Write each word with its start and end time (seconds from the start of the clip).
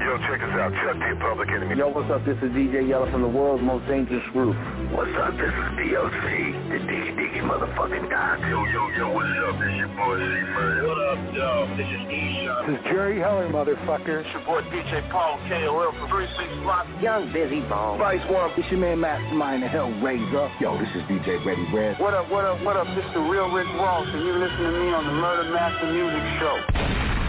Yo, 0.00 0.16
check 0.24 0.40
this 0.40 0.48
out. 0.56 0.72
Chuck 0.80 0.96
D, 0.96 1.12
Public 1.20 1.50
Enemy. 1.52 1.76
Yo, 1.76 1.92
what's 1.92 2.08
up? 2.08 2.24
This 2.24 2.40
is 2.40 2.48
DJ 2.56 2.88
Yella 2.88 3.04
from 3.12 3.20
the 3.20 3.28
world's 3.28 3.62
most 3.62 3.84
dangerous 3.84 4.24
group. 4.32 4.56
What's 4.96 5.12
up? 5.20 5.36
This 5.36 5.52
is 5.52 5.68
DOC, 5.76 6.24
the 6.72 6.80
diggy 6.88 7.12
diggy 7.20 7.44
motherfucking 7.44 8.08
doc. 8.08 8.40
Yo, 8.48 8.64
yo, 8.64 8.88
yo, 8.96 9.12
what's 9.12 9.28
up? 9.44 9.60
This 9.60 9.76
your 9.76 9.92
boy 9.92 10.16
C-Murder. 10.16 10.88
What 10.88 11.00
up, 11.04 11.20
yo? 11.36 11.68
This 11.76 11.84
is 11.84 12.00
E-Shot. 12.08 12.64
This 12.64 12.80
is 12.80 12.84
Jerry 12.88 13.20
Heller, 13.20 13.52
motherfucker. 13.52 14.24
It's 14.24 14.32
your 14.32 14.40
boy 14.48 14.64
DJ 14.72 15.04
Paul 15.12 15.36
KOL 15.52 15.92
from 15.92 16.08
36 16.08 16.64
Block. 16.64 16.88
Young 17.04 17.28
Busy 17.36 17.60
Bone. 17.68 18.00
Vice 18.00 18.24
One. 18.32 18.56
It's 18.56 18.72
your 18.72 18.80
man 18.80 19.04
Mastermind, 19.04 19.62
the 19.62 19.68
Hellraiser. 19.68 20.48
Yo, 20.64 20.80
this 20.80 20.88
is 20.96 21.04
DJ 21.12 21.44
Ready 21.44 21.68
Red. 21.76 22.00
What 22.00 22.14
up, 22.14 22.24
what 22.32 22.48
up, 22.48 22.56
what 22.64 22.80
up? 22.80 22.88
This 22.96 23.04
is 23.04 23.12
the 23.12 23.20
real 23.20 23.52
Rick 23.52 23.68
Ross, 23.76 24.08
and 24.08 24.24
you're 24.24 24.40
listening 24.40 24.64
to 24.64 24.80
me 24.80 24.96
on 24.96 25.04
the 25.04 25.12
Murder 25.12 25.52
Master 25.52 25.92
Music 25.92 26.24
Show. 26.40 27.19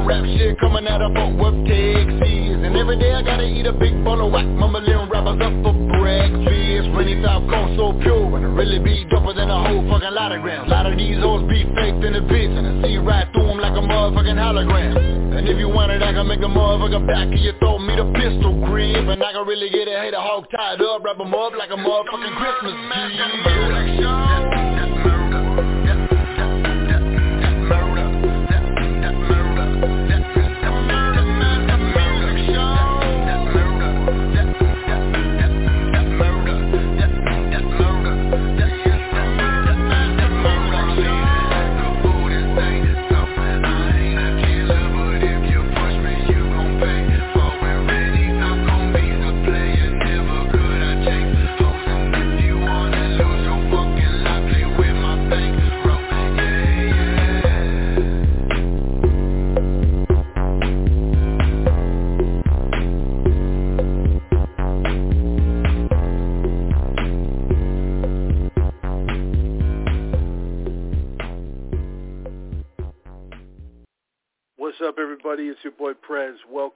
Underground 0.00 0.06
rap 0.06 0.38
shit 0.38 0.58
Coming 0.60 0.86
out 0.88 1.02
of 1.02 1.12
Fort 1.14 1.36
Worth, 1.36 1.66
Texas. 1.66 2.60
And 2.64 2.76
every 2.76 2.98
day 2.98 3.12
I 3.12 3.22
gotta 3.22 3.44
eat 3.44 3.66
a 3.66 3.72
big 3.72 4.04
bowl 4.04 4.24
of 4.24 4.32
whack. 4.32 4.46
Mumbling 4.46 5.08
rappers 5.10 5.40
up 5.40 5.52
for 5.62 5.74
breakfast. 5.98 6.88
Rainy 6.96 7.22
South 7.22 7.48
Coast 7.48 7.76
so 7.76 7.92
pure 8.00 8.36
And 8.36 8.44
it 8.44 8.48
really 8.48 8.78
be 8.78 9.04
doper 9.06 9.34
than 9.34 9.50
a 9.50 9.60
whole 9.68 9.84
fucking 9.88 10.14
lot 10.14 10.32
of 10.32 10.42
grams. 10.42 10.66
A 10.66 10.70
lot 10.70 10.86
of 10.86 10.96
these 10.96 11.18
hoes 11.18 11.48
be 11.48 11.64
faked 11.76 12.04
in 12.04 12.12
the 12.12 12.24
bitch 12.24 12.52
And 12.56 12.66
I 12.66 12.72
see 12.86 12.96
right 12.98 13.28
through 13.32 13.46
them 13.46 13.58
like 13.58 13.76
a 13.76 13.84
motherfucking 13.84 14.38
hologram. 14.38 15.36
And 15.36 15.48
if 15.48 15.58
you 15.58 15.68
want 15.68 15.92
it 15.92 16.02
I 16.02 16.12
can 16.12 16.26
make 16.26 16.40
a 16.40 16.50
motherfucker 16.50 17.06
back 17.06 17.28
of 17.28 17.40
your 17.40 17.56
throat 17.58 17.78
Me 17.80 17.96
the 17.96 18.08
pistol 18.16 18.54
grip 18.64 19.08
And 19.08 19.22
I 19.22 19.32
can 19.32 19.46
really 19.46 19.70
get 19.70 19.88
a 19.88 19.96
hater 20.00 20.20
hog 20.20 20.46
tied 20.50 20.80
up 20.80 21.04
Wrap 21.04 21.18
Wrap 21.18 21.26
'em 21.26 21.34
up 21.34 21.52
like 21.56 21.70
a 21.70 21.78
motherfucking 21.78 22.36
Christmas 22.36 22.74
tree 22.74 24.49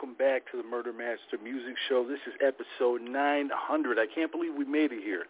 Welcome 0.05 0.19
back 0.19 0.45
to 0.53 0.59
the 0.61 0.69
Murder 0.69 0.93
Master 0.93 1.43
Music 1.43 1.77
Show. 1.89 2.07
This 2.07 2.21
is 2.27 2.35
episode 2.45 3.01
900. 3.01 3.99
I 3.99 4.05
can't 4.15 4.31
believe 4.31 4.53
we 4.55 4.67
made 4.67 4.93
it 4.93 5.03
here. 5.03 5.25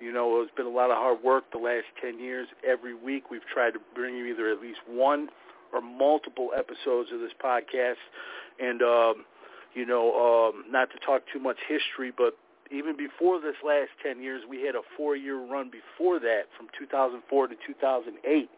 You 0.00 0.12
know, 0.12 0.42
it's 0.42 0.52
been 0.54 0.66
a 0.66 0.68
lot 0.68 0.90
of 0.90 0.98
hard 0.98 1.22
work 1.24 1.44
the 1.50 1.56
last 1.56 1.86
10 2.02 2.20
years. 2.20 2.46
Every 2.60 2.94
week 2.94 3.30
we've 3.30 3.46
tried 3.50 3.70
to 3.70 3.78
bring 3.94 4.14
you 4.14 4.26
either 4.26 4.52
at 4.52 4.60
least 4.60 4.80
one 4.86 5.30
or 5.72 5.80
multiple 5.80 6.50
episodes 6.54 7.08
of 7.10 7.20
this 7.20 7.32
podcast. 7.42 8.04
And, 8.60 8.82
um, 8.82 9.24
you 9.72 9.86
know, 9.86 10.12
um, 10.52 10.70
not 10.70 10.90
to 10.90 10.98
talk 10.98 11.22
too 11.32 11.40
much 11.40 11.56
history, 11.66 12.12
but 12.14 12.36
even 12.70 12.98
before 12.98 13.40
this 13.40 13.56
last 13.64 13.96
10 14.04 14.20
years, 14.20 14.42
we 14.46 14.60
had 14.60 14.74
a 14.74 14.84
four-year 14.94 15.40
run 15.40 15.70
before 15.72 16.20
that 16.20 16.52
from 16.54 16.68
2004 16.78 17.48
to 17.48 17.54
2008 17.66 18.50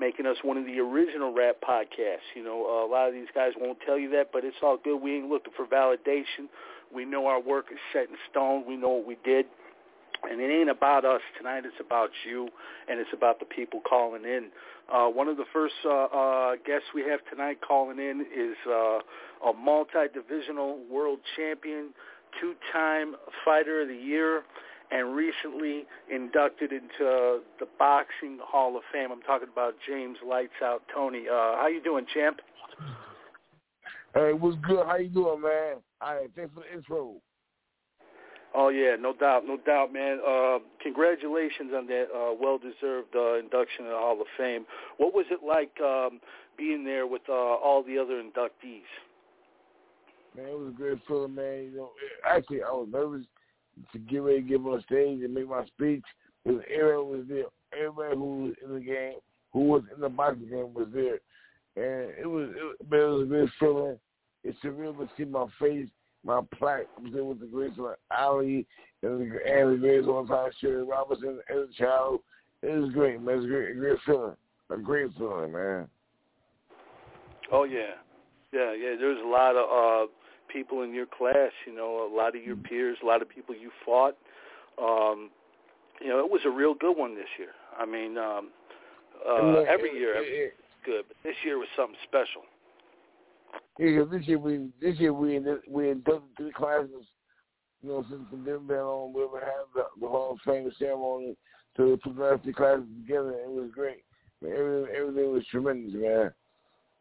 making 0.00 0.26
us 0.26 0.38
one 0.42 0.56
of 0.56 0.64
the 0.64 0.80
original 0.80 1.32
rap 1.32 1.56
podcasts. 1.62 2.26
You 2.34 2.42
know, 2.42 2.64
uh, 2.66 2.86
a 2.86 2.90
lot 2.90 3.08
of 3.08 3.14
these 3.14 3.28
guys 3.34 3.52
won't 3.58 3.78
tell 3.84 3.98
you 3.98 4.10
that, 4.10 4.30
but 4.32 4.44
it's 4.44 4.56
all 4.62 4.78
good. 4.82 4.96
We 4.96 5.16
ain't 5.16 5.28
looking 5.28 5.52
for 5.54 5.66
validation. 5.66 6.48
We 6.92 7.04
know 7.04 7.26
our 7.26 7.40
work 7.40 7.66
is 7.70 7.78
set 7.92 8.08
in 8.08 8.16
stone. 8.30 8.64
We 8.66 8.76
know 8.76 8.88
what 8.88 9.06
we 9.06 9.18
did. 9.22 9.46
And 10.28 10.40
it 10.40 10.50
ain't 10.52 10.68
about 10.68 11.04
us 11.04 11.20
tonight. 11.38 11.64
It's 11.64 11.80
about 11.80 12.10
you, 12.26 12.48
and 12.88 12.98
it's 12.98 13.10
about 13.12 13.38
the 13.38 13.46
people 13.46 13.80
calling 13.88 14.24
in. 14.24 14.48
Uh, 14.92 15.06
one 15.06 15.28
of 15.28 15.36
the 15.36 15.44
first 15.52 15.74
uh, 15.84 16.04
uh, 16.04 16.52
guests 16.66 16.88
we 16.94 17.02
have 17.02 17.20
tonight 17.30 17.58
calling 17.66 17.98
in 17.98 18.26
is 18.34 18.56
uh, 18.68 18.98
a 19.48 19.52
multi-divisional 19.56 20.80
world 20.90 21.20
champion, 21.36 21.90
two-time 22.40 23.14
fighter 23.44 23.82
of 23.82 23.88
the 23.88 23.94
year, 23.94 24.42
and 24.90 25.14
recently 25.14 25.84
inducted 26.12 26.72
into 26.72 27.40
the 27.58 27.66
Boxing 27.78 28.38
Hall 28.42 28.76
of 28.76 28.82
Fame. 28.92 29.12
I'm 29.12 29.22
talking 29.22 29.48
about 29.52 29.74
James 29.86 30.18
Lights 30.26 30.52
Out 30.62 30.82
Toney. 30.92 31.24
Uh, 31.30 31.56
how 31.56 31.68
you 31.68 31.82
doing, 31.82 32.06
champ? 32.12 32.40
Hey, 34.14 34.32
what's 34.32 34.56
good? 34.66 34.84
How 34.86 34.96
you 34.96 35.08
doing, 35.08 35.42
man? 35.42 35.76
All 36.00 36.14
right, 36.14 36.30
thanks 36.34 36.52
for 36.54 36.60
the 36.60 36.76
intro. 36.76 37.14
Oh 38.52 38.68
yeah, 38.68 38.96
no 38.98 39.14
doubt, 39.14 39.46
no 39.46 39.56
doubt, 39.64 39.92
man. 39.92 40.18
Uh, 40.26 40.58
congratulations 40.82 41.70
on 41.72 41.86
that 41.86 42.06
uh, 42.12 42.34
well-deserved 42.40 43.14
uh, 43.14 43.38
induction 43.38 43.84
in 43.84 43.92
the 43.92 43.96
Hall 43.96 44.20
of 44.20 44.26
Fame. 44.36 44.66
What 44.96 45.14
was 45.14 45.26
it 45.30 45.40
like 45.46 45.70
um, 45.80 46.18
being 46.58 46.84
there 46.84 47.06
with 47.06 47.22
uh, 47.28 47.32
all 47.32 47.84
the 47.86 47.96
other 47.96 48.20
inductees? 48.20 48.90
Man, 50.36 50.46
it 50.46 50.58
was 50.58 50.72
a 50.74 50.76
great 50.76 50.98
feeling, 51.06 51.36
man. 51.36 51.70
You 51.70 51.76
know, 51.76 51.90
actually, 52.28 52.62
I 52.64 52.70
was 52.70 52.88
nervous 52.90 53.24
to 53.92 53.98
get 53.98 54.18
ready 54.18 54.42
to 54.42 54.48
get 54.48 54.60
on 54.60 54.82
stage 54.82 55.22
and 55.22 55.34
make 55.34 55.48
my 55.48 55.64
speech 55.66 56.04
because 56.44 56.60
everyone 56.72 57.18
was 57.18 57.26
there. 57.28 57.44
Everybody 57.72 58.16
who 58.16 58.44
was 58.44 58.54
in 58.64 58.74
the 58.74 58.80
game, 58.80 59.14
who 59.52 59.60
was 59.60 59.82
in 59.94 60.00
the 60.00 60.08
boxing 60.08 60.48
game, 60.48 60.74
was 60.74 60.88
there, 60.92 61.20
and 61.76 62.12
it 62.18 62.26
was 62.26 62.50
it, 62.50 62.90
man, 62.90 63.00
it 63.00 63.04
was 63.04 63.22
a 63.22 63.26
great 63.26 63.48
feeling. 63.58 63.98
It's 64.42 64.58
surreal 64.64 64.96
to 64.98 65.08
see 65.16 65.24
my 65.24 65.46
face, 65.60 65.88
my 66.24 66.40
plaque. 66.58 66.86
I'm 66.98 67.12
there 67.12 67.24
with 67.24 67.40
the 67.40 67.46
greats 67.46 67.76
like 67.78 67.96
Ali 68.10 68.66
and 69.02 69.20
the, 69.20 69.24
and 69.24 69.72
the 69.72 69.78
greats 69.78 70.06
on 70.06 70.26
time, 70.26 70.50
Sherry 70.60 70.82
Robinson 70.82 71.40
as 71.50 71.68
a 71.70 71.78
child. 71.78 72.20
It 72.62 72.78
was 72.78 72.92
great, 72.92 73.20
man. 73.20 73.36
It's 73.36 73.44
a 73.44 73.48
great, 73.48 73.70
a 73.70 73.74
great 73.78 73.98
feeling, 74.04 74.36
a 74.70 74.76
great 74.76 75.10
feeling, 75.16 75.52
man. 75.52 75.88
Oh 77.52 77.64
yeah, 77.64 77.94
yeah, 78.52 78.72
yeah. 78.72 78.96
There's 78.98 79.18
a 79.24 79.28
lot 79.28 79.56
of 79.56 80.08
uh, 80.08 80.12
people 80.52 80.82
in 80.82 80.94
your 80.94 81.06
class, 81.06 81.52
you 81.66 81.74
know, 81.74 82.08
a 82.10 82.14
lot 82.14 82.36
of 82.36 82.42
your 82.42 82.56
peers, 82.56 82.98
a 83.02 83.06
lot 83.06 83.22
of 83.22 83.28
people 83.28 83.54
you 83.54 83.70
fought. 83.84 84.16
Um, 84.80 85.30
you 86.00 86.08
know, 86.08 86.18
it 86.18 86.30
was 86.30 86.40
a 86.46 86.50
real 86.50 86.74
good 86.74 86.96
one 86.96 87.14
this 87.14 87.28
year. 87.38 87.50
I 87.78 87.84
mean, 87.84 88.16
um, 88.16 88.50
uh, 89.26 89.60
every 89.68 89.92
year 89.92 90.14
it's 90.16 90.54
good, 90.84 91.04
but 91.08 91.16
this 91.22 91.34
year 91.44 91.58
was 91.58 91.68
something 91.76 91.96
special. 92.08 92.42
Yeah, 93.78 94.04
this 94.10 94.26
year 94.26 94.38
we 94.38 94.68
this 94.80 94.98
year 94.98 95.12
we 95.12 95.40
we 95.68 95.90
inducted 95.90 96.36
three 96.36 96.52
classes. 96.52 97.06
You 97.82 97.88
know, 97.88 98.04
since 98.10 98.22
the 98.30 98.36
never 98.36 98.58
been 98.58 98.76
on, 98.76 99.14
we 99.14 99.22
ever 99.22 99.40
had 99.40 99.64
the, 99.74 99.84
the 100.00 100.06
Hall 100.06 100.32
of 100.32 100.38
Fame 100.44 100.70
ceremony, 100.78 101.34
so 101.76 101.84
we 101.84 101.96
put 101.96 102.14
the 102.16 102.40
three 102.42 102.52
classes 102.52 102.84
together. 103.02 103.30
It 103.30 103.50
was 103.50 103.70
great. 103.74 104.04
Man, 104.42 104.52
everything, 104.52 104.94
everything 104.94 105.32
was 105.32 105.46
tremendous, 105.50 105.94
man. 105.94 106.30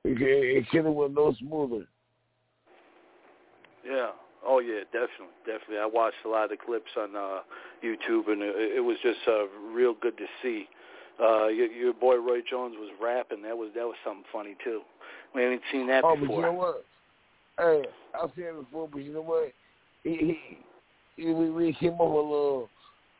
It, 0.06 0.22
it, 0.22 0.58
it 0.58 0.70
could 0.70 0.86
have 0.86 0.94
went 0.94 1.16
no 1.16 1.34
smoother. 1.38 1.86
Yeah. 3.90 4.12
Oh 4.46 4.60
yeah, 4.60 4.84
definitely, 4.86 5.36
definitely. 5.46 5.80
I 5.80 5.86
watched 5.86 6.24
a 6.26 6.30
lot 6.30 6.46
of 6.46 6.52
the 6.52 6.58
clips 6.58 6.92
on 6.98 7.16
uh, 7.16 7.40
YouTube, 7.84 8.30
and 8.30 8.42
it, 8.42 8.78
it 8.78 8.80
was 8.80 8.98
just 9.04 9.20
uh, 9.28 9.48
real 9.74 9.96
good 10.00 10.18
to 10.18 10.26
see. 10.42 10.68
Uh, 11.22 11.48
your, 11.48 11.68
your 11.68 11.94
boy 11.94 12.16
Roy 12.16 12.40
Jones 12.50 12.76
was 12.80 12.90
rapping. 13.02 13.42
That 13.42 13.58
was 13.58 13.72
that 13.76 13.84
was 13.84 13.96
something 14.06 14.24
funny 14.32 14.56
too. 14.64 14.82
We 15.36 15.44
haven't 15.44 15.62
seen 15.72 15.88
that 15.88 16.04
oh, 16.06 16.16
before. 16.16 16.28
but 16.28 16.36
you 16.36 16.42
know 16.42 16.54
what? 16.54 16.86
Hey, 17.58 17.84
I've 18.22 18.30
seen 18.36 18.46
it 18.46 18.60
before, 18.60 18.88
but 18.90 19.04
you 19.04 19.14
know 19.14 19.22
what? 19.22 19.52
He, 20.04 20.38
he, 21.18 21.22
he 21.22 21.34
we, 21.34 21.50
we 21.50 21.74
came 21.74 21.94
up 21.94 22.00
with 22.00 22.08
a 22.08 22.16
little 22.16 22.70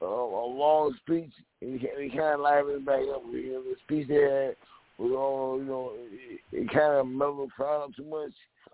uh, 0.02 0.06
a 0.06 0.48
long 0.48 0.96
speech, 1.04 1.32
and 1.62 1.80
he, 1.82 1.88
he 2.02 2.10
kind 2.10 2.36
of 2.36 2.40
livened 2.40 2.78
it 2.78 2.86
back 2.86 3.02
up. 3.14 3.24
You 3.30 3.54
know, 3.54 3.64
the 3.64 3.76
speech 3.86 4.08
had 4.08 4.56
was 4.98 5.12
all 5.12 5.58
you 5.60 5.66
know, 5.66 5.92
it, 5.96 6.40
it 6.54 6.70
kind 6.70 6.94
of 6.94 7.08
mellowed 7.08 7.52
crowd 7.52 7.94
too 7.98 8.06
much. 8.06 8.32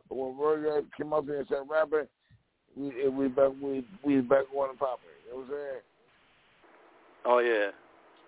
When 0.09 0.37
Roy 0.37 0.81
came 0.97 1.13
up 1.13 1.25
here 1.25 1.39
and 1.39 1.47
said, 1.47 1.63
rapping, 1.69 2.07
we 2.75 3.09
we 3.09 3.27
back 3.27 3.51
we 3.61 3.85
we 4.03 4.21
back 4.21 4.45
on 4.55 4.69
the 4.73 4.77
popping. 4.77 5.05
You 5.25 5.31
know 5.31 5.37
what 5.37 5.45
I'm 5.45 5.49
saying? 5.49 5.81
Oh 7.25 7.39
yeah. 7.39 7.71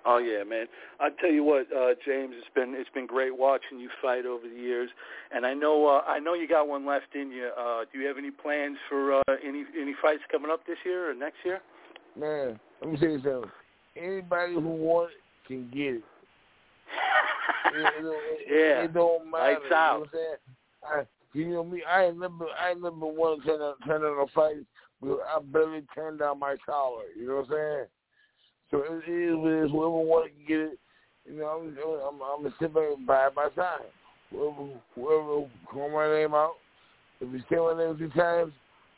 Oh 0.05 0.19
yeah, 0.19 0.43
man. 0.43 0.67
I 1.01 1.09
tell 1.19 1.31
you 1.31 1.43
what, 1.43 1.67
uh, 1.75 1.93
James, 2.05 2.33
it's 2.37 2.47
been 2.55 2.73
it's 2.75 2.89
been 2.93 3.07
great 3.07 3.37
watching 3.37 3.79
you 3.79 3.89
fight 4.01 4.25
over 4.25 4.47
the 4.47 4.55
years, 4.55 4.89
and 5.33 5.45
I 5.45 5.53
know 5.53 5.85
uh, 5.85 6.01
I 6.07 6.19
know 6.19 6.33
you 6.33 6.47
got 6.47 6.67
one 6.67 6.85
left 6.85 7.13
in 7.13 7.29
you. 7.29 7.49
Uh, 7.59 7.83
do 7.91 7.99
you 7.99 8.07
have 8.07 8.17
any 8.17 8.31
plans 8.31 8.77
for 8.87 9.19
uh, 9.19 9.21
any 9.45 9.65
any 9.79 9.93
fights 10.01 10.21
coming 10.31 10.49
up 10.49 10.65
this 10.65 10.77
year 10.85 11.11
or 11.11 11.13
next 11.13 11.37
year? 11.43 11.59
Man, 12.17 12.59
let 12.81 12.91
me 12.91 12.97
tell 12.97 13.09
you 13.09 13.21
something. 13.21 13.51
Anybody 13.97 14.53
who 14.53 14.61
wants 14.61 15.13
can 15.45 15.69
get 15.73 15.95
it. 15.95 16.03
it, 17.65 17.75
it, 17.75 18.05
it 18.05 18.47
yeah, 18.49 18.83
it 18.83 18.93
don't 18.93 19.29
matter. 19.29 19.53
Lights 19.53 19.61
you 19.69 19.75
out. 19.75 19.93
know 19.93 19.99
what 19.99 20.07
I'm 20.07 20.95
saying? 20.95 21.07
You 21.37 21.49
know 21.49 21.63
me. 21.63 21.83
I 21.87 22.09
never 22.09 22.45
I 22.59 22.73
want 22.73 23.43
to 23.43 23.47
turn 23.47 23.61
on 23.61 23.75
turn 23.85 24.01
on 24.01 24.27
a 24.27 24.31
fight, 24.33 24.55
I 25.03 25.39
barely 25.53 25.83
turned 25.93 26.17
down 26.17 26.39
my 26.39 26.55
collar. 26.65 27.03
You 27.15 27.27
know 27.27 27.35
what 27.35 27.45
I'm 27.45 27.51
saying? 27.51 27.85
So 28.71 28.77
it 28.79 29.07
is 29.07 29.35
what 29.35 29.51
it 29.51 29.65
is. 29.65 29.71
Whoever 29.71 29.89
wants 29.89 30.33
to 30.33 30.47
get 30.47 30.59
it, 30.61 30.79
you 31.29 31.37
know, 31.37 31.45
I'm 31.45 31.77
I'm, 31.77 32.21
I'm 32.23 32.41
gonna 32.41 32.55
sit 32.59 32.73
back 32.73 32.85
and 32.97 33.05
buy 33.05 33.29
my 33.35 33.49
time. 33.49 33.85
Whoever 34.31 34.67
whoever 34.95 35.47
call 35.71 35.91
my 35.91 36.07
name 36.07 36.33
out, 36.33 36.55
if 37.21 37.31
you 37.31 37.39
say 37.51 37.57
my 37.57 37.77
name 37.77 37.99
two 37.99 38.09
times, 38.19 38.51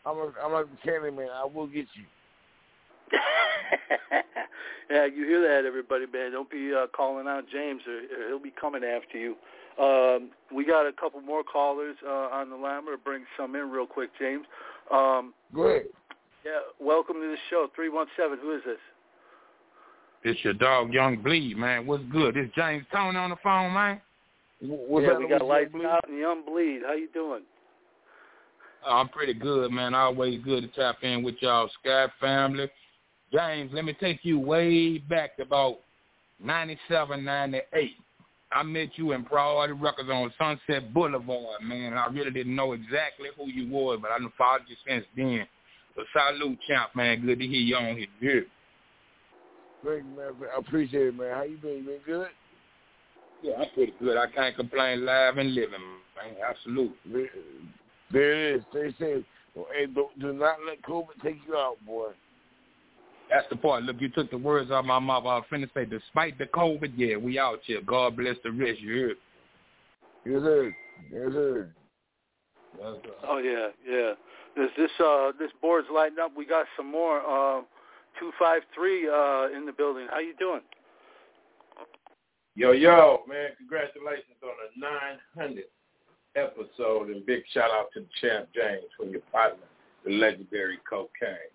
I'm 0.05 0.15
a, 0.15 0.31
I'm 0.41 0.53
like 0.53 0.67
the 0.71 0.77
candy 0.81 1.11
man. 1.11 1.27
I 1.35 1.43
will 1.43 1.67
get 1.67 1.87
you. 1.93 2.07
yeah, 4.89 5.05
you 5.07 5.25
hear 5.25 5.41
that, 5.41 5.67
everybody, 5.67 6.05
man. 6.05 6.31
Don't 6.31 6.49
be 6.49 6.71
uh, 6.73 6.87
calling 6.95 7.27
out 7.27 7.43
James, 7.51 7.81
or, 7.85 7.97
or 7.97 8.27
he'll 8.29 8.39
be 8.39 8.53
coming 8.61 8.85
after 8.85 9.17
you. 9.17 9.35
Um, 9.79 10.31
we 10.53 10.65
got 10.65 10.87
a 10.87 10.91
couple 10.91 11.21
more 11.21 11.43
callers 11.43 11.95
uh, 12.05 12.09
on 12.09 12.49
the 12.49 12.55
line. 12.55 12.85
We're 12.85 12.97
bring 12.97 13.23
some 13.37 13.55
in 13.55 13.69
real 13.69 13.85
quick, 13.85 14.09
James. 14.19 14.45
Um, 14.91 15.33
Go 15.53 15.67
ahead. 15.67 15.85
Yeah, 16.45 16.59
welcome 16.79 17.15
to 17.15 17.27
the 17.27 17.37
show. 17.49 17.67
Three 17.75 17.89
one 17.89 18.07
seven. 18.17 18.39
Who 18.41 18.55
is 18.55 18.61
this? 18.65 18.77
It's 20.23 20.43
your 20.43 20.53
dog, 20.53 20.93
Young 20.93 21.21
Bleed, 21.21 21.57
man. 21.57 21.87
What's 21.87 22.03
good? 22.11 22.35
This 22.35 22.49
James 22.55 22.85
Toney 22.91 23.17
on 23.17 23.29
the 23.29 23.37
phone, 23.41 23.73
man. 23.73 24.01
What's 24.61 25.05
yeah, 25.05 25.13
up, 25.13 25.19
we 25.19 25.29
got 25.29 25.41
what's 25.41 25.49
lights 25.49 25.67
up, 25.67 25.71
Bleed? 25.73 25.85
out 25.85 26.09
and 26.09 26.19
Young 26.19 26.45
Bleed. 26.45 26.81
How 26.85 26.93
you 26.93 27.07
doing? 27.13 27.43
Oh, 28.85 28.97
I'm 28.97 29.09
pretty 29.09 29.33
good, 29.33 29.71
man. 29.71 29.93
Always 29.93 30.41
good 30.43 30.61
to 30.61 30.67
tap 30.69 30.97
in 31.03 31.23
with 31.23 31.35
y'all, 31.39 31.69
Sky 31.81 32.07
family. 32.19 32.69
James, 33.31 33.71
let 33.73 33.85
me 33.85 33.93
take 33.93 34.19
you 34.23 34.39
way 34.39 34.97
back 34.97 35.37
to 35.37 35.43
about 35.43 35.79
97, 36.43 37.23
98. 37.23 37.91
I 38.51 38.63
met 38.63 38.89
you 38.95 39.11
in 39.11 39.23
Priority 39.23 39.73
Records 39.73 40.09
on 40.09 40.33
Sunset 40.37 40.91
Boulevard, 40.93 41.61
man. 41.61 41.93
I 41.93 42.07
really 42.07 42.31
didn't 42.31 42.55
know 42.55 42.73
exactly 42.73 43.29
who 43.37 43.47
you 43.47 43.69
was, 43.71 43.99
but 44.01 44.11
I 44.11 44.17
done 44.17 44.31
followed 44.37 44.61
you 44.67 44.75
since 44.87 45.05
then. 45.15 45.47
So 45.95 46.03
salute, 46.13 46.57
champ, 46.67 46.95
man. 46.95 47.25
Good 47.25 47.39
to 47.39 47.45
hear 47.45 47.59
you 47.59 47.75
on 47.75 47.97
here. 47.97 48.07
Good. 48.19 48.45
Thank 49.85 50.03
you, 50.03 50.17
man. 50.17 50.49
I 50.55 50.59
appreciate 50.59 51.07
it, 51.07 51.17
man. 51.17 51.35
How 51.35 51.43
you 51.43 51.57
been? 51.57 51.77
You 51.77 51.83
been 51.83 51.99
good? 52.05 52.27
Yeah, 53.43 53.53
I'm 53.59 53.69
pretty 53.73 53.93
good. 53.99 54.17
I 54.17 54.27
can't 54.27 54.55
complain 54.55 55.05
live 55.05 55.37
and 55.37 55.53
living, 55.53 55.79
man. 56.17 56.35
Absolutely. 56.47 56.95
There, 57.05 57.29
there 58.11 58.33
it 58.33 58.55
is. 58.55 58.63
They 58.73 58.93
say, 58.99 59.25
well, 59.55 59.67
hey, 59.73 59.85
do, 59.85 60.07
do 60.19 60.33
not 60.33 60.57
let 60.67 60.81
COVID 60.81 61.21
take 61.23 61.37
you 61.47 61.55
out, 61.55 61.77
boy. 61.85 62.09
That's 63.29 63.47
the 63.49 63.55
part. 63.55 63.83
Look, 63.83 63.97
you 63.99 64.09
took 64.09 64.31
the 64.31 64.37
words 64.37 64.71
out 64.71 64.79
of 64.79 64.85
my 64.85 64.99
mouth. 64.99 65.23
I 65.25 65.35
was 65.35 65.45
finna 65.51 65.69
say, 65.73 65.85
despite 65.85 66.37
the 66.37 66.45
COVID, 66.45 66.93
yeah, 66.95 67.15
we 67.15 67.37
out 67.37 67.59
here. 67.65 67.81
God 67.85 68.17
bless 68.17 68.35
the 68.43 68.51
rich. 68.51 68.79
You 68.81 68.97
heard? 68.97 69.17
Yes, 70.25 70.41
sir. 70.41 70.75
Yes, 71.11 71.33
sir. 71.33 71.69
Yes, 72.79 72.95
sir. 73.03 73.11
Oh 73.27 73.37
yeah, 73.37 73.67
yeah. 73.87 74.13
This 74.55 74.71
this 74.77 74.91
uh 74.99 75.31
this 75.39 75.51
board's 75.61 75.87
lighting 75.93 76.17
up. 76.19 76.31
We 76.35 76.45
got 76.45 76.65
some 76.75 76.91
more. 76.91 77.21
Uh, 77.21 77.61
two 78.19 78.31
five 78.37 78.61
three 78.73 79.07
uh 79.07 79.47
in 79.55 79.65
the 79.65 79.73
building. 79.75 80.07
How 80.09 80.19
you 80.19 80.33
doing? 80.37 80.61
Yo, 82.55 82.71
yo, 82.71 83.21
man, 83.27 83.51
congratulations 83.57 84.35
on 84.43 84.51
the 84.59 85.45
900th 85.45 85.63
episode, 86.35 87.09
and 87.09 87.25
big 87.25 87.43
shout 87.53 87.69
out 87.71 87.87
to 87.93 88.01
the 88.01 88.07
champ 88.19 88.49
James 88.53 88.83
for 88.97 89.05
your 89.05 89.21
partner, 89.31 89.63
the 90.03 90.11
legendary 90.11 90.77
Kokane. 90.91 91.53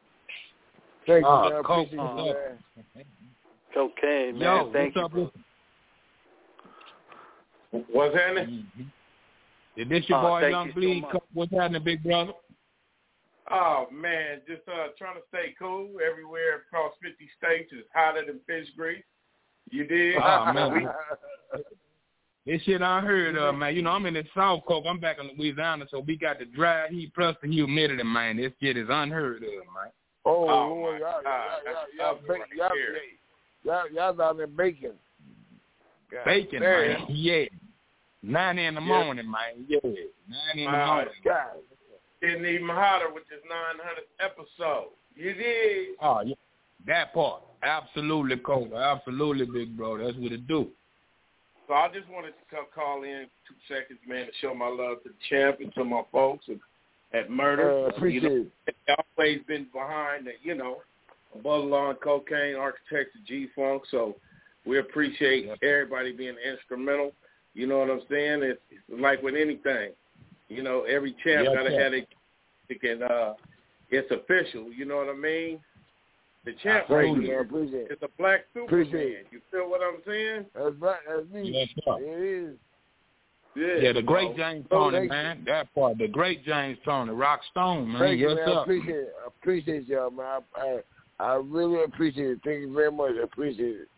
Thank 1.07 1.25
you, 1.25 1.31
man. 1.31 1.53
I 1.53 1.63
Coke, 1.63 1.89
uh, 1.89 1.91
you, 1.91 1.97
man. 1.97 3.05
Kokane, 3.77 4.33
man. 4.35 4.41
Yo, 4.41 4.71
Thank 4.73 4.95
what's 4.95 4.97
you. 4.97 5.03
up? 5.03 5.13
bro. 5.13 5.31
What's 7.93 8.15
happening? 8.15 8.67
Mm-hmm. 8.79 9.81
Is 9.81 9.89
this 9.89 10.09
your 10.09 10.19
Uh, 10.19 10.23
boy, 10.23 10.49
Young 10.49 10.67
you 10.69 10.73
Bleed? 10.75 11.03
much. 11.03 11.23
What's 11.33 11.53
happening, 11.53 11.83
big 11.83 12.03
brother? 12.03 12.33
Oh 13.51 13.87
man, 13.93 14.41
just 14.49 14.63
uh 14.69 14.89
trying 14.97 15.17
to 15.17 15.23
stay 15.29 15.55
cool 15.59 15.91
everywhere 16.01 16.63
across 16.67 16.93
50 17.03 17.29
states 17.37 17.71
is 17.73 17.85
hotter 17.95 18.25
than 18.25 18.41
fish 18.47 18.69
grease. 18.77 19.05
You 19.71 19.87
did? 19.87 20.17
Oh, 20.17 20.53
man. 20.55 20.89
This 22.47 22.63
shit 22.63 22.81
unheard 22.81 23.37
of, 23.37 23.55
man. 23.55 23.75
You 23.75 23.83
know, 23.83 23.91
I'm 23.91 24.07
in 24.07 24.15
the 24.15 24.25
South 24.35 24.65
Coast. 24.67 24.87
I'm 24.89 25.01
back 25.01 25.17
in 25.19 25.31
Louisiana, 25.39 25.87
so 25.91 26.01
we 26.01 26.17
got 26.17 26.39
the 26.39 26.45
dry 26.47 26.89
heat 26.89 27.13
plus 27.15 27.37
the 27.43 27.49
humidity, 27.51 28.03
man. 28.03 28.37
This 28.37 28.53
shit 28.63 28.77
is 28.77 28.89
unheard 28.91 29.37
of, 29.43 29.43
man. 29.43 29.91
Oh, 30.25 30.49
Oh, 30.49 30.69
Lord, 30.75 31.01
y'all, 31.01 31.23
God. 31.23 31.47
y'all, 31.65 31.75
y'all, 31.75 31.87
y'all, 31.97 32.17
ugly 32.17 32.29
ba- 32.29 32.57
y'all, 32.57 32.71
y'all, 33.65 33.91
y'all 33.93 34.13
down 34.15 34.37
there 34.39 34.47
baking. 34.47 34.93
God 36.11 36.25
Bacon, 36.25 36.61
damn. 36.63 36.89
man. 36.89 37.07
Yeah. 37.09 37.45
Nine 38.23 38.59
in 38.59 38.75
the 38.77 38.81
Yeah. 38.81 38.87
morning, 39.05 39.31
man. 39.31 39.67
Yeah. 39.69 39.81
Nine 39.83 40.59
in 40.59 40.71
the 40.73 40.79
Uh, 40.79 40.87
morning. 40.87 41.15
God. 41.25 41.59
Getting 42.23 42.47
even 42.47 42.69
hotter 42.69 43.11
with 43.13 43.29
this 43.29 43.41
900th 43.51 44.09
episode. 44.19 44.91
You 45.15 45.35
did? 45.35 45.97
Oh, 46.01 46.21
yeah. 46.23 46.35
That 46.87 47.13
part. 47.13 47.43
Absolutely, 47.63 48.37
Cobra. 48.39 48.79
Absolutely, 48.79 49.47
big 49.47 49.77
bro. 49.77 49.99
That's 49.99 50.17
what 50.17 50.33
it 50.33 50.47
do. 50.47 50.71
So 51.67 51.75
I 51.75 51.89
just 51.89 52.09
wanted 52.09 52.35
to 52.51 52.57
call 52.75 53.03
in 53.05 53.27
two 53.49 53.55
seconds, 53.69 53.99
man, 54.07 54.27
to 54.27 54.33
show 54.41 54.55
my 54.55 54.69
love 54.69 55.03
to 55.03 55.09
the 55.11 55.15
champ 55.31 55.61
and 55.61 55.73
to 55.75 55.85
my 55.85 56.03
folks 56.13 56.45
at, 56.51 56.57
at 57.15 57.31
Murder. 57.31 57.71
Uh, 57.71 57.75
You 57.75 57.81
know, 57.83 57.89
appreciate 57.97 58.47
it. 58.67 58.97
Always 59.17 59.41
been 59.47 59.67
behind 59.73 60.27
the, 60.27 60.33
you 60.43 60.55
know, 60.55 60.79
above 61.35 61.63
the 61.65 61.69
law 61.69 61.91
and 61.91 61.99
Kokane, 62.01 62.59
architects 62.59 63.15
of 63.19 63.25
G 63.27 63.49
Funk. 63.57 63.83
So 63.91 64.17
we 64.67 64.79
appreciate 64.79 65.49
everybody 65.63 66.13
being 66.13 66.37
instrumental. 66.47 67.13
You 67.55 67.67
know 67.67 67.79
what 67.79 67.91
I'm 67.91 68.03
saying? 68.11 68.43
It's, 68.43 68.61
it's 68.71 69.01
like 69.01 69.23
with 69.23 69.35
anything. 69.35 69.91
You 70.49 70.63
know, 70.63 70.83
every 70.83 71.13
champ 71.25 71.47
Yes, 71.47 71.55
gotta 71.55 71.71
sir. 71.71 71.83
have 71.83 71.93
it. 71.95 72.09
It 72.69 72.81
can. 72.81 73.03
Uh, 73.03 73.35
it's 73.91 74.11
official. 74.11 74.73
You 74.73 74.85
know 74.87 74.97
what 74.97 75.09
I 75.09 75.15
mean? 75.17 75.61
The 76.45 76.53
champ 76.63 76.87
Thank 76.89 76.91
right 76.91 77.07
you, 77.17 77.21
here 77.23 77.45
man. 77.45 77.69
It. 77.73 77.93
is 77.93 77.99
a 78.03 78.09
black 78.19 78.41
Appreciate 78.55 78.91
Superman. 78.91 79.17
it. 79.21 79.27
You 79.31 79.41
feel 79.51 79.71
what 79.71 79.81
I'm 79.83 80.01
saying? 80.07 80.47
That's 80.55 80.75
right. 80.81 81.01
That's 81.09 81.27
me. 81.33 81.51
Yes. 81.55 81.69
It 82.01 82.49
is. 82.51 82.57
Yeah. 83.57 83.75
Yeah, 83.81 83.93
the 83.93 84.03
great 84.03 84.31
So, 84.33 84.37
James 84.37 84.67
Oh, 84.71 84.91
Toney, 84.91 84.99
thank 84.99 85.11
man. 85.11 85.43
That 85.47 85.75
part. 85.75 85.99
The 85.99 86.09
great 86.09 86.45
James 86.45 86.79
Tony. 86.85 87.13
Rock 87.13 87.41
Stone, 87.51 87.93
man. 87.93 88.01
Thank 88.01 88.21
yes, 88.21 88.31
you, 88.31 88.37
man. 88.37 88.49
I 88.49 88.63
appreciate 88.63 88.97
it. 88.97 89.15
I 89.23 89.27
appreciate 89.29 89.87
y'all, 89.87 90.11
man. 90.11 90.27
I, 90.57 90.61
I, 90.61 91.25
I 91.25 91.35
really 91.37 91.85
appreciate 91.85 92.31
it. 92.31 92.41
Thank 92.45 92.61
you 92.63 92.75
very 92.75 92.91
much. 92.91 93.13
I 93.21 93.25
appreciate 93.25 93.77
it. 93.77 93.89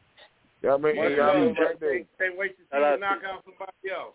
Y'all 0.62 0.78
make 0.78 0.96
Much 0.96 1.10
y'all 1.16 1.38
love. 1.38 1.46
make 1.48 1.58
right 1.58 1.80
there. 1.80 1.94
Can't, 1.94 2.06
can't 2.18 2.38
wait 2.38 2.56
to 2.56 2.62
see 2.70 2.78
you 2.78 2.80
to- 2.84 2.98
knock 2.98 3.18
out 3.26 3.44
somebody 3.44 3.72
else. 3.94 4.14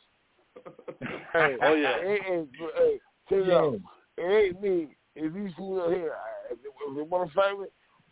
Hey, 1.33 1.55
Oh, 1.61 1.73
yeah. 1.73 1.97
Hey, 2.01 2.19
hey, 2.25 2.45
hey, 2.75 2.99
check 3.29 3.37
it 3.39 3.47
Yeah. 3.47 3.55
out. 3.55 3.79
It 4.17 4.21
ain't 4.47 4.61
me. 4.61 4.87
If 5.15 5.33
these 5.33 5.51
fools 5.57 5.81
are 5.87 5.93
here, 5.95 6.13
if 6.51 6.57
they 6.95 7.01
want 7.01 7.29
to 7.29 7.33
fight 7.35 7.57
me, 7.59 7.65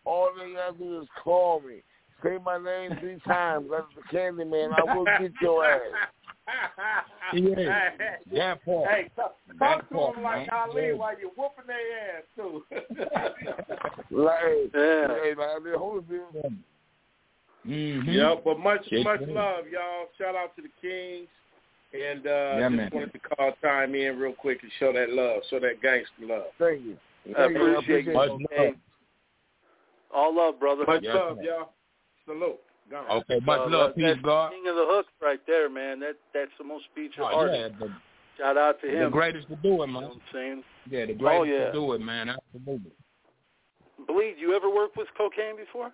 all 0.06 0.30
they 0.38 0.54
gotta 0.54 0.78
do 0.78 1.02
is 1.02 1.08
call 1.24 1.60
me. 1.62 1.82
Say 2.24 2.38
my 2.44 2.58
name 2.58 2.98
three 3.00 3.20
times. 3.28 3.68
That's 3.72 3.86
the 3.96 4.02
candy 4.12 4.44
man. 4.46 4.72
I 4.74 4.96
will 4.96 5.06
get 5.20 5.32
your 5.42 5.66
ass. 5.66 5.80
Yeah. 7.34 7.90
That 8.34 8.66
part. 8.66 8.90
Hey, 8.90 9.10
talk, 9.16 9.36
That 9.60 9.90
to 9.90 9.96
part, 9.96 10.16
them 10.16 10.24
like 10.24 10.48
man. 10.48 10.50
Ali 10.54 10.88
Yeah. 10.88 10.94
while 10.94 11.20
you're 11.20 11.30
whooping 11.32 11.66
their 11.68 12.18
ass 12.18 12.24
too. 12.36 12.64
Like, 14.12 14.40
hey, 14.42 14.70
Yeah. 14.74 15.08
hey, 15.24 15.36
like, 15.36 15.64
the 15.64 15.76
Holyfield. 15.78 16.54
Mm-hmm. 17.68 18.10
yep, 18.10 18.42
but 18.44 18.58
much 18.60 18.82
Yes, 18.90 19.04
much 19.04 19.20
sir. 19.20 19.26
love, 19.28 19.66
y'all. 19.72 20.08
Shout 20.18 20.36
out 20.36 20.56
to 20.56 20.62
the 20.62 20.70
Kings. 20.82 21.28
And 21.94 22.26
uh 22.26 22.30
Yeah, 22.60 22.70
just 22.70 22.76
man. 22.76 22.90
wanted 22.94 23.14
to 23.14 23.20
call 23.20 23.52
time 23.62 23.96
in 23.96 24.18
real 24.18 24.34
quick 24.34 24.60
and 24.64 24.72
show 24.80 24.94
that 24.94 25.10
love, 25.10 25.42
show 25.50 25.60
that 25.60 25.82
gangster 25.82 26.26
love. 26.26 26.46
Thank 26.58 26.82
you. 26.86 26.98
I 27.30 27.34
Thank. 27.48 27.58
I 27.58 27.74
appreciate 27.74 28.06
you. 28.06 28.14
Much 28.14 28.30
love. 28.30 28.74
All 30.14 30.36
love, 30.36 30.60
brother. 30.60 30.86
Much 30.88 31.04
Yes, 31.04 31.16
love, 31.16 31.38
sir. 31.38 31.44
y'all. 31.44 31.74
Salute. 32.26 32.60
Gone. 32.90 33.06
Okay, 33.10 33.40
much 33.46 33.60
Uh, 33.60 33.70
love. 33.70 33.96
Peace, 33.96 34.18
God. 34.24 34.52
King 34.52 34.68
of 34.68 34.76
the 34.76 34.86
Hook 34.88 35.06
right 35.22 35.40
there, 35.46 35.70
man. 35.70 36.00
That 36.00 36.16
that's 36.34 36.52
the 36.58 36.64
most 36.64 36.86
featured 36.96 37.20
Oh, 37.24 37.30
yeah. 37.46 37.64
artist. 37.64 37.80
The, 37.80 37.92
Shout 38.38 38.58
out 38.58 38.80
to 38.82 38.88
him. 38.88 39.04
the 39.06 39.10
greatest 39.10 39.48
to 39.50 39.56
do 39.58 39.68
it, 39.68 39.72
You 39.72 39.78
know 39.78 39.88
man. 39.88 40.04
what 40.04 40.12
I'm 40.14 40.22
saying? 40.34 40.64
Yeah, 40.90 41.06
the 41.06 41.14
greatest 41.14 41.40
Oh, 41.42 41.44
yeah. 41.44 41.66
to 41.66 41.72
do 41.72 41.94
it, 41.94 42.00
man. 42.02 42.30
Absolutely. 42.30 42.92
Bleed, 44.08 44.36
you 44.40 44.56
ever 44.56 44.70
worked 44.70 44.96
with 44.98 45.08
Kokane 45.20 45.58
before? 45.58 45.92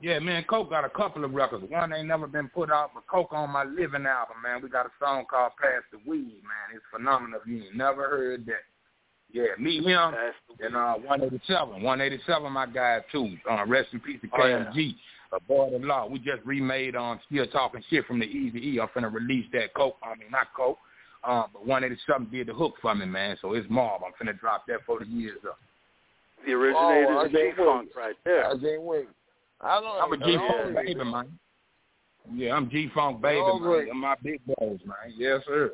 Yeah, 0.00 0.20
man, 0.20 0.44
Coke 0.44 0.70
got 0.70 0.84
a 0.84 0.88
couple 0.88 1.24
of 1.24 1.34
records. 1.34 1.64
One 1.68 1.92
ain't 1.92 2.06
never 2.06 2.26
been 2.28 2.48
put 2.48 2.70
out, 2.70 2.92
but 2.94 3.06
Coke 3.08 3.32
on 3.32 3.50
my 3.50 3.64
living 3.64 4.06
album, 4.06 4.36
man. 4.42 4.62
We 4.62 4.68
got 4.68 4.86
a 4.86 4.90
song 5.00 5.24
called 5.28 5.52
Pass 5.60 5.82
the 5.92 5.98
Weed, 6.08 6.40
man. 6.44 6.74
It's 6.76 6.84
phenomenal. 6.90 7.40
You 7.46 7.64
ain't 7.64 7.76
never 7.76 8.08
heard 8.08 8.46
that. 8.46 8.62
Yeah, 9.30 9.48
meet 9.58 9.82
him 9.84 10.14
and 10.60 10.74
uh, 10.74 10.94
187. 10.94 11.82
187, 11.82 12.50
my 12.52 12.64
guy 12.66 13.00
too. 13.12 13.36
Uh, 13.50 13.66
rest 13.66 13.88
in 13.92 14.00
peace 14.00 14.18
to 14.22 14.28
KMG, 14.28 14.36
Oh, 14.38 14.70
a 14.70 14.74
boy 15.46 15.66
of 15.74 15.80
the 15.80 15.86
law. 15.86 16.06
We 16.06 16.18
just 16.18 16.44
remade 16.44 16.96
on 16.96 17.20
Still 17.30 17.46
Talking 17.48 17.82
Shit 17.90 18.06
from 18.06 18.18
the 18.18 18.26
Easy 18.26 18.58
E. 18.58 18.80
I'm 18.80 18.88
finna 18.88 19.12
release 19.12 19.46
that 19.52 19.74
coke. 19.74 19.96
I 20.02 20.14
mean, 20.16 20.30
not 20.30 20.48
coke. 20.56 20.78
Uh, 21.24 21.44
but 21.52 21.66
187 21.66 22.28
did 22.30 22.46
the 22.48 22.54
hook 22.54 22.74
for 22.80 22.94
me, 22.94 23.04
man. 23.04 23.36
So 23.42 23.52
it's 23.54 23.66
Mob. 23.68 24.02
I'm 24.06 24.12
finna 24.26 24.38
drop 24.38 24.64
that 24.68 24.78
for 24.86 25.00
the 25.00 25.06
years 25.06 25.38
up. 25.46 25.58
The 26.46 26.52
originator 26.52 27.06
Oh, 27.10 27.18
I 27.18 27.26
of 27.26 27.32
can't 27.32 27.56
G-Funk 27.56 27.90
wait. 27.94 28.02
right 28.02 28.16
there. 28.24 28.46
I 28.46 28.52
can't 28.58 28.82
wait. 28.82 29.08
I 29.60 29.80
know. 29.80 29.98
I'm 30.00 30.12
a 30.12 30.16
G 30.16 30.36
I 30.36 30.48
Funk 30.48 30.74
know. 30.74 30.82
baby, 30.82 31.04
man. 31.04 31.38
Yeah, 32.32 32.54
I'm 32.54 32.70
G 32.70 32.88
Funk 32.94 33.20
baby, 33.20 33.40
Oh, 33.42 33.58
man. 33.58 33.68
great. 33.68 33.88
Them 33.88 33.98
my 33.98 34.14
big 34.22 34.40
boys, 34.46 34.78
man. 34.86 35.12
Yes, 35.16 35.42
sir. 35.46 35.72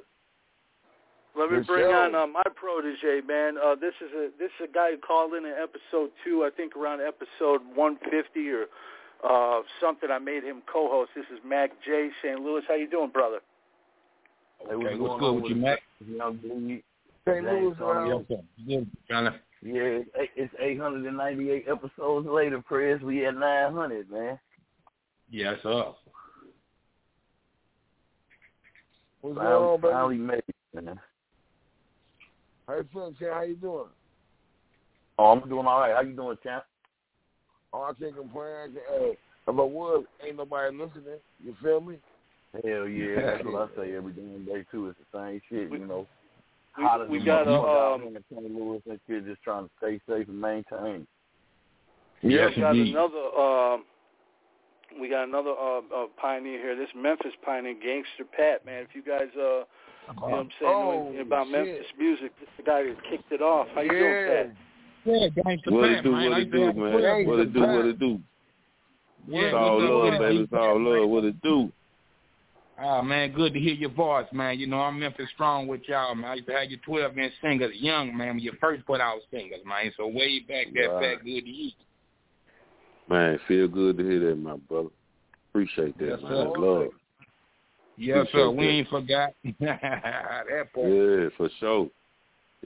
Let 1.37 1.51
me 1.51 1.59
bring 1.67 1.87
on 1.87 2.15
uh, 2.15 2.27
my 2.29 2.43
protege, 2.55 3.21
man. 3.27 3.57
Uh, 3.59 3.75
this 3.75 3.93
is 4.01 4.11
a 4.15 4.29
this 4.39 4.51
is 4.61 4.69
a 4.71 4.73
guy 4.73 4.93
who 4.93 4.99
called 4.99 5.35
in 5.35 5.45
in 5.45 5.53
episode 5.53 6.11
two, 6.25 6.45
I 6.45 6.51
think 6.57 6.77
around 6.77 7.01
episode 7.01 7.61
150 7.75 8.49
or 8.51 8.67
uh, 9.29 9.61
something. 9.81 10.11
I 10.11 10.19
made 10.19 10.45
him 10.45 10.63
co-host. 10.71 11.11
This 11.15 11.25
is 11.33 11.39
Mac 11.47 11.71
J. 11.85 12.11
St. 12.23 12.41
Louis. 12.41 12.63
How 12.69 12.75
you 12.75 12.89
doing, 12.89 13.11
brother? 13.11 13.39
Hey, 14.61 14.75
Okay, 14.75 14.97
what's 14.97 15.01
what's 15.01 15.21
good 15.21 15.33
with 15.35 15.43
with 15.45 15.51
you. 15.53 15.57
Mac? 15.57 15.79
Young 16.07 16.37
Bleed. 16.37 16.83
St. 17.27 17.45
Louis 17.45 17.61
James 17.61 17.81
around. 17.81 18.09
Yes, 18.09 18.39
sir. 18.39 18.65
Good. 18.67 18.91
Kinda. 19.09 19.41
Yeah, 19.63 20.01
it's 20.37 20.55
898 20.61 21.65
episodes 21.69 22.29
later, 22.29 22.61
Press. 22.61 23.01
We 23.01 23.25
at 23.25 23.35
900, 23.35 24.11
man. 24.11 24.39
Yes, 25.31 25.55
sir. 25.63 25.85
What's 29.23 29.37
going 29.39 29.47
on, 29.47 29.81
baby? 29.81 29.93
finally 29.93 30.19
made 30.19 30.43
it, 30.47 30.85
man. 30.85 31.01
How 32.69 32.77
you 32.77 32.85
feeling, 32.93 33.17
Champ? 33.19 33.33
How 33.33 33.43
you 33.43 33.57
doing? 33.57 33.87
Oh, 35.19 35.27
I'm 35.27 35.49
doing 35.49 35.67
all 35.67 35.81
right. 35.81 35.95
How 35.95 36.03
you 36.03 36.15
doing, 36.15 36.37
champ? 36.43 36.65
Oh, 37.75 37.83
I 37.91 37.93
can't 38.01 38.17
complain. 38.17 38.55
I 38.63 38.67
can, 38.67 38.77
uh, 38.77 39.11
if 39.11 39.19
I 39.49 39.51
was, 39.51 40.05
ain't 40.25 40.37
nobody 40.37 40.77
listening. 40.77 41.19
You 41.45 41.57
feel 41.61 41.81
me? 41.81 41.97
Hell 42.65 42.87
yeah, 42.87 43.21
that's 43.33 43.45
what 43.45 43.69
I 43.69 43.77
say 43.77 43.97
every 43.97 44.13
damn 44.13 44.45
day 44.45 44.65
too. 44.71 44.89
It's 44.89 44.99
the 45.13 45.19
same 45.19 45.41
shit, 45.51 45.71
you 45.73 45.87
know. 45.87 46.07
We- 46.79 46.85
Hotter 46.85 47.07
we 47.09 47.19
than 47.19 47.27
got 47.27 47.43
a, 47.47 47.51
motherfucker 47.51 47.77
out 47.79 47.95
um, 47.95 48.01
here 48.03 48.17
in 48.17 48.25
St. 48.31 48.55
Louis 48.55 48.83
and 48.91 49.01
shit, 49.07 49.27
just 49.27 49.43
trying 49.43 49.65
to 49.65 49.71
stay 49.79 50.01
safe 50.09 50.27
and 50.29 50.41
maintain. 50.41 51.07
Yes, 52.23 52.51
we 52.57 52.63
got 52.63 52.75
indeed. 52.77 52.95
another. 52.95 53.25
Uh, 53.39 53.77
we 55.01 55.09
got 55.09 55.25
another 55.25 55.51
uh, 55.51 55.79
uh, 55.79 56.07
pioneer 56.21 56.59
here. 56.59 56.77
This 56.77 56.89
Memphis 56.97 57.33
pioneer, 57.45 57.75
Gangsta 57.75 58.25
Pat, 58.37 58.65
man. 58.67 58.83
If 58.83 58.89
you 58.95 59.03
guys, 59.03 59.29
uh, 59.37 59.41
you 59.41 60.15
know 60.15 60.27
what 60.27 60.33
I'm 60.35 60.49
saying, 60.61 60.73
Oh, 60.73 61.15
about 61.21 61.47
shit. 61.47 61.53
Memphis 61.53 61.87
music, 61.99 62.33
this 62.41 62.49
is 62.49 62.55
the 62.57 62.63
guy 62.65 62.83
that 62.83 62.97
kicked 63.11 63.31
it 63.33 63.43
off. 63.43 63.69
How 63.75 63.81
you 63.83 63.91
doing. 63.91 64.27
Pat? 64.29 64.57
Gangsta 65.07 65.71
What 65.71 65.91
it 65.91 66.03
do, 66.03 66.13
man. 66.13 66.31
what 66.31 66.39
it 66.41 66.51
do, 66.51 66.73
man. 66.73 67.27
What 67.27 67.41
it 67.41 67.53
do, 67.53 67.61
what 67.61 67.85
it 67.87 67.99
do. 67.99 68.21
Yeah, 69.27 69.41
It's 69.43 69.55
all 69.55 69.81
love, 70.11 70.19
baby. 70.19 70.41
It's 70.43 70.53
all 70.53 70.81
love. 70.81 71.09
What 71.09 71.25
it 71.25 71.41
do. 71.43 71.73
Ah, 72.79 73.01
man, 73.03 73.33
good 73.33 73.53
to 73.55 73.61
hear 73.61 73.75
your 73.75 73.91
voice, 73.91 74.27
man. 74.33 74.59
You 74.59 74.67
know, 74.67 74.81
I'm 74.81 74.99
Memphis 74.99 75.29
strong 75.35 75.69
with 75.69 75.83
y'all, 75.87 76.15
man. 76.15 76.31
I 76.31 76.35
used 76.35 76.49
to 76.49 76.55
have 76.55 76.69
your 76.71 76.81
12 76.85 77.17
inch 77.19 77.33
singers, 77.41 77.73
young, 77.77 78.17
man, 78.17 78.31
when 78.31 78.39
you 78.41 78.53
first 78.61 78.85
put 78.85 79.01
out 79.01 79.19
singers, 79.31 79.61
man. 79.65 79.93
So 79.97 80.09
way 80.09 80.41
back, 80.41 80.67
that 80.75 80.89
Right. 80.89 81.17
back 81.17 81.25
good 81.25 81.45
to 81.45 81.51
you. 81.51 81.71
Man, 83.09 83.39
feel 83.47 83.69
good 83.69 83.99
to 83.99 84.05
hear 84.05 84.21
that, 84.31 84.37
my 84.37 84.57
brother. 84.57 84.89
Appreciate 85.51 85.97
that, 85.99 86.05
Yes, 86.09 86.23
man. 86.23 86.31
sir. 86.33 86.49
Love. 86.59 86.89
Yes, 87.97 88.27
sir. 88.33 88.51
We 88.51 88.67
that. 88.67 88.73
ain't 88.73 88.89
forgot 88.89 89.31
that 89.61 90.73
part. 90.75 90.89
Yeah, 90.89 91.29
for 91.37 91.49
sure. 91.61 91.89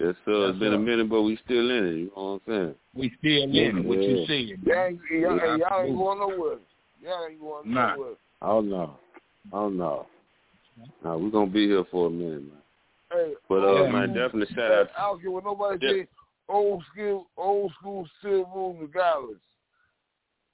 Yes, 0.01 0.15
sir. 0.25 0.33
Yes, 0.33 0.51
it's 0.51 0.59
been 0.59 0.73
sir. 0.73 0.75
a 0.75 0.79
minute, 0.79 1.09
but 1.09 1.23
we 1.23 1.37
still 1.45 1.71
in 1.71 1.87
it. 1.87 1.97
You 1.97 2.13
know 2.17 2.41
what 2.45 2.55
I'm 2.55 2.65
saying? 2.65 2.75
We 2.95 3.13
still 3.19 3.43
in 3.43 3.79
it. 3.79 3.85
What 3.85 3.99
you 3.99 4.17
Yeah. 4.17 4.27
said, 4.27 4.67
Y'all 4.67 4.85
ain't, 4.87 5.01
y'all, 5.11 5.59
y'all 5.59 5.83
ain't 5.85 5.97
going 5.97 6.19
nowhere. 6.21 6.59
Y'all 7.03 7.27
ain't 7.27 7.41
going 7.41 7.75
Nah. 7.75 7.95
nowhere. 7.95 8.15
Oh, 8.43 8.61
no. 8.61 8.99
Oh, 9.53 9.69
no. 9.69 10.07
No, 11.03 11.19
we're 11.19 11.31
going 11.31 11.49
to 11.49 11.53
be 11.53 11.67
here 11.67 11.85
for 11.91 12.07
a 12.07 12.11
minute, 12.11 12.43
man. 12.43 12.63
Hey, 13.11 13.35
But, 13.49 13.65
uh, 13.65 13.83
Yeah, 13.83 13.91
man, 13.91 13.93
man. 13.93 14.15
definitely 14.15 14.55
shout 14.55 14.71
out. 14.73 14.91
I 14.97 15.01
don't 15.03 15.21
care 15.21 15.31
what 15.31 15.45
nobody 15.45 15.79
Yeah. 15.85 15.93
say. 15.93 16.09
Old 16.49 16.83
school, 16.93 17.27
old 17.37 17.73
school 17.73 18.09
still 18.19 18.51
rules 18.55 18.79
regardless. 18.81 19.39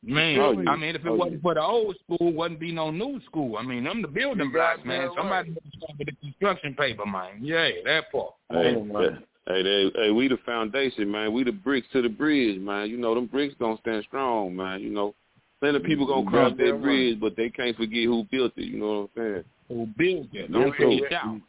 Man, 0.02 0.40
Oh, 0.40 0.52
yeah. 0.52 0.70
I 0.70 0.76
mean, 0.76 0.94
if 0.94 1.04
it 1.04 1.08
Oh, 1.08 1.14
wasn't 1.14 1.36
yeah. 1.36 1.42
for 1.42 1.54
the 1.54 1.62
old 1.62 1.96
school, 2.00 2.32
wouldn't 2.32 2.60
be 2.60 2.72
no 2.72 2.90
new 2.90 3.20
school. 3.22 3.56
I 3.56 3.62
mean, 3.62 3.84
them 3.84 4.02
the 4.02 4.08
building 4.08 4.50
blocks, 4.50 4.84
man. 4.84 5.10
Somebody 5.14 5.50
had 5.54 5.62
to 5.62 5.78
start 5.78 5.98
with 5.98 6.08
the 6.08 6.16
construction 6.16 6.74
paper, 6.74 7.06
man. 7.06 7.38
Yeah, 7.40 7.70
that 7.84 8.10
part. 8.12 8.34
Hey, 8.50 8.74
Oh, 8.76 8.84
man. 8.84 9.24
Hey, 9.46 9.62
they, 9.62 9.92
hey, 9.94 10.10
we 10.10 10.28
the 10.28 10.38
foundation, 10.44 11.10
man. 11.10 11.32
We 11.32 11.44
the 11.44 11.52
bricks 11.52 11.86
to 11.92 12.02
the 12.02 12.08
bridge, 12.08 12.60
man. 12.60 12.90
You 12.90 12.96
know, 12.96 13.14
them 13.14 13.26
bricks 13.26 13.54
gonna 13.58 13.78
stand 13.80 14.04
strong, 14.08 14.56
man. 14.56 14.80
You 14.80 14.90
know, 14.90 15.14
plenty 15.60 15.76
of 15.76 15.84
people 15.84 16.06
gonna 16.06 16.28
cross 16.28 16.52
that 16.56 16.72
right. 16.72 16.82
bridge, 16.82 17.20
but 17.20 17.36
they 17.36 17.50
can't 17.50 17.76
forget 17.76 18.04
who 18.04 18.24
built 18.30 18.52
it. 18.56 18.64
You 18.64 18.78
know 18.78 19.08
what 19.14 19.22
I'm 19.22 19.34
saying? 19.34 19.44
Who 19.68 19.86
built 19.96 20.28
it? 20.32 20.52
Don't 20.52 20.68
Yes, 20.68 20.74
sir. 20.78 20.84
forget 20.84 21.10
y'all. 21.10 21.40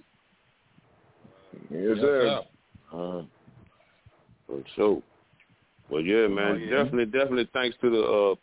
Yes, 1.72 1.98
sir. 2.00 2.42
Uh, 2.92 3.22
for 4.48 4.64
sure. 4.76 5.02
Well, 5.90 6.02
yeah, 6.02 6.28
man. 6.28 6.52
Oh, 6.52 6.56
yeah. 6.56 6.84
Definitely, 6.84 7.06
definitely. 7.06 7.50
Thanks 7.54 7.78
to 7.82 7.90
the, 7.90 8.02
uh, 8.02 8.36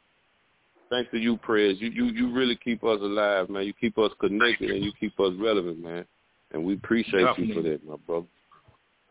thanks 0.91 1.11
to 1.11 1.19
you, 1.19 1.37
prayers. 1.37 1.77
You, 1.81 1.91
you, 1.91 2.07
you 2.07 2.33
really 2.33 2.57
keep 2.57 2.85
us 2.85 3.01
alive, 3.01 3.51
man. 3.51 3.65
You 3.65 3.73
keep 3.73 3.99
us 3.99 4.13
connected 4.21 4.71
and 4.71 4.85
you 4.85 4.93
keep 4.99 5.19
us 5.19 5.33
relevant, 5.39 5.83
man. 5.83 6.05
And 6.53 6.65
we 6.65 6.75
appreciate 6.75 7.27
you 7.39 7.55
for 7.55 7.63
that, 7.63 7.81
my 7.87 7.97
brother. 8.07 8.27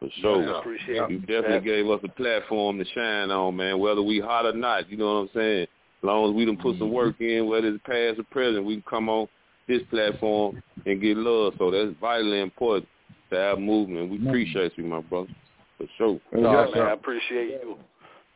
For 0.02 0.10
sure. 0.20 0.44
Yeah. 0.44 0.60
Appreciate 0.60 1.10
You 1.12 1.18
it. 1.18 1.28
definitely 1.28 1.60
gave 1.62 1.88
us 1.90 2.00
a 2.04 2.10
platform 2.10 2.80
to 2.80 2.86
shine 2.94 3.30
on, 3.30 3.56
man. 3.56 3.80
Whether 3.80 4.02
we 4.02 4.20
hot 4.20 4.46
or 4.48 4.54
not, 4.54 4.90
you 4.90 4.98
know 4.98 5.06
what 5.06 5.20
I'm 5.22 5.30
saying. 5.36 5.62
As 5.64 6.04
long 6.04 6.30
as 6.32 6.36
we 6.36 6.46
done 6.46 6.58
put 6.58 6.78
some 6.80 6.88
Mm-hmm. 6.88 6.96
work 6.96 7.22
in, 7.22 7.46
whether 7.48 7.68
it's 7.68 7.84
past 7.86 8.20
or 8.20 8.24
present, 8.32 8.66
we 8.66 8.76
can 8.76 8.84
come 8.90 9.10
on 9.10 9.28
this 9.68 9.84
platform 9.92 10.60
and 10.88 11.00
get 11.00 11.16
love. 11.18 11.54
So 11.60 11.70
that's 11.70 11.96
vitally 12.02 12.42
important 12.42 12.90
to 13.30 13.40
our 13.40 13.56
movement. 13.56 14.10
We 14.10 14.18
Mhm. 14.18 14.28
appreciate 14.28 14.76
you, 14.76 14.86
my 14.86 15.02
brother, 15.02 15.30
for 15.78 15.88
sure. 15.98 16.20
No, 16.32 16.52
Yes, 16.64 16.72
man. 16.74 16.88
I 16.88 16.92
appreciate 16.94 17.62
you. 17.62 17.78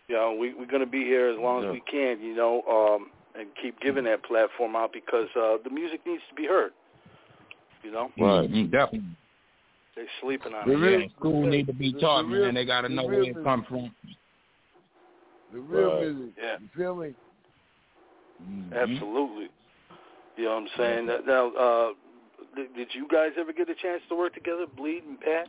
You 0.08 0.16
know, 0.16 0.36
we, 0.36 0.54
we're 0.54 0.68
going 0.68 0.86
to 0.86 0.90
be 0.90 1.04
here 1.04 1.30
as 1.30 1.40
long 1.40 1.64
as 1.66 1.72
we 1.72 1.82
can, 1.82 2.22
you 2.22 2.36
know, 2.36 2.62
um, 2.70 3.10
and 3.34 3.50
keep 3.60 3.80
giving 3.80 4.04
that 4.04 4.24
platform 4.24 4.76
out 4.76 4.94
because 4.94 5.28
uh, 5.36 5.58
the 5.64 5.72
music 5.72 6.02
needs 6.06 6.22
to 6.30 6.36
be 6.36 6.46
heard. 6.46 6.74
You 7.82 7.92
know, 7.92 8.12
Right. 8.18 8.50
Mhm, 8.52 8.70
Definitely. 8.72 9.10
They're 9.96 10.06
sleeping 10.22 10.54
on 10.54 10.68
The 10.68 10.74
it. 10.74 10.78
real- 10.78 11.02
Yeah, 11.02 11.08
school 11.18 11.48
need 11.48 11.68
to 11.68 11.74
be 11.74 11.94
taught, 11.94 12.24
the 12.24 12.28
real- 12.30 12.46
man. 12.46 12.54
They 12.56 12.66
got 12.66 12.82
to 12.82 12.90
know 12.90 13.08
real 13.08 13.22
where 13.22 13.30
it 13.32 13.44
come 13.44 13.64
from. 13.66 13.96
The 15.54 15.60
real 15.60 15.94
Right. 15.96 16.02
music. 16.16 16.34
Yeah. 16.38 16.58
You 16.60 16.68
feel 16.76 16.96
me? 16.96 17.14
Mhm. 18.44 18.74
Absolutely. 18.74 19.50
You 20.38 20.44
know 20.44 20.56
what 20.56 20.64
I'm 20.64 20.68
saying? 20.78 21.06
That- 21.08 21.26
Now, 21.26 21.48
uh, 21.52 21.94
did, 22.56 22.74
did 22.76 22.94
you 22.94 23.08
guys 23.08 23.32
ever 23.38 23.54
get 23.54 23.70
a 23.70 23.76
chance 23.76 24.02
to 24.10 24.16
work 24.16 24.34
together, 24.34 24.66
Bleed 24.68 25.04
and 25.06 25.20
Pat? 25.20 25.48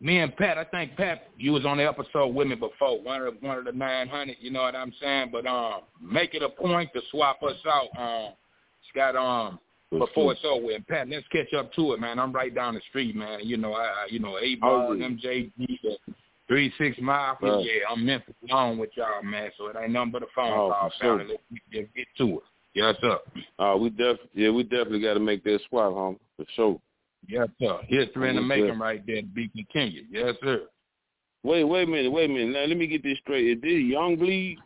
Me 0.00 0.18
and 0.18 0.36
Pat, 0.36 0.58
I 0.58 0.64
think 0.64 0.96
Pat, 0.96 1.28
you 1.38 1.52
was 1.52 1.64
on 1.64 1.78
the 1.78 1.84
episode 1.84 2.34
with 2.34 2.48
me 2.48 2.56
before, 2.56 3.00
one 3.00 3.22
of 3.22 3.40
the, 3.40 3.46
one 3.46 3.56
of 3.58 3.64
the 3.64 3.72
nine 3.72 4.08
hundred. 4.08 4.36
You 4.40 4.50
know 4.50 4.62
what 4.62 4.74
I'm 4.74 4.92
saying? 5.00 5.30
But 5.30 5.46
um, 5.46 5.82
make 6.00 6.34
it 6.34 6.42
a 6.42 6.48
point 6.48 6.92
to 6.94 7.00
swap 7.10 7.42
us 7.42 7.56
out. 7.64 7.88
Um, 7.96 8.32
Scott, 8.90 9.16
um, 9.16 9.58
For 9.58 9.63
before 9.98 10.32
it's 10.32 10.40
over 10.44 10.64
with. 10.66 10.86
Pat, 10.86 11.08
let's 11.08 11.26
catch 11.28 11.52
up 11.54 11.72
to 11.74 11.92
it, 11.92 12.00
man. 12.00 12.18
I'm 12.18 12.32
right 12.32 12.54
down 12.54 12.74
the 12.74 12.80
street, 12.88 13.14
man. 13.16 13.40
You 13.42 13.56
know, 13.56 13.74
I, 13.74 14.06
you 14.10 14.18
know, 14.18 14.38
eight 14.40 14.58
Oh, 14.62 14.88
ball, 14.88 14.96
yeah. 14.96 15.08
MJG, 15.08 15.50
three 16.48 16.72
six 16.78 16.96
mafia. 17.00 17.52
Right. 17.52 17.64
Yeah, 17.64 17.90
I'm 17.90 18.04
Memphis 18.04 18.34
along 18.50 18.78
with 18.78 18.90
y'all, 18.96 19.22
man. 19.22 19.50
So 19.58 19.66
it 19.68 19.76
ain't 19.80 19.92
nothing 19.92 20.12
but 20.12 20.22
a 20.22 20.26
phone 20.34 20.52
Oh, 20.52 20.70
call, 20.70 20.92
sure. 21.00 21.18
family. 21.18 21.36
Let's 21.50 21.62
get, 21.72 21.94
get 21.94 22.06
to 22.18 22.36
it. 22.38 22.42
Yes, 22.74 22.96
sir. 23.00 23.18
Uh, 23.58 23.76
we 23.78 23.90
def 23.90 24.16
yeah, 24.34 24.50
we 24.50 24.64
definitely 24.64 25.00
got 25.00 25.14
to 25.14 25.20
make 25.20 25.44
that 25.44 25.60
swap, 25.68 25.92
homie, 25.92 26.18
for 26.36 26.44
sure. 26.56 26.80
Yes, 27.28 27.48
sir. 27.60 27.78
History 27.88 28.30
in 28.30 28.36
the 28.36 28.42
making 28.42 28.66
that. 28.66 28.78
right 28.78 29.06
there 29.06 29.22
to 29.22 29.26
be 29.28 29.48
continued. 29.48 30.06
Yes, 30.10 30.34
sir. 30.42 30.62
Wait, 31.44 31.64
wait 31.64 31.84
a 31.88 31.90
minute, 31.90 32.10
wait 32.10 32.28
a 32.28 32.32
minute. 32.32 32.52
Now 32.52 32.64
let 32.64 32.76
me 32.76 32.86
get 32.86 33.02
this 33.02 33.18
straight. 33.18 33.46
Is 33.56 33.62
this 33.62 33.70
Young 33.82 34.16
Bleed? 34.16 34.58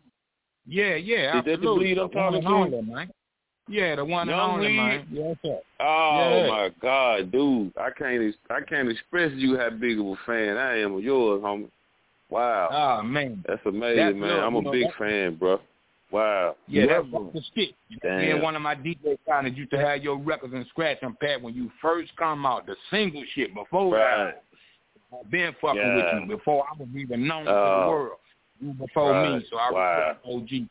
Yeah, 0.67 0.95
yeah, 0.97 1.39
Is 1.39 1.45
that 1.45 1.45
the 1.45 1.53
absolutely. 1.55 1.95
bleed 1.95 1.99
I'm 1.99 2.09
The 2.09 2.15
talking 2.15 2.47
only, 2.47 2.83
man. 2.83 3.11
Yeah, 3.69 3.97
the 3.97 4.05
one 4.05 4.29
and 4.29 4.41
only, 4.41 4.69
Bleed? 4.69 4.77
man. 4.77 5.07
Yes, 5.11 5.37
sir. 5.45 5.59
Oh 5.81 6.43
Yeah. 6.43 6.49
my 6.49 6.71
God, 6.81 7.31
dude! 7.33 7.73
I 7.77 7.91
can't 7.91 8.35
I 8.51 8.61
can't 8.63 8.89
express 8.91 9.31
to 9.33 9.37
you 9.37 9.59
how 9.59 9.71
big 9.71 9.99
of 9.99 10.07
a 10.07 10.17
fan 10.27 10.57
I 10.57 10.79
am 10.79 10.95
of 10.95 11.03
yours, 11.05 11.43
homie. 11.43 11.69
Wow, 12.31 12.69
Oh, 13.01 13.03
man. 13.03 13.43
that's 13.47 13.65
amazing, 13.65 13.97
That's 14.05 14.17
man. 14.17 14.29
love, 14.37 14.45
I'm 14.45 14.55
a 14.57 14.61
know, 14.63 14.71
big 14.73 14.87
fan, 14.99 15.37
bro. 15.37 15.61
Wow. 16.11 16.57
Yeah, 16.67 16.87
that's 16.87 17.07
Never. 17.11 17.25
fucking 17.27 17.43
shit. 17.55 17.75
Me 18.05 18.31
and 18.31 18.43
one 18.43 18.55
of 18.57 18.61
my 18.63 18.75
DJ 18.75 19.19
partners 19.27 19.55
used 19.57 19.71
to 19.71 19.79
have 19.79 20.03
your 20.03 20.17
records 20.19 20.53
and 20.55 20.67
scratch 20.69 21.01
them, 21.01 21.17
Pat, 21.21 21.41
when 21.41 21.55
you 21.55 21.71
first 21.81 22.15
come 22.17 22.45
out, 22.47 22.67
the 22.67 22.77
single 22.91 23.23
shit 23.35 23.55
before 23.55 23.95
Right. 23.95 24.27
that. 24.35 24.43
I've 25.19 25.31
been 25.31 25.55
fucking 25.61 25.81
Yeah. 25.81 25.95
with 25.97 26.23
you 26.31 26.37
before 26.37 26.67
I 26.71 26.75
was 26.79 26.89
even 26.95 27.27
known 27.27 27.45
to 27.47 27.51
Oh. 27.51 27.81
the 27.83 27.89
world. 27.91 28.19
You 28.61 28.73
before 28.73 29.23
me, 29.23 29.47
so 29.49 29.57
I 29.57 29.71
Wow. 29.71 30.17
was 30.25 30.43
OG. 30.43 30.69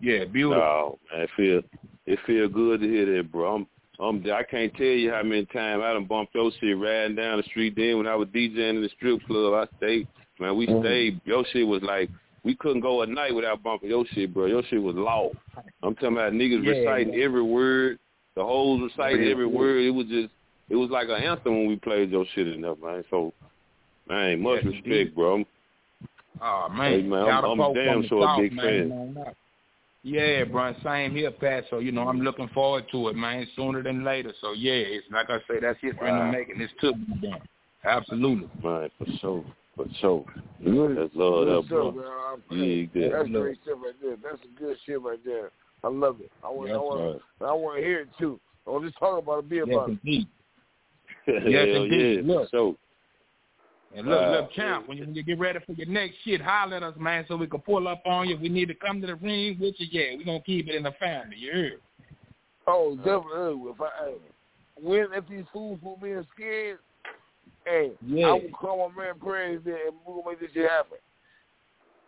Yeah, 0.00 0.24
beautiful. 0.24 0.62
Oh 0.62 0.98
man, 1.12 1.26
feel 1.36 1.62
it 2.06 2.18
feel 2.26 2.48
good 2.48 2.80
to 2.80 2.88
hear 2.88 3.16
that, 3.16 3.30
bro. 3.32 3.54
I'm 3.56 3.66
Um, 4.00 4.24
I 4.32 4.42
can't 4.42 4.74
tell 4.74 4.86
you 4.86 5.12
how 5.12 5.22
many 5.22 5.44
times 5.46 5.82
I 5.84 5.92
done 5.92 6.06
bumped 6.06 6.34
your 6.34 6.50
shit 6.58 6.76
riding 6.76 7.14
down 7.14 7.36
the 7.36 7.42
street. 7.44 7.74
Then 7.76 7.98
when 7.98 8.06
I 8.08 8.16
was 8.16 8.26
DJing 8.28 8.70
in 8.76 8.82
the 8.82 8.88
strip 8.96 9.22
club, 9.26 9.54
I 9.54 9.76
stayed. 9.76 10.08
Man, 10.40 10.56
we 10.56 10.66
Mhm. 10.66 10.80
stayed. 10.82 11.20
Your 11.24 11.44
shit 11.52 11.66
was 11.66 11.82
like 11.82 12.10
we 12.42 12.56
couldn't 12.56 12.80
go 12.80 13.02
a 13.02 13.06
night 13.06 13.32
without 13.34 13.62
bumping 13.62 13.90
your 13.90 14.04
shit, 14.06 14.34
bro. 14.34 14.46
Your 14.46 14.64
shit 14.64 14.82
was 14.82 14.96
law. 14.96 15.30
I'm 15.84 15.94
talking 15.94 16.16
about 16.16 16.32
niggas 16.32 16.64
Yeah. 16.64 16.70
reciting 16.80 17.14
every 17.22 17.42
word. 17.42 17.98
The 18.34 18.44
hoes 18.44 18.80
reciting 18.80 19.22
Yeah. 19.24 19.30
every 19.32 19.46
word. 19.46 19.82
It 19.82 19.90
was 19.90 20.06
just, 20.06 20.32
it 20.68 20.74
was 20.74 20.90
like 20.90 21.08
an 21.08 21.22
anthem 21.22 21.54
when 21.56 21.66
we 21.68 21.76
played 21.76 22.10
your 22.10 22.24
shit 22.34 22.60
there, 22.60 22.74
man. 22.82 23.04
So, 23.10 23.32
man, 24.08 24.40
much 24.40 24.56
Yes, 24.56 24.64
respect, 24.64 24.86
indeed. 24.86 25.14
bro. 25.14 25.44
Oh 26.40 26.68
man, 26.70 26.92
Hey, 26.92 27.02
man, 27.02 27.24
I'm- 27.28 27.60
I'm 27.60 27.74
damn 27.74 28.02
sure 28.08 28.24
a 28.26 28.36
big 28.40 28.52
man, 28.54 28.90
fan. 28.90 29.14
that. 29.14 29.36
Yeah, 30.04 30.44
bro, 30.44 30.74
same 30.82 31.14
here, 31.14 31.30
Pat. 31.30 31.64
So 31.70 31.78
you 31.78 31.92
know, 31.92 32.08
I'm 32.08 32.20
looking 32.20 32.48
forward 32.48 32.86
to 32.90 33.08
it, 33.08 33.16
man. 33.16 33.46
Sooner 33.54 33.82
than 33.82 34.02
later. 34.04 34.32
So 34.40 34.52
yeah, 34.52 34.72
it's 34.72 35.06
like 35.12 35.30
I 35.30 35.38
say, 35.48 35.60
that's 35.60 35.78
history 35.80 36.08
in 36.10 36.18
the 36.18 36.24
making. 36.24 36.60
It's 36.60 36.72
to 36.80 36.92
be 36.92 37.28
done. 37.28 37.40
Absolutely. 37.84 38.48
Right, 38.62 38.90
for 38.98 39.06
sure, 39.20 39.44
for 39.76 39.86
sure. 40.00 40.24
Good- 40.64 40.96
That's 40.96 41.14
love, 41.14 41.44
good 41.44 41.48
that 41.48 41.66
stuff, 41.66 41.68
bro. 41.68 41.92
man. 41.92 42.04
I'm- 42.06 42.42
Yeah, 42.50 42.84
good. 42.92 43.12
That's 43.12 43.28
great 43.28 43.58
stuff 43.62 43.78
right 43.84 43.94
there. 44.00 44.16
That's 44.22 44.42
some 44.42 44.52
good 44.58 44.76
shit 44.86 45.00
right 45.02 45.24
there. 45.24 45.50
I 45.84 45.88
love 45.88 46.20
it. 46.20 46.30
I 46.44 46.48
want, 46.48 46.70
I 46.70 46.74
Yes, 46.74 46.80
want, 46.80 47.22
I 47.40 47.52
want 47.52 47.78
to 47.80 47.84
hear 47.84 48.00
it 48.00 48.08
too. 48.18 48.38
I 48.66 48.70
want 48.70 48.84
to 48.84 48.92
talk 48.98 49.20
about 49.22 49.40
it. 49.40 49.48
Be 49.48 49.56
Yes, 49.56 49.66
about 49.68 49.90
it. 49.90 49.98
indeed. 50.04 50.26
Hell 51.26 51.34
Yes, 51.50 51.66
yeah, 51.68 51.82
indeed. 51.82 52.26
for 52.26 52.46
sure. 52.50 52.76
And 53.94 54.06
look, 54.08 54.20
Wow. 54.20 54.30
look, 54.32 54.52
champ, 54.52 54.88
when 54.88 54.96
you, 54.98 55.04
when 55.04 55.14
you 55.14 55.22
get 55.22 55.38
ready 55.38 55.58
for 55.66 55.72
your 55.72 55.86
next 55.86 56.16
shit, 56.24 56.40
holler 56.40 56.76
at 56.76 56.82
us, 56.82 56.94
man, 56.98 57.24
so 57.28 57.36
we 57.36 57.46
can 57.46 57.60
pull 57.60 57.86
up 57.88 58.02
on 58.06 58.28
you. 58.28 58.36
If 58.36 58.40
we 58.40 58.48
need 58.48 58.68
to 58.68 58.74
come 58.74 59.00
to 59.02 59.06
the 59.06 59.16
ring 59.16 59.58
with 59.60 59.74
you, 59.78 59.86
yeah, 59.90 60.16
we're 60.16 60.24
going 60.24 60.40
to 60.40 60.46
keep 60.46 60.68
it 60.68 60.74
in 60.74 60.82
the 60.84 60.92
family. 60.92 61.36
You 61.36 61.52
heard? 61.52 61.80
Oh, 62.66 62.96
definitely. 62.96 63.70
If 63.70 63.80
I 63.80 64.12
win 64.80 65.06
if 65.12 65.28
these 65.28 65.44
fools 65.52 65.78
for 65.82 65.96
being 66.00 66.24
scared, 66.34 66.78
hey, 67.66 67.92
Yeah. 68.06 68.28
I 68.28 68.32
will 68.32 68.50
call 68.58 68.88
my 68.96 69.04
man 69.04 69.14
Praise 69.20 69.60
and 69.66 69.74
we're 70.06 70.14
gonna 70.22 70.30
make 70.30 70.40
this 70.40 70.50
shit 70.54 70.70
happen. 70.70 70.98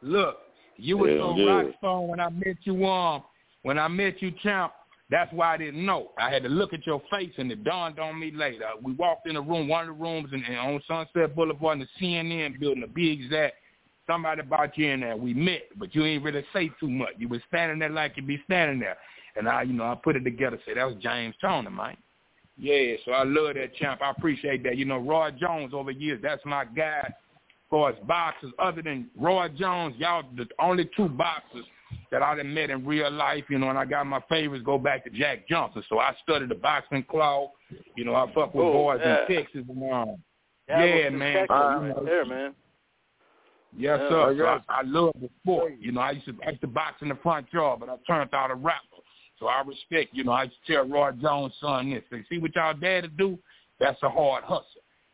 Look, 0.03 0.39
you 0.77 0.97
were 0.99 1.09
Hell 1.09 1.35
so 1.35 1.37
yeah. 1.37 1.63
stone 1.79 2.09
when 2.09 2.21
I 2.21 2.29
met 2.31 2.57
you, 2.63 2.87
um, 2.87 3.23
when 3.63 3.79
I 3.79 3.89
met 3.89 4.21
you, 4.23 4.31
champ. 4.43 4.73
That's 5.11 5.33
why 5.33 5.55
I 5.55 5.57
didn't 5.59 5.85
know. 5.85 6.13
I 6.19 6.31
had 6.31 6.43
to 6.45 6.49
look 6.49 6.73
at 6.73 6.87
your 6.87 7.03
face, 7.11 7.33
and 7.37 7.51
it 7.53 7.63
dawned 7.63 7.99
on 7.99 8.19
me 8.19 8.31
later. 8.35 8.65
We 8.83 8.95
walked 8.95 9.29
in 9.29 9.37
a 9.37 9.41
room, 9.41 9.69
one 9.69 9.89
of 9.89 9.97
the 9.97 10.03
rooms, 10.03 10.31
and, 10.33 10.43
and 10.45 10.57
on 10.57 10.83
Sunset 10.89 11.37
Boulevard 11.37 11.79
in 11.81 11.87
the 11.87 12.05
CNN 12.05 12.59
building, 12.59 12.81
to 12.81 12.89
be 12.89 13.11
exact. 13.11 13.57
Somebody 14.07 14.43
about 14.43 14.77
you 14.77 14.91
in 14.91 15.01
there. 15.01 15.17
We 15.17 15.33
met, 15.33 15.63
but 15.77 15.95
you 15.95 16.05
ain't 16.05 16.23
really 16.23 16.45
say 16.53 16.71
too 16.79 16.91
much. 16.91 17.15
You 17.17 17.27
was 17.29 17.41
standing 17.49 17.79
there 17.79 17.89
like 17.89 18.17
you 18.17 18.23
be 18.23 18.39
standing 18.45 18.79
there, 18.79 18.99
and 19.37 19.49
I, 19.49 19.63
you 19.63 19.73
know, 19.73 19.85
I 19.85 19.95
put 19.95 20.17
it 20.17 20.25
together. 20.25 20.59
Say 20.67 20.75
that 20.75 20.85
was 20.85 20.97
James 21.01 21.35
Toner, 21.41 21.71
man. 21.71 21.97
Yeah, 22.59 22.97
so 23.05 23.13
I 23.13 23.25
love 23.25 23.55
that 23.55 23.75
champ. 23.77 24.01
I 24.03 24.11
appreciate 24.11 24.63
that. 24.65 24.77
You 24.77 24.85
know, 24.85 24.99
Roy 24.99 25.31
Jones 25.33 25.73
over 25.75 25.91
years, 25.91 26.21
that's 26.23 26.45
my 26.45 26.65
guy. 26.65 27.03
As 27.07 27.13
far 27.71 27.91
as 27.91 27.97
boxers, 28.07 28.53
other 28.59 28.83
than 28.83 29.11
Roy 29.19 29.49
Jones, 29.49 29.95
y'all 29.99 30.23
the 30.37 30.47
only 30.61 30.89
two 30.97 31.09
boxers 31.09 31.65
that 32.11 32.23
I 32.23 32.35
done 32.37 32.53
met 32.55 32.71
in 32.71 32.87
real 32.87 33.11
life, 33.11 33.45
you 33.49 33.59
know, 33.59 33.71
and 33.71 33.79
I 33.79 33.85
got 33.85 34.07
my 34.07 34.21
favorites 34.29 34.65
go 34.65 34.79
back 34.79 35.05
to 35.05 35.11
Jack 35.11 35.49
Johnson. 35.49 35.83
So 35.89 35.99
I 35.99 36.15
studied 36.23 36.49
the 36.51 36.55
boxing 36.55 37.05
claw. 37.05 37.53
You 37.97 38.05
know, 38.05 38.15
I 38.15 38.27
fuck 38.33 38.55
with 38.55 38.67
Oh, 38.67 38.73
boys 38.73 39.01
yeah. 39.03 39.23
in 39.29 39.37
Texas 39.37 39.65
and 39.69 39.93
um, 39.93 40.17
That 40.69 40.87
yeah, 40.87 41.11
man. 41.11 41.37
Texas 41.37 41.57
So, 41.57 41.71
you 41.71 41.93
right 41.93 42.05
there, 42.05 42.25
man. 42.25 42.55
Yes, 43.77 43.99
Yeah. 44.03 44.09
sir. 44.09 44.31
I 44.31 44.37
So 44.37 44.45
I, 44.47 44.79
I 44.81 44.83
love 44.83 45.13
the 45.21 45.29
sport. 45.43 45.75
You 45.81 45.93
know, 45.93 46.01
I 46.01 46.13
used 46.13 46.27
to 46.27 46.35
I 46.47 46.51
used 46.51 46.61
to 46.61 46.69
box 46.69 47.03
in 47.03 47.09
the 47.09 47.17
front 47.17 47.47
yard, 47.53 47.81
but 47.81 47.89
I 47.89 47.97
turned 48.07 48.33
out 48.35 48.51
a 48.51 48.55
rapper. 48.55 48.81
So 49.41 49.47
I 49.47 49.63
respect, 49.67 50.15
you 50.15 50.23
know, 50.25 50.33
I 50.33 50.45
used 50.45 50.57
to 50.67 50.73
tell 50.75 50.89
Roy 50.89 51.11
Jones' 51.21 51.53
son 51.61 51.91
this. 51.91 52.05
Say, 52.11 52.25
see 52.31 52.39
what 52.39 52.55
y'all 52.55 52.73
daddy 52.75 53.09
do? 53.19 53.37
That's 53.81 54.01
a 54.03 54.09
hard 54.09 54.45
hustle. 54.45 54.65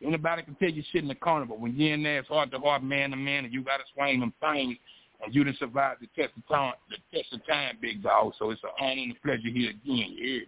Anybody 0.03 0.43
can 0.43 0.55
tell 0.55 0.69
you 0.69 0.83
shit 0.91 1.01
in 1.03 1.07
the 1.07 1.15
corner, 1.15 1.45
but 1.45 1.59
when 1.59 1.75
you're 1.75 1.93
in 1.93 2.03
there, 2.03 2.19
it's 2.19 2.27
hard 2.27 2.51
to 2.51 2.59
hard 2.59 2.83
man 2.83 3.11
to 3.11 3.15
man, 3.17 3.45
and 3.45 3.53
you 3.53 3.63
got 3.63 3.77
to 3.77 3.83
swing 3.93 4.19
them 4.19 4.33
things, 4.39 4.77
and 5.23 5.33
you 5.33 5.43
done 5.43 5.55
survived 5.59 6.01
the 6.01 6.07
test 6.15 6.35
of 6.37 6.47
time, 6.47 6.73
the 6.89 6.97
test 7.15 7.33
of 7.33 7.45
time, 7.45 7.77
big 7.81 8.03
dog. 8.03 8.33
So 8.39 8.51
it's 8.51 8.63
an 8.63 8.69
honor 8.79 9.01
and 9.01 9.11
a 9.11 9.15
pleasure 9.15 9.49
here 9.49 9.69
again. 9.71 9.81
You 9.85 10.23
hear? 10.23 10.45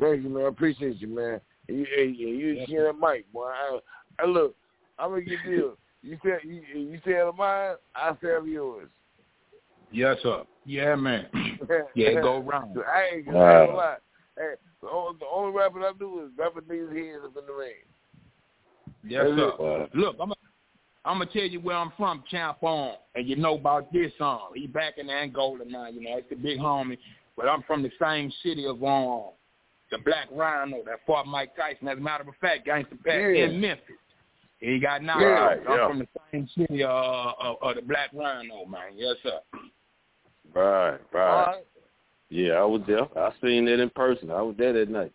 Thank 0.00 0.24
you, 0.24 0.30
man. 0.30 0.44
I 0.44 0.48
appreciate 0.48 1.00
you, 1.00 1.08
man. 1.08 1.40
You, 1.68 1.86
hey, 1.94 2.06
you, 2.06 2.28
you 2.28 2.54
Yes, 2.56 2.68
see 2.68 2.76
that 2.76 2.94
mic, 3.00 3.30
boy. 3.32 3.46
I, 3.46 3.78
I 4.20 4.26
look, 4.26 4.54
I'm 4.98 5.10
gonna 5.10 5.22
get 5.22 5.42
deal. 5.44 5.76
You 6.02 6.18
said 6.22 6.40
you, 6.44 6.62
you 6.74 7.00
said 7.04 7.20
of 7.20 7.36
mine, 7.36 7.76
I 7.94 8.12
said 8.20 8.30
of 8.30 8.48
yours. 8.48 8.88
Yes, 9.90 10.16
sir. 10.22 10.42
Yeah, 10.64 10.94
man. 10.96 11.26
Yeah, 11.94 12.20
go 12.20 12.40
round. 12.40 12.76
I 12.86 13.16
ain't 13.16 13.26
gonna 13.26 13.38
Wow. 13.38 13.76
lie. 13.76 13.96
Hey, 14.36 14.54
the 14.82 14.88
only, 14.88 15.18
the 15.20 15.26
only 15.32 15.56
rapping 15.56 15.82
I 15.82 15.92
do 15.98 16.24
is 16.24 16.30
rapping 16.36 16.64
these 16.68 16.88
heads 16.88 17.24
up 17.24 17.36
in 17.36 17.46
the 17.46 17.52
rain. 17.52 17.86
Yes, 19.06 19.26
That's 19.28 19.38
sir. 19.38 19.48
it. 19.48 19.60
Wow. 19.60 19.88
Look, 19.94 20.16
I'm 20.20 20.32
I'm 21.04 21.18
gonna 21.18 21.30
tell 21.30 21.42
you 21.42 21.60
where 21.60 21.76
I'm 21.76 21.92
from, 21.96 22.24
Champ 22.30 22.62
on, 22.62 22.94
and 23.14 23.28
you 23.28 23.36
know 23.36 23.56
about 23.56 23.92
this 23.92 24.10
song. 24.18 24.52
He 24.54 24.66
back 24.66 24.94
in 24.96 25.10
Angola 25.10 25.64
now, 25.66 25.88
you 25.88 26.00
know, 26.00 26.16
it's 26.16 26.28
the 26.30 26.36
big 26.36 26.58
homie. 26.58 26.98
But 27.36 27.48
I'm 27.48 27.62
from 27.64 27.82
the 27.82 27.90
same 28.00 28.32
city 28.42 28.64
of 28.66 28.82
um 28.82 29.30
the 29.90 29.98
Black 30.04 30.28
Rhino 30.32 30.78
that 30.86 31.00
fought 31.06 31.26
Mike 31.26 31.54
Tyson. 31.56 31.88
As 31.88 31.98
a 31.98 32.00
matter 32.00 32.24
of 32.26 32.34
fact, 32.40 32.66
Gangsta 32.66 33.02
Pat 33.04 33.16
Yeah. 33.20 33.44
in 33.46 33.60
Memphis. 33.60 33.96
He 34.60 34.78
got 34.80 35.02
knocked 35.02 35.22
Right, 35.22 35.58
out. 35.58 35.66
I'm 35.68 35.78
yeah. 35.78 35.88
from 35.88 35.98
the 35.98 36.08
same 36.32 36.48
city 36.56 36.82
uh, 36.82 36.88
of, 36.88 37.56
of 37.60 37.74
the 37.76 37.82
Black 37.82 38.10
Rhino, 38.14 38.64
man. 38.64 38.92
Yes, 38.96 39.16
sir. 39.22 39.40
Right, 40.54 40.90
All 40.90 41.20
right. 41.20 41.46
right. 41.46 41.64
Yeah, 42.30 42.54
I 42.54 42.64
was 42.64 42.80
there. 42.86 43.02
I 43.18 43.30
seen 43.42 43.68
it 43.68 43.78
in 43.78 43.90
person. 43.90 44.30
I 44.30 44.40
was 44.40 44.54
there 44.56 44.72
that 44.72 44.88
night. 44.88 45.12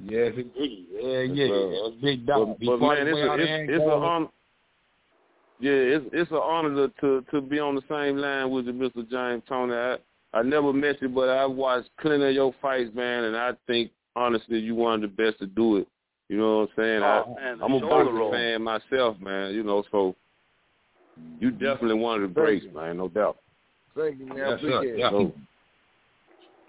Yes, 0.00 0.32
indeed. 0.36 0.86
Yeah, 0.92 1.20
yeah. 1.20 1.52
uh, 1.52 1.90
That's 1.90 2.02
big 2.02 2.26
dog. 2.26 2.56
He 2.58 2.66
but 2.66 2.80
man, 2.80 3.06
it's 3.06 3.18
a, 3.18 3.30
out 3.30 3.40
it's, 3.40 3.70
it's 3.72 3.84
a 3.84 3.90
honor. 3.90 4.26
Yeah, 5.58 5.72
it's 5.72 6.04
it's 6.12 6.30
an 6.30 6.36
honor 6.36 6.88
to, 6.88 6.92
to 7.00 7.24
to 7.30 7.40
be 7.40 7.58
on 7.58 7.74
the 7.74 7.82
same 7.88 8.18
line 8.18 8.50
with 8.50 8.66
you, 8.66 8.72
Mr. 8.72 9.08
James 9.08 9.42
Toney. 9.48 9.74
I 9.74 9.96
I 10.34 10.42
never 10.42 10.72
met 10.72 11.00
you, 11.00 11.08
but 11.08 11.30
I 11.30 11.46
watched 11.46 11.88
plenty 11.98 12.28
of 12.28 12.34
your 12.34 12.54
fights, 12.60 12.90
man, 12.94 13.24
and 13.24 13.36
I 13.36 13.52
think 13.66 13.90
honestly 14.14 14.58
you 14.58 14.74
one 14.74 14.94
of 14.96 15.00
the 15.02 15.08
best 15.08 15.38
to 15.38 15.46
do 15.46 15.76
it. 15.76 15.88
You 16.28 16.38
know 16.38 16.58
what 16.58 16.62
I'm 16.62 16.68
saying? 16.76 17.02
Oh, 17.02 17.36
I, 17.38 17.40
man, 17.40 17.58
I'm 17.62 17.72
a 17.72 17.80
boxing 17.80 18.14
roll. 18.14 18.32
fan 18.32 18.62
myself, 18.62 19.18
man. 19.20 19.54
You 19.54 19.62
know, 19.62 19.84
so 19.90 20.14
you 21.38 21.50
definitely 21.50 21.94
one 21.94 22.22
of 22.22 22.28
the 22.28 22.34
Thank 22.34 22.60
greats, 22.60 22.74
man, 22.74 22.98
no 22.98 23.08
doubt. 23.08 23.38
Thank 23.96 24.18
you, 24.18 24.26
man. 24.26 24.36
Yes, 24.36 24.60
sir. 24.60 24.76
appreciate 24.76 24.98
Yeah. 24.98 25.08
it. 25.08 25.10
So, 25.10 25.32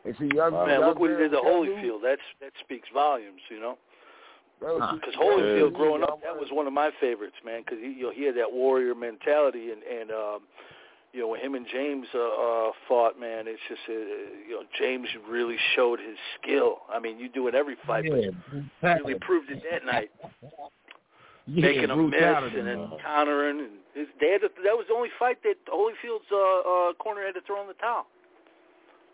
And 0.06 0.16
see, 0.18 0.30
y'all, 0.34 0.52
Man, 0.52 0.80
y'all 0.80 0.90
look 0.90 1.00
what 1.00 1.10
he 1.10 1.18
did 1.18 1.32
to 1.32 1.38
y'all 1.38 1.66
Holyfield. 1.66 2.02
That's 2.04 2.22
that 2.40 2.52
speaks 2.64 2.88
volumes, 2.94 3.42
you 3.50 3.60
know. 3.60 3.78
That 4.62 4.74
was- 4.74 4.82
Huh. 4.84 4.96
Because 4.96 5.16
Holyfield, 5.16 5.74
growing 5.74 6.04
up, 6.04 6.22
that 6.24 6.36
was 6.40 6.50
one 6.52 6.68
of 6.68 6.74
my 6.74 6.92
favorites, 7.00 7.36
man. 7.46 7.62
Because 7.66 7.80
he, 7.80 7.90
you 7.92 8.04
know, 8.04 8.12
he 8.12 8.24
had 8.24 8.36
that 8.36 8.52
warrior 8.52 8.96
mentality, 8.96 9.72
and 9.72 9.84
and 9.84 10.12
um, 10.12 10.40
you 11.14 11.22
know, 11.22 11.30
when 11.30 11.40
him 11.40 11.56
and 11.56 11.66
James 11.72 12.06
uh, 12.14 12.20
uh, 12.20 12.72
fought, 12.88 13.20
man, 13.20 13.46
it's 13.48 13.62
just 13.70 13.82
uh, 13.90 13.94
you 13.94 14.52
know, 14.52 14.64
James 14.78 15.08
really 15.28 15.58
showed 15.76 16.00
his 16.00 16.18
skill. 16.42 16.80
I 16.92 17.00
mean, 17.00 17.18
you 17.18 17.30
do 17.30 17.48
it 17.48 17.56
every 17.56 17.76
fight, 17.88 18.06
Yeah, 18.06 18.32
but 18.82 19.00
really 19.06 19.16
proved 19.20 19.50
it 19.50 19.64
that 19.72 19.86
night, 19.86 20.12
yeah, 21.48 21.62
making 21.62 21.90
a 21.90 21.96
miss 21.96 22.12
brutality, 22.12 22.60
and 22.60 22.68
then 22.68 22.78
man. 22.90 23.00
countering. 23.04 23.60
And 23.60 23.70
his, 23.94 24.08
they 24.20 24.32
had 24.32 24.42
to, 24.42 24.50
that 24.64 24.76
was 24.78 24.86
the 24.90 24.94
only 24.96 25.10
fight 25.18 25.42
that 25.44 25.56
Holyfield's 25.68 26.30
uh, 26.32 26.38
uh, 26.38 26.94
corner 26.94 27.26
had 27.26 27.34
to 27.36 27.42
throw 27.48 27.62
in 27.62 27.68
the 27.68 27.74
towel. 27.76 28.06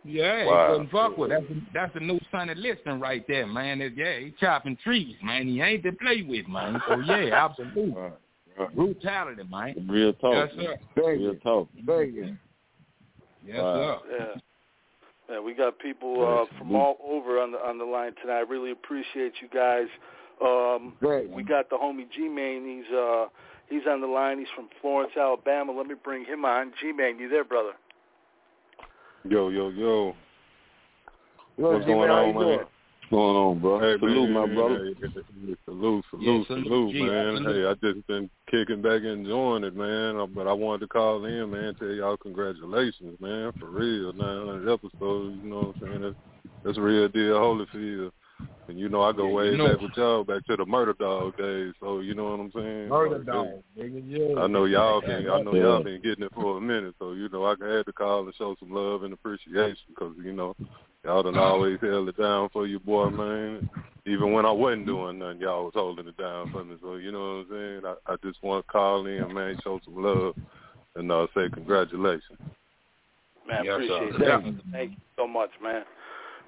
Yeah, 0.05 0.45
Wow. 0.45 0.67
he 0.67 0.73
couldn't 0.73 0.91
fuck 0.91 1.17
with. 1.17 1.29
That's 1.29 1.45
that's 1.73 1.93
the 1.93 1.99
new 2.01 2.19
Sonny 2.31 2.53
Liston 2.55 2.99
right 2.99 3.25
there, 3.27 3.47
man. 3.47 3.81
It, 3.81 3.93
yeah, 3.95 4.19
he 4.19 4.33
chopping 4.39 4.77
trees, 4.83 5.15
man. 5.23 5.47
He 5.47 5.61
ain't 5.61 5.83
to 5.83 5.91
play 5.93 6.21
with, 6.27 6.47
man. 6.47 6.81
So 6.87 6.99
yeah, 6.99 7.29
absolutely. 7.45 7.91
right, 7.93 8.11
right. 8.59 8.75
Brutality, 8.75 9.43
man. 9.49 9.87
Real 9.89 10.13
talk. 10.13 10.33
Yes, 10.33 10.49
sir. 10.57 10.75
Thank 10.95 11.07
Real 11.07 11.19
you. 11.19 11.39
talk. 11.43 11.69
Thank 11.87 12.13
you. 12.15 12.35
Yes, 13.45 13.57
Wow. 13.61 14.01
sir. 14.09 14.17
Yeah. 14.35 14.41
Yeah, 15.29 15.39
we 15.39 15.53
got 15.53 15.79
people 15.79 16.21
uh, 16.51 16.57
from 16.57 16.75
all 16.75 16.97
over 17.01 17.39
on 17.41 17.53
the 17.53 17.57
on 17.57 17.77
the 17.77 17.85
line 17.85 18.11
tonight. 18.21 18.39
I 18.39 18.41
really 18.41 18.71
appreciate 18.71 19.33
you 19.41 19.47
guys. 19.53 19.87
Um, 20.43 20.93
Thank 21.01 21.31
we 21.33 21.43
got 21.43 21.69
the 21.69 21.77
homie 21.77 22.11
G 22.13 22.27
Man. 22.27 22.65
He's 22.65 22.93
uh 22.93 23.27
he's 23.69 23.83
on 23.89 24.01
the 24.01 24.07
line. 24.07 24.39
He's 24.39 24.49
from 24.53 24.67
Florence, 24.81 25.13
Alabama. 25.17 25.71
Let 25.71 25.87
me 25.87 25.95
bring 26.03 26.25
him 26.25 26.43
on. 26.43 26.73
G 26.81 26.91
Man, 26.91 27.17
you 27.19 27.29
there, 27.29 27.45
brother? 27.45 27.71
Yo, 29.29 29.47
yo, 29.49 29.69
yo. 29.69 30.15
Yo, 31.57 31.71
What's 31.71 31.85
G-Man, 31.85 31.85
going 31.85 32.09
on, 32.11 32.35
man? 32.35 32.43
doing? 32.43 32.57
What's 32.57 33.09
going 33.09 33.35
on, 33.37 33.59
bro? 33.61 33.79
Hey, 33.79 33.97
Salute, 33.99 34.29
man, 34.29 34.33
my 34.33 34.47
hey, 34.47 34.55
brother. 34.55 34.85
hey, 34.85 34.95
hey, 35.01 35.07
salute, 35.13 35.59
salute, 35.65 36.05
Yeah, 36.19 36.43
salute, 36.45 36.65
salute, 36.65 36.91
G, 36.91 36.99
man. 36.99 37.35
salute. 37.37 37.55
Hey, 37.55 37.65
I 37.69 37.93
just 37.93 38.07
been 38.07 38.29
kicking 38.51 38.81
back 38.81 38.99
and 38.99 39.25
enjoying 39.25 39.63
it, 39.63 39.75
man. 39.77 40.19
Uh, 40.19 40.25
But 40.25 40.47
I 40.47 40.53
wanted 40.53 40.81
to 40.81 40.87
call 40.87 41.23
in, 41.23 41.51
man, 41.51 41.73
tell 41.75 41.87
y'all 41.87 42.17
congratulations, 42.17 43.17
man, 43.21 43.53
for 43.57 43.69
real. 43.69 44.11
900 44.11 44.73
episodes, 44.73 45.37
you 45.41 45.49
know 45.49 45.67
what 45.67 45.87
I'm 45.87 45.87
saying? 45.87 46.01
That's, 46.01 46.15
that's 46.65 46.77
real 46.77 47.07
deal 47.07 47.35
Holyfield. 47.35 48.11
And 48.67 48.79
you 48.79 48.87
know 48.87 49.01
I 49.01 49.11
go 49.11 49.27
Yeah, 49.27 49.35
way 49.35 49.51
you 49.51 49.57
know. 49.57 49.73
back 49.73 49.81
with 49.81 49.91
y'all, 49.97 50.23
back 50.23 50.45
to 50.45 50.55
the 50.55 50.65
Murder 50.65 50.93
Dog 50.93 51.35
days. 51.35 51.73
So 51.79 51.99
you 51.99 52.15
know 52.15 52.31
what 52.31 52.39
I'm 52.39 52.51
saying? 52.53 52.89
Murder 52.89 53.23
So, 53.25 53.31
dog, 53.31 53.63
nigga. 53.77 54.03
Yeah. 54.05 54.41
I 54.41 54.47
know 54.47 54.65
y'all 54.65 55.01
been, 55.01 55.29
I 55.29 55.41
know 55.41 55.53
y'all 55.53 55.83
been 55.83 56.01
getting 56.01 56.23
it 56.23 56.31
for 56.33 56.57
a 56.57 56.61
minute, 56.61 56.95
so 56.97 57.11
you 57.11 57.27
know 57.29 57.45
I 57.45 57.51
had 57.51 57.85
to 57.85 57.93
call 57.93 58.25
and 58.25 58.35
show 58.35 58.55
some 58.59 58.71
love 58.71 59.03
and 59.03 59.13
appreciation 59.13 59.77
because 59.89 60.13
you 60.23 60.31
know 60.31 60.55
Y'all 61.03 61.23
done 61.23 61.37
always 61.37 61.79
held 61.81 62.07
it 62.07 62.17
down 62.17 62.49
for 62.53 62.65
you, 62.65 62.79
boy, 62.79 63.09
man. 63.09 63.61
Even 64.05 64.31
when 64.31 64.45
I 64.45 64.51
wasn't 64.51 64.85
doing 64.85 65.19
nothing, 65.19 65.41
y'all 65.41 65.65
was 65.65 65.73
holding 65.75 66.07
it 66.07 66.17
down 66.17 66.49
for 66.51 66.63
me. 66.63 66.75
So 66.81 66.95
you 66.95 67.11
know 67.11 67.19
what 67.19 67.55
I'm 67.55 67.81
saying? 67.83 67.95
I, 68.07 68.13
I 68.13 68.15
just 68.23 68.41
want 68.41 68.65
to 68.65 68.71
call 68.71 69.05
in, 69.05 69.33
man, 69.33 69.57
show 69.63 69.79
some 69.83 70.01
love, 70.01 70.35
and 70.95 71.11
uh, 71.11 71.27
say 71.35 71.49
congratulations. 71.53 72.39
Man, 73.47 73.65
Yes, 73.65 73.73
appreciate 73.75 74.13
sir. 74.13 74.19
that. 74.19 74.53
Thank 74.71 74.91
you 74.91 74.97
so 75.17 75.27
much, 75.27 75.49
man. 75.61 75.83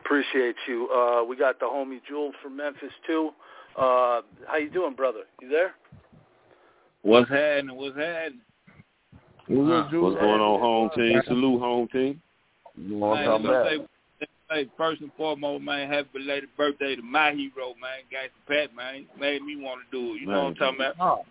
Appreciate 0.06 0.56
you. 0.68 0.88
Uh, 0.90 1.24
we 1.24 1.36
got 1.36 1.60
the 1.60 1.66
homie 1.66 2.00
Jewel 2.08 2.32
from 2.44 2.56
Memphis 2.56 2.92
too. 3.08 3.32
Uh, 3.76 4.22
how 4.48 4.58
you 4.58 4.70
doing, 4.70 4.94
brother? 4.94 5.22
You 5.42 5.50
there? 5.50 5.74
What's 7.02 7.30
happening? 7.30 7.76
What's 7.76 7.98
happening? 7.98 8.42
What's 9.48 9.92
going 9.92 10.42
on, 10.42 10.60
home 10.60 10.90
team? 10.96 11.22
Salute, 11.28 11.60
home 11.60 11.88
team. 11.92 12.22
You 12.78 12.98
Man, 12.98 13.44
let 13.44 13.68
say, 13.68 14.28
say 14.52 14.70
first 14.78 15.02
and 15.02 15.12
foremost, 15.18 15.64
man, 15.64 15.90
happy 15.90 16.10
belated 16.14 16.50
birthday 16.58 16.96
to 16.96 17.02
my 17.02 17.32
hero, 17.32 17.74
man, 17.82 18.04
Gangsta 18.12 18.48
Pat, 18.48 18.76
man. 18.76 19.06
Made 19.20 19.42
me 19.44 19.56
want 19.56 19.82
to 19.90 19.98
do 19.98 20.16
it. 20.16 20.22
You 20.22 20.28
know 20.28 20.44
what 20.44 20.48
I'm 20.48 20.56
talking 20.56 20.80
about? 20.98 21.26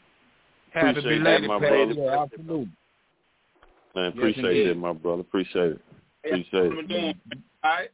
Happy 0.73 0.89
Appreciate 0.91 1.19
belated 1.19 1.43
that, 1.45 1.49
my 1.49 1.59
birthday. 1.59 1.95
brother. 1.95 2.01
Yeah, 2.01 2.23
absolutely. 2.23 2.69
Man, 3.95 4.07
appreciate 4.07 4.45
indeed. 4.45 4.67
it, 4.69 4.77
my 4.77 4.93
brother. 4.93 5.21
Appreciate 5.21 5.73
it. 5.73 5.81
Appreciate 6.25 6.75
What 6.75 6.85
it. 6.85 6.89
doing, 6.89 7.15
all 7.63 7.71
right? 7.71 7.91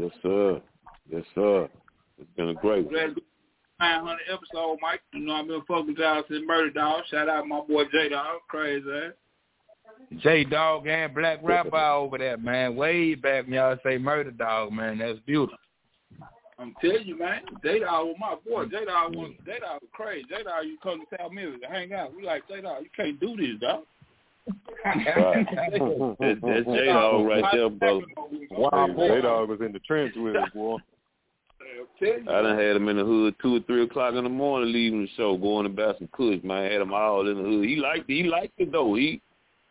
Yes, 0.00 0.12
sir. 0.22 0.62
Yes, 1.10 1.24
sir. 1.34 1.68
It's 2.18 2.30
been 2.34 2.48
a 2.48 2.54
great 2.54 2.86
one. 2.86 2.94
Glad 2.94 3.06
to 3.08 3.14
do 3.16 3.20
900 3.80 4.18
episode, 4.32 4.78
Mike. 4.80 5.02
You 5.12 5.20
know 5.20 5.34
I've 5.34 5.46
been 5.46 5.60
fucking 5.68 5.94
y'all 5.98 6.22
since 6.26 6.42
Murder 6.46 6.70
Dog. 6.70 7.02
Shout 7.10 7.28
out 7.28 7.46
my 7.46 7.60
boy 7.60 7.84
J 7.92 8.08
Dog, 8.08 8.40
crazy 8.48 8.86
eh? 8.88 9.08
ass. 9.08 9.12
J 10.22 10.44
Dog 10.44 10.86
and 10.86 11.14
Black 11.14 11.40
Rabbi 11.42 11.92
over 11.92 12.16
there, 12.16 12.38
man. 12.38 12.76
Way 12.76 13.14
back 13.14 13.44
when 13.44 13.54
y'all 13.54 13.76
say 13.84 13.98
murder 13.98 14.30
dog, 14.30 14.72
man. 14.72 14.98
That's 14.98 15.18
beautiful. 15.26 15.58
I'm 16.58 16.74
telling 16.80 17.06
you, 17.06 17.18
man. 17.18 17.42
J 17.62 17.80
Dog 17.80 18.06
was 18.06 18.16
my 18.18 18.36
boy. 18.48 18.64
Mm-hmm. 18.64 18.70
J 18.70 18.84
Dog 18.86 19.16
was 19.16 19.32
J 19.44 19.58
Dog 19.60 19.82
was 19.82 19.90
crazy. 19.92 20.24
J 20.30 20.44
Dog, 20.44 20.64
you 20.64 20.78
come 20.82 21.00
to 21.00 21.16
South 21.18 21.32
Memphis 21.32 21.60
to 21.62 21.68
hang 21.68 21.92
out. 21.92 22.16
We 22.16 22.24
like 22.24 22.48
J 22.48 22.62
Dog. 22.62 22.84
You 22.84 22.90
can't 22.96 23.20
do 23.20 23.36
this, 23.36 23.60
dog. 23.60 23.82
Right. 24.84 25.46
That, 26.20 26.38
that's 26.42 26.66
J 26.66 26.86
Dog 26.86 27.26
right 27.26 27.44
there, 27.52 27.68
brother. 27.68 28.00
Wow, 28.50 28.88
J 28.96 29.20
Dog 29.20 29.48
was 29.48 29.60
in 29.60 29.72
the 29.72 29.80
trench 29.80 30.14
with 30.16 30.36
us, 30.36 30.48
boy. 30.54 30.78
I 32.02 32.42
done 32.42 32.58
had 32.58 32.76
him 32.76 32.88
in 32.88 32.96
the 32.96 33.04
hood 33.04 33.34
two 33.42 33.56
or 33.56 33.60
three 33.60 33.84
o'clock 33.84 34.14
in 34.14 34.24
the 34.24 34.30
morning, 34.30 34.72
leaving 34.72 35.02
the 35.02 35.08
show, 35.16 35.36
going 35.36 35.64
to 35.64 35.70
buy 35.70 35.92
some 35.98 36.08
kush. 36.12 36.42
Man, 36.42 36.64
I 36.64 36.72
had 36.72 36.80
him 36.80 36.94
all 36.94 37.28
in 37.28 37.36
the 37.36 37.42
hood. 37.42 37.68
He 37.68 37.76
liked 37.76 38.08
it. 38.08 38.14
He 38.14 38.22
liked 38.24 38.54
it 38.58 38.72
though. 38.72 38.94
He 38.94 39.20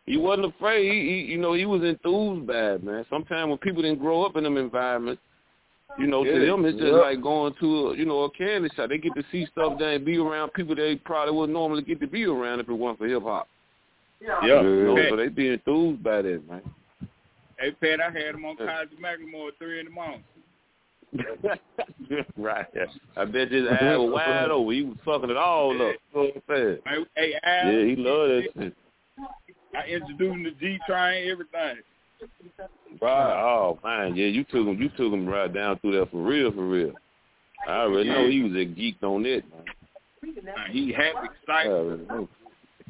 he 0.06 0.16
wasn't 0.16 0.54
afraid. 0.54 0.90
He, 0.90 1.00
he 1.00 1.32
you 1.32 1.38
know 1.38 1.54
he 1.54 1.66
was 1.66 1.82
enthused 1.82 2.46
by 2.46 2.74
it, 2.74 2.84
man. 2.84 3.04
Sometimes 3.10 3.48
when 3.48 3.58
people 3.58 3.82
didn't 3.82 3.98
grow 3.98 4.24
up 4.24 4.36
in 4.36 4.44
them 4.44 4.56
environments, 4.56 5.20
you 5.98 6.06
know, 6.06 6.24
to 6.24 6.46
them 6.46 6.64
it's 6.64 6.78
just 6.78 6.92
yeah. 6.92 6.98
like 6.98 7.20
going 7.22 7.52
to 7.60 7.88
a, 7.88 7.96
you 7.96 8.04
know 8.04 8.22
a 8.22 8.30
candy 8.30 8.68
shop. 8.76 8.90
They 8.90 8.98
get 8.98 9.14
to 9.16 9.24
see 9.32 9.46
stuff 9.52 9.74
there 9.78 9.94
and 9.94 10.04
be 10.04 10.18
around 10.18 10.52
people 10.52 10.74
they 10.74 10.96
probably 10.96 11.34
wouldn't 11.34 11.52
normally 11.52 11.82
get 11.82 12.00
to 12.00 12.06
be 12.06 12.24
around 12.24 12.60
if 12.60 12.68
it 12.68 12.72
wasn't 12.72 12.98
for 12.98 13.08
hip 13.08 13.22
hop. 13.22 13.48
Yeah. 14.20 14.42
You 14.42 14.94
know, 14.94 15.06
so 15.10 15.16
they 15.16 15.28
be 15.28 15.48
enthused 15.48 16.02
by 16.02 16.22
that, 16.22 16.48
man. 16.48 16.62
Hey, 17.58 17.72
Pat, 17.72 18.00
I 18.00 18.10
had 18.10 18.34
him 18.34 18.44
on 18.44 18.56
Kaiser 18.56 18.88
Macklemore 19.02 19.48
at 19.48 19.58
3 19.58 19.80
in 19.80 19.86
the 19.86 19.90
morning. 19.90 20.24
right. 22.36 22.66
I 23.16 23.24
bet 23.24 23.50
his 23.50 23.66
eyes 23.70 23.98
were 23.98 24.10
wide 24.10 24.50
open. 24.50 24.74
He 24.74 24.82
was 24.82 24.96
fucking 25.04 25.30
it 25.30 25.36
all 25.36 25.72
up. 25.72 25.78
You 25.78 25.92
know 26.14 26.22
what 26.22 26.34
I'm 26.36 26.42
saying? 26.48 26.78
Man, 26.86 27.06
hey, 27.16 27.34
Al, 27.42 27.72
Yeah, 27.72 27.84
he 27.84 27.96
loved 27.96 28.30
that 28.32 28.62
shit. 28.62 28.76
I 29.76 29.86
introduced 29.86 30.34
him 30.36 30.44
to 30.44 30.50
G-Train, 30.52 31.30
everything. 31.30 31.82
Right. 33.00 33.42
Oh 33.42 33.78
man, 33.82 34.14
yeah, 34.14 34.26
you 34.26 34.44
took 34.44 34.66
him. 34.66 34.78
You 34.80 34.90
took 34.90 35.12
him 35.12 35.26
right 35.26 35.52
down 35.52 35.78
through 35.78 35.92
there 35.92 36.06
for 36.06 36.22
real, 36.22 36.52
for 36.52 36.66
real. 36.66 36.92
I 37.66 37.82
already 37.82 38.10
know 38.10 38.28
he 38.28 38.42
was 38.42 38.52
a 38.56 38.64
geek 38.64 38.96
on 39.02 39.24
it, 39.24 39.44
man. 39.50 40.34
Man, 40.44 40.54
he 40.70 40.92
happy, 40.92 41.16
I 41.16 41.24
excited. 41.24 41.72
already 41.72 42.04
know. 42.06 42.28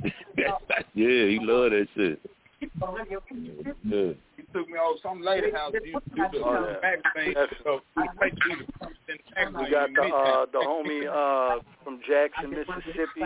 Yeah, 0.04 1.26
he 1.26 1.38
loved 1.40 1.72
that 1.72 1.86
shit. 1.96 2.20
Yeah. 2.60 4.12
He 4.36 4.42
took 4.52 4.68
me 4.68 4.78
over 4.78 4.98
some 5.02 5.22
lady 5.22 5.50
house 5.50 5.72
to 5.72 5.80
do 5.80 5.92
the 6.32 6.38
Oh, 6.44 6.50
uh, 6.52 6.78
yeah. 6.82 6.96
magazine. 7.14 7.34
So 7.64 7.80
we 7.96 8.02
take 8.20 8.34
me 8.46 8.54
to. 8.56 9.58
We 9.58 9.70
got 9.70 9.88
the 9.94 10.02
uh, 10.02 10.46
the 10.52 10.58
homie 10.58 11.06
uh, 11.08 11.60
from 11.84 12.00
Jackson, 12.06 12.50
Mississippi. 12.50 13.22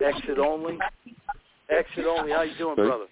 Exit 0.00 0.38
only. 0.38 0.78
Exit 1.70 2.06
only. 2.06 2.32
How 2.32 2.42
you 2.42 2.56
doing, 2.56 2.76
brother? 2.76 3.04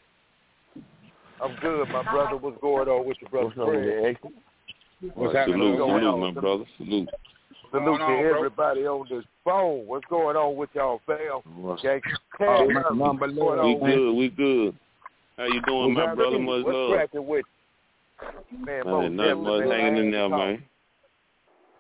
I'm 1.43 1.57
good, 1.61 1.89
my 1.89 2.03
brother. 2.03 2.37
What's 2.37 2.61
going 2.61 2.89
on 2.89 3.07
with 3.07 3.17
your 3.21 3.31
brother? 3.31 3.47
What's 3.47 3.59
up 3.59 3.67
with 3.69 3.83
Fred? 3.83 4.17
that? 4.23 4.33
What's 5.15 5.35
Right, 5.35 5.41
happening? 5.41 5.59
salute, 5.61 5.79
going 5.79 6.05
on? 6.05 6.21
my 6.35 6.41
brother. 6.41 6.65
Salute. 6.79 7.09
Salute 7.71 7.85
going 7.99 8.03
on, 8.03 8.23
to 8.23 8.29
bro? 8.31 8.37
everybody 8.39 8.87
on 8.87 9.07
this 9.09 9.25
phone. 9.45 9.87
What's 9.87 10.05
going 10.11 10.37
on 10.37 10.57
with 10.57 10.71
y'all, 10.75 11.01
fam? 11.07 11.19
Okay. 11.65 12.01
Oh, 12.41 12.67
Hey, 12.67 12.73
man, 12.75 12.83
number 12.99 13.27
what's 13.27 13.39
going 13.39 13.61
We 13.63 13.75
on? 13.75 13.91
good. 13.91 14.13
We 14.15 14.29
good. 14.29 14.75
How 15.37 15.45
you 15.45 15.61
doing, 15.67 15.95
my 15.95 16.07
brother? 16.15 16.23
happening? 16.25 16.45
Much 16.47 16.65
What's 16.65 16.75
love. 16.77 16.93
cracking 16.93 17.27
with 17.27 17.45
you? 18.53 18.67
Man, 18.67 18.83
most 18.85 19.03
Man, 19.13 19.17
nothing 19.17 19.43
much 19.45 19.61
man. 19.61 19.71
hanging 19.71 19.97
in 20.05 20.11
there, 20.11 20.29
man. 20.29 20.63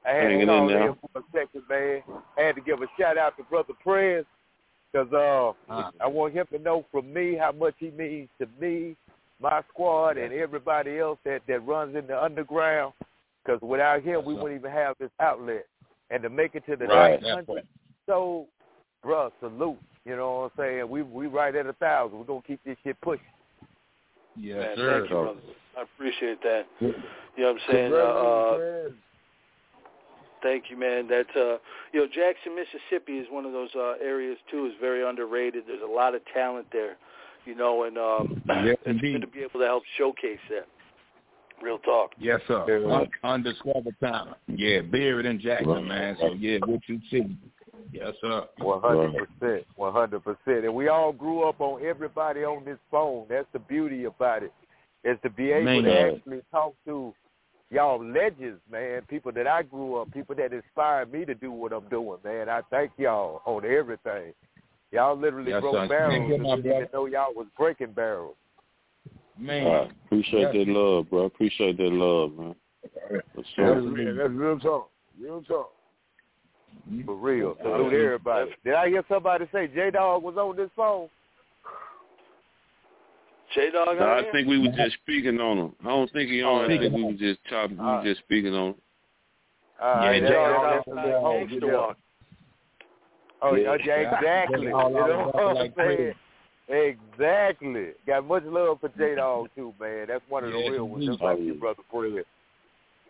I 0.06 0.10
had 0.12 0.22
Hanging 0.22 0.40
in 0.40 0.46
to 0.46 0.52
call 0.54 0.68
there. 0.68 0.88
in 0.88 0.94
for 0.94 1.18
a 1.18 1.22
second, 1.32 1.62
man. 1.68 2.02
I 2.38 2.40
had 2.40 2.54
to 2.54 2.60
give 2.62 2.80
a 2.82 2.86
shout 2.98 3.18
out 3.18 3.36
to 3.36 3.42
Brother 3.44 3.74
Prez 3.82 4.24
because 4.92 5.12
uh, 5.12 5.52
Ah. 5.68 5.90
I 6.00 6.06
want 6.06 6.32
him 6.34 6.46
to 6.52 6.58
know 6.58 6.84
from 6.90 7.12
me 7.12 7.34
how 7.36 7.52
much 7.52 7.74
he 7.78 7.90
means 7.90 8.28
to 8.40 8.46
me, 8.60 8.96
my 9.42 9.62
squad, 9.70 10.16
and 10.18 10.32
everybody 10.32 10.98
else 10.98 11.18
that, 11.24 11.42
that 11.48 11.66
runs 11.66 11.94
in 11.96 12.06
the 12.06 12.22
underground. 12.22 12.94
Because 13.44 13.60
without 13.62 14.02
him, 14.02 14.24
we 14.24 14.34
wouldn't 14.34 14.58
even 14.60 14.70
have 14.70 14.96
this 14.98 15.10
outlet. 15.20 15.66
And 16.10 16.22
to 16.22 16.28
make 16.30 16.54
it 16.54 16.64
to 16.66 16.76
the 16.76 16.86
Right. 16.86 17.20
900, 17.22 17.66
so, 18.06 18.46
bruh, 19.04 19.30
salute. 19.40 19.78
You 20.04 20.16
know 20.16 20.40
what 20.40 20.52
I'm 20.64 20.64
saying? 20.64 20.88
We 20.88 21.02
we 21.02 21.26
right 21.26 21.54
at 21.54 21.66
a 21.66 21.72
thousand. 21.74 22.18
We're 22.18 22.24
gonna 22.24 22.42
keep 22.46 22.62
this 22.64 22.76
shit 22.82 23.00
pushing. 23.00 23.24
Yes, 24.36 24.56
Man, 24.56 24.76
sir. 24.76 24.98
thank 25.00 25.10
you, 25.10 25.16
brother. 25.16 25.40
I 25.78 25.82
appreciate 25.82 26.42
that. 26.42 26.66
You 26.80 26.88
know 27.38 27.52
what 27.52 27.62
I'm 27.62 27.70
saying? 27.70 27.92
Uh, 27.92 27.96
uh, 27.96 28.88
thank 30.42 30.64
you, 30.70 30.76
man. 30.78 31.06
That's 31.08 31.28
uh, 31.36 31.58
you 31.92 32.00
know, 32.00 32.06
Jackson, 32.06 32.56
Mississippi 32.56 33.18
is 33.18 33.26
one 33.30 33.44
of 33.44 33.52
those 33.52 33.70
uh, 33.76 33.94
areas 34.02 34.38
too. 34.50 34.66
is 34.66 34.72
very 34.80 35.06
underrated. 35.06 35.64
There's 35.66 35.82
a 35.82 35.86
lot 35.92 36.14
of 36.14 36.22
talent 36.32 36.66
there, 36.72 36.96
you 37.44 37.54
know, 37.54 37.84
and 37.84 37.98
um, 37.98 38.42
Yes, 38.64 38.76
it's 38.86 39.00
good 39.00 39.20
to 39.20 39.26
be 39.26 39.40
able 39.40 39.60
to 39.60 39.66
help 39.66 39.82
showcase 39.98 40.38
that. 40.48 40.66
Real 41.62 41.78
talk. 41.78 42.12
Yes, 42.18 42.40
sir. 42.48 42.64
Yeah. 42.66 42.94
Un- 42.94 43.10
undiscovered 43.22 43.94
talent. 44.00 44.36
Yeah, 44.46 44.80
buried 44.80 45.26
in 45.26 45.40
Jackson, 45.40 45.86
man. 45.86 46.16
So 46.18 46.32
yeah, 46.32 46.58
what 46.64 46.80
you 46.86 47.00
see. 47.10 47.36
Yes, 47.92 48.14
sir. 48.20 48.46
One 48.58 48.80
hundred 48.80 49.26
percent, 49.40 49.66
one 49.76 49.92
hundred 49.92 50.22
percent. 50.24 50.64
And 50.64 50.74
we 50.74 50.88
all 50.88 51.12
grew 51.12 51.48
up 51.48 51.60
on 51.60 51.84
everybody 51.84 52.44
on 52.44 52.64
this 52.64 52.78
phone. 52.90 53.26
That's 53.28 53.46
the 53.52 53.58
beauty 53.58 54.04
about 54.04 54.42
it, 54.42 54.52
is 55.04 55.18
to 55.22 55.30
be 55.30 55.50
able 55.50 55.64
Man. 55.64 55.84
to 55.84 56.00
actually 56.00 56.40
talk 56.50 56.74
to 56.86 57.12
y'all 57.70 58.04
legends, 58.04 58.60
man. 58.70 59.02
People 59.08 59.32
that 59.32 59.46
I 59.46 59.62
grew 59.62 59.96
up, 59.96 60.12
people 60.12 60.34
that 60.36 60.52
inspired 60.52 61.12
me 61.12 61.24
to 61.24 61.34
do 61.34 61.50
what 61.50 61.72
I'm 61.72 61.88
doing, 61.88 62.18
man. 62.24 62.48
I 62.48 62.60
thank 62.70 62.92
y'all 62.96 63.42
on 63.44 63.64
everything. 63.64 64.32
Y'all 64.92 65.16
literally 65.16 65.52
Yes, 65.52 65.60
broke 65.60 65.74
sir. 65.74 65.88
barrels 65.88 66.14
Thank 66.14 66.28
you, 66.28 66.34
and 66.34 66.62
didn't 66.62 66.76
even 66.76 66.88
know 66.92 67.06
y'all 67.06 67.34
was 67.34 67.46
breaking 67.56 67.92
barrels. 67.92 68.34
Man. 69.40 69.66
All 69.66 69.72
right. 69.72 69.90
Appreciate 70.06 70.40
Yes. 70.54 70.66
that 70.66 70.68
love, 70.68 71.10
bro. 71.10 71.24
Appreciate 71.24 71.76
that 71.78 71.90
love, 71.92 72.32
man. 72.36 72.54
For 73.08 73.22
That's, 73.34 73.48
real, 73.58 74.14
that's 74.16 74.30
real 74.30 74.58
talk. 74.58 74.90
Real 75.20 75.42
talk. 75.42 75.72
For 77.04 77.14
real. 77.14 77.56
Salute 77.62 77.92
everybody. 77.92 78.50
Did 78.64 78.74
I 78.74 78.88
hear 78.88 79.04
somebody 79.08 79.46
say 79.52 79.66
J 79.68 79.90
Dog 79.90 80.22
was 80.22 80.36
on 80.36 80.56
this 80.56 80.70
phone? 80.76 81.08
J 83.54 83.70
Dog 83.70 83.98
No, 83.98 84.06
I 84.06 84.30
think 84.32 84.46
we 84.48 84.58
were 84.58 84.74
just 84.76 84.96
speaking 85.02 85.40
on 85.40 85.58
him. 85.58 85.72
I 85.84 85.88
don't 85.88 86.10
think 86.12 86.30
he 86.30 86.42
on. 86.42 86.64
I 86.64 86.68
think 86.78 86.94
we 86.94 87.02
were 87.04 87.12
just 87.12 87.40
chopping. 87.48 87.78
We 87.78 87.84
were 87.84 88.02
just 88.04 88.20
speaking 88.20 88.54
on. 88.54 88.68
him. 88.70 88.74
All 89.82 89.94
right, 89.96 90.22
Yeah, 90.22 90.28
J 90.28 90.34
Dog 90.34 90.84
that's 90.86 90.86
a 90.88 91.50
good 91.50 91.62
hope. 91.62 91.72
Walk. 91.72 91.98
Oh, 93.42 93.54
Yeah. 93.54 93.76
yeah, 93.84 93.94
exactly. 93.94 94.62
You 94.62 94.68
know 94.70 95.30
what 95.32 95.56
I'm 95.56 95.72
saying? 95.76 96.14
Exactly. 96.70 97.88
Got 98.06 98.26
much 98.26 98.44
love 98.44 98.78
for 98.80 98.90
J 98.96 99.16
Dog 99.16 99.48
too, 99.56 99.74
man. 99.80 100.06
That's 100.08 100.22
one 100.28 100.44
of 100.44 100.52
the 100.52 100.58
Yes, 100.58 100.70
real 100.70 100.88
ones, 100.88 101.04
just 101.04 101.20
like 101.20 101.38
Oh, 101.38 101.42
your 101.42 101.54
yeah. 101.54 101.60
brother 101.60 101.82
Fred. 101.90 102.24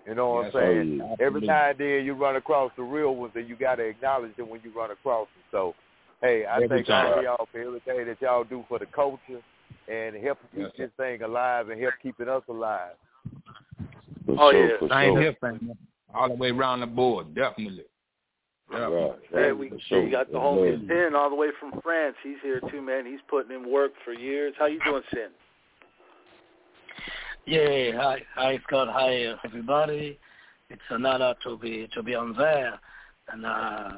You 0.06 0.14
know 0.14 0.30
what 0.30 0.46
Yes, 0.46 0.52
I'm 0.54 0.60
saying? 0.60 1.00
oh. 1.02 1.16
Every 1.20 1.40
time 1.46 1.76
now 1.78 1.84
then 1.84 2.04
you 2.06 2.14
run 2.14 2.36
across 2.36 2.72
the 2.76 2.82
real 2.82 3.14
ones, 3.14 3.32
and 3.36 3.46
you 3.48 3.56
got 3.56 3.76
to 3.76 3.82
acknowledge 3.84 4.34
them 4.36 4.48
when 4.48 4.62
you 4.64 4.72
run 4.74 4.90
across 4.90 5.28
them. 5.34 5.42
So, 5.50 5.74
hey, 6.22 6.46
I 6.46 6.56
Every 6.62 6.68
thank 6.68 6.88
all 6.88 7.18
of 7.18 7.22
y'all 7.22 7.48
for 7.52 7.58
everything 7.60 8.06
that 8.06 8.16
y'all 8.22 8.44
do 8.44 8.64
for 8.66 8.78
the 8.78 8.86
culture 8.86 9.42
and 9.88 10.16
help 10.16 10.38
keep 10.54 10.62
Yes, 10.62 10.70
this 10.78 10.90
thing 10.96 11.20
alive 11.22 11.68
and 11.68 11.80
help 11.80 11.94
keeping 12.02 12.28
us 12.28 12.42
alive. 12.48 12.94
Oh, 14.28 14.36
for 14.36 14.36
Oh, 14.38 14.50
sure, 14.50 14.68
yeah. 14.68 14.76
for 14.78 14.88
Same 14.88 15.14
sure. 15.14 15.20
here. 15.20 15.36
All 16.14 16.28
the 16.28 16.34
way 16.34 16.50
around 16.50 16.80
the 16.80 16.86
board, 16.86 17.34
definitely. 17.34 17.84
Definitely. 18.70 19.06
Right. 19.32 19.44
Hey, 19.46 19.52
we 19.52 19.68
For 19.70 19.78
sure. 19.88 20.04
you 20.04 20.10
got 20.10 20.30
the 20.30 20.38
homie 20.38 20.72
love. 20.72 20.88
Sin 20.88 21.14
all 21.16 21.28
the 21.30 21.36
way 21.36 21.48
from 21.58 21.80
France. 21.82 22.16
He's 22.22 22.36
here 22.42 22.60
too, 22.70 22.80
man. 22.80 23.06
He's 23.06 23.20
putting 23.28 23.54
in 23.54 23.70
work 23.70 23.92
for 24.04 24.12
years. 24.12 24.54
How 24.58 24.66
you 24.66 24.80
doing, 24.84 25.02
Sin? 25.12 25.28
Yeah, 27.46 27.92
hi, 27.96 28.22
hi 28.34 28.58
Scott, 28.66 28.88
hi 28.90 29.34
everybody. 29.44 30.18
It's 30.68 30.80
an 30.90 31.06
honor 31.06 31.34
to 31.42 31.56
be 31.56 31.88
to 31.94 32.02
be 32.02 32.14
on 32.14 32.34
there, 32.36 32.78
and 33.32 33.46
uh, 33.46 33.90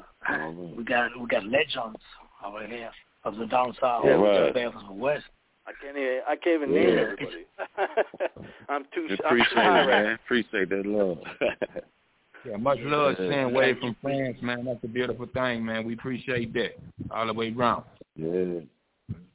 we 0.75 0.83
got 0.83 1.11
we 1.19 1.27
got 1.27 1.45
legends 1.45 1.99
over 2.43 2.65
here 2.65 2.89
of 3.25 3.37
the 3.37 3.45
down 3.45 3.75
south, 3.79 4.05
Yeah, 4.05 4.11
right. 4.13 4.53
got 4.53 4.75
of 4.75 4.87
the 4.87 4.93
west. 4.93 5.25
I 5.67 5.71
can't 5.81 5.97
even, 5.97 6.19
I 6.27 6.35
can't 6.35 6.63
even 6.63 6.73
name 6.73 6.89
Yeah. 6.95 7.01
everybody. 7.01 7.45
I'm 8.69 8.85
too. 8.93 9.07
I'm 9.09 9.25
Appreciate 9.25 9.57
it, 9.57 9.87
man. 9.87 10.19
Appreciate 10.25 10.69
that 10.69 10.85
love. 10.85 11.19
Yeah, 12.45 12.57
much 12.57 12.79
love 12.81 13.15
Yeah. 13.19 13.29
send 13.29 13.55
way 13.55 13.73
from 13.75 13.95
France, 14.01 14.37
man. 14.41 14.65
That's 14.65 14.83
a 14.83 14.87
beautiful 14.87 15.25
thing, 15.27 15.65
man. 15.65 15.85
We 15.85 15.93
appreciate 15.93 16.53
that 16.53 16.71
all 17.11 17.25
the 17.27 17.33
way 17.33 17.51
round. 17.51 17.83
Yeah. 18.15 18.59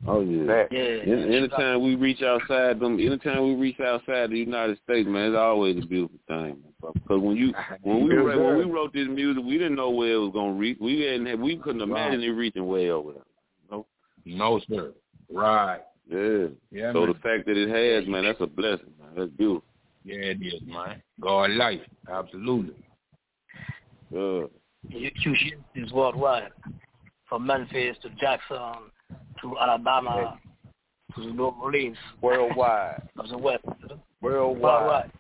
Oh 0.07 0.21
yeah. 0.21 0.67
Yeah. 0.71 0.79
Any- 0.79 1.37
Anytime 1.37 1.83
we 1.83 1.95
reach 1.97 2.23
outside 2.23 2.79
them, 2.81 2.99
anytime 2.99 3.43
we 3.49 3.55
reach 3.55 3.81
outside 3.81 4.31
the 4.31 4.39
United 4.39 4.79
States, 4.85 5.09
man, 5.09 5.31
it's 5.33 5.37
always 5.39 5.83
a 5.83 5.87
beautiful 5.87 6.19
thing. 6.29 6.63
Because 6.81 7.21
when 7.21 7.37
you 7.37 7.53
when 7.83 8.07
we 8.07 8.15
wrote, 8.15 8.39
when 8.41 8.57
we 8.59 8.65
wrote 8.65 8.93
this 8.93 9.09
music, 9.09 9.43
we 9.45 9.59
didn't 9.59 9.75
know 9.75 9.91
where 9.91 10.13
it 10.13 10.19
was 10.19 10.31
gonna 10.33 10.53
reach. 10.53 10.79
We 10.81 10.97
didn't 10.97 11.27
had- 11.27 11.41
we 11.41 11.57
couldn't 11.57 11.83
imagine 11.83 12.23
it 12.23 12.29
reaching 12.29 12.67
way 12.67 12.91
over 12.91 13.13
there. 13.15 13.23
No. 13.71 13.87
No, 14.25 14.61
sir. 14.71 14.93
Right. 15.31 15.81
Yeah. 16.09 16.47
Yeah, 16.71 16.93
so 16.93 17.01
man. 17.01 17.09
the 17.09 17.19
fact 17.19 17.47
that 17.47 17.57
it 17.57 17.69
has, 17.69 18.09
man, 18.09 18.25
that's 18.25 18.41
a 18.41 18.47
blessing, 18.47 18.95
man. 18.99 19.11
That's 19.17 19.31
beautiful. 19.33 19.65
Yeah, 20.05 20.17
it 20.17 20.41
is, 20.41 20.63
man. 20.65 21.03
God 21.21 21.51
life. 21.51 21.83
Absolutely. 22.11 22.75
Yeah. 24.11 24.45
You 24.89 25.11
you 25.15 25.35
is 25.75 25.93
worldwide, 25.93 26.51
from 27.29 27.47
Memphis 27.47 27.97
to 28.03 28.11
Jackson 28.21 28.91
to 29.41 29.59
Alabama 29.59 30.39
to 31.15 31.21
the 31.23 31.33
New 31.33 31.45
Orleans. 31.45 31.97
Worldwide. 32.23 33.03
of 33.19 33.29
the 33.29 33.39
West. 33.39 33.65
Worldwide. 34.21 34.63
Worldwide. 34.63 35.11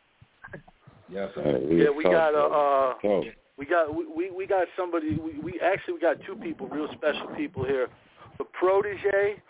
Yes, 1.10 1.30
sir. 1.34 1.58
Yeah, 1.70 1.90
we 1.90 2.04
got 2.04 2.34
uh, 2.34 2.38
uh 2.38 2.94
Talk. 3.00 3.24
we 3.56 3.66
got 3.66 3.94
we, 3.94 4.06
we 4.06 4.30
we 4.30 4.46
got 4.46 4.66
somebody 4.76 5.16
we, 5.16 5.38
we 5.38 5.60
actually 5.60 5.94
we 5.94 6.00
got 6.00 6.16
two 6.26 6.36
people, 6.36 6.68
real 6.68 6.88
special 6.92 7.28
people 7.36 7.64
here. 7.64 7.88
The 8.38 8.44
protege, 8.44 9.42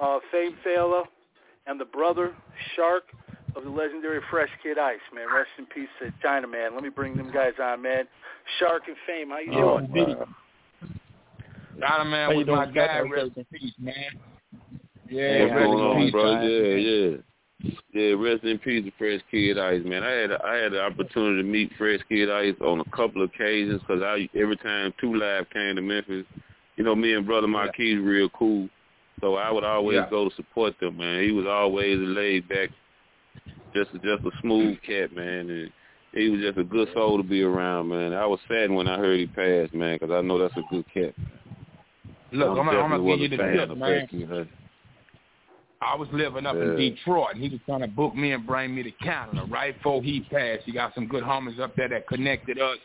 uh 0.00 0.18
Fame 0.30 0.54
Fela, 0.64 1.04
and 1.66 1.80
the 1.80 1.86
brother 1.86 2.34
Shark 2.76 3.04
of 3.56 3.64
the 3.64 3.70
legendary 3.70 4.20
Fresh 4.30 4.50
Kid 4.62 4.78
Ice, 4.78 4.98
man. 5.14 5.26
Rest 5.34 5.50
in 5.58 5.66
peace 5.66 5.88
to 6.00 6.12
China 6.22 6.46
man. 6.46 6.74
Let 6.74 6.82
me 6.82 6.90
bring 6.90 7.16
them 7.16 7.32
guys 7.32 7.54
on, 7.62 7.82
man. 7.82 8.04
Shark 8.58 8.82
and 8.86 8.96
Fame, 9.06 9.30
how 9.30 9.38
you 9.38 9.52
Oh, 9.54 9.78
doing? 9.78 9.90
indeed. 9.94 10.16
Donna 11.80 12.04
man 12.04 12.26
How 12.26 12.30
you 12.32 12.38
was 12.38 12.46
doing, 12.46 12.58
my 12.58 12.66
guy. 12.66 13.00
Rest 13.00 13.32
in 13.36 13.44
peace, 13.52 13.72
man. 13.78 13.94
Yeah, 15.08 15.40
What's 15.40 15.52
rest 15.54 15.66
going 15.66 15.78
in 15.78 15.84
on, 15.84 15.96
peace, 15.96 16.12
bro? 16.12 16.40
Yeah, 16.42 16.74
yeah. 16.74 17.16
Yeah, 17.92 18.14
rest 18.14 18.44
in 18.44 18.58
peace 18.58 18.84
to 18.84 18.92
Fresh 18.98 19.20
Kid 19.30 19.58
Ice, 19.58 19.82
man. 19.84 20.04
I 20.04 20.10
had 20.10 20.32
I 20.32 20.54
had 20.56 20.72
the 20.72 20.82
opportunity 20.82 21.42
to 21.42 21.48
meet 21.48 21.72
Fresh 21.76 22.00
Kid 22.08 22.30
Ice 22.30 22.54
on 22.60 22.78
a 22.80 22.84
couple 22.96 23.22
of 23.22 23.30
occasions 23.34 23.80
because 23.80 24.02
I 24.02 24.28
every 24.38 24.56
time 24.58 24.94
Two 25.00 25.14
Live 25.16 25.50
came 25.50 25.74
to 25.74 25.82
Memphis, 25.82 26.24
you 26.76 26.84
know, 26.84 26.94
me 26.94 27.14
and 27.14 27.26
brother 27.26 27.48
Marquis 27.48 27.96
real 27.96 28.28
cool, 28.30 28.68
so 29.20 29.34
I 29.34 29.50
would 29.50 29.64
always 29.64 29.96
Yeah. 29.96 30.10
go 30.10 30.28
to 30.28 30.34
support 30.36 30.78
them, 30.78 30.98
man. 30.98 31.24
He 31.24 31.32
was 31.32 31.46
always 31.46 31.96
a 31.98 32.02
laid 32.02 32.46
back, 32.48 32.70
just 33.84 33.94
a, 33.94 33.98
just 33.98 34.24
a 34.26 34.40
smooth 34.40 34.76
cat, 34.86 35.14
man, 35.14 35.50
and 35.50 35.70
he 36.12 36.28
was 36.30 36.40
just 36.40 36.58
a 36.58 36.64
good 36.64 36.88
soul 36.94 37.16
to 37.16 37.22
be 37.22 37.42
around, 37.42 37.88
man. 37.88 38.12
I 38.12 38.26
was 38.26 38.40
sad 38.48 38.70
when 38.70 38.88
I 38.88 38.98
heard 38.98 39.18
he 39.18 39.26
passed, 39.26 39.74
man, 39.74 39.98
because 40.00 40.12
I 40.14 40.20
know 40.22 40.38
that's 40.38 40.56
a 40.56 40.62
good 40.70 40.84
cat. 40.92 41.14
Look, 42.32 42.48
I'm, 42.48 42.56
gonna- 42.66 42.80
I'm 42.80 42.90
gonna 42.90 43.16
give 43.16 43.20
you 43.20 43.28
the 43.28 43.36
tip, 43.36 43.76
man. 43.76 44.48
I 45.80 45.94
was 45.94 46.08
living 46.12 46.44
up 46.44 46.56
Yeah. 46.56 46.62
in 46.62 46.76
Detroit, 46.76 47.34
and 47.34 47.42
he 47.42 47.48
was 47.50 47.60
trying 47.64 47.80
to 47.82 47.86
book 47.86 48.14
me 48.14 48.32
and 48.32 48.44
bring 48.44 48.74
me 48.74 48.82
to 48.82 48.90
Canada. 48.90 49.46
Right 49.48 49.76
before 49.76 50.02
he 50.02 50.20
passed, 50.30 50.64
he 50.64 50.72
got 50.72 50.92
some 50.94 51.06
good 51.06 51.22
homies 51.22 51.60
up 51.60 51.76
there 51.76 51.88
that 51.88 52.08
connected 52.08 52.58
us. 52.60 52.78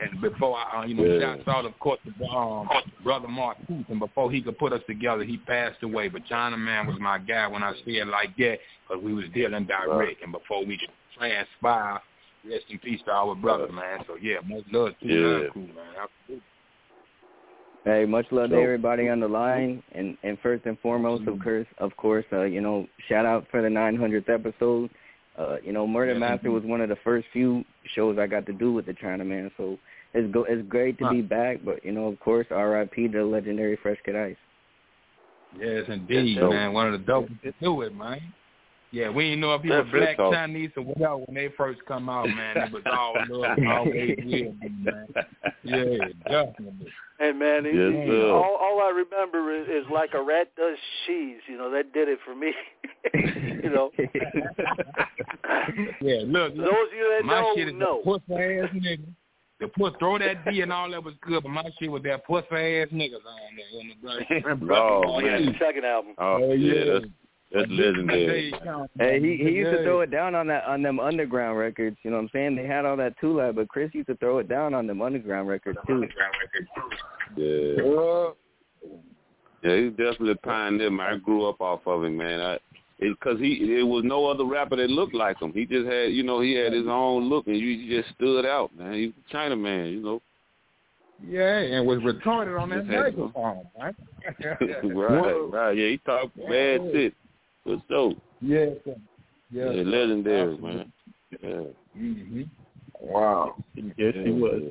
And 0.00 0.20
before 0.20 0.56
I, 0.56 0.80
uh, 0.82 0.86
you 0.86 0.94
know, 0.94 1.04
Yeah. 1.04 1.36
shouts 1.36 1.48
out, 1.48 1.64
of 1.66 1.78
course, 1.78 2.00
to 2.04 2.24
um, 2.26 2.68
brother 3.04 3.28
Mark 3.28 3.58
Tooth. 3.66 3.84
And 3.88 3.98
before 4.00 4.30
he 4.30 4.40
could 4.40 4.56
put 4.58 4.72
us 4.72 4.80
together, 4.86 5.24
he 5.24 5.36
passed 5.36 5.82
away. 5.82 6.08
But 6.08 6.24
China 6.26 6.56
Man 6.56 6.86
was 6.86 6.98
my 6.98 7.18
guy 7.18 7.46
when 7.46 7.62
I 7.62 7.72
say 7.84 7.96
it 7.96 8.06
like 8.06 8.34
that, 8.38 8.58
because 8.88 9.02
we 9.04 9.12
was 9.12 9.26
dealing 9.34 9.66
direct. 9.66 10.22
And 10.22 10.32
before 10.32 10.64
we 10.64 10.78
could 10.78 10.88
transpire, 11.18 12.00
rest 12.48 12.64
in 12.70 12.78
peace 12.78 13.00
to 13.04 13.10
our 13.12 13.34
brother, 13.34 13.70
man. 13.70 14.00
So 14.06 14.16
yeah, 14.20 14.38
much 14.46 14.64
love 14.72 14.98
to 15.00 15.06
you, 15.06 15.20
Yeah. 15.20 15.38
man. 15.38 15.50
Cool, 15.52 15.62
man. 15.62 15.76
Absolutely. 16.02 16.46
Hey, 17.84 18.04
much 18.04 18.26
love 18.30 18.50
So- 18.50 18.56
to 18.56 18.62
everybody 18.62 19.08
on 19.08 19.20
the 19.20 19.28
line, 19.28 19.82
and 19.92 20.16
and 20.22 20.38
first 20.40 20.64
and 20.66 20.78
foremost, 20.80 21.26
of 21.26 21.38
course, 21.42 21.66
of 21.78 21.96
course, 21.96 22.24
uh, 22.32 22.42
you 22.42 22.60
know, 22.60 22.86
shout 23.08 23.26
out 23.26 23.46
for 23.50 23.62
the 23.62 23.68
900th 23.68 24.28
episode. 24.28 24.90
Uh, 25.38 25.56
you 25.62 25.72
know, 25.72 25.86
Murder 25.86 26.12
Yes, 26.12 26.20
Master 26.20 26.50
was 26.50 26.64
one 26.64 26.82
of 26.82 26.88
the 26.90 26.96
first 26.96 27.26
few 27.32 27.64
shows 27.94 28.18
I 28.18 28.26
got 28.26 28.44
to 28.46 28.52
do 28.52 28.72
with 28.72 28.84
the 28.84 28.92
Chinaman, 28.92 29.50
so 29.56 29.78
it's 30.14 30.32
go 30.32 30.44
it's 30.48 30.66
great 30.68 30.98
to 30.98 31.10
be 31.10 31.22
back. 31.22 31.58
But 31.64 31.84
you 31.84 31.92
know, 31.92 32.06
of 32.06 32.18
course, 32.20 32.46
R.I.P. 32.50 33.08
the 33.08 33.22
legendary 33.24 33.76
Fresh 33.82 33.98
Kid 34.04 34.16
Ice. 34.16 34.36
Yes, 35.58 35.84
indeed, 35.88 36.36
Yes, 36.36 36.44
man. 36.48 36.72
One 36.72 36.92
of 36.92 37.00
the 37.04 37.12
dopest 37.12 37.42
to 37.42 37.52
do 37.60 37.82
it, 37.82 37.94
man. 37.94 38.20
Yeah, 38.92 39.08
we 39.08 39.24
didn't 39.24 39.40
know 39.40 39.54
if 39.54 39.62
he 39.62 39.68
was 39.70 39.86
black, 39.92 40.16
dope. 40.16 40.32
Chinese, 40.34 40.70
or 40.76 40.82
whatever 40.82 41.18
when 41.18 41.34
they 41.36 41.48
first 41.56 41.78
come 41.86 42.08
out, 42.08 42.26
man. 42.28 42.56
It 42.56 42.72
was 42.72 42.82
all 42.86 43.14
love 43.28 43.56
and 43.58 43.68
always 43.68 44.16
will 44.18 44.52
be, 44.52 44.68
man. 44.82 45.06
Yeah, 45.62 46.08
definitely. 46.28 46.88
Hey 47.20 47.30
man, 47.32 47.64
Yes, 47.66 47.74
it- 47.76 48.08
sir. 48.08 48.30
all 48.32 48.56
all 48.60 48.80
I 48.82 48.90
remember 48.90 49.54
is, 49.54 49.68
is 49.68 49.84
like 49.92 50.14
a 50.14 50.20
rat 50.22 50.50
does 50.56 50.76
cheese. 51.06 51.38
You 51.48 51.56
know 51.58 51.70
that 51.70 51.92
did 51.92 52.08
it 52.08 52.18
for 52.24 52.34
me. 52.34 52.52
you 53.62 53.70
know, 53.70 53.90
Yeah, 56.00 56.22
look, 56.26 56.56
those 56.56 56.66
of 56.66 56.92
you 56.96 57.14
that 57.16 57.24
my 57.24 57.40
know 57.40 57.52
shit 57.54 57.68
is 57.68 57.74
know. 57.74 58.00
the 58.04 58.18
pussy 58.18 58.42
ass 58.58 58.70
nigga. 58.74 59.06
The 59.60 59.68
puss 59.68 59.92
throw 59.98 60.18
that 60.18 60.44
D 60.50 60.62
and 60.62 60.72
all 60.72 60.90
that 60.90 61.04
was 61.04 61.14
good, 61.20 61.42
but 61.42 61.50
my 61.50 61.64
shit 61.78 61.90
was 61.90 62.02
that 62.04 62.26
pussy 62.26 62.46
ass 62.50 62.88
niggas 62.92 63.24
on 63.26 63.56
there. 63.56 63.80
In 63.80 63.88
the 63.88 64.54
blood. 64.56 64.70
Oh, 65.06 65.18
yeah, 65.20 65.32
man. 65.38 65.46
the 65.46 65.52
second 65.60 65.84
album. 65.84 66.14
Oh, 66.18 66.38
Oh, 66.42 66.52
yeah, 66.52 66.74
yeah. 66.74 66.92
that's 66.92 67.04
that's 67.52 67.70
legendary. 67.70 68.54
Hey, 68.98 69.20
he 69.20 69.36
he 69.36 69.50
used 69.50 69.76
to 69.76 69.82
throw 69.82 70.00
it 70.02 70.10
down 70.10 70.34
on 70.36 70.46
that 70.46 70.64
on 70.64 70.82
them 70.82 70.98
underground 71.00 71.58
records. 71.58 71.96
You 72.04 72.10
know 72.12 72.16
what 72.18 72.22
I'm 72.24 72.30
saying? 72.32 72.56
They 72.56 72.66
had 72.66 72.84
all 72.86 72.96
that 72.98 73.18
Tula, 73.20 73.52
but 73.52 73.68
Chris 73.68 73.90
used 73.92 74.06
to 74.06 74.14
throw 74.16 74.38
it 74.38 74.48
down 74.48 74.72
on 74.72 74.86
them 74.86 75.02
underground 75.02 75.48
records 75.48 75.78
too. 75.86 76.06
Yeah. 77.36 78.30
Yeah, 79.62 79.76
he's 79.76 79.90
definitely 79.90 80.30
a 80.32 80.36
pioneer. 80.36 80.90
Man. 80.90 81.06
I 81.14 81.16
grew 81.18 81.46
up 81.48 81.60
off 81.60 81.80
of 81.86 82.04
him, 82.04 82.16
man. 82.16 82.40
I 82.40 82.58
because 83.00 83.38
he 83.40 83.66
there 83.66 83.86
was 83.86 84.04
no 84.04 84.26
other 84.26 84.44
rapper 84.44 84.76
that 84.76 84.90
looked 84.90 85.14
like 85.14 85.40
him. 85.40 85.52
He 85.52 85.64
just 85.66 85.86
had, 85.86 86.12
you 86.12 86.22
know, 86.22 86.40
he 86.40 86.52
had 86.54 86.72
his 86.72 86.86
own 86.86 87.28
look, 87.28 87.46
and 87.46 87.56
you 87.56 87.76
he 87.78 87.88
just 87.88 88.14
stood 88.14 88.44
out, 88.46 88.76
man. 88.76 88.92
He 88.94 89.06
was 89.06 89.14
a 89.28 89.32
China 89.32 89.56
man, 89.56 89.86
you 89.86 90.02
know. 90.02 90.22
Yeah, 91.26 91.58
and 91.58 91.86
was 91.86 91.98
retarded 91.98 92.58
on 92.60 92.70
that 92.70 92.86
Just 92.86 92.90
had- 92.90 93.16
microphone, 93.16 93.66
right? 93.80 93.94
right, 94.84 95.50
right. 95.50 95.76
Yeah, 95.76 95.88
he 95.88 95.98
talked 96.04 96.34
bad 96.36 96.80
Yeah. 96.84 96.92
shit. 96.92 97.14
But 97.66 97.78
so, 97.88 98.14
Yeah, 98.40 98.66
sir. 98.84 98.94
yeah, 99.50 99.64
Yes, 99.64 99.74
sir. 99.74 99.84
legendary, 99.84 100.52
Absolutely. 100.54 100.76
man. 100.76 100.92
Yeah. 101.42 102.00
Mm-hmm. 102.02 102.42
Wow. 103.02 103.54
Yes, 103.74 104.14
he 104.24 104.30
was. 104.30 104.62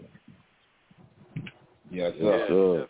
Yes, 1.92 2.14
Yeah, 2.20 2.48
sir. 2.48 2.88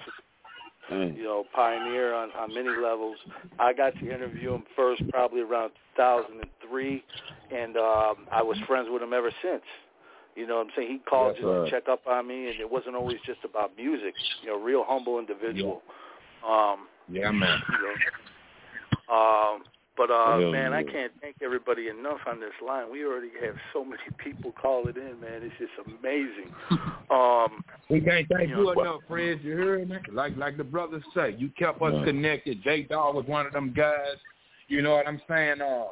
That's, 0.89 1.17
you 1.17 1.23
know, 1.23 1.45
pioneer 1.55 2.13
on 2.13 2.29
on 2.37 2.53
many 2.53 2.69
levels. 2.69 3.17
I 3.59 3.73
got 3.73 3.93
to 3.99 4.13
interview 4.13 4.53
him 4.53 4.63
first, 4.75 5.01
probably 5.09 5.41
around 5.41 5.71
2003, 5.95 7.03
and 7.55 7.77
um, 7.77 8.15
I 8.31 8.41
was 8.41 8.57
friends 8.67 8.87
with 8.91 9.01
him 9.01 9.13
ever 9.13 9.31
since. 9.41 9.63
You 10.35 10.47
know 10.47 10.57
what 10.57 10.67
I'm 10.67 10.71
saying? 10.75 10.89
He 10.89 10.97
called 10.99 11.35
Yes, 11.35 11.43
just 11.43 11.65
to 11.65 11.71
check 11.71 11.89
up 11.89 12.07
on 12.07 12.27
me, 12.27 12.49
and 12.49 12.59
it 12.59 12.69
wasn't 12.69 12.95
always 12.95 13.17
just 13.25 13.39
about 13.43 13.75
music. 13.75 14.13
You 14.41 14.49
know, 14.49 14.59
real 14.59 14.83
humble 14.87 15.19
individual. 15.19 15.81
Um, 16.47 16.87
Yeah, 17.11 17.31
man. 17.31 17.59
you 17.71 17.77
know. 17.83 19.15
Um, 19.15 19.63
but 19.99 20.09
uh, 20.09 20.39
Hell 20.39 20.51
man, 20.53 20.71
I 20.71 20.81
can't 20.81 21.11
thank 21.21 21.35
everybody 21.43 21.89
enough 21.89 22.19
on 22.25 22.39
this 22.39 22.53
line. 22.65 22.89
We 22.89 23.03
already 23.03 23.31
have 23.45 23.55
so 23.73 23.83
many 23.83 24.01
people 24.23 24.53
calling 24.59 24.95
in, 24.95 25.19
man. 25.19 25.41
It's 25.43 25.53
just 25.59 25.73
amazing. 25.85 26.51
Um, 27.11 27.63
We 27.89 28.01
can't 28.01 28.27
thank 28.31 28.49
You 28.49 28.57
you 28.59 28.63
know, 28.75 28.81
enough, 28.81 29.01
Fred. 29.07 29.39
You 29.41 29.57
heard 29.57 29.89
me? 29.89 29.97
Like 30.13 30.37
like 30.37 30.57
the 30.57 30.63
brothers 30.63 31.01
say, 31.15 31.35
you 31.39 31.49
kept 31.57 31.81
us 31.81 31.91
Right. 31.91 32.05
connected. 32.05 32.61
J 32.63 32.83
Dog 32.83 33.15
was 33.15 33.25
one 33.25 33.47
of 33.47 33.53
them 33.53 33.73
guys. 33.75 34.15
You 34.67 34.83
know 34.83 34.91
what 34.91 35.07
I'm 35.07 35.19
saying? 35.27 35.59
Uh, 35.59 35.85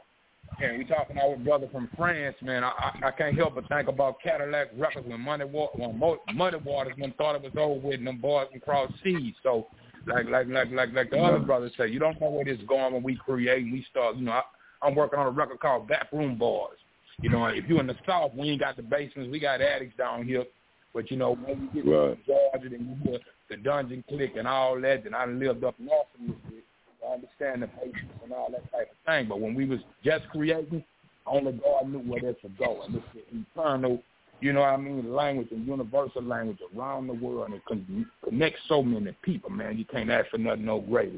and 0.61 0.77
we 0.77 0.85
talking 0.85 1.17
our 1.17 1.35
brother 1.37 1.67
from 1.71 1.89
France, 1.97 2.35
man. 2.43 2.63
I, 2.63 2.67
I 2.67 3.07
I 3.07 3.11
can't 3.11 3.35
help 3.35 3.55
but 3.55 3.67
think 3.67 3.87
about 3.87 4.21
Cadillac 4.21 4.67
Records 4.77 5.07
when 5.07 5.19
Money 5.21 5.45
Water 5.45 5.71
when 5.79 5.97
Mo- 5.97 6.21
Muddy 6.35 6.57
Waters 6.63 6.93
when 6.99 7.13
thought 7.13 7.33
it 7.35 7.41
was 7.41 7.53
over 7.57 7.79
with, 7.87 7.95
and 7.95 8.05
them 8.05 8.19
boys 8.21 8.45
can 8.51 8.59
cross 8.61 8.91
seas. 9.03 9.33
So 9.41 9.65
like 10.07 10.27
like 10.29 10.47
like 10.47 10.71
like 10.71 10.93
like 10.93 11.09
the 11.11 11.19
other 11.19 11.39
brothers 11.39 11.71
say, 11.77 11.87
you 11.87 11.99
don't 11.99 12.19
know 12.19 12.29
where 12.29 12.45
this 12.45 12.59
going 12.67 12.93
when 12.93 13.03
we 13.03 13.15
create. 13.15 13.63
We 13.71 13.85
start. 13.89 14.15
You 14.15 14.25
know, 14.25 14.31
I, 14.31 14.41
I'm 14.81 14.95
working 14.95 15.19
on 15.19 15.27
a 15.27 15.31
record 15.31 15.59
called 15.59 15.87
Backroom 15.87 16.37
Boys. 16.37 16.77
You 17.21 17.29
know, 17.29 17.45
if 17.47 17.67
you 17.67 17.79
in 17.79 17.87
the 17.87 17.95
South, 18.05 18.31
we 18.35 18.49
ain't 18.49 18.61
got 18.61 18.75
the 18.77 18.83
basements. 18.83 19.31
We 19.31 19.39
got 19.39 19.61
addicts 19.61 19.97
down 19.97 20.25
here. 20.25 20.45
But 20.93 21.11
you 21.11 21.17
know, 21.17 21.35
when 21.35 21.69
you 21.73 21.83
get 21.83 21.91
Right. 21.91 22.17
Georgia, 22.25 22.69
then 22.69 22.97
you 23.03 23.11
hear 23.11 23.19
the 23.49 23.57
dungeon 23.57 24.03
click 24.07 24.33
and 24.37 24.47
all 24.47 24.79
that. 24.81 25.05
And 25.05 25.15
I 25.15 25.25
lived 25.25 25.63
up 25.63 25.79
north 25.79 26.07
a 26.19 26.21
little 26.21 26.37
bit. 26.49 26.63
I 27.07 27.13
understand 27.13 27.63
the 27.63 27.67
patience 27.67 28.11
and 28.23 28.33
all 28.33 28.49
that 28.51 28.71
type 28.71 28.91
of 28.91 28.97
thing. 29.05 29.27
But 29.27 29.39
when 29.39 29.55
we 29.55 29.65
was 29.65 29.79
just 30.03 30.27
creating, 30.29 30.83
Only 31.25 31.53
God 31.53 31.89
knew 31.89 31.99
where 31.99 32.21
that 32.21 32.37
should 32.41 32.57
go, 32.57 32.81
and 32.83 32.95
it's 32.95 33.05
the 33.13 33.61
eternal, 33.61 34.01
you 34.39 34.54
know 34.54 34.62
what 34.62 34.69
I 34.69 34.78
mean, 34.78 35.13
language 35.13 35.47
and 35.52 35.65
universal 35.65 36.21
language 36.21 36.60
around 36.76 37.08
the 37.08 37.13
world, 37.13 37.47
and 37.47 37.56
it 37.56 37.65
con- 37.67 38.06
connects 38.23 38.60
so 38.67 38.84
many 38.84 39.15
people, 39.23 39.50
man. 39.50 39.78
You 39.78 39.86
can't 39.86 40.10
ask 40.12 40.30
for 40.30 40.38
nothing 40.38 40.65
no 40.65 40.80
greater. 40.80 41.17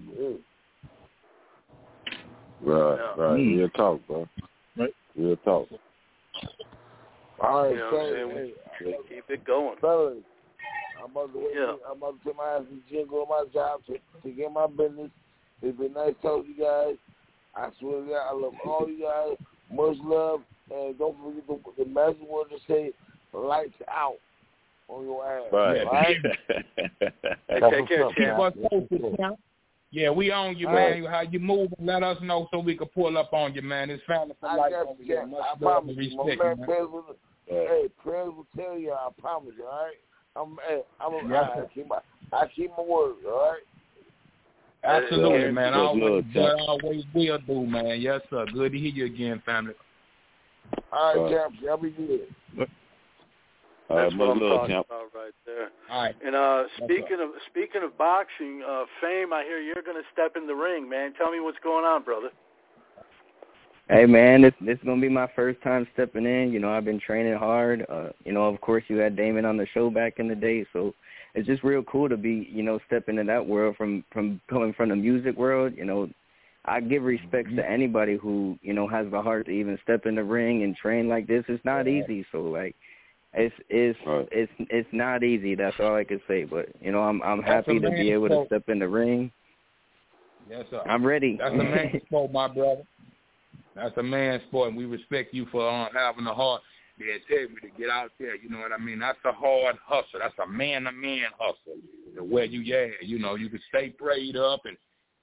Right, 2.61 2.95
Yeah. 2.95 3.21
right. 3.23 3.39
Mm. 3.39 3.57
Real 3.57 3.69
talk, 3.69 4.07
bro. 4.07 4.27
Right. 4.77 4.93
Real 5.15 5.35
talk. 5.37 5.67
All 7.41 7.63
right, 7.63 7.71
You 7.71 7.77
know 7.77 7.89
what 7.91 8.01
I'm 8.01 8.53
so, 8.79 8.85
hey, 8.85 8.95
Keep 9.09 9.29
it 9.29 9.45
going. 9.45 9.77
fellas, 9.79 10.17
I'm 11.01 11.11
about 11.11 11.33
to 11.33 11.39
wait. 11.39 11.51
Yeah. 11.55 11.75
I'm 11.89 11.97
about 11.97 12.17
to 12.19 12.23
put 12.23 12.35
my 12.35 12.55
ass 12.55 12.63
in 12.69 12.77
the 12.77 12.97
gym, 12.97 13.07
go 13.09 13.23
to 13.23 13.29
my 13.29 13.45
job 13.53 13.81
to, 13.87 13.93
to 14.23 14.35
get 14.35 14.51
my 14.51 14.67
business. 14.67 15.09
It's 15.61 15.77
been 15.77 15.93
nice 15.93 16.13
talking 16.21 16.53
to 16.53 16.57
you 16.57 16.63
guys. 16.63 16.95
I 17.55 17.69
swear 17.79 18.01
to 18.01 18.07
God, 18.07 18.29
I 18.29 18.33
love 18.33 18.53
all 18.65 18.87
you 18.89 19.03
guys. 19.03 19.37
Much 19.71 19.97
love, 20.03 20.41
and 20.71 20.97
don't 20.97 21.15
forget 21.23 21.47
the, 21.47 21.83
the 21.83 21.89
magic 21.89 22.21
word 22.29 22.47
to 22.49 22.57
say, 22.67 22.91
lights 23.33 23.73
out 23.89 24.17
on 24.87 25.05
your 25.05 25.25
ass. 25.25 25.43
Right. 25.51 25.85
All 25.85 25.93
right? 25.93 26.17
Hey, 27.49 27.59
take 27.61 27.87
care, 27.87 28.05
what's 28.05 28.13
up, 28.13 28.17
man. 28.17 28.63
us 28.65 28.69
posted, 28.69 29.19
man. 29.19 29.35
Yeah, 29.91 30.11
we 30.11 30.29
on 30.31 30.55
you, 30.55 30.67
All 30.67 30.73
man. 30.73 31.03
How 31.05 31.21
you 31.21 31.39
move? 31.39 31.73
Let 31.79 32.03
us 32.03 32.17
know 32.21 32.47
so 32.51 32.59
we 32.59 32.75
can 32.75 32.87
pull 32.87 33.17
up 33.17 33.33
on 33.33 33.55
you, 33.55 33.63
man. 33.63 33.89
It's 33.89 34.03
family 34.05 34.35
for 34.39 34.49
I 34.49 34.55
life 34.55 34.71
got 34.71 34.87
over 34.87 35.03
here. 35.03 35.25
Much 35.25 35.41
I 35.43 35.49
love 35.49 35.59
promise 35.59 35.95
and 35.97 36.05
you. 36.05 36.17
Respect, 36.19 36.43
man, 36.43 36.57
man. 36.57 36.65
prayers 36.65 36.87
will, 36.91 37.15
hey, 37.47 37.89
prayers 38.01 38.31
will 38.35 38.45
tell 38.55 38.77
you. 38.77 38.93
I 38.93 39.09
promise 39.19 39.53
you. 39.57 39.65
All 39.65 39.85
right. 39.85 39.95
I'm, 40.35 40.57
hey, 40.67 40.81
I'm, 41.01 41.31
Yes, 41.31 41.49
I, 41.51 41.55
sir. 41.57 41.69
keep 41.73 41.87
my, 41.87 41.99
I 42.31 42.45
keep 42.55 42.69
my 42.77 42.83
word. 42.83 43.15
All 43.27 43.51
right. 43.51 43.61
Absolutely, 44.83 45.45
Yeah, 45.45 45.51
man. 45.51 45.73
good 45.73 45.79
Always, 45.79 46.03
love, 46.03 46.23
but 46.33 46.55
Jack. 46.55 46.67
always 46.67 47.03
will 47.13 47.39
do, 47.47 47.65
man. 47.65 47.99
Yes, 47.99 48.21
sir. 48.29 48.45
Good 48.53 48.71
to 48.71 48.77
hear 48.77 48.91
you 48.91 49.05
again, 49.05 49.41
family. 49.45 49.73
All 50.91 51.15
right, 51.15 51.31
Right. 51.31 51.31
champ. 51.31 51.55
Y'all 51.61 51.77
be 51.77 51.89
good. 51.89 52.27
That's 53.89 54.15
what 54.15 54.29
I'm 54.29 54.39
talking 54.39 54.75
champ. 54.75 54.85
about 54.87 55.09
right 55.15 55.33
there. 55.45 55.69
All 55.89 56.03
right. 56.03 56.15
And 56.23 56.35
uh 56.35 56.63
That's 56.63 56.91
speaking 56.91 57.17
of 57.19 57.29
speaking 57.49 57.81
of 57.83 57.97
boxing, 57.97 58.63
uh 58.67 58.85
fame, 59.01 59.33
I 59.33 59.43
hear 59.43 59.59
you're 59.59 59.83
gonna 59.85 60.05
step 60.13 60.35
in 60.35 60.45
the 60.45 60.55
ring, 60.55 60.87
man. 60.87 61.13
Tell 61.17 61.31
me 61.31 61.39
what's 61.39 61.59
going 61.63 61.85
on, 61.85 62.03
brother. 62.03 62.29
Hey 63.89 64.05
man, 64.05 64.43
this 64.43 64.53
this 64.61 64.77
is 64.77 64.83
gonna 64.85 65.01
be 65.01 65.09
my 65.09 65.27
first 65.35 65.61
time 65.63 65.87
stepping 65.93 66.27
in. 66.27 66.53
You 66.53 66.59
know, 66.59 66.71
I've 66.71 66.85
been 66.85 66.99
training 66.99 67.37
hard. 67.37 67.85
Uh, 67.89 68.09
you 68.23 68.31
know, 68.31 68.43
of 68.43 68.61
course 68.61 68.83
you 68.87 68.97
had 68.97 69.15
Damon 69.15 69.45
on 69.45 69.57
the 69.57 69.65
show 69.73 69.89
back 69.89 70.19
in 70.19 70.27
the 70.27 70.35
day, 70.35 70.65
so 70.71 70.93
it's 71.33 71.47
just 71.47 71.63
real 71.63 71.83
cool 71.83 72.09
to 72.09 72.17
be, 72.17 72.47
you 72.51 72.61
know, 72.61 72.79
step 72.85 73.09
into 73.09 73.23
that 73.23 73.45
world 73.45 73.75
from 73.75 74.03
from 74.11 74.39
coming 74.47 74.73
from 74.73 74.89
the 74.89 74.95
music 74.95 75.35
world. 75.35 75.73
You 75.75 75.85
know, 75.85 76.07
I 76.65 76.81
give 76.81 77.01
respects 77.01 77.49
to 77.55 77.67
anybody 77.67 78.15
who, 78.15 78.59
you 78.61 78.73
know, 78.73 78.87
has 78.87 79.09
the 79.09 79.21
heart 79.21 79.47
to 79.47 79.51
even 79.51 79.79
step 79.81 80.05
in 80.05 80.13
the 80.13 80.23
ring 80.23 80.61
and 80.61 80.75
train 80.75 81.07
like 81.09 81.25
this. 81.25 81.43
It's 81.47 81.65
not 81.65 81.87
easy, 81.87 82.23
so 82.31 82.41
like 82.41 82.75
it's 83.33 83.55
it's 83.69 83.99
it's 84.31 84.51
it's 84.57 84.89
not 84.91 85.23
easy. 85.23 85.55
That's 85.55 85.75
all 85.79 85.95
I 85.95 86.03
can 86.03 86.21
say. 86.27 86.45
But 86.45 86.69
you 86.81 86.91
know, 86.91 87.01
I'm 87.01 87.21
I'm 87.21 87.41
That's 87.41 87.67
happy 87.67 87.79
to 87.79 87.89
be 87.89 87.95
man's 87.95 88.09
able 88.09 88.29
to 88.29 88.43
step 88.47 88.63
in 88.69 88.79
the 88.79 88.87
ring. 88.87 89.31
Yes, 90.49 90.65
sir. 90.71 90.81
I'm 90.87 91.05
ready. 91.05 91.37
That's 91.39 91.53
a 91.53 91.57
man's 91.57 92.03
sport, 92.07 92.31
my 92.31 92.47
brother. 92.47 92.83
That's 93.75 93.95
a 93.97 94.03
man's 94.03 94.41
sport, 94.43 94.69
and 94.69 94.77
we 94.77 94.85
respect 94.85 95.33
you 95.33 95.45
for 95.51 95.69
uh, 95.69 95.89
having 95.93 96.25
the 96.25 96.33
heart, 96.33 96.61
the 96.97 97.13
integrity 97.13 97.69
to 97.69 97.79
get 97.79 97.89
out 97.89 98.11
there. 98.19 98.35
You 98.35 98.49
know 98.49 98.59
what 98.59 98.73
I 98.73 98.77
mean? 98.77 98.99
That's 98.99 99.19
a 99.25 99.31
hard 99.31 99.75
hustle. 99.85 100.19
That's 100.19 100.33
a 100.43 100.47
man-to-man 100.47 101.27
hustle. 101.37 101.79
The 102.15 102.23
way 102.23 102.47
you, 102.47 102.61
yeah, 102.61 102.87
you 103.01 103.19
know, 103.19 103.35
you 103.35 103.47
can 103.49 103.59
stay 103.69 103.89
prayed 103.89 104.35
up 104.35 104.61
and 104.65 104.75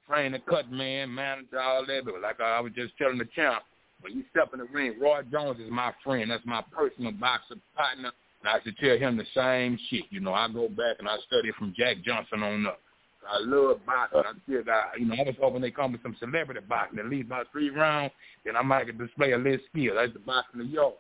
train 0.08 0.32
the 0.32 0.38
cut 0.38 0.70
man, 0.70 1.12
manager, 1.12 1.60
all 1.60 1.84
that. 1.84 2.02
But 2.04 2.20
like 2.22 2.40
I 2.40 2.60
was 2.60 2.72
just 2.72 2.96
telling 2.96 3.18
the 3.18 3.28
champ, 3.34 3.64
when 4.00 4.12
you 4.12 4.24
step 4.30 4.50
in 4.52 4.60
the 4.60 4.66
ring, 4.66 4.94
Roy 5.00 5.22
Jones 5.30 5.60
is 5.60 5.70
my 5.70 5.92
friend. 6.04 6.30
That's 6.30 6.44
my 6.44 6.62
personal 6.74 7.12
boxer 7.12 7.56
partner. 7.76 8.12
And 8.40 8.48
I 8.48 8.62
should 8.62 8.76
tell 8.78 8.96
him 8.98 9.16
the 9.16 9.24
same 9.34 9.78
shit. 9.88 10.04
You 10.10 10.20
know, 10.20 10.34
I 10.34 10.48
go 10.48 10.68
back 10.68 10.96
and 10.98 11.08
I 11.08 11.16
study 11.26 11.50
from 11.58 11.74
Jack 11.76 11.96
Johnson 12.04 12.42
on 12.42 12.66
up. 12.66 12.80
I 13.28 13.38
love 13.40 13.80
boxing. 13.84 14.20
I 14.24 14.32
still 14.44 14.62
got, 14.62 14.98
you 14.98 15.06
know, 15.06 15.14
I 15.14 15.22
was 15.22 15.34
hoping 15.40 15.60
they 15.60 15.70
come 15.70 15.92
with 15.92 16.02
some 16.02 16.16
celebrity 16.20 16.60
boxing, 16.68 16.98
at 16.98 17.06
least 17.06 17.26
about 17.26 17.46
three 17.50 17.70
rounds, 17.70 18.12
then 18.44 18.56
I 18.56 18.62
might 18.62 18.86
could 18.86 18.98
display 18.98 19.32
a 19.32 19.38
little 19.38 19.58
skill. 19.70 19.94
That's 19.96 20.12
the 20.12 20.20
boxing 20.20 20.60
of 20.60 20.68
York. 20.68 20.94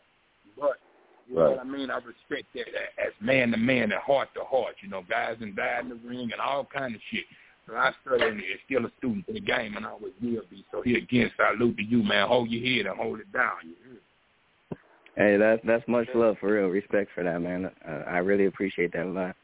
But, 0.58 0.78
you 1.28 1.36
know 1.36 1.50
what 1.50 1.60
I 1.60 1.64
mean? 1.64 1.90
I 1.90 1.96
respect 1.96 2.48
that 2.54 2.66
as 2.98 3.12
man 3.20 3.52
to 3.52 3.56
man 3.56 3.92
and 3.92 4.02
heart 4.02 4.28
to 4.34 4.40
heart. 4.44 4.74
You 4.82 4.88
know, 4.88 5.04
guys 5.08 5.36
and 5.40 5.54
died 5.54 5.84
in 5.84 5.90
the 5.90 6.00
ring 6.08 6.30
and 6.32 6.40
all 6.40 6.64
kind 6.64 6.94
of 6.94 7.00
shit. 7.10 7.24
So 7.66 7.74
I 7.74 7.92
study 8.02 8.24
and 8.24 8.38
is 8.38 8.44
still 8.64 8.86
a 8.86 8.90
student 8.98 9.28
of 9.28 9.34
the 9.34 9.40
game 9.40 9.76
and 9.76 9.84
I 9.84 9.90
always 9.90 10.12
will 10.22 10.42
be. 10.50 10.64
So 10.70 10.82
here 10.82 10.98
again, 10.98 11.30
salute 11.36 11.76
to 11.76 11.82
you, 11.82 12.02
man. 12.02 12.28
Hold 12.28 12.50
your 12.50 12.62
head 12.62 12.86
and 12.86 12.96
hold 12.96 13.20
it 13.20 13.32
down. 13.32 13.56
Hey, 15.16 15.36
that's 15.36 15.60
that's 15.66 15.86
much 15.88 16.06
love 16.14 16.36
for 16.40 16.52
real. 16.52 16.68
Respect 16.68 17.10
for 17.14 17.24
that, 17.24 17.40
man. 17.40 17.70
Uh, 17.86 18.02
I 18.06 18.18
really 18.18 18.46
appreciate 18.46 18.92
that 18.92 19.06
a 19.06 19.10
lot. 19.10 19.34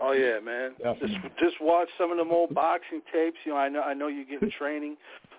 Oh 0.00 0.12
yeah, 0.12 0.38
man. 0.40 0.72
Just 1.00 1.14
just 1.38 1.56
watch 1.60 1.88
some 1.98 2.12
of 2.12 2.18
them 2.18 2.30
old 2.30 2.54
boxing 2.54 3.00
tapes. 3.12 3.38
You 3.44 3.52
know, 3.52 3.58
I 3.58 3.68
know 3.68 3.80
I 3.80 3.94
know 3.94 4.08
you 4.08 4.24
get 4.26 4.42
in 4.42 4.50
training, 4.58 4.96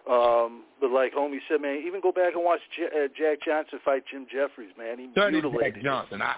um, 0.09 0.63
but 0.81 0.91
like 0.91 1.13
homie 1.13 1.37
said, 1.47 1.61
man, 1.61 1.83
even 1.85 2.01
go 2.01 2.11
back 2.11 2.33
and 2.33 2.43
watch 2.43 2.61
J- 2.75 2.85
uh, 2.85 3.07
Jack 3.17 3.39
Johnson 3.45 3.79
fight 3.85 4.03
Jim 4.11 4.25
Jeffries, 4.31 4.71
man. 4.77 4.97
He 4.97 5.09
Study 5.11 5.33
mutilated. 5.33 5.75
Jack 5.75 5.83
Johnson. 5.83 6.21
I, 6.21 6.33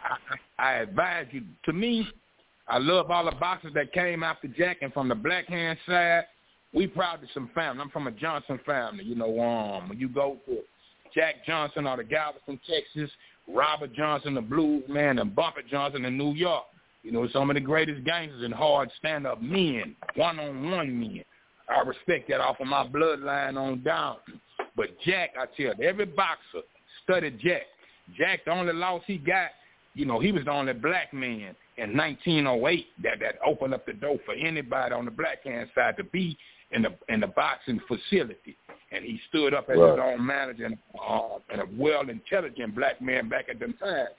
I 0.59 0.63
I 0.63 0.73
advise 0.79 1.27
you. 1.31 1.43
To 1.65 1.73
me, 1.73 2.07
I 2.67 2.77
love 2.77 3.11
all 3.11 3.25
the 3.25 3.31
boxers 3.31 3.73
that 3.73 3.91
came 3.93 4.23
after 4.23 4.47
Jack, 4.47 4.77
and 4.81 4.93
from 4.93 5.09
the 5.09 5.15
black 5.15 5.47
hand 5.47 5.77
side, 5.87 6.25
we 6.73 6.87
proud 6.87 7.21
of 7.21 7.29
some 7.33 7.49
family. 7.53 7.81
I'm 7.81 7.89
from 7.89 8.07
a 8.07 8.11
Johnson 8.11 8.59
family. 8.65 9.03
You 9.03 9.15
know, 9.15 9.39
um, 9.39 9.89
when 9.89 9.99
you 9.99 10.07
go 10.07 10.37
to 10.45 10.59
Jack 11.13 11.45
Johnson 11.45 11.87
out 11.87 11.99
of 11.99 12.09
Galveston, 12.09 12.59
Texas, 12.67 13.11
Robert 13.47 13.93
Johnson, 13.93 14.35
the 14.35 14.41
blues 14.41 14.83
man, 14.87 15.19
and 15.19 15.35
Bumpy 15.35 15.61
Johnson 15.69 16.05
in 16.05 16.17
New 16.17 16.33
York. 16.33 16.63
You 17.03 17.11
know, 17.11 17.27
some 17.29 17.49
of 17.49 17.55
the 17.55 17.61
greatest 17.61 18.03
gangsters 18.05 18.43
and 18.43 18.53
hard 18.53 18.89
stand-up 18.99 19.41
men, 19.41 19.95
one-on-one 20.15 20.99
men. 20.99 21.23
I 21.67 21.81
respect 21.81 22.29
that 22.29 22.39
off 22.39 22.59
of 22.59 22.67
my 22.67 22.85
bloodline 22.87 23.57
on 23.57 23.81
down. 23.81 24.17
But 24.75 24.89
Jack, 25.03 25.31
I 25.37 25.45
tell 25.45 25.73
you, 25.77 25.83
every 25.83 26.05
boxer 26.05 26.61
studied 27.03 27.39
Jack. 27.39 27.63
Jack, 28.17 28.45
the 28.45 28.51
only 28.51 28.73
loss 28.73 29.01
he 29.07 29.17
got, 29.17 29.49
you 29.93 30.05
know, 30.05 30.19
he 30.19 30.31
was 30.31 30.45
the 30.45 30.51
only 30.51 30.73
black 30.73 31.13
man 31.13 31.55
in 31.77 31.97
1908 31.97 32.85
that 33.03 33.19
that 33.19 33.35
opened 33.45 33.73
up 33.73 33.85
the 33.85 33.93
door 33.93 34.17
for 34.25 34.33
anybody 34.33 34.93
on 34.93 35.05
the 35.05 35.11
black 35.11 35.43
hand 35.43 35.69
side 35.75 35.97
to 35.97 36.03
be 36.03 36.37
in 36.71 36.83
the 36.83 36.93
in 37.09 37.19
the 37.19 37.27
boxing 37.27 37.79
facility. 37.87 38.55
And 38.91 39.03
he 39.05 39.19
stood 39.29 39.53
up 39.53 39.69
as 39.69 39.77
his 39.77 39.99
own 40.01 40.25
manager 40.25 40.65
and, 40.65 40.77
uh, 40.99 41.37
and 41.49 41.61
a 41.61 41.65
well 41.77 42.09
intelligent 42.09 42.75
black 42.75 43.01
man 43.01 43.29
back 43.29 43.47
at 43.49 43.59
them 43.59 43.73
times 43.73 44.09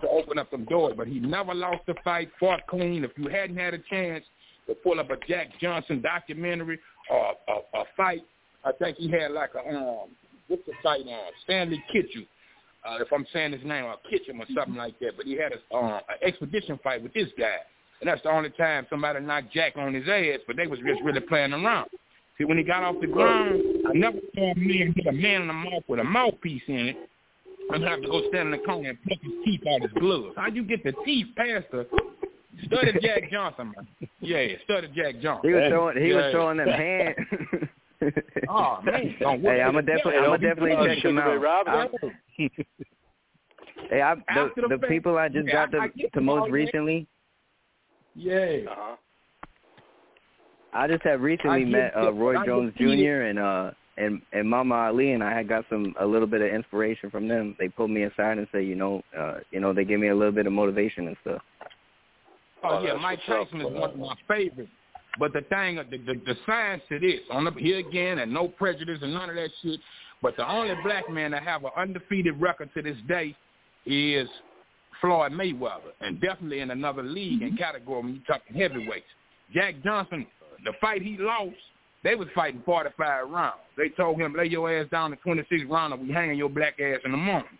to 0.00 0.08
open 0.08 0.38
up 0.38 0.48
some 0.50 0.64
doors. 0.66 0.94
But 0.96 1.08
he 1.08 1.20
never 1.20 1.54
lost 1.54 1.82
a 1.88 1.94
fight, 2.02 2.30
fought 2.38 2.66
clean. 2.68 3.04
If 3.04 3.12
you 3.16 3.28
hadn't 3.28 3.56
had 3.56 3.74
a 3.74 3.78
chance 3.90 4.24
to 4.66 4.74
pull 4.74 5.00
up 5.00 5.10
a 5.10 5.16
Jack 5.26 5.48
Johnson 5.60 6.00
documentary 6.00 6.78
or 7.10 7.32
a, 7.48 7.78
a 7.78 7.84
fight, 7.96 8.22
I 8.64 8.72
think 8.72 8.98
he 8.98 9.10
had 9.10 9.32
like 9.32 9.50
a 9.54 9.68
um 9.68 10.10
what's 10.48 10.64
the 10.66 10.72
fight 10.82 11.06
on 11.06 11.32
Stanley 11.44 11.82
Ketchel. 11.92 12.26
Uh, 12.84 12.96
if 13.00 13.12
I'm 13.12 13.26
saying 13.32 13.52
his 13.52 13.62
name, 13.62 13.84
or 13.84 13.96
Kitchum 14.10 14.40
or 14.40 14.46
something 14.54 14.76
like 14.76 14.98
that. 15.00 15.16
But 15.16 15.26
he 15.26 15.36
had 15.36 15.52
a 15.52 15.74
uh, 15.74 16.00
an 16.08 16.26
expedition 16.26 16.78
fight 16.82 17.02
with 17.02 17.12
this 17.12 17.28
guy, 17.38 17.56
and 18.00 18.08
that's 18.08 18.22
the 18.22 18.30
only 18.30 18.50
time 18.50 18.86
somebody 18.88 19.20
knocked 19.20 19.52
Jack 19.52 19.76
on 19.76 19.92
his 19.92 20.08
ass. 20.08 20.40
But 20.46 20.56
they 20.56 20.66
was 20.66 20.78
just 20.78 21.02
really 21.02 21.20
playing 21.20 21.52
around. 21.52 21.90
See, 22.38 22.44
when 22.44 22.56
he 22.56 22.64
got 22.64 22.82
off 22.82 22.96
the 23.00 23.06
ground, 23.06 23.60
I 23.86 23.92
never 23.92 24.18
saw 24.34 24.52
a 24.52 24.54
man 24.54 24.94
hit 24.96 25.06
a 25.06 25.12
man 25.12 25.42
in 25.42 25.46
the 25.48 25.52
mouth 25.52 25.82
with 25.88 26.00
a 26.00 26.04
mouthpiece 26.04 26.62
in 26.68 26.88
it 26.88 26.96
and 27.68 27.84
have 27.84 28.00
to 28.00 28.08
go 28.08 28.22
stand 28.30 28.46
in 28.46 28.52
the 28.52 28.66
corner 28.66 28.88
and 28.90 29.02
pluck 29.02 29.18
his 29.20 29.32
teeth 29.44 29.60
out 29.68 29.84
of 29.84 29.90
his 29.90 30.00
gloves. 30.00 30.34
How 30.36 30.48
you 30.48 30.64
get 30.64 30.82
the 30.82 30.94
teeth 31.04 31.26
past 31.36 31.66
the 31.70 31.86
study 32.64 32.92
Jack 33.02 33.30
Johnson, 33.30 33.74
man? 33.76 34.08
Yeah, 34.20 34.46
study 34.64 34.88
Jack 34.94 35.20
Johnson. 35.20 35.50
He 35.50 35.54
was 35.54 35.68
showing 35.68 35.96
he 35.98 36.08
yeah. 36.08 36.16
was 36.16 36.32
showing 36.32 36.56
them 36.56 36.68
hands. 36.68 37.16
Oh 38.48 38.78
man, 38.84 39.14
hey, 39.18 39.24
I'm 39.26 39.42
gonna 39.74 39.82
definitely 39.82 40.16
I'm 40.16 40.24
gonna 40.24 40.38
definitely 40.38 40.94
check 40.94 41.02
them 41.02 41.18
out. 41.18 41.68
I'm- 41.68 41.90
Hey, 43.88 44.02
I, 44.02 44.14
the 44.14 44.50
the 44.56 44.78
the 44.78 44.86
people 44.88 45.16
I 45.18 45.28
just 45.28 45.44
Okay, 45.48 45.52
got 45.52 45.68
I- 45.68 45.72
to 45.72 45.78
I 45.80 45.88
get 45.88 46.12
to 46.12 46.18
them 46.18 46.26
most 46.26 46.40
all, 46.42 46.50
recently. 46.50 47.06
Yeah. 48.14 48.58
Uh-huh. 48.70 48.96
I 50.72 50.86
just 50.86 51.02
had 51.02 51.20
recently 51.20 51.62
I 51.62 51.64
met 51.64 51.96
uh. 51.96 52.12
Roy 52.12 52.38
I 52.38 52.46
Jones 52.46 52.72
get 52.78 52.88
it. 52.88 52.96
Jr. 52.96 53.22
and 53.22 53.38
uh 53.38 53.70
and 53.96 54.22
and 54.32 54.48
Mama 54.48 54.74
Ali, 54.74 55.12
and 55.12 55.22
I 55.24 55.34
had 55.36 55.48
got 55.48 55.64
some 55.68 55.94
a 56.00 56.06
little 56.06 56.28
bit 56.28 56.40
of 56.40 56.48
inspiration 56.54 57.10
from 57.10 57.26
them. 57.28 57.56
They 57.58 57.68
pulled 57.68 57.90
me 57.90 58.04
aside 58.04 58.38
and 58.38 58.46
say, 58.52 58.62
you 58.64 58.76
know, 58.76 59.02
uh, 59.18 59.38
you 59.50 59.60
know, 59.60 59.72
they 59.72 59.84
gave 59.84 59.98
me 59.98 60.08
a 60.08 60.14
little 60.14 60.32
bit 60.32 60.46
of 60.46 60.52
motivation 60.52 61.08
and 61.08 61.16
stuff. 61.22 61.42
Oh, 62.62 62.78
Oh, 62.78 62.82
yeah, 62.84 62.94
Mike 62.94 63.20
what's 63.26 63.50
Tyson 63.50 63.66
is 63.66 63.72
one 63.72 63.90
of 63.90 63.98
my 63.98 64.14
favorites. 64.28 64.70
But 65.18 65.32
the 65.32 65.42
thing, 65.42 65.76
the, 65.76 65.98
the, 65.98 66.20
the 66.24 66.36
science 66.46 66.82
to 66.88 66.98
this, 66.98 67.20
on 67.30 67.44
the, 67.44 67.52
here 67.52 67.78
again, 67.78 68.18
and 68.18 68.32
no 68.32 68.48
prejudice 68.48 68.98
and 69.02 69.12
none 69.12 69.28
of 69.28 69.36
that 69.36 69.50
shit. 69.62 69.80
But 70.22 70.36
the 70.36 70.50
only 70.50 70.74
black 70.82 71.08
man 71.10 71.32
to 71.32 71.40
have 71.40 71.64
an 71.64 71.70
undefeated 71.76 72.40
record 72.40 72.70
to 72.74 72.82
this 72.82 72.96
day 73.08 73.34
is 73.86 74.28
Floyd 75.00 75.32
Mayweather, 75.32 75.92
and 76.00 76.20
definitely 76.20 76.60
in 76.60 76.70
another 76.70 77.02
league 77.02 77.42
and 77.42 77.52
mm-hmm. 77.52 77.62
category 77.62 78.02
when 78.02 78.14
you 78.14 78.20
talking 78.26 78.56
heavyweights. 78.56 79.06
Jack 79.52 79.76
Johnson, 79.82 80.26
the 80.64 80.72
fight 80.80 81.02
he 81.02 81.16
lost, 81.18 81.56
They 82.04 82.14
was 82.14 82.28
fighting 82.34 82.62
45 82.64 83.28
rounds. 83.28 83.56
They 83.76 83.88
told 83.90 84.20
him, 84.20 84.34
lay 84.34 84.46
your 84.46 84.72
ass 84.72 84.86
down 84.90 85.10
to 85.10 85.16
26 85.16 85.64
round 85.68 85.92
or 85.92 85.96
we 85.96 86.12
hanging 86.12 86.38
your 86.38 86.50
black 86.50 86.78
ass 86.80 87.00
in 87.04 87.12
the 87.12 87.18
morning. 87.18 87.58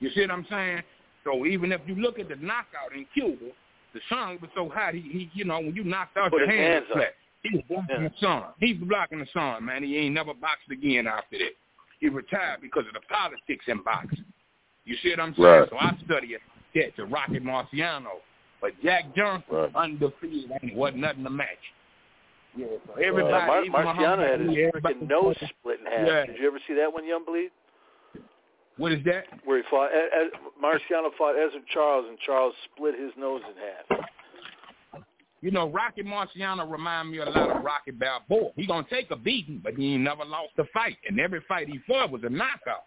You 0.00 0.10
see 0.10 0.20
what 0.22 0.30
I'm 0.30 0.46
saying? 0.48 0.82
So 1.24 1.44
even 1.46 1.72
if 1.72 1.80
you 1.86 1.96
look 1.96 2.18
at 2.18 2.28
the 2.28 2.36
knockout 2.36 2.94
in 2.94 3.06
Cuba, 3.12 3.52
the 3.94 4.00
sun 4.08 4.38
was 4.40 4.50
so 4.54 4.68
hot, 4.68 4.94
he, 4.94 5.00
he 5.00 5.30
you 5.32 5.44
know, 5.44 5.58
when 5.58 5.74
you 5.74 5.84
knocked 5.84 6.16
out 6.16 6.30
Put 6.30 6.40
your 6.40 6.50
hands 6.50 6.84
hands 6.84 6.86
flat, 6.92 7.14
he 7.42 7.56
was 7.56 7.64
blocking 7.68 8.02
Yeah. 8.02 8.08
the 8.08 8.14
sun. 8.20 8.42
He 8.60 8.72
was 8.74 8.88
blocking 8.88 9.18
the 9.20 9.26
sun, 9.32 9.64
man. 9.64 9.82
He 9.82 9.96
ain't 9.96 10.14
never 10.14 10.34
boxed 10.34 10.70
again 10.70 11.06
after 11.06 11.38
that. 11.38 11.52
He 12.00 12.08
retired 12.08 12.60
because 12.60 12.84
of 12.86 12.94
the 12.94 13.00
politics 13.08 13.64
in 13.66 13.82
boxing. 13.82 14.24
You 14.84 14.96
see 15.02 15.10
what 15.10 15.20
I'm 15.20 15.34
saying? 15.34 15.46
Right. 15.46 15.68
So 15.70 15.76
I 15.78 15.92
study 16.04 16.28
it 16.28 16.40
yeah, 16.74 16.90
to 16.96 17.04
Rocky 17.06 17.40
Marciano. 17.40 18.22
But 18.60 18.72
Jack 18.82 19.14
Johnson, 19.14 19.70
undefeated, 19.74 20.50
ain't 20.62 20.74
wasn't 20.74 21.02
nothing 21.02 21.24
to 21.24 21.30
match. 21.30 21.48
Yeah, 22.56 22.66
so 22.86 22.94
uh, 22.94 23.04
everybody, 23.04 23.66
Yeah, 23.66 23.70
Mar- 23.70 23.94
Marciano 23.94 24.30
had 24.30 24.40
his 24.40 24.50
freaking 24.50 25.08
nose 25.08 25.36
split 25.60 25.80
in 25.80 25.86
half. 25.86 26.06
Yeah. 26.06 26.26
Did 26.26 26.36
you 26.40 26.48
ever 26.48 26.58
see 26.66 26.74
that 26.74 26.92
one, 26.92 27.06
Young 27.06 27.24
Bleed? 27.24 27.50
What 28.78 28.92
is 28.92 29.04
that? 29.04 29.24
Where 29.44 29.58
he 29.58 29.64
fought, 29.68 29.90
e- 29.92 30.30
Marciano 30.62 31.10
fought 31.18 31.34
Ezzard 31.34 31.66
Charles, 31.72 32.06
and 32.08 32.18
Charles 32.24 32.54
split 32.72 32.94
his 32.98 33.10
nose 33.18 33.42
in 33.48 33.54
half. 33.96 34.04
You 35.40 35.50
know, 35.52 35.68
Rocky 35.68 36.02
Marciano 36.02 36.68
remind 36.68 37.10
me 37.10 37.18
a 37.18 37.24
lot 37.24 37.56
of 37.56 37.62
Rocky 37.62 37.92
Balboa. 37.92 38.50
He 38.56 38.66
gonna 38.66 38.86
take 38.90 39.10
a 39.10 39.16
beating, 39.16 39.60
but 39.62 39.74
he 39.74 39.94
ain't 39.94 40.02
never 40.02 40.24
lost 40.24 40.50
a 40.58 40.64
fight. 40.72 40.96
And 41.08 41.20
every 41.20 41.40
fight 41.46 41.68
he 41.68 41.78
fought 41.86 42.10
was 42.10 42.22
a 42.24 42.28
knockout. 42.28 42.84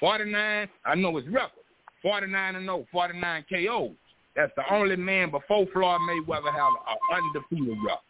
49, 0.00 0.68
I 0.84 0.94
know 0.96 1.16
his 1.16 1.26
record. 1.28 1.62
49 2.02 2.56
and 2.56 2.66
0, 2.66 2.86
49 2.92 3.44
KOs. 3.50 3.92
That's 4.36 4.52
the 4.56 4.64
only 4.70 4.96
man 4.96 5.30
before 5.30 5.66
Floyd 5.72 6.00
Mayweather 6.02 6.52
have 6.52 6.72
an 6.88 7.22
undefeated 7.24 7.78
record. 7.82 8.00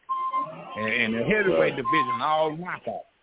And 0.76 0.92
in 0.92 1.12
the 1.12 1.24
heavyweight 1.24 1.76
division, 1.76 2.20
all 2.20 2.56
knockouts. 2.56 3.13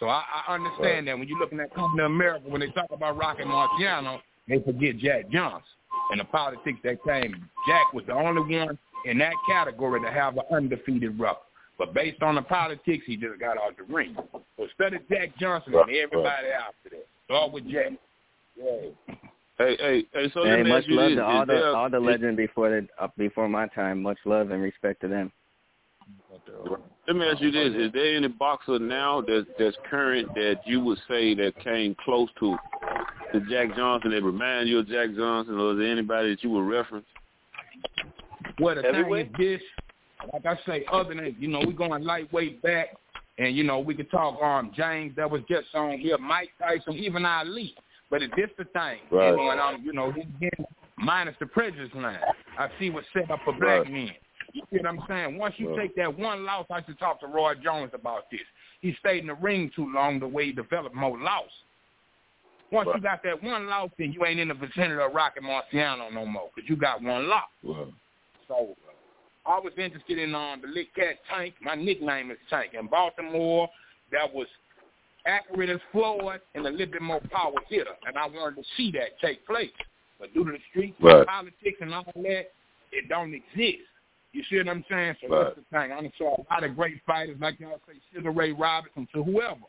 So 0.00 0.08
I, 0.08 0.24
I 0.48 0.54
understand 0.54 1.06
that 1.06 1.18
when 1.18 1.28
you're 1.28 1.38
looking 1.38 1.60
at 1.60 1.72
coming 1.74 1.98
to 1.98 2.06
America, 2.06 2.48
when 2.48 2.60
they 2.62 2.68
talk 2.68 2.86
about 2.90 3.16
Rocky 3.18 3.42
Marciano, 3.44 4.18
they 4.48 4.58
forget 4.60 4.96
Jack 4.98 5.30
Johnson 5.30 5.62
and 6.10 6.18
the 6.18 6.24
politics 6.24 6.78
that 6.82 7.04
came. 7.04 7.32
Jack 7.68 7.92
was 7.92 8.04
the 8.06 8.14
only 8.14 8.56
one 8.56 8.78
in 9.04 9.18
that 9.18 9.34
category 9.48 10.00
to 10.00 10.10
have 10.10 10.36
an 10.38 10.42
undefeated 10.50 11.20
record. 11.20 11.42
But 11.78 11.94
based 11.94 12.22
on 12.22 12.34
the 12.34 12.42
politics, 12.42 13.04
he 13.06 13.16
just 13.16 13.38
got 13.38 13.56
out 13.58 13.76
the 13.76 13.84
ring. 13.92 14.16
So 14.56 14.66
study 14.74 14.98
Jack 15.10 15.36
Johnson 15.38 15.74
and 15.74 15.90
everybody 15.90 16.48
after 16.48 16.90
that. 16.90 17.06
Start 17.26 17.52
with 17.52 17.64
Jack. 17.70 17.92
Yeah. 18.56 18.64
Hey, 19.58 19.76
hey, 19.78 20.04
hey. 20.12 20.30
So 20.34 20.42
hey, 20.44 20.50
let 20.50 20.62
me 20.64 20.68
much 20.70 20.82
ask 20.84 20.88
you 20.88 20.96
love 20.96 21.10
this: 21.10 21.16
to 21.18 21.24
all 21.24 21.42
Is 21.42 21.46
the 21.46 21.52
there- 21.54 21.76
all 21.76 21.90
the 21.90 21.98
is- 21.98 22.04
legends 22.04 22.36
before 22.38 22.70
the 22.70 22.86
uh, 22.98 23.08
before 23.18 23.48
my 23.48 23.66
time. 23.68 24.02
Much 24.02 24.18
love 24.24 24.50
and 24.50 24.62
respect 24.62 25.00
to 25.02 25.08
them. 25.08 25.30
Let 27.06 27.16
me 27.16 27.26
ask 27.26 27.40
you 27.40 27.50
this: 27.50 27.74
Is 27.74 27.92
there 27.92 28.16
any 28.16 28.28
boxer 28.28 28.78
now 28.78 29.20
that's 29.26 29.46
that's 29.58 29.76
current 29.90 30.32
that 30.34 30.60
you 30.64 30.80
would 30.80 30.98
say 31.08 31.34
that 31.34 31.58
came 31.62 31.96
close 32.04 32.28
to 32.40 32.56
to 33.32 33.40
Jack 33.48 33.76
Johnson 33.76 34.10
that 34.10 34.22
remind 34.22 34.68
you 34.68 34.78
of 34.78 34.88
Jack 34.88 35.14
Johnson, 35.16 35.58
or 35.58 35.72
is 35.72 35.78
there 35.78 35.90
anybody 35.90 36.30
that 36.30 36.42
you 36.42 36.50
would 36.50 36.68
reference? 36.68 37.06
Well, 38.60 38.74
the 38.74 38.82
thing 38.82 39.14
is 39.16 39.26
this, 39.38 39.60
like 40.32 40.44
I 40.46 40.58
say, 40.66 40.84
other 40.92 41.14
than, 41.14 41.34
you 41.38 41.48
know, 41.48 41.62
we're 41.64 41.72
going 41.72 42.04
lightweight 42.04 42.60
back, 42.62 42.96
and, 43.38 43.56
you 43.56 43.64
know, 43.64 43.78
we 43.78 43.94
could 43.94 44.10
talk 44.10 44.40
um 44.42 44.72
James 44.76 45.14
that 45.16 45.30
was 45.30 45.42
just 45.48 45.68
on 45.74 45.98
here, 45.98 46.18
Mike 46.18 46.50
Tyson, 46.58 46.94
even 46.94 47.24
Ali. 47.24 47.74
But 48.10 48.22
it's 48.22 48.34
just 48.36 48.56
the 48.58 48.64
thing. 48.64 48.98
Right. 49.10 49.30
You 49.30 49.36
know, 49.36 49.50
and 49.50 49.60
I'm, 49.60 49.84
you 49.84 49.92
know, 49.92 50.12
he's 50.12 50.50
minus 50.98 51.36
the 51.40 51.46
prejudice 51.46 51.90
line. 51.94 52.18
I 52.58 52.68
see 52.78 52.90
what's 52.90 53.06
set 53.12 53.30
up 53.30 53.40
for 53.44 53.52
black 53.52 53.82
Right. 53.82 53.90
men. 53.90 54.10
You 54.52 54.62
see 54.70 54.78
what 54.78 54.86
I'm 54.86 55.00
saying? 55.08 55.38
Once 55.38 55.54
you 55.58 55.70
Right. 55.70 55.80
take 55.88 55.94
that 55.96 56.18
one 56.18 56.44
loss, 56.44 56.66
I 56.70 56.82
should 56.82 56.98
talk 56.98 57.20
to 57.20 57.26
Roy 57.26 57.54
Jones 57.56 57.92
about 57.94 58.30
this. 58.30 58.40
He 58.80 58.94
stayed 58.94 59.20
in 59.20 59.26
the 59.28 59.34
ring 59.34 59.70
too 59.70 59.92
long 59.92 60.18
the 60.18 60.26
way 60.28 60.46
he 60.46 60.52
developed 60.52 60.94
more 60.94 61.18
loss. 61.18 61.50
Once 62.70 62.88
you 62.94 63.00
got 63.00 63.22
that 63.24 63.42
one 63.42 63.66
loss, 63.66 63.90
then 63.98 64.12
you 64.12 64.24
ain't 64.24 64.38
in 64.38 64.48
the 64.48 64.54
vicinity 64.54 65.00
of 65.00 65.12
Rocky 65.12 65.40
Marciano 65.40 66.12
no 66.12 66.24
more 66.24 66.50
because 66.54 66.68
you 66.68 66.76
got 66.76 67.02
one 67.02 67.28
loss. 67.28 67.48
So 68.46 68.76
I 69.46 69.58
was 69.58 69.72
interested 69.76 70.18
in 70.18 70.34
um, 70.34 70.60
the 70.60 70.68
Lick 70.68 70.94
Cat 70.94 71.18
Tank. 71.28 71.54
My 71.60 71.74
nickname 71.74 72.30
is 72.30 72.38
Tank. 72.48 72.74
In 72.74 72.86
Baltimore, 72.86 73.68
that 74.12 74.32
was 74.32 74.46
accurate 75.26 75.68
as 75.70 75.80
Floyd 75.92 76.40
and 76.54 76.66
a 76.66 76.70
little 76.70 76.86
bit 76.92 77.02
more 77.02 77.20
power 77.30 77.52
hitter. 77.68 77.96
And 78.06 78.16
I 78.16 78.26
wanted 78.26 78.62
to 78.62 78.68
see 78.76 78.90
that 78.92 79.18
take 79.20 79.44
place. 79.46 79.70
But 80.18 80.32
due 80.34 80.44
to 80.44 80.52
the 80.52 80.58
streets, 80.70 80.96
Right. 81.00 81.18
and 81.18 81.26
politics, 81.26 81.78
and 81.80 81.94
all 81.94 82.04
that, 82.14 82.52
it 82.92 83.08
don't 83.08 83.34
exist. 83.34 83.88
You 84.32 84.42
see 84.48 84.58
what 84.58 84.68
I'm 84.68 84.84
saying? 84.88 85.16
So 85.20 85.28
Right. 85.28 85.44
that's 85.44 85.56
the 85.56 85.62
thing. 85.76 85.92
I 85.92 86.12
saw 86.16 86.36
a 86.36 86.44
lot 86.52 86.62
of 86.64 86.76
great 86.76 87.02
fighters, 87.04 87.36
like 87.40 87.58
y'all 87.58 87.80
say, 87.86 87.94
Sugar 88.12 88.30
Ray 88.30 88.52
Robinson 88.52 89.08
to 89.12 89.22
whoever. 89.24 89.60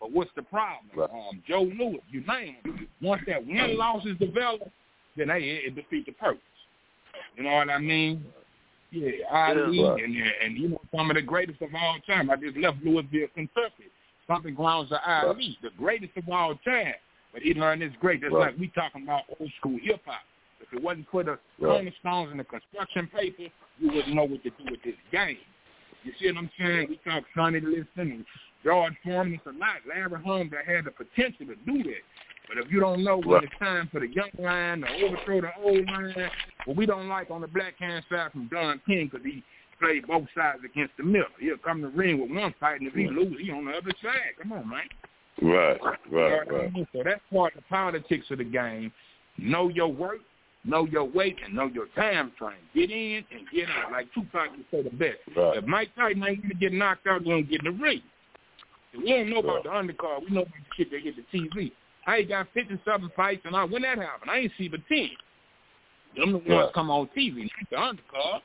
But 0.00 0.12
what's 0.12 0.30
the 0.36 0.42
problem? 0.42 1.10
Um, 1.10 1.42
Joe 1.48 1.62
Louis, 1.62 2.00
you 2.10 2.20
name 2.22 2.56
him. 2.64 2.88
Once 3.00 3.22
that 3.26 3.44
one 3.44 3.76
loss 3.76 4.04
is 4.06 4.16
developed, 4.18 4.68
then 5.16 5.28
hey, 5.28 5.42
it, 5.42 5.64
it 5.68 5.74
defeats 5.74 6.06
the 6.06 6.12
purpose. 6.12 6.42
You 7.36 7.44
know 7.44 7.52
what 7.54 7.70
I 7.70 7.78
mean? 7.78 8.24
Yeah, 8.90 9.10
Ali 9.30 9.82
Right. 9.82 10.04
and 10.04 10.16
and 10.42 10.56
you 10.56 10.68
know 10.68 10.80
some 10.94 11.10
of 11.10 11.16
the 11.16 11.22
greatest 11.22 11.60
of 11.62 11.74
all 11.74 11.98
time. 12.06 12.30
I 12.30 12.36
just 12.36 12.56
left 12.56 12.78
Louisville, 12.84 13.28
Kentucky. 13.34 13.90
Something 14.28 14.54
grounds 14.54 14.92
of 14.92 15.00
Ali, 15.04 15.58
the 15.62 15.70
greatest 15.76 16.16
of 16.16 16.28
all 16.28 16.54
time. 16.64 16.94
But 17.32 17.42
he 17.42 17.52
learned 17.54 17.82
this 17.82 17.92
great. 18.00 18.20
Just 18.20 18.32
Right. 18.32 18.52
like 18.52 18.58
we 18.58 18.68
talking 18.68 19.02
about 19.02 19.24
old 19.40 19.50
school 19.58 19.78
hip 19.82 20.00
hop. 20.06 20.22
If 20.66 20.78
it 20.78 20.82
wasn't 20.82 21.06
for 21.10 21.24
the 21.24 21.38
cornerstones 21.60 22.30
and 22.30 22.40
the 22.40 22.44
construction 22.44 23.08
paper, 23.14 23.52
you 23.78 23.90
wouldn't 23.92 24.14
know 24.14 24.24
what 24.24 24.42
to 24.42 24.50
do 24.50 24.64
with 24.70 24.82
this 24.82 24.94
game. 25.12 25.38
You 26.04 26.12
see 26.20 26.26
what 26.26 26.38
I'm 26.38 26.50
saying? 26.58 26.86
We 26.90 27.00
talk 27.10 27.24
Sonny 27.34 27.60
Liston 27.60 27.86
and 27.96 28.24
George 28.62 28.92
Foreman. 29.02 29.34
It's 29.34 29.46
a 29.46 29.58
lot. 29.58 29.76
Larry 29.88 30.22
Holmes 30.22 30.52
that 30.52 30.66
had 30.66 30.84
the 30.84 30.90
potential 30.90 31.46
to 31.46 31.56
do 31.66 31.82
that. 31.82 32.02
But 32.48 32.58
if 32.58 32.70
you 32.70 32.80
don't 32.80 33.02
know 33.02 33.18
when 33.18 33.36
Right. 33.36 33.44
it's 33.44 33.58
time 33.58 33.88
for 33.88 34.00
the 34.00 34.08
young 34.08 34.30
line 34.38 34.82
to 34.82 35.04
overthrow 35.04 35.40
the 35.40 35.56
old 35.62 35.86
line, 35.86 36.30
what 36.66 36.76
we 36.76 36.84
don't 36.84 37.08
like 37.08 37.30
on 37.30 37.40
the 37.40 37.48
black 37.48 37.78
hand 37.78 38.04
side 38.10 38.32
from 38.32 38.48
Don 38.48 38.80
King 38.86 39.08
because 39.08 39.24
he 39.24 39.42
played 39.80 40.06
both 40.06 40.26
sides 40.34 40.62
against 40.64 40.96
the 40.98 41.04
middle. 41.04 41.28
He'll 41.40 41.56
come 41.58 41.80
to 41.80 41.88
the 41.88 41.96
ring 41.96 42.20
with 42.20 42.30
one 42.30 42.54
fight, 42.60 42.80
and 42.80 42.88
if 42.88 42.94
he 42.94 43.08
lose, 43.08 43.38
he 43.40 43.50
on 43.50 43.64
the 43.64 43.72
other 43.72 43.92
side. 44.02 44.36
Come 44.40 44.52
on, 44.52 44.68
man. 44.68 44.88
Right, 45.42 45.80
right, 46.10 46.50
right. 46.50 46.86
So 46.92 47.02
that's 47.02 47.20
part 47.32 47.54
of 47.54 47.62
the 47.62 47.68
politics 47.68 48.30
of 48.30 48.38
the 48.38 48.44
game. 48.44 48.92
Know 49.36 49.68
your 49.68 49.88
work, 49.88 50.20
know 50.64 50.86
your 50.86 51.04
weight, 51.04 51.36
and 51.44 51.54
know 51.54 51.66
your 51.66 51.86
time 51.88 52.32
frame. 52.38 52.56
Get 52.74 52.90
in 52.90 53.24
and 53.30 53.46
get 53.52 53.68
out. 53.68 53.92
Like 53.92 54.12
Tupac 54.14 54.50
would 54.50 54.64
say 54.70 54.82
the 54.82 54.90
best. 54.96 55.18
Right. 55.36 55.58
If 55.58 55.64
Mike 55.64 55.90
Tyson 55.96 56.24
ain't 56.24 56.48
to 56.48 56.54
get 56.54 56.72
knocked 56.72 57.06
out, 57.06 57.24
to 57.24 57.42
get 57.42 57.64
in 57.64 57.76
the 57.76 57.82
ring. 57.82 58.02
We 58.96 59.10
don't 59.10 59.30
know 59.30 59.38
about 59.38 59.64
the 59.64 59.70
undercard. 59.70 60.20
We 60.28 60.34
know 60.34 60.42
about 60.42 60.54
the 60.54 60.74
shit 60.76 60.90
they 60.90 61.00
get 61.00 61.14
the 61.16 61.38
TV. 61.38 61.72
I 62.06 62.18
ain't 62.18 62.28
got 62.28 62.46
57 62.54 63.10
fights, 63.16 63.42
and 63.44 63.56
I, 63.56 63.64
when 63.64 63.82
that 63.82 63.98
happened, 63.98 64.30
I 64.30 64.38
ain't 64.38 64.52
see 64.56 64.68
but 64.68 64.80
10. 64.88 65.10
Them 66.16 66.32
the 66.32 66.38
ones 66.38 66.48
Right. 66.48 66.72
come 66.74 66.90
on 66.90 67.08
TV, 67.16 67.50
not 67.70 67.70
the 67.70 67.76
undercard. 67.76 68.40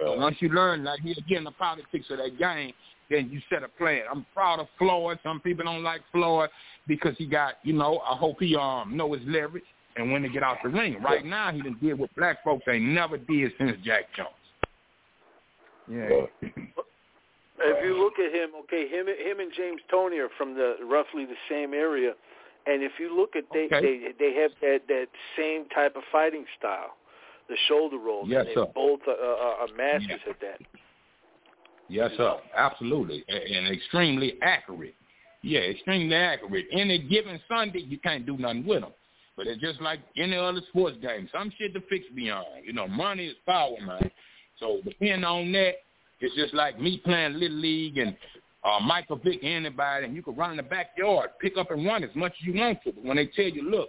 So 0.00 0.16
once 0.16 0.36
you 0.40 0.48
learn, 0.48 0.84
like 0.84 1.00
here 1.00 1.14
again, 1.18 1.44
the 1.44 1.50
politics 1.50 2.06
of 2.10 2.18
that 2.18 2.38
game, 2.38 2.72
then 3.10 3.28
you 3.30 3.40
set 3.50 3.64
a 3.64 3.68
plan. 3.68 4.02
I'm 4.10 4.24
proud 4.32 4.60
of 4.60 4.68
Floyd. 4.78 5.18
Some 5.22 5.40
people 5.40 5.64
don't 5.64 5.82
like 5.82 6.00
Floyd 6.12 6.48
because 6.86 7.16
he 7.18 7.26
got, 7.26 7.54
you 7.64 7.72
know, 7.72 7.98
I 7.98 8.16
hope 8.16 8.36
he 8.38 8.54
um 8.56 8.96
know 8.96 9.12
his 9.12 9.22
leverage 9.26 9.64
and 9.96 10.12
when 10.12 10.22
to 10.22 10.28
get 10.28 10.42
out 10.42 10.58
the 10.62 10.68
ring. 10.68 11.00
Right 11.02 11.24
now, 11.24 11.52
he 11.52 11.62
done 11.62 11.76
did 11.82 11.98
what 11.98 12.14
black 12.16 12.42
folks 12.44 12.64
ain't 12.68 12.84
never 12.84 13.18
did 13.18 13.52
since 13.58 13.76
Jack 13.84 14.04
Jones. 14.16 14.28
Yeah. 15.88 16.48
If 17.62 17.84
you 17.84 17.98
look 18.02 18.14
at 18.18 18.34
him, 18.34 18.50
okay, 18.64 18.88
him 18.88 19.06
him 19.06 19.38
and 19.38 19.52
James 19.54 19.82
Toney 19.90 20.16
are 20.16 20.30
from 20.38 20.54
the 20.54 20.76
roughly 20.82 21.26
the 21.26 21.36
same 21.48 21.74
area, 21.74 22.12
and 22.66 22.82
if 22.82 22.92
you 22.98 23.14
look 23.14 23.36
at 23.36 23.44
they 23.52 23.66
Okay. 23.66 23.80
they 23.82 24.12
they 24.18 24.34
have 24.40 24.52
that 24.62 24.88
that 24.88 25.08
same 25.36 25.68
type 25.68 25.94
of 25.94 26.02
fighting 26.10 26.46
style, 26.58 26.96
the 27.50 27.56
shoulder 27.68 27.98
rolls. 27.98 28.28
Yes, 28.30 28.40
and 28.40 28.48
they 28.48 28.54
sir. 28.54 28.66
both 28.74 29.00
are, 29.06 29.12
are, 29.12 29.54
are 29.60 29.68
masters 29.76 30.20
at 30.26 30.40
that. 30.40 30.60
Yes, 31.90 32.12
sir. 32.16 32.36
Absolutely. 32.56 33.24
And 33.28 33.68
extremely 33.68 34.38
accurate. 34.42 34.94
Yeah, 35.42 35.60
extremely 35.60 36.14
accurate. 36.14 36.66
Any 36.72 36.98
given 36.98 37.40
Sunday, 37.48 37.80
you 37.80 37.98
can't 37.98 38.24
do 38.24 38.38
nothing 38.38 38.64
with 38.64 38.82
them. 38.82 38.92
But 39.40 39.46
it's 39.46 39.62
just 39.62 39.80
like 39.80 40.00
any 40.18 40.36
other 40.36 40.60
sports 40.68 40.98
game. 41.00 41.26
Some 41.32 41.50
shit 41.56 41.72
to 41.72 41.80
fix 41.88 42.04
beyond. 42.14 42.44
You 42.62 42.74
know, 42.74 42.86
money 42.86 43.28
is 43.28 43.36
power, 43.46 43.74
man. 43.82 44.10
So 44.58 44.80
depending 44.84 45.24
on 45.24 45.50
that, 45.52 45.76
it's 46.20 46.34
just 46.36 46.52
like 46.52 46.78
me 46.78 47.00
playing 47.02 47.38
Little 47.38 47.56
League 47.56 47.96
and 47.96 48.14
uh, 48.62 48.80
Michael 48.80 49.16
Vick, 49.16 49.38
anybody, 49.42 50.04
and 50.04 50.14
you 50.14 50.22
can 50.22 50.36
run 50.36 50.50
in 50.50 50.58
the 50.58 50.62
backyard, 50.62 51.30
pick 51.40 51.56
up 51.56 51.70
and 51.70 51.86
run 51.86 52.04
as 52.04 52.10
much 52.14 52.32
as 52.38 52.46
you 52.46 52.52
want 52.52 52.82
to. 52.84 52.92
But 52.92 53.02
when 53.02 53.16
they 53.16 53.28
tell 53.28 53.46
you, 53.46 53.62
look, 53.62 53.88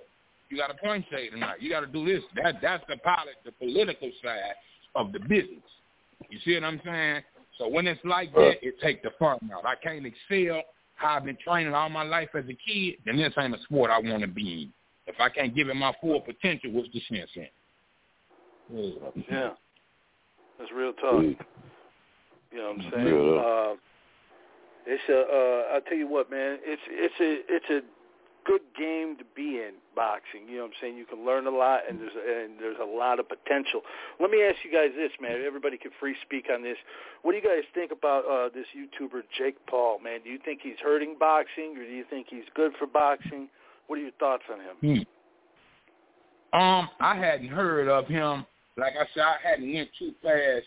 you 0.49 0.55
got 0.55 0.71
a 0.71 0.75
point 0.75 1.03
say 1.11 1.27
tonight, 1.27 1.57
you 1.59 1.69
got 1.69 1.81
to 1.81 1.87
do 1.87 2.05
this. 2.05 2.23
That 2.41 2.61
that's 2.61 2.85
the 2.87 2.95
polit, 3.03 3.35
the 3.43 3.51
political 3.51 4.09
side 4.23 4.55
of 4.95 5.11
the 5.11 5.19
business. 5.19 5.59
You 6.29 6.39
see 6.45 6.53
what 6.53 6.63
I'm 6.63 6.79
saying? 6.85 7.23
So 7.57 7.67
when 7.67 7.87
it's 7.87 7.99
like 8.05 8.33
that, 8.35 8.65
it 8.65 8.79
takes 8.81 9.03
the 9.03 9.11
fun 9.19 9.37
out. 9.53 9.65
I 9.65 9.75
can't 9.75 10.05
excel 10.05 10.61
how 10.95 11.15
I've 11.15 11.25
been 11.25 11.37
training 11.45 11.73
all 11.73 11.89
my 11.89 12.03
life 12.03 12.29
as 12.35 12.45
a 12.45 12.57
kid, 12.65 12.99
then 13.05 13.17
this 13.17 13.33
ain't 13.37 13.53
a 13.53 13.61
sport 13.63 13.91
I 13.91 13.99
want 13.99 14.21
to 14.21 14.29
be 14.29 14.63
in. 14.63 14.73
If 15.13 15.19
I 15.19 15.29
can't 15.29 15.55
give 15.55 15.69
it 15.69 15.75
my 15.75 15.93
full 16.01 16.21
potential, 16.21 16.71
what's 16.71 16.89
the 16.93 17.01
sense 17.09 17.29
in? 17.35 17.47
it? 18.73 19.25
Yeah, 19.29 19.49
that's 20.57 20.71
real 20.71 20.93
talk. 20.93 21.21
You 21.21 22.57
know 22.57 22.73
what 22.75 22.85
I'm 22.85 22.91
saying? 22.91 23.07
Yeah. 23.07 23.41
Uh, 23.41 23.75
It's 24.85 25.03
a. 25.09 25.19
Uh, 25.19 25.75
I'll 25.75 25.81
tell 25.81 25.97
you 25.97 26.07
what, 26.07 26.31
man. 26.31 26.57
It's 26.63 26.81
it's 26.89 27.19
a 27.19 27.53
it's 27.53 27.69
a 27.69 27.81
good 28.45 28.61
game 28.77 29.17
to 29.17 29.25
be 29.35 29.61
in 29.61 29.73
boxing. 29.95 30.47
You 30.49 30.57
know 30.57 30.63
what 30.63 30.73
I'm 30.73 30.77
saying? 30.81 30.97
You 30.97 31.05
can 31.05 31.25
learn 31.25 31.45
a 31.47 31.51
lot, 31.51 31.81
and 31.87 31.99
there's 31.99 32.15
and 32.15 32.59
there's 32.59 32.79
a 32.81 32.85
lot 32.85 33.19
of 33.19 33.27
potential. 33.29 33.81
Let 34.19 34.31
me 34.31 34.41
ask 34.43 34.57
you 34.63 34.71
guys 34.71 34.89
this, 34.95 35.11
man. 35.21 35.43
Everybody 35.45 35.77
can 35.77 35.91
free 35.99 36.15
speak 36.25 36.47
on 36.51 36.63
this. 36.63 36.77
What 37.21 37.33
do 37.33 37.37
you 37.37 37.43
guys 37.43 37.63
think 37.73 37.91
about 37.91 38.25
uh, 38.25 38.49
this 38.53 38.65
YouTuber 38.75 39.21
Jake 39.37 39.57
Paul, 39.67 39.99
man? 39.99 40.21
Do 40.23 40.29
you 40.29 40.39
think 40.43 40.61
he's 40.63 40.79
hurting 40.81 41.17
boxing, 41.19 41.75
or 41.77 41.85
do 41.85 41.91
you 41.93 42.05
think 42.09 42.27
he's 42.29 42.47
good 42.55 42.71
for 42.79 42.87
boxing? 42.87 43.49
What 43.87 43.99
are 43.99 44.01
your 44.01 44.11
thoughts 44.19 44.43
on 44.51 44.59
him? 44.59 45.05
Hmm. 46.53 46.59
Um, 46.59 46.89
I 46.99 47.15
hadn't 47.15 47.47
heard 47.47 47.87
of 47.87 48.07
him. 48.07 48.45
Like 48.77 48.93
I 48.99 49.05
said, 49.13 49.23
I 49.23 49.35
hadn't 49.43 49.73
went 49.73 49.89
too 49.97 50.13
fast. 50.21 50.65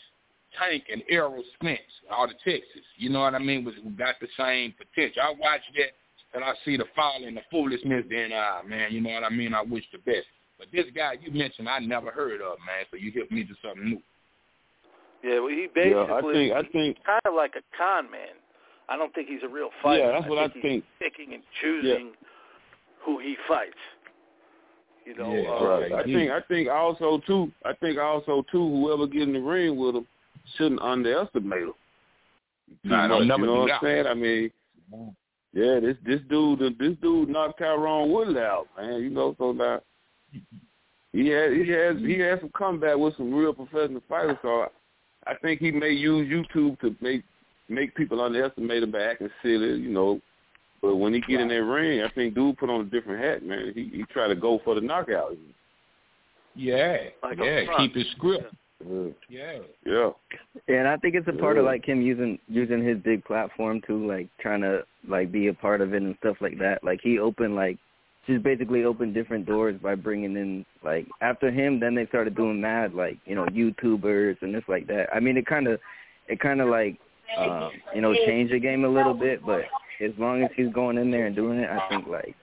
Tank 0.59 0.85
and 0.93 1.03
Errol 1.11 1.43
Spence 1.55 1.81
out 2.11 2.31
of 2.31 2.37
Texas. 2.45 2.87
You 2.97 3.11
know 3.11 3.21
what 3.21 3.35
I 3.35 3.39
mean? 3.39 3.65
Was 3.65 3.75
got 3.99 4.15
the 4.21 4.29
same 4.39 4.73
potential. 4.79 5.23
I 5.23 5.31
watched 5.31 5.71
that 5.77 5.91
and 6.35 6.45
I 6.45 6.53
see 6.65 6.77
the 6.77 6.85
folly 6.95 7.27
and 7.27 7.37
the 7.37 7.43
foolishness, 7.51 8.05
then 8.11 8.31
ah 8.35 8.61
man, 8.67 8.93
you 8.93 9.01
know 9.01 9.11
what 9.11 9.25
I 9.25 9.31
mean? 9.31 9.55
I 9.55 9.62
wish 9.62 9.85
the 9.93 9.99
best. 9.99 10.27
But 10.59 10.69
this 10.73 10.87
guy 10.95 11.17
you 11.23 11.33
mentioned 11.33 11.69
I 11.69 11.79
never 11.79 12.11
heard 12.11 12.41
of, 12.41 12.59
man, 12.67 12.85
so 12.91 12.97
you 12.97 13.11
hit 13.11 13.31
me 13.31 13.45
to 13.45 13.55
something 13.62 13.85
new. 13.85 14.03
Yeah, 15.23 15.41
well 15.41 15.49
he 15.49 15.69
basically 15.75 15.93
yeah, 15.93 16.15
I 16.15 16.33
think 16.33 16.53
I 16.53 16.62
think 16.71 16.97
kind 17.05 17.21
of 17.25 17.35
like 17.35 17.55
a 17.57 17.62
con 17.77 18.11
man. 18.11 18.39
I 18.89 18.97
don't 18.97 19.15
think 19.15 19.29
he's 19.29 19.43
a 19.43 19.49
real 19.49 19.71
fighter. 19.83 20.05
Yeah, 20.05 20.12
that's 20.12 20.27
I 20.27 20.29
what 20.29 20.53
think 20.53 20.65
I 20.65 20.69
think. 20.69 20.85
He's 20.85 21.11
picking 21.11 21.35
and 21.35 21.43
choosing 21.61 22.07
Yeah. 22.07 22.29
Who 23.05 23.19
he 23.19 23.37
fights. 23.47 23.73
You 25.05 25.15
know, 25.17 25.35
Yeah, 25.35 25.51
uh, 25.51 25.81
Right. 25.81 25.93
I 25.93 26.03
think 26.05 26.31
I 26.31 26.41
think 26.49 26.69
also 26.69 27.21
too 27.27 27.53
I 27.65 27.75
think 27.75 27.99
also 27.99 28.45
too 28.51 28.69
whoever 28.69 29.07
get 29.07 29.23
in 29.23 29.35
the 29.35 29.41
ring 29.41 29.77
with 29.77 29.97
him 29.97 30.07
shouldn't 30.57 30.81
underestimate 30.81 31.63
him. 31.63 31.75
Nah, 32.83 33.09
don't 33.09 33.21
much, 33.21 33.29
never 33.29 33.41
you 33.41 33.47
know 33.47 33.61
what. 33.61 33.73
I'm 33.73 33.81
saying? 33.83 34.07
I 34.07 34.15
mean, 34.15 34.51
yeah, 35.53 35.81
this 35.81 35.97
this 36.07 36.21
dude 36.29 36.61
this 36.79 36.97
dude 37.03 37.29
knocked 37.29 37.61
Tyron 37.61 38.11
Woodley 38.11 38.41
out, 38.41 38.67
man. 38.77 39.03
You 39.03 39.11
know, 39.11 39.35
so 39.39 39.53
now 39.53 39.81
he 41.13 41.29
had 41.29 41.53
he 41.53 41.69
has 41.69 41.97
he 41.99 42.19
has 42.21 42.41
some 42.41 42.51
comeback 42.57 42.97
with 42.97 43.17
some 43.17 43.33
real 43.33 43.53
professional 43.53 44.03
fighters. 44.09 44.37
So 44.43 44.63
I, 45.27 45.33
I 45.33 45.35
think 45.37 45.61
he 45.61 45.71
may 45.71 45.91
use 45.91 46.29
YouTube 46.29 46.81
to 46.81 46.97
make 47.01 47.23
make 47.69 47.95
people 47.95 48.21
underestimate 48.21 48.83
him 48.83 48.91
by 48.91 49.03
acting 49.03 49.31
silly, 49.43 49.81
you 49.81 49.91
know. 49.91 50.21
But 50.85 50.97
when 50.97 51.14
he 51.14 51.20
get 51.22 51.41
in 51.41 51.49
that 51.49 51.62
ring, 51.62 52.03
I 52.03 52.11
think 52.11 52.35
dude 52.35 52.59
put 52.59 52.68
on 52.68 52.82
a 52.82 52.85
different 52.85 53.24
hat, 53.24 53.43
man. 53.43 53.72
He 53.74 53.91
he 53.91 54.05
try 54.12 54.28
to 54.28 54.35
go 54.35 54.61
for 54.64 54.74
the 54.74 54.82
knockout. 54.82 55.35
Yeah, 56.55 56.99
Like 57.22 57.39
yeah, 57.39 57.62
keep 57.78 57.95
his 57.95 58.07
script. 58.14 58.55
Yeah. 58.87 59.09
Yeah. 59.30 59.59
Yeah. 59.87 60.11
And 60.68 60.87
I 60.87 60.99
think 60.99 61.14
it's 61.14 61.26
a 61.26 61.32
part 61.32 61.57
of 61.57 61.64
like 61.64 61.87
him 61.87 62.03
using 62.03 62.39
using 62.49 62.85
his 62.85 62.99
big 62.99 63.24
platform 63.24 63.80
too, 63.87 64.07
like 64.07 64.28
trying 64.41 64.61
to 64.61 64.82
like 65.09 65.32
be 65.32 65.47
a 65.47 65.55
part 65.55 65.80
of 65.80 65.95
it 65.95 66.03
and 66.03 66.14
stuff 66.20 66.37
like 66.43 66.59
that. 66.59 66.85
Like 66.85 67.01
he 67.03 67.18
opened 67.18 67.55
like 67.55 67.78
just 68.26 68.43
basically 68.43 68.85
opened 68.85 69.14
different 69.14 69.47
doors 69.47 69.76
by 69.82 69.95
bringing 69.95 70.37
in 70.37 70.66
like 70.85 71.07
after 71.22 71.51
him, 71.51 71.80
then 71.80 71.95
they 71.95 72.05
started 72.07 72.37
doing 72.37 72.61
mad 72.61 72.93
like 72.93 73.16
you 73.24 73.35
know 73.35 73.47
YouTubers 73.47 74.37
and 74.43 74.55
this 74.55 74.64
like 74.68 74.87
that. 74.89 75.07
I 75.14 75.18
mean, 75.18 75.39
it 75.39 75.47
kind 75.47 75.66
of 75.66 75.80
it 76.28 76.41
kind 76.41 76.61
of 76.61 76.68
like 76.68 76.99
um, 77.39 77.70
you 77.95 78.03
know 78.03 78.14
changed 78.26 78.53
the 78.53 78.61
game 78.61 78.85
a 78.85 78.89
little 78.89 79.14
bit, 79.14 79.45
but 79.47 79.62
as 80.01 80.12
long 80.18 80.42
as 80.42 80.51
he's 80.57 80.72
going 80.72 80.99
in 80.99 81.11
there 81.11 81.26
and 81.26 81.36
doing 81.36 81.59
it, 81.59 81.68
I 81.70 81.88
think 81.88 82.07
like 82.07 82.34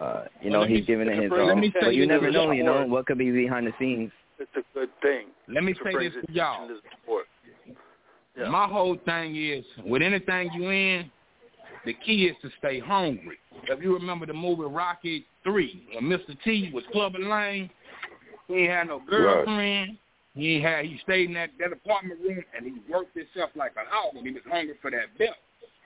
uh, 0.00 0.24
you 0.40 0.50
know 0.50 0.60
Well, 0.60 0.68
let 0.68 0.70
me- 0.70 0.76
he's 0.78 0.86
giving 0.86 1.08
it 1.08 1.20
his 1.22 1.30
let 1.30 1.40
all. 1.40 1.54
But 1.80 1.94
you 1.94 2.02
you 2.02 2.06
never 2.06 2.30
know, 2.30 2.50
you 2.50 2.64
know 2.64 2.86
what 2.86 3.06
could 3.06 3.18
be 3.18 3.30
behind 3.30 3.66
the 3.66 3.72
scenes. 3.78 4.10
it's 4.38 4.50
a 4.56 4.62
good 4.74 4.90
thing. 5.02 5.26
Let 5.48 5.64
me 5.64 5.74
say 5.84 5.92
this 5.92 6.12
to 6.12 6.18
attention 6.18 6.34
y'all. 6.34 6.68
to 6.68 6.74
the 6.74 6.80
sport. 7.02 7.26
Yeah. 8.36 8.48
My 8.48 8.66
whole 8.66 8.96
thing 9.04 9.36
is, 9.36 9.64
with 9.84 10.02
anything 10.02 10.50
you 10.54 10.70
in, 10.70 11.10
the 11.84 11.94
key 11.94 12.26
is 12.26 12.36
to 12.42 12.50
stay 12.58 12.78
hungry. 12.78 13.38
If 13.68 13.82
you 13.82 13.92
remember 13.94 14.26
the 14.26 14.32
movie 14.32 14.62
Rocky 14.62 15.26
Three, 15.42 15.86
when 15.94 16.04
Mr. 16.04 16.36
T 16.44 16.70
was 16.72 16.84
Clubber 16.92 17.18
Lang, 17.18 17.68
he 18.48 18.54
ain't 18.54 18.70
had 18.70 18.88
no 18.88 19.00
girlfriend. 19.08 19.98
He 20.34 20.56
ain't 20.56 20.64
had. 20.64 20.84
He 20.84 20.98
stayed 21.02 21.28
in 21.28 21.34
that, 21.34 21.50
that 21.58 21.72
apartment 21.72 22.20
room 22.20 22.42
and 22.56 22.64
he 22.64 22.74
worked 22.90 23.16
himself 23.16 23.50
like 23.56 23.72
a 23.72 23.84
hog, 23.90 24.14
and 24.16 24.26
he 24.26 24.32
was 24.32 24.42
hungry 24.50 24.74
for 24.80 24.90
that 24.90 25.16
belt. 25.18 25.36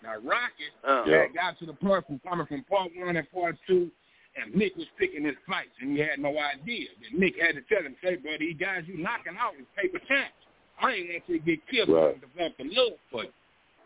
Now 0.05 0.17
Rocky 0.23 0.69
Uh, 0.87 1.05
had 1.07 1.35
got 1.35 1.59
to 1.59 1.67
the 1.67 1.73
point 1.73 2.07
from 2.07 2.21
coming 2.21 2.47
from 2.47 2.63
part 2.65 2.93
one 2.95 3.17
and 3.17 3.31
part 3.33 3.57
two, 3.67 3.91
and 4.37 4.53
Mick 4.55 4.77
was 4.77 4.87
picking 4.99 5.25
his 5.25 5.35
fights, 5.49 5.73
and 5.81 5.97
he 5.97 6.03
had 6.03 6.19
no 6.21 6.37
idea. 6.39 6.89
Then 7.01 7.19
Mick 7.21 7.41
had 7.41 7.55
to 7.57 7.63
tell 7.63 7.83
him, 7.83 7.97
say, 8.05 8.17
buddy, 8.17 8.53
these 8.53 8.57
guys 8.61 8.85
you 8.87 8.99
knocking 8.99 9.37
out 9.39 9.55
is 9.59 9.67
paper 9.77 9.99
champs. 10.07 10.37
I 10.81 10.93
ain't 10.93 11.09
want 11.09 11.23
you 11.29 11.39
to 11.39 11.45
get 11.45 11.67
killed 11.69 11.89
Right. 11.89 12.13
and 12.13 12.21
develop 12.21 12.53
a 12.61 12.65
love 12.65 12.99
for 13.11 13.25
you. 13.25 13.31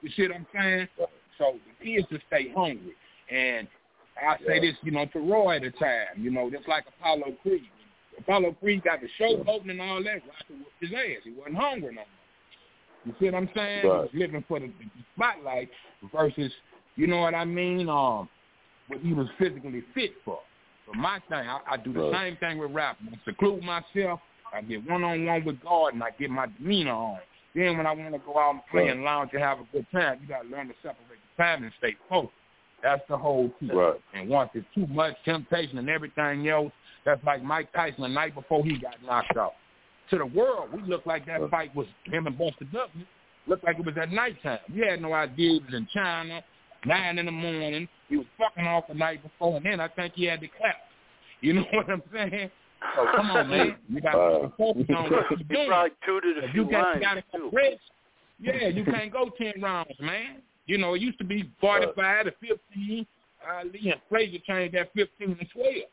You 0.03 0.11
see 0.11 0.23
what 0.23 0.37
I'm 0.37 0.47
saying? 0.55 0.89
So 1.39 1.59
the 1.67 1.85
key 1.85 1.95
is 1.97 2.07
to 2.11 2.19
stay 2.27 2.49
hungry. 2.51 2.95
And 3.31 3.69
I 4.21 4.39
say 4.47 4.59
this, 4.59 4.75
you 4.83 4.91
know, 4.91 5.07
to 5.07 5.19
Roy 5.21 5.57
at 5.57 5.63
the 5.63 5.71
time, 5.73 6.17
you 6.17 6.31
know, 6.31 6.51
just 6.51 6.67
like 6.67 6.85
Apollo 6.99 7.35
Creed. 7.43 7.69
Apollo 8.19 8.53
Creed 8.59 8.83
got 8.83 9.01
the 9.01 9.09
show 9.19 9.45
open 9.47 9.71
and 9.71 9.81
all 9.81 10.03
that, 10.03 10.23
Rocky 10.27 10.55
whooped 10.59 10.81
his 10.81 10.91
ass. 10.93 11.23
He 11.23 11.31
wasn't 11.33 11.57
hungry 11.57 11.95
no 11.95 12.03
more. 12.03 12.18
You 13.05 13.15
see 13.19 13.27
what 13.27 13.35
I'm 13.35 13.51
saying? 13.55 13.87
Right. 13.87 14.15
living 14.15 14.45
for 14.49 14.61
the, 14.61 14.67
the 14.67 14.85
spotlight 15.15 15.71
versus, 16.15 16.53
you 16.97 17.07
know 17.07 17.19
what 17.19 17.35
I 17.35 17.45
mean, 17.45 17.89
um, 17.89 18.29
what 18.89 19.01
he 19.01 19.13
was 19.13 19.29
physically 19.39 19.83
fit 19.95 20.13
for. 20.25 20.41
But 20.87 20.97
my 20.97 21.21
thing, 21.29 21.39
I, 21.39 21.61
I 21.71 21.77
do 21.77 21.93
the 21.93 22.01
Right. 22.01 22.31
same 22.31 22.37
thing 22.37 22.59
with 22.59 22.73
rap. 22.73 22.97
I 23.07 23.19
seclude 23.25 23.63
myself. 23.63 24.21
I 24.53 24.63
get 24.63 24.89
one 24.89 25.05
on 25.05 25.27
one 25.27 25.45
with 25.45 25.61
God, 25.61 25.93
and 25.95 26.03
I 26.03 26.11
get 26.19 26.31
my 26.31 26.47
demeanor 26.59 26.93
on. 26.93 27.19
Then 27.55 27.77
when 27.77 27.87
I 27.87 27.93
want 27.93 28.15
to 28.15 28.19
go 28.21 28.39
out 28.39 28.53
and 28.53 28.67
play 28.71 28.83
Right. 28.83 28.93
and 28.93 29.05
lounge 29.05 29.31
and 29.33 29.43
have 29.43 29.61
a 29.61 29.65
good 29.73 29.87
time, 29.91 30.19
you 30.23 30.29
got 30.29 30.43
to 30.43 30.49
learn 30.49 30.69
to 30.69 30.75
separate 30.83 31.19
the 31.37 31.43
time 31.43 31.63
and 31.63 31.73
stay 31.79 31.97
focused. 32.09 32.33
That's 32.83 33.03
the 33.09 33.17
whole 33.19 33.51
key. 33.61 33.71
Right. 33.71 34.01
And 34.15 34.29
once 34.29 34.51
it's 34.55 34.67
too 34.75 34.87
much 34.87 35.17
temptation 35.25 35.79
and 35.79 35.91
everything 35.91 36.49
else, 36.49 36.73
that's 37.05 37.23
like 37.25 37.43
Mike 37.43 37.73
Tyson 37.73 38.03
the 38.03 38.09
night 38.09 38.35
before 38.35 38.65
he 38.65 38.79
got 38.79 39.03
knocked 39.05 39.37
out. 39.37 39.55
To 40.11 40.19
the 40.19 40.27
world, 40.27 40.71
we 40.73 40.83
looked 40.83 41.07
like 41.07 41.27
that 41.27 41.49
fight 41.51 41.75
was 41.75 41.87
him 42.05 42.27
and 42.27 42.37
Buster 42.39 42.65
Douglas. 42.73 43.05
Looked 43.47 43.65
like 43.65 43.79
it 43.79 43.85
was 43.87 43.95
at 44.01 44.11
nighttime. 44.13 44.59
We 44.75 44.81
had 44.87 45.01
no 45.03 45.13
idea 45.13 45.53
he 45.53 45.59
was 45.61 45.75
in 45.75 45.87
China, 45.93 46.43
nine 46.87 47.19
in 47.19 47.27
the 47.27 47.33
morning. 47.33 47.89
He 48.09 48.17
was 48.17 48.27
fucking 48.39 48.67
off 48.67 48.85
the 48.89 48.95
night 48.95 49.23
before, 49.23 49.57
and 49.57 49.67
then 49.67 49.81
I 49.81 49.89
think 49.89 50.15
he 50.15 50.25
had 50.25 50.41
the 50.41 50.49
clap. 50.49 50.77
You 51.41 51.55
know 51.55 51.65
what 51.73 51.89
I'm 51.91 52.03
saying? 52.13 52.51
So 52.97 53.07
come 53.17 53.31
on, 53.31 53.49
man. 53.51 53.77
You 53.89 54.01
got 54.01 54.15
Uh, 54.15 54.39
to 54.43 54.53
focus 54.57 54.85
on 54.97 55.11
what 55.11 55.11
you're 55.31 55.39
he 55.39 55.45
doing. 55.45 55.67
probably 55.69 55.91
tutored 56.07 56.45
a 56.45 56.53
few 56.53 56.65
you 56.65 56.71
got, 56.71 56.83
lines 56.93 57.03
got 57.03 57.15
to 57.15 57.23
too. 57.39 57.51
rich, 57.53 57.81
yeah, 58.41 58.69
you 58.69 58.85
can't 58.85 59.13
go 59.13 59.31
ten 59.37 59.55
rounds, 59.61 59.91
man. 60.01 60.43
You 60.67 60.79
know, 60.79 60.95
it 60.95 61.01
used 61.03 61.19
to 61.19 61.25
be 61.25 61.51
forty-five 61.61 62.27
to 62.27 62.33
fifteen. 62.41 63.07
Ali 63.49 63.91
and 63.91 64.01
Frazier 64.09 64.39
changed 64.47 64.75
that 64.75 64.91
fifteen 64.95 65.37
to 65.37 65.45
twelve. 65.47 65.89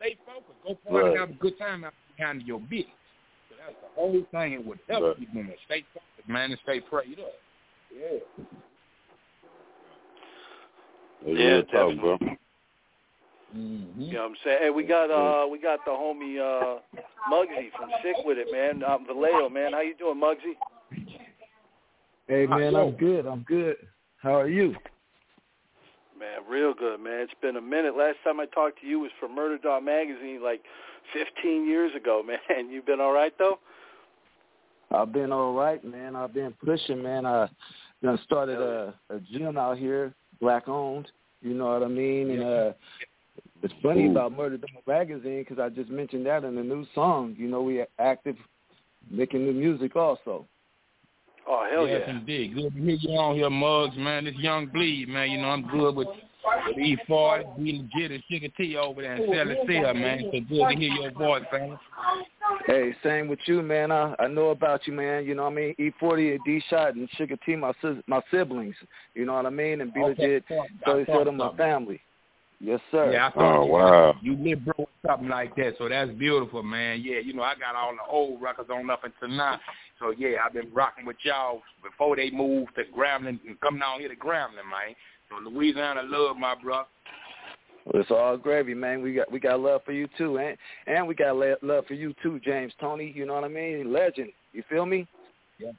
Stay 0.00 0.16
focused. 0.26 0.58
Go 0.66 0.74
party, 0.90 1.08
Right. 1.10 1.18
have 1.18 1.30
a 1.30 1.34
good 1.34 1.58
time 1.58 1.84
out 1.84 1.94
behind 2.16 2.42
your 2.42 2.60
business. 2.60 2.86
So 3.66 3.72
that's 3.72 3.80
the 3.80 4.00
whole 4.00 4.22
thing. 4.30 4.52
It 4.52 4.64
would 4.66 4.78
help 4.88 5.02
Right. 5.04 5.18
you 5.18 5.26
doing 5.32 5.48
it. 5.48 5.58
Stay 5.66 5.84
focused, 5.94 6.28
man, 6.28 6.50
and 6.50 6.60
stay 6.62 6.80
prayed 6.80 7.18
up. 7.20 7.32
Yeah. 7.94 8.18
That's 11.24 11.38
Yeah, 11.38 11.46
real 11.46 11.62
talk, 11.64 12.00
bro. 12.00 12.18
Mm-hmm. 13.56 14.00
You 14.00 14.12
know 14.14 14.22
what 14.22 14.30
I'm 14.30 14.36
saying? 14.44 14.58
Hey, 14.62 14.70
we 14.70 14.82
got 14.84 15.10
uh 15.10 15.46
we 15.46 15.58
got 15.58 15.84
the 15.84 15.92
homie 15.92 16.38
uh 16.40 16.80
Mugzi 17.30 17.70
from 17.76 17.90
Sick 18.02 18.16
with 18.24 18.36
It, 18.36 18.48
man. 18.50 18.82
Um, 18.82 19.06
Vallejo, 19.06 19.48
man. 19.48 19.72
How 19.72 19.80
you 19.80 19.94
doing, 19.94 20.20
Mugzi? 20.20 20.56
Hey 22.26 22.46
man, 22.46 22.74
I'm 22.74 22.92
good. 22.92 23.26
I'm 23.26 23.42
good. 23.42 23.76
How 24.16 24.34
are 24.40 24.48
you? 24.48 24.74
Man, 26.18 26.40
real 26.48 26.74
good, 26.74 27.00
man. 27.00 27.20
It's 27.20 27.32
been 27.40 27.56
a 27.56 27.60
minute. 27.60 27.96
Last 27.96 28.16
time 28.24 28.40
I 28.40 28.46
talked 28.46 28.80
to 28.80 28.86
you 28.86 29.00
was 29.00 29.10
for 29.20 29.28
Murder 29.28 29.58
Dog 29.58 29.84
Magazine 29.84 30.42
like 30.42 30.62
15 31.12 31.66
years 31.66 31.94
ago, 31.94 32.22
man. 32.26 32.70
You've 32.70 32.86
been 32.86 33.00
all 33.00 33.12
right 33.12 33.32
though? 33.38 33.58
I've 34.90 35.12
been 35.12 35.32
all 35.32 35.54
right, 35.54 35.84
man. 35.84 36.14
I've 36.14 36.34
been 36.34 36.54
pushing, 36.64 37.02
man. 37.02 37.26
I 37.26 37.48
done 38.02 38.18
started 38.24 38.58
a, 38.60 38.94
a 39.10 39.18
gym 39.32 39.56
out 39.56 39.78
here, 39.78 40.14
black 40.40 40.68
owned. 40.68 41.10
You 41.40 41.54
know 41.54 41.66
what 41.66 41.82
I 41.82 41.88
mean? 41.88 42.30
And 42.30 42.42
uh, 42.42 42.72
it's 43.62 43.74
funny 43.82 44.06
Ooh. 44.06 44.10
about 44.10 44.32
Murder 44.32 44.58
Dog 44.58 44.70
Magazine 44.86 45.44
because 45.46 45.58
I 45.58 45.68
just 45.68 45.90
mentioned 45.90 46.26
that 46.26 46.44
in 46.44 46.54
the 46.54 46.62
new 46.62 46.86
song. 46.94 47.34
You 47.38 47.48
know, 47.48 47.62
we 47.62 47.80
are 47.80 47.88
active 47.98 48.36
making 49.10 49.44
new 49.44 49.52
music 49.52 49.96
also. 49.96 50.46
Oh 51.46 51.66
hell 51.70 51.86
yes, 51.86 52.02
yeah. 52.06 52.16
indeed. 52.18 52.54
Good 52.54 52.74
to 52.74 52.80
hear 52.80 52.96
you 53.00 53.18
on 53.18 53.36
here, 53.36 53.50
Mugs, 53.50 53.96
man. 53.96 54.24
This 54.24 54.34
young 54.36 54.66
bleed, 54.66 55.08
man. 55.08 55.30
You 55.30 55.38
know, 55.42 55.48
I'm 55.48 55.68
good 55.68 55.94
with 55.94 56.08
with 56.66 56.76
E40, 56.76 57.56
be 57.56 57.88
legit 57.94 58.12
as 58.12 58.20
Sugar 58.30 58.48
T 58.56 58.76
over 58.76 59.02
there 59.02 59.16
in 59.16 59.22
Celestia, 59.30 59.94
man. 59.94 60.24
So 60.32 60.40
good 60.40 60.68
to 60.68 60.76
hear 60.76 60.92
your 60.92 61.10
voice, 61.12 61.42
man. 61.52 61.78
Hey, 62.66 62.94
same 63.02 63.28
with 63.28 63.40
you, 63.46 63.62
man. 63.62 63.90
I 63.90 64.14
I 64.18 64.28
know 64.28 64.50
about 64.50 64.86
you, 64.86 64.92
man. 64.92 65.24
You 65.24 65.34
know 65.34 65.44
what 65.44 65.52
I 65.52 65.56
mean? 65.56 65.74
E40 65.78 66.34
and 66.36 66.44
D 66.44 66.62
Shot 66.68 66.94
and 66.94 67.08
Sugar 67.16 67.36
T, 67.44 67.56
my 67.56 67.72
sis, 67.80 67.96
my 68.06 68.20
siblings. 68.30 68.76
You 69.14 69.24
know 69.26 69.34
what 69.34 69.46
I 69.46 69.50
mean? 69.50 69.80
And 69.80 69.92
be 69.92 70.00
Okay, 70.00 70.22
legit. 70.22 70.44
I 70.50 70.66
So 70.84 70.96
they 70.96 71.04
thought 71.04 71.26
said 71.26 71.34
my 71.34 71.56
family. 71.56 72.00
Yes, 72.60 72.80
sir. 72.90 73.12
Yeah, 73.12 73.28
I 73.28 73.30
thought 73.32 73.60
Oh 73.60 73.66
you, 73.66 73.72
wow. 73.72 74.14
you 74.22 74.36
live 74.36 74.64
bro 74.64 74.74
with 74.78 74.88
something 75.06 75.28
like 75.28 75.54
that, 75.56 75.74
so 75.76 75.88
that's 75.88 76.10
beautiful, 76.12 76.62
man. 76.62 77.02
Yeah, 77.04 77.18
you 77.18 77.34
know, 77.34 77.42
I 77.42 77.54
got 77.54 77.74
all 77.74 77.92
the 77.92 78.10
old 78.10 78.40
records 78.40 78.70
on 78.70 78.88
up 78.88 79.04
until 79.04 79.36
now. 79.36 79.60
So 79.98 80.14
yeah, 80.16 80.38
I've 80.44 80.54
been 80.54 80.72
rocking 80.72 81.04
with 81.04 81.16
y'all 81.22 81.62
before 81.82 82.16
they 82.16 82.30
moved 82.30 82.74
to 82.76 82.84
Grambling 82.96 83.40
and 83.46 83.60
come 83.60 83.78
down 83.78 84.00
here 84.00 84.08
to 84.08 84.16
Grambling, 84.16 84.64
man. 84.70 84.94
So 85.42 85.50
Louisiana 85.50 86.02
love 86.04 86.36
my 86.36 86.54
brother. 86.54 86.88
Well, 87.86 88.00
it's 88.00 88.10
all 88.10 88.36
gravy, 88.36 88.74
man. 88.74 89.02
We 89.02 89.14
got 89.14 89.30
we 89.30 89.40
got 89.40 89.60
love 89.60 89.82
for 89.84 89.92
you 89.92 90.08
too, 90.16 90.38
and 90.38 90.56
and 90.86 91.06
we 91.06 91.14
got 91.14 91.36
love 91.36 91.86
for 91.86 91.94
you 91.94 92.14
too, 92.22 92.40
James 92.40 92.72
Toney. 92.80 93.12
You 93.14 93.26
know 93.26 93.34
what 93.34 93.44
I 93.44 93.48
mean? 93.48 93.92
Legend. 93.92 94.30
You 94.52 94.62
feel 94.68 94.86
me? 94.86 95.06
Yeah. 95.58 95.72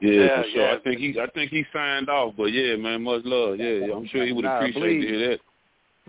Yeah, 0.00 0.12
yeah 0.12 0.42
for 0.42 0.48
sure. 0.48 0.62
Yeah. 0.62 0.74
I 0.74 0.80
think 0.80 0.98
he 0.98 1.20
I 1.20 1.26
think 1.30 1.50
he 1.50 1.64
signed 1.72 2.08
off, 2.08 2.34
but 2.36 2.46
yeah, 2.46 2.76
man, 2.76 3.02
much 3.02 3.22
love. 3.24 3.58
Yeah, 3.58 3.86
yeah 3.86 3.94
I'm 3.94 4.06
sure 4.08 4.26
he 4.26 4.32
would 4.32 4.44
nah, 4.44 4.56
appreciate 4.56 4.82
please. 4.82 5.00
to 5.02 5.06
hear 5.06 5.28
that. 5.30 5.40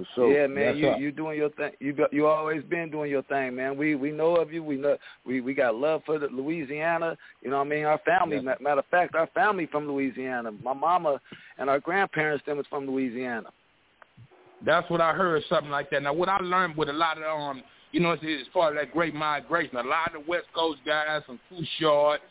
For 0.02 0.08
sure. 0.16 0.32
Yeah, 0.32 0.47
man, 0.47 0.78
you 0.78 0.95
you 0.97 1.12
doing 1.12 1.38
your 1.38 1.49
thing. 1.52 1.72
You 1.80 1.93
got 1.93 2.12
you 2.12 2.28
always 2.28 2.64
been 2.64 2.89
doing 2.89 3.12
your 3.12 3.24
thing, 3.24 3.56
man. 3.56 3.78
We 3.78 3.95
we 3.95 4.12
know 4.12 4.36
of 4.36 4.52
you. 4.52 4.64
We 4.64 4.78
know 4.78 4.97
we 5.26 5.41
we 5.41 5.54
got 5.54 5.76
love 5.76 6.02
for 6.06 6.18
the 6.18 6.28
Louisiana. 6.28 7.18
You 7.41 7.52
know 7.52 7.58
what 7.58 7.68
I 7.68 7.70
mean? 7.70 7.86
Our 7.86 7.99
family. 7.99 8.38
Yeah. 8.38 8.56
Matter 8.60 8.80
of 8.80 8.86
fact, 8.88 9.16
our 9.16 9.28
family 9.28 9.68
from 9.68 9.88
Louisiana. 9.88 10.52
My 10.64 10.74
mama 10.74 11.20
and 11.58 11.70
our 11.70 11.80
grandparents 11.80 12.45
them 12.45 12.58
was 12.58 12.66
from 12.68 12.88
Louisiana. 12.88 13.49
That's 14.66 14.89
what 14.89 15.02
I 15.02 15.14
heard, 15.14 15.43
something 15.49 15.72
like 15.72 15.89
that. 15.89 16.04
Now, 16.04 16.14
what 16.14 16.30
I 16.30 16.38
learned 16.38 16.78
with 16.78 16.89
a 16.89 16.93
lot 16.93 17.18
of 17.18 17.24
um, 17.24 17.64
you 17.91 17.99
know, 17.99 18.12
as 18.12 18.20
far 18.54 18.70
as 18.70 18.76
that 18.78 18.93
great 18.93 19.14
migration, 19.14 19.76
a 19.78 19.84
lot 19.84 20.16
of 20.16 20.24
the 20.24 20.30
West 20.30 20.47
Coast 20.56 20.80
guys, 20.86 21.22
from 21.26 21.39
Short, 21.80 22.22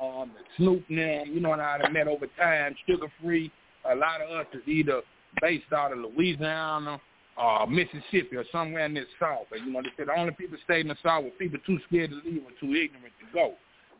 um, 0.00 0.32
Snoop 0.56 0.84
now, 0.88 1.22
you 1.24 1.40
know 1.40 1.54
how 1.54 1.78
I 1.82 1.88
met 1.90 2.08
over 2.08 2.26
time, 2.38 2.74
Suga 2.88 3.08
Free. 3.22 3.52
A 3.90 3.94
lot 3.94 4.20
of 4.20 4.30
us 4.30 4.46
is 4.54 4.62
either 4.66 5.02
based 5.40 5.72
out 5.72 5.92
of 5.92 5.98
Louisiana 5.98 7.00
or 7.36 7.66
Mississippi 7.66 8.36
or 8.36 8.44
somewhere 8.52 8.86
in 8.86 8.94
this 8.94 9.06
South. 9.18 9.46
But, 9.50 9.60
you 9.60 9.72
know, 9.72 9.82
they 9.82 9.90
said 9.96 10.08
the 10.08 10.18
only 10.18 10.32
people 10.32 10.58
stayed 10.64 10.82
in 10.82 10.88
the 10.88 10.96
South 11.02 11.24
were 11.24 11.30
people 11.30 11.58
too 11.66 11.78
scared 11.88 12.10
to 12.10 12.16
leave 12.16 12.42
or 12.44 12.50
too 12.60 12.74
ignorant 12.74 13.14
to 13.20 13.26
go. 13.32 13.54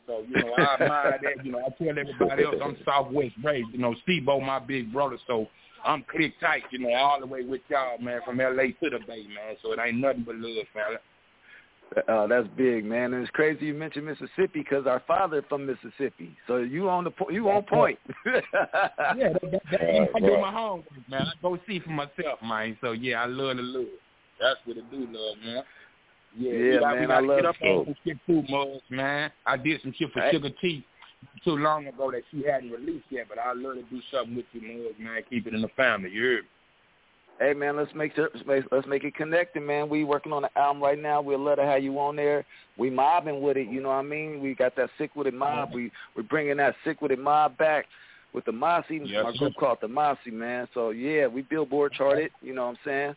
So, 0.06 0.24
you 0.28 0.42
know, 0.42 0.52
I 0.58 0.74
admire 0.82 1.20
that. 1.22 1.44
You 1.44 1.52
know, 1.52 1.60
I 1.60 1.70
tell 1.82 1.98
everybody 1.98 2.44
else 2.44 2.56
I'm 2.62 2.76
Southwest 2.84 3.34
raised. 3.42 3.68
You 3.72 3.78
know, 3.78 3.94
Steve 4.02 4.24
my 4.24 4.58
big 4.58 4.92
brother, 4.92 5.16
so 5.26 5.46
I'm 5.84 6.04
click 6.10 6.34
tight, 6.40 6.62
you 6.70 6.78
know, 6.78 6.92
all 6.92 7.20
the 7.20 7.26
way 7.26 7.44
with 7.44 7.60
y'all, 7.68 7.98
man, 7.98 8.20
from 8.24 8.40
L.A. 8.40 8.72
to 8.72 8.90
the 8.90 8.98
Bay, 9.06 9.24
man. 9.28 9.56
So 9.62 9.72
it 9.72 9.78
ain't 9.84 9.98
nothing 9.98 10.24
but 10.24 10.36
love, 10.36 10.66
man. 10.74 10.98
Uh, 12.08 12.26
that's 12.26 12.46
big, 12.56 12.84
man, 12.84 13.12
and 13.12 13.22
it's 13.22 13.30
crazy 13.30 13.66
you 13.66 13.74
mentioned 13.74 14.06
Mississippi 14.06 14.60
because 14.60 14.86
our 14.86 15.02
father 15.06 15.44
from 15.48 15.66
Mississippi. 15.66 16.36
So 16.46 16.58
you 16.58 16.88
on 16.88 17.04
the 17.04 17.10
po- 17.10 17.30
you 17.30 17.50
on 17.50 17.62
point. 17.64 17.98
yeah, 18.26 18.40
that, 18.54 19.40
that, 19.42 19.62
that, 19.70 20.08
I 20.14 20.20
do 20.20 20.38
my 20.38 20.52
homework, 20.52 20.86
man. 21.08 21.22
I 21.22 21.32
go 21.42 21.58
see 21.66 21.80
for 21.80 21.90
myself, 21.90 22.40
man. 22.42 22.76
So 22.80 22.92
yeah, 22.92 23.22
I 23.22 23.26
love 23.26 23.56
the 23.56 23.62
love. 23.62 23.86
That's 24.40 24.58
what 24.64 24.76
it 24.76 24.90
do, 24.90 25.06
love, 25.10 25.36
man. 25.44 25.64
Yeah, 26.36 26.52
yeah, 26.52 26.80
got, 26.80 26.94
man. 26.96 27.10
I 27.10 27.20
love 27.20 27.38
get 27.38 27.46
up 27.46 27.56
on 27.62 27.84
some 27.84 27.94
shit 28.04 28.18
too, 28.26 28.42
Muzz, 28.50 28.80
man. 28.90 29.30
I 29.46 29.56
did 29.56 29.80
some 29.82 29.94
shit 29.98 30.12
for 30.12 30.20
Hey. 30.20 30.32
Sugar 30.32 30.50
T 30.60 30.86
too 31.44 31.56
long 31.56 31.86
ago 31.86 32.10
that 32.10 32.22
she 32.30 32.42
hadn't 32.44 32.70
released 32.70 33.06
yet, 33.10 33.26
but 33.28 33.38
I 33.38 33.52
love 33.52 33.74
to 33.74 33.82
do 33.82 34.00
something 34.10 34.36
with 34.36 34.46
you, 34.52 34.60
Muzz, 34.60 34.98
man. 34.98 35.22
Keep 35.28 35.48
it 35.48 35.54
in 35.54 35.62
the 35.62 35.68
family. 35.76 36.10
You 36.10 36.22
heard 36.22 36.42
me? 36.42 36.48
Hey 37.42 37.54
man, 37.54 37.76
let's 37.76 37.92
make 37.94 38.14
sure 38.14 38.28
let's 38.46 38.86
make, 38.86 39.02
it 39.02 39.16
connected, 39.16 39.62
man. 39.62 39.88
We 39.88 40.04
working 40.04 40.32
on 40.32 40.42
the 40.42 40.58
album 40.58 40.80
right 40.80 41.00
now. 41.00 41.20
We'll 41.20 41.42
let 41.42 41.58
her 41.58 41.68
have 41.68 41.82
you 41.82 41.98
on 41.98 42.14
there. 42.14 42.46
We 42.78 42.88
mobbing 42.88 43.42
with 43.42 43.56
it, 43.56 43.68
you 43.68 43.82
know 43.82 43.88
what 43.88 43.96
I 43.96 44.02
mean? 44.02 44.40
We 44.40 44.54
got 44.54 44.76
that 44.76 44.90
sick 44.96 45.16
with 45.16 45.26
it 45.26 45.34
mob. 45.34 45.70
We 45.74 45.90
we're 46.16 46.22
bringing 46.22 46.58
that 46.58 46.76
sick 46.84 47.02
with 47.02 47.10
it 47.10 47.18
mob 47.18 47.58
back 47.58 47.86
with 48.32 48.44
the 48.44 48.52
Mossy, 48.52 49.00
Yes, 49.04 49.24
my 49.24 49.36
group 49.36 49.54
called 49.58 49.78
the 49.80 49.88
Mossy, 49.88 50.30
man. 50.30 50.68
So 50.72 50.90
yeah, 50.90 51.26
we 51.26 51.42
Billboard 51.42 51.92
charted. 51.92 52.30
You 52.40 52.54
know 52.54 52.66
what 52.66 52.70
I'm 52.70 52.78
saying? 52.84 53.16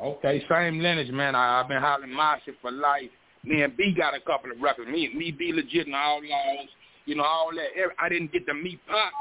Okay, 0.00 0.44
same 0.50 0.80
lineage, 0.80 1.10
man. 1.10 1.34
I, 1.34 1.60
I've 1.60 1.68
been 1.68 1.80
hollering 1.80 2.12
my 2.12 2.38
shit 2.44 2.56
for 2.60 2.70
life. 2.70 3.10
Me 3.44 3.62
and 3.62 3.74
B 3.76 3.94
got 3.96 4.14
a 4.14 4.20
couple 4.20 4.52
of 4.52 4.60
records. 4.60 4.90
Me, 4.90 5.10
me, 5.14 5.30
B 5.30 5.52
legit 5.54 5.86
and 5.86 5.94
Outlaws. 5.94 6.68
You 7.06 7.14
know 7.14 7.24
all 7.24 7.50
that. 7.54 7.92
I 7.98 8.08
didn't 8.08 8.32
get 8.32 8.46
to 8.46 8.54
meet 8.54 8.78
Pop, 8.86 9.12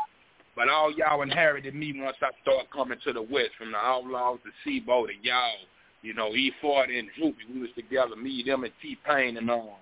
but 0.55 0.69
all 0.69 0.91
y'all 0.91 1.21
inherited 1.21 1.75
me 1.75 1.93
once 1.97 2.17
I 2.21 2.29
started 2.41 2.69
coming 2.71 2.97
to 3.03 3.13
the 3.13 3.21
West, 3.21 3.51
from 3.57 3.71
the 3.71 3.77
Outlaws 3.77 4.39
to 4.43 4.69
Seabo 4.69 5.07
to 5.07 5.13
y'all. 5.21 5.67
You 6.01 6.13
know, 6.13 6.31
E40 6.31 6.99
and 6.99 7.09
Droopy, 7.17 7.41
we 7.51 7.61
was 7.61 7.71
together. 7.75 8.15
Me, 8.15 8.43
them, 8.45 8.63
and 8.63 8.73
T 8.81 8.95
Pain 9.07 9.37
and 9.37 9.49
all. 9.49 9.79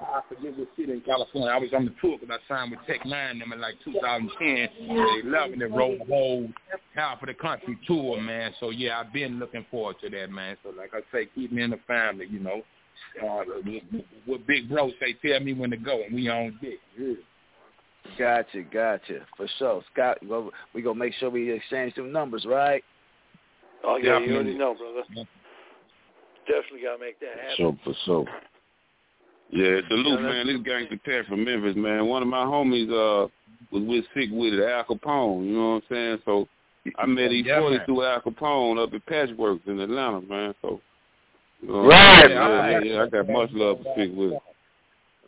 I 0.00 0.22
forget 0.28 0.56
what 0.56 0.68
city 0.76 0.92
in 0.92 1.00
California. 1.02 1.50
I 1.50 1.58
was 1.58 1.70
on 1.74 1.84
the 1.84 1.94
tour 2.00 2.18
because 2.18 2.38
I 2.42 2.48
signed 2.48 2.70
with 2.70 2.80
Tech 2.86 3.04
Nine 3.04 3.38
them 3.38 3.52
in 3.52 3.60
like 3.60 3.74
2010, 3.84 4.68
11, 5.26 5.62
and 5.62 5.76
rolled 5.76 6.00
the 6.00 6.04
whole 6.06 6.48
half 6.94 7.22
of 7.22 7.26
the 7.26 7.34
country 7.34 7.78
tour, 7.86 8.20
man. 8.20 8.52
So 8.60 8.70
yeah, 8.70 9.00
I've 9.00 9.12
been 9.12 9.38
looking 9.38 9.66
forward 9.70 9.96
to 10.02 10.10
that, 10.10 10.30
man. 10.30 10.56
So 10.62 10.70
like 10.76 10.92
I 10.94 11.00
say, 11.12 11.28
keep 11.34 11.52
me 11.52 11.62
in 11.62 11.70
the 11.70 11.80
family, 11.86 12.26
you 12.30 12.40
know. 12.40 12.62
Uh, 13.22 13.44
what 14.26 14.46
Big 14.46 14.68
Bro 14.68 14.90
say, 15.00 15.14
tell 15.24 15.40
me 15.40 15.52
when 15.52 15.70
to 15.70 15.76
go, 15.76 16.02
and 16.02 16.14
we 16.14 16.28
on 16.28 16.58
dick. 16.60 16.78
Yeah. 16.98 17.14
Gotcha, 18.18 18.62
gotcha, 18.62 19.20
for 19.36 19.46
sure. 19.58 19.82
Scott, 19.92 20.18
well, 20.26 20.50
we 20.74 20.82
gonna 20.82 20.98
make 20.98 21.14
sure 21.14 21.30
we 21.30 21.50
exchange 21.52 21.94
some 21.94 22.12
numbers, 22.12 22.44
right? 22.46 22.82
Oh 23.84 23.96
yeah, 23.96 24.18
you 24.18 24.34
already 24.34 24.58
know, 24.58 24.74
brother. 24.74 25.02
Definitely 26.46 26.82
gotta 26.82 26.98
make 26.98 27.20
that 27.20 27.38
happen. 27.38 27.56
So 27.56 27.76
for 27.84 27.94
sure. 28.04 28.26
Yeah, 29.50 29.80
salute, 29.88 30.20
Yeah, 30.20 30.28
man. 30.28 30.46
This 30.46 30.56
gangster 30.64 30.88
prepared 30.88 31.26
from 31.26 31.44
Memphis, 31.44 31.76
man. 31.76 32.06
One 32.06 32.22
of 32.22 32.28
my 32.28 32.44
homies 32.44 32.88
uh 32.88 33.28
was 33.70 33.82
with 33.82 34.04
Sick 34.14 34.30
with 34.32 34.54
it, 34.54 34.64
Al 34.64 34.84
Capone. 34.84 35.46
You 35.46 35.52
know 35.52 35.68
what 35.74 35.74
I'm 35.76 35.82
saying? 35.90 36.18
So 36.24 36.48
I 36.98 37.06
met 37.06 37.30
E40 37.30 37.44
Yeah, 37.44 37.60
man. 37.60 37.86
through 37.86 38.04
Al 38.04 38.20
Capone 38.20 38.82
up 38.82 38.94
at 38.94 39.06
Patchwerks 39.06 39.66
in 39.66 39.80
Atlanta, 39.80 40.20
man. 40.22 40.54
So 40.62 40.80
you 41.62 41.68
know, 41.68 41.86
Right, 41.86 42.30
yeah, 42.30 42.38
right. 42.38 42.84
yeah, 42.84 42.92
yeah, 42.94 43.02
I 43.02 43.08
got 43.08 43.28
much 43.28 43.50
love 43.52 43.78
for 43.78 43.94
Sick 43.96 44.10
with 44.14 44.32
it. 44.32 44.42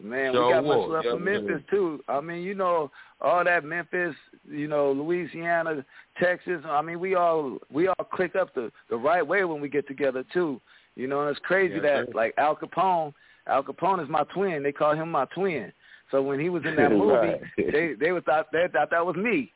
Man, 0.02 0.32
Sure 0.32 0.46
we 0.48 0.52
got 0.52 0.64
much 0.64 0.76
was. 0.78 0.90
love 0.90 1.04
Yeah, 1.04 1.12
for 1.12 1.18
Memphis 1.20 1.62
too. 1.70 2.02
I 2.08 2.20
mean, 2.20 2.42
you 2.42 2.54
know, 2.54 2.90
all 3.20 3.44
that 3.44 3.64
Memphis, 3.64 4.14
you 4.50 4.66
know, 4.66 4.90
Louisiana, 4.92 5.84
Texas. 6.20 6.60
I 6.66 6.82
mean, 6.82 6.98
we 6.98 7.14
all 7.14 7.58
we 7.70 7.86
all 7.86 8.04
click 8.12 8.34
up 8.34 8.52
the 8.54 8.72
the 8.90 8.96
right 8.96 9.26
way 9.26 9.44
when 9.44 9.60
we 9.60 9.68
get 9.68 9.86
together 9.86 10.24
too. 10.32 10.60
You 10.96 11.06
know, 11.06 11.20
and 11.20 11.30
it's 11.30 11.38
crazy 11.40 11.74
Yes, 11.74 11.82
that 11.84 12.06
sir. 12.06 12.12
like 12.14 12.34
Al 12.36 12.56
Capone, 12.56 13.14
Al 13.46 13.62
Capone 13.62 14.02
is 14.02 14.08
my 14.10 14.24
twin. 14.34 14.62
They 14.62 14.72
call 14.72 14.94
him 14.94 15.10
my 15.10 15.24
twin. 15.26 15.72
So 16.10 16.20
when 16.20 16.38
he 16.40 16.48
was 16.50 16.62
in 16.66 16.76
that 16.76 16.90
movie, 17.02 17.12
Right. 17.14 17.40
they 17.56 17.94
they 17.98 18.10
was 18.12 18.24
thought 18.24 18.48
they 18.52 18.66
thought 18.72 18.90
that 18.90 19.06
was 19.06 19.16
me. 19.16 19.52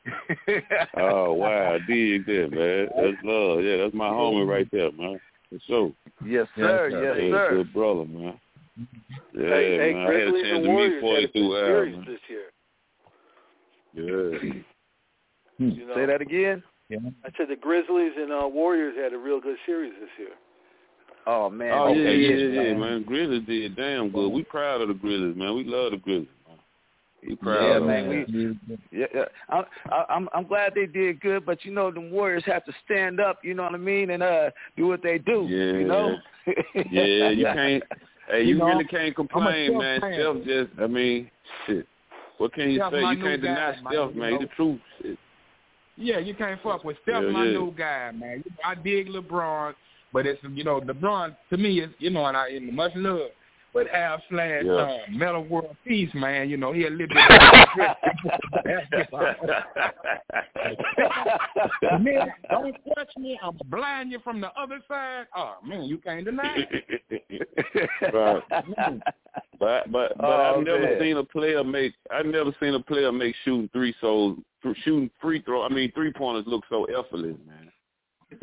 Oh 0.95 1.33
wow, 1.33 1.77
dig 1.87 2.25
that, 2.25 2.49
man. 2.51 2.87
That's 2.95 3.23
love. 3.23 3.63
Yeah, 3.63 3.77
that's 3.77 3.93
my 3.93 4.09
homie 4.09 4.47
right 4.47 4.67
there, 4.71 4.91
man. 4.93 5.19
For 5.49 5.59
sure. 5.67 5.93
yes, 6.25 6.47
sir. 6.55 6.89
Yes, 6.89 7.23
yeah, 7.23 7.31
sir. 7.31 7.49
Good 7.57 7.73
brother, 7.73 8.05
man. 8.05 8.39
Yeah, 9.33 9.49
hey, 9.49 9.77
hey, 9.77 9.93
man. 9.93 10.07
I 10.07 10.13
had 10.13 10.21
a 10.21 10.31
Grizzlies 10.31 10.43
chance 10.43 10.55
and 10.55 10.63
to 10.63 10.69
meet 10.69 10.73
Warriors 10.73 10.93
had 10.93 11.01
40 11.01 11.17
a 11.17 11.27
good 11.27 11.31
through 11.33 11.57
Al, 11.57 11.65
series 11.65 12.05
this 12.07 12.19
year. 12.29 12.47
Yeah. 13.93 14.03
You 15.59 15.87
know, 15.87 15.95
Say 15.95 16.05
that 16.05 16.21
again. 16.21 16.63
I 16.91 17.29
said 17.37 17.47
the 17.49 17.55
Grizzlies 17.55 18.11
and 18.17 18.31
uh, 18.31 18.47
Warriors 18.47 18.95
had 18.95 19.11
a 19.13 19.17
real 19.17 19.41
good 19.41 19.57
series 19.65 19.93
this 19.99 20.09
year. 20.19 20.29
Oh 21.25 21.49
man. 21.49 21.71
Oh 21.73 21.87
yeah, 21.93 22.01
okay, 22.09 22.15
yeah, 22.15 22.29
yes, 22.29 22.51
yeah, 22.53 22.61
yeah, 22.61 22.73
man. 22.75 23.03
Grizzlies 23.03 23.45
did 23.45 23.75
damn 23.75 24.09
good. 24.11 24.29
We 24.29 24.43
proud 24.43 24.81
of 24.81 24.87
the 24.87 24.93
Grizzlies, 24.93 25.35
man. 25.35 25.55
We 25.55 25.65
love 25.65 25.91
the 25.91 25.97
Grizzlies, 25.97 26.27
man. 26.47 26.57
We 27.27 27.35
proud 27.35 27.63
Yeah, 27.63 27.77
of 27.77 27.83
man. 27.83 28.09
them. 28.09 28.59
We, 28.69 28.77
yeah, 28.97 29.05
yeah. 29.13 29.25
I'm, 29.49 29.65
I- 29.91 30.05
I'm 30.09 30.29
I'm 30.33 30.47
glad 30.47 30.73
they 30.75 30.85
did 30.85 31.19
good, 31.19 31.45
but 31.45 31.65
you 31.65 31.73
know, 31.73 31.91
the 31.91 31.99
Warriors 31.99 32.43
have 32.45 32.63
to 32.65 32.71
stand 32.85 33.19
up. 33.19 33.39
You 33.43 33.55
know 33.55 33.63
what 33.63 33.73
I 33.73 33.77
mean, 33.77 34.11
and 34.11 34.23
uh, 34.23 34.51
do 34.77 34.87
what 34.87 35.03
they 35.03 35.17
do. 35.17 35.45
Yeah. 35.49 35.79
You 35.79 35.87
know. 35.87 36.15
Yeah, 36.91 37.29
you 37.31 37.43
can't. 37.43 37.83
Hey, 38.29 38.41
you, 38.41 38.47
You 38.49 38.55
know, 38.55 38.65
really 38.65 38.85
can't 38.85 39.15
complain, 39.15 39.77
man. 39.77 39.99
Steph 39.99 40.13
Steph 40.13 40.45
just, 40.45 40.79
I 40.81 40.87
mean, 40.87 41.31
shit. 41.65 41.87
What 42.37 42.53
can 42.53 42.69
you 42.69 42.79
Steph 42.79 42.91
say? 42.91 42.99
You 42.99 43.05
can't 43.05 43.21
guy, 43.21 43.37
deny 43.37 43.71
man, 43.71 43.75
Steph, 43.79 44.15
you 44.15 44.19
man. 44.21 44.31
know. 44.33 44.39
The 44.39 44.47
truth. 44.55 44.79
Shit. 45.01 45.17
Yeah, 45.95 46.19
you 46.19 46.35
can't 46.35 46.61
fuck 46.61 46.83
with 46.83 46.97
Steph, 47.03 47.23
my 47.23 47.45
yeah. 47.45 47.51
new 47.51 47.73
guy, 47.75 48.11
man. 48.11 48.43
I 48.63 48.75
dig 48.75 49.07
LeBron, 49.07 49.73
but 50.13 50.25
it's 50.27 50.39
you 50.53 50.63
know 50.63 50.79
LeBron 50.79 51.35
to 51.49 51.57
me 51.57 51.79
is 51.79 51.89
you 51.99 52.09
know 52.09 52.25
and 52.25 52.37
I 52.37 52.49
in 52.49 52.75
much 52.75 52.91
love, 52.95 53.29
but 53.73 53.87
half 53.87 54.19
slash 54.29 54.63
Yeah. 54.65 54.71
uh, 54.73 54.97
Metta 55.11 55.39
World 55.39 55.75
Peace, 55.85 56.09
man. 56.13 56.49
You 56.49 56.57
know 56.57 56.73
he 56.73 56.85
a 56.85 56.89
little 56.89 57.07
bit. 57.07 57.17
man, 62.01 62.27
don't 62.49 62.75
touch 62.95 63.09
me. 63.17 63.39
I'm 63.43 63.57
blind 63.65 64.11
you 64.11 64.19
from 64.23 64.41
the 64.41 64.49
other 64.59 64.79
side. 64.87 65.25
Oh 65.35 65.55
man, 65.65 65.83
you 65.83 65.97
can't 65.97 66.25
deny 66.25 66.65
it. 66.69 67.89
right. 68.13 68.43
But 69.59 69.91
but 69.91 70.17
but 70.17 70.19
Oh, 70.19 70.55
I've 70.57 70.63
never 70.65 70.81
man. 70.81 70.99
seen 70.99 71.17
a 71.17 71.23
player 71.23 71.63
make. 71.63 71.93
I've 72.11 72.25
never 72.25 72.51
seen 72.59 72.73
a 72.73 72.79
player 72.81 73.11
make 73.11 73.35
shooting 73.43 73.69
three 73.73 73.93
so 74.01 74.37
shooting 74.83 75.09
free 75.21 75.41
throw. 75.41 75.63
I 75.63 75.69
mean 75.69 75.91
three 75.93 76.11
pointers 76.11 76.45
look 76.47 76.63
so 76.69 76.85
effortless, 76.85 77.35
man. 77.47 77.71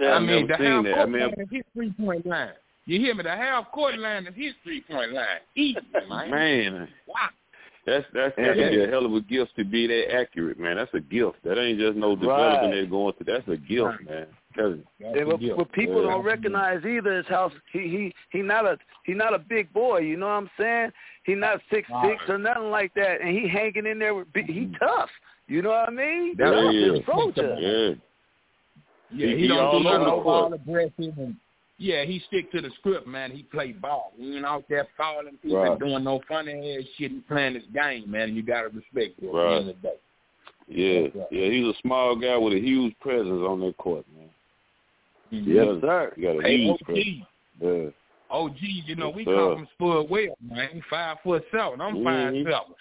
I 0.01 0.17
I've 0.17 0.23
mean, 0.23 0.47
never 0.47 0.49
the 0.63 0.69
half 0.69 0.85
seen 0.85 0.93
that. 0.93 0.99
I 1.01 1.07
mean, 1.07 1.21
line 1.21 1.35
is 1.39 1.49
his 1.51 1.63
three 1.75 1.93
point 1.93 2.27
line. 2.27 2.51
You 2.87 3.01
hear 3.01 3.15
me? 3.15 3.23
The 3.23 3.31
half 3.31 3.71
court 3.73 3.99
line 3.99 4.27
is 4.27 4.35
his 4.35 4.53
three 4.63 4.83
point 4.83 5.13
line. 5.13 5.27
Easy, 5.57 5.79
man. 6.09 6.31
man, 6.31 6.89
Wow. 7.07 7.29
that's 7.87 8.05
that's 8.13 8.35
that's 8.37 8.59
Yeah. 8.59 8.85
a 8.85 8.91
hell 8.91 9.07
of 9.07 9.15
a 9.15 9.21
gift 9.21 9.57
to 9.57 9.65
be 9.65 9.87
that 9.87 10.15
accurate, 10.15 10.59
man. 10.59 10.77
That's 10.77 10.93
a 10.95 11.01
gift. 11.01 11.37
That 11.45 11.59
ain't 11.59 11.79
just 11.79 11.97
no 11.97 12.15
development 12.15 12.63
Right. 12.63 12.71
they're 12.73 12.87
going 12.87 13.15
through. 13.15 13.33
That's 13.35 13.49
a 13.49 13.57
gift, 13.57 14.05
man. 14.09 14.27
Cause 14.55 14.79
and 15.01 15.27
what, 15.27 15.41
what 15.57 15.73
people 15.73 16.05
yeah. 16.05 16.11
don't 16.11 16.25
recognize 16.25 16.85
either 16.85 17.19
is 17.19 17.27
how 17.29 17.51
he 17.73 17.81
he 17.81 18.15
he 18.31 18.43
not 18.43 18.67
a 18.67 18.79
he 19.05 19.13
not 19.13 19.35
a 19.35 19.39
big 19.39 19.73
boy. 19.73 19.99
You 19.99 20.17
know 20.17 20.27
what 20.27 20.33
I'm 20.35 20.51
saying? 20.59 20.93
He 21.25 21.35
not 21.35 21.61
six 21.73 21.89
six 22.05 22.23
or 22.29 22.39
nothing 22.39 22.71
like 22.71 22.93
that, 22.95 23.21
and 23.21 23.31
he 23.31 23.49
hanging 23.49 23.87
in 23.87 23.99
there 23.99 24.15
with 24.15 24.33
big, 24.33 24.47
he 24.47 24.67
mm-hmm. 24.67 24.75
tough. 24.75 25.11
You 25.49 25.63
know 25.63 25.71
what 25.71 25.89
I 25.89 25.91
mean? 25.91 26.37
Yeah, 26.39 26.51
tough 26.51 26.73
yeah. 26.73 27.07
soldier. 27.07 27.57
Yeah. 27.59 27.95
Yeah, 29.11 29.27
He- 29.29 29.35
he, 29.35 29.43
he 29.43 29.49
don't 29.49 29.59
all 29.59 29.83
do 29.83 29.89
over 29.89 29.99
the 29.99 30.05
no 30.05 30.23
court. 30.23 30.61
All 31.81 31.87
aggressive 31.87 31.99
and 32.01 32.05
yeah, 32.05 32.05
he 32.05 32.21
stick 32.29 32.53
to 32.53 32.61
the 32.61 32.71
script, 32.79 33.07
man. 33.07 33.31
He 33.31 33.43
play 33.43 33.73
ball. 33.73 34.13
He 34.17 34.37
ain't 34.37 34.45
out 34.45 34.65
there 34.69 34.87
fouling 34.97 35.39
people 35.43 35.59
Right. 35.59 35.79
doing 35.79 36.05
no 36.05 36.21
funny 36.29 36.77
ass 36.77 36.85
shit. 36.97 37.11
He 37.11 37.19
playing 37.21 37.55
his 37.55 37.65
game, 37.73 38.11
man, 38.11 38.29
and 38.29 38.37
you 38.37 38.43
gotta 38.43 38.69
respect 38.69 39.19
it 39.19 39.27
at 39.27 39.33
the 39.33 39.33
Right. 39.33 39.57
end 39.57 39.69
of 39.71 39.83
the 39.83 39.89
day. 39.89 39.95
Yeah, 40.67 41.23
yeah, 41.31 41.51
he's 41.51 41.67
a 41.67 41.79
small 41.83 42.17
guy 42.17 42.37
with 42.39 42.55
a 42.55 42.61
huge 42.61 42.99
presence 43.01 43.43
on 43.47 43.61
that 43.61 43.77
court, 43.77 44.07
man. 44.17 44.31
Yes, 45.31 45.81
sir. 45.81 46.13
He 46.17 46.23
got 46.23 46.39
a 46.39 46.43
Hey, 46.43 46.57
huge 46.59 46.81
OG, 46.81 46.85
presence. 46.85 47.27
Yeah. 47.61 47.91
OG, 48.31 48.83
you 48.87 48.95
know, 48.95 49.09
Yes, 49.09 49.17
we 49.17 49.25
sir. 49.25 49.35
call 49.35 49.57
him 49.57 49.69
Spud 49.75 50.09
Webb, 50.11 50.31
man. 50.41 50.83
Five 50.89 51.21
foot 51.21 51.45
seven. 51.51 51.81
I'm 51.81 52.03
five 52.03 52.33
Mhm. 52.33 52.45
seven. 52.45 52.75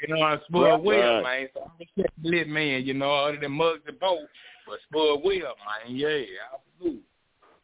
You 0.00 0.08
know, 0.14 0.22
I'm 0.22 0.40
Spud 0.48 0.62
Right. 0.62 0.80
Webb, 0.82 1.24
Right. 1.24 1.40
man. 1.42 1.48
So 1.54 1.60
I'm 1.62 1.70
a 1.80 2.02
second 2.02 2.24
lit 2.24 2.48
man, 2.48 2.84
you 2.84 2.94
know, 2.94 3.10
other 3.12 3.36
than 3.36 3.52
Muggs 3.52 3.86
and 3.86 3.98
Bo. 4.00 4.26
But 4.66 4.80
Spud 4.82 5.22
Webb, 5.22 5.42
man, 5.42 5.96
yeah, 5.96 6.24
absolutely. 6.52 7.02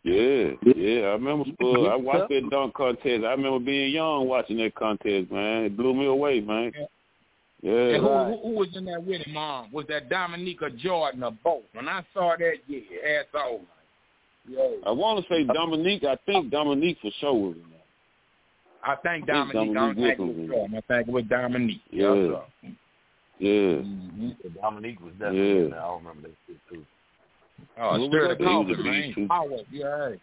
Yeah, 0.04 0.50
yeah. 0.76 1.00
I 1.06 1.12
remember 1.12 1.44
Spud. 1.54 1.78
Uh, 1.78 1.82
I 1.84 1.96
watched 1.96 2.28
that 2.28 2.48
dunk 2.50 2.74
contest. 2.74 3.24
I 3.24 3.30
remember 3.30 3.58
being 3.58 3.90
young 3.90 4.28
watching 4.28 4.58
that 4.58 4.74
contest, 4.74 5.32
man. 5.32 5.64
It 5.64 5.76
blew 5.76 5.94
me 5.94 6.06
away, 6.06 6.40
man. 6.40 6.72
Yeah. 7.62 7.72
And 7.72 8.02
who, 8.02 8.08
who, 8.08 8.40
who 8.42 8.50
was 8.50 8.68
in 8.74 8.84
there 8.84 9.00
with 9.00 9.22
him, 9.22 9.32
Mom? 9.32 9.72
Was 9.72 9.86
that 9.88 10.10
Dominique 10.10 10.60
or 10.60 10.68
Jordan 10.68 11.22
or 11.22 11.32
both? 11.42 11.62
When 11.72 11.88
I 11.88 12.04
saw 12.12 12.34
that, 12.38 12.52
yeah, 12.66 12.80
ass 13.18 13.24
off. 13.34 13.62
Yeah. 14.46 14.58
I 14.86 14.90
want 14.90 15.24
to 15.24 15.34
say 15.34 15.44
Dominique. 15.44 16.04
I 16.04 16.18
think 16.26 16.50
Dominique 16.50 16.98
for 17.00 17.10
sure 17.20 17.32
was 17.32 17.54
in 17.54 17.70
there. 17.70 17.80
I 18.84 18.96
think 18.96 19.30
I 19.30 19.50
think 19.50 19.72
Dominique. 19.72 20.04
I 20.04 20.16
think 20.16 20.18
it 20.18 20.50
was 20.50 20.50
was 20.50 20.82
I 20.88 20.94
think 20.94 21.08
it 21.08 21.12
was 21.12 21.24
Dominique. 21.30 21.80
Yeah. 21.90 22.12
Yes, 22.12 22.30
sir. 22.30 22.70
Yeah. 23.38 23.50
Mm-hmm. 23.50 24.30
Dominique 24.60 25.00
was 25.00 25.12
definitely 25.12 25.50
in 25.50 25.62
Yeah. 25.64 25.68
there. 25.70 25.80
I 25.80 25.94
remember 25.94 26.28
that 26.28 26.34
shit 26.46 26.56
too. 26.70 26.84
Oh, 27.78 27.98
Well, 27.98 28.08
stir 28.08 28.22
we 28.22 28.28
the 28.28 28.34
got 28.34 28.38
the 28.38 28.44
coffee, 28.44 28.74
too. 28.76 28.82
man. 28.82 29.28
Power, 29.28 29.58
yeah, 29.70 29.86
right. 29.86 30.20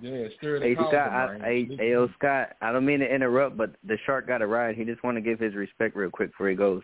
Yeah, 0.00 0.26
stir 0.38 0.60
the 0.60 0.66
Hey 0.66 0.74
coffee, 0.74 0.88
Scott, 0.90 1.12
I, 1.12 1.26
man. 1.28 1.40
hey, 1.42 1.68
hey, 1.78 1.90
yo, 1.90 2.08
Scott. 2.18 2.50
I 2.60 2.72
don't 2.72 2.84
mean 2.84 3.00
to 3.00 3.14
interrupt, 3.14 3.56
but 3.56 3.74
the 3.86 3.96
shark 4.06 4.26
got 4.26 4.42
a 4.42 4.46
ride. 4.46 4.76
He 4.76 4.84
just 4.84 5.02
want 5.04 5.16
to 5.16 5.20
give 5.20 5.38
his 5.38 5.54
respect 5.54 5.94
real 5.96 6.10
quick 6.10 6.30
before 6.30 6.48
he 6.48 6.56
goes. 6.56 6.82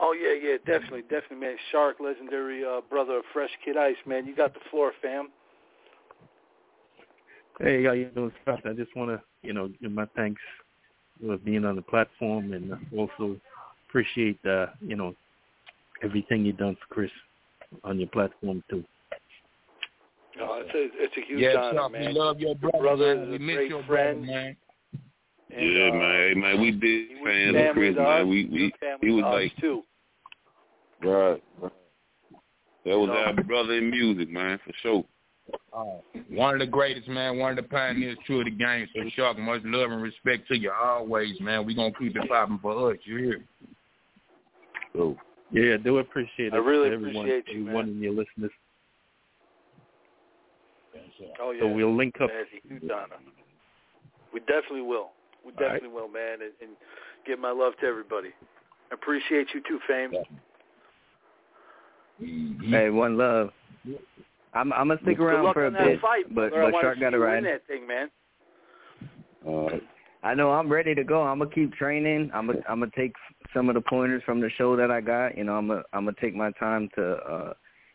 Oh 0.00 0.12
yeah, 0.12 0.34
yeah, 0.34 0.56
definitely, 0.66 1.02
definitely, 1.02 1.38
man. 1.38 1.56
Shark, 1.70 1.96
legendary 2.00 2.64
uh, 2.64 2.80
brother 2.90 3.18
of 3.18 3.24
Fresh 3.32 3.50
Kid 3.64 3.76
Ice, 3.76 3.96
man. 4.06 4.26
You 4.26 4.34
got 4.34 4.52
the 4.52 4.60
floor, 4.70 4.92
fam. 5.00 5.28
Hey, 7.60 7.84
how 7.84 7.92
you 7.92 8.06
doing, 8.06 8.32
Scott? 8.42 8.60
I 8.64 8.72
just 8.72 8.94
want 8.96 9.10
to, 9.10 9.22
you 9.46 9.52
know, 9.52 9.70
give 9.80 9.92
my 9.92 10.06
thanks 10.16 10.40
for 11.20 11.36
being 11.38 11.64
on 11.64 11.76
the 11.76 11.82
platform 11.82 12.52
and 12.52 12.72
also 12.96 13.36
appreciate, 13.88 14.38
uh, 14.44 14.66
you 14.80 14.96
know, 14.96 15.14
everything 16.02 16.44
you've 16.44 16.56
done 16.56 16.76
for 16.76 16.94
Chris 16.94 17.10
on 17.84 17.98
your 17.98 18.08
platform 18.08 18.62
too. 18.70 18.84
Oh, 20.40 20.62
it's 20.64 20.74
a 20.74 21.02
it's 21.02 21.16
a 21.16 21.20
huge 21.28 21.40
Yes, 21.40 21.56
honor, 21.58 21.78
Shark, 21.78 21.92
man. 21.92 22.06
we 22.06 22.12
love 22.12 22.40
your 22.40 22.54
brother, 22.54 22.78
brother 22.78 23.16
man. 23.16 23.30
We 23.30 23.38
miss 23.38 23.68
your 23.68 23.82
friend. 23.84 24.24
brother, 24.24 24.32
man. 24.32 24.56
And, 25.54 25.72
yeah, 25.72 25.88
uh, 25.88 25.94
man. 25.94 26.40
Man, 26.40 26.60
we 26.60 26.70
big 26.70 27.08
fans 27.24 27.56
of 27.56 27.74
Chris, 27.74 27.96
man. 27.96 28.28
We 28.28 28.46
we 28.46 28.72
he 29.00 29.10
was 29.10 29.24
like 29.24 29.52
too. 29.60 29.82
right. 31.02 31.42
right. 31.60 31.72
That 32.84 32.98
was 32.98 33.08
You 33.08 33.14
know? 33.14 33.24
our 33.26 33.42
brother 33.44 33.74
in 33.74 33.90
music, 33.90 34.28
man, 34.30 34.58
for 34.64 34.72
sure. 34.82 35.04
Oh, 35.72 36.02
one 36.30 36.54
of 36.54 36.60
the 36.60 36.66
greatest, 36.66 37.08
man. 37.08 37.38
One 37.38 37.50
of 37.50 37.56
the 37.56 37.68
pioneers, 37.68 38.16
true 38.26 38.40
of 38.40 38.44
the 38.46 38.50
game. 38.50 38.86
So, 38.94 39.02
Shark, 39.14 39.38
much 39.38 39.60
love 39.64 39.90
and 39.90 40.02
respect 40.02 40.48
to 40.48 40.58
you 40.58 40.72
always, 40.72 41.38
man. 41.40 41.66
We 41.66 41.74
gonna 41.74 41.92
keep 41.98 42.16
it 42.16 42.28
popping 42.28 42.58
for 42.60 42.92
us. 42.92 42.98
You 43.04 43.16
hear? 43.18 43.44
So, 44.94 45.16
Yeah, 45.52 45.74
I 45.74 45.76
do 45.76 45.98
appreciate 45.98 46.48
it. 46.48 46.54
I 46.54 46.56
really 46.56 46.90
everyone, 46.90 47.26
appreciate 47.26 47.48
you, 47.48 47.62
everyone 47.62 47.86
man. 47.86 47.96
in 47.96 48.02
your 48.02 48.12
listeners. 48.12 48.50
Oh 51.40 51.50
yeah. 51.52 51.60
So 51.60 51.68
we'll 51.68 51.94
link 51.94 52.14
up. 52.20 52.28
Man, 52.30 52.44
it's 52.52 52.64
a 52.64 52.68
huge 52.68 52.90
honor. 52.90 53.16
We 54.32 54.40
definitely 54.40 54.82
will. 54.82 55.10
We 55.44 55.52
All 55.52 55.60
right. 55.60 55.74
definitely 55.74 55.88
will, 55.88 56.08
man, 56.08 56.40
and, 56.42 56.52
and 56.60 56.70
give 57.26 57.38
my 57.38 57.50
love 57.50 57.74
to 57.80 57.86
everybody. 57.86 58.30
I 58.90 58.94
appreciate 58.94 59.48
you 59.54 59.60
too, 59.68 59.78
Fame. 59.86 60.12
Hey, 62.70 62.90
one 62.90 63.16
love. 63.16 63.50
I'm 64.54 64.72
I'm 64.72 64.88
gonna 64.88 65.00
stick 65.02 65.18
Good 65.18 65.24
around 65.24 65.44
luck 65.44 65.54
for 65.54 65.64
a 65.64 65.66
on 65.68 65.72
that 65.74 65.84
bit, 65.84 66.00
fight, 66.00 66.34
but 66.34 66.50
brother. 66.50 66.64
I 66.64 66.70
but 66.70 66.80
Shark 66.82 67.00
got 67.00 67.14
a 67.14 67.16
you 67.16 67.24
ride. 67.24 67.42
win 67.42 67.44
that 67.44 67.66
thing, 67.66 67.86
man. 67.86 68.10
uh, 69.46 69.78
I 70.22 70.34
know 70.34 70.52
I'm 70.52 70.70
ready 70.70 70.94
to 70.94 71.04
go. 71.04 71.22
I'm 71.22 71.38
gonna 71.38 71.50
keep 71.50 71.74
training. 71.74 72.30
I'm 72.32 72.46
gonna 72.46 72.60
I'm 72.68 72.80
gonna 72.80 72.92
take 72.96 73.12
some 73.52 73.68
of 73.68 73.74
the 73.74 73.80
pointers 73.80 74.22
from 74.24 74.40
the 74.40 74.50
show 74.50 74.76
that 74.76 74.90
I 74.90 75.00
got. 75.00 75.36
You 75.36 75.44
know, 75.44 75.54
I'm 75.54 75.68
gonna 75.68 75.82
I'm 75.92 76.04
gonna 76.04 76.16
take 76.20 76.34
my 76.34 76.52
time 76.52 76.88
to 76.94 77.14
uh, 77.16 77.52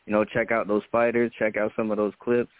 you 0.07 0.13
know, 0.13 0.23
check 0.23 0.51
out 0.51 0.67
those 0.67 0.83
fighters, 0.91 1.31
check 1.37 1.57
out 1.57 1.71
some 1.75 1.91
of 1.91 1.97
those 1.97 2.13
clips. 2.19 2.51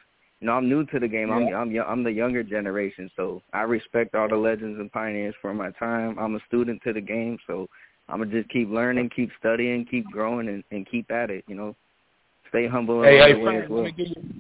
You 0.42 0.48
know, 0.48 0.54
I'm 0.54 0.70
new 0.70 0.86
to 0.86 1.00
the 1.00 1.08
game. 1.08 1.32
I'm 1.32 1.48
I'm 1.54 1.76
I'm 1.80 2.04
the 2.04 2.12
younger 2.12 2.44
generation, 2.44 3.10
so 3.16 3.42
I 3.54 3.62
respect 3.62 4.14
all 4.14 4.30
the 4.30 4.36
legends 4.36 4.80
and 4.80 4.92
pioneers 4.92 5.34
for 5.42 5.54
my 5.54 5.72
time. 5.72 6.20
I'm 6.20 6.36
a 6.36 6.40
student 6.48 6.82
to 6.84 6.94
the 6.94 7.02
game, 7.02 7.40
so 7.48 7.68
I'm 8.08 8.20
gonna 8.20 8.32
just 8.32 8.50
keep 8.50 8.70
learning, 8.70 9.10
keep 9.16 9.32
studying, 9.40 9.86
keep 9.86 10.06
growing, 10.12 10.48
and, 10.50 10.64
and 10.72 10.88
keep 10.90 11.10
at 11.10 11.32
it. 11.32 11.44
You 11.48 11.56
know, 11.56 11.76
stay 12.50 12.68
humble 12.68 13.02
Hey, 13.02 13.18
hey, 13.18 13.34
Fame, 13.34 13.66
well. 13.70 13.84
let 13.84 13.86
me 13.86 13.92
give 13.92 14.08
you. 14.10 14.34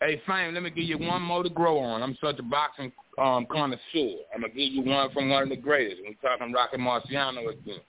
Hey, 0.00 0.20
Fame, 0.26 0.52
let 0.52 0.62
me 0.62 0.70
give 0.70 0.84
you 0.84 0.98
one 0.98 1.22
more 1.22 1.42
to 1.42 1.48
grow 1.48 1.78
on. 1.78 2.02
I'm 2.02 2.18
such 2.20 2.38
a 2.38 2.42
boxing 2.42 2.92
um, 3.18 3.46
connoisseur. 3.50 4.16
I'm 4.34 4.42
gonna 4.42 4.52
give 4.52 4.72
you 4.72 4.82
one 4.82 5.10
from 5.12 5.30
one 5.30 5.44
of 5.44 5.48
the 5.48 5.56
greatest. 5.56 6.02
We 6.02 6.16
talking 6.22 6.52
Rocky 6.52 6.76
Marciano 6.76 7.50
again. 7.50 7.80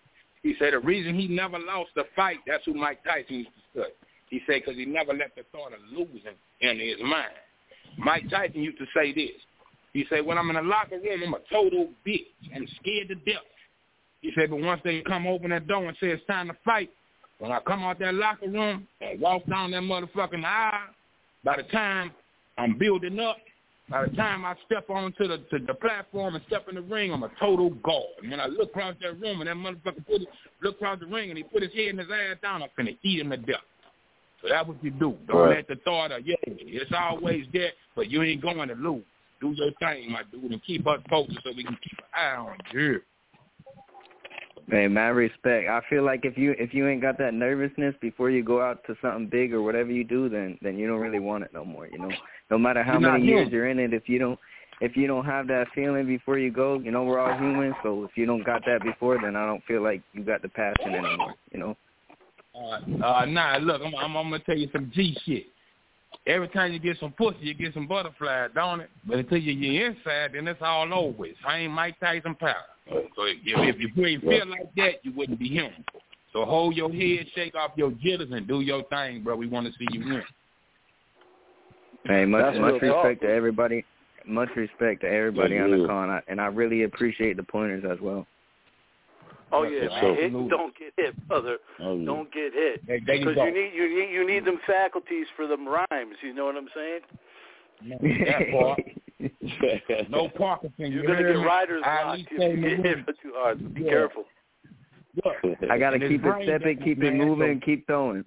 He 0.43 0.55
said 0.59 0.73
the 0.73 0.79
reason 0.79 1.19
he 1.19 1.27
never 1.27 1.57
lost 1.57 1.91
a 1.97 2.03
fight, 2.15 2.37
that's 2.45 2.63
who 2.65 2.73
Mike 2.73 3.03
Tyson 3.03 3.37
used 3.37 3.49
to 3.73 3.81
say. 3.81 3.87
He 4.29 4.41
said 4.45 4.61
because 4.63 4.75
he 4.75 4.85
never 4.85 5.13
let 5.13 5.35
the 5.35 5.43
thought 5.51 5.73
of 5.73 5.79
losing 5.91 6.35
enter 6.61 6.83
his 6.83 7.01
mind. 7.01 7.33
Mike 7.97 8.29
Tyson 8.29 8.61
used 8.61 8.77
to 8.77 8.85
say 8.95 9.13
this. 9.13 9.31
He 9.93 10.05
said, 10.09 10.25
when 10.25 10.37
I'm 10.37 10.49
in 10.49 10.57
the 10.57 10.61
locker 10.61 10.99
room, 10.99 11.23
I'm 11.25 11.33
a 11.33 11.39
total 11.49 11.89
bitch. 12.05 12.27
I'm 12.53 12.67
scared 12.81 13.07
to 13.07 13.15
death. 13.15 13.41
He 14.21 14.31
said, 14.35 14.49
but 14.49 14.59
once 14.59 14.81
they 14.83 15.01
come 15.01 15.25
open 15.25 15.51
that 15.51 15.67
door 15.67 15.87
and 15.87 15.95
say 16.01 16.07
it's 16.07 16.25
time 16.25 16.47
to 16.47 16.57
fight, 16.65 16.89
when 17.39 17.51
I 17.51 17.59
come 17.61 17.83
out 17.83 17.99
that 17.99 18.13
locker 18.13 18.49
room 18.49 18.87
and 19.01 19.21
walk 19.21 19.45
down 19.47 19.71
that 19.71 19.83
motherfucking 19.83 20.43
aisle, 20.43 20.89
by 21.43 21.57
the 21.57 21.63
time 21.63 22.11
I'm 22.57 22.77
building 22.77 23.19
up, 23.19 23.37
by 23.89 24.05
the 24.05 24.15
time 24.15 24.45
I 24.45 24.55
step 24.65 24.89
onto 24.89 25.27
the 25.27 25.37
to 25.51 25.59
the 25.65 25.73
platform 25.75 26.35
and 26.35 26.43
step 26.47 26.67
in 26.69 26.75
the 26.75 26.81
ring, 26.81 27.13
I'm 27.13 27.23
a 27.23 27.31
total 27.39 27.69
god. 27.83 28.03
And 28.21 28.31
when 28.31 28.39
I 28.39 28.47
look 28.47 28.69
across 28.69 28.95
that 29.01 29.19
room 29.19 29.41
and 29.41 29.47
that 29.47 29.55
motherfucker 29.55 30.05
put 30.05 30.21
it, 30.21 30.27
look 30.61 30.75
across 30.75 30.99
the 30.99 31.05
ring 31.05 31.29
and 31.29 31.37
he 31.37 31.43
put 31.43 31.61
his 31.61 31.73
head 31.73 31.89
and 31.89 31.99
his 31.99 32.09
ass 32.09 32.37
down, 32.41 32.63
I'm 32.63 32.69
finna 32.77 32.97
eat 33.03 33.19
him 33.19 33.29
to 33.29 33.37
death. 33.37 33.61
So 34.41 34.49
that's 34.49 34.67
what 34.67 34.83
you 34.83 34.91
do. 34.91 35.17
Don't 35.27 35.37
Right. 35.37 35.57
let 35.57 35.67
the 35.67 35.75
thought 35.83 36.11
of, 36.11 36.25
yeah, 36.25 36.35
it's 36.45 36.91
always 36.93 37.45
there, 37.53 37.71
but 37.95 38.09
you 38.09 38.21
ain't 38.23 38.41
going 38.41 38.67
to 38.69 38.75
lose. 38.75 39.03
Do 39.41 39.51
your 39.51 39.71
thing, 39.73 40.11
my 40.11 40.23
dude, 40.31 40.51
and 40.51 40.63
keep 40.63 40.87
us 40.87 41.01
focused 41.09 41.39
so 41.43 41.51
we 41.55 41.63
can 41.63 41.77
keep 41.81 41.97
an 41.99 42.05
eye 42.13 42.35
on 42.35 42.57
you. 42.71 43.01
Man, 44.67 44.93
my 44.93 45.07
respect. 45.07 45.69
I 45.69 45.81
feel 45.89 46.03
like 46.03 46.21
if 46.23 46.37
you 46.37 46.55
if 46.57 46.73
you 46.73 46.87
ain't 46.87 47.01
got 47.01 47.19
that 47.19 47.35
nervousness 47.35 47.93
before 48.01 48.31
you 48.31 48.43
go 48.43 48.61
out 48.61 48.83
to 48.87 48.95
something 48.99 49.27
big 49.27 49.53
or 49.53 49.61
whatever 49.61 49.91
you 49.91 50.03
do, 50.03 50.27
then 50.27 50.57
then 50.61 50.77
you 50.77 50.87
don't 50.87 50.99
really 50.99 51.19
want 51.19 51.43
it 51.43 51.51
no 51.53 51.63
more. 51.63 51.87
You 51.87 51.99
know, 51.99 52.11
no 52.49 52.57
matter 52.57 52.81
how 52.81 52.99
You're 52.99 53.11
many 53.11 53.25
years 53.25 53.49
you're 53.51 53.69
in 53.69 53.77
it, 53.77 53.93
if 53.93 54.09
you 54.09 54.17
don't 54.17 54.39
if 54.81 54.97
you 54.97 55.05
don't 55.05 55.25
have 55.25 55.47
that 55.47 55.67
feeling 55.75 56.07
before 56.07 56.39
you 56.39 56.51
go, 56.51 56.79
you 56.79 56.89
know 56.89 57.03
we're 57.03 57.19
all 57.19 57.37
human. 57.37 57.75
So 57.83 58.05
if 58.05 58.11
you 58.15 58.25
don't 58.25 58.43
got 58.43 58.63
that 58.65 58.81
before, 58.81 59.19
then 59.21 59.35
I 59.35 59.45
don't 59.45 59.63
feel 59.65 59.83
like 59.83 60.01
you 60.13 60.23
got 60.23 60.41
the 60.41 60.49
passion 60.49 60.95
anymore. 60.95 61.35
You 61.51 61.59
know. 61.59 61.77
Uh, 62.55 63.05
uh, 63.05 63.25
nah, 63.25 63.57
look, 63.61 63.81
I'm, 63.85 63.93
I'm, 63.95 64.15
I'm 64.15 64.29
gonna 64.31 64.39
tell 64.39 64.57
you 64.57 64.69
some 64.71 64.91
G 64.95 65.15
shit. 65.25 65.45
Every 66.25 66.47
time 66.47 66.73
you 66.73 66.79
get 66.79 66.97
some 66.99 67.11
pussy, 67.11 67.37
you 67.41 67.53
get 67.53 67.73
some 67.75 67.87
butterflies, 67.87 68.49
don't 68.55 68.79
it? 68.79 68.89
But 69.05 69.19
until 69.19 69.37
you 69.37 69.53
get 69.53 69.85
inside, 69.85 70.31
then 70.33 70.47
it's 70.47 70.61
all 70.61 70.91
over 70.91 71.15
with. 71.15 71.35
Same 71.47 71.71
Mike 71.71 71.99
Tyson 71.99 72.33
power. 72.33 72.55
So 72.87 73.23
if, 73.23 73.37
if 73.43 73.97
you 73.97 74.05
ain't 74.05 74.21
feel 74.21 74.47
like 74.47 74.73
that, 74.75 75.03
you 75.03 75.11
wouldn't 75.15 75.39
be 75.39 75.47
human. 75.47 75.83
So 76.33 76.45
hold 76.45 76.75
your 76.75 76.91
head, 76.91 77.27
shake 77.33 77.55
off 77.55 77.71
your 77.75 77.91
jitters, 77.91 78.29
and 78.31 78.47
do 78.47 78.61
your 78.61 78.83
thing, 78.85 79.23
bro. 79.23 79.35
We 79.35 79.47
want 79.47 79.67
to 79.67 79.73
see 79.73 79.87
you 79.91 80.01
win. 80.01 80.23
Hey, 82.03 82.25
much 82.25 82.43
That's 82.43 82.59
much 82.59 82.81
respect 82.81 83.21
talk. 83.21 83.21
to 83.21 83.33
everybody. 83.33 83.85
Much 84.27 84.49
respect 84.55 85.01
to 85.01 85.07
everybody 85.07 85.55
Yeah, 85.55 85.63
on 85.63 85.71
the 85.71 85.77
yeah. 85.77 85.87
call, 85.87 86.03
and 86.03 86.11
I, 86.11 86.21
and 86.27 86.41
I 86.41 86.47
really 86.47 86.83
appreciate 86.83 87.37
the 87.37 87.43
pointers 87.43 87.83
as 87.89 87.99
well. 88.01 88.27
Oh 89.51 89.63
yeah, 89.63 89.87
for 90.01 90.13
man. 90.13 90.15
Hit, 90.15 90.49
don't 90.49 90.77
get 90.77 90.93
hit, 90.97 91.27
brother. 91.27 91.57
Oh, 91.79 91.95
yeah. 91.95 92.05
Don't 92.05 92.33
get 92.33 92.53
hit. 92.53 92.81
Hey, 92.87 93.01
there 93.05 93.15
you 93.15 93.25
Because 93.25 93.45
you 93.45 93.53
need 93.53 93.71
you 93.73 93.99
need 93.99 94.11
you 94.11 94.27
need 94.27 94.45
them 94.45 94.59
faculties 94.67 95.27
for 95.35 95.47
them 95.47 95.67
rhymes. 95.67 96.15
You 96.21 96.33
know 96.33 96.45
what 96.45 96.57
I'm 96.57 96.67
saying? 96.75 96.99
That 98.25 98.51
part. 98.51 98.79
No 100.09 100.29
Parkinson. 100.37 100.91
You're 100.91 101.03
you 101.03 101.07
gonna 101.07 101.23
get 101.23 101.35
me? 101.37 101.45
rider's 101.45 101.83
I 101.85 102.03
block 102.03 102.17
least 102.17 102.27
if 102.31 102.57
you 102.57 102.61
get 102.69 102.77
the 102.83 102.89
hit 102.89 103.05
for 103.05 103.13
too 103.13 103.33
hard. 103.35 103.59
So 103.61 103.67
be 103.69 103.81
Yeah. 103.81 103.89
careful. 103.89 104.25
I 105.71 105.77
got 105.77 105.91
to 105.91 105.99
keep 105.99 106.11
it 106.11 106.21
brain 106.21 106.43
stepping, 106.47 106.77
got- 106.77 106.83
keep 106.85 107.01
it 107.01 107.13
man, 107.13 107.17
moving, 107.27 107.59
so- 107.61 107.65
keep 107.65 107.87
throwing. 107.87 108.25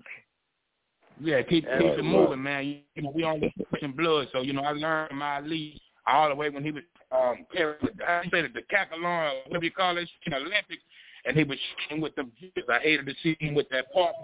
Yeah, 1.20 1.42
keep 1.42 1.64
That's 1.66 1.82
keep 1.82 1.90
it 1.92 1.96
right. 1.96 2.04
moving, 2.04 2.42
man. 2.42 2.64
You, 2.64 2.78
you 2.94 3.02
know, 3.02 3.10
we 3.14 3.24
only 3.24 3.52
pushing 3.70 3.92
blood, 3.92 4.28
so 4.32 4.40
you 4.40 4.52
know 4.52 4.62
I 4.62 4.70
learned 4.72 5.18
my 5.18 5.36
Ali 5.36 5.80
all 6.06 6.28
the 6.28 6.34
way 6.34 6.48
when 6.48 6.62
he 6.64 6.70
was 6.70 6.84
um 7.10 7.44
carrying 7.52 7.76
I 8.06 8.22
said 8.30 8.44
it, 8.46 8.54
the 8.54 8.62
Cacalon, 8.70 9.02
whatever 9.46 9.64
you 9.64 9.70
call 9.72 9.98
it, 9.98 10.08
in 10.26 10.30
the 10.30 10.36
Olympics, 10.36 10.82
and 11.26 11.36
he 11.36 11.42
was 11.44 11.58
shooting 11.88 12.00
with 12.00 12.14
them. 12.14 12.30
jitters. 12.40 12.64
I 12.72 12.78
hated 12.78 13.06
to 13.06 13.14
see 13.22 13.36
him 13.40 13.54
with 13.54 13.68
that 13.70 13.92
part 13.92 14.14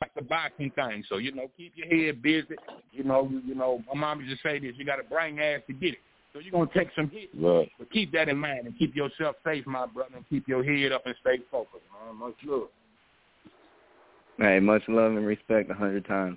like 0.00 0.14
the 0.14 0.22
boxing 0.22 0.70
thing. 0.72 1.04
So 1.08 1.18
you 1.18 1.32
know, 1.32 1.50
keep 1.56 1.72
your 1.76 1.86
head 1.88 2.22
busy. 2.22 2.56
You 2.92 3.04
know, 3.04 3.28
you, 3.30 3.40
you 3.46 3.54
know, 3.54 3.82
my 3.92 4.00
mom 4.00 4.20
used 4.20 4.40
to 4.40 4.48
say 4.48 4.58
this: 4.58 4.74
you 4.76 4.84
got 4.84 4.96
to 4.96 5.04
bring 5.04 5.38
ass 5.40 5.60
to 5.66 5.72
get 5.72 5.94
it. 5.94 5.98
So 6.32 6.40
you're 6.40 6.50
gonna 6.50 6.68
take 6.74 6.88
some 6.96 7.08
hits, 7.10 7.32
Right. 7.38 7.70
but 7.78 7.90
keep 7.92 8.10
that 8.12 8.28
in 8.28 8.36
mind 8.36 8.66
and 8.66 8.76
keep 8.76 8.96
yourself 8.96 9.36
safe, 9.44 9.64
my 9.66 9.86
brother, 9.86 10.16
and 10.16 10.28
keep 10.28 10.48
your 10.48 10.64
head 10.64 10.90
up 10.90 11.06
and 11.06 11.14
stay 11.20 11.38
focused, 11.48 11.84
man. 12.04 12.16
Much 12.16 12.34
love. 12.44 12.68
Hey, 14.38 14.58
much 14.58 14.82
love 14.88 15.12
and 15.12 15.24
respect 15.24 15.70
a 15.70 15.74
hundred 15.74 16.04
times. 16.06 16.36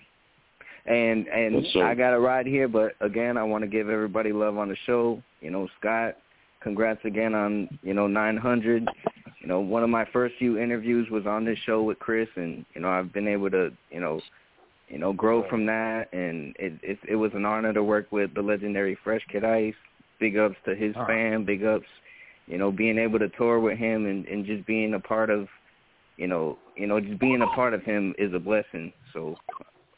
And 0.85 1.27
and 1.27 1.65
Yes. 1.65 1.83
I 1.83 1.95
got 1.95 2.13
it 2.13 2.19
right 2.19 2.45
here, 2.45 2.67
but 2.67 2.93
again, 3.01 3.37
I 3.37 3.43
want 3.43 3.63
to 3.63 3.67
give 3.67 3.89
everybody 3.89 4.31
love 4.31 4.57
on 4.57 4.69
the 4.69 4.75
show. 4.85 5.21
You 5.41 5.49
know, 5.49 5.67
Scott, 5.79 6.15
congrats 6.67 6.99
again 7.05 7.33
on 7.33 7.69
you 7.81 7.93
know 7.93 8.07
900. 8.07 8.87
You 9.41 9.47
know, 9.47 9.61
one 9.61 9.83
of 9.83 9.89
my 9.89 10.05
first 10.11 10.35
few 10.37 10.59
interviews 10.59 11.09
was 11.09 11.25
on 11.25 11.45
this 11.45 11.57
show 11.65 11.81
with 11.81 11.97
Chris, 11.99 12.27
and 12.35 12.65
you 12.73 12.81
know 12.81 12.89
I've 12.89 13.13
been 13.13 13.27
able 13.27 13.49
to 13.51 13.71
you 13.89 14.01
know 14.01 14.19
you 14.89 14.97
know 14.97 15.13
grow 15.13 15.47
from 15.49 15.65
that, 15.67 16.11
and 16.11 16.53
it 16.59 16.73
it, 16.83 16.99
it 17.07 17.15
was 17.15 17.31
an 17.33 17.45
honor 17.45 17.71
to 17.73 17.83
work 17.83 18.11
with 18.11 18.33
the 18.35 18.41
legendary 18.41 18.97
Fresh 19.03 19.25
Kid 19.31 19.45
Ice. 19.45 19.75
Big 20.19 20.37
ups 20.37 20.55
to 20.65 20.75
his 20.75 20.95
Uh-huh. 20.95 21.05
fam. 21.05 21.45
Big 21.45 21.63
ups, 21.63 21.87
you 22.47 22.57
know, 22.57 22.71
being 22.71 22.97
able 22.97 23.19
to 23.19 23.29
tour 23.29 23.59
with 23.59 23.77
him 23.77 24.05
and 24.05 24.25
and 24.27 24.45
just 24.45 24.65
being 24.65 24.93
a 24.93 24.99
part 24.99 25.29
of 25.29 25.47
you 26.17 26.27
know, 26.27 26.57
you 26.75 26.87
know, 26.87 26.99
just 26.99 27.19
being 27.19 27.41
a 27.43 27.47
part 27.47 27.73
of 27.73 27.83
him 27.83 28.13
is 28.17 28.33
a 28.33 28.39
blessing. 28.39 28.91
So, 29.13 29.37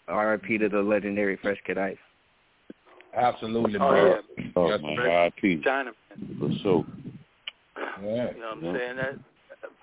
R.I.P. 0.08 0.58
to 0.60 0.70
the 0.70 0.82
legendary 0.82 1.38
Fresh 1.38 1.60
Kid 1.66 1.78
Ice. 1.78 1.98
Absolutely, 3.20 3.80
Oh, 3.80 3.92
man. 3.92 4.24
yeah. 4.38 4.44
Oh, 4.56 4.70
Yes, 4.70 4.82
man, 4.82 4.96
sir. 4.98 5.10
R.I.P. 5.10 5.62
China. 5.64 5.92
For 6.40 6.50
sure. 6.64 6.86
Yeah. 7.78 8.32
You 8.34 8.40
know 8.42 8.48
what 8.50 8.58
I'm 8.58 8.66
Yeah. 8.66 8.74
saying? 8.78 8.96
That 8.98 9.16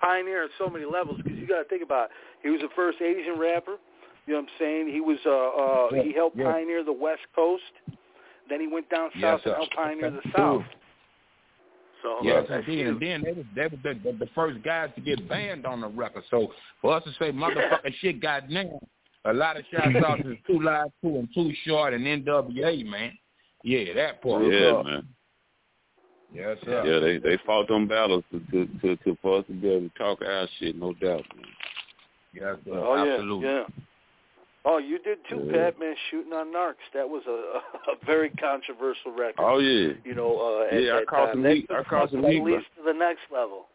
pioneer 0.01 0.43
on 0.43 0.49
so 0.57 0.69
many 0.69 0.85
levels 0.85 1.17
because 1.17 1.37
you 1.37 1.47
got 1.47 1.59
to 1.59 1.65
think 1.65 1.83
about 1.83 2.05
it. 2.05 2.11
he 2.43 2.49
was 2.49 2.61
the 2.61 2.69
first 2.75 3.01
Asian 3.01 3.37
rapper. 3.39 3.77
You 4.25 4.33
know 4.33 4.41
what 4.41 4.49
I'm 4.49 4.59
saying? 4.59 4.89
He 4.89 4.99
was 5.01 5.17
uh 5.25 5.29
uh 5.29 5.89
Yeah, 5.93 6.03
he 6.03 6.13
helped 6.13 6.37
yeah. 6.37 6.51
pioneer 6.51 6.83
the 6.83 6.91
West 6.91 7.21
Coast. 7.35 7.63
Then 8.49 8.59
he 8.59 8.67
went 8.67 8.89
down 8.89 9.09
south 9.21 9.41
sir. 9.43 9.49
and 9.51 9.57
helped 9.57 9.75
pioneer 9.75 10.11
the 10.11 10.21
South. 10.35 10.63
So 12.03 12.19
Yes, 12.23 12.45
that's 12.49 12.65
indeed. 12.67 12.87
And 12.87 12.99
then 13.01 13.21
they 13.23 13.31
was 13.33 13.45
they 13.55 13.67
was 13.67 13.79
the, 13.83 13.93
the, 14.11 14.17
the 14.17 14.29
first 14.35 14.61
guys 14.63 14.89
to 14.95 15.01
get 15.01 15.27
banned 15.29 15.65
on 15.65 15.81
the 15.81 15.87
record. 15.87 16.23
So 16.29 16.51
for 16.81 16.93
us 16.95 17.03
to 17.05 17.11
say 17.13 17.31
motherfucking 17.31 17.93
shit 18.01 18.21
got 18.21 18.49
named, 18.49 18.79
a 19.25 19.33
lot 19.33 19.57
of 19.57 19.63
shots 19.71 19.95
out 20.05 20.17
to 20.23 20.35
Two 20.45 20.61
Live 20.61 20.89
Two 21.01 21.17
and 21.17 21.29
Too 21.33 21.51
Short 21.65 21.93
and 21.93 22.05
NWA, 22.05 22.85
man. 22.85 23.17
Yeah, 23.67 23.93
that 23.95 24.21
part. 24.21 24.43
Yeah, 24.45 24.81
man. 24.81 25.07
Yes, 26.33 26.57
sir. 26.63 26.83
Yeah, 26.85 26.99
they 26.99 27.17
they 27.17 27.37
fought 27.45 27.67
them 27.67 27.85
battles 27.87 28.23
to 28.31 28.39
to 28.51 28.67
to, 28.81 28.95
to 29.03 29.17
for 29.21 29.39
us 29.39 29.45
to 29.47 29.53
be 29.53 29.67
able 29.69 29.89
to 29.89 29.97
talk 29.97 30.21
our 30.21 30.47
shit, 30.57 30.77
no 30.77 30.93
doubt. 30.93 31.23
Man. 31.35 31.45
Yes, 32.33 32.55
sir. 32.65 32.71
Oh 32.77 32.95
Absolutely. 32.95 33.49
yeah. 33.49 33.63
Oh, 34.63 34.77
you 34.77 34.99
did 34.99 35.17
too, 35.29 35.43
Yeah. 35.51 35.71
Pat. 35.71 35.79
Man, 35.79 35.95
shooting 36.09 36.31
on 36.33 36.53
narcs. 36.53 36.83
That 36.93 37.07
was 37.09 37.23
a, 37.27 37.91
a 37.91 38.05
very 38.05 38.29
controversial 38.31 39.11
record. 39.11 39.35
Oh 39.39 39.59
yeah. 39.59 39.93
You 40.05 40.15
know, 40.15 40.31
uh, 40.71 40.73
at 40.75 40.81
Yeah, 40.83 40.93
I 40.93 40.99
that 40.99 41.07
caught 41.07 41.25
time. 41.27 41.43
some 41.43 41.45
heat- 41.51 41.67
I 41.69 41.77
took 41.79 41.87
caught 41.87 42.11
some 42.11 42.23
heat, 42.23 42.37
at 42.39 42.43
least 42.45 42.65
to 42.77 42.83
the 42.85 42.93
next 42.93 43.21
level. 43.33 43.65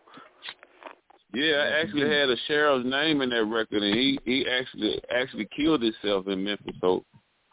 Yeah, 1.34 1.56
I 1.56 1.80
actually 1.80 2.10
had 2.10 2.28
a 2.30 2.36
sheriff's 2.46 2.84
name 2.86 3.22
in 3.22 3.30
that 3.30 3.44
record, 3.44 3.82
and 3.82 3.94
he 3.94 4.18
he 4.24 4.46
actually 4.48 5.00
actually 5.10 5.48
killed 5.56 5.82
himself 5.82 6.28
in 6.28 6.44
Memphis. 6.44 6.76
So 6.80 7.04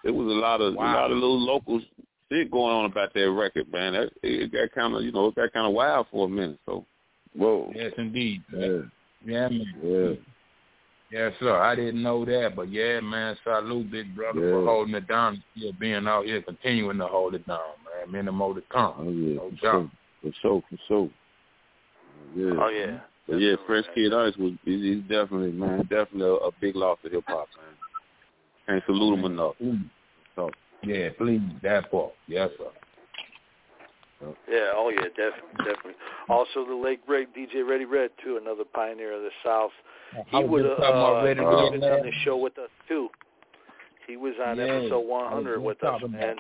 it 0.03 0.11
was 0.11 0.27
a 0.27 0.39
lot 0.39 0.59
of 0.61 0.73
a 0.73 0.77
lot 0.77 1.11
of 1.11 1.17
little 1.17 1.39
local 1.39 1.79
shit 2.31 2.51
going 2.51 2.75
on 2.75 2.85
about 2.85 3.13
that 3.13 3.31
record, 3.31 3.71
man. 3.71 3.93
That, 3.93 4.11
it 4.23 4.51
got 4.51 4.71
kind 4.73 4.95
of 4.95 5.03
you 5.03 5.11
know 5.11 5.27
it 5.27 5.35
got 5.35 5.53
kind 5.53 5.67
of 5.67 5.73
wild 5.73 6.07
for 6.11 6.25
a 6.25 6.29
minute. 6.29 6.59
So 6.65 6.85
whoa, 7.35 7.71
Yes, 7.75 7.93
indeed. 7.97 8.43
yeah, 8.53 8.67
Yeah, 9.25 9.47
man. 9.49 9.73
yeah, 9.83 10.09
Yes, 11.11 11.33
sir. 11.39 11.59
I 11.59 11.73
didn't 11.75 12.03
know 12.03 12.23
that, 12.25 12.53
but 12.55 12.71
yeah, 12.71 12.99
man. 12.99 13.35
Salute, 13.43 13.89
big 13.91 14.15
brother, 14.15 14.39
for 14.51 14.63
holding 14.65 14.93
it 14.93 15.07
down. 15.07 15.43
Still 15.57 15.73
being 15.79 16.07
out 16.07 16.25
here, 16.25 16.41
continuing 16.41 16.99
to 16.99 17.07
hold 17.07 17.33
it 17.33 17.47
down, 17.47 17.57
man. 17.85 18.11
Many 18.11 18.31
more 18.31 18.53
to 18.53 18.61
come. 18.71 18.93
oh 18.99 19.09
yeah, 19.09 19.35
No 19.35 19.49
for 19.49 19.55
doubt. 19.55 19.61
sure, 19.61 19.91
for 20.21 20.31
sure, 20.41 20.63
for 20.69 20.77
sure. 20.87 21.09
Yeah. 22.35 22.63
Oh 22.63 22.69
yeah. 22.69 22.99
But 23.27 23.37
yeah, 23.41 23.55
Fresh 23.67 23.85
Kid 23.95 24.13
Ice 24.13 24.35
was 24.37 24.53
he's 24.65 24.81
he's 24.83 25.01
definitely 25.03 25.51
man, 25.51 25.81
definitely 25.89 26.27
a, 26.27 26.33
a 26.33 26.51
big 26.61 26.75
loss 26.75 26.97
to 27.03 27.09
hip 27.09 27.23
hop, 27.27 27.47
man. 27.57 27.75
Can't 28.67 28.83
salute 28.85 29.17
him 29.19 29.25
enough. 29.25 29.53
Mm. 29.63 29.89
So 30.35 30.49
Yeah, 30.83 31.09
please, 31.17 31.41
that 31.63 31.91
part. 31.91 32.13
Yes, 32.27 32.49
sir. 32.57 32.65
Yeah, 34.49 34.71
oh 34.75 34.89
yeah, 34.89 35.07
definitely, 35.09 35.57
definitely. 35.57 35.93
Also, 36.27 36.65
the 36.67 36.75
late 36.75 37.05
great 37.05 37.33
DJ 37.33 37.67
Ready 37.67 37.85
Red 37.85 38.11
too, 38.23 38.37
another 38.41 38.63
pioneer 38.73 39.13
of 39.13 39.21
the 39.21 39.29
South. 39.43 39.71
He 40.27 40.37
was 40.37 40.49
would 40.49 40.63
just 40.63 40.83
have 40.83 40.95
uh, 40.95 41.23
Ready 41.23 41.39
he 41.39 41.45
would've 41.45 41.71
Red 41.71 41.79
been 41.79 41.83
on 41.83 42.01
last 42.01 42.03
the 42.03 42.11
show 42.25 42.37
with 42.37 42.57
us 42.57 42.69
too. 42.87 43.09
He 44.07 44.17
was 44.17 44.33
on 44.43 44.57
Yeah, 44.57 44.63
episode 44.63 45.07
100 45.07 45.61
with 45.61 45.77
us, 45.83 46.01
talking 46.01 46.11
man. 46.11 46.35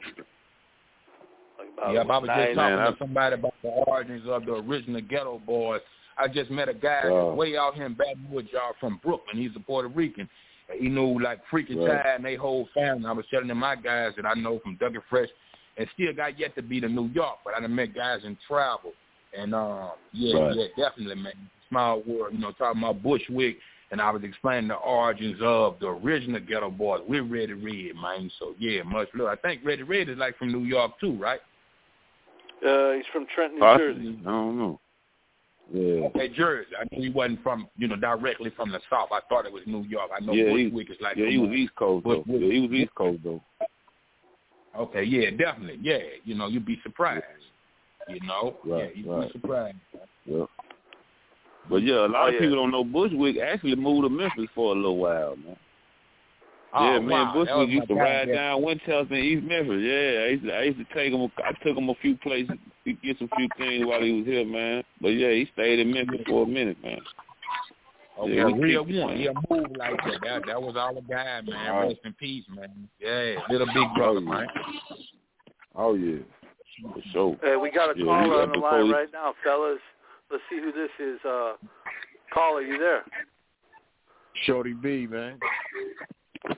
Like 1.57 1.67
about 1.77 1.93
yeah, 1.93 2.01
I 2.01 2.05
was 2.05 2.21
just 2.21 2.55
talking 2.55 2.55
Man, 2.55 2.91
to 2.91 2.95
somebody 2.99 3.35
about 3.35 3.53
the 3.61 3.69
origins 3.69 4.23
of 4.27 4.45
the 4.45 4.55
original 4.55 5.01
Geto 5.01 5.45
Boys. 5.45 5.81
I 6.17 6.27
just 6.27 6.51
met 6.51 6.67
a 6.67 6.73
guy 6.73 7.07
Wow. 7.09 7.33
way 7.33 7.55
out 7.55 7.75
here 7.75 7.85
in 7.85 7.93
Baton 7.93 8.27
Rouge, 8.31 8.47
y'all, 8.51 8.73
from 8.79 8.99
Brooklyn. 9.03 9.37
He's 9.37 9.55
a 9.55 9.59
Puerto 9.59 9.87
Rican. 9.87 10.29
He 10.77 10.89
knew 10.89 11.19
like 11.19 11.39
Freaky 11.49 11.75
Right. 11.75 12.03
Tide 12.03 12.15
and 12.17 12.25
they 12.25 12.35
whole 12.35 12.67
family. 12.73 13.05
I 13.05 13.11
was 13.11 13.25
telling 13.31 13.47
them 13.47 13.59
my 13.59 13.75
guys 13.75 14.13
that 14.17 14.25
I 14.25 14.33
know 14.33 14.59
from 14.59 14.77
Dougie 14.77 15.01
Fresh 15.09 15.29
and 15.77 15.87
still 15.93 16.13
got 16.13 16.39
yet 16.39 16.55
to 16.55 16.61
be 16.61 16.81
to 16.81 16.89
New 16.89 17.07
York, 17.07 17.39
but 17.43 17.55
I 17.55 17.59
done 17.59 17.73
met 17.73 17.95
guys 17.95 18.21
in 18.23 18.37
travel. 18.47 18.93
And 19.37 19.53
um 19.53 19.91
yeah, 20.13 20.39
Right. 20.39 20.55
yeah, 20.55 20.65
definitely 20.77 21.15
man. 21.15 21.33
Small 21.69 22.01
world, 22.01 22.33
you 22.33 22.39
know, 22.39 22.51
talking 22.51 22.81
about 22.81 23.03
Bushwick 23.03 23.57
and 23.91 24.01
I 24.01 24.11
was 24.11 24.23
explaining 24.23 24.67
the 24.67 24.75
origins 24.75 25.37
of 25.41 25.79
the 25.79 25.87
original 25.87 26.39
Geto 26.39 26.75
Boys. 26.75 27.01
We're 27.07 27.23
Ready 27.23 27.53
Red, 27.53 27.95
man. 27.95 28.31
So 28.39 28.53
yeah, 28.59 28.83
much 28.83 29.07
love. 29.15 29.27
I 29.27 29.35
think 29.35 29.61
Ready 29.63 29.83
Red 29.83 30.09
is 30.09 30.17
like 30.17 30.37
from 30.37 30.51
New 30.51 30.63
York 30.63 30.99
too, 30.99 31.13
right? 31.17 31.39
Uh, 32.65 32.91
he's 32.91 33.05
from 33.13 33.25
Trenton, 33.33 33.59
New 33.59 33.77
Jersey. 33.77 34.19
I 34.21 34.29
don't 34.29 34.59
know. 34.59 34.79
Yeah. 35.71 36.05
Okay, 36.07 36.29
Jersey. 36.29 36.71
I 36.79 36.83
knew 36.95 37.03
he 37.03 37.09
wasn't 37.09 37.43
from, 37.43 37.67
you 37.77 37.87
know, 37.87 37.95
directly 37.95 38.51
from 38.55 38.71
the 38.71 38.79
South. 38.89 39.09
I 39.11 39.19
thought 39.29 39.45
it 39.45 39.53
was 39.53 39.63
New 39.67 39.83
York. 39.83 40.09
I 40.15 40.19
know 40.23 40.33
Yeah, 40.33 40.55
he- 40.55 40.67
Bushwick 40.69 40.89
is 40.89 40.97
like. 40.99 41.15
Yeah, 41.17 41.27
he 41.29 41.37
was 41.37 41.51
East 41.51 41.75
Coast 41.75 42.03
though. 42.05 42.23
Bushwick. 42.23 42.41
Yeah, 42.41 42.51
he 42.53 42.59
was 42.61 42.71
East 42.71 42.95
Coast 42.95 43.19
though. 43.23 43.41
Okay, 44.77 45.03
yeah, 45.03 45.29
definitely. 45.31 45.79
Yeah, 45.81 45.99
you 46.23 46.35
know, 46.35 46.47
you'd 46.47 46.65
be 46.65 46.79
surprised. 46.83 47.23
You 48.07 48.19
know, 48.25 48.57
Right, 48.65 48.91
yeah, 48.95 49.01
you'd 49.03 49.07
right. 49.11 49.27
be 49.27 49.39
surprised. 49.39 49.77
Yeah. 50.25 50.45
But 51.69 51.83
yeah, 51.83 52.05
a 52.05 52.07
lot 52.07 52.25
Oh, 52.25 52.27
of 52.29 52.33
yeah. 52.33 52.39
people 52.39 52.55
don't 52.55 52.71
know 52.71 52.83
Bushwick 52.83 53.37
actually 53.37 53.75
moved 53.75 54.03
to 54.05 54.09
Memphis 54.09 54.47
for 54.55 54.73
a 54.73 54.75
little 54.75 54.97
while, 54.97 55.35
man. 55.35 55.55
Oh, 56.71 56.85
yeah, 56.93 56.99
man, 56.99 57.09
wow. 57.09 57.33
That 57.33 57.35
was 57.37 57.47
Bushwick 57.47 57.69
used 57.69 57.87
to 57.87 57.95
ride 57.95 58.27
there. 58.27 58.35
down 58.35 58.61
Winchester 58.61 59.15
in 59.15 59.23
East 59.23 59.43
Memphis. 59.43 59.81
Yeah, 59.81 60.21
I 60.21 60.27
used 60.29 60.43
to, 60.45 60.53
I 60.55 60.61
used 60.63 60.77
to 60.77 60.85
take 60.93 61.11
him. 61.13 61.31
I 61.43 61.51
took 61.63 61.75
him 61.77 61.89
a 61.89 61.95
few 61.95 62.15
places 62.17 62.55
to 62.85 62.93
get 62.93 63.17
some 63.17 63.29
few 63.35 63.47
things 63.57 63.85
while 63.87 64.01
he 64.01 64.11
was 64.11 64.25
here, 64.27 64.45
man. 64.45 64.83
But 65.01 65.09
yeah, 65.09 65.31
he 65.31 65.49
stayed 65.53 65.79
in 65.79 65.91
Memphis 65.91 66.21
for 66.27 66.43
a 66.43 66.47
minute, 66.47 66.77
man. 66.83 66.99
Okay, 68.19 68.35
Yeah, 68.35 68.47
he 68.49 68.53
real 68.53 68.83
one. 68.83 68.91
man. 68.91 69.17
He 69.17 69.25
a 69.27 69.33
move 69.49 69.65
like 69.77 69.97
that. 70.03 70.19
That 70.23 70.41
that 70.45 70.61
was 70.61 70.75
all 70.77 70.93
the 70.93 71.01
guy, 71.01 71.41
man. 71.41 71.73
Wow. 71.73 71.87
Rest 71.87 72.01
in 72.05 72.13
peace, 72.13 72.43
man. 72.53 72.87
Yeah, 72.99 73.35
little 73.49 73.67
big 73.67 73.87
brother, 73.95 74.19
Oh, 74.19 74.21
man. 74.21 74.47
Oh 75.75 75.93
yeah, 75.95 76.17
for 76.83 77.01
sure. 77.13 77.37
Hey, 77.41 77.55
we 77.55 77.71
got 77.71 77.95
a 77.95 77.97
Yeah, 77.99 78.05
caller 78.05 78.41
on 78.43 78.49
the 78.49 78.53
the 78.55 78.59
line 78.59 78.81
police- 78.81 78.93
right 78.93 79.07
now, 79.13 79.33
fellas. 79.43 79.79
Let's 80.29 80.43
see 80.51 80.57
who 80.59 80.71
this 80.71 80.91
is. 80.99 81.19
Uh, 81.25 81.53
caller, 82.31 82.61
you 82.61 82.77
there? 82.77 83.03
Shorty 84.45 84.73
B, 84.73 85.07
man. 85.07 85.39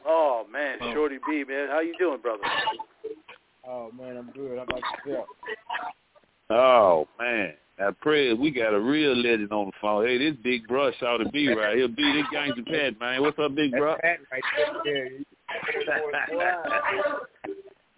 Oh 0.05 0.45
man, 0.51 0.77
Oh. 0.81 0.93
Shorty 0.93 1.17
B, 1.27 1.43
man, 1.47 1.67
how 1.69 1.79
you 1.81 1.95
doing, 1.97 2.19
brother? 2.21 2.43
Oh 3.67 3.91
man, 3.97 4.17
I'm 4.17 4.31
good. 4.31 4.57
How 4.57 4.63
about 4.63 4.81
yourself? 5.05 5.25
Oh 6.49 7.07
man, 7.19 7.53
now 7.79 7.91
Prez, 8.01 8.37
we 8.37 8.51
got 8.51 8.73
a 8.73 8.79
real 8.79 9.15
legend 9.15 9.51
on 9.51 9.67
the 9.67 9.71
phone. 9.81 10.05
Hey, 10.05 10.17
this 10.17 10.35
big 10.43 10.67
bro 10.67 10.91
shot 10.99 11.17
to 11.17 11.29
be 11.29 11.47
right 11.49 11.77
here. 11.77 11.87
Be 11.87 12.13
this 12.13 12.25
Gangsta 12.33 12.65
Pat, 12.65 12.99
man. 12.99 13.21
What's 13.21 13.39
up, 13.39 13.55
big 13.55 13.71
bro? 13.71 13.95
Pat 14.01 14.19
right 14.31 14.43
there. 14.83 15.09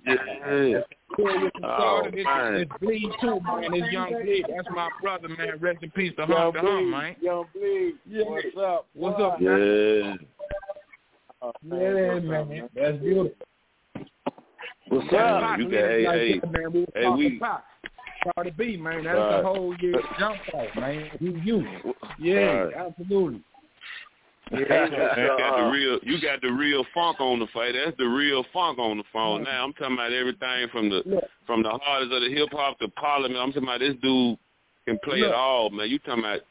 Yeah. 0.06 0.82
Cool 1.16 1.50
Oh, 1.64 2.02
man. 2.12 2.54
this 2.56 2.68
bleed 2.82 3.10
too, 3.22 3.40
man. 3.40 3.72
This 3.72 3.90
young 3.92 4.10
bleed. 4.22 4.46
That's 4.54 4.68
my 4.76 4.90
brother, 5.02 5.30
man. 5.30 5.60
Rest 5.62 5.82
in 5.82 5.92
peace 5.92 6.12
to 6.18 6.24
Young 6.28 6.32
hum 6.32 6.54
to 6.54 6.60
hum, 6.60 6.68
Bleed, 6.84 6.92
man. 6.92 7.16
Young 7.22 7.46
Bleed. 7.54 7.94
Yeah. 8.06 8.24
What's 8.26 8.48
up? 8.58 8.88
What's 8.94 9.22
up, 9.22 9.40
man? 9.40 9.60
Yeah. 9.60 10.16
Oh, 11.44 11.52
Yeah, 11.64 12.14
what's 12.14 12.26
man. 12.26 12.70
That's 12.74 12.98
beautiful. 13.00 13.32
What's 14.88 15.08
That's 15.12 15.24
up? 15.24 15.42
Pac 15.42 15.60
You 15.60 15.66
got 15.66 15.72
lives 15.72 15.92
hey, 15.92 16.06
like 16.06 16.16
hey, 16.16 16.40
that, 16.40 16.52
man. 16.52 16.74
We 16.74 16.86
hey, 16.96 17.10
we- 17.10 17.40
Pac. 17.40 17.64
Cardi 18.36 18.52
B, 18.52 18.78
man. 18.78 19.04
That's 19.04 19.18
Right. 19.18 19.38
the 19.42 19.44
whole 19.48 19.76
year 19.80 20.02
jump 20.18 20.38
off, 20.54 20.76
man. 20.78 21.10
You, 21.20 21.42
you. 21.44 21.94
Yeah, 22.20 22.36
Right. 22.36 22.74
absolutely. 22.74 23.42
you 24.52 24.66
got 24.66 24.92
the 24.92 25.70
real 25.72 26.00
you 26.04 26.22
got 26.22 26.42
the 26.42 26.52
real 26.52 26.86
funk 26.94 27.20
on 27.20 27.40
the 27.40 27.48
fight. 27.48 27.74
That's 27.74 27.98
the 27.98 28.06
real 28.06 28.46
funk 28.54 28.78
on 28.78 28.98
the 28.98 29.04
phone. 29.12 29.44
Now 29.44 29.64
I'm 29.64 29.74
talking 29.74 29.96
about 29.96 30.14
everything 30.14 30.68
from 30.72 30.90
the 30.90 31.22
from 31.48 31.64
the 31.64 31.70
hardest 31.70 32.14
of 32.14 32.22
the 32.22 32.30
hip 32.30 32.50
hop 32.52 32.78
to 32.80 32.88
Parliament. 32.90 33.40
I'm 33.42 33.52
talking 33.52 33.68
about 33.68 33.80
this 33.80 33.96
dude 34.02 34.38
can 34.86 35.00
play 35.04 35.20
it 35.20 35.34
all, 35.34 35.70
man. 35.70 35.90
You 35.90 35.98
talking 36.00 36.24
about 36.24 36.42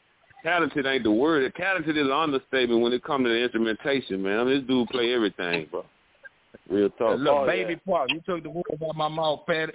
talented 0.43 0.85
ain't 0.85 1.03
the 1.03 1.11
word. 1.11 1.51
Talented 1.55 1.97
is 1.97 2.05
an 2.05 2.11
understatement 2.11 2.81
when 2.81 2.93
it 2.93 3.03
comes 3.03 3.25
to 3.25 3.29
the 3.29 3.35
instrumentation, 3.43 4.21
man. 4.21 4.39
I 4.39 4.43
mean, 4.43 4.59
this 4.59 4.67
dude 4.67 4.87
play 4.89 5.13
everything, 5.13 5.67
bro. 5.71 5.85
Real 6.69 6.89
talk. 6.91 7.17
Look, 7.19 7.27
Oh, 7.33 7.45
baby 7.47 7.73
yeah. 7.73 7.79
Parliament. 7.91 8.23
You 8.27 8.33
took 8.35 8.43
the 8.43 8.49
words 8.49 8.81
out 8.81 8.89
of 8.91 8.95
my 8.95 9.07
mouth, 9.09 9.41
Pat. 9.47 9.71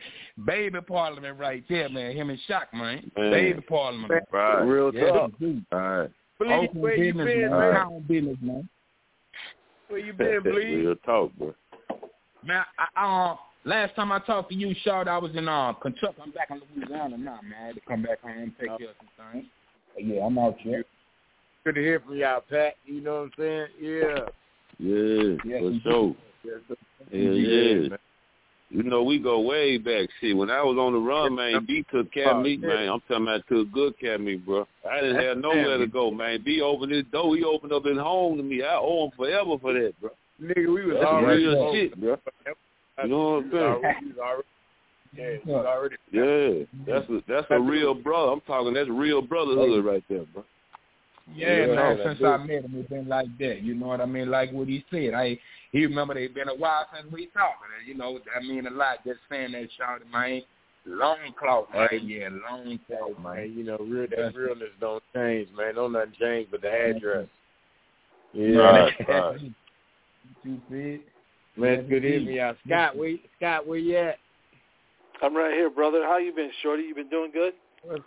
Baby 0.46 0.80
Parliament 0.80 1.38
right 1.38 1.62
there, 1.68 1.88
man. 1.88 2.12
Him 2.16 2.30
and 2.30 2.38
Shock, 2.46 2.72
man. 2.72 3.10
Man. 3.16 3.30
Baby 3.30 3.60
Parliament. 3.62 4.12
Right. 4.32 4.60
Real 4.62 4.94
Yeah, 4.94 5.10
talk. 5.10 5.38
dude. 5.38 5.64
All 5.72 5.78
right. 5.78 6.10
Bleed, 6.38 6.70
where 6.74 6.94
you 6.96 7.12
business, 7.12 7.26
been, 7.26 7.50
man. 7.50 7.60
man? 7.60 7.74
Town 7.74 8.04
business, 8.08 8.36
man. 8.40 8.68
Where 9.88 10.00
you 10.00 10.12
been, 10.14 10.40
Bleed? 10.42 10.74
Real 10.76 10.94
talk, 11.04 11.32
bro. 11.36 11.54
Man, 12.44 12.62
I, 12.78 12.86
I, 12.94 13.30
uh, 13.32 13.36
last 13.64 13.94
time 13.96 14.12
I 14.12 14.20
talked 14.20 14.50
to 14.50 14.54
you, 14.54 14.74
Short, 14.84 15.08
I 15.08 15.18
was 15.18 15.32
in 15.34 15.48
uh, 15.48 15.72
Kentucky. 15.74 16.14
I'm 16.22 16.30
back 16.30 16.48
in 16.50 16.62
Louisiana 16.76 17.18
now, 17.18 17.40
man. 17.42 17.54
I 17.60 17.66
had 17.66 17.74
to 17.74 17.80
come 17.86 18.02
back 18.02 18.22
home 18.22 18.30
and 18.38 18.52
take 18.58 18.68
care 18.78 18.90
of 18.90 18.94
some 18.98 19.32
things. 19.32 19.46
But 19.98 20.06
yeah, 20.06 20.24
I'm 20.24 20.38
out 20.38 20.56
here. 20.60 20.84
Good 21.64 21.74
to 21.74 21.80
hear 21.80 21.98
from 21.98 22.16
y'all, 22.16 22.42
Pat. 22.48 22.74
You 22.84 23.00
know 23.00 23.14
what 23.14 23.20
I'm 23.20 23.32
saying? 23.36 23.66
Yeah. 23.80 24.18
Yeah, 24.78 25.36
Yes, 25.44 25.60
for 25.60 25.90
sure. 25.90 26.16
Yes, 26.44 26.54
sir. 26.68 26.76
Yeah, 27.10 27.30
yeah. 27.30 27.96
You 28.70 28.82
know, 28.84 29.02
we 29.02 29.18
go 29.18 29.40
way 29.40 29.76
back. 29.76 30.08
See, 30.20 30.34
when 30.34 30.50
I 30.50 30.62
was 30.62 30.76
on 30.78 30.92
the 30.92 30.98
run, 31.00 31.34
man, 31.34 31.64
B 31.66 31.84
took 31.90 32.12
care 32.12 32.30
of 32.30 32.42
me, 32.42 32.58
man. 32.58 32.88
I'm 32.88 33.00
talking 33.08 33.24
about 33.24 33.42
took 33.48 33.72
good 33.72 33.98
care 33.98 34.14
of 34.14 34.20
me, 34.20 34.36
bro. 34.36 34.68
I 34.88 35.00
didn't 35.00 35.20
have 35.20 35.38
nowhere 35.38 35.78
to 35.78 35.86
go, 35.86 36.12
man. 36.12 36.42
B 36.44 36.60
opened 36.60 36.92
his 36.92 37.04
door. 37.10 37.34
He 37.34 37.42
opened 37.42 37.72
up 37.72 37.84
his 37.84 37.98
home 37.98 38.36
to 38.36 38.42
me. 38.42 38.62
I 38.62 38.76
owe 38.76 39.06
him 39.06 39.10
forever 39.16 39.58
for 39.60 39.72
that, 39.72 39.94
bro. 40.00 40.10
Nigga, 40.40 40.72
we 40.72 40.84
was 40.84 40.96
That's 41.00 41.06
already 41.06 41.44
real 41.44 41.72
shit, 41.74 41.98
bro. 42.00 42.16
You 43.02 43.08
know 43.08 43.42
what 43.42 43.44
I'm 43.44 43.50
We 43.50 44.12
was 44.12 44.14
saying? 44.22 44.42
Yeah, 45.16 45.36
we 45.44 45.52
already. 45.52 45.96
Yeah, 46.12 46.64
that's 46.86 47.08
a 47.10 47.20
that's 47.28 47.46
a 47.50 47.60
real 47.60 47.94
brother. 47.94 48.32
I'm 48.32 48.40
talking. 48.42 48.74
That's 48.74 48.88
real 48.88 49.22
brotherhood 49.22 49.84
right 49.84 50.04
there, 50.08 50.24
bro. 50.32 50.44
Yeah, 51.34 51.66
Yeah, 51.66 51.74
man. 51.74 51.98
Since 52.04 52.18
good. 52.18 52.28
I 52.28 52.36
met 52.38 52.64
him, 52.64 52.74
it's 52.76 52.88
been 52.88 53.08
like 53.08 53.26
that. 53.38 53.62
You 53.62 53.74
know 53.74 53.88
what 53.88 54.00
I 54.00 54.06
mean? 54.06 54.30
Like 54.30 54.52
what 54.52 54.68
he 54.68 54.84
said. 54.90 55.14
I 55.14 55.38
he 55.72 55.84
remember 55.84 56.16
it 56.18 56.34
been 56.34 56.48
a 56.48 56.54
while 56.54 56.86
since 56.94 57.12
we 57.12 57.26
talking. 57.26 57.68
And, 57.78 57.86
you 57.86 57.94
know, 57.94 58.18
I 58.34 58.40
mean 58.40 58.66
a 58.66 58.70
lot. 58.70 59.04
Just 59.04 59.20
saying 59.30 59.52
that, 59.52 59.68
shout 59.76 60.00
man. 60.12 60.42
Long 60.86 61.18
cloth, 61.38 61.66
man. 61.74 61.88
Yeah, 62.04 62.28
long 62.48 62.78
cloth, 62.86 63.22
man. 63.22 63.36
Man, 63.36 63.52
you 63.56 63.64
know, 63.64 63.76
real 63.78 64.06
that 64.08 64.34
realness 64.34 64.68
don't 64.80 65.02
change, 65.14 65.48
man. 65.56 65.74
Don't 65.74 65.92
nothing 65.92 66.12
change 66.18 66.48
but 66.50 66.62
the 66.62 66.70
address. 66.70 67.26
Yeah. 68.32 68.56
Right, 68.56 69.08
right. 69.08 69.40
You 70.44 70.60
see? 70.70 71.00
Man, 71.56 71.72
it's 71.72 71.88
good 71.88 72.02
to 72.02 72.08
hear 72.08 72.20
me 72.20 72.38
out. 72.38 72.56
Scott, 72.64 72.96
where 72.96 73.16
Scott, 73.36 73.66
where 73.66 73.78
you 73.78 73.96
at? 73.96 74.18
I'm 75.22 75.36
right 75.36 75.52
here, 75.52 75.70
brother. 75.70 76.04
How 76.04 76.18
you 76.18 76.32
been, 76.32 76.50
Shorty? 76.62 76.84
You 76.84 76.94
been 76.94 77.08
doing 77.08 77.30
good? 77.32 77.54
What's, 77.82 78.02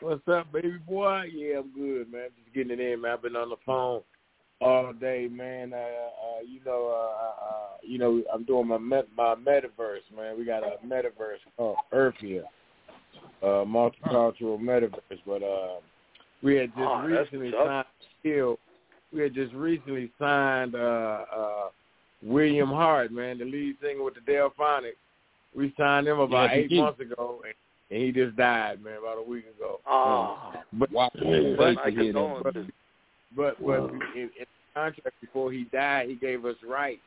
what's 0.00 0.28
up, 0.28 0.52
baby 0.52 0.78
boy? 0.88 1.24
Yeah, 1.32 1.58
I'm 1.58 1.72
good, 1.72 2.10
man. 2.12 2.28
Just 2.38 2.54
getting 2.54 2.72
it 2.72 2.80
in, 2.80 3.00
man. 3.00 3.12
I've 3.12 3.22
been 3.22 3.36
on 3.36 3.50
the 3.50 3.56
phone 3.64 4.02
all 4.60 4.92
day, 4.92 5.28
man. 5.30 5.72
Uh, 5.72 5.76
uh 5.76 6.42
you 6.46 6.60
know, 6.64 6.88
uh, 6.88 7.44
uh, 7.44 7.76
you 7.82 7.98
know, 7.98 8.22
I'm 8.32 8.44
doing 8.44 8.68
my 8.68 8.78
met, 8.78 9.06
my 9.16 9.34
metaverse, 9.34 10.16
man. 10.16 10.38
We 10.38 10.44
got 10.44 10.62
a 10.62 10.76
metaverse 10.84 11.38
called 11.56 11.76
Earthia, 11.92 12.42
uh, 13.42 13.64
multicultural 13.64 14.58
metaverse. 14.58 15.20
But 15.26 15.42
uh, 15.42 15.80
we 16.42 16.56
had 16.56 16.70
just 16.70 16.80
Oh, 16.80 17.02
recently 17.02 17.52
signed. 17.52 17.86
Still, 18.20 18.58
we 19.12 19.22
had 19.22 19.34
just 19.34 19.52
recently 19.54 20.10
signed 20.18 20.74
uh, 20.74 21.24
uh, 21.36 21.68
William 22.22 22.70
Hart, 22.70 23.12
man, 23.12 23.38
the 23.38 23.44
lead 23.44 23.76
singer 23.80 24.02
with 24.02 24.14
the 24.14 24.20
Delfonics. 24.20 24.94
We 25.54 25.72
signed 25.78 26.06
him 26.06 26.18
about 26.18 26.50
Yes, 26.50 26.50
eight 26.52 26.62
indeed. 26.64 26.78
months 26.80 27.00
ago, 27.00 27.42
and, 27.44 27.54
and 27.90 28.02
he 28.06 28.12
just 28.12 28.36
died, 28.36 28.82
man, 28.82 28.98
about 28.98 29.18
a 29.18 29.22
week 29.22 29.44
ago. 29.56 29.80
Oh, 29.86 30.38
But 30.72 30.90
Wow. 30.92 31.10
Yeah. 31.14 31.54
but 31.56 31.74
my 31.74 31.90
condolences. 31.90 32.66
but 33.34 33.58
but 33.58 33.60
Wow. 33.60 33.88
in, 34.14 34.20
in 34.22 34.30
the 34.38 34.46
contract 34.74 35.20
before 35.20 35.52
he 35.52 35.64
died, 35.64 36.08
he 36.08 36.16
gave 36.16 36.44
us 36.44 36.56
rights 36.62 37.02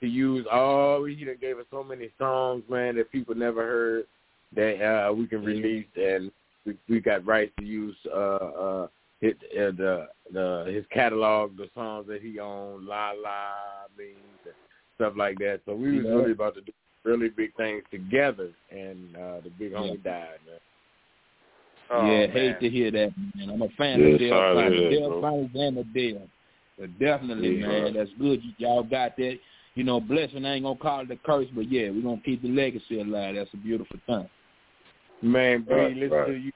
to 0.00 0.06
use 0.08 0.46
all. 0.50 1.04
He 1.04 1.24
done 1.24 1.36
gave 1.40 1.58
us 1.58 1.66
so 1.70 1.84
many 1.84 2.10
songs, 2.18 2.64
man, 2.68 2.96
that 2.96 3.10
people 3.12 3.34
never 3.34 3.62
heard 3.62 4.06
that 4.54 4.82
uh, 4.84 5.12
we 5.12 5.26
can 5.26 5.44
release, 5.44 5.86
and 5.96 6.30
we 6.66 6.76
we 6.88 7.00
got 7.00 7.24
rights 7.26 7.52
to 7.60 7.64
use 7.64 7.96
uh, 8.06 8.16
uh, 8.36 8.88
his 9.20 9.34
uh, 9.52 9.70
the 9.76 10.08
the 10.32 10.72
his 10.74 10.84
catalog, 10.90 11.56
the 11.56 11.68
songs 11.74 12.06
that 12.08 12.22
he 12.22 12.38
owned, 12.40 12.86
La 12.86 13.12
La, 13.12 13.52
means 13.96 14.40
and 14.44 14.54
stuff 14.96 15.14
like 15.16 15.38
that. 15.38 15.60
So 15.64 15.74
we 15.74 15.96
was 15.98 16.06
Yeah. 16.06 16.14
really 16.14 16.32
about 16.32 16.54
to 16.56 16.60
do 16.60 16.72
really 17.04 17.28
big 17.28 17.54
things 17.56 17.82
together, 17.90 18.50
and 18.70 19.16
uh, 19.16 19.40
the 19.42 19.50
big 19.58 19.72
homie 19.72 20.02
died, 20.02 20.38
man. 20.46 20.58
Oh, 21.90 22.06
yeah, 22.06 22.26
man. 22.26 22.30
hate 22.30 22.60
to 22.60 22.68
hear 22.70 22.90
that, 22.90 23.12
man. 23.34 23.50
I'm 23.50 23.62
a 23.62 23.68
fan 23.76 24.00
Yeah, 24.00 24.14
of 24.14 24.18
Dale 24.18 24.30
sorry 24.30 24.54
to 24.54 24.62
Fine. 24.62 24.72
hear 24.72 24.82
that, 24.82 24.90
Dale 24.90 25.08
bro. 25.10 25.20
Fine 25.20 25.50
and 25.62 25.76
the 25.76 25.84
Dale. 25.84 26.28
But 26.78 26.98
definitely, 26.98 27.56
Yeah. 27.56 27.66
man, 27.66 27.94
that's 27.94 28.10
good. 28.18 28.40
Y- 28.42 28.54
Y'all 28.58 28.82
got 28.82 29.16
that. 29.16 29.38
You 29.76 29.82
know, 29.82 30.00
blessing. 30.00 30.44
I 30.44 30.54
ain't 30.54 30.64
gonna 30.64 30.78
call 30.78 31.00
it 31.00 31.10
a 31.10 31.16
curse, 31.16 31.48
but 31.54 31.70
yeah, 31.70 31.90
we're 31.90 32.02
gonna 32.02 32.20
keep 32.24 32.42
the 32.42 32.48
legacy 32.48 33.00
alive. 33.00 33.34
That's 33.34 33.52
a 33.54 33.56
beautiful 33.56 33.98
thing. 34.06 34.28
Man, 35.22 35.62
B, 35.68 35.74
Right, 35.74 35.96
listen 35.96 36.16
right. 36.16 36.26
to 36.28 36.34
you. 36.34 36.52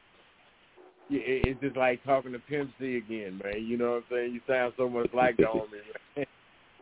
Yeah, 1.10 1.20
it's 1.24 1.60
just 1.60 1.76
like 1.76 2.04
talking 2.04 2.32
to 2.32 2.38
Pimp 2.38 2.70
C 2.78 2.96
again, 2.96 3.40
man. 3.42 3.64
You 3.64 3.76
know 3.76 3.92
what 3.92 3.96
I'm 3.96 4.04
saying? 4.10 4.34
You 4.34 4.40
sound 4.46 4.74
so 4.76 4.88
much 4.88 5.08
like 5.14 5.36
the 5.36 5.44
homie, 5.44 5.80
man. 6.16 6.26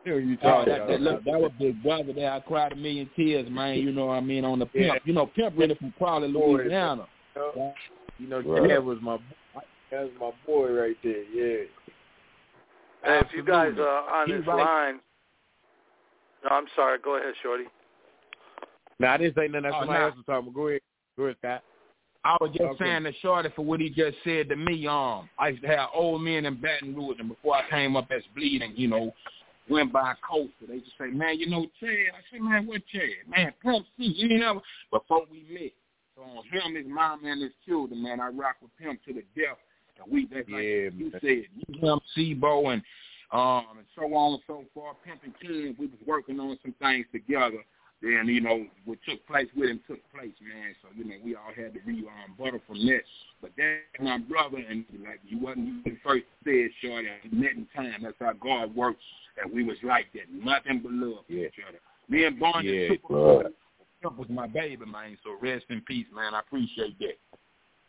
you 0.07 0.39
Oh, 0.43 0.65
that, 0.65 0.87
that, 0.87 1.01
look, 1.01 1.25
that 1.25 1.41
was 1.41 1.51
big 1.59 1.83
brother 1.83 2.13
there. 2.13 2.33
I 2.33 2.41
cried 2.41 2.73
a 2.73 2.77
million 2.77 3.11
tears, 3.17 3.49
man. 3.51 3.79
You 3.79 3.93
know 3.93 4.07
what 4.07 4.15
I 4.15 4.21
mean? 4.21 4.45
On 4.45 4.59
the 4.59 4.67
pimp. 4.67 4.87
Yeah. 4.87 4.99
You 5.05 5.13
know, 5.13 5.27
pimp 5.27 5.55
really 5.57 5.75
from 5.75 5.93
Crowley, 5.99 6.29
Louisiana. 6.29 7.07
You 8.19 8.29
know, 8.29 8.41
Right. 8.41 8.71
Chad 8.71 8.85
was 8.85 8.99
my 9.03 9.19
that 9.91 10.03
was 10.03 10.11
my 10.21 10.31
boy 10.47 10.71
right 10.73 10.97
there. 11.03 11.23
Yeah. 11.25 11.65
Hey, 13.05 13.19
if 13.21 13.29
you 13.35 13.45
guys 13.45 13.73
are 13.79 14.23
on 14.23 14.29
He's 14.29 14.39
this 14.39 14.47
right. 14.47 14.57
line, 14.65 15.01
no, 16.45 16.57
I'm 16.57 16.67
sorry. 16.75 16.99
Go 17.03 17.17
ahead, 17.17 17.35
Shorty. 17.43 17.65
No, 18.99 19.09
I 19.09 19.17
didn't 19.19 19.37
say 19.37 19.49
nothing. 19.49 19.67
Oh, 19.73 19.81
Somebody 19.81 19.99
nah. 20.01 20.07
else 20.07 20.17
was 20.17 20.25
talking. 20.27 20.53
Go 20.53 20.69
ahead. 20.69 20.81
Go 21.17 21.25
ahead, 21.25 21.37
Scott. 21.39 21.63
I 22.25 22.37
was 22.41 22.51
just 22.51 22.63
Okay. 22.63 22.85
saying 22.85 23.05
to 23.05 23.13
Shorty 23.23 23.51
for 23.55 23.65
what 23.65 23.81
he 23.81 23.89
just 23.91 24.17
said 24.25 24.49
to 24.49 24.57
me. 24.57 24.87
Um, 24.87 25.29
I 25.39 25.49
used 25.49 25.63
to 25.63 25.69
have 25.69 25.91
old 25.95 26.23
men 26.23 26.47
in 26.47 26.57
Baton 26.61 26.95
Rouge, 26.97 27.19
and 27.21 27.29
before 27.29 27.55
I 27.55 27.69
came 27.71 27.95
up 27.95 28.11
as 28.11 28.23
bleeding, 28.35 28.73
you 28.75 28.89
know, 28.89 29.15
went 29.69 29.93
by 29.93 30.15
Coastal. 30.29 30.69
They 30.69 30.79
just 30.79 30.99
say, 30.99 31.07
man, 31.07 31.39
you 31.39 31.49
know, 31.49 31.67
Chad. 31.81 32.15
I 32.15 32.21
said, 32.31 32.41
man, 32.41 32.67
what 32.67 32.83
Chad? 32.93 33.29
Man, 33.29 33.53
Pimp 33.63 33.87
C. 33.99 34.05
You 34.05 34.31
ain't 34.31 34.41
never 34.41 34.61
before 34.91 35.23
we 35.31 35.45
met. 35.53 35.73
So 36.15 36.23
on 36.23 36.45
him, 36.51 36.75
his 36.77 36.87
mom, 36.87 37.25
and 37.25 37.43
his 37.43 37.53
children, 37.67 38.03
man, 38.03 38.21
I 38.21 38.29
rock 38.29 38.57
with 38.63 38.71
Pimp 38.79 39.05
to 39.05 39.13
the 39.13 39.23
death. 39.37 39.59
And 40.03 40.13
we 40.13 40.27
that's 40.27 40.49
like 40.49 40.63
Yeah, 40.63 40.91
you 40.97 41.11
man. 41.11 41.21
said, 41.21 41.45
you 41.57 41.81
him, 41.81 42.01
Sebo, 42.17 42.73
and 42.73 42.83
um, 43.33 43.79
and 43.79 43.87
so 43.95 44.03
on 44.15 44.35
and 44.35 44.43
so 44.47 44.65
forth. 44.73 44.97
Pimp 45.05 45.21
and 45.25 45.39
King, 45.41 45.77
we 45.79 45.87
was 45.87 45.99
working 46.07 46.39
on 46.39 46.59
some 46.63 46.75
things 46.81 47.07
together. 47.13 47.65
Then 48.03 48.27
you 48.27 48.41
know 48.43 48.67
what 48.85 48.99
took 49.09 49.27
place 49.27 49.49
with 49.57 49.71
him 49.71 49.81
took 49.89 50.01
place, 50.13 50.35
man. 50.43 50.75
So 50.83 50.89
you 50.95 51.05
know 51.05 51.17
we 51.25 51.35
all 51.35 51.53
had 51.57 51.73
to 51.75 51.81
re 51.87 52.07
um, 52.07 52.35
butter 52.39 52.61
from 52.67 52.85
that. 52.87 53.01
But 53.41 53.53
that's 53.57 54.01
my 54.01 54.19
brother, 54.19 54.59
and 54.59 54.85
like 55.03 55.21
you 55.27 55.39
wasn't 55.39 55.67
you 55.67 55.83
the 55.85 55.97
first 56.05 56.25
said, 56.45 56.69
Shorty, 56.83 57.09
we 57.25 57.39
met 57.39 57.53
in 57.53 57.67
time. 57.75 58.03
That's 58.03 58.17
how 58.21 58.35
God 58.35 58.75
works, 58.77 59.03
and 59.43 59.53
we 59.53 59.65
was 59.65 59.77
like 59.83 60.07
that, 60.15 60.31
nothing 60.33 60.81
but 60.81 60.93
love 60.93 61.25
for 61.27 61.33
Yeah. 61.33 61.49
each 61.49 61.55
other. 61.67 61.79
Me 62.09 62.25
and 62.25 62.39
Barney 62.39 62.69
Yeah, 62.69 62.89
super 62.91 63.15
right. 63.15 63.43
cool. 63.43 63.53
Pimp 64.03 64.19
was 64.19 64.29
my 64.29 64.47
baby, 64.47 64.85
man. 64.87 65.17
So 65.25 65.37
rest 65.41 65.67
in 65.71 65.81
peace, 65.83 66.07
man. 66.15 66.35
I 66.35 66.41
appreciate 66.41 66.99
that. 66.99 67.19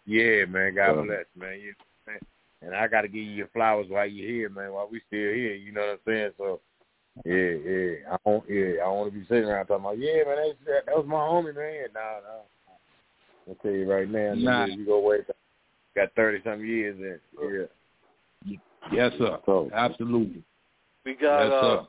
Yeah, 0.05 0.45
man. 0.45 0.75
God 0.75 0.97
Um, 0.99 1.07
bless, 1.07 1.25
man. 1.35 1.59
You, 1.59 1.73
man. 2.07 2.19
And 2.61 2.75
I 2.75 2.87
got 2.87 3.01
to 3.01 3.07
give 3.07 3.23
you 3.23 3.31
your 3.31 3.47
flowers 3.49 3.87
while 3.89 4.07
you're 4.07 4.27
here, 4.27 4.49
man. 4.49 4.71
While 4.73 4.87
we 4.91 4.99
still 5.07 5.33
here, 5.33 5.53
you 5.53 5.71
know 5.71 5.81
what 5.81 5.89
I'm 5.89 5.99
saying? 6.07 6.31
So, 6.37 6.59
yeah, 7.25 7.35
yeah. 7.35 7.95
I 8.13 8.17
don't, 8.25 8.49
yeah, 8.49 8.81
I 8.81 8.85
don't 8.85 8.97
want 8.97 9.13
to 9.13 9.19
be 9.19 9.25
sitting 9.27 9.43
around 9.45 9.67
talking 9.67 9.85
about, 9.85 9.99
yeah, 9.99 10.23
man. 10.25 10.37
That's, 10.37 10.57
that, 10.65 10.85
that 10.87 10.95
was 10.97 11.05
my 11.05 11.17
homie, 11.17 11.55
man. 11.55 11.87
Nah, 11.93 12.01
nah. 12.01 12.43
I'll 13.49 13.55
tell 13.61 13.71
you 13.71 13.89
right 13.91 14.09
now, 14.09 14.33
Nah. 14.35 14.65
you 14.65 14.85
go 14.85 14.99
way 14.99 15.19
back. 15.21 15.35
Got 15.95 16.13
thirty 16.15 16.43
something 16.43 16.67
years 16.67 16.97
in. 16.99 17.67
Yeah. 18.45 18.57
Yes, 18.91 19.11
sir. 19.17 19.39
So, 19.45 19.69
Absolutely. 19.73 20.43
We 21.07 21.15
got 21.15 21.43
yes, 21.43 21.51
uh, 21.63 21.83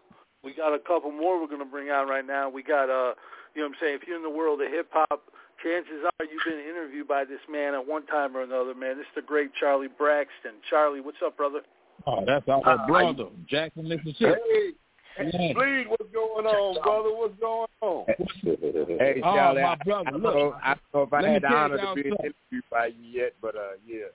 we 0.45 0.55
got 0.55 0.73
a 0.73 0.79
couple 0.79 1.11
more 1.11 1.41
we're 1.41 1.49
going 1.49 1.59
to 1.59 1.65
bring 1.67 1.91
out 1.91 2.09
right 2.09 2.25
now. 2.25 2.49
We 2.49 2.63
got 2.63 2.89
uh, 2.89 3.15
you 3.55 3.63
know 3.63 3.67
what 3.67 3.75
I'm 3.75 3.75
saying. 3.81 3.99
If 4.01 4.07
you're 4.07 4.17
in 4.17 4.23
the 4.23 4.31
world 4.31 4.63
of 4.63 4.71
hip 4.71 4.87
hop, 4.93 5.23
chances 5.61 6.07
are 6.07 6.25
you've 6.25 6.45
been 6.47 6.63
interviewed 6.65 7.09
by 7.09 7.25
this 7.25 7.41
man 7.51 7.75
at 7.75 7.85
one 7.85 8.07
time 8.07 8.37
or 8.37 8.43
another. 8.43 8.77
Man, 8.77 8.97
this 8.97 9.07
is 9.11 9.17
the 9.17 9.23
great 9.23 9.51
Charlie 9.59 9.89
Braxton. 9.99 10.63
Charlie, 10.71 11.01
what's 11.01 11.19
up, 11.27 11.37
brother? 11.37 11.63
Oh, 12.07 12.23
that's 12.25 12.47
our 12.49 12.63
Uh, 12.65 12.87
brother, 12.87 13.27
Jackson, 13.49 13.89
Mississippi. 13.89 14.39
Hey, 15.17 15.31
Yeah. 15.35 15.53
Bleed, 15.53 15.89
what's 15.89 16.13
going 16.15 16.47
on, 16.47 16.81
brother? 16.81 17.11
What's 17.11 17.35
going 17.41 17.67
on? 17.81 18.05
Hey, 18.07 19.21
Oh, 19.25 19.35
Charlie, 19.35 19.63
my 19.63 19.69
I, 19.73 19.77
brother, 19.85 20.07
I, 20.07 20.11
don't 20.13 20.23
look. 20.23 20.35
know, 20.37 20.57
I 20.63 20.69
don't 20.69 20.95
know 20.95 21.03
if 21.03 21.13
I 21.13 21.21
Let 21.23 21.33
had 21.33 21.43
the 21.43 21.49
tell 21.49 21.57
honor 21.57 21.77
y'all 21.79 21.97
to 21.97 22.03
be 22.05 22.09
something. 22.11 22.27
interviewed 22.53 22.65
by 22.71 22.87
you 22.87 23.03
yet, 23.03 23.33
but 23.43 23.57
uh, 23.57 23.75
yeah. 23.85 24.15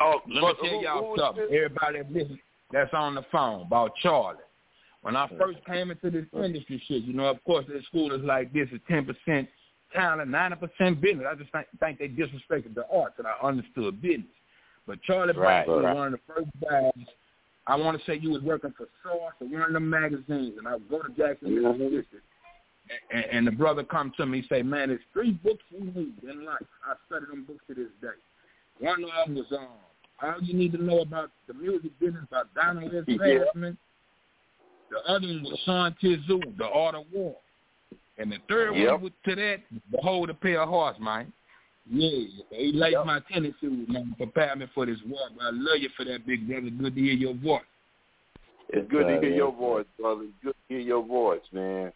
Oh, 0.00 0.20
let 0.26 0.42
me 0.42 0.52
tell 0.60 0.82
y'all 0.82 0.98
who 1.04 1.10
was 1.10 1.20
something. 1.20 1.44
Everybody 1.44 1.98
that 1.98 2.12
listen, 2.12 2.38
that's 2.72 2.92
on 2.92 3.14
the 3.14 3.24
phone 3.30 3.62
about 3.62 3.92
Charlie. 4.02 4.38
When 5.02 5.14
I 5.14 5.28
first 5.38 5.58
came 5.64 5.90
into 5.90 6.10
this 6.10 6.26
industry 6.34 6.82
shit, 6.88 7.04
you 7.04 7.12
know, 7.12 7.26
of 7.26 7.42
course, 7.44 7.64
this 7.68 7.84
school 7.84 8.12
is 8.12 8.22
like 8.22 8.52
this 8.52 8.68
is 8.72 8.80
ten 8.88 9.04
percent 9.04 9.48
talent, 9.94 10.30
ninety 10.30 10.56
percent 10.56 11.00
business. 11.00 11.26
I 11.30 11.36
just 11.36 11.52
think, 11.52 11.66
think 11.78 11.98
they 11.98 12.08
disrespected 12.08 12.74
the 12.74 12.84
arts, 12.92 13.14
and 13.18 13.26
I 13.26 13.34
understood 13.46 14.02
business. 14.02 14.26
But 14.86 15.02
Charlie 15.02 15.32
Right, 15.36 15.66
was 15.66 15.84
right. 15.84 15.94
one 15.94 16.06
of 16.08 16.12
the 16.12 16.20
first 16.26 16.48
guys. 16.62 17.06
I 17.68 17.74
want 17.74 17.98
to 17.98 18.04
say 18.06 18.16
you 18.16 18.30
was 18.30 18.42
working 18.42 18.72
for 18.76 18.86
Source 19.02 19.34
or 19.40 19.48
one 19.48 19.62
of 19.62 19.72
the 19.72 19.80
magazines, 19.80 20.54
and 20.58 20.68
I 20.68 20.74
would 20.74 20.88
go 20.88 21.02
to 21.02 21.08
Jackson, 21.10 21.54
Mississippi, 21.54 22.18
and, 23.12 23.24
and 23.24 23.46
the 23.46 23.50
brother 23.50 23.82
come 23.82 24.12
to 24.16 24.26
me 24.26 24.38
and 24.38 24.46
say, 24.48 24.62
"Man, 24.62 24.88
there's 24.88 25.00
three 25.12 25.32
books 25.32 25.64
you 25.70 25.84
need 25.84 26.14
in 26.22 26.44
life. 26.44 26.62
I 26.84 26.94
study 27.06 27.26
them 27.30 27.44
books 27.44 27.64
to 27.68 27.74
this 27.74 27.88
day. 28.00 28.08
One 28.78 29.02
of 29.04 29.10
them 29.26 29.34
was 29.36 29.46
um, 29.52 29.68
all 30.22 30.34
you 30.42 30.54
need 30.54 30.72
to 30.72 30.82
know 30.82 31.00
about 31.00 31.30
the 31.46 31.54
music 31.54 31.98
business 32.00 32.24
by 32.30 32.42
Donald 32.54 32.94
S. 32.94 33.04
Yeah. 33.06 33.38
The 34.90 34.98
other 35.08 35.26
one 35.26 35.42
was 35.42 35.60
Sun 35.64 35.96
Tzu, 36.00 36.40
The 36.58 36.64
Art 36.64 36.94
of 36.94 37.04
War. 37.12 37.36
And 38.18 38.30
the 38.32 38.38
third 38.48 38.76
Yep. 38.76 38.92
one 38.92 39.02
was 39.02 39.12
to 39.26 39.34
that, 39.34 39.60
Behold 39.90 40.30
a 40.30 40.34
Pair 40.34 40.62
of 40.62 40.68
Horse, 40.68 40.96
man. 41.00 41.32
Yeah, 41.88 42.26
he 42.50 42.72
laced 42.72 43.04
my 43.04 43.20
tennis 43.32 43.54
shoes, 43.60 43.88
man, 43.88 44.14
prepare 44.16 44.56
me 44.56 44.66
for 44.74 44.86
this 44.86 44.98
work. 45.04 45.30
I 45.40 45.50
love 45.52 45.78
you 45.78 45.88
for 45.96 46.04
that, 46.04 46.26
big 46.26 46.48
brother. 46.48 46.70
Good 46.70 46.94
to 46.96 47.00
hear 47.00 47.12
your 47.14 47.34
voice. 47.34 47.62
It's 48.70 48.90
good 48.90 49.06
to 49.06 49.16
Uh, 49.16 49.20
hear 49.20 49.30
yeah. 49.30 49.36
your 49.36 49.52
voice, 49.52 49.86
brother. 49.98 50.22
It's 50.24 50.32
good 50.42 50.54
to 50.54 50.74
hear 50.74 50.80
your 50.80 51.02
voice, 51.02 51.42
man. 51.52 51.92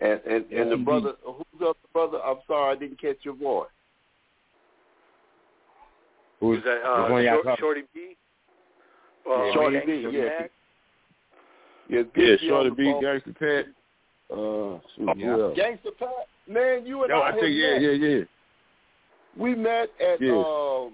And 0.00 0.20
and 0.24 0.52
and 0.52 0.70
the 0.72 0.76
brother, 0.76 1.14
who's 1.24 1.62
up, 1.68 1.76
brother? 1.92 2.20
I'm 2.24 2.38
sorry, 2.46 2.76
I 2.76 2.78
didn't 2.78 2.98
catch 3.00 3.24
your 3.24 3.34
voice. 3.34 3.70
Who's 6.44 6.64
that? 6.64 6.82
Uh, 6.84 7.08
one 7.10 7.24
Short, 7.24 7.58
Shorty 7.58 7.82
B. 7.94 8.16
Uh, 9.26 9.52
Shorty 9.54 9.76
Gangsta 9.78 9.86
B, 9.86 10.16
yeah. 10.18 10.24
Mac. 10.24 10.50
Yeah, 11.88 11.98
Yeah, 11.98 12.36
Shorty 12.36 12.48
Shorty 12.48 12.70
B, 12.70 12.76
B, 12.76 12.84
Gangsta 13.02 13.38
Pat. 13.38 13.64
Uh, 14.30 14.78
shoot, 14.96 15.08
Oh, 15.08 15.14
yeah. 15.16 15.62
Gangsta 15.64 15.96
Pat, 15.98 16.08
man, 16.48 16.84
you 16.86 17.02
and 17.02 17.10
Yo, 17.10 17.18
I, 17.18 17.22
I 17.28 17.30
have 17.32 17.40
think 17.40 17.54
yeah, 17.56 17.72
met. 17.72 17.82
yeah, 17.82 17.90
yeah. 17.90 18.24
We 19.36 19.54
met 19.54 19.88
at 20.00 20.20
Yeah. 20.20 20.32
um 20.32 20.92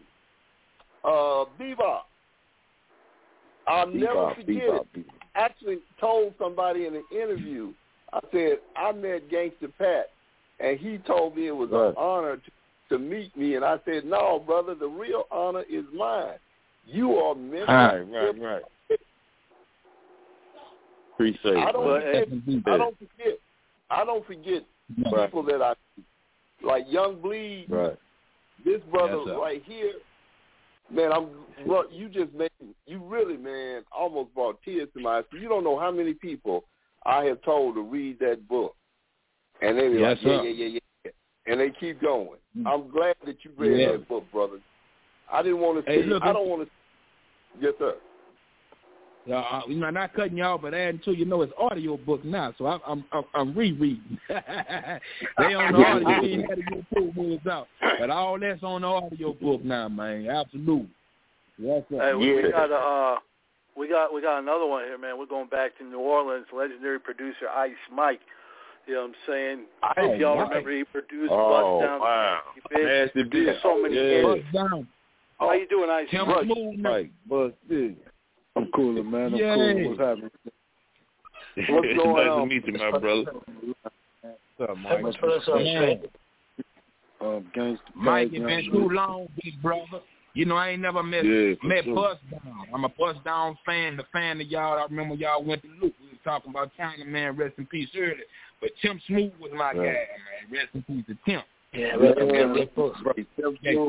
uh 1.05 1.45
Bebop. 1.59 2.03
I'll 3.67 3.87
never 3.89 4.35
forget 4.35 4.47
Bebop, 4.47 4.87
it. 4.95 5.07
Actually 5.35 5.79
told 6.01 6.35
somebody 6.39 6.87
in 6.87 6.95
an 6.97 7.05
interview, 7.13 7.73
I 8.13 8.21
said, 8.33 8.59
I 8.77 8.93
met 8.93 9.29
Gangsta 9.31 9.73
Pat 9.79 10.11
and 10.59 10.79
he 10.79 10.99
told 10.99 11.37
me 11.37 11.47
it 11.47 11.57
was 11.57 11.71
Right. 11.71 11.89
an 11.89 11.95
honor 11.97 12.37
to, 12.37 12.51
to 12.91 12.99
meet 12.99 13.34
me 13.36 13.55
and 13.55 13.64
I 13.64 13.78
said, 13.84 14.05
No, 14.05 14.43
brother, 14.45 14.74
the 14.74 14.86
real 14.86 15.24
honor 15.30 15.64
is 15.70 15.84
mine. 15.95 16.38
You 16.86 17.14
are 17.14 17.34
Memphis. 17.34 17.68
Right, 17.68 18.01
right, 18.01 18.41
right. 18.41 18.62
Appreciate 21.14 21.57
I 21.57 21.68
it. 21.68 21.72
don't 21.72 21.84
brother. 21.84 22.24
forget 22.28 22.64
I 22.66 22.76
don't 22.76 22.99
forget 22.99 23.38
I 23.91 24.05
don't 24.05 24.26
forget 24.26 24.62
Right. 25.11 25.26
people 25.26 25.45
that 25.45 25.62
I 25.62 25.74
like 26.62 26.84
Young 26.88 27.20
Bleed 27.20 27.66
Right. 27.70 27.97
this 28.64 28.80
brother 28.91 29.22
Yes, 29.24 29.36
right 29.38 29.62
here, 29.64 29.93
man, 30.91 31.12
I'm 31.12 31.28
bro, 31.66 31.84
you 31.91 32.09
just 32.09 32.32
made 32.32 32.51
you 32.86 32.99
really, 33.05 33.36
man, 33.36 33.84
almost 33.97 34.34
brought 34.34 34.61
tears 34.62 34.88
to 34.95 35.01
my 35.01 35.18
eyes. 35.18 35.24
You 35.32 35.49
don't 35.49 35.62
know 35.64 35.78
how 35.78 35.93
many 35.93 36.12
people 36.12 36.64
I 37.07 37.24
have 37.26 37.41
told 37.43 37.76
to 37.76 37.82
read 37.82 38.18
that 38.18 38.49
book, 38.49 38.74
and 39.62 39.78
they 39.78 39.88
be 39.88 39.99
Yes, 39.99 40.16
like, 40.16 40.18
sir. 40.22 40.43
yeah, 40.43 40.43
yeah, 40.43 40.66
yeah, 40.66 40.80
yeah, 41.05 41.11
and 41.47 41.61
they 41.61 41.70
keep 41.70 42.01
going. 42.01 42.39
I'm 42.67 42.91
glad 42.91 43.17
that 43.25 43.45
you 43.45 43.53
read 43.57 43.81
Yeah. 43.81 43.93
that 43.93 44.09
book, 44.09 44.25
brother. 44.33 44.59
I 45.31 45.43
didn't 45.43 45.61
want 45.61 45.85
to 45.85 45.91
Hey, 45.91 46.03
see. 46.03 46.09
look, 46.09 46.23
I 46.23 46.33
don't 46.33 46.49
want 46.49 46.65
to. 46.65 46.71
Yes, 47.61 47.75
sir. 47.79 47.97
Yeah, 49.27 49.41
uh, 49.41 49.63
you 49.69 49.77
know, 49.77 49.91
not 49.91 50.15
cutting 50.15 50.39
y'all, 50.39 50.57
but 50.57 50.73
adding 50.73 51.01
to 51.05 51.13
you 51.13 51.27
know 51.27 51.43
it's 51.43 51.53
audio 51.59 51.99
book 51.99 52.25
now, 52.25 52.55
so 52.57 52.67
I, 52.67 52.79
I'm 52.87 53.05
I'm, 53.13 53.25
I'm 53.35 53.55
rereading. 53.55 54.19
they 54.29 55.55
on 55.55 55.73
the 55.73 55.79
audio, 55.87 56.23
we 56.23 56.33
ain't 56.33 56.49
had 56.49 56.57
to 56.57 56.63
get 56.63 56.85
full 56.93 57.13
moves 57.15 57.47
out, 57.47 57.69
but 57.99 58.09
all 58.09 58.39
that's 58.41 58.63
on 58.63 58.81
the 58.81 58.87
audio 58.89 59.35
book 59.35 59.63
now, 59.63 59.89
man. 59.89 60.27
Absolutely. 60.27 60.89
Yes, 61.59 61.83
sir. 61.91 62.01
Hey, 62.01 62.15
we, 62.15 62.35
we 62.35 62.51
got 62.51 62.71
a, 62.71 62.75
uh, 62.75 63.19
we 63.77 63.89
got 63.89 64.13
we 64.13 64.23
got 64.23 64.39
another 64.39 64.67
one 64.67 64.85
here, 64.85 64.97
man. 64.97 65.19
We're 65.19 65.27
going 65.27 65.49
back 65.49 65.77
to 65.79 65.85
New 65.85 66.01
Orleans. 66.01 66.47
Legendary 66.53 66.99
producer 66.99 67.49
Ice 67.55 67.73
Mike. 67.93 68.21
You 68.87 68.95
know 68.95 69.01
what 69.03 69.09
I'm 69.09 69.14
saying? 69.28 69.59
Ice 69.83 69.95
if 69.99 70.20
y'all 70.20 70.37
Mike. 70.37 70.49
remember, 70.49 70.76
he 70.76 70.85
produced 70.85 71.33
Oh, 71.33 71.78
Bust 71.81 71.87
Down. 71.87 72.01
wow. 72.01 72.41
He 72.55 72.76
did- 72.76 72.87
Nasty 72.87 73.22
he 73.22 73.28
did 73.28 73.49
bitch. 73.57 73.62
so 73.62 73.83
many 73.83 73.95
Yeah. 73.95 74.03
hits. 74.03 74.24
Bust 74.43 74.53
down. 74.53 74.89
How 75.39 75.53
you 75.53 75.66
doing, 75.68 75.91
Ice? 75.91 76.09
Tim 76.11 76.26
Mike? 76.28 76.45
Smooth, 76.45 76.78
man. 76.78 76.93
Mike, 76.93 77.11
Buzz, 77.26 77.53
yeah. 77.68 77.89
I'm 78.57 78.66
cooler, 78.72 79.03
man. 79.05 79.35
I'm 79.35 79.37
Yay. 79.37 79.55
cool. 79.74 79.89
What's 79.91 80.01
happening? 80.01 80.31
What's 81.68 81.68
going 81.97 82.16
nice 82.16 82.31
on? 82.31 82.49
to 82.49 82.55
meet 82.55 82.66
you, 82.66 82.72
my 82.74 82.91
brother. 82.99 83.24
What's 83.33 84.70
up, 84.70 84.76
Hey, 84.76 85.03
Mike? 85.03 85.22
what's 85.22 85.49
up, 85.49 85.55
Man. 85.57 86.03
Um, 87.22 87.51
gangsta 87.55 87.81
Mike, 87.95 88.31
Pat, 88.33 88.41
it 88.41 88.47
been 88.47 88.64
Young 88.64 88.72
too 88.72 88.89
long, 88.95 89.28
big 89.43 89.61
brother. 89.62 90.01
You 90.33 90.45
know, 90.47 90.57
I 90.57 90.70
ain't 90.70 90.81
never 90.83 91.03
met 91.03 91.24
Yeah, 91.24 91.55
met 91.62 91.85
sure. 91.85 91.95
Bust 91.95 92.20
Down. 92.31 92.66
I'm 92.72 92.85
a 92.85 92.89
Bust 92.89 93.22
Down 93.24 93.59
fan, 93.66 93.97
the 93.97 94.05
fan 94.12 94.41
of 94.41 94.47
y'all. 94.47 94.78
I 94.78 94.85
remember 94.85 95.16
y'all 95.16 95.43
went 95.43 95.61
to 95.62 95.68
Luke. 95.83 95.93
We 96.01 96.09
was 96.11 96.18
talking 96.24 96.51
about 96.51 96.70
China 96.76 97.05
Man, 97.05 97.37
rest 97.37 97.59
in 97.59 97.66
peace 97.66 97.89
earlier. 97.97 98.16
But 98.61 98.71
Tim 98.83 99.01
Smooth 99.07 99.33
was 99.41 99.53
my 99.53 99.73
Right. 99.73 99.77
guy, 99.77 99.83
man. 99.83 100.51
Rest 100.51 100.69
in 100.75 100.83
peace 100.83 101.07
to 101.07 101.15
Tim. 101.25 101.43
Yeah, 101.73 101.87
Yeah, 101.89 101.97
welcome 101.97 102.29
yeah, 102.35 102.47
to 102.47 102.61
the 102.61 102.67
book. 102.67 102.97
right. 103.05 103.27
Yeah. 103.63 103.89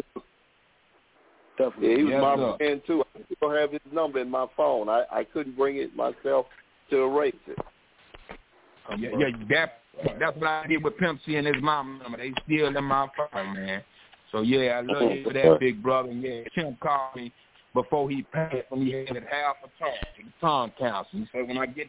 Definitely. 1.57 1.89
Yeah, 1.89 1.97
he 1.97 2.03
was 2.03 2.11
Yes, 2.11 2.22
my 2.22 2.36
sir. 2.38 2.57
friend 2.57 2.86
too. 2.86 3.03
I 3.15 3.36
still 3.36 3.49
have 3.51 3.72
his 3.72 3.82
number 3.91 4.19
in 4.19 4.30
my 4.30 4.47
phone. 4.55 4.89
I 4.89 5.05
I 5.11 5.24
couldn't 5.24 5.57
bring 5.57 5.78
it 5.78 5.95
myself 5.95 6.47
to 6.89 7.03
erase 7.03 7.36
it. 7.47 7.57
Yeah, 8.97 9.09
yeah, 9.17 9.30
that 9.49 9.84
that's 10.19 10.38
what 10.38 10.47
I 10.47 10.67
did 10.67 10.84
with 10.84 10.97
Pimp 10.97 11.22
C 11.26 11.36
and 11.36 11.47
his 11.47 11.61
mom. 11.61 11.99
Number. 11.99 12.17
They 12.17 12.34
still 12.45 12.67
in 12.76 12.84
my 12.84 13.07
phone, 13.32 13.53
man. 13.53 13.84
So 14.32 14.41
yeah, 14.41 14.80
I 14.80 14.82
love 14.82 15.11
you 15.11 15.24
for 15.24 15.34
that, 15.34 15.59
big 15.59 15.84
brother. 15.84 16.11
Yeah, 16.11 16.43
Tim 16.55 16.78
called 16.82 17.15
me 17.15 17.32
before 17.74 18.09
he 18.09 18.24
passed 18.24 18.69
when 18.69 18.86
he 18.86 18.91
had 18.91 19.07
half 19.30 19.57
a 19.63 19.69
tongue, 19.80 19.91
the 20.17 20.32
tongue 20.39 20.72
cancer. 20.78 21.09
He 21.11 21.28
said 21.32 21.47
when 21.47 21.57
I 21.57 21.65
get 21.65 21.88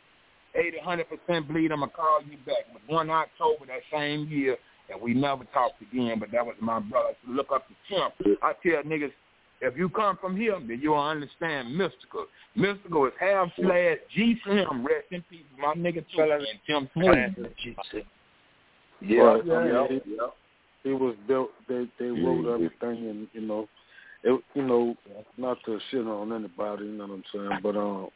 eighty, 0.55 0.79
hundred 0.79 1.07
percent 1.09 1.49
bleed, 1.49 1.73
I'm 1.73 1.81
gonna 1.81 1.93
call 1.93 2.21
you 2.29 2.37
back. 2.47 2.65
But 2.73 2.83
one 2.87 3.11
October 3.11 3.67
that 3.67 3.81
same 3.93 4.27
year, 4.29 4.57
and 4.91 5.01
we 5.01 5.15
never 5.15 5.45
talked 5.53 5.81
again. 5.83 6.19
But 6.19 6.31
that 6.33 6.45
was 6.45 6.57
my 6.61 6.81
brother. 6.81 7.15
So 7.25 7.33
look 7.33 7.49
up 7.53 7.67
to 7.69 7.75
Tim. 7.89 8.37
I 8.43 8.53
tell 8.63 8.83
niggas. 8.83 9.13
If 9.65 9.77
you 9.77 9.89
come 9.89 10.19
from 10.21 10.37
here, 10.37 10.59
then 10.59 10.81
you'll 10.83 10.99
understand 10.99 11.77
mystical. 11.77 12.27
Mystical 12.57 13.07
is 13.07 13.13
half 13.21 13.49
slash 13.61 13.99
G 14.13 14.37
Slim, 14.43 14.85
rest 14.85 15.07
in 15.13 15.23
peace, 15.31 15.45
my 15.57 15.75
nigga 15.75 16.05
too, 16.15 16.21
and 16.21 16.59
Tim 16.67 16.89
Smith. 16.95 17.53
Yeah, 19.01 19.23
Right. 19.23 19.45
yeah, 19.47 19.67
Yeah. 19.67 19.99
yeah. 20.05 20.27
It 20.85 20.95
was 20.99 21.15
built. 21.29 21.53
They 21.69 21.89
they 21.99 22.07
wrote 22.07 22.53
everything, 22.53 23.09
and 23.09 23.29
you 23.33 23.43
know, 23.43 23.69
it 24.25 24.43
you 24.55 24.63
know, 24.63 24.97
not 25.37 25.59
to 25.65 25.79
shit 25.91 26.07
on 26.07 26.33
anybody. 26.33 26.85
You 26.87 26.93
know 26.93 27.07
what 27.07 27.15
I'm 27.15 27.25
saying? 27.33 27.61
But 27.63 27.77
um, 27.77 28.09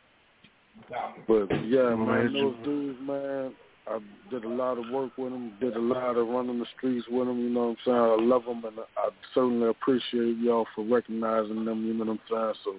but 1.27 1.47
yeah, 1.66 1.95
man, 1.95 2.33
those 2.33 2.55
dudes, 2.64 2.99
man. 3.03 3.55
I 3.89 4.01
did 4.31 4.45
a 4.45 4.49
lot 4.49 4.79
of 4.79 4.91
work 4.91 5.12
with 5.16 5.31
them. 5.31 5.53
Did 5.61 5.77
a 5.77 5.81
lot 5.81 6.16
of 6.16 6.27
running 6.27 6.59
the 6.59 6.66
streets 6.77 7.07
with 7.09 7.29
them. 7.29 7.39
You 7.39 7.51
know 7.51 7.68
what 7.68 7.68
I'm 7.68 7.77
saying? 7.85 7.97
I 7.97 8.35
love 8.35 8.45
them, 8.45 8.64
and 8.64 8.81
I 8.97 9.11
certainly 9.32 9.69
appreciate 9.69 10.39
y'all 10.39 10.66
for 10.74 10.85
recognizing 10.85 11.65
them. 11.65 11.86
You 11.86 11.94
know 11.94 12.05
what 12.05 12.19
I'm 12.31 12.55
saying? 12.55 12.55
So 12.65 12.74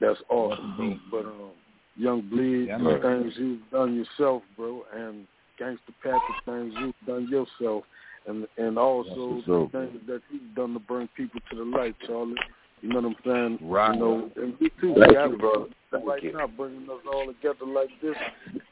that's 0.00 0.20
awesome, 0.28 1.00
bro. 1.10 1.22
But 1.22 1.28
um, 1.28 1.50
Young 1.96 2.28
Bleed, 2.30 2.68
Yeah, 2.68 2.78
the 2.78 3.00
things 3.02 3.34
you've 3.36 3.70
done 3.72 3.96
yourself, 3.96 4.42
bro, 4.56 4.84
and 4.94 5.26
Gangsta 5.60 5.92
Pat, 6.02 6.20
the 6.46 6.52
things 6.52 6.74
you've 6.78 7.06
done 7.06 7.28
yourself, 7.28 7.84
and 8.26 8.46
and 8.56 8.78
also 8.78 9.42
the 9.46 9.68
things 9.72 10.00
that 10.06 10.22
you've 10.30 10.54
done 10.54 10.74
to 10.74 10.78
bring 10.78 11.08
people 11.16 11.40
to 11.50 11.56
the 11.56 11.64
light, 11.64 11.96
Charlie. 12.06 12.34
You 12.82 12.88
know 12.88 13.00
what 13.00 13.04
I'm 13.06 13.16
saying? 13.58 13.70
Right. 13.70 13.94
You 13.94 14.00
know, 14.00 14.30
and 14.36 14.54
we 14.60 14.70
too, 14.80 14.94
Thank 14.98 15.08
we 15.10 15.14
you, 15.14 15.18
have 15.18 15.38
brother. 15.38 15.66
Thank 15.90 16.06
right 16.06 16.22
you. 16.22 16.32
now 16.32 16.46
bringing 16.46 16.88
us 16.88 17.00
all 17.12 17.26
together 17.26 17.66
like 17.66 17.90
this. 18.00 18.16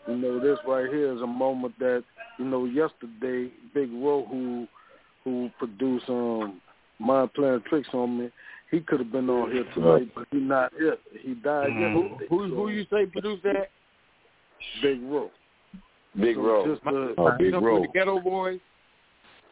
You 0.07 0.17
know, 0.17 0.41
this 0.41 0.59
right 0.67 0.89
here 0.89 1.15
is 1.15 1.21
a 1.21 1.27
moment 1.27 1.79
that 1.79 2.05
you 2.39 2.45
know. 2.45 2.65
Yesterday, 2.65 3.53
Big 3.75 3.91
Ro, 3.93 4.27
who 4.31 4.67
who 5.25 5.51
produced 5.59 6.09
um 6.09 6.61
Mind 6.99 7.33
Playing 7.35 7.63
Tricks 7.69 7.89
on 7.93 8.19
me, 8.19 8.31
he 8.71 8.81
could 8.81 9.01
have 9.01 9.13
been 9.13 9.29
on 9.29 9.53
here 9.53 9.65
tonight, 9.75 10.09
but 10.15 10.27
he 10.31 10.39
not 10.39 10.73
here. 10.79 10.97
He 11.21 11.35
died 11.35 11.71
Mm. 11.71 11.81
yesterday. 11.81 12.27
Who 12.31 12.45
who 12.55 12.69
you 12.71 12.87
say 12.91 13.07
produced 13.07 13.43
that? 13.43 13.71
Big 14.83 15.01
Ro. 15.03 15.31
Big 16.19 16.37
So 16.37 16.43
Ro. 16.43 16.75
Just, 16.75 16.87
uh, 16.87 17.15
Oh, 17.19 17.37
Big 17.39 17.53
Them 17.53 17.65
Ro. 17.65 17.77
from 17.77 17.83
the 17.93 17.99
Geto 17.99 18.23
Boys? 18.23 18.61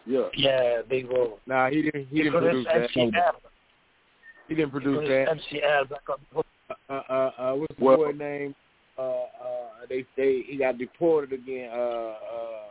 yeah. 0.07 0.28
Yeah, 0.35 0.83
big 0.89 1.11
role. 1.11 1.41
Nah, 1.47 1.69
he 1.69 1.83
didn't. 1.83 2.07
He 2.09 2.16
He 2.16 2.23
didn't 2.24 2.41
produce 2.41 2.66
produced 2.66 2.93
that. 3.12 3.35
MC 4.48 4.48
Al. 4.48 4.48
He 4.48 4.55
didn't 4.55 4.70
produce 4.70 4.97
produced 4.98 5.10
that. 5.10 5.28
MC 5.31 5.62
Al 5.62 5.85
back 5.85 6.09
on 6.09 6.16
the 6.35 6.43
Uh, 6.89 6.93
uh, 7.09 7.31
uh, 7.39 7.55
what's 7.55 7.77
the 7.78 7.85
Well- 7.85 7.97
boy 7.98 8.12
name? 8.12 8.55
Uh, 8.98 9.02
uh, 9.02 9.86
they 9.89 10.05
they 10.16 10.40
he 10.48 10.56
got 10.56 10.78
deported 10.78 11.32
again. 11.32 11.70
Uh, 11.70 11.77
uh, 11.77 12.62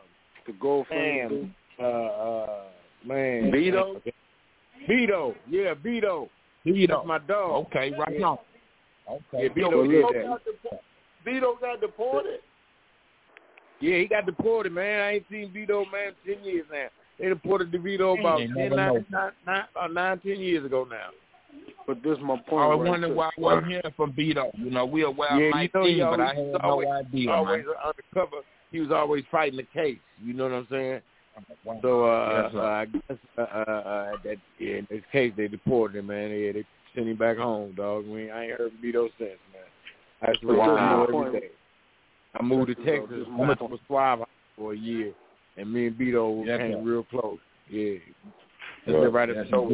The 0.48 0.52
Goldfinger. 0.54 1.30
Damn. 1.30 1.56
uh, 1.80 1.84
uh, 1.84 2.64
man. 3.06 3.52
Beto? 3.52 4.02
Beto, 4.88 5.36
yeah, 5.50 5.74
Beto. 5.76 6.30
You 6.64 6.88
That's 6.88 7.06
my 7.06 7.20
dog. 7.20 7.68
Okay, 7.68 7.92
right 7.98 8.20
Yeah. 8.20 8.26
on. 8.28 8.38
Okay. 9.08 9.44
Yeah, 9.44 9.50
Vito, 9.54 9.72
So 9.72 9.84
Vito, 9.88 10.02
got 10.12 10.42
depo- 10.46 10.80
Vito 11.24 11.56
got 11.62 11.82
deported. 11.82 12.40
Yeah, 13.80 13.98
he 13.98 14.06
got 14.08 14.26
deported, 14.26 14.72
man. 14.72 15.02
I 15.02 15.12
ain't 15.16 15.26
seen 15.30 15.52
Vito, 15.52 15.86
man, 15.86 16.14
ten 16.26 16.44
years 16.44 16.66
now. 16.72 16.88
They 17.20 17.30
deported 17.30 17.72
DeVito 17.72 18.20
about 18.20 18.42
Ain't 18.42 18.54
10, 18.56 18.58
never 18.70 18.76
nine, 18.76 18.94
know. 18.94 19.04
nine, 19.10 19.32
nine, 19.46 19.64
about 19.72 19.94
nine, 19.94 20.20
ten 20.20 20.40
years 20.40 20.66
ago 20.66 20.86
now. 20.90 21.10
But 21.88 22.02
this 22.04 22.18
my 22.22 22.38
point. 22.48 22.64
I 22.64 22.68
was 22.68 22.80
right 22.80 22.90
wondering 22.90 23.14
there. 23.14 23.18
why 23.18 23.28
I 23.28 23.42
wasn't 23.42 23.68
hearing 23.68 23.94
from 23.96 24.12
Beto. 24.14 24.50
You 24.58 24.72
know, 24.72 24.86
we 24.86 25.04
aware 25.04 25.40
yeah, 25.40 25.56
of 25.56 25.62
you 25.62 25.70
know, 25.74 25.86
he 25.86 25.96
King, 25.96 26.08
but 26.10 26.20
I 26.20 26.34
always, 26.34 26.52
had 26.52 26.62
always, 26.62 26.86
no 26.88 26.92
idea, 26.94 27.32
always 27.32 27.66
man. 27.66 27.76
undercover. 27.86 28.42
He 28.72 28.80
was 28.80 28.92
always 28.92 29.24
fighting 29.32 29.58
the 29.58 29.68
case. 29.74 30.00
You 30.24 30.34
know 30.34 30.46
what 30.46 30.54
I'm 30.54 30.68
saying? 30.72 31.02
So 31.82 32.06
uh, 32.06 32.44
Yes, 32.44 32.52
uh, 32.56 32.62
I 32.62 32.86
guess 32.86 33.18
uh, 33.38 33.42
uh, 33.42 33.44
uh, 33.44 34.12
that 34.24 34.38
yeah, 34.60 34.78
in 34.78 34.88
this 34.90 35.02
case 35.12 35.34
they 35.36 35.48
deported 35.48 36.00
him, 36.00 36.08
man. 36.08 36.32
Yeah, 36.32 36.54
they 36.54 36.66
sent 36.96 37.08
him 37.08 37.18
back 37.18 37.38
home, 37.38 37.74
dog. 37.76 38.06
We 38.08 38.32
I 38.32 38.46
ain't 38.46 38.52
heard 38.58 38.72
from 38.72 38.82
Vito 38.82 39.10
since, 39.18 39.32
man. 39.54 39.64
I 40.22 40.30
used 40.32 40.42
to 40.42 40.48
read 40.48 40.58
Wow. 40.58 41.06
Every 41.08 41.40
day. 41.40 41.48
I 42.40 42.44
moved 42.44 42.68
to 42.68 42.76
This 42.76 42.84
is, 42.84 43.00
Texas. 43.00 43.28
I 43.28 43.32
my 43.32 43.48
went 43.48 43.60
to 43.60 43.80
Suave 43.88 44.20
for 44.58 44.74
a 44.74 44.78
year, 44.78 45.14
and 45.58 45.72
me 45.72 45.88
and 45.88 45.96
Vito 45.96 46.44
Yes, 46.46 46.60
came 46.60 46.74
sir. 46.74 46.82
real 46.82 47.04
close. 47.04 47.40
Yeah. 47.70 47.98
I 48.88 48.92
Right. 48.92 49.02
live 49.02 49.14
right 49.14 49.30
at 49.30 49.36
Yes, 49.36 49.46
the 49.46 49.52
door. 49.52 49.72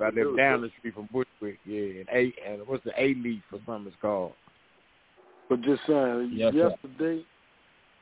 I 0.00 0.10
live 0.10 0.36
down 0.36 0.62
the 0.62 0.70
street 0.78 0.94
from 0.94 1.08
Bushwick. 1.40 1.58
Yeah, 1.64 2.00
and 2.00 2.08
A 2.12 2.34
and 2.46 2.66
what's 2.66 2.84
the 2.84 2.92
A 2.98 3.14
leaf 3.14 3.42
or 3.52 3.58
something 3.66 3.86
it's 3.86 3.96
called. 4.00 4.32
But 5.48 5.62
just 5.62 5.80
saying, 5.86 6.32
Yes, 6.34 6.52
sir. 6.52 6.70
yesterday, 6.70 7.24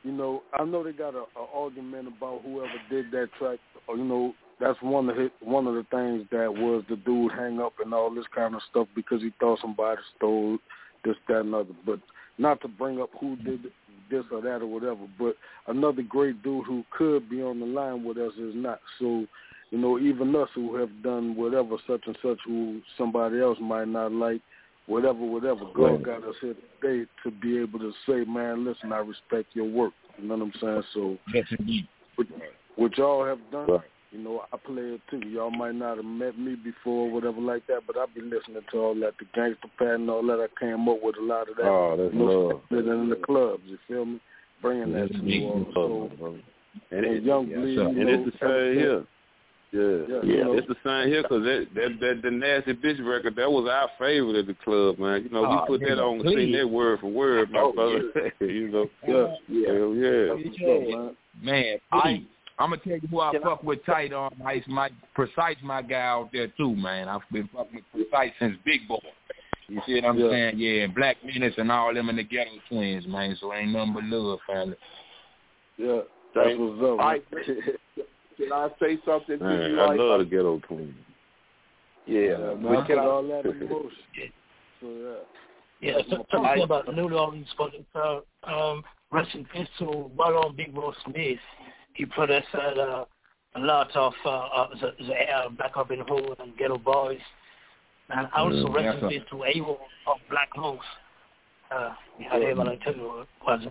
you 0.02 0.12
know, 0.12 0.42
I 0.52 0.64
know 0.64 0.82
they 0.82 0.92
got 0.92 1.14
a, 1.14 1.24
a 1.38 1.46
argument 1.54 2.08
about 2.08 2.42
whoever 2.44 2.72
did 2.90 3.10
that 3.12 3.28
track. 3.38 3.58
Or, 3.88 3.96
you 3.96 4.04
know, 4.04 4.34
that's 4.60 4.80
one 4.82 5.08
of 5.08 5.16
his, 5.16 5.30
one 5.40 5.66
of 5.66 5.74
the 5.74 5.86
things 5.90 6.26
that 6.30 6.52
was 6.52 6.84
the 6.88 6.96
dude 6.96 7.32
hang 7.32 7.60
up 7.60 7.74
and 7.82 7.92
all 7.92 8.14
this 8.14 8.26
kind 8.34 8.54
of 8.54 8.62
stuff 8.70 8.88
because 8.94 9.20
he 9.20 9.32
thought 9.38 9.60
somebody 9.60 10.00
stole 10.16 10.58
this, 11.04 11.16
that, 11.28 11.40
and 11.40 11.54
other. 11.54 11.74
But 11.84 12.00
not 12.38 12.60
to 12.62 12.68
bring 12.68 13.00
up 13.00 13.10
who 13.20 13.36
did 13.36 13.64
this 14.10 14.24
or 14.30 14.40
that 14.42 14.62
or 14.62 14.66
whatever. 14.66 15.06
But 15.18 15.36
another 15.66 16.02
great 16.02 16.42
dude 16.42 16.66
who 16.66 16.84
could 16.90 17.28
be 17.28 17.42
on 17.42 17.60
the 17.60 17.66
line 17.66 18.04
with 18.04 18.16
us 18.18 18.32
is 18.38 18.54
not. 18.54 18.80
So, 18.98 19.26
you 19.70 19.78
know, 19.78 19.98
even 19.98 20.34
us 20.36 20.48
who 20.55 20.76
have 20.76 21.02
done 21.02 21.34
whatever 21.36 21.76
such 21.86 22.02
and 22.06 22.16
such 22.22 22.38
who 22.47 22.80
somebody 22.97 23.40
else 23.40 23.59
might 23.60 23.88
not 23.88 24.12
like, 24.12 24.40
whatever, 24.86 25.18
whatever. 25.18 25.60
God 25.74 26.05
got 26.05 26.24
us 26.24 26.34
here 26.40 26.55
today 26.80 27.09
to 27.24 27.30
be 27.30 27.59
able 27.59 27.80
to 27.80 27.93
say, 28.09 28.24
man, 28.30 28.64
listen, 28.64 28.93
I 28.93 28.98
respect 28.98 29.48
your 29.55 29.68
work. 29.68 29.93
You 30.18 30.28
know 30.28 30.36
what 30.36 30.44
I'm 30.44 30.52
saying? 30.60 30.82
So, 30.94 31.18
Yes, 31.34 31.47
indeed. 31.59 31.88
what, 32.14 32.26
what 32.76 32.97
y'all 32.97 33.24
have 33.26 33.40
done, 33.51 33.68
Right. 33.70 33.80
you 34.12 34.18
know, 34.18 34.44
I 34.52 34.56
play 34.56 34.82
it 34.82 35.01
too. 35.10 35.26
Y'all 35.28 35.51
might 35.51 35.74
not 35.74 35.97
have 35.97 36.06
met 36.06 36.38
me 36.38 36.55
before, 36.55 37.09
or 37.09 37.10
whatever 37.10 37.40
like 37.40 37.66
that, 37.66 37.80
but 37.86 37.97
I've 37.98 38.14
been 38.14 38.30
listening 38.30 38.62
to 38.70 38.78
all 38.78 38.94
that, 39.01 39.14
the 39.18 39.24
Gangsta 39.38 39.68
Pat 39.78 39.97
and 39.97 40.09
all 40.09 40.22
that. 40.28 40.38
I 40.40 40.60
came 40.60 40.88
up 40.88 40.98
with 41.02 41.16
a 41.18 41.22
lot 41.22 41.51
of 41.51 41.56
that. 41.56 41.66
Oh, 41.66 41.97
that's 41.98 42.14
you 42.14 42.20
know, 42.20 42.24
love. 42.48 42.60
living 42.70 42.93
in 43.02 43.10
the 43.10 43.16
clubs, 43.16 43.62
you 43.66 43.78
feel 43.88 44.05
me? 44.05 44.20
Bringing 44.62 44.93
that 44.93 45.10
Yes, 45.10 45.20
to 45.20 45.26
New 45.26 45.44
Orleans. 45.44 45.74
So, 45.74 46.36
And, 46.93 47.05
and 47.05 47.26
young 47.26 47.48
yes, 47.48 47.59
bleed, 47.59 47.76
sir. 47.76 47.82
you 47.82 47.88
and 47.88 47.97
know, 47.98 48.24
it's 48.26 48.38
the 48.40 48.47
same 48.72 48.78
here. 48.78 49.05
Yeah, 49.72 49.80
Yeah, 49.82 50.06
yeah, 50.09 50.22
you 50.22 50.44
know. 50.44 50.52
it's 50.55 50.68
the 50.68 50.76
same 50.84 51.09
here 51.09 51.22
because 51.22 51.43
that, 51.43 51.66
that 51.74 52.01
that 52.01 52.22
the 52.22 52.30
nasty 52.30 52.72
bitch 52.74 53.05
record 53.05 53.34
that 53.36 53.51
was 53.51 53.68
our 53.68 53.90
favorite 53.98 54.36
at 54.36 54.47
the 54.47 54.55
club, 54.55 54.98
man. 54.98 55.24
You 55.24 55.30
know, 55.30 55.44
Oh, 55.44 55.51
we 55.51 55.66
put 55.66 55.80
that 55.80 55.98
nigga, 55.98 56.05
on 56.06 56.14
and 56.14 56.22
please. 56.22 56.36
sing 56.36 56.52
that 56.52 56.68
word 56.68 57.01
for 57.01 57.09
word, 57.09 57.51
my 57.51 57.60
Oh, 57.60 57.72
brother. 57.72 58.02
you 58.40 58.68
know, 58.68 58.88
Yeah, 59.06 59.34
yeah. 59.48 59.72
hell 59.72 59.94
yeah. 59.94 60.34
That's 60.34 60.59
man. 60.60 61.16
Man, 61.43 61.78
I- 61.93 62.26
I'm 62.59 62.70
gonna 62.70 62.80
tell 62.82 62.94
you 62.94 63.09
who 63.10 63.20
I 63.20 63.32
fuck 63.43 63.62
with 63.64 63.84
tight 63.84 64.14
on 64.14 64.30
ice. 64.47 64.62
My 64.66 64.88
precise, 65.14 65.56
my 65.62 65.82
guy 65.82 66.01
out 66.01 66.30
there 66.32 66.48
too, 66.56 66.74
man. 66.74 67.06
I've 67.09 67.20
been 67.30 67.48
fucking 67.48 67.82
with 67.93 68.09
precise 68.10 68.32
since 68.38 68.56
Big 68.64 68.88
Boy. 68.88 68.98
You 69.68 69.82
see 69.84 69.94
what 69.97 70.05
I'm 70.06 70.18
Yeah. 70.18 70.30
saying? 70.30 70.59
Yeah, 70.59 70.84
and 70.84 70.94
Black 70.94 71.22
Menace 71.22 71.55
and 71.59 71.70
all 71.70 71.93
them 71.93 72.09
in 72.09 72.16
the 72.16 72.22
Ghetto 72.22 72.52
Twinz, 72.70 73.06
man. 73.06 73.36
So 73.40 73.52
ain't 73.52 73.72
nothing 73.72 73.93
but 73.94 74.05
love, 74.05 74.38
family. 74.47 74.76
Yeah, 75.76 76.01
that's 76.34 76.48
Hey, 76.48 76.56
what's 76.56 76.82
up. 76.82 76.98
Man. 76.98 77.76
Can 78.36 78.52
I 78.52 78.68
say 78.80 78.98
something 79.04 79.38
to 79.38 79.44
Man, 79.44 79.70
you? 79.70 79.80
I 79.80 79.86
like, 79.86 79.98
love 79.98 80.18
the 80.20 80.24
ghetto 80.24 80.60
twins. 80.66 80.94
Yeah, 82.06 82.20
yeah, 82.20 82.36
man. 82.36 82.62
man, 82.62 82.86
Can 82.86 82.98
all 82.98 83.22
that 83.22 83.44
in 83.44 83.58
motion. 83.68 83.90
So, 84.80 84.88
yeah. 84.88 85.14
Yeah, 85.80 85.98
so, 86.08 86.16
my 86.16 86.24
something 86.30 86.42
point. 86.42 86.62
about 86.62 86.94
New 86.94 87.08
Orleans, 87.14 87.48
but 87.58 87.70
it's, 87.74 87.84
uh, 87.94 88.20
um, 88.44 88.82
rest 89.10 89.34
in 89.34 89.44
peace 89.46 89.68
to 89.78 90.10
Ballon 90.16 90.54
Big 90.56 90.74
Boy 90.74 90.92
Smith. 91.04 91.38
He 91.94 92.04
produced 92.06 92.46
uh, 92.54 93.04
a 93.56 93.58
lot 93.58 93.94
of 93.94 94.12
uh, 94.24 94.28
uh, 94.28 94.68
the, 94.80 94.92
the 95.04 95.14
uh, 95.14 95.48
Black 95.50 95.76
Up 95.76 95.90
in 95.90 96.00
Hood 96.00 96.36
and 96.40 96.56
Geto 96.56 96.82
Boys. 96.82 97.18
And 98.10 98.28
also 98.34 98.68
Mm, 98.68 98.74
rest 98.74 98.84
yes, 98.84 99.02
in 99.02 99.08
peace 99.08 99.28
to 99.30 99.44
Abel 99.44 99.78
of 100.06 100.18
Black 100.30 100.50
Host. 100.54 100.82
Uh, 101.74 101.92
we 102.18 102.24
had 102.24 102.42
him 102.42 102.60
on 102.60 102.72
interview. 102.72 103.24
Was 103.46 103.66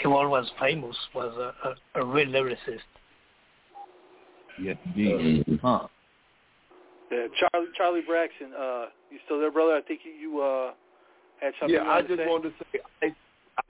Abel 0.00 0.28
was 0.28 0.50
famous, 0.60 0.96
was 1.14 1.34
a, 1.36 1.68
a, 1.68 2.02
a 2.02 2.04
real 2.04 2.28
lyricist. 2.28 2.80
Yes, 4.60 4.76
indeed. 4.86 5.58
Huh. 5.62 5.88
Yeah, 7.10 7.26
Charlie 7.38 7.68
Charlie 7.76 8.02
Braxton, 8.06 8.52
uh, 8.58 8.86
you 9.10 9.18
still 9.24 9.40
there, 9.40 9.50
brother? 9.50 9.72
I 9.72 9.80
think 9.82 10.00
you, 10.04 10.12
you 10.12 10.40
uh, 10.42 10.72
had 11.40 11.52
something. 11.58 11.74
Yeah, 11.74 11.84
you 11.84 11.90
I 11.90 11.94
wanted 11.94 12.08
to 12.08 12.16
just 12.16 12.18
say? 12.18 12.28
wanted 12.28 12.48
to 12.50 12.64
say, 12.72 12.80
I, 13.02 13.06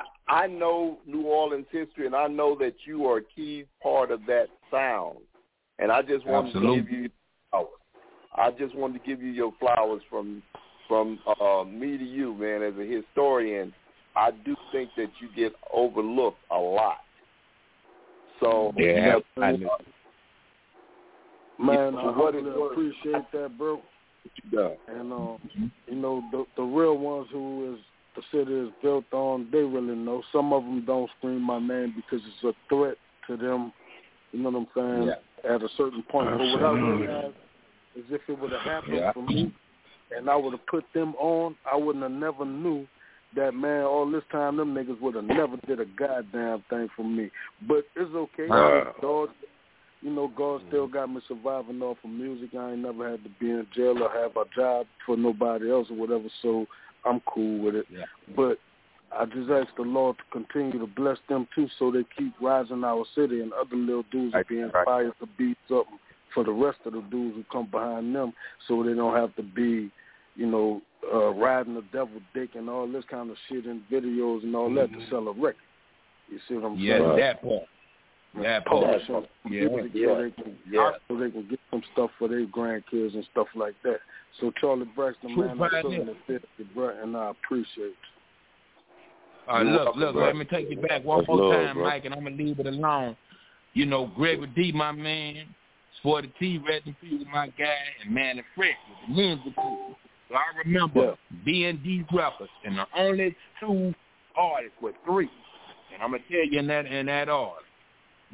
I 0.01 0.43
I 0.43 0.47
know 0.47 0.99
New 1.07 1.23
Orleans 1.23 1.67
history, 1.71 2.07
and 2.07 2.15
I 2.15 2.27
know 2.27 2.57
that 2.59 2.75
you 2.85 3.07
are 3.07 3.19
a 3.19 3.23
key 3.23 3.65
part 3.83 4.11
of 4.11 4.21
that 4.27 4.49
sound. 4.71 5.19
And 5.79 5.93
I 5.93 6.03
just 6.03 6.27
wanted 6.27 6.49
Absolutely. 6.49 6.81
to 6.81 6.83
give 6.83 6.93
you 6.93 7.11
flowers. 7.51 7.69
I 8.35 8.51
just 8.51 8.75
wanted 8.75 9.01
to 9.01 9.07
give 9.09 9.23
you 9.23 9.31
your 9.31 9.53
flowers 9.61 10.03
from 10.11 10.43
from 10.89 11.19
uh, 11.41 11.65
me 11.65 11.97
to 11.99 12.05
you, 12.05 12.35
man. 12.35 12.63
As 12.63 12.75
a 12.79 12.85
historian, 12.85 13.73
I 14.17 14.31
do 14.31 14.57
think 14.73 14.91
that 14.97 15.11
you 15.21 15.29
get 15.37 15.53
overlooked 15.73 16.39
a 16.51 16.59
lot. 16.59 16.99
So 18.41 18.73
Yeah, 18.77 19.17
you 19.17 19.43
I 19.43 19.53
know, 19.53 19.59
know. 19.59 19.77
Man, 21.59 21.95
Yeah, 21.95 21.99
I 21.99 22.03
for 22.03 22.13
what 22.13 22.35
really 22.35 22.49
it's 22.51 22.59
worth. 22.59 22.73
appreciate 22.73 23.33
that, 23.33 23.59
bro. 23.59 23.81
you 24.25 24.59
done. 24.59 24.77
And 24.89 25.13
um, 25.13 25.39
you 25.87 25.97
know, 25.97 26.23
the 26.31 26.45
the 26.57 26.63
real 26.63 26.97
ones 26.99 27.29
who 27.33 27.75
is 27.75 27.81
the 28.17 28.23
city 28.33 28.53
is 28.55 28.71
built 28.83 29.05
on, 29.13 29.49
they 29.53 29.59
really 29.59 29.95
know. 29.95 30.23
Some 30.33 30.53
of 30.53 30.63
them 30.65 30.85
don't 30.85 31.11
scream 31.19 31.41
my 31.43 31.59
name 31.59 31.95
because 31.97 32.25
it's 32.27 32.45
a 32.45 32.53
threat 32.69 32.97
to 33.27 33.37
them. 33.37 33.73
You 34.33 34.41
know 34.43 34.51
what 34.51 34.69
I'm 34.77 34.97
saying? 34.99 35.09
Yeah. 35.45 35.55
At 35.55 35.63
a 35.63 35.69
certain 35.77 36.03
point, 36.03 36.29
but 36.31 36.39
what 36.39 36.63
I 36.63 36.75
Absolutely. 36.75 37.07
realize 37.07 37.33
is 37.97 38.05
if 38.11 38.21
it 38.29 38.39
would 38.39 38.53
have 38.53 38.61
happened 38.63 38.97
Yeah. 38.97 39.13
for 39.13 39.23
me, 39.23 39.53
and 40.17 40.29
I 40.29 40.37
would 40.37 40.53
have 40.53 40.67
put 40.67 40.85
them 40.95 41.15
on, 41.17 41.57
I 41.71 41.77
wouldn't 41.77 42.03
have 42.03 42.13
never 42.13 42.45
knew 42.45 42.87
that 43.37 43.55
man. 43.55 43.85
All 43.85 44.11
this 44.11 44.25
time, 44.33 44.57
them 44.57 44.75
niggas 44.75 45.01
would 45.01 45.15
have 45.15 45.25
never 45.25 45.57
did 45.67 45.81
a 45.81 45.85
goddamn 45.85 46.65
thing 46.71 46.89
for 46.97 47.05
me. 47.05 47.31
But 47.69 47.85
it's 47.95 48.15
okay. 48.15 48.49
Wow. 48.49 48.95
God, 49.01 49.29
you 50.01 50.11
know, 50.11 50.31
God 50.37 50.63
still 50.69 50.87
got 50.87 51.11
me 51.11 51.21
surviving 51.27 51.83
off 51.83 51.99
of 52.05 52.11
music. 52.11 52.51
I 52.57 52.73
ain't 52.73 52.81
never 52.81 53.11
had 53.11 53.23
to 53.25 53.31
be 53.41 53.51
in 53.51 53.67
jail 53.75 54.01
or 54.03 54.11
have 54.11 54.37
a 54.37 54.45
job 54.55 54.87
for 55.05 55.17
nobody 55.17 55.71
else 55.71 55.89
or 55.91 55.97
whatever. 55.97 56.29
So 56.43 56.67
I'm 57.05 57.21
cool 57.33 57.59
with 57.65 57.75
it. 57.75 57.87
Yeah. 57.91 58.05
But 58.37 58.59
I 59.11 59.25
just 59.25 59.51
ask 59.51 59.75
the 59.77 59.83
Lord 59.83 60.17
to 60.19 60.25
continue 60.31 60.79
to 60.79 60.87
bless 60.87 61.19
them 61.29 61.49
too, 61.55 61.67
so 61.79 61.91
they 61.91 62.05
keep 62.17 62.35
rising 62.41 62.85
our 62.85 63.05
city 63.15 63.41
and 63.41 63.53
other 63.53 63.77
little 63.77 64.05
dudes 64.13 64.35
will 64.35 64.43
be 64.49 64.61
inspired 64.61 65.15
to 65.21 65.27
be 65.39 65.57
something 65.69 65.99
for 66.35 66.45
the 66.45 66.53
rest 66.53 66.79
of 66.85 66.93
the 66.93 67.01
dudes 67.11 67.37
who 67.37 67.45
come 67.51 67.69
behind 67.71 68.15
them, 68.15 68.35
so 68.67 68.83
they 68.83 68.93
don't 68.93 69.17
have 69.17 69.35
to 69.37 69.43
be, 69.43 69.91
you 70.37 70.47
know, 70.47 70.83
uh, 71.13 71.31
riding 71.31 71.75
the 71.75 71.85
devil 71.91 72.21
dick 72.35 72.51
and 72.55 72.69
all 72.69 72.87
this 72.87 73.05
kind 73.11 73.31
of 73.31 73.37
shit 73.49 73.65
in 73.65 73.83
videos 73.91 74.43
and 74.43 74.55
all 74.55 74.73
that 74.75 74.93
to 74.93 74.99
sell 75.09 75.27
a 75.27 75.33
record. 75.33 75.57
You 76.31 76.39
see 76.47 76.55
what 76.55 76.67
I'm 76.67 76.79
Yeah, 76.79 76.99
saying? 76.99 77.17
that 77.17 77.43
part. 77.43 77.63
That 78.43 78.65
part. 78.67 78.85
Publishing 78.85 79.27
Yeah, 79.51 79.69
music 79.69 79.91
yeah, 79.95 80.07
so 80.07 80.23
they 80.23 80.31
can 80.31 80.57
yeah. 80.71 80.91
so 81.09 81.17
they 81.19 81.31
can 81.31 81.49
get 81.49 81.61
some 81.71 81.83
stuff 81.93 82.11
for 82.19 82.29
their 82.29 82.47
grandkids 82.47 83.15
and 83.15 83.27
stuff 83.33 83.47
like 83.55 83.75
that. 83.85 83.99
So 84.41 84.53
Charlie 84.61 84.87
Braxton, 84.95 85.35
True 85.35 85.47
man, 85.49 85.63
I 85.63 85.69
pioneer. 85.71 85.83
certainly 85.99 86.17
feel 86.27 86.39
you, 86.59 86.65
bro, 86.75 87.03
and 87.03 87.17
I 87.17 87.31
appreciate 87.31 87.77
you. 87.79 89.53
Uh, 89.53 89.63
You're 89.63 89.73
look, 89.73 89.97
look, 89.97 90.15
let 90.15 90.37
me 90.37 90.45
take 90.45 90.69
you 90.71 90.77
back 90.77 91.05
one 91.05 91.21
That's 91.21 91.29
more 91.29 91.39
love, 91.39 91.53
time, 91.67 91.77
bro. 91.77 91.85
Mike, 91.85 92.05
and 92.05 92.15
I'm 92.15 92.23
gonna 92.25 92.37
leave 92.37 92.59
it 92.61 92.67
alone. 92.67 93.17
You 93.75 93.87
know, 93.87 94.07
Gregory 94.17 94.51
D, 94.55 94.73
my 94.73 94.93
man, 94.93 95.47
Sporty 95.99 96.33
T, 96.39 96.59
Red 96.59 96.83
and 96.85 96.95
P, 97.01 97.25
my 97.33 97.47
guy, 97.59 97.75
and 98.05 98.15
Mannie 98.15 98.43
Fresh 98.55 98.77
with 98.89 99.09
the 99.09 99.15
music 99.23 99.55
group. 99.57 99.97
So 100.29 100.35
I 100.35 100.59
remember 100.65 101.17
being 101.45 101.81
D 101.83 102.05
Records, 102.13 102.51
and 102.65 102.77
the 102.77 102.85
only 102.97 103.35
two 103.59 103.95
artists 104.37 104.77
were 104.83 104.93
three, 105.07 105.31
and 105.95 106.03
I'm 106.03 106.11
gonna 106.11 106.23
tell 106.31 106.45
you 106.45 106.59
in 106.59 106.67
that 106.67 106.85
in 106.87 107.07
that 107.07 107.31
order. 107.31 107.63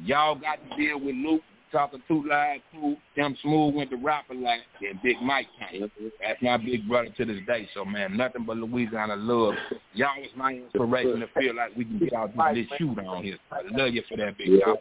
Y'all 0.03 0.35
got 0.35 0.59
to 0.69 0.77
deal 0.77 0.99
with 0.99 1.15
Luke 1.15 1.41
talking 1.71 2.01
two 2.07 2.23
live 2.27 2.61
crew, 2.71 2.95
them 3.17 3.35
smooth 3.41 3.75
went 3.75 3.89
to 3.89 3.97
rapper 3.97 4.33
like 4.33 4.61
and 4.87 5.01
Big 5.01 5.21
Mike 5.21 5.47
came. 5.59 5.91
That's 6.21 6.41
my 6.41 6.57
big 6.57 6.87
brother 6.87 7.09
to 7.17 7.25
this 7.25 7.39
day. 7.45 7.67
So 7.73 7.83
man, 7.83 8.15
nothing 8.15 8.45
but 8.45 8.57
Louisiana 8.57 9.15
love. 9.15 9.55
Y'all 9.93 10.09
was 10.19 10.29
my 10.37 10.53
inspiration 10.53 11.19
to 11.19 11.27
feel 11.37 11.55
like 11.55 11.75
we 11.75 11.85
can 11.85 11.99
get 11.99 12.13
out 12.13 12.31
this 12.53 12.67
shoot 12.77 12.97
on 12.99 13.23
here. 13.23 13.37
I 13.51 13.61
love 13.71 13.93
you 13.93 14.03
for 14.09 14.17
that 14.17 14.37
big 14.37 14.47
Yeah. 14.47 14.65
dog. 14.65 14.77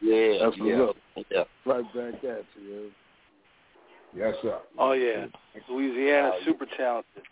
Yeah, 0.00 0.38
that's 0.40 0.56
yeah. 0.56 0.80
what's 0.80 0.96
up. 1.16 1.24
Yeah. 1.30 1.44
Right 1.64 1.94
back 1.94 2.24
at 2.24 2.44
you. 2.60 2.90
Yes, 4.16 4.34
sir. 4.42 4.58
Oh 4.78 4.92
yeah, 4.92 5.26
Louisiana, 5.68 6.32
super 6.44 6.66
talented. 6.76 7.22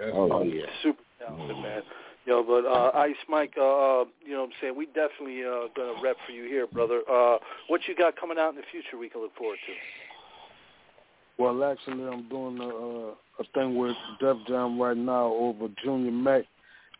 Oh 0.00 0.42
yeah. 0.44 0.66
Super 0.82 1.02
talented, 1.18 1.56
oh, 1.56 1.62
man. 1.62 1.82
Yo, 2.28 2.42
but 2.42 2.66
uh, 2.68 2.90
Ice 2.94 3.16
Mike, 3.26 3.54
uh, 3.56 3.62
uh, 3.62 4.04
you 4.22 4.34
know 4.34 4.40
what 4.40 4.50
I'm 4.50 4.52
saying? 4.60 4.76
We 4.76 4.84
definitely 4.84 5.40
uh, 5.44 5.72
going 5.74 5.96
to 5.96 6.02
rep 6.02 6.16
for 6.26 6.32
you 6.32 6.44
here, 6.44 6.66
brother. 6.66 7.00
Uh, 7.10 7.38
what 7.68 7.80
you 7.88 7.96
got 7.96 8.20
coming 8.20 8.36
out 8.38 8.50
in 8.50 8.56
the 8.56 8.62
future 8.70 8.98
we 8.98 9.08
can 9.08 9.22
look 9.22 9.34
forward 9.34 9.56
to? 9.66 11.42
Well, 11.42 11.64
actually, 11.64 12.06
I'm 12.06 12.28
doing 12.28 12.58
a, 12.60 12.68
uh, 12.68 13.14
a 13.38 13.44
thing 13.54 13.78
with 13.78 13.96
Def 14.20 14.36
Jam 14.46 14.78
right 14.78 14.94
now 14.94 15.32
over 15.32 15.68
Junior 15.82 16.10
Mac. 16.10 16.42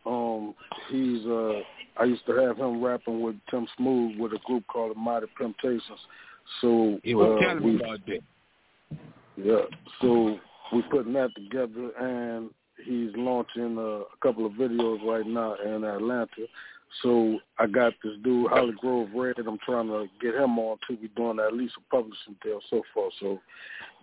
Um, 0.03 0.55
he's 0.89 1.23
uh, 1.27 1.59
I 1.97 2.05
used 2.05 2.25
to 2.25 2.33
have 2.33 2.57
him 2.57 2.83
rapping 2.83 3.21
with 3.21 3.35
Tim 3.51 3.67
Smooth 3.77 4.19
with 4.19 4.33
a 4.33 4.39
group 4.45 4.65
called 4.65 4.95
the 4.95 4.99
Mighty 4.99 5.27
Temptations. 5.37 5.99
So 6.59 6.99
He 7.03 7.13
was 7.13 7.37
uh, 7.39 7.45
telling 7.45 7.63
we, 7.63 7.73
me 7.73 7.83
about 7.83 7.99
that. 8.07 8.19
yeah, 9.37 9.77
so 10.01 10.39
we're 10.73 10.81
putting 10.89 11.13
that 11.13 11.29
together, 11.35 11.91
and 11.99 12.49
he's 12.85 13.11
launching 13.15 13.77
a 13.77 14.03
couple 14.21 14.45
of 14.45 14.53
videos 14.53 15.03
right 15.05 15.25
now 15.25 15.55
in 15.55 15.83
Atlanta. 15.83 16.47
So 17.03 17.39
I 17.57 17.67
got 17.67 17.93
this 18.03 18.13
dude, 18.23 18.49
Holly 18.49 18.73
Grove 18.79 19.09
Red. 19.15 19.35
I'm 19.37 19.59
trying 19.63 19.87
to 19.87 20.07
get 20.21 20.35
him 20.35 20.57
on 20.57 20.77
too. 20.87 20.97
We're 21.01 21.09
doing 21.15 21.39
at 21.45 21.53
least 21.53 21.75
a 21.77 21.95
publishing 21.95 22.35
deal 22.43 22.59
so 22.69 22.81
far, 22.93 23.09
so 23.19 23.39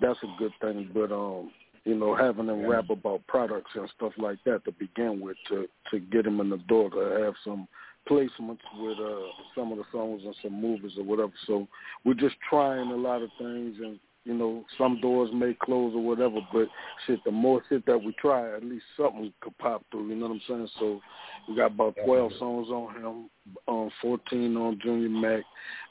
that's 0.00 0.18
a 0.22 0.38
good 0.38 0.52
thing. 0.60 0.90
But 0.94 1.10
um, 1.10 1.50
you 1.84 1.96
know, 1.96 2.14
having 2.14 2.46
them 2.46 2.66
rap 2.66 2.90
about 2.90 3.26
products 3.26 3.70
and 3.74 3.90
stuff 3.96 4.12
like 4.18 4.38
that 4.44 4.64
to 4.64 4.72
begin 4.72 5.20
with, 5.20 5.36
to 5.48 5.66
to 5.90 5.98
get 5.98 6.26
him 6.26 6.40
in 6.40 6.50
the 6.50 6.58
door, 6.58 6.90
to 6.90 7.24
have 7.24 7.34
some 7.44 7.66
placements 8.08 8.60
with 8.78 8.98
uh 9.00 9.32
some 9.56 9.72
of 9.72 9.78
the 9.78 9.84
songs 9.90 10.22
and 10.24 10.34
some 10.42 10.60
movies 10.60 10.92
or 10.96 11.04
whatever. 11.04 11.32
So 11.46 11.66
we're 12.04 12.14
just 12.14 12.36
trying 12.48 12.90
a 12.92 12.96
lot 12.96 13.22
of 13.22 13.30
things 13.38 13.76
and 13.80 13.98
you 14.26 14.34
know, 14.34 14.64
some 14.76 15.00
doors 15.00 15.30
may 15.32 15.54
close 15.54 15.94
or 15.94 16.02
whatever, 16.02 16.40
but 16.52 16.66
shit, 17.06 17.22
the 17.24 17.30
more 17.30 17.62
shit 17.68 17.86
that 17.86 17.96
we 17.96 18.12
try, 18.20 18.56
at 18.56 18.64
least 18.64 18.84
something 18.96 19.32
could 19.40 19.56
pop 19.58 19.84
through, 19.90 20.08
you 20.08 20.16
know 20.16 20.26
what 20.26 20.34
I'm 20.34 20.40
saying? 20.48 20.68
So 20.80 21.00
we 21.48 21.54
got 21.54 21.72
about 21.72 21.94
12 22.04 22.32
songs 22.38 22.68
on 22.68 22.94
him, 22.96 23.30
um, 23.68 23.90
14 24.02 24.56
on 24.56 24.80
Junior 24.82 25.08
Mac. 25.08 25.44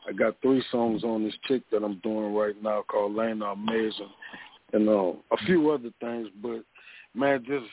I 0.07 0.11
got 0.11 0.35
three 0.41 0.61
songs 0.69 1.05
on 1.05 1.23
this 1.23 1.33
chick 1.45 1.63
that 1.71 1.83
I'm 1.83 1.99
doing 1.99 2.33
right 2.33 2.61
now 2.61 2.83
called 2.89 3.15
Lana 3.15 3.45
Amazing 3.45 4.09
and 4.73 4.89
uh, 4.89 5.13
a 5.31 5.37
few 5.45 5.71
other 5.71 5.91
things, 6.01 6.27
but 6.41 6.61
man, 7.13 7.43
just 7.47 7.65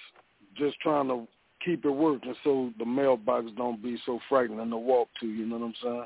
just 0.56 0.78
trying 0.80 1.08
to 1.08 1.26
keep 1.64 1.84
it 1.84 1.90
working 1.90 2.34
so 2.44 2.70
the 2.78 2.84
mailbox 2.84 3.46
don't 3.56 3.82
be 3.82 3.96
so 4.06 4.20
frightening 4.28 4.70
to 4.70 4.76
walk 4.76 5.08
to, 5.20 5.26
you 5.26 5.46
know 5.46 5.58
what 5.58 5.66
I'm 5.66 5.74
saying? 5.82 6.04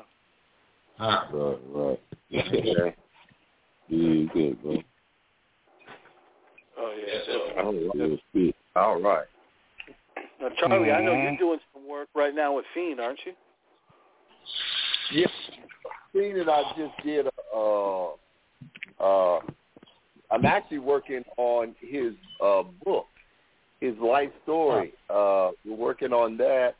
Ah, 0.99 1.29
Right, 1.31 1.99
right. 2.31 2.95
yeah. 3.89 4.09
Yeah, 4.09 4.25
good, 4.33 4.61
bro. 4.61 4.77
Oh 6.77 6.95
yeah. 6.95 7.63
All 7.63 7.73
right. 7.73 8.19
Good. 8.33 8.53
All 8.75 9.01
right. 9.01 9.25
Now, 10.39 10.49
Charlie, 10.59 10.91
I 10.91 11.01
know 11.01 11.13
Mm-hmm. 11.13 11.23
you're 11.23 11.37
doing 11.37 11.59
some 11.73 11.87
work 11.87 12.09
right 12.15 12.33
now 12.33 12.55
with 12.55 12.65
Fiend, 12.73 12.99
aren't 12.99 13.19
you? 13.25 13.33
Yeah, 15.11 15.27
thing 16.13 16.37
that 16.37 16.49
I 16.49 16.63
just 16.77 16.93
did. 17.03 17.27
Uh, 17.55 18.09
uh, 18.99 19.39
I'm 20.29 20.45
actually 20.45 20.79
working 20.79 21.23
on 21.37 21.75
his 21.79 22.13
uh, 22.43 22.63
book, 22.83 23.07
his 23.79 23.97
life 23.99 24.29
story. 24.43 24.93
Uh, 25.09 25.51
we're 25.65 25.75
working 25.77 26.11
on 26.11 26.37
that, 26.37 26.75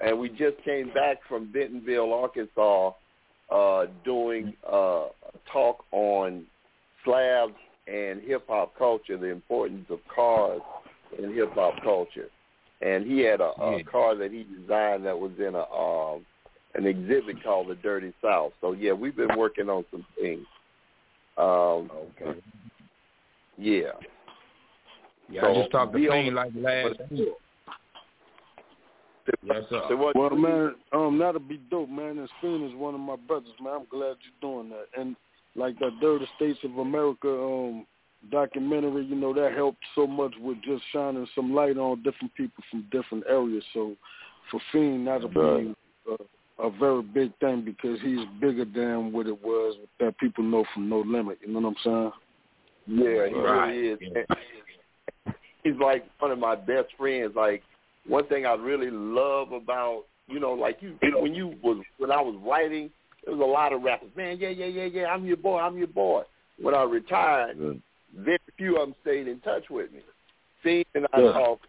and 0.00 0.18
we 0.18 0.28
just 0.28 0.62
came 0.64 0.92
back 0.92 1.18
from 1.28 1.50
Bentonville, 1.50 2.12
Arkansas, 2.12 2.92
uh, 3.50 3.86
doing 4.04 4.54
uh, 4.70 5.06
a 5.06 5.10
talk 5.52 5.84
on 5.92 6.44
slabs 7.04 7.54
and 7.86 8.22
hip 8.22 8.44
hop 8.48 8.76
culture, 8.76 9.16
the 9.16 9.26
importance 9.26 9.86
of 9.90 9.98
cars 10.14 10.60
in 11.18 11.34
hip 11.34 11.52
hop 11.54 11.74
culture. 11.82 12.28
And 12.82 13.06
he 13.06 13.20
had 13.20 13.40
a, 13.40 13.52
a 13.60 13.84
car 13.84 14.14
that 14.14 14.32
he 14.32 14.46
designed 14.58 15.04
that 15.04 15.18
was 15.18 15.32
in 15.38 15.54
a 15.54 15.64
um, 15.70 16.24
an 16.74 16.86
exhibit 16.86 17.42
called 17.42 17.68
the 17.68 17.74
Dirty 17.74 18.12
South. 18.22 18.52
So 18.60 18.72
yeah, 18.72 18.92
we've 18.92 19.16
been 19.16 19.36
working 19.36 19.68
on 19.68 19.84
some 19.90 20.06
things. 20.18 20.46
Um, 21.36 21.90
okay. 22.20 22.38
Yeah. 23.58 23.92
Yeah, 25.28 25.42
So 25.42 25.46
I 25.48 25.54
just 25.54 25.70
talked 25.70 25.92
to 25.92 26.08
Fiend 26.08 26.34
like 26.34 26.52
last 26.56 27.00
week. 27.10 27.28
Yes, 29.42 29.64
sir. 29.70 30.12
Well, 30.14 30.30
man, 30.30 30.74
um, 30.92 31.18
that'll 31.18 31.40
be 31.40 31.60
dope, 31.70 31.88
man. 31.88 32.18
And 32.18 32.28
Spoon 32.38 32.68
is 32.68 32.74
one 32.74 32.94
of 32.94 33.00
my 33.00 33.16
brothers, 33.16 33.52
man. 33.62 33.74
I'm 33.80 33.86
glad 33.90 34.16
you're 34.22 34.40
doing 34.40 34.70
that. 34.70 34.86
And 35.00 35.16
like 35.54 35.78
that 35.80 35.98
Dirty 36.00 36.26
States 36.36 36.58
of 36.64 36.78
America 36.78 37.28
um 37.28 37.86
documentary, 38.30 39.04
you 39.04 39.16
know, 39.16 39.32
that 39.32 39.54
helped 39.54 39.82
so 39.94 40.06
much 40.06 40.34
with 40.40 40.58
just 40.62 40.82
shining 40.92 41.26
some 41.34 41.54
light 41.54 41.78
on 41.78 42.02
different 42.02 42.34
people 42.34 42.62
from 42.70 42.86
different 42.92 43.24
areas. 43.28 43.64
So 43.72 43.96
for 44.50 44.60
Fiend, 44.72 45.06
that'll 45.06 45.28
be 45.28 45.74
a, 46.06 46.62
a 46.62 46.70
very 46.70 47.02
big 47.02 47.32
thing 47.38 47.64
because 47.64 47.98
he's 48.02 48.20
bigger 48.40 48.64
than 48.66 49.12
what 49.12 49.26
it 49.26 49.42
was 49.42 49.76
that 50.00 50.18
people 50.18 50.44
know 50.44 50.64
from 50.74 50.88
No 50.88 51.00
Limit. 51.00 51.38
You 51.40 51.52
know 51.52 51.60
what 51.60 51.68
I'm 51.68 51.76
saying? 51.82 52.12
Yeah, 52.86 53.28
he 53.28 53.34
Right. 53.34 53.68
really 53.68 53.88
is. 53.88 53.98
And 54.14 55.34
He's 55.62 55.76
like 55.80 56.06
one 56.18 56.30
of 56.30 56.38
my 56.38 56.54
best 56.54 56.88
friends. 56.96 57.34
Like 57.36 57.62
one 58.06 58.26
thing 58.26 58.46
I 58.46 58.54
really 58.54 58.90
love 58.90 59.52
about 59.52 60.04
you 60.30 60.38
know, 60.38 60.52
like 60.52 60.78
you 60.80 60.96
when 61.20 61.34
you 61.34 61.54
was 61.62 61.82
when 61.98 62.10
I 62.10 62.20
was 62.20 62.36
writing, 62.46 62.90
there 63.24 63.34
was 63.34 63.42
a 63.42 63.50
lot 63.50 63.72
of 63.72 63.82
rappers. 63.82 64.10
Man, 64.16 64.38
yeah, 64.38 64.50
yeah, 64.50 64.66
yeah, 64.66 64.84
yeah. 64.84 65.06
I'm 65.06 65.26
your 65.26 65.36
boy. 65.36 65.58
I'm 65.58 65.76
your 65.76 65.88
boy. 65.88 66.22
When 66.60 66.74
I 66.74 66.82
retired, 66.84 67.80
very 68.16 68.38
few 68.56 68.76
of 68.76 68.88
them 68.88 68.94
stayed 69.02 69.28
in 69.28 69.40
touch 69.40 69.64
with 69.70 69.92
me. 69.92 70.00
Fiend 70.62 70.84
and 70.94 71.06
I 71.12 71.20
talk 71.20 71.60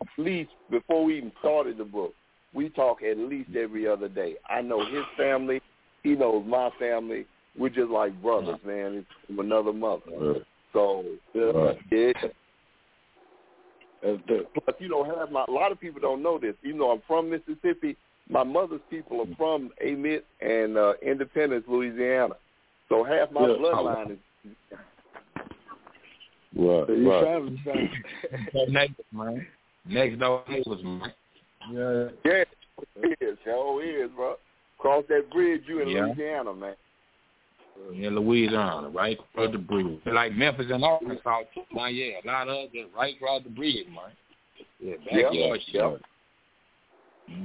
at 0.00 0.08
least 0.18 0.50
before 0.70 1.04
we 1.04 1.18
even 1.18 1.32
started 1.40 1.78
the 1.78 1.84
book. 1.84 2.12
We 2.52 2.68
talk 2.68 3.02
at 3.02 3.18
least 3.18 3.50
every 3.56 3.86
other 3.88 4.08
day. 4.08 4.36
I 4.48 4.60
know 4.60 4.84
his 4.84 5.04
family. 5.16 5.60
He 6.02 6.10
knows 6.10 6.44
my 6.46 6.70
family. 6.78 7.26
We're 7.58 7.70
just 7.70 7.90
like 7.90 8.20
brothers, 8.22 8.60
man. 8.64 8.94
It's 8.94 9.06
from 9.26 9.40
another 9.40 9.72
mother. 9.72 10.02
So 10.72 11.04
yeah, 11.34 11.42
Right. 11.42 11.78
it, 11.90 12.16
plus 14.04 14.76
you 14.78 14.88
don't 14.88 15.06
have 15.16 15.30
my. 15.30 15.44
A 15.48 15.50
lot 15.50 15.72
of 15.72 15.80
people 15.80 16.00
don't 16.00 16.22
know 16.22 16.38
this. 16.38 16.54
Even 16.64 16.78
though 16.78 16.92
I'm 16.92 17.02
from 17.06 17.30
Mississippi, 17.30 17.96
my 18.28 18.42
mother's 18.44 18.80
people 18.90 19.20
are 19.20 19.36
from 19.36 19.70
Amite 19.84 20.24
and 20.40 20.76
uh, 20.76 20.94
Independence, 21.02 21.64
Louisiana. 21.68 22.34
So 22.88 23.04
half 23.04 23.30
my 23.32 23.42
Yeah. 23.42 23.56
bloodline 23.56 24.12
is 24.12 24.18
Right, 26.56 26.88
You 26.88 27.10
right. 27.10 27.24
family, 27.24 27.60
family. 27.64 27.90
So 28.52 28.64
next, 28.68 28.94
man. 29.12 29.46
Next 29.86 30.18
door 30.20 30.44
neighbors, 30.48 30.82
man. 30.84 31.12
Yeah. 31.72 32.08
Yeah, 32.24 32.44
it 33.02 33.18
is. 33.20 33.38
Hell 33.44 33.80
is, 33.82 34.10
bro. 34.14 34.36
Cross 34.78 35.04
that 35.08 35.30
bridge, 35.32 35.62
you 35.66 35.80
in 35.80 35.88
Yeah. 35.88 36.04
Louisiana, 36.06 36.54
man. 36.54 36.76
In 37.92 38.14
Louisiana, 38.14 38.88
right 38.90 39.18
across 39.18 39.50
the 39.52 39.58
bridge. 39.58 39.98
Like 40.06 40.32
Memphis 40.32 40.66
and 40.70 40.84
Arkansas, 40.84 41.40
too, 41.52 41.62
man. 41.74 41.94
Yeah, 41.94 42.20
a 42.22 42.26
lot 42.26 42.48
of 42.48 42.72
them 42.72 42.86
right 42.96 43.14
across 43.16 43.42
the 43.42 43.50
bridge, 43.50 43.86
man. 43.88 44.12
Yeah, 44.78 44.94
Yeah, 45.10 45.22
backyard 45.22 45.60
yeah. 45.66 45.90
shit. 45.90 46.02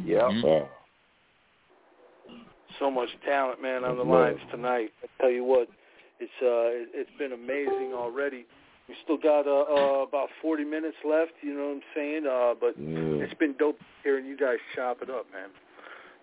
Yeah. 0.06 0.30
Mhm. 0.30 0.68
So 2.78 2.92
much 2.92 3.10
talent, 3.26 3.62
man, 3.62 3.84
on 3.84 3.98
the 3.98 4.06
Yeah. 4.06 4.12
lines 4.12 4.42
tonight. 4.52 4.94
I 5.04 5.08
tell 5.20 5.32
you 5.32 5.44
what, 5.44 5.68
it's 6.20 6.32
uh, 6.42 6.70
it- 6.78 6.90
it's 6.94 7.12
been 7.18 7.34
amazing 7.34 7.94
already. 7.94 8.46
We 8.88 8.96
still 9.04 9.18
got 9.18 9.48
uh, 9.48 9.62
uh 9.70 10.02
about 10.04 10.30
40 10.42 10.64
minutes 10.64 10.98
left. 11.04 11.34
You 11.42 11.54
know 11.56 11.68
what 11.68 11.76
I'm 11.76 11.84
saying? 11.96 12.28
Uh, 12.28 12.54
but 12.60 12.78
Yeah. 12.78 13.24
it's 13.24 13.34
been 13.36 13.54
dope 13.58 13.80
hearing 14.04 14.26
you 14.26 14.38
guys 14.38 14.60
chop 14.76 15.02
it 15.02 15.10
up, 15.10 15.26
man. 15.32 15.50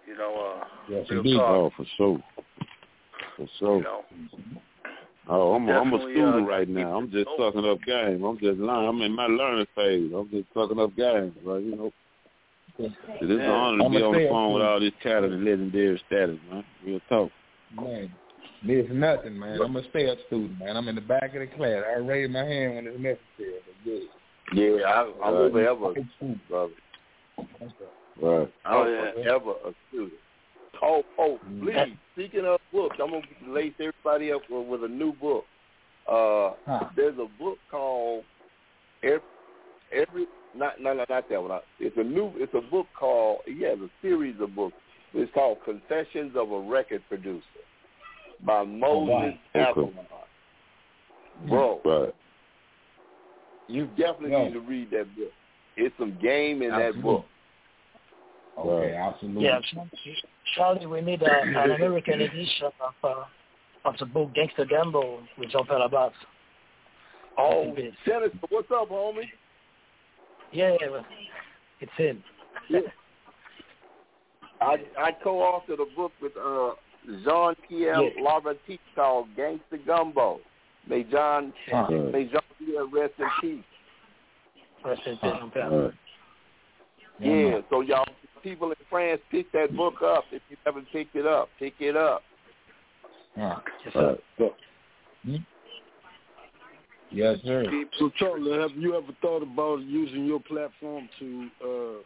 You 0.06 0.14
know, 0.16 0.34
uh, 0.36 0.64
Yes, 0.88 1.10
real 1.10 1.18
indeed. 1.20 1.36
talk. 1.38 1.50
Oh, 1.50 1.70
for 1.70 1.84
sure. 1.96 2.22
For 3.36 3.46
sure. 3.58 3.76
You 3.78 3.82
know, 3.84 4.04
Oh, 5.28 5.54
I'm 5.54 5.68
a, 5.68 5.72
I'm 5.72 5.92
a 5.92 5.98
student 6.02 6.46
uh, 6.46 6.48
right 6.48 6.68
now. 6.68 6.96
I'm 6.96 7.10
just 7.10 7.28
sucking 7.36 7.64
up 7.64 7.82
game. 7.84 8.22
I'm 8.22 8.38
just 8.38 8.58
learning. 8.60 8.88
I'm 8.88 9.02
in 9.02 9.12
my 9.12 9.26
learning 9.26 9.66
phase. 9.74 10.12
I'm 10.16 10.30
just 10.30 10.46
sucking 10.54 10.78
up 10.78 10.94
game, 10.96 11.34
right? 11.44 11.62
You 11.62 11.76
know. 11.76 11.92
It 12.78 13.30
is 13.30 13.30
an 13.30 13.40
honor 13.40 13.78
to 13.78 13.84
I'ma 13.86 13.98
be 13.98 14.02
on 14.04 14.14
say 14.14 14.18
the 14.20 14.26
it, 14.26 14.30
phone 14.30 14.52
with 14.54 14.62
all 14.62 14.78
this 14.78 14.92
talent 15.02 15.32
and 15.32 15.44
legendary 15.44 16.00
status, 16.06 16.38
man. 16.50 16.64
Real 16.84 17.00
talk. 17.08 17.30
Man, 17.74 18.10
it's 18.62 18.88
nothing, 18.92 19.38
man. 19.38 19.60
I'm 19.60 19.74
a 19.74 19.82
stay 19.90 20.08
up 20.10 20.18
student, 20.28 20.58
man. 20.60 20.76
I'm 20.76 20.86
in 20.88 20.94
the 20.94 21.00
back 21.00 21.34
of 21.34 21.40
the 21.40 21.46
class. 21.46 21.82
I 21.88 21.98
raise 21.98 22.30
my 22.30 22.44
hand 22.44 22.76
when 22.76 22.86
it's 22.86 22.96
necessary. 22.96 23.60
But 23.66 23.84
good. 23.84 24.02
Yeah, 24.54 24.86
I, 24.86 25.10
I'm 25.26 25.34
Right. 25.34 25.52
forever 25.52 25.90
a 25.90 25.94
student, 26.16 26.48
brother. 26.48 26.72
Right. 28.22 28.52
I'm 28.64 28.74
Oh, 28.76 28.86
yeah. 28.86 29.12
forever 29.12 29.50
a 29.66 29.72
student. 29.88 30.12
Oh, 30.82 31.02
oh, 31.18 31.38
please. 31.62 31.96
Speaking 32.14 32.44
of 32.46 32.60
books, 32.72 32.96
I'm 33.02 33.10
gonna 33.10 33.22
lace 33.48 33.72
everybody 33.78 34.32
up 34.32 34.42
with, 34.50 34.66
with 34.66 34.84
a 34.84 34.88
new 34.88 35.12
book. 35.12 35.44
Uh, 36.10 36.52
there's 36.96 37.18
a 37.18 37.26
book 37.38 37.58
called 37.70 38.24
every, 39.02 39.20
every 39.92 40.26
not 40.54 40.80
no 40.80 40.94
no 40.94 41.04
not 41.08 41.28
that 41.28 41.42
one. 41.42 41.60
It's 41.78 41.96
a 41.98 42.02
new. 42.04 42.32
It's 42.36 42.54
a 42.54 42.60
book 42.70 42.86
called 42.98 43.40
yeah, 43.46 43.68
it's 43.68 43.82
a 43.82 43.90
series 44.02 44.36
of 44.40 44.54
books. 44.54 44.76
It's 45.14 45.32
called 45.34 45.58
Confessions 45.64 46.32
of 46.36 46.50
a 46.50 46.60
Record 46.60 47.02
Producer 47.08 47.42
by 48.44 48.64
Moses 48.64 49.34
Okay. 49.54 49.60
Applebaum. 49.60 50.06
Bro, 51.48 51.80
Right. 51.84 52.14
you 53.68 53.86
definitely 53.98 54.32
Yeah. 54.32 54.44
need 54.44 54.52
to 54.54 54.60
read 54.60 54.90
that 54.90 55.14
book. 55.16 55.32
It's 55.76 55.94
some 55.98 56.16
game 56.22 56.62
in 56.62 56.70
that 56.70 57.00
book. 57.02 57.26
Okay, 58.58 58.94
absolutely. 58.94 59.44
Yeah, 59.44 59.60
Charlie, 60.54 60.86
we 60.86 61.00
need 61.00 61.22
a, 61.22 61.42
an 61.42 61.70
American 61.76 62.22
edition 62.22 62.66
of 62.80 62.94
uh, 63.04 63.24
of 63.84 63.96
the 63.98 64.06
book 64.06 64.34
Gangster 64.34 64.64
Gumbo 64.64 65.20
with 65.38 65.50
Jean 65.50 65.64
Pierre 65.66 65.80
Labas. 65.80 66.12
Oh, 67.38 67.74
Dennis, 68.06 68.30
what's 68.48 68.68
up, 68.70 68.88
homie? 68.88 69.24
Yeah, 70.52 70.76
yeah, 70.80 71.00
it's 71.80 71.92
in. 71.98 72.22
Yeah. 72.70 72.80
I 74.60 74.76
I 74.98 75.10
co-authored 75.22 75.80
a 75.80 75.96
book 75.96 76.12
with 76.22 76.32
uh 76.36 76.70
Jean 77.24 77.54
Pierre 77.68 78.02
Yeah. 78.02 78.22
Laverty 78.22 78.78
called 78.94 79.28
Gangster 79.36 79.78
Gumbo. 79.86 80.40
May 80.88 81.02
John 81.04 81.52
Huh. 81.70 81.88
may 81.90 82.24
Jean 82.24 82.40
Pierre 82.58 82.86
rest 82.86 83.14
in 83.18 83.26
peace. 83.40 83.64
Rest 84.84 85.02
in 85.06 85.18
peace, 85.18 85.32
Jean 85.38 85.50
Pierre. 85.50 85.92
Yeah, 87.18 87.60
so 87.70 87.80
y'all 87.80 88.06
people 88.42 88.70
in 88.70 88.76
France 88.90 89.20
pick 89.30 89.50
that 89.52 89.76
book 89.76 90.02
up 90.02 90.24
if 90.32 90.42
you 90.48 90.56
haven't 90.64 90.86
picked 90.92 91.16
it 91.16 91.26
up. 91.26 91.48
Pick 91.58 91.74
it 91.80 91.96
up. 91.96 92.22
Huh. 93.36 93.56
Uh, 93.94 94.14
so, 94.38 94.54
Yes, 97.10 97.38
sir. 97.44 97.64
so 97.98 98.10
Charlie, 98.18 98.58
have 98.58 98.72
you 98.76 98.94
ever 98.96 99.12
thought 99.22 99.42
about 99.42 99.80
using 99.82 100.26
your 100.26 100.40
platform 100.40 101.08
to 101.18 101.48
uh, 101.64 102.02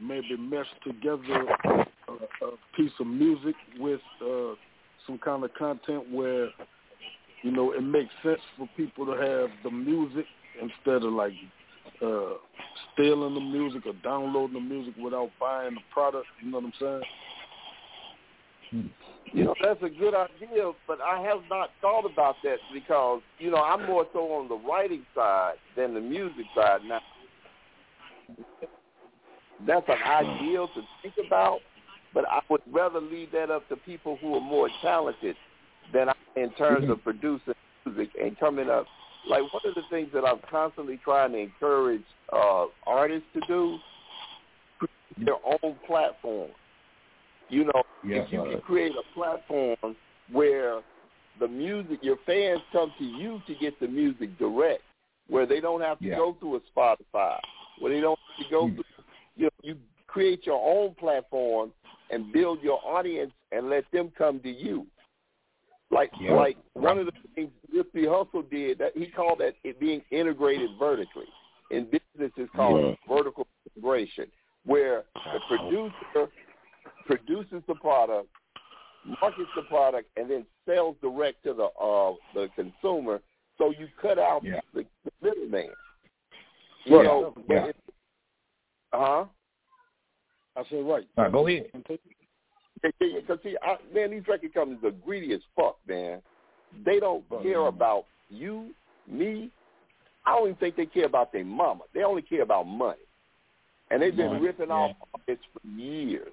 maybe 0.00 0.36
mesh 0.36 0.66
together 0.84 1.46
a, 1.64 2.12
a 2.12 2.76
piece 2.76 2.92
of 2.98 3.06
music 3.06 3.54
with 3.78 4.00
uh, 4.20 4.54
some 5.06 5.18
kind 5.24 5.44
of 5.44 5.54
content 5.54 6.10
where 6.10 6.48
you 7.42 7.52
know 7.52 7.72
it 7.72 7.82
makes 7.82 8.12
sense 8.22 8.40
for 8.56 8.68
people 8.76 9.06
to 9.06 9.12
have 9.12 9.50
the 9.62 9.70
music 9.70 10.26
instead 10.60 11.04
of 11.04 11.12
like 11.12 11.32
uh, 12.02 12.34
stealing 12.92 13.34
the 13.34 13.40
music 13.40 13.86
or 13.86 13.92
downloading 14.02 14.54
the 14.54 14.60
music 14.60 14.94
without 15.02 15.30
buying 15.38 15.74
the 15.74 15.80
product. 15.92 16.26
You 16.42 16.50
know 16.50 16.58
what 16.58 16.66
I'm 16.66 16.72
saying? 16.80 17.02
Hmm. 18.70 19.36
You 19.36 19.44
know, 19.44 19.54
that's 19.62 19.82
a 19.82 19.88
good 19.88 20.14
idea, 20.14 20.72
but 20.86 21.00
I 21.00 21.20
have 21.22 21.40
not 21.48 21.70
thought 21.80 22.04
about 22.04 22.36
that 22.44 22.58
because, 22.74 23.22
you 23.38 23.50
know, 23.50 23.62
I'm 23.62 23.86
more 23.86 24.06
so 24.12 24.20
on 24.32 24.48
the 24.48 24.56
writing 24.56 25.06
side 25.14 25.54
than 25.76 25.94
the 25.94 26.00
music 26.00 26.44
side 26.54 26.80
now. 26.86 27.00
That's 29.66 29.88
an 29.88 29.96
hmm. 30.02 30.26
ideal 30.26 30.68
to 30.68 30.82
think 31.02 31.14
about, 31.26 31.60
but 32.12 32.24
I 32.28 32.40
would 32.50 32.62
rather 32.70 33.00
leave 33.00 33.32
that 33.32 33.50
up 33.50 33.68
to 33.68 33.76
people 33.76 34.18
who 34.20 34.34
are 34.34 34.40
more 34.40 34.68
talented 34.82 35.36
than 35.92 36.08
I 36.08 36.14
in 36.36 36.50
terms 36.52 36.84
mm-hmm. 36.84 36.92
of 36.92 37.04
producing 37.04 37.54
music 37.84 38.10
and 38.20 38.38
coming 38.38 38.70
up. 38.70 38.86
Like 39.28 39.42
one 39.52 39.62
of 39.64 39.74
the 39.74 39.82
things 39.90 40.08
that 40.14 40.24
I'm 40.24 40.40
constantly 40.50 41.00
trying 41.02 41.32
to 41.32 41.38
encourage 41.38 42.04
uh, 42.32 42.66
artists 42.86 43.28
to 43.34 43.40
do, 43.46 43.78
their 45.24 45.36
own 45.44 45.76
platform. 45.86 46.50
You 47.48 47.64
know, 47.64 47.82
Yes, 48.02 48.26
if 48.26 48.32
you 48.32 48.42
can 48.42 48.60
create 48.62 48.92
a 48.92 49.14
platform 49.14 49.96
where 50.30 50.80
the 51.38 51.48
music, 51.48 51.98
your 52.02 52.16
fans 52.26 52.60
come 52.72 52.92
to 52.98 53.04
you 53.04 53.40
to 53.46 53.54
get 53.54 53.78
the 53.80 53.88
music 53.88 54.36
direct, 54.38 54.82
where 55.28 55.46
they 55.46 55.60
don't 55.60 55.80
have 55.80 55.98
to 56.00 56.06
Yeah. 56.06 56.16
go 56.16 56.34
through 56.34 56.56
a 56.56 56.60
Spotify, 56.60 57.38
where 57.78 57.92
they 57.92 58.00
don't 58.00 58.18
have 58.18 58.44
to 58.46 58.50
go 58.50 58.68
through, 58.68 58.84
you 59.36 59.44
know, 59.44 59.50
you 59.62 59.78
create 60.06 60.46
your 60.46 60.60
own 60.60 60.94
platform 60.94 61.72
and 62.10 62.32
build 62.32 62.62
your 62.62 62.80
audience 62.84 63.32
and 63.52 63.70
let 63.70 63.90
them 63.92 64.10
come 64.10 64.40
to 64.40 64.50
you. 64.50 64.86
Like, 65.92 66.10
Yeah. 66.18 66.34
like 66.34 66.56
one 66.72 66.98
of 66.98 67.06
the 67.06 67.12
things 67.34 67.52
Nipsey 67.72 68.06
Hussle 68.06 68.48
did, 68.50 68.78
that 68.78 68.96
he 68.96 69.06
called 69.06 69.38
that 69.40 69.54
it 69.62 69.78
being 69.78 70.02
integrated 70.10 70.70
vertically. 70.78 71.28
In 71.70 71.84
business, 71.84 72.32
is 72.36 72.48
called 72.50 72.98
vertical 73.06 73.46
integration, 73.76 74.30
where 74.64 75.04
the 75.14 75.40
producer 75.48 76.30
produces 77.06 77.62
the 77.66 77.74
product, 77.74 78.28
markets 79.20 79.50
the 79.54 79.62
product, 79.62 80.08
and 80.16 80.30
then 80.30 80.46
sells 80.66 80.96
direct 81.00 81.42
to 81.44 81.54
the 81.54 81.64
uh, 81.64 82.14
the 82.34 82.48
consumer. 82.56 83.20
So 83.58 83.70
you 83.70 83.88
cut 84.00 84.18
out 84.18 84.42
Yeah. 84.44 84.60
the, 84.74 84.84
the 85.04 85.12
middleman. 85.20 85.70
You 86.84 86.96
Right. 86.96 87.04
know, 87.04 87.34
Yeah. 87.48 87.72
uh 88.92 88.98
huh. 88.98 89.24
I 90.56 90.64
said 90.64 90.84
right. 90.84 91.06
All 91.16 91.24
right, 91.24 91.32
go 91.32 91.46
ahead. 91.46 91.70
Because 92.82 93.38
see, 93.42 93.56
I, 93.62 93.76
man, 93.94 94.10
these 94.10 94.26
record 94.28 94.54
companies 94.54 94.82
are 94.84 94.90
greedy 94.90 95.32
as 95.32 95.40
fuck, 95.56 95.76
man. 95.88 96.20
They 96.84 96.98
don't 96.98 97.24
care 97.42 97.66
about 97.66 98.06
you, 98.28 98.70
me. 99.06 99.50
I 100.24 100.32
don't 100.32 100.48
even 100.48 100.56
think 100.56 100.76
they 100.76 100.86
care 100.86 101.06
about 101.06 101.32
their 101.32 101.44
mama. 101.44 101.82
They 101.94 102.02
only 102.02 102.22
care 102.22 102.42
about 102.42 102.66
money, 102.66 102.98
and 103.90 104.00
they've 104.00 104.16
been 104.16 104.28
Money, 104.28 104.40
ripping 104.46 104.68
yeah. 104.68 104.74
off 104.74 104.96
artists 105.14 105.46
for 105.52 105.66
years. 105.68 106.32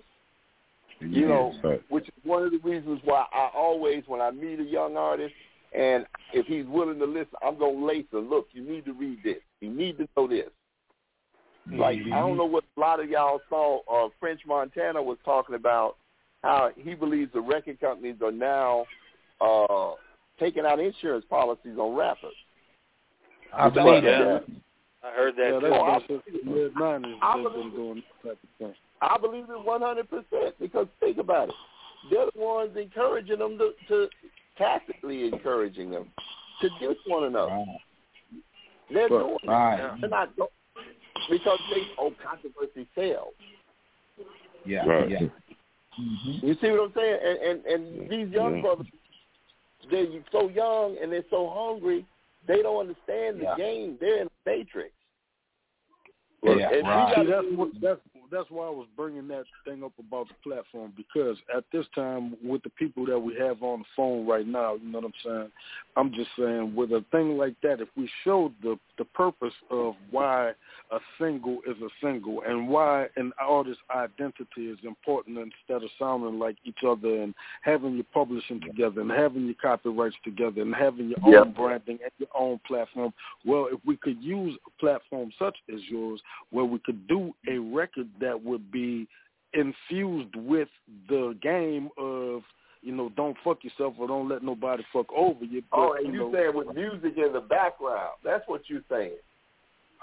You 1.01 1.27
know, 1.27 1.53
which 1.87 2.09
is 2.09 2.13
one 2.23 2.43
of 2.43 2.51
the 2.51 2.57
reasons 2.57 2.99
why 3.05 3.25
I 3.31 3.49
always, 3.55 4.03
when 4.07 4.19
I 4.19 4.31
meet 4.31 4.59
a 4.59 4.63
young 4.63 4.97
artist, 4.97 5.33
and 5.73 6.05
if 6.33 6.45
he's 6.45 6.65
willing 6.65 6.99
to 6.99 7.05
listen, 7.05 7.35
I'm 7.41 7.57
gonna 7.57 7.85
lace 7.85 8.05
him. 8.11 8.29
Look, 8.29 8.47
you 8.51 8.63
need 8.63 8.85
to 8.85 8.93
read 8.93 9.19
this. 9.23 9.37
You 9.61 9.69
need 9.69 9.97
to 9.99 10.07
know 10.17 10.27
this. 10.27 10.49
Like 11.71 11.99
I 12.11 12.19
don't 12.19 12.37
know 12.37 12.45
what 12.45 12.63
a 12.75 12.79
lot 12.79 12.99
of 12.99 13.09
y'all 13.09 13.39
saw. 13.49 13.79
Uh, 13.89 14.09
French 14.19 14.41
Montana 14.47 15.01
was 15.01 15.17
talking 15.23 15.55
about 15.55 15.97
how 16.43 16.71
he 16.75 16.93
believes 16.95 17.31
the 17.33 17.41
record 17.41 17.79
companies 17.79 18.15
are 18.23 18.31
now 18.31 18.85
uh, 19.41 19.91
taking 20.39 20.65
out 20.65 20.79
insurance 20.79 21.25
policies 21.29 21.77
on 21.77 21.95
rappers. 21.95 22.33
I 23.53 23.65
You 23.65 23.71
believe 23.71 24.03
know, 24.03 24.33
that. 24.35 24.43
I 25.03 25.11
heard 25.15 25.35
that 25.37 25.43
Yeah, 25.53 25.59
too. 25.59 25.69
that's 25.69 26.05
that's 26.09 26.23
the 26.45 26.49
mid. 26.51 26.71
I 27.21 27.41
believe- 27.41 27.73
doing 27.73 28.03
that 28.23 28.37
thing. 28.57 28.75
I 29.01 29.17
believe 29.17 29.45
it 29.45 29.65
100% 29.65 30.53
because 30.59 30.87
think 30.99 31.17
about 31.19 31.49
it. 31.49 31.55
They're 32.11 32.25
the 32.33 32.39
ones 32.39 32.75
encouraging 32.75 33.39
them 33.39 33.57
to, 33.57 33.71
to 33.87 34.09
tactically 34.57 35.25
encouraging 35.27 35.89
them 35.89 36.11
to 36.61 36.69
diss 36.81 36.97
one 37.07 37.23
another. 37.25 37.63
They're 38.89 39.03
Right. 39.03 39.09
doing 39.09 39.37
Right. 39.45 39.79
it. 39.79 40.01
They're 40.01 40.09
not 40.09 40.35
do- 40.35 40.47
because 41.29 41.59
they 41.73 41.87
oh 41.97 42.11
controversy 42.21 42.87
sells. 42.93 43.33
Yeah, 44.65 44.85
Right. 44.85 45.09
yeah. 45.09 45.19
Mm-hmm. 45.99 46.45
You 46.45 46.55
see 46.61 46.71
what 46.71 46.81
I'm 46.81 46.93
saying? 46.95 47.19
And 47.23 47.39
and, 47.39 47.65
and 47.65 48.09
these 48.09 48.33
young 48.33 48.55
Yeah. 48.55 48.61
brothers, 48.61 48.87
they're 49.89 50.07
so 50.31 50.49
young 50.49 50.97
and 51.01 51.11
they're 51.11 51.23
so 51.29 51.49
hungry. 51.49 52.05
They 52.47 52.61
don't 52.61 52.79
understand 52.79 53.39
the 53.39 53.43
Yeah. 53.43 53.55
game. 53.55 53.97
They're 53.99 54.21
in 54.21 54.27
the 54.27 54.51
matrix. 54.51 54.93
Yeah, 56.41 56.69
and 56.71 56.87
right. 56.87 57.15
gotta 57.15 57.25
See, 57.25 57.31
that's 57.31 57.57
what 57.57 57.69
that's 57.81 58.01
that's 58.31 58.49
why 58.49 58.67
I 58.67 58.69
was 58.69 58.87
bringing 58.95 59.27
that 59.29 59.45
thing 59.65 59.83
up 59.83 59.93
about 59.99 60.27
the 60.27 60.35
platform 60.43 60.93
because 60.95 61.37
at 61.55 61.63
this 61.71 61.85
time 61.95 62.35
with 62.43 62.63
the 62.63 62.69
people 62.69 63.05
that 63.05 63.19
we 63.19 63.35
have 63.35 63.61
on 63.63 63.79
the 63.79 63.85
phone 63.95 64.27
right 64.27 64.47
now, 64.47 64.75
you 64.75 64.91
know 64.91 64.99
what 64.99 65.05
I'm 65.05 65.13
saying. 65.23 65.51
I'm 65.95 66.13
just 66.13 66.29
saying 66.37 66.75
with 66.75 66.91
a 66.91 67.03
thing 67.11 67.37
like 67.37 67.55
that, 67.63 67.81
if 67.81 67.89
we 67.95 68.09
showed 68.23 68.53
the 68.61 68.77
the 68.97 69.05
purpose 69.05 69.53
of 69.71 69.95
why 70.11 70.51
a 70.91 70.99
single 71.19 71.59
is 71.67 71.77
a 71.81 71.89
single 72.05 72.41
and 72.45 72.67
why 72.67 73.07
an 73.15 73.31
artist's 73.39 73.81
identity 73.95 74.67
is 74.67 74.77
important 74.83 75.37
instead 75.37 75.83
of 75.83 75.89
sounding 75.97 76.37
like 76.37 76.57
each 76.65 76.83
other 76.85 77.21
and 77.21 77.33
having 77.61 77.95
your 77.95 78.05
publishing 78.13 78.59
together 78.61 79.01
and 79.01 79.11
having 79.11 79.45
your 79.45 79.55
copyrights 79.61 80.15
together 80.23 80.61
and 80.61 80.75
having 80.75 81.09
your 81.09 81.19
Yeah. 81.25 81.41
own 81.41 81.51
branding 81.51 81.99
and 82.03 82.11
your 82.17 82.29
own 82.35 82.59
platform. 82.59 83.13
Well, 83.45 83.67
if 83.67 83.79
we 83.85 83.95
could 83.97 84.21
use 84.21 84.57
a 84.67 84.69
platform 84.79 85.31
such 85.39 85.57
as 85.73 85.79
yours 85.89 86.21
where 86.49 86.65
we 86.65 86.79
could 86.79 87.07
do 87.07 87.33
a 87.47 87.57
record 87.57 88.07
that 88.19 88.43
would 88.43 88.71
be 88.71 89.07
infused 89.53 90.35
with 90.35 90.69
the 91.07 91.35
game 91.41 91.89
of 91.97 92.41
you 92.81 92.93
know 92.95 93.09
don't 93.17 93.35
fuck 93.43 93.63
yourself 93.63 93.95
or 93.99 94.07
don't 94.07 94.29
let 94.29 94.43
nobody 94.43 94.83
fuck 94.93 95.07
over 95.13 95.43
you. 95.43 95.61
But, 95.71 95.77
Oh, 95.79 95.93
and 95.93 96.07
you 96.07 96.13
you 96.13 96.19
know, 96.19 96.33
saying 96.33 96.55
with 96.55 96.75
music 96.75 97.13
in 97.17 97.33
the 97.33 97.41
background. 97.41 98.13
That's 98.23 98.43
what 98.47 98.61
you're 98.67 98.83
saying. 98.89 99.13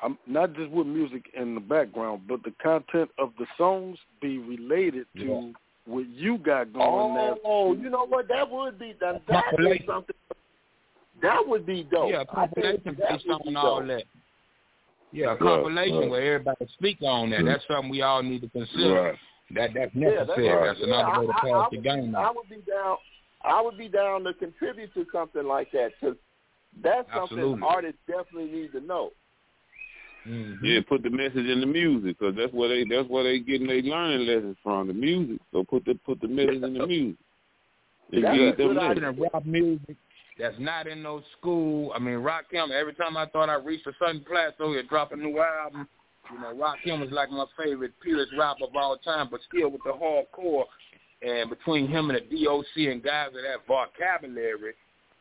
I'm 0.03 0.19
not 0.27 0.53
just 0.55 0.71
with 0.71 0.87
music 0.87 1.25
in 1.35 1.55
the 1.55 1.61
background, 1.61 2.23
but 2.29 2.43
the 2.43 2.53
content 2.63 3.11
of 3.19 3.33
the 3.39 3.47
songs 3.57 3.97
be 4.21 4.37
related 4.39 5.07
to 5.17 5.55
what 5.87 6.07
you 6.11 6.37
got 6.37 6.71
going 6.75 7.15
there. 7.15 7.35
Oh, 7.45 7.73
you 7.75 7.89
know 7.89 8.05
what? 8.07 8.29
That 8.29 8.51
would 8.51 8.79
be 8.79 8.95
that. 9.01 9.23
That 9.27 9.37
is 9.39 9.45
Compilation. 9.51 9.87
something. 9.87 10.17
That 11.23 11.39
would 11.47 11.65
be 11.65 11.85
dope. 11.91 12.11
Yeah, 12.11 12.25
a 12.29 12.39
I 12.39 12.47
think 12.49 12.85
compilation 12.85 12.97
that 12.99 13.09
based 13.11 13.25
would 13.27 13.43
be 13.45 13.49
on 13.51 13.57
all 13.57 13.79
dope. 13.79 13.89
that. 13.89 14.03
Yeah, 15.17 15.29
a 15.29 15.31
Right, 15.31 15.39
compilation 15.39 15.99
right. 15.99 16.11
where 16.11 16.35
everybody 16.35 16.67
speak 16.75 16.99
on 17.01 17.31
that. 17.31 17.43
That's 17.43 17.65
something 17.67 17.91
we 17.91 18.03
all 18.03 18.23
need 18.23 18.43
to 18.43 18.49
consider. 18.51 18.93
Right. 18.93 19.19
That 19.55 19.71
that's 19.73 19.95
Yeah, 19.95 20.11
necessary. 20.11 20.69
that's, 20.69 20.79
that's 20.79 20.81
right. 20.81 20.89
another 20.89 21.09
yeah, 21.09 21.19
way 21.21 21.27
to 21.27 21.33
I, 21.33 21.41
pass 21.41 21.51
I, 21.51 21.59
I 21.59 21.69
the 21.71 21.77
game. 21.79 22.15
I 22.15 22.31
would 22.31 22.49
be 22.51 22.63
down. 22.71 22.97
I 23.43 23.61
would 23.63 23.79
be 23.79 23.89
down 23.89 24.25
to 24.25 24.35
contribute 24.35 24.93
to 24.93 25.07
something 25.11 25.45
like 25.45 25.71
that 25.73 25.93
because 25.99 26.17
that's 26.83 27.09
something 27.15 27.63
artists 27.63 28.01
definitely 28.07 28.53
need 28.53 28.73
to 28.73 28.81
know. 28.81 29.13
Mm-hmm. 30.29 30.65
Yeah, 30.65 30.81
put 30.87 31.03
the 31.03 31.11
message 31.11 31.47
in 31.47 31.61
the 31.61 31.67
music 31.67 32.19
because 32.19 32.35
that's 32.37 32.53
where 32.53 32.69
they 32.69 32.85
that's 32.85 33.09
where 33.09 33.25
they 33.25 33.39
getting 33.39 33.69
their 33.69 33.81
learning 33.81 34.27
lessons 34.27 34.57
from 34.63 34.89
the 34.89 34.95
music. 34.95 35.41
So 35.53 35.65
put 35.65 35.87
the 35.87 35.95
put 36.05 36.21
the 36.21 36.29
message 36.29 36.63
in 36.63 36.75
the 36.75 36.87
music. 36.87 37.17
And 38.13 38.25
That's 38.25 38.37
feed 38.37 38.49
a 38.49 38.57
them 38.57 38.75
good 38.75 38.79
idea. 38.79 39.11
Rap 39.13 39.47
music 39.47 39.97
that's 40.39 40.57
not 40.59 40.87
in 40.87 41.03
no 41.03 41.23
school. 41.39 41.93
I 41.95 41.99
mean, 41.99 42.17
Rakim. 42.17 42.71
Every 42.71 42.95
time 42.95 43.17
I 43.17 43.27
thought 43.27 43.49
I 43.49 43.55
reached 43.55 43.87
a 43.87 43.93
certain 43.99 44.21
plateau, 44.21 44.75
he'd 44.75 44.89
drop 44.89 45.13
a 45.13 45.17
new 45.17 45.39
album. 45.41 45.89
You 46.33 46.41
know, 46.41 46.55
Rakim 46.55 47.01
was 47.01 47.11
like 47.11 47.31
my 47.31 47.47
favorite 47.57 47.93
purest 48.03 48.33
rapper 48.39 48.65
of 48.65 48.77
all 48.77 48.97
time, 48.99 49.29
but 49.31 49.41
still 49.49 49.71
with 49.71 49.83
the 49.85 49.93
hardcore. 49.93 50.65
And 51.23 51.49
between 51.49 51.89
him 51.89 52.11
and 52.11 52.19
the 52.19 52.45
DOC 52.45 52.91
and 52.91 53.03
guys 53.03 53.31
with 53.33 53.45
that 53.45 53.67
vocabulary, 53.67 54.75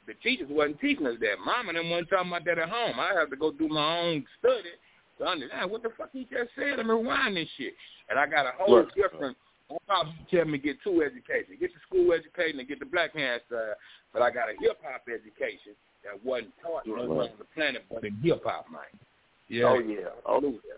the 0.08 0.14
teachers 0.22 0.48
wasn't 0.50 0.80
teaching 0.82 1.08
us 1.08 1.16
that. 1.22 1.40
Mama 1.44 1.70
and 1.70 1.78
them 1.78 1.90
wasn't 1.90 2.10
talking 2.10 2.32
about 2.32 2.46
that 2.46 2.60
at 2.60 2.70
home. 2.70 3.00
I 3.00 3.18
had 3.18 3.30
to 3.30 3.36
go 3.36 3.52
do 3.52 3.68
my 3.68 4.00
own 4.00 4.26
study 4.40 4.76
to 5.20 5.26
understand 5.26 5.72
what 5.72 5.84
the 5.84 5.90
fuck 5.98 6.10
he 6.12 6.28
just 6.30 6.52
said. 6.56 6.80
I'm 6.80 6.90
rewind 6.90 7.38
this 7.38 7.48
shit. 7.58 7.74
And 8.10 8.20
I 8.20 8.28
got 8.28 8.46
a 8.46 8.52
whole 8.58 8.80
Right. 8.80 8.96
different 8.96 9.38
my 9.70 9.78
pops 9.88 10.10
used 10.18 10.30
to 10.30 10.36
tell 10.38 10.46
me 10.46 10.58
get 10.58 10.78
two 10.84 11.02
educations. 11.04 11.58
Get 11.60 11.72
the 11.74 11.80
school 11.88 12.12
education 12.14 12.60
and 12.60 12.68
get 12.68 12.80
the 12.80 12.86
black 12.86 13.16
hand 13.16 13.42
side. 13.50 13.74
But 14.14 14.22
I 14.22 14.32
got 14.32 14.50
a 14.50 14.54
hip 14.60 14.78
hop 14.84 15.04
education 15.08 15.74
that 16.04 16.24
wasn't 16.24 16.54
taught 16.62 16.88
Right. 16.88 17.08
on 17.10 17.30
the 17.38 17.46
planet 17.56 17.84
but 17.92 18.04
in 18.04 18.16
hip 18.22 18.44
hop, 18.46 18.68
man. 18.72 18.82
Oh 19.66 19.80
yeah. 19.80 20.10
Oh 20.26 20.42
yeah. 20.42 20.78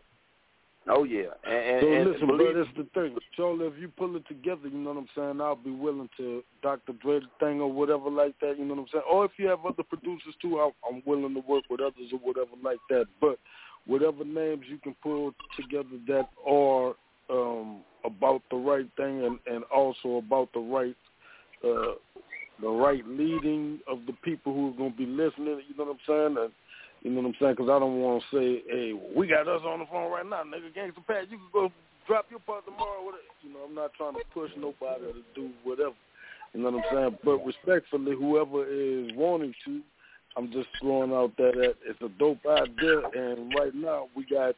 Oh 0.89 1.03
yeah. 1.03 1.35
And, 1.43 1.53
and, 1.53 1.81
So 1.81 1.91
and 1.91 2.11
listen, 2.11 2.27
believe 2.27 2.53
bro, 2.53 2.64
that's 2.64 2.77
the 2.77 2.88
thing. 2.93 3.18
Chola, 3.35 3.65
if 3.68 3.73
you 3.80 3.89
pull 3.89 4.15
it 4.15 4.26
together, 4.27 4.68
you 4.69 4.77
know 4.77 4.93
what 4.93 4.99
I'm 4.99 5.09
saying, 5.15 5.41
I'll 5.41 5.55
be 5.55 5.72
willing 5.72 6.09
to 6.18 6.43
Dr. 6.64 6.93
Dre 6.93 7.19
thing 7.39 7.59
or 7.59 7.72
whatever 7.72 8.09
like 8.09 8.39
that, 8.39 8.57
you 8.57 8.64
know 8.65 8.76
what 8.76 8.81
I'm 8.84 8.88
saying? 8.93 9.03
Or 9.11 9.26
if 9.26 9.31
you 9.38 9.47
have 9.47 9.65
other 9.65 9.84
producers 9.84 10.34
too, 10.41 10.59
I'm, 10.59 10.72
I'm 10.89 11.03
willing 11.05 11.34
to 11.34 11.41
work 11.41 11.65
with 11.69 11.81
others 11.81 12.11
or 12.14 12.19
whatever 12.19 12.51
like 12.64 12.80
that. 12.89 13.05
But 13.19 13.38
whatever 13.85 14.23
names 14.23 14.64
you 14.69 14.77
can 14.77 14.95
pull 15.03 15.34
together 15.57 15.97
that 16.07 16.30
are 16.45 16.95
um, 17.30 17.80
about 18.06 18.41
the 18.49 18.58
right 18.58 18.88
thing 18.98 19.26
and, 19.26 19.40
and 19.48 19.64
also 19.66 20.18
about 20.18 20.52
the 20.54 20.60
right 20.60 20.95
uh, 21.64 21.94
the 22.62 22.70
right 22.70 23.06
leading 23.08 23.80
of 23.88 23.99
the 24.08 24.14
people 24.24 24.54
who 24.54 24.70
are 24.70 24.78
going 24.78 24.91
to 24.91 24.98
be 24.98 25.06
listening, 25.06 25.62
you 25.68 25.78
know 25.78 25.86
what 25.86 25.91
I'm 25.91 25.99
saying? 26.08 26.44
And, 26.44 26.52
you 27.04 27.12
know 27.12 27.22
what 27.22 27.28
I'm 27.28 27.36
saying? 27.40 27.54
Because 27.54 27.70
I 27.70 27.80
don't 27.80 28.02
want 28.02 28.24
to 28.24 28.38
say, 28.38 28.64
hey, 28.68 28.94
we 29.16 29.28
got 29.28 29.48
us 29.48 29.62
on 29.66 29.80
the 29.80 29.86
phone 29.86 30.12
right 30.12 30.26
now, 30.26 30.41
nigga. 30.44 30.74
Gangsta 30.76 31.06
Pat, 31.06 31.30
you 31.30 31.38
can 31.38 31.49
go 31.54 31.72
drop 32.08 32.26
your 32.30 32.40
part 32.40 32.66
tomorrow. 32.66 33.04
Whatever. 33.04 33.24
You 33.44 33.54
know, 33.54 33.60
I'm 33.68 33.76
not 33.76 33.94
trying 33.94 34.16
to 34.16 34.22
push 34.34 34.49
nobody 34.58 35.14
to 35.14 35.24
do 35.36 35.52
whatever. 35.64 35.94
You 36.54 36.64
know 36.64 36.72
what 36.72 36.86
I'm 36.91 36.95
saying? 36.95 37.18
But 37.24 37.45
respectfully, 37.45 38.16
whoever 38.16 38.66
is 38.68 39.12
wanting 39.16 39.54
to, 39.66 39.82
I'm 40.36 40.52
just 40.52 40.68
throwing 40.82 41.14
out 41.14 41.36
that 41.38 41.76
it's 41.86 42.02
a 42.02 42.10
dope 42.18 42.40
idea. 42.49 43.02
And 43.14 43.54
right 43.54 43.76
now, 43.76 44.08
we 44.16 44.26
got 44.26 44.56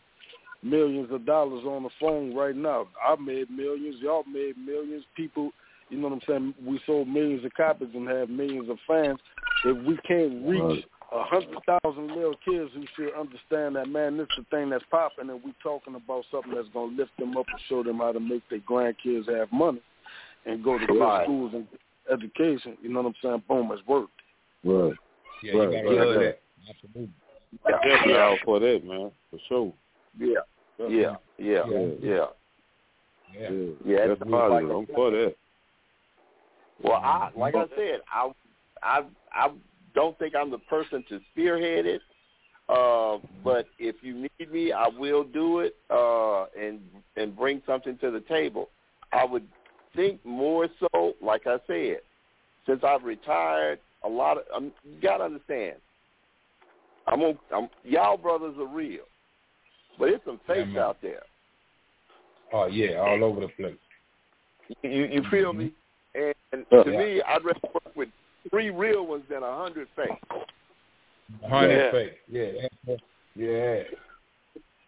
millions 0.61 1.09
of 1.11 1.25
dollars 1.25 1.63
on 1.65 1.83
the 1.83 1.89
phone 1.99 2.35
right 2.35 2.55
now. 2.55 2.87
I 3.05 3.15
made 3.15 3.49
millions. 3.49 3.97
Y'all 4.01 4.23
made 4.31 4.57
millions. 4.57 5.03
People, 5.15 5.51
you 5.89 5.97
know 5.97 6.09
what 6.09 6.15
I'm 6.15 6.21
saying? 6.27 6.53
We 6.65 6.79
sold 6.85 7.07
millions 7.07 7.45
of 7.45 7.53
copies 7.53 7.89
and 7.93 8.07
have 8.07 8.29
millions 8.29 8.69
of 8.69 8.77
fans. 8.87 9.19
If 9.65 9.77
we 9.85 9.97
can't 10.07 10.45
reach 10.47 10.85
a 11.11 11.23
hundred 11.23 11.57
thousand 11.65 12.07
little 12.07 12.35
kids 12.45 12.71
who 12.73 12.83
should 12.95 13.13
understand 13.19 13.75
that, 13.75 13.89
man, 13.89 14.17
this 14.17 14.27
is 14.37 14.45
the 14.49 14.55
thing 14.55 14.69
that's 14.69 14.83
popping, 14.91 15.29
and 15.29 15.43
we 15.43 15.53
talking 15.63 15.95
about 15.95 16.23
something 16.31 16.53
that's 16.53 16.67
gonna 16.73 16.95
lift 16.95 17.11
them 17.17 17.35
up 17.35 17.47
and 17.51 17.59
show 17.67 17.83
them 17.83 17.97
how 17.97 18.11
to 18.11 18.19
make 18.19 18.43
their 18.49 18.59
grandkids 18.59 19.27
have 19.27 19.51
money 19.51 19.81
and 20.45 20.63
go 20.63 20.77
to 20.77 20.85
good 20.85 20.99
Right. 20.99 21.25
schools 21.25 21.53
and 21.53 21.67
education. 22.11 22.77
You 22.81 22.89
know 22.89 23.01
what 23.01 23.09
I'm 23.09 23.15
saying? 23.21 23.43
Boom, 23.47 23.71
it's 23.71 23.85
worked. 23.87 24.11
Right. 24.63 24.93
Yeah, 25.41 25.53
you 25.53 25.59
Right, 25.59 25.71
gotta 25.71 25.87
right, 25.87 25.97
love 25.97 26.15
right. 26.15 26.19
that. 26.25 26.41
Absolutely. 26.69 27.13
Definitely 27.65 28.17
all 28.17 28.37
for 28.45 28.59
that, 28.59 28.83
man, 28.83 29.11
for 29.31 29.39
sure. 29.47 29.73
Yeah. 30.17 30.27
Yeah. 30.77 30.87
Yeah. 30.87 31.15
Yeah. 31.37 31.63
Yeah. 32.01 32.25
Yeah. 33.33 33.49
Yeah, 33.85 34.07
That's 34.07 34.19
positive. 34.21 34.49
like- 34.49 34.63
I'm 34.63 34.95
for 34.95 35.11
that. 35.11 35.35
Well, 36.81 36.93
I 36.93 37.29
like 37.35 37.55
I 37.55 37.65
said, 37.75 38.01
I 38.11 38.31
I 38.81 39.03
I 39.33 39.51
don't 39.93 40.17
think 40.17 40.35
I'm 40.35 40.49
the 40.49 40.59
person 40.59 41.03
to 41.09 41.19
spearhead 41.31 41.85
it. 41.85 42.01
Uh, 42.69 43.17
but 43.43 43.65
if 43.79 43.95
you 44.03 44.13
need 44.13 44.51
me, 44.51 44.71
I 44.71 44.87
will 44.87 45.23
do 45.23 45.59
it 45.59 45.75
uh, 45.89 46.45
and 46.57 46.79
and 47.17 47.35
bring 47.35 47.61
something 47.65 47.97
to 47.97 48.11
the 48.11 48.21
table. 48.21 48.69
I 49.11 49.25
would 49.25 49.47
think 49.95 50.23
more 50.23 50.67
so, 50.79 51.13
like 51.21 51.47
I 51.47 51.57
said, 51.67 51.97
since 52.67 52.83
I've 52.83 53.03
retired, 53.03 53.79
a 54.03 54.09
lot 54.09 54.37
of 54.37 54.43
um, 54.55 54.71
you 54.83 55.01
gotta 55.01 55.23
understand. 55.23 55.77
I'm, 57.07 57.21
on, 57.21 57.39
I'm 57.51 57.69
y'all 57.83 58.17
brothers 58.17 58.55
are 58.59 58.67
real, 58.67 59.05
but 59.99 60.09
it's 60.09 60.23
some 60.25 60.39
fakes 60.47 60.67
man. 60.67 60.77
out 60.77 60.97
there. 61.01 61.21
Oh 62.53 62.65
yeah, 62.65 62.95
all 62.97 63.23
over 63.23 63.41
the 63.41 63.47
place. 63.49 63.75
You 64.81 65.05
you 65.05 65.23
feel 65.29 65.53
me? 65.53 65.65
Mm-hmm. 65.65 66.31
And, 66.53 66.65
oh, 66.71 66.81
and 66.81 66.91
Yeah. 66.91 66.91
to 66.91 66.97
me, 66.97 67.21
I'd 67.21 67.45
rather 67.45 67.59
work 67.73 67.95
with 67.95 68.09
three 68.49 68.69
real 68.71 69.05
ones 69.05 69.23
than 69.29 69.43
a 69.43 69.55
hundred 69.55 69.87
fakes. 69.95 70.15
Hundred 71.47 71.77
Yeah. 71.77 71.91
fake. 71.91 72.17
Yeah. 72.27 72.95
Yeah. 73.35 73.83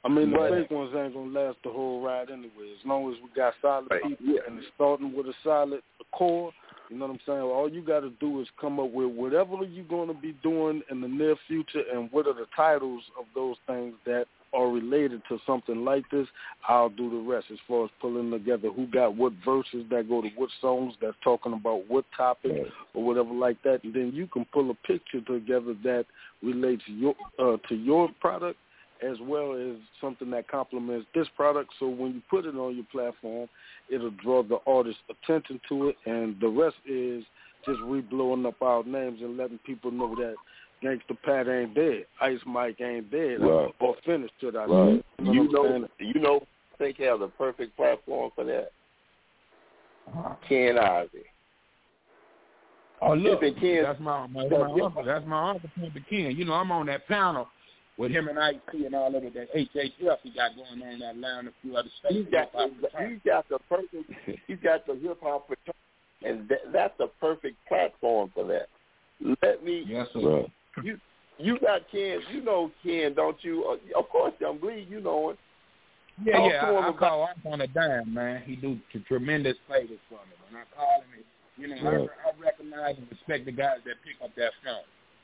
I 0.04 0.10
mean, 0.10 0.32
the 0.32 0.38
But- 0.38 0.52
fake 0.52 0.72
ones 0.72 0.96
ain't 0.96 1.14
gonna 1.14 1.40
last 1.40 1.58
the 1.64 1.70
whole 1.70 2.02
ride 2.02 2.32
anyway. 2.32 2.74
As 2.80 2.84
long 2.86 3.12
as 3.14 3.20
we 3.22 3.30
got 3.36 3.54
solid 3.62 3.90
people 4.02 4.40
and 4.48 4.58
it's 4.58 4.68
starting 4.76 5.14
with 5.14 5.28
a 5.28 5.34
solid 5.44 5.84
core, 6.12 6.52
you 6.90 6.98
know 6.98 7.06
what 7.06 7.14
I'm 7.14 7.20
saying? 7.26 7.40
All 7.42 7.70
you 7.70 7.82
got 7.82 8.00
to 8.02 8.10
do 8.20 8.42
is 8.42 8.48
come 8.60 8.80
up 8.80 8.90
with 8.90 9.12
whatever 9.12 9.64
you're 9.64 9.86
going 9.86 10.08
to 10.08 10.14
be 10.20 10.34
doing 10.44 10.82
in 10.90 11.02
the 11.02 11.08
near 11.08 11.36
future, 11.48 11.84
and 11.94 12.12
what 12.12 12.28
are 12.28 12.34
the 12.34 12.48
titles 12.56 13.04
of 13.18 13.26
those 13.36 13.56
things 13.68 13.94
that 14.06 14.26
are 14.54 14.70
related 14.70 15.22
to 15.30 15.38
something 15.46 15.86
like 15.86 16.04
this. 16.12 16.28
I'll 16.68 16.90
do 16.90 17.10
the 17.10 17.30
rest 17.30 17.48
as 17.52 17.60
far 17.68 17.86
as 17.86 17.92
pulling 18.02 18.32
together 18.32 18.70
who 18.70 18.88
got 18.88 19.16
what 19.16 19.34
verses 19.46 19.86
that 19.90 20.10
go 20.10 20.22
to 20.22 20.30
what 20.36 20.50
songs 20.60 20.94
that's 21.02 21.16
talking 21.24 21.54
about 21.54 21.84
what 21.88 22.06
topic 22.16 22.52
or 22.94 23.04
whatever 23.04 23.34
like 23.34 23.62
that, 23.64 23.84
and 23.84 23.94
then 23.94 24.12
you 24.14 24.28
can 24.28 24.46
pull 24.54 24.70
a 24.70 24.74
picture 24.88 25.22
together 25.22 25.76
that 25.84 26.06
relates 26.44 26.84
your 26.88 27.16
uh, 27.40 27.58
to 27.70 27.76
your 27.76 28.10
product 28.20 28.58
as 29.02 29.18
well 29.22 29.54
as 29.54 29.78
something 30.00 30.30
that 30.30 30.48
complements 30.48 31.08
this 31.16 31.28
product. 31.36 31.72
So 31.80 31.88
when 31.88 32.14
you 32.14 32.22
put 32.30 32.46
it 32.46 32.56
on 32.56 32.76
your 32.76 32.86
platform, 32.92 33.50
it'll 33.92 34.12
draw 34.12 34.44
the 34.44 34.60
artist's 34.68 35.02
attention 35.10 35.60
to 35.70 35.90
it, 35.90 35.96
and 36.06 36.40
the 36.40 36.48
rest 36.48 36.76
is 36.86 37.24
just 37.66 37.80
re-blowing 37.82 38.46
up 38.46 38.62
our 38.62 38.84
names 38.84 39.20
and 39.22 39.38
letting 39.38 39.60
people 39.60 39.92
know 39.92 40.16
that 40.16 40.36
Gangsta 40.84 41.18
Pat 41.24 41.48
ain't 41.48 41.76
dead, 41.76 42.06
Ice 42.22 42.40
Mike 42.46 42.82
ain't 42.82 43.12
dead, 43.12 43.40
Right. 43.40 43.74
or 43.80 43.96
finished 44.06 44.34
to 44.42 44.52
that. 44.52 44.68
Right. 44.70 45.04
You 45.20 45.34
You 45.34 45.34
know, 45.34 45.42
what 45.44 45.52
know, 45.52 45.88
saying? 46.00 46.14
you 46.16 46.20
know, 46.22 46.40
I 46.74 46.78
think 46.78 46.98
have 46.98 47.20
the 47.20 47.28
perfect 47.28 47.76
platform 47.78 48.32
for 48.36 48.44
that. 48.46 48.72
Ken 50.48 50.78
Ivy. 50.78 51.24
Oh 53.02 53.14
look, 53.14 53.40
If 53.42 53.56
it 53.64 53.84
that's 53.84 54.00
my, 54.00 54.28
my 54.28 54.44
that's 54.48 54.54
my 54.62 54.82
uncle. 54.84 55.04
That's 55.04 55.26
my 55.26 55.50
uncle 55.52 55.70
Pimpin' 55.78 56.06
Ken. 56.10 56.36
You 56.36 56.46
know, 56.46 56.54
I'm 56.54 56.72
on 56.72 56.86
that 56.88 57.08
panel 57.08 57.48
with 57.98 58.12
him 58.12 58.28
and 58.28 58.38
Ike 58.40 58.62
P 58.72 58.86
and 58.86 58.94
all 58.96 59.16
of 59.16 59.24
it, 59.24 59.34
that 59.34 59.54
HHF 59.54 60.18
he 60.24 60.32
got 60.32 60.52
going 60.56 60.82
on 60.84 61.00
that 61.00 61.18
line 61.18 61.48
a 61.48 61.52
few 61.62 61.76
other 61.76 61.90
states. 62.00 62.16
He's 62.16 62.26
got 62.32 62.52
he's 62.54 63.20
got 63.26 63.48
the 63.50 63.60
perfect 63.70 64.12
he's 64.48 64.58
got 64.64 64.86
the 64.86 64.96
hip 64.96 65.18
hop 65.22 65.48
fraternity, 65.48 65.80
and 66.24 66.48
that, 66.50 66.72
that's 66.72 66.94
the 67.00 67.08
perfect 67.20 67.58
platform 67.68 68.32
for 68.36 68.46
that. 68.48 68.68
Let 69.42 69.64
me 69.64 69.84
Yes, 69.88 70.08
sir. 70.14 70.46
Right. 70.78 70.86
you 70.86 71.00
you 71.38 71.60
got 71.60 71.82
Ken, 71.92 72.20
you 72.32 72.42
know 72.44 72.72
Ken, 72.84 73.14
don't 73.16 73.38
you? 73.44 73.66
Uh, 73.66 74.00
of 74.00 74.10
course, 74.10 74.34
Young 74.40 74.58
Bleed, 74.60 74.88
you 74.90 75.02
know 75.02 75.32
him. 75.32 75.38
Yeah, 76.24 76.38
Talk 76.38 76.52
yeah. 76.52 76.62
to 76.62 76.68
him 76.68 76.76
I, 76.76 76.78
I 76.78 76.88
about- 76.90 77.00
call 77.00 77.24
Ike 77.24 77.38
on 77.54 77.62
a 77.62 77.68
dime, 77.68 78.14
man. 78.14 78.44
He 78.46 78.56
do 78.56 78.78
t- 78.94 79.00
tremendous 79.08 79.58
favors 79.68 79.98
for 80.08 80.16
me. 80.16 80.36
When 80.50 80.62
I 80.62 80.66
call 80.76 81.02
him, 81.02 81.24
you 81.58 81.68
know, 81.68 81.92
Right. 82.02 82.10
I, 82.26 82.30
I 82.30 82.42
recognize 82.42 82.96
and 82.98 83.08
respect 83.10 83.46
the 83.46 83.52
guys 83.52 83.78
that 83.86 83.96
pick 84.06 84.16
up 84.24 84.36
that 84.36 84.52
phone. 84.64 84.84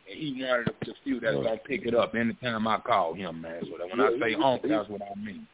And 0.09 0.17
he 0.17 0.43
one 0.43 0.59
of 0.61 0.65
the, 0.65 0.73
the 0.85 0.93
few 1.03 1.19
that's 1.19 1.35
Right. 1.35 1.43
gonna 1.43 1.57
pick 1.57 1.85
it 1.85 1.93
up 1.93 2.15
anytime 2.15 2.67
I 2.67 2.79
call 2.79 3.13
him, 3.13 3.41
man. 3.41 3.61
So 3.63 3.77
that 3.77 3.87
when 3.89 3.99
I 4.01 4.09
say 4.19 4.29
he- 4.29 4.35
uncle, 4.43 4.69
that's 4.69 4.89
what 4.89 5.01
I 5.03 5.19
mean. 5.19 5.45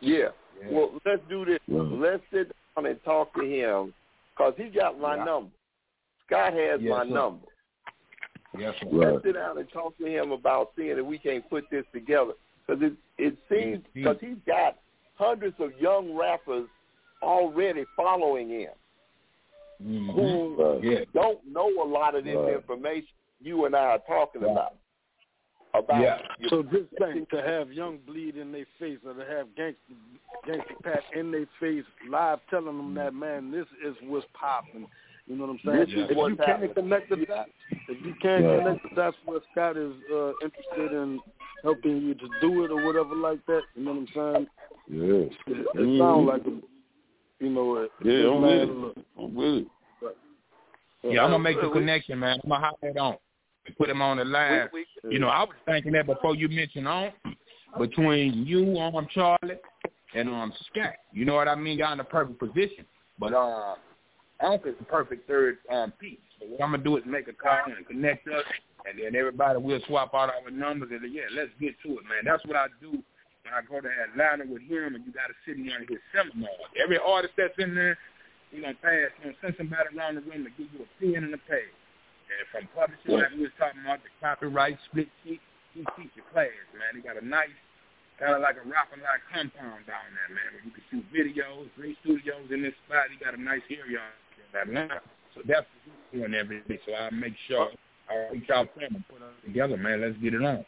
Yeah. 0.00 0.28
Yeah. 0.60 0.68
Well, 0.70 1.00
let's 1.04 1.22
do 1.28 1.44
this. 1.44 1.58
Right. 1.68 1.92
Let's 1.92 2.22
sit 2.32 2.52
down 2.76 2.86
and 2.86 3.02
talk 3.04 3.34
to 3.34 3.40
him 3.44 3.92
because 4.36 4.54
he 4.56 4.64
got 4.68 5.00
my 5.00 5.16
Yeah. 5.16 5.24
number. 5.24 5.50
Scott 6.26 6.52
has 6.52 6.80
Yes, 6.80 6.90
my 6.90 7.04
sir. 7.04 7.10
number. 7.10 7.46
Yes, 8.58 8.74
sir. 8.80 8.86
Right. 8.90 9.12
Let's 9.12 9.24
sit 9.24 9.34
down 9.34 9.58
and 9.58 9.68
talk 9.72 9.96
to 9.98 10.04
him 10.06 10.32
about 10.32 10.72
seeing 10.76 10.98
if 10.98 11.04
we 11.04 11.18
can't 11.18 11.48
put 11.48 11.64
this 11.70 11.84
together. 11.92 12.32
Because 12.66 12.82
it 12.82 12.92
it 13.18 13.36
seems 13.50 13.84
because 13.94 14.16
he's 14.20 14.36
got 14.46 14.78
hundreds 15.14 15.56
of 15.58 15.70
young 15.80 16.14
rappers 16.16 16.68
already 17.22 17.84
following 17.96 18.48
him 18.48 18.70
Mhm. 19.82 20.14
who 20.14 20.54
Right. 20.62 20.84
Yeah. 20.84 21.04
don't 21.14 21.44
know 21.46 21.68
a 21.82 21.86
lot 21.86 22.14
of 22.14 22.24
this 22.24 22.36
Right. 22.36 22.54
information 22.54 23.08
you 23.40 23.64
and 23.64 23.74
I 23.74 23.84
are 23.92 23.98
talking 24.00 24.42
Right. 24.42 24.50
about. 24.52 24.74
About 25.74 26.02
Yeah. 26.02 26.22
your- 26.38 26.50
So 26.50 26.62
this 26.62 26.86
thing 26.98 27.24
to 27.26 27.40
have 27.42 27.72
Young 27.72 27.98
Bleed 27.98 28.36
in 28.36 28.52
their 28.52 28.66
face 28.78 28.98
or 29.06 29.14
to 29.14 29.24
have 29.24 29.48
Gangsta, 29.54 29.96
Gangsta 30.44 30.82
Pat 30.82 31.02
in 31.14 31.30
their 31.30 31.46
face 31.58 31.86
live 32.06 32.44
telling 32.48 32.76
them 32.76 32.94
that, 32.94 33.14
man, 33.14 33.50
this 33.50 33.66
is 33.82 33.96
what's 34.02 34.26
popping. 34.34 34.86
You 35.26 35.36
know 35.36 35.46
what 35.46 35.52
I'm 35.52 35.60
saying? 35.64 35.78
This 35.78 35.88
is 35.88 36.10
if 36.10 36.16
you 36.16 36.36
can't 36.36 36.48
happening. 36.48 36.74
connect 36.74 37.10
the 37.10 37.16
dots, 37.26 37.50
if 37.88 38.04
you 38.04 38.14
can't 38.20 38.44
Right. 38.44 38.58
connect 38.58 38.82
the 38.88 38.94
dots 38.96 39.16
where 39.24 39.40
Scott 39.52 39.76
is 39.76 39.92
uh, 40.12 40.32
interested 40.42 40.92
in 40.92 41.20
helping 41.62 42.02
you 42.02 42.14
to 42.14 42.28
do 42.40 42.64
it 42.64 42.70
or 42.70 42.84
whatever 42.84 43.14
like 43.14 43.44
that, 43.46 43.62
you 43.76 43.84
know 43.84 43.92
what 43.92 43.98
I'm 43.98 44.08
saying? 44.34 44.46
Yeah. 44.88 45.14
It, 45.14 45.36
it 45.46 45.76
Mhm. 45.76 45.98
sounds 45.98 46.26
like, 46.26 46.46
a, 46.46 47.44
you 47.44 47.50
know, 47.50 47.76
a, 47.76 47.88
Yeah, 48.02 48.30
I'm 48.30 48.42
with 48.42 48.96
it. 48.98 49.06
I'm 49.16 49.34
with 49.34 49.54
it. 49.58 49.66
Yeah, 51.04 51.24
I'm 51.24 51.30
gonna 51.30 51.38
make 51.42 51.60
the 51.60 51.70
connection, 51.70 52.18
man. 52.18 52.40
I'm 52.44 52.50
gonna 52.50 52.64
hop 52.64 52.80
that 52.82 52.96
on. 52.96 53.16
Put 53.78 53.88
him 53.88 54.02
on 54.02 54.16
the 54.18 54.24
line. 54.24 54.68
we- 54.72 54.86
You 55.10 55.18
know, 55.18 55.28
I 55.28 55.42
was 55.44 55.54
thinking 55.66 55.92
that 55.92 56.06
before 56.06 56.34
you 56.34 56.48
mentioned 56.48 56.86
on. 56.88 57.12
between 57.78 58.46
you, 58.46 58.78
um, 58.78 59.06
Charlie, 59.08 59.58
and 60.14 60.28
um, 60.28 60.52
Scat. 60.66 60.96
You 61.10 61.24
know 61.24 61.34
what 61.34 61.48
I 61.48 61.54
mean? 61.54 61.78
Got 61.78 61.92
in 61.92 61.98
the 61.98 62.04
perfect 62.04 62.38
position. 62.38 62.84
But 63.18 63.32
uh, 63.32 63.76
Uncle 64.42 64.70
is 64.70 64.78
the 64.78 64.84
perfect 64.84 65.28
third 65.28 65.58
um, 65.70 65.92
piece. 66.00 66.18
So 66.40 66.46
what 66.46 66.60
I'm 66.62 66.72
gonna 66.72 66.82
do 66.82 66.96
is 66.96 67.04
make 67.06 67.28
a 67.28 67.32
call 67.32 67.62
and 67.66 67.86
connect 67.86 68.26
us, 68.28 68.44
and 68.84 68.98
then 68.98 69.14
everybody 69.14 69.58
will 69.58 69.80
swap 69.86 70.14
out 70.14 70.30
our 70.30 70.50
numbers. 70.50 70.90
And 70.90 71.06
yeah, 71.12 71.30
let's 71.34 71.54
get 71.60 71.78
to 71.86 71.98
it, 71.98 72.04
man. 72.10 72.26
That's 72.26 72.44
what 72.46 72.56
I 72.56 72.66
do 72.80 72.90
when 72.90 73.54
I 73.54 73.62
go 73.62 73.80
to 73.80 73.88
Atlanta 73.88 74.44
with 74.50 74.62
him, 74.62 74.94
and 74.98 75.06
you 75.06 75.12
got 75.14 75.30
to 75.30 75.36
sit 75.46 75.56
in 75.56 75.70
on 75.70 75.86
his 75.86 76.02
seminar. 76.10 76.50
Every 76.82 76.98
artist 76.98 77.34
that's 77.38 77.54
in 77.58 77.74
there, 77.74 77.96
we 78.50 78.60
gonna 78.60 78.74
pass, 78.82 79.14
you 79.22 79.30
know, 79.30 79.34
send 79.40 79.54
somebody 79.56 79.94
around 79.94 80.18
the 80.18 80.26
room 80.26 80.42
to 80.44 80.52
give 80.58 80.68
you 80.74 80.82
a 80.82 80.90
pen 80.98 81.24
and 81.24 81.34
a 81.34 81.42
page. 81.46 81.74
And 82.32 82.48
from 82.50 82.64
publishing, 82.74 83.22
like 83.22 83.30
we 83.36 83.46
was 83.46 83.54
talking 83.60 83.84
about, 83.84 84.00
the 84.02 84.10
copyright 84.18 84.80
split 84.88 85.08
sheet, 85.22 85.40
he 85.76 85.84
teaches 85.96 86.24
class, 86.32 86.52
man. 86.74 86.96
He 86.96 87.04
got 87.04 87.20
a 87.20 87.24
nice, 87.24 87.52
kind 88.18 88.34
of 88.34 88.40
like 88.40 88.56
a 88.56 88.64
rock 88.66 88.88
and 88.92 89.04
like 89.04 89.20
compound 89.28 89.84
down 89.84 90.08
there, 90.16 90.32
man. 90.32 90.48
Where 90.56 90.64
you 90.64 90.72
can 90.72 90.84
shoot 90.88 91.04
videos, 91.12 91.68
three 91.76 91.96
studios 92.00 92.48
in 92.48 92.64
this 92.64 92.76
spot. 92.88 93.12
He 93.12 93.20
got 93.20 93.36
a 93.36 93.40
nice 93.40 93.64
area 93.68 94.00
in 94.52 94.68
Atlanta. 94.68 95.00
So 95.34 95.42
that's 95.46 95.66
what 95.66 95.82
he's 96.10 96.20
doing 96.20 96.34
every 96.34 96.60
day. 96.68 96.78
So 96.86 96.92
I'll 96.92 97.10
make 97.10 97.34
sure 97.48 97.68
I 98.08 98.32
reach 98.32 98.50
out 98.50 98.68
to 98.74 98.80
him 98.80 98.96
and 98.96 99.04
put 99.08 99.22
us 99.22 99.32
together, 99.44 99.76
man. 99.76 100.00
Let's 100.00 100.16
get 100.18 100.34
it 100.34 100.42
on. 100.42 100.64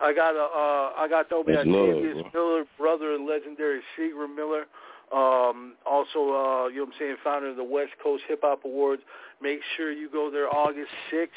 I 0.00 0.12
got 0.12 0.36
a, 0.36 0.42
uh, 0.42 0.92
I 1.00 1.06
got 1.08 1.32
over 1.32 1.50
That's 1.50 1.66
Octavius 1.66 2.16
love, 2.16 2.32
Miller, 2.34 2.64
brother 2.78 3.12
of 3.14 3.22
legendary 3.22 3.80
Seagram 3.98 4.36
Miller. 4.36 4.64
Um, 5.10 5.74
also, 5.86 6.18
uh, 6.18 6.66
you 6.68 6.78
know 6.78 6.84
what 6.84 6.88
I'm 6.88 6.92
saying, 6.98 7.16
founder 7.24 7.48
of 7.48 7.56
the 7.56 7.64
West 7.64 7.92
Coast 8.02 8.24
Hip 8.28 8.40
Hop 8.42 8.64
Awards. 8.64 9.02
Make 9.40 9.60
sure 9.76 9.92
you 9.92 10.10
go 10.10 10.30
there 10.30 10.52
August 10.52 10.90
6th. 11.12 11.28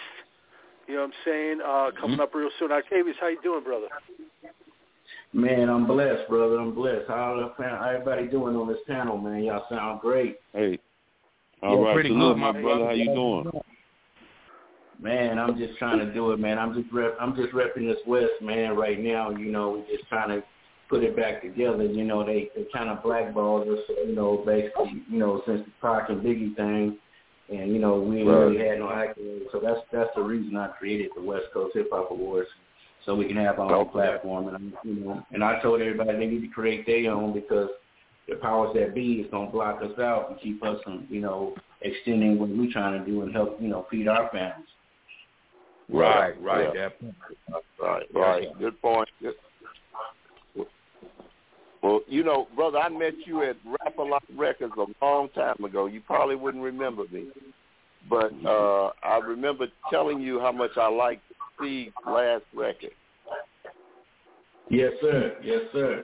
You 0.88 0.96
know 0.96 1.02
what 1.02 1.08
I'm 1.08 1.14
saying? 1.24 1.60
Uh, 1.64 1.92
coming 2.02 2.18
Mm-hmm. 2.18 2.22
up 2.22 2.34
real 2.34 2.50
soon. 2.58 2.72
Octavius, 2.72 3.16
how 3.22 3.28
you 3.28 3.40
doing, 3.44 3.64
brother? 3.64 3.88
Man, 5.32 5.70
I'm 5.70 5.86
blessed, 5.86 6.28
brother. 6.28 6.60
I'm 6.60 6.74
blessed. 6.74 7.06
How 7.08 7.54
how 7.58 7.90
everybody 7.94 8.28
doing 8.28 8.56
on 8.56 8.68
this 8.68 8.80
panel, 8.88 9.18
man? 9.20 9.44
Y'all 9.44 9.66
sound 9.70 10.02
great. 10.02 10.38
Hey. 10.54 10.80
All 11.62 11.78
Yeah, 11.78 11.84
right, 11.86 11.94
pretty 11.94 12.10
salute, 12.10 12.36
good, 12.36 12.38
my 12.38 12.52
brother. 12.62 12.86
How 12.86 12.92
you 12.92 13.06
doing? 13.14 13.52
Man, 15.02 15.40
I'm 15.40 15.58
just 15.58 15.78
trying 15.78 16.00
to 16.00 16.14
do 16.14 16.32
it, 16.32 16.40
man. 16.40 16.58
I'm 16.60 16.74
just 16.74 16.92
rep, 16.94 17.16
I'm 17.20 17.36
just 17.36 17.54
repping 17.54 17.88
this 17.88 18.00
West, 18.06 18.32
man. 18.42 18.76
Right 18.76 19.00
now, 19.00 19.30
you 19.32 19.52
know, 19.52 19.72
we're 19.72 19.98
just 19.98 20.10
trying 20.10 20.30
to 20.30 20.44
put 20.90 21.04
it 21.04 21.16
back 21.16 21.42
together. 21.42 21.84
You 21.86 22.04
know, 22.04 22.26
they 22.26 22.50
they 22.56 22.66
kind 22.74 22.90
of 22.90 23.02
blackballed 23.04 23.68
us, 23.68 23.80
you 24.06 24.14
know, 24.16 24.44
basically, 24.46 25.04
you 25.10 25.20
know, 25.20 25.42
since 25.46 25.62
the 25.66 25.72
Pac 25.82 26.10
and 26.10 26.22
Biggie 26.22 26.56
thing, 26.56 26.98
and 27.50 27.72
you 27.72 27.80
know, 27.80 28.00
we 28.00 28.24
Right. 28.24 28.46
really 28.46 28.68
had 28.68 28.80
no 28.80 28.88
accolades. 28.88 29.52
So 29.52 29.60
that's 29.60 29.80
that's 29.92 30.10
the 30.16 30.22
reason 30.22 30.56
I 30.58 30.68
created 30.68 31.12
the 31.16 31.22
West 31.22 31.46
Coast 31.54 31.76
Hip 31.76 31.88
Hop 31.92 32.12
Awards, 32.12 32.50
so 33.06 33.16
we 33.16 33.26
can 33.26 33.38
have 33.38 33.60
our 33.60 33.74
own 33.74 33.82
Okay. 33.88 33.92
platform. 33.92 34.48
And 34.48 34.56
I'm, 34.58 34.74
you 34.84 34.96
know, 35.06 35.26
and 35.32 35.44
I 35.44 35.62
told 35.62 35.82
everybody 35.82 36.18
they 36.18 36.26
need 36.26 36.42
to 36.42 36.48
create 36.50 36.86
their 36.86 37.12
own 37.12 37.32
because 37.34 37.70
the 38.30 38.36
powers 38.36 38.74
that 38.76 38.94
be 38.96 39.14
is 39.14 39.32
gonna 39.32 39.50
block 39.50 39.82
us 39.82 39.98
out 40.00 40.30
and 40.30 40.40
keep 40.40 40.64
us 40.64 40.82
from, 40.84 41.08
you 41.10 41.22
know, 41.22 41.56
extending 41.82 42.40
what 42.40 42.50
we're 42.50 42.72
trying 42.72 43.00
to 43.00 43.06
do 43.06 43.22
and 43.22 43.34
help, 43.34 43.62
you 43.62 43.68
know, 43.68 43.86
feed 43.90 44.08
our 44.08 44.30
families. 44.30 44.68
Right, 45.90 46.40
right. 46.42 46.70
Yeah. 46.74 46.90
That 47.50 47.64
Right, 47.82 48.06
right. 48.14 48.60
Good 48.60 48.80
point. 48.82 49.10
Good. 49.22 49.34
Well, 51.82 52.02
you 52.08 52.24
know, 52.24 52.48
brother, 52.56 52.78
I 52.78 52.90
met 52.90 53.14
you 53.26 53.42
at 53.44 53.56
Rap 53.66 53.98
a 53.98 54.02
Lot 54.02 54.24
Records 54.36 54.74
a 54.78 55.06
long 55.06 55.30
time 55.30 55.64
ago. 55.64 55.86
You 55.86 56.02
probably 56.02 56.36
wouldn't 56.36 56.64
remember 56.64 57.06
me, 57.12 57.28
but 58.10 58.34
uh 58.46 58.92
I 59.02 59.20
remember 59.26 59.68
telling 59.90 60.20
you 60.22 60.40
how 60.40 60.52
much 60.52 60.72
I 60.78 60.90
liked 60.90 61.24
Steve's 61.58 61.94
last 62.06 62.44
record. 62.54 62.92
Yes, 64.70 64.92
sir. 65.02 65.38
Yes, 65.42 65.62
sir. 65.74 66.04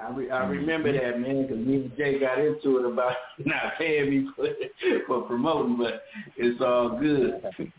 I 0.00 0.10
re- 0.10 0.30
I 0.30 0.40
mm-hmm. 0.40 0.50
remember 0.50 0.92
that 0.92 1.20
man 1.20 1.42
because 1.42 1.64
me 1.64 1.76
and 1.76 1.96
Jay 1.96 2.18
got 2.18 2.38
into 2.38 2.78
it 2.78 2.92
about 2.92 3.14
not 3.44 3.74
paying 3.78 4.10
me 4.10 4.28
for, 4.36 4.48
for 5.06 5.22
promoting, 5.22 5.76
but 5.76 6.02
it's 6.36 6.60
all 6.60 6.98
good. 6.98 7.42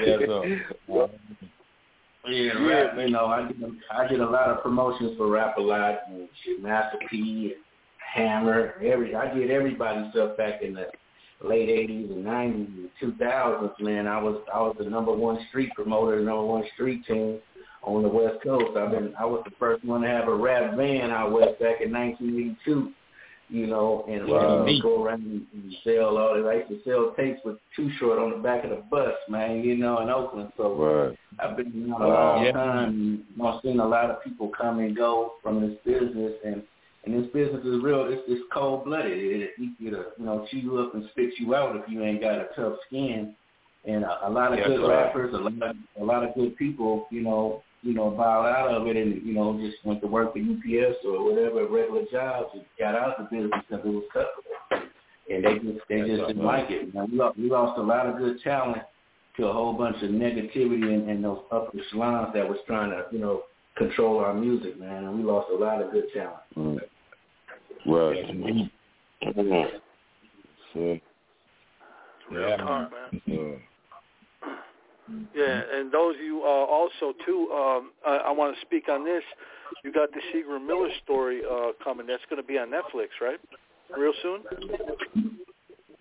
Yes, 0.00 0.20
sir. 0.26 0.62
Yeah, 2.26 2.52
rap, 2.66 2.94
you 2.98 3.10
know, 3.10 3.26
I 3.26 3.48
did, 3.48 3.62
I 3.90 4.06
did 4.06 4.20
a 4.20 4.28
lot 4.28 4.48
of 4.48 4.62
promotions 4.62 5.16
for 5.16 5.28
Rap 5.28 5.56
a 5.56 5.60
Lot 5.60 6.00
and 6.08 6.28
Master 6.62 6.98
P 7.10 7.54
and 7.54 7.62
Hammer. 8.14 8.74
Every 8.82 9.14
I 9.14 9.32
did 9.34 9.50
everybody's 9.50 10.10
stuff 10.12 10.36
back 10.36 10.62
in 10.62 10.74
the 10.74 10.86
late 11.42 11.68
eighties 11.68 12.10
and 12.10 12.24
nineties 12.24 12.68
and 12.76 12.90
two 13.00 13.14
thousands, 13.18 13.72
man. 13.80 14.06
I 14.06 14.20
was 14.20 14.42
I 14.52 14.60
was 14.60 14.76
the 14.78 14.88
number 14.88 15.12
one 15.12 15.38
street 15.48 15.70
promoter, 15.74 16.18
the 16.18 16.24
number 16.24 16.44
one 16.44 16.64
street 16.74 17.04
team 17.06 17.40
on 17.82 18.02
the 18.02 18.08
West 18.08 18.36
Coast. 18.42 18.76
I've 18.76 18.90
been 18.90 19.14
I 19.18 19.24
was 19.24 19.42
the 19.44 19.52
first 19.58 19.84
one 19.84 20.02
to 20.02 20.08
have 20.08 20.28
a 20.28 20.34
rap 20.34 20.76
van 20.76 21.10
out 21.10 21.32
west 21.32 21.58
back 21.60 21.80
in 21.80 21.92
nineteen 21.92 22.34
eighty 22.38 22.56
two. 22.64 22.92
You 23.50 23.66
know, 23.66 24.04
and 24.06 24.28
Wow. 24.28 24.66
uh, 24.66 24.82
go 24.82 25.02
around 25.04 25.22
and 25.22 25.46
and 25.54 25.74
sell 25.82 26.18
all 26.18 26.34
that. 26.34 26.46
I 26.46 26.56
used 26.56 26.68
to 26.68 26.80
sell 26.84 27.14
tapes 27.16 27.40
with 27.46 27.56
Too 27.74 27.90
Short 27.98 28.18
on 28.18 28.30
the 28.30 28.36
back 28.36 28.64
of 28.64 28.70
the 28.70 28.82
bus, 28.90 29.14
man. 29.30 29.64
You 29.64 29.76
know, 29.76 30.00
in 30.00 30.10
Oakland. 30.10 30.52
So 30.58 30.74
Right. 30.74 31.16
I've 31.40 31.56
been 31.56 31.90
around 31.90 32.02
a 32.02 32.08
Wow. 32.08 32.34
long 32.36 32.44
Yeah. 32.44 32.52
time. 32.52 33.24
and 33.38 33.46
I've 33.46 33.62
seen 33.62 33.80
a 33.80 33.88
lot 33.88 34.10
of 34.10 34.22
people 34.22 34.48
come 34.50 34.80
and 34.80 34.94
go 34.94 35.34
from 35.42 35.62
this 35.66 35.78
business, 35.84 36.34
and 36.44 36.62
and 37.04 37.14
this 37.24 37.30
business 37.32 37.64
is 37.64 37.82
real. 37.82 38.04
It's, 38.12 38.20
it's 38.28 38.42
cold 38.52 38.84
blooded. 38.84 39.16
It, 39.16 39.40
it 39.40 39.50
you 39.78 39.92
know, 39.92 40.04
you 40.18 40.24
know, 40.26 40.46
chew 40.50 40.58
you 40.58 40.78
up 40.78 40.94
and 40.94 41.08
spit 41.12 41.30
you 41.38 41.54
out 41.54 41.74
if 41.76 41.88
you 41.88 42.02
ain't 42.02 42.20
got 42.20 42.34
a 42.38 42.48
tough 42.54 42.74
skin. 42.86 43.34
And 43.86 44.04
a, 44.04 44.28
a 44.28 44.30
lot 44.30 44.52
of 44.52 44.58
Yes, 44.58 44.66
good 44.68 44.80
sir. 44.80 44.88
rappers, 44.90 45.32
a 45.32 45.38
lot, 45.38 45.70
of, 45.70 45.76
a 45.98 46.04
lot 46.04 46.22
of 46.24 46.34
good 46.34 46.54
people, 46.58 47.06
you 47.10 47.22
know, 47.22 47.62
you 47.82 47.94
know, 47.94 48.10
bowed 48.10 48.46
out 48.46 48.70
of 48.70 48.86
it 48.86 48.96
and 48.96 49.24
you 49.24 49.34
know 49.34 49.58
just 49.60 49.84
went 49.84 50.00
to 50.00 50.06
work 50.06 50.32
for 50.32 50.38
UPS 50.38 50.96
or 51.04 51.24
whatever 51.24 51.66
regular 51.66 52.02
jobs 52.10 52.50
and 52.54 52.64
got 52.78 52.94
out 52.94 53.18
of 53.18 53.28
the 53.30 53.36
business 53.36 53.62
because 53.68 53.84
it 53.84 53.88
was 53.88 54.04
comfortable. 54.12 54.88
And 55.30 55.44
they 55.44 55.54
just 55.58 55.84
they 55.88 56.00
just 56.00 56.26
didn't 56.28 56.44
like 56.44 56.70
it. 56.70 56.94
Man, 56.94 57.08
we 57.10 57.18
lost, 57.18 57.38
we 57.38 57.50
lost 57.50 57.78
a 57.78 57.82
lot 57.82 58.06
of 58.06 58.18
good 58.18 58.40
talent 58.42 58.82
to 59.36 59.46
a 59.46 59.52
whole 59.52 59.72
bunch 59.72 59.96
of 60.02 60.10
negativity 60.10 60.94
and, 60.94 61.08
and 61.08 61.24
those 61.24 61.40
upper 61.52 61.78
echelons 61.78 62.32
that 62.34 62.48
was 62.48 62.58
trying 62.66 62.90
to, 62.90 63.04
you 63.12 63.18
know, 63.18 63.42
control 63.76 64.18
our 64.18 64.34
music, 64.34 64.78
man. 64.78 65.04
And 65.04 65.18
we 65.18 65.22
lost 65.22 65.48
a 65.52 65.56
lot 65.56 65.80
of 65.80 65.92
good 65.92 66.06
talent. 66.12 66.40
Mm. 66.56 66.78
Right. 67.86 68.40
So, 70.74 70.98
Real 72.30 72.56
talk, 72.58 72.92
man. 73.26 73.38
uh, 73.38 73.58
Yeah, 75.34 75.62
and 75.72 75.92
those 75.92 76.14
of 76.16 76.20
you 76.20 76.42
uh, 76.42 76.46
also 76.46 77.14
too. 77.24 77.50
Um, 77.52 77.92
I, 78.06 78.16
I 78.26 78.30
want 78.32 78.54
to 78.54 78.60
speak 78.62 78.88
on 78.88 79.04
this. 79.04 79.22
You 79.84 79.92
got 79.92 80.10
the 80.12 80.20
Seagram 80.32 80.66
Miller 80.66 80.88
story 81.04 81.42
uh, 81.48 81.72
coming. 81.82 82.06
That's 82.06 82.22
going 82.28 82.40
to 82.42 82.46
be 82.46 82.58
on 82.58 82.68
Netflix, 82.68 83.08
right? 83.20 83.38
Real 83.96 84.12
soon. 84.22 84.42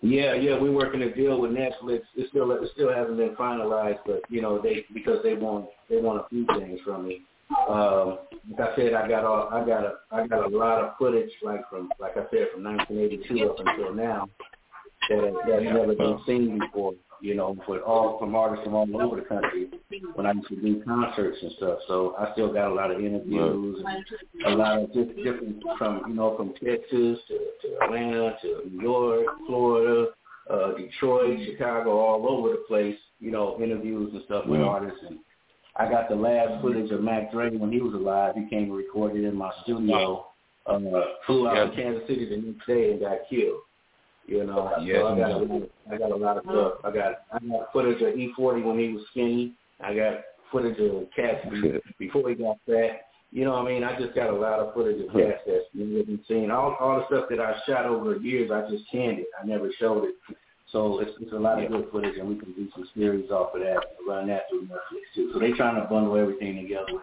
Yeah, 0.01 0.35
yeah, 0.35 0.59
we're 0.59 0.71
working 0.71 1.01
a 1.01 1.13
deal 1.13 1.41
with 1.41 1.51
Netflix. 1.51 2.01
It 2.15 2.29
still 2.29 2.51
it 2.51 2.69
still 2.73 2.93
hasn't 2.93 3.17
been 3.17 3.35
finalized, 3.35 3.99
but 4.05 4.21
you 4.29 4.41
know 4.41 4.61
they 4.61 4.85
because 4.93 5.19
they 5.23 5.33
want 5.33 5.67
they 5.89 5.99
want 5.99 6.23
a 6.23 6.29
few 6.29 6.45
things 6.57 6.79
from 6.85 7.07
me. 7.07 7.21
Um, 7.67 8.19
like 8.51 8.69
I 8.69 8.75
said, 8.75 8.93
I 8.93 9.07
got 9.07 9.23
all 9.23 9.49
I 9.51 9.65
got 9.65 9.83
a 9.85 9.93
I 10.11 10.27
got 10.27 10.45
a 10.45 10.55
lot 10.55 10.83
of 10.83 10.97
footage 10.97 11.31
like 11.43 11.67
from 11.69 11.89
like 11.99 12.11
I 12.11 12.25
said 12.29 12.47
from 12.53 12.63
1982 12.63 13.49
up 13.49 13.57
until 13.59 13.93
now 13.93 14.29
that 15.09 15.33
that's 15.47 15.63
never 15.63 15.95
been 15.95 16.19
seen 16.25 16.59
before. 16.59 16.93
You 17.21 17.35
know, 17.35 17.55
for 17.65 17.79
all 17.81 18.19
from 18.19 18.35
artists 18.35 18.63
from 18.65 18.75
all 18.75 19.01
over 19.01 19.15
the 19.17 19.23
country 19.23 19.69
when 20.15 20.25
I 20.25 20.33
used 20.33 20.47
to 20.49 20.55
do 20.55 20.83
concerts 20.83 21.37
and 21.41 21.51
stuff. 21.57 21.79
So 21.87 22.15
I 22.17 22.31
still 22.33 22.53
got 22.53 22.69
a 22.71 22.73
lot 22.73 22.91
of 22.91 22.99
interviews 22.99 23.83
and 24.45 24.53
a 24.53 24.55
lot 24.57 24.79
of 24.83 24.93
just 24.93 25.15
different 25.17 25.63
from 25.77 26.03
you 26.07 26.13
know 26.13 26.35
from 26.37 26.53
Texas 26.53 27.19
to, 27.27 27.37
to 27.61 27.77
Atlanta 27.83 28.37
to 28.41 28.69
New 28.69 28.81
York, 28.81 29.25
Florida, 29.47 30.07
uh, 30.49 30.71
Detroit, 30.77 31.39
Chicago, 31.45 31.97
all 31.97 32.27
over 32.29 32.49
the 32.51 32.63
place. 32.67 32.97
You 33.19 33.31
know, 33.31 33.59
interviews 33.61 34.11
and 34.13 34.23
stuff 34.25 34.45
with 34.45 34.59
Yeah. 34.59 34.67
artists 34.67 34.99
and. 35.07 35.19
I 35.79 35.87
got 35.87 36.09
the 36.09 36.15
last 36.15 36.59
footage 36.63 36.89
of 36.89 37.01
Mac 37.03 37.31
Dre 37.31 37.51
when 37.55 37.71
he 37.71 37.79
was 37.81 37.93
alive. 37.93 38.33
He 38.35 38.49
came 38.49 38.63
and 38.63 38.75
recorded 38.75 39.23
in 39.23 39.35
my 39.35 39.51
studio. 39.61 40.25
Uh, 40.65 40.79
flew 41.27 41.47
out 41.47 41.69
to 41.69 41.75
Kansas 41.75 42.01
City 42.07 42.27
the 42.27 42.37
next 42.37 42.65
day 42.65 42.91
and 42.91 42.99
got 42.99 43.19
killed. 43.29 43.61
You 44.27 44.45
know, 44.45 44.73
Yes, 44.81 45.01
so 45.01 45.07
I 45.07 45.17
got 45.17 45.31
a 45.31 45.37
lot, 45.37 45.69
I 45.89 45.97
got 45.97 46.11
a 46.11 46.15
lot 46.15 46.37
of 46.37 46.43
stuff. 46.43 46.73
I 46.83 46.91
got 46.91 47.11
I 47.31 47.39
got 47.47 47.71
footage 47.71 48.01
of 48.01 48.13
E40 48.13 48.63
when 48.63 48.77
he 48.77 48.89
was 48.89 49.03
skinny. 49.11 49.53
I 49.81 49.95
got 49.95 50.19
footage 50.51 50.77
of 50.79 51.09
be- 51.49 51.79
before 51.97 52.29
he 52.29 52.35
got 52.35 52.57
fat. 52.65 53.07
You 53.31 53.45
know 53.45 53.51
what 53.51 53.65
I 53.65 53.65
mean? 53.65 53.83
I 53.83 53.97
just 53.99 54.15
got 54.15 54.29
a 54.29 54.35
lot 54.35 54.59
of 54.59 54.73
footage 54.73 55.01
of 55.01 55.13
Cats 55.13 55.41
that's 55.45 55.65
never 55.73 56.03
been 56.03 56.19
seen. 56.27 56.51
All 56.51 56.75
all 56.79 56.99
the 56.99 57.05
stuff 57.07 57.29
that 57.29 57.39
I 57.39 57.55
shot 57.65 57.85
over 57.85 58.15
the 58.15 58.19
years, 58.19 58.51
I 58.51 58.69
just 58.69 58.83
canned 58.91 59.19
it. 59.19 59.27
I 59.41 59.45
never 59.45 59.69
showed 59.79 60.03
it. 60.05 60.15
So 60.71 60.99
it's, 60.99 61.11
it's 61.21 61.31
a 61.31 61.35
lot 61.39 61.63
of 61.63 61.69
good 61.71 61.87
footage, 61.91 62.17
and 62.17 62.27
we 62.27 62.35
can 62.35 62.51
do 62.51 62.67
some 62.75 62.87
series 62.95 63.31
off 63.31 63.55
of 63.55 63.61
that, 63.61 63.79
run 64.05 64.27
that 64.27 64.43
through 64.49 64.63
Netflix 64.63 65.07
too. 65.15 65.31
So 65.33 65.39
they're 65.39 65.55
trying 65.55 65.81
to 65.81 65.87
bundle 65.87 66.17
everything 66.17 66.61
together, 66.61 66.99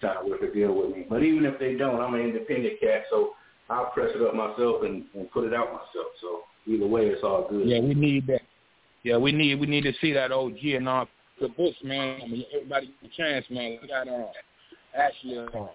trying 0.00 0.22
to 0.24 0.30
work 0.30 0.42
a 0.42 0.52
deal 0.52 0.72
with 0.72 0.94
me. 0.96 1.04
But 1.08 1.24
even 1.24 1.44
if 1.44 1.58
they 1.58 1.74
don't, 1.74 2.00
I'm 2.00 2.14
an 2.14 2.20
independent 2.20 2.78
cat, 2.80 3.02
so 3.10 3.32
I'll 3.68 3.86
press 3.86 4.10
it 4.14 4.22
up 4.22 4.34
myself 4.34 4.82
and, 4.82 5.04
and 5.14 5.30
put 5.30 5.44
it 5.44 5.54
out 5.54 5.72
myself. 5.72 6.06
So 6.20 6.40
either 6.66 6.86
way, 6.86 7.06
it's 7.06 7.24
all 7.24 7.46
good. 7.48 7.66
Yeah, 7.68 7.80
we 7.80 7.94
need 7.94 8.26
that. 8.28 8.42
Yeah, 9.02 9.16
we 9.18 9.32
need 9.32 9.60
we 9.60 9.66
need 9.66 9.84
to 9.84 9.92
see 10.00 10.12
that 10.12 10.32
OG 10.32 10.58
and 10.64 10.88
all. 10.88 11.08
the 11.40 11.48
books, 11.48 11.76
man. 11.84 12.20
I 12.22 12.26
mean, 12.26 12.44
everybody 12.54 12.94
get 13.02 13.10
a 13.10 13.16
chance, 13.16 13.46
man. 13.50 13.78
We 13.82 13.88
got 13.88 14.08
uh, 14.08 14.26
actually 14.96 15.38
uh, 15.38 15.46
the 15.52 15.68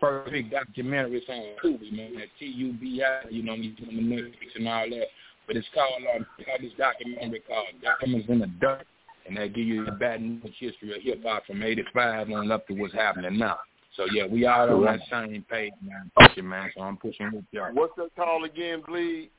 first 0.00 0.30
big 0.30 0.50
documentary 0.50 1.22
on 1.28 1.54
Tubi, 1.62 1.92
man. 1.92 2.20
At 2.20 2.28
T-U-B-I, 2.38 3.28
you 3.30 3.42
know, 3.42 3.54
you 3.54 3.74
the 3.76 3.92
Netflix 3.92 4.56
and 4.56 4.68
all 4.68 4.88
that. 4.88 5.06
But 5.46 5.56
it's 5.56 5.66
called, 5.74 6.02
uh, 6.14 6.24
called 6.44 6.60
this 6.62 6.72
documentary 6.78 7.40
called 7.40 7.66
Diamonds 7.82 8.26
in 8.28 8.38
the 8.38 8.46
Dirt. 8.46 8.86
And 9.26 9.36
they 9.36 9.48
give 9.48 9.66
you 9.66 9.84
the 9.84 9.92
Baton 9.92 10.40
Rouge 10.42 10.54
history 10.58 10.96
of 10.96 11.02
hip-hop 11.02 11.46
from 11.46 11.62
85 11.62 12.30
on 12.30 12.50
up 12.50 12.66
to 12.68 12.74
what's 12.74 12.94
happening 12.94 13.38
now. 13.38 13.58
So, 13.96 14.06
yeah, 14.12 14.26
we 14.26 14.46
all 14.46 14.70
on 14.70 14.84
that 14.84 15.00
same 15.10 15.44
page, 15.50 15.72
man. 15.82 16.10
Pushing, 16.18 16.48
man. 16.48 16.70
So 16.76 16.82
I'm 16.82 16.96
pushing 16.96 17.30
with 17.32 17.44
y'all. 17.50 17.72
What's 17.72 17.94
that 17.96 18.14
called 18.16 18.44
again, 18.44 18.82
please? 18.86 19.30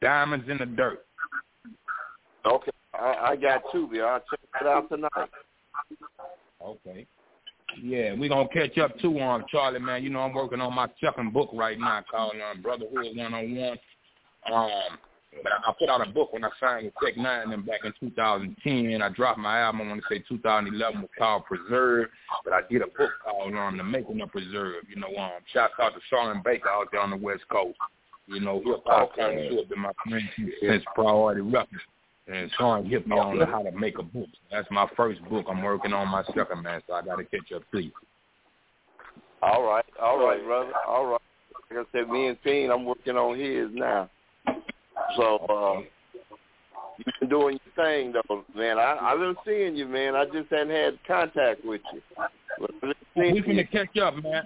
Diamonds 0.00 0.48
in 0.48 0.58
the 0.58 0.66
Dirt. 0.66 1.04
Okay, 2.46 2.72
I, 2.94 3.14
I 3.30 3.36
got 3.36 3.62
Tubi. 3.72 4.02
I'll 4.02 4.20
check 4.20 4.40
it 4.60 4.66
out 4.66 4.88
tonight. 4.88 5.10
Okay. 6.62 7.06
Yeah, 7.82 8.14
we're 8.14 8.28
gonna 8.28 8.48
catch 8.48 8.78
up 8.78 8.98
too 8.98 9.20
on 9.20 9.44
Charlie, 9.48 9.78
man. 9.78 10.02
You 10.02 10.10
know, 10.10 10.20
I'm 10.20 10.32
working 10.32 10.60
on 10.60 10.74
my 10.74 10.88
second 11.02 11.32
book 11.32 11.50
right 11.52 11.78
now 11.78 12.02
called 12.10 12.34
um, 12.34 12.62
Brotherhood 12.62 13.14
One 13.14 13.34
on 13.34 13.54
One. 13.54 13.78
Um, 14.52 14.98
but 15.42 15.52
I, 15.52 15.70
I 15.70 15.74
put 15.78 15.88
out 15.88 16.06
a 16.06 16.10
book 16.10 16.32
when 16.32 16.44
I 16.44 16.50
signed 16.58 16.86
with 16.86 16.94
Tech 17.02 17.16
N9ne 17.16 17.54
and 17.54 17.66
back 17.66 17.80
in 17.84 17.92
2010. 18.00 19.02
I 19.02 19.08
dropped 19.10 19.38
my 19.38 19.60
album. 19.60 19.82
I 19.82 19.88
want 19.88 20.02
to 20.02 20.14
say 20.14 20.24
2011 20.28 21.00
was 21.00 21.10
called 21.18 21.44
Preserve, 21.44 22.08
but 22.44 22.52
I 22.52 22.60
did 22.70 22.82
a 22.82 22.86
book 22.86 23.10
called 23.24 23.54
um, 23.54 23.76
The 23.76 23.84
Making 23.84 24.20
of 24.20 24.30
Preserve. 24.30 24.84
You 24.88 25.00
know, 25.00 25.14
um, 25.18 25.32
shout 25.52 25.70
out 25.80 25.94
to 25.94 26.00
Sean 26.08 26.42
Baker 26.44 26.68
out 26.68 26.88
there 26.92 27.00
on 27.00 27.10
the 27.10 27.16
West 27.16 27.42
Coast. 27.50 27.78
You 28.26 28.40
know, 28.40 28.62
hip 28.64 28.82
hop 28.86 29.16
kind 29.16 29.58
of 29.58 29.68
been 29.68 29.80
my 29.80 29.92
friend 30.08 30.28
since 30.60 30.84
Priority 30.94 31.40
Records. 31.40 31.82
And 32.28 32.50
Sean 32.56 32.86
hit 32.86 33.08
me 33.08 33.16
on 33.16 33.40
how 33.48 33.62
to 33.62 33.72
make 33.72 33.98
a 33.98 34.04
book. 34.04 34.28
That's 34.52 34.68
my 34.70 34.86
first 34.96 35.20
book. 35.28 35.46
I'm 35.48 35.62
working 35.62 35.92
on 35.92 36.06
my 36.08 36.22
second, 36.34 36.62
man, 36.62 36.80
so 36.86 36.94
I 36.94 37.02
got 37.02 37.16
to 37.16 37.24
catch 37.24 37.50
up 37.54 37.62
to 37.72 37.80
you. 37.80 37.90
All 39.42 39.62
right, 39.62 39.84
all 40.00 40.24
right, 40.24 40.44
brother. 40.44 40.72
All 40.86 41.06
right. 41.06 41.20
Like 41.70 41.86
I 41.86 41.98
said, 41.98 42.08
me 42.08 42.28
and 42.28 42.38
Fiend, 42.44 42.72
I'm 42.72 42.84
working 42.84 43.16
on 43.16 43.38
his 43.38 43.68
now. 43.72 44.08
So 45.16 45.36
uh, 45.48 45.80
you've 46.98 47.14
been 47.20 47.28
doing 47.28 47.58
your 47.64 47.84
thing, 47.84 48.12
though, 48.12 48.44
man. 48.54 48.78
I, 48.78 48.98
I've 49.00 49.18
been 49.18 49.36
seeing 49.46 49.76
you, 49.76 49.86
man. 49.86 50.14
I 50.14 50.24
just 50.26 50.50
hadn't 50.50 50.70
had 50.70 50.98
contact 51.06 51.64
with 51.64 51.80
you. 51.92 52.02
But 52.58 52.70
We 53.16 53.42
finna 53.42 53.70
catch 53.70 53.96
up, 53.98 54.22
man. 54.22 54.42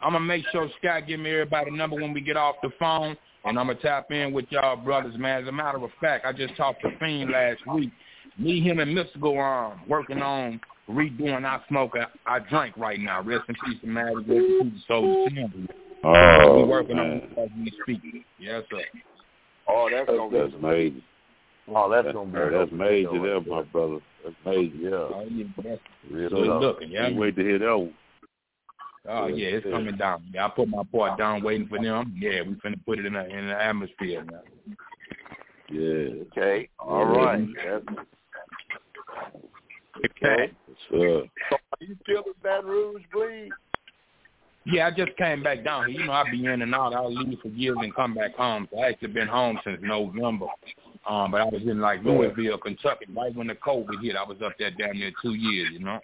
I'm 0.00 0.12
gonna 0.12 0.20
make 0.20 0.44
sure 0.52 0.68
Scott 0.78 1.06
give 1.06 1.20
me 1.20 1.30
everybody 1.30 1.70
number 1.70 1.96
when 1.96 2.12
we 2.12 2.20
get 2.20 2.36
off 2.36 2.56
the 2.62 2.70
phone, 2.78 3.16
and 3.44 3.58
I'm 3.58 3.66
gonna 3.66 3.74
tap 3.74 4.10
in 4.10 4.32
with 4.32 4.46
y'all 4.50 4.76
brothers, 4.76 5.18
man. 5.18 5.42
As 5.42 5.48
a 5.48 5.52
matter 5.52 5.82
of 5.82 5.90
fact, 6.00 6.24
I 6.24 6.32
just 6.32 6.56
talked 6.56 6.82
to 6.82 6.96
Fiend 6.98 7.30
last 7.30 7.60
week. 7.74 7.90
Me, 8.38 8.60
him, 8.60 8.78
and 8.78 8.96
Mystikal 8.96 9.72
um 9.72 9.80
working 9.88 10.22
on 10.22 10.60
redoing 10.88 11.44
our 11.44 11.62
smoke, 11.68 11.94
I, 11.94 12.36
I 12.36 12.38
drink 12.38 12.76
right 12.76 13.00
now. 13.00 13.22
Rest 13.22 13.44
in 13.48 13.56
peace 13.64 13.80
to 13.80 13.86
Maddie, 13.86 14.16
rest 14.16 14.30
in 14.30 14.70
peace 14.70 14.82
to 14.82 14.86
Soul 14.86 15.26
Assembly. 15.26 15.68
Oh, 16.04 16.58
we 16.58 16.64
working 16.64 16.96
man. 16.96 17.06
on 17.06 17.16
it 17.16 17.38
as 17.38 17.48
we 17.58 17.72
speak. 17.82 18.24
Yes, 18.38 18.62
sir. 18.70 18.82
Oh, 19.68 19.88
that's 19.90 20.06
That's, 20.06 20.16
gonna 20.18 20.38
that's 20.38 20.54
be 20.54 20.60
major. 20.60 21.00
Oh, 21.68 21.90
that's 21.90 22.12
gonna 22.12 22.30
be 22.30 22.38
That's 22.56 22.70
dope. 22.70 22.72
major 22.78 23.22
there, 23.22 23.40
my 23.40 23.62
brother. 23.62 23.98
That's 24.22 24.36
major. 24.44 24.76
Yeah. 24.76 24.90
Oh, 24.90 25.26
yeah, 25.28 25.44
that's 25.64 25.80
Real 26.10 26.28
good 26.30 26.46
tough. 26.46 26.62
looking, 26.62 26.90
yeah. 26.90 27.02
Can't 27.06 27.16
wait 27.16 27.36
to 27.36 27.42
hear 27.42 27.58
that 27.58 27.76
one. 27.76 27.94
Oh 29.08 29.26
yeah, 29.28 29.48
it's 29.48 29.66
coming 29.70 29.96
down. 29.96 30.24
Yeah, 30.34 30.46
I 30.46 30.48
put 30.48 30.68
my 30.68 30.82
part 30.92 31.16
down, 31.18 31.42
waiting 31.44 31.68
for 31.68 31.80
them. 31.80 32.16
Yeah, 32.18 32.42
we 32.42 32.54
finna 32.54 32.78
put 32.84 32.98
it 32.98 33.06
in 33.06 33.12
the 33.12 33.24
in 33.28 33.46
the 33.48 33.54
atmosphere 33.62 34.24
now. 34.24 34.40
Yeah. 35.70 36.22
Okay. 36.32 36.68
All 36.80 37.04
right. 37.04 37.46
That's, 37.64 37.84
Okay. 40.04 40.52
Sure. 40.90 41.24
so 41.50 41.56
are 41.56 41.78
you 41.86 41.96
still 42.02 42.22
in 42.26 42.32
Baton 42.42 42.66
Rouge, 42.68 43.02
please? 43.12 43.48
Yeah, 44.66 44.88
I 44.88 44.90
just 44.90 45.16
came 45.16 45.44
back 45.44 45.64
down 45.64 45.88
here. 45.88 46.00
You 46.00 46.06
know, 46.06 46.12
I 46.12 46.28
be 46.28 46.44
in 46.44 46.60
and 46.60 46.74
out. 46.74 46.92
I'll 46.92 47.12
leave 47.12 47.38
for 47.40 47.48
years 47.48 47.76
and 47.80 47.94
come 47.94 48.14
back 48.14 48.34
home. 48.34 48.66
So 48.72 48.80
I 48.80 48.88
actually 48.88 49.12
been 49.12 49.28
home 49.28 49.60
since 49.64 49.78
November. 49.80 50.46
Um, 51.08 51.30
but 51.30 51.40
I 51.40 51.44
was 51.44 51.62
in 51.62 51.80
like 51.80 52.02
Louisville, 52.02 52.58
Kentucky, 52.58 53.06
right 53.14 53.34
when 53.34 53.46
the 53.46 53.54
COVID 53.54 54.02
hit. 54.02 54.16
I 54.16 54.24
was 54.24 54.38
up 54.44 54.54
there 54.58 54.72
down 54.72 54.98
there 54.98 55.12
two 55.22 55.34
years. 55.34 55.68
You 55.72 55.78
know. 55.78 56.00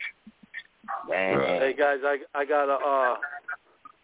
Hey 1.09 1.75
guys, 1.77 1.99
I 2.05 2.19
I 2.35 2.45
got 2.45 2.69
a 2.69 2.79
uh, 2.79 3.17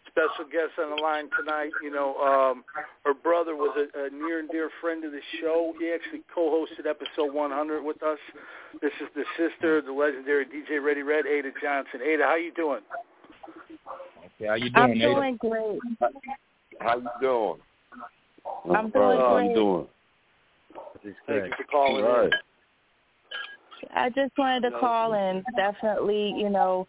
special 0.07 0.43
guest 0.51 0.75
on 0.77 0.95
the 0.95 1.01
line 1.01 1.29
tonight. 1.39 1.71
You 1.81 1.91
know, 1.91 2.15
um, 2.15 2.65
her 3.05 3.13
brother 3.13 3.55
was 3.55 3.77
a, 3.77 4.07
a 4.07 4.09
near 4.09 4.39
and 4.39 4.49
dear 4.49 4.69
friend 4.81 5.05
of 5.05 5.13
the 5.13 5.21
show. 5.39 5.73
He 5.79 5.89
actually 5.93 6.21
co-hosted 6.35 6.85
episode 6.89 7.33
100 7.33 7.81
with 7.81 8.03
us. 8.03 8.19
This 8.81 8.91
is 8.99 9.07
the 9.15 9.23
sister, 9.37 9.81
the 9.81 9.93
legendary 9.93 10.45
DJ 10.45 10.83
Ready 10.83 11.01
Red, 11.01 11.25
Ada 11.25 11.51
Johnson. 11.61 12.01
Ada, 12.03 12.23
how 12.23 12.35
you 12.35 12.51
doing? 12.51 12.81
Okay, 14.39 14.47
how 14.47 14.55
you 14.55 14.69
doing? 14.69 14.75
I'm 14.75 14.93
doing, 14.93 15.01
Ada? 15.01 15.13
doing 15.15 15.37
great. 15.37 15.79
How 16.79 16.97
you 16.97 17.09
doing? 17.19 17.59
I'm 18.73 18.89
doing 18.89 19.19
How 19.19 19.33
great. 19.33 19.49
you 19.49 19.53
doing? 19.53 19.87
Thank 21.27 21.45
you 21.45 21.51
for 21.57 21.63
calling 21.69 22.05
All 22.05 22.21
right. 22.23 22.33
I 23.95 24.09
just 24.09 24.37
wanted 24.37 24.69
to 24.69 24.79
call 24.79 25.13
and 25.13 25.43
definitely, 25.55 26.33
you 26.37 26.49
know, 26.49 26.87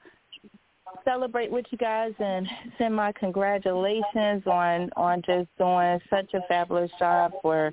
celebrate 1.05 1.51
with 1.51 1.65
you 1.71 1.79
guys 1.79 2.13
and 2.19 2.47
send 2.79 2.95
my 2.95 3.13
congratulations 3.13 4.43
on 4.47 4.91
on 4.97 5.23
just 5.23 5.49
doing 5.57 5.99
such 6.11 6.35
a 6.35 6.41
fabulous 6.49 6.91
job 6.99 7.33
for 7.43 7.73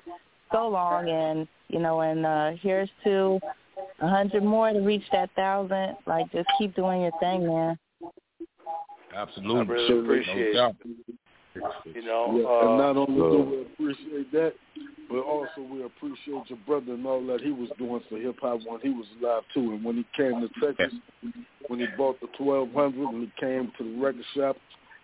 so 0.52 0.68
long 0.68 1.08
and 1.08 1.48
you 1.68 1.80
know 1.80 2.00
and 2.00 2.24
uh 2.24 2.52
here's 2.62 2.88
to 3.02 3.40
a 4.00 4.08
hundred 4.08 4.44
more 4.44 4.72
to 4.72 4.80
reach 4.80 5.02
that 5.10 5.30
thousand 5.34 5.96
like 6.06 6.30
just 6.30 6.48
keep 6.58 6.74
doing 6.76 7.02
your 7.02 7.12
thing 7.20 7.46
man 7.46 7.78
Absolutely. 9.18 9.74
I 9.74 9.78
really 9.78 9.98
appreciate 10.00 10.54
no 10.54 10.60
doubt. 10.60 10.76
You 11.92 12.02
know, 12.02 12.38
Yeah, 12.38 12.46
uh, 12.46 12.68
and 12.68 12.78
not 12.78 12.96
only 12.96 13.20
do 13.20 13.50
we 13.50 13.62
appreciate 13.62 14.30
that, 14.32 14.52
but 15.10 15.20
also 15.20 15.60
we 15.68 15.82
appreciate 15.82 16.48
your 16.48 16.58
brother 16.66 16.92
and 16.92 17.04
all 17.04 17.24
that 17.26 17.40
he 17.40 17.50
was 17.50 17.68
doing 17.78 18.00
for 18.08 18.18
hip 18.18 18.36
hop 18.40 18.60
when 18.64 18.80
he 18.80 18.90
was 18.90 19.06
alive 19.20 19.42
too. 19.52 19.72
And 19.72 19.84
when 19.84 19.96
he 19.96 20.06
came 20.16 20.40
to 20.40 20.48
Texas, 20.64 20.96
when 21.66 21.80
he 21.80 21.86
bought 21.96 22.20
the 22.20 22.28
twelve 22.38 22.72
hundred, 22.72 23.06
when 23.06 23.22
he 23.22 23.32
came 23.40 23.72
to 23.78 23.84
the 23.84 24.00
record 24.00 24.22
shop, 24.36 24.56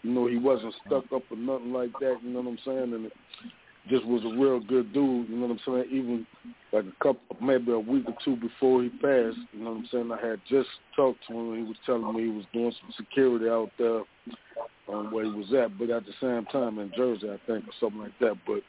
you 0.02 0.12
know 0.12 0.28
he 0.28 0.36
wasn't 0.36 0.74
stuck 0.86 1.04
up 1.12 1.22
or 1.30 1.36
nothing 1.36 1.72
like 1.72 1.90
that. 2.00 2.18
You 2.22 2.30
know 2.30 2.42
what 2.42 2.50
I'm 2.50 2.58
saying? 2.64 2.94
And 2.94 3.06
it 3.06 3.12
just 3.88 4.04
was 4.06 4.22
a 4.24 4.38
real 4.40 4.60
good 4.60 4.92
dude. 4.92 5.28
You 5.28 5.36
know 5.36 5.46
what 5.46 5.58
I'm 5.66 5.84
saying? 5.84 5.84
Even 5.90 6.26
like 6.72 6.84
a 6.84 7.02
couple, 7.02 7.36
maybe 7.40 7.72
a 7.72 7.78
week 7.78 8.04
or 8.06 8.14
two 8.24 8.36
before 8.36 8.82
he 8.82 8.88
passed. 8.88 9.38
You 9.52 9.64
know 9.64 9.72
what 9.72 9.78
I'm 9.78 9.88
saying? 9.92 10.10
I 10.12 10.26
had 10.26 10.40
just 10.48 10.68
talked 10.96 11.20
to 11.28 11.34
him. 11.34 11.52
and 11.52 11.58
He 11.58 11.64
was 11.64 11.76
telling 11.84 12.14
me 12.14 12.24
he 12.24 12.30
was 12.30 12.46
doing 12.52 12.72
some 12.80 12.94
security 12.96 13.48
out 13.48 13.70
there 13.78 14.02
um, 14.92 15.12
where 15.12 15.24
he 15.24 15.30
was 15.30 15.52
at, 15.52 15.78
but 15.78 15.90
at 15.90 16.04
the 16.04 16.12
same 16.20 16.44
time 16.46 16.78
in 16.78 16.92
Jersey, 16.96 17.28
I 17.28 17.38
think, 17.46 17.64
or 17.66 17.72
something 17.80 18.00
like 18.00 18.18
that. 18.20 18.36
But 18.46 18.62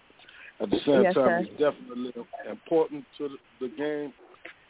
at 0.62 0.70
the 0.70 0.80
same 0.86 1.04
Yes, 1.04 1.14
time, 1.14 1.26
sir. 1.26 1.40
he's 1.40 1.60
definitely 1.60 2.14
important 2.50 3.06
to 3.18 3.30
the, 3.30 3.68
the 3.68 3.76
game, 3.76 4.14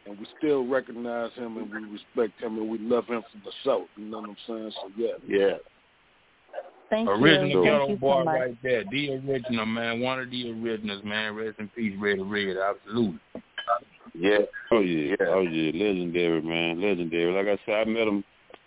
and 0.05 0.19
we 0.19 0.27
still 0.38 0.65
recognize 0.65 1.31
him 1.34 1.57
and 1.57 1.72
we 1.72 1.89
respect 1.89 2.39
him 2.41 2.57
and 2.57 2.69
we 2.69 2.77
love 2.77 3.05
him 3.05 3.23
from 3.31 3.41
the 3.43 3.51
south. 3.63 3.88
You 3.95 4.05
know 4.05 4.19
what 4.19 4.30
I'm 4.30 4.38
saying? 4.47 4.72
So 4.76 4.91
yeah, 4.97 5.13
yeah. 5.27 5.57
Thank 6.90 7.10
Original 7.10 7.49
you 7.49 7.64
ghetto 7.64 7.95
boy 7.95 8.22
so 8.22 8.26
right 8.26 8.57
there. 8.62 8.84
The 8.91 9.16
original, 9.16 9.66
man. 9.66 10.02
One 10.02 10.20
of 10.20 10.30
the 10.30 10.52
originals, 10.52 11.03
man. 11.03 11.36
Rest 11.36 11.60
in 11.60 11.68
peace, 11.70 11.94
Red 11.99 12.20
Red. 12.22 12.57
Absolutely. 12.57 13.20
Yeah. 14.14 14.40
Oh 14.72 14.82
yeah. 14.82 15.16
Oh 15.22 15.41
yeah. 15.41 15.72
Legendary, 15.74 16.41
man. 16.41 16.82
Legendary. 16.82 17.32
Like 17.34 17.60
I 17.60 17.66
said, 17.66 17.76
I 17.76 17.86
met 17.86 18.07
him 18.07 18.24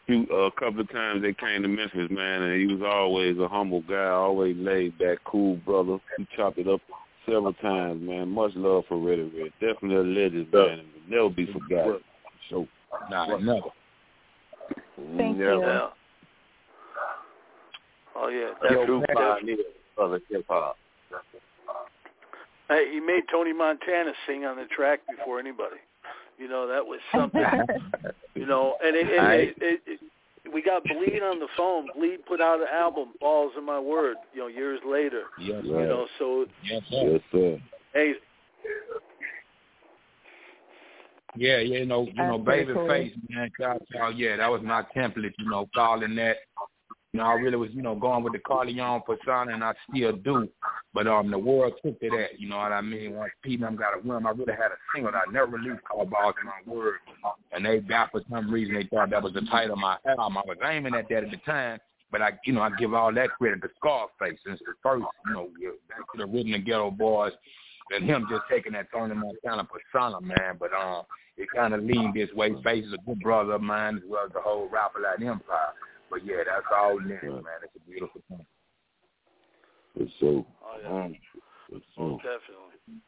few 0.09 0.25
a 0.25 0.51
couple 0.53 0.81
of 0.81 0.91
times 0.91 1.23
they 1.23 1.35
came 1.35 1.63
to 1.63 1.69
Memphis, 1.69 2.11
man, 2.11 2.43
and 2.43 2.61
he 2.61 2.75
was 2.75 2.83
always 2.83 3.39
a 3.39 3.47
humble 3.47 3.83
guy, 3.83 4.09
always 4.09 4.57
laid 4.59 4.99
back, 4.99 5.19
cool 5.25 5.57
brother. 5.57 5.99
He 6.17 6.27
chopped 6.35 6.59
it 6.59 6.67
up 6.67 6.81
several 7.27 7.53
times, 7.55 8.03
man. 8.03 8.29
Much 8.31 8.53
love 8.57 8.85
for 8.89 8.99
Ready 8.99 9.23
Red. 9.23 9.53
Definitely 9.61 9.97
a 9.97 10.23
legend, 10.25 10.53
man, 10.53 10.79
and 10.81 10.89
will 11.11 11.17
never 11.25 11.31
be 11.31 11.47
forgotten. 11.53 12.01
So 12.51 12.67
Nah, 13.11 13.37
never. 13.37 13.61
thank 15.17 15.39
yeah. 15.39 15.53
you 15.53 15.61
yeah. 15.61 15.89
Oh 18.21 18.29
yeah, 18.29 18.51
Yo, 18.73 19.01
definitely. 19.01 19.15
pioneer 19.15 19.57
of 19.97 20.21
hip 20.29 20.45
hop. 20.49 20.77
Hey, 22.69 22.93
he 22.93 23.01
made 23.01 23.23
Tony 23.31 23.53
Montana 23.53 24.13
sing 24.27 24.45
on 24.45 24.57
the 24.57 24.65
track 24.67 25.01
before 25.09 25.39
anybody. 25.39 25.77
You 26.39 26.49
know 26.49 26.67
that 26.67 26.85
was 26.85 26.99
something. 27.15 27.43
you 28.35 28.47
know, 28.47 28.77
and 28.85 28.97
it, 28.97 29.09
it, 29.09 29.21
I- 29.21 29.35
it, 29.35 29.55
it, 29.61 29.81
it 29.87 30.01
we 30.53 30.63
got 30.63 30.83
Bleed 30.85 31.23
on 31.23 31.39
the 31.41 31.49
phone. 31.59 31.89
Bleed 31.95 32.25
put 32.27 32.41
out 32.41 32.61
an 32.61 32.69
album, 32.73 33.09
Balls 33.21 33.53
in 33.59 33.65
My 33.67 33.79
Word. 33.79 34.17
You 34.33 34.41
know, 34.41 34.47
years 34.47 34.81
later. 34.87 35.25
Yes, 35.39 35.61
You 35.63 35.73
know, 35.73 36.07
so 36.19 36.47
Yes, 36.65 36.83
sir. 36.91 37.03
yes, 37.13 37.21
sir. 37.31 37.61
hey, 37.93 38.13
Yeah, 41.37 41.59
yeah, 41.59 41.79
you 41.81 41.87
know, 41.87 42.07
you 42.07 42.15
know, 42.15 42.39
That's 42.39 42.45
pretty 42.47 42.65
baby 42.65 42.75
cool. 42.75 42.89
face, 42.89 43.13
man. 43.29 43.51
Shout 43.61 43.83
out, 44.01 44.17
yeah, 44.17 44.37
that 44.37 44.51
was 44.51 44.63
my 44.63 44.83
template, 44.97 45.35
you 45.39 45.51
know, 45.51 45.69
calling 45.75 46.15
that. 46.17 46.37
You 47.13 47.21
know, 47.21 47.27
I 47.27 47.35
really 47.35 47.57
was, 47.57 47.71
you 47.73 47.81
know, 47.81 47.95
going 47.95 48.23
with 48.23 48.35
the 48.35 48.39
Corleone 48.39 49.01
persona, 49.07 49.55
and 49.55 49.65
I 49.65 49.73
still 49.91 50.13
do. 50.13 50.47
But 50.93 51.07
um, 51.07 51.31
the 51.31 51.39
world 51.39 51.73
took 51.83 51.99
to 52.01 52.11
that. 52.11 52.39
You 52.39 52.51
know 52.51 52.59
what 52.59 52.73
I 52.73 52.83
mean? 52.83 53.15
Once 53.15 53.33
Pete 53.43 53.61
and 53.61 53.63
them 53.63 53.77
got 53.77 53.97
a 53.97 54.07
win, 54.07 54.27
I 54.27 54.31
really 54.31 54.53
had 54.53 54.73
a 54.73 54.79
single 54.95 55.13
that 55.13 55.23
I 55.27 55.33
never 55.33 55.57
released 55.57 55.85
called 55.85 56.11
Balls 56.11 56.35
in 56.41 56.47
My 56.47 56.75
Word. 56.75 56.97
And 57.53 57.65
they 57.65 57.81
got 57.81 58.11
for 58.13 58.21
some 58.31 58.51
reason 58.51 58.75
they 58.75 58.85
thought 58.85 59.11
that 59.11 59.23
was 59.23 59.33
the 59.33 59.41
title 59.43 59.73
of 59.73 59.79
my 59.79 59.97
album. 60.07 60.37
I 60.37 60.43
was 60.45 60.59
aiming 60.63 60.95
at 60.95 61.09
that 61.09 61.25
at 61.25 61.31
the 61.31 61.39
time. 61.47 61.79
But 62.11 62.23
I, 62.23 62.31
you 62.45 62.53
know, 62.53 62.63
I 62.63 62.71
give 62.79 62.95
all 62.95 63.13
that 63.13 63.31
credit 63.31 63.61
to 63.63 63.69
Scarface 63.77 64.39
since 64.47 64.61
the 64.61 64.73
first, 64.83 65.05
you 65.27 65.33
know, 65.33 65.49
back 65.89 65.99
to 66.13 66.19
the 66.19 66.27
Rhythm 66.27 66.55
and 66.55 66.67
Geto 66.67 66.97
Boys, 66.97 67.33
and 67.91 68.05
him 68.05 68.27
just 68.31 68.43
taking 68.51 68.73
that 68.73 68.91
Tony 68.93 69.15
Montana 69.15 69.65
persona, 69.65 70.21
man. 70.21 70.57
But 70.59 70.73
um, 70.73 71.03
it 71.37 71.49
kind 71.55 71.75
of 71.75 71.83
leaned 71.83 72.15
this 72.15 72.31
way. 72.35 72.55
Face 72.63 72.85
is 72.87 72.95
a 72.95 72.99
good 73.07 73.21
brother 73.21 73.53
of 73.53 73.63
mine 73.63 73.97
as 73.97 74.03
well 74.09 74.25
as 74.27 74.33
the 74.33 74.41
whole 74.41 74.69
Rap 74.69 74.93
a 74.99 75.01
Lot 75.01 75.23
Empire. 75.23 75.73
But 76.11 76.25
yeah, 76.25 76.37
that's 76.47 76.67
all 76.75 76.99
in 76.99 77.11
it, 77.11 77.23
man. 77.23 77.43
It's 77.63 77.77
a 77.77 77.91
beautiful 77.91 78.23
thing. 78.29 78.47
It's 79.97 80.13
so. 80.21 80.47
Oh, 80.65 80.77
yeah. 80.83 81.05
Um, 81.05 81.17
it's 81.73 81.85
Most 81.97 82.23
so. 82.23 82.29
definitely. 82.29 83.03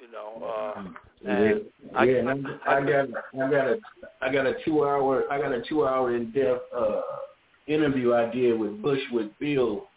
You 0.00 0.12
know, 0.12 0.44
uh, 0.44 0.82
Yeah, 1.22 1.98
I, 1.98 2.04
yeah, 2.04 2.18
and 2.18 2.28
I'm- 2.28 2.60
I 2.66 2.80
got 2.80 3.08
I 3.34 3.50
got 3.50 3.66
a 3.68 3.80
I 4.22 4.32
got 4.32 4.46
a 4.46 4.54
two 4.64 4.84
hour 4.84 5.24
I 5.30 5.38
got 5.40 5.52
a 5.52 5.60
two 5.62 5.86
hour 5.86 6.14
in 6.14 6.30
depth 6.30 6.72
uh 6.72 7.02
interview 7.66 8.14
I 8.14 8.30
did 8.30 8.58
with 8.58 8.80
Bushwick 8.80 9.36
Bill 9.40 9.88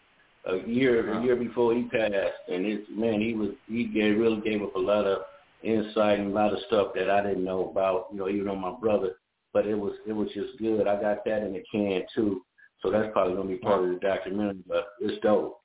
a 0.46 0.58
year 0.68 1.14
a 1.14 1.24
year 1.24 1.36
before 1.36 1.76
he 1.76 1.84
passed 1.84 2.34
and 2.50 2.66
it's 2.66 2.90
man 2.90 3.22
he 3.22 3.36
was 3.36 3.52
he 3.68 3.86
gave, 3.86 4.18
really 4.18 4.42
gave 4.42 4.64
up 4.64 4.76
a 4.76 4.80
lot 4.80 5.06
of 5.06 5.22
insight 5.62 6.20
and 6.20 6.32
a 6.32 6.34
lot 6.34 6.52
of 6.52 6.60
stuff 6.66 6.88
that 6.96 7.12
I 7.12 7.22
didn't 7.22 7.44
know 7.44 7.70
about, 7.70 8.08
you 8.12 8.18
know, 8.18 8.28
even 8.28 8.46
though 8.46 8.56
my 8.56 8.72
brother. 8.80 9.18
But 9.54 9.66
it 9.68 9.76
was 9.76 9.94
it 10.08 10.14
was 10.14 10.30
just 10.34 10.58
good. 10.60 10.88
I 10.88 11.02
got 11.02 11.26
that 11.26 11.44
in 11.44 11.54
the 11.54 11.64
can 11.72 12.04
too. 12.16 12.42
So 12.82 12.90
that's 12.90 13.10
probably 13.14 13.36
gonna 13.36 13.50
be 13.50 13.58
part 13.58 13.84
of 13.84 13.90
the 13.90 14.00
documentary, 14.00 14.64
but 14.68 14.88
it's 15.00 15.22
dope. 15.22 15.62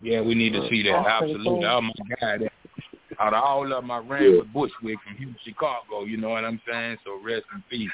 Yeah, 0.00 0.20
we 0.20 0.34
need 0.34 0.52
to 0.54 0.68
see 0.68 0.82
that. 0.82 1.06
Absolutely. 1.06 1.64
Oh 1.64 1.80
my 1.80 1.92
God. 2.20 2.40
That, 2.40 2.52
out 3.20 3.34
of 3.34 3.44
all 3.44 3.62
of 3.62 3.70
them, 3.70 3.90
I 3.90 3.98
ran 3.98 4.38
with 4.38 4.52
Bushwick 4.52 4.98
from 5.04 5.16
Houston, 5.16 5.36
Chicago. 5.44 6.04
You 6.04 6.16
know 6.16 6.30
what 6.30 6.44
I'm 6.44 6.60
saying? 6.68 6.96
So 7.04 7.20
rest 7.22 7.44
in 7.54 7.62
peace. 7.70 7.90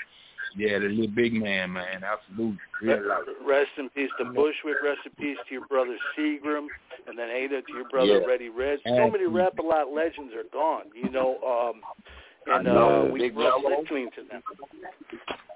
Yeah, 0.57 0.79
the 0.79 0.87
little 0.87 1.09
big 1.09 1.35
man, 1.35 1.73
man. 1.73 2.03
Absolutely. 2.03 2.59
Real 2.81 2.99
rest 3.47 3.71
in 3.77 3.91
peace 3.91 4.11
to 4.19 4.25
Bushwick. 4.25 4.77
Rest 4.83 5.01
in 5.05 5.13
peace 5.19 5.37
to 5.49 5.55
your 5.55 5.67
brother 5.67 5.97
Seagram, 6.17 6.67
and 7.07 7.19
then 7.19 7.29
Ada 7.29 7.63
to 7.63 7.73
your 7.75 7.89
brother 7.91 8.21
Yeah. 8.21 8.27
Ready 8.27 8.49
Red. 8.49 8.79
So 8.87 9.11
many 9.11 9.27
rap 9.27 9.59
a 9.59 9.63
lot 9.63 9.93
legends 9.93 10.33
are 10.35 10.49
gone. 10.51 10.91
You 10.95 11.11
know, 11.11 11.39
um, 11.43 11.83
and 12.47 12.69
I 12.69 12.73
uh, 12.73 13.05
we 13.13 13.21
Big 13.21 13.37
we're 13.37 13.45
Mello. 13.45 13.81
listening 13.81 14.11
to 14.17 14.23
them. 14.31 14.43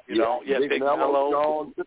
You 0.08 0.16
know, 0.18 0.40
yeah, 0.44 0.58
Big 0.58 0.70
Big 0.70 0.80
Mello 0.80 0.96
Mello. 0.96 1.30
gone, 1.30 1.74
too. 1.76 1.84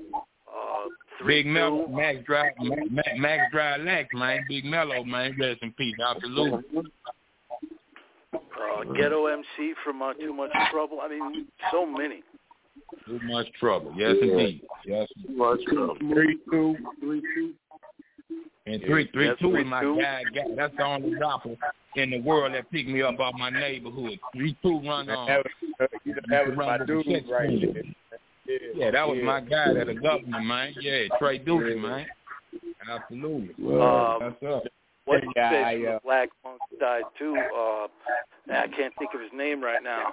Uh, 0.48 0.86
three 1.22 1.44
Big 1.44 1.48
Mello, 1.52 1.86
two. 1.88 1.96
Max 1.96 2.18
Drive, 2.26 2.52
Max, 2.90 3.08
Max 3.18 3.42
Drive 3.52 3.82
Lex, 3.82 4.10
man. 4.14 4.46
Big 4.50 4.66
Mello, 4.66 5.04
man. 5.04 5.36
Rest 5.40 5.62
in 5.62 5.72
peace. 5.74 5.96
Absolutely. 6.04 6.84
uh, 8.34 8.94
Ghetto 8.96 9.26
MC 9.28 9.74
from 9.84 10.02
uh, 10.02 10.14
Too 10.14 10.34
Much 10.34 10.52
Trouble. 10.72 11.00
I 11.02 11.10
mean, 11.10 11.48
so 11.72 11.86
many. 11.86 12.24
Too 13.08 13.20
much 13.24 13.48
trouble. 13.60 13.94
Yes, 13.98 14.16
Yeah. 14.22 14.32
indeed. 14.32 14.62
Yes. 14.86 15.08
Too 15.28 15.34
much 15.36 15.60
trouble. 15.66 15.96
Three 16.00 16.38
two. 16.52 16.76
Three 17.00 17.22
two. 17.36 17.54
And 18.68 18.82
three 18.84 19.08
three 19.14 19.28
Yes, 19.28 19.38
two 19.40 19.52
three 19.52 19.62
is 19.62 19.68
my 19.68 19.82
two. 19.82 20.00
guy, 20.02 20.24
guy. 20.34 20.44
That's 20.56 20.76
the 20.76 20.84
only 20.84 21.16
rapper 21.16 21.56
in 21.96 22.10
the 22.10 22.20
world 22.22 22.54
that 22.54 22.70
picked 22.72 22.90
me 22.90 23.02
up 23.04 23.20
out 23.20 23.36
my 23.38 23.50
neighborhood. 23.52 24.20
Three 24.34 24.58
two 24.64 24.80
run 24.80 25.10
on. 25.10 25.28
That 25.28 25.44
was, 25.80 25.90
you 26.04 26.14
know, 26.16 26.22
that 26.30 26.48
was 26.48 26.58
my 26.58 26.66
Run 26.66 26.80
the 26.80 26.86
dude 26.88 27.06
shit 27.06 27.26
right 27.30 27.50
there. 27.62 27.84
Yeah, 28.76 28.92
that 28.92 29.08
was 29.08 29.18
yeah. 29.20 29.26
my 29.26 29.42
guy 29.42 29.74
that 29.74 29.88
the 29.88 29.94
governor, 29.94 30.42
man. 30.42 30.74
Yeah, 30.80 31.04
Trey 31.20 31.40
Ducey, 31.40 31.76
Yeah. 31.76 31.82
man. 31.82 32.06
Absolutely. 32.90 33.50
Well, 33.60 33.82
Um, 34.22 34.36
That's 34.42 34.54
up. 34.54 34.64
What 35.06 35.24
Yeah, 35.36 35.52
yeah, 35.52 35.90
I, 35.90 35.94
uh, 35.96 36.00
Black 36.04 36.30
Monk 36.44 36.60
died 36.80 37.04
too. 37.20 37.36
Uh, 37.56 37.88
I 38.52 38.68
can't 38.76 38.94
think 38.98 39.14
of 39.14 39.22
his 39.22 39.32
name 39.34 39.64
right 39.64 39.84
now. 39.84 40.12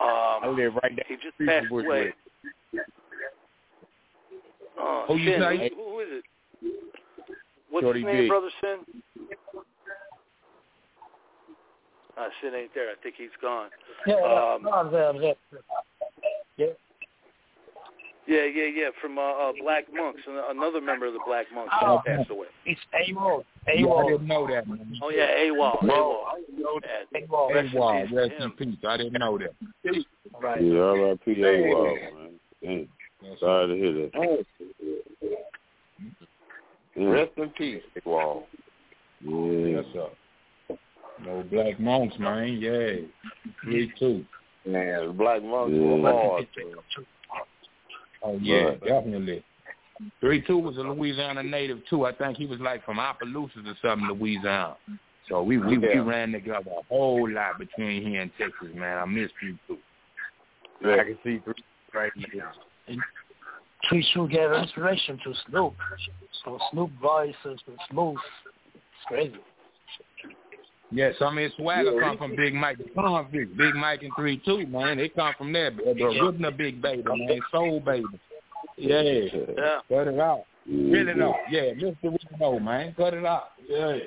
I 0.00 0.40
Um, 0.42 0.56
live 0.56 0.74
right 0.82 0.96
down 0.96 1.04
he 1.08 1.16
just 1.16 1.36
passed 1.46 1.70
away. 1.70 2.12
Bushwick. 2.72 2.86
Uh, 4.80 5.06
Who 5.06 5.16
you 5.16 5.32
Sin, 5.32 5.40
say? 5.40 5.70
who, 5.74 5.84
who 5.90 6.00
is 6.00 6.08
it? 6.10 6.24
What's 7.74 7.82
Shorty 7.84 8.00
his 8.02 8.06
name, 8.06 8.22
B. 8.22 8.28
brother 8.28 8.50
Sin? 8.60 8.78
Uh, 12.16 12.28
Sin 12.40 12.54
ain't 12.54 12.70
there. 12.72 12.90
I 12.90 12.94
think 13.02 13.16
he's 13.18 13.34
gone. 13.42 13.68
Yeah, 14.06 14.14
Um, 14.14 14.62
no, 14.62 14.70
I'm 14.70 14.92
there, 14.92 15.08
I'm 15.08 15.20
there. 15.20 15.34
Yeah. 16.56 16.66
Yeah, 18.28 18.44
yeah, 18.44 18.66
yeah. 18.72 18.88
From 19.02 19.18
uh, 19.18 19.22
uh, 19.22 19.52
Black 19.60 19.86
Monks, 19.92 20.20
an- 20.28 20.40
another 20.56 20.80
member 20.80 21.06
of 21.06 21.14
the 21.14 21.18
Black 21.26 21.46
Monks 21.52 21.74
Oh. 21.82 22.00
passed 22.06 22.30
away. 22.30 22.46
It's 22.64 22.80
AWOL. 22.94 23.44
Yeah, 23.66 23.72
I 23.74 23.76
AWOL. 23.82 24.08
didn't 24.08 24.26
know 24.28 24.46
that, 24.46 24.68
man. 24.68 24.94
Oh 25.02 25.10
yeah, 25.10 25.26
AWOL. 25.50 25.82
AWOL. 25.82 26.22
Yeah, 26.56 27.20
AWOL. 27.26 27.48
Hey, 27.50 27.54
rest 27.56 27.74
in 27.74 27.80
wow, 27.80 28.02
peace 28.06 28.14
rest 28.16 28.32
in 28.38 28.50
peace. 28.52 28.78
I 28.88 28.96
didn't 28.98 29.12
know 29.14 29.36
that. 29.38 29.50
Right. 30.40 30.62
Yeah, 30.62 30.78
R.I.P. 30.78 31.34
AWOL, 31.34 32.14
man. 32.14 32.38
Damn. 32.62 33.36
Sorry 33.40 33.66
to 33.66 33.74
hear 33.74 33.92
that. 33.92 34.44
Yeah. 36.96 37.08
Rest 37.08 37.32
in 37.36 37.48
peace, 37.50 37.82
Wall. 38.04 38.46
Yeah. 39.20 39.82
That's 39.82 39.96
up. 39.98 40.78
No 41.24 41.42
black 41.50 41.78
monks, 41.80 42.16
man. 42.18 42.58
Yeah. 42.60 42.96
Three 43.62 43.92
two. 43.98 44.24
Man, 44.66 45.16
Black 45.16 45.42
Monks 45.42 45.72
Yeah. 45.74 45.80
were 45.82 46.10
hard. 46.10 46.46
Oh 48.22 48.38
yeah, 48.40 48.64
Right. 48.64 48.80
definitely. 48.84 49.44
Three 50.20 50.40
two 50.40 50.58
was 50.58 50.76
a 50.78 50.80
Louisiana 50.80 51.42
native 51.42 51.84
too. 51.86 52.06
I 52.06 52.12
think 52.12 52.38
he 52.38 52.46
was 52.46 52.58
like 52.60 52.82
from 52.84 52.98
Opelousas 52.98 53.66
or 53.66 53.74
something, 53.82 54.08
Louisiana. 54.08 54.76
So 55.28 55.42
we 55.42 55.58
we, 55.58 55.76
we 55.78 55.98
ran 55.98 56.32
together 56.32 56.70
a 56.70 56.82
whole 56.88 57.30
lot 57.30 57.58
between 57.58 58.02
here 58.06 58.22
and 58.22 58.30
Texas, 58.38 58.68
man. 58.74 58.98
I 58.98 59.04
miss 59.04 59.30
three 59.38 59.58
two. 59.68 59.78
I 60.84 61.04
can 61.04 61.18
see 61.22 61.38
three 61.44 61.54
right 61.92 62.12
here. 62.32 62.50
Three 63.88 64.06
Two 64.14 64.28
gave 64.28 64.52
inspiration 64.52 65.18
to 65.24 65.34
Snoop. 65.48 65.74
So 66.44 66.58
Snoop 66.70 66.90
voice 67.00 67.34
is 67.44 67.58
smooth. 67.90 68.16
It's 68.74 69.06
crazy. 69.06 69.36
Yeah, 70.90 71.10
some 71.18 71.36
of 71.38 71.42
his 71.42 71.52
swagger 71.56 71.98
come 72.00 72.16
from 72.18 72.36
Big 72.36 72.54
Mike, 72.54 72.78
the 72.78 72.84
convict. 72.94 73.56
Big 73.56 73.74
Mike 73.74 74.02
and 74.02 74.12
three 74.16 74.40
two, 74.44 74.66
man. 74.66 74.98
They 74.98 75.08
come 75.08 75.34
from 75.36 75.52
there. 75.52 75.70
The 75.70 76.04
original 76.04 76.52
Big 76.52 76.80
Baby, 76.80 77.02
man. 77.04 77.40
Soul 77.50 77.80
Baby. 77.80 78.04
Yeah. 78.76 79.02
Yeah. 79.02 79.78
Cut 79.88 80.08
it 80.08 80.20
out. 80.20 80.44
Fill 80.66 81.08
it 81.08 81.20
up. 81.20 81.36
Yeah, 81.50 81.72
Mr. 81.74 82.16
Reno, 82.30 82.58
man. 82.58 82.94
Cut 82.96 83.14
it 83.14 83.24
out. 83.24 83.48
Yeah. 83.68 83.98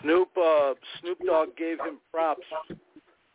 Snoop 0.00 0.28
uh 0.36 0.74
Snoop 1.00 1.18
Dogg 1.26 1.56
gave 1.56 1.78
him 1.80 1.98
props. 2.10 2.40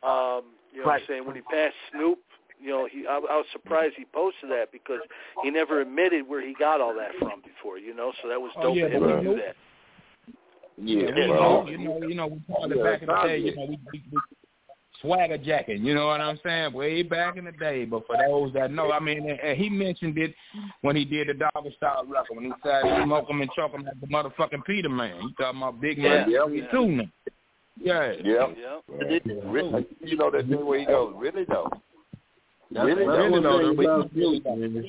Um, 0.04 0.44
you 0.72 0.80
know 0.80 0.86
what 0.86 0.94
I'm 0.94 1.02
saying? 1.08 1.26
When 1.26 1.36
he 1.36 1.42
passed 1.42 1.76
Snoop, 1.92 2.20
you 2.60 2.70
know, 2.70 2.88
he 2.92 3.06
I, 3.08 3.16
I 3.16 3.38
was 3.38 3.46
surprised 3.52 3.96
he 3.98 4.06
posted 4.14 4.50
that 4.52 4.72
because 4.72 5.00
he 5.44 5.50
never 5.50 5.82
admitted 5.82 6.28
where 6.28 6.46
he 6.46 6.54
got 6.54 6.82
all 6.82 6.96
that 6.96 7.12
from 7.20 7.42
before, 7.42 7.78
you 7.78 7.94
know, 7.96 8.12
so 8.22 8.30
that 8.30 8.40
was 8.40 8.52
Oh, 8.58 8.64
dope 8.64 8.76
yeah, 8.76 8.86
of 8.86 8.92
him 8.92 9.02
to 9.04 9.22
do 9.22 9.36
that. 9.36 9.56
Yeah, 10.80 11.16
you 11.16 11.34
well, 11.34 11.64
know, 11.64 11.70
you 11.70 11.78
know, 11.78 12.00
you 12.08 12.16
know, 12.16 12.28
we 12.28 12.42
called 12.54 12.72
it 12.72 12.78
Yeah, 12.78 12.84
back 12.84 13.02
in 13.02 13.08
the 13.08 13.14
day, 13.14 13.20
obvious. 13.20 13.50
you 13.50 13.56
know, 13.56 13.66
we, 13.66 13.80
we, 13.92 14.04
we 14.12 14.20
swagger 15.02 15.38
jacking, 15.38 15.84
you 15.84 15.96
know 15.96 16.08
what 16.08 16.22
I'm 16.22 16.40
saying? 16.44 16.74
Way 16.74 17.02
back 17.04 17.38
in 17.38 17.46
the 17.46 17.52
day. 17.52 17.86
But 17.86 18.06
for 18.06 18.16
those 18.18 18.54
that 18.54 18.72
know, 18.72 18.92
I 18.92 19.00
mean, 19.00 19.30
and, 19.30 19.40
and 19.40 19.58
he 19.58 19.70
mentioned 19.70 20.18
it 20.18 20.36
when 20.82 20.96
he 20.96 21.06
did 21.06 21.30
the 21.30 21.34
Doggystyle 21.34 22.08
record, 22.08 22.36
when 22.36 22.46
he 22.46 22.54
said 22.64 22.84
smoke 23.04 23.30
him 23.30 23.42
and 23.42 23.52
choke 23.56 23.72
him 23.74 23.86
like 23.86 24.00
the 24.00 24.08
motherfucking 24.08 24.66
Peter 24.66 24.90
Man. 24.90 25.20
He 25.22 25.34
talking 25.34 25.62
about 25.62 25.82
Big 25.82 25.98
Man 25.98 26.30
Yeah, 26.30 26.46
three 26.46 26.62
yeah. 26.62 26.72
two 26.72 26.88
now. 26.88 27.04
Yeah. 27.80 28.14
yeah. 28.24 28.48
Yeah. 28.90 29.34
Really, 29.46 29.86
you 30.02 30.18
know 30.18 30.32
that 30.32 30.48
thing 30.48 30.66
where 30.66 30.80
he 30.80 30.86
goes, 30.86 31.14
really 31.18 31.46
though. 31.48 31.70
That's, 32.72 32.86
Really? 32.86 33.06
that's 33.08 33.18
Really 33.18 33.30
one 33.32 33.44
though, 33.44 33.58
thing 33.60 33.80
about 33.80 34.12
Snoop, 34.12 34.46
man. 34.46 34.86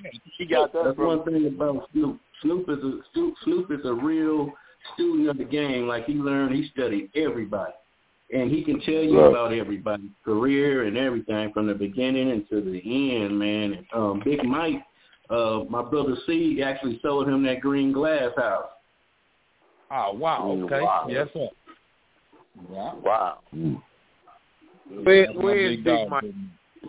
Got 0.50 0.72
that 0.72 0.84
That's 0.84 0.96
from 0.96 1.06
one 1.06 1.24
thing 1.24 1.46
about 1.46 1.88
Snoop. 1.92 2.20
Snoop 2.42 2.68
is 2.68 2.78
a 2.78 3.00
Snoop, 3.12 3.34
Snoop 3.44 3.70
is 3.70 3.80
a 3.84 3.92
real 3.94 4.52
student 4.94 5.28
of 5.28 5.38
the 5.38 5.44
game. 5.44 5.86
Like 5.86 6.04
he 6.06 6.14
learned, 6.14 6.54
he 6.54 6.68
studied 6.74 7.10
everybody, 7.14 7.72
and 8.32 8.50
he 8.50 8.62
can 8.64 8.80
tell 8.80 8.94
you 8.94 9.20
Right. 9.20 9.30
about 9.30 9.52
everybody's 9.52 10.10
career 10.24 10.84
and 10.84 10.96
everything 10.96 11.52
from 11.52 11.66
the 11.66 11.74
beginning 11.74 12.30
until 12.32 12.62
the 12.64 12.80
end, 13.22 13.38
man. 13.38 13.72
And, 13.74 13.86
um, 13.92 14.22
Big 14.24 14.42
Mike, 14.44 14.82
uh, 15.30 15.64
my 15.68 15.82
brother 15.82 16.16
C 16.26 16.62
actually 16.62 16.98
sold 17.02 17.28
him 17.28 17.42
that 17.44 17.60
green 17.60 17.92
glass 17.92 18.30
house. 18.36 18.70
Oh 19.90 20.12
wow, 20.14 20.42
Mm, 20.56 20.64
okay. 20.64 20.80
wow. 20.82 21.06
Yes 21.08 21.28
sir. 21.32 21.48
Yeah. 22.72 22.94
Wow. 22.94 23.38
Mm. 23.54 23.80
Where, 25.04 25.26
where 25.32 25.56
is 25.58 25.76
big 25.76 25.84
Big 25.84 25.94
dog, 25.94 26.08
Mike? 26.10 26.22
baby. 26.22 26.36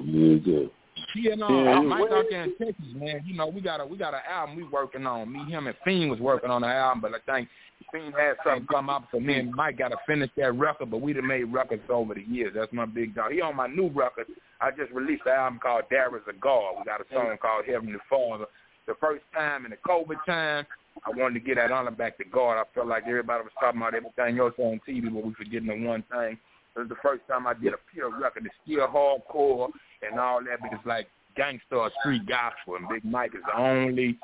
Yeah, 0.03 0.38
good. 0.40 0.72
Yeah, 1.15 1.36
no, 1.36 1.64
Yeah, 1.64 1.80
uh, 1.80 1.81
Mike 1.81 2.11
out 2.11 2.26
there 2.30 2.44
in 2.44 2.56
Texas, 2.57 2.86
man. 2.94 3.22
You 3.26 3.36
know, 3.36 3.48
we 3.48 3.61
got 3.61 3.81
a 3.81 3.86
we 3.86 3.98
got 3.98 4.14
an 4.14 4.22
album 4.30 4.56
we 4.56 4.64
working 4.64 5.06
on. 5.06 5.31
Me, 5.31 5.40
him, 5.49 5.68
and 5.68 5.76
Fiend 5.84 6.11
was 6.11 6.19
working 6.19 6.49
on 6.49 6.61
the 6.61 6.68
album, 6.68 7.02
but 7.02 7.11
I 7.14 7.31
think 7.31 7.49
Fiend 7.91 8.14
had 8.14 8.36
something 8.44 8.68
come 8.68 8.90
up, 8.90 9.07
so 9.11 9.19
me 9.19 9.36
and 9.36 9.53
Mike 9.53 9.77
got 9.77 9.90
to 9.90 9.98
finish 10.06 10.30
that 10.38 10.52
record. 10.53 10.91
But 10.91 11.02
we 11.02 11.14
done 11.14 11.27
made 11.27 11.45
records 11.45 11.84
over 11.90 12.14
the 12.14 12.22
years. 12.22 12.53
That's 12.56 12.72
my 12.73 12.86
big 12.86 13.15
dog. 13.15 13.31
He 13.31 13.41
on 13.41 13.56
my 13.56 13.68
new 13.68 13.90
record. 13.90 14.27
I 14.61 14.72
just 14.72 14.91
released 14.91 15.23
an 15.26 15.34
album 15.34 15.60
called 15.61 15.84
Darius 15.90 16.26
a 16.30 16.34
God. 16.34 16.76
We 16.80 16.86
got 16.86 17.02
a 17.02 17.06
song 17.14 17.36
called 17.41 17.65
Heavenly 17.65 17.99
Father. 18.10 18.45
The 18.88 18.95
first 18.99 19.23
time 19.34 19.65
in 19.65 19.72
the 19.72 19.77
COVID 19.77 20.18
time, 20.26 20.65
I 21.06 21.10
wanted 21.11 21.40
to 21.40 21.45
get 21.45 21.56
that 21.56 21.72
honor 21.72 21.91
back 21.91 22.18
to 22.18 22.26
God. 22.26 22.60
I 22.60 22.64
felt 22.73 22.88
like 22.88 23.03
everybody 23.07 23.44
was 23.44 23.53
talking 23.60 23.80
about 23.80 23.95
everything 23.95 24.40
else 24.40 24.53
on 24.57 24.81
TV, 24.88 25.03
but 25.14 25.23
we 25.23 25.34
forgetting 25.34 25.68
the 25.68 25.88
one 25.88 26.03
thing. 26.11 26.38
It 26.80 26.84
was 26.84 26.89
the 26.89 27.07
first 27.07 27.22
time 27.27 27.45
I 27.45 27.53
did 27.53 27.73
a 27.73 27.77
pure 27.93 28.10
record. 28.18 28.45
It's 28.45 28.56
still 28.64 28.88
hardcore 28.88 29.69
and 30.01 30.18
all 30.19 30.39
that, 30.43 30.61
but 30.61 30.72
it's 30.72 30.85
like 30.85 31.07
gangster 31.35 31.76
or 31.76 31.91
street 31.99 32.26
gospel. 32.26 32.76
And 32.77 32.88
Big 32.88 33.03
Mike 33.03 33.31
is 33.35 33.41
the 33.45 33.60
only 33.60 34.18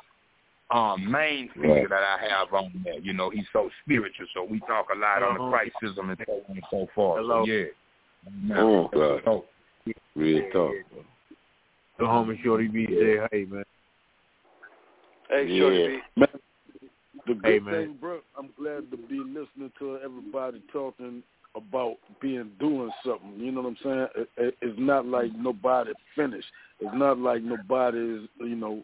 um 0.71 1.11
main 1.11 1.49
figure 1.49 1.67
Right. 1.69 1.89
that 1.89 2.03
I 2.03 2.27
have 2.29 2.53
on 2.53 2.71
there. 2.83 2.97
You 2.99 3.13
know, 3.13 3.29
he's 3.29 3.45
so 3.51 3.69
spiritual, 3.83 4.25
so 4.33 4.43
we 4.45 4.59
talk 4.61 4.87
a 4.93 4.97
lot 4.97 5.21
on 5.21 5.35
the 5.35 5.41
Uh-huh. 5.41 5.57
Christism 5.57 6.09
and 6.09 6.23
so 6.25 6.33
on 6.49 6.55
and 6.55 6.63
so 6.71 6.87
forth. 6.95 7.19
Hello. 7.21 7.45
So 7.45 7.51
yeah. 7.51 8.57
Oh, 8.57 8.87
God. 8.87 9.21
So, 9.25 9.45
Real 10.15 10.49
talk. 10.51 10.73
The 11.99 12.03
homie 12.05 12.41
Shorty 12.41 12.67
B 12.67 12.87
say, 12.87 13.27
hey 13.31 13.45
man. 13.45 13.63
Hey, 15.29 15.59
Shorty 15.59 16.01
B. 16.15 16.25
The 17.27 17.33
good 17.33 17.43
Hey, 17.43 17.59
man. 17.59 17.73
thing, 17.73 17.97
bro, 17.99 18.19
I'm 18.37 18.49
glad 18.57 18.89
to 18.91 18.97
be 18.97 19.17
listening 19.19 19.71
to 19.79 19.99
everybody 20.03 20.61
talking 20.71 21.23
about 21.55 21.95
being 22.21 22.51
doing 22.59 22.91
something. 23.05 23.33
You 23.37 23.51
know 23.51 23.61
what 23.61 23.69
I'm 23.69 23.77
saying? 23.83 24.07
It, 24.15 24.29
it, 24.37 24.57
it's 24.61 24.79
not 24.79 25.05
like 25.05 25.33
nobody 25.35 25.91
finished. 26.15 26.47
It's 26.79 26.93
not 26.95 27.17
like 27.17 27.41
nobody 27.41 27.97
is, 27.97 28.29
you 28.39 28.55
know, 28.55 28.83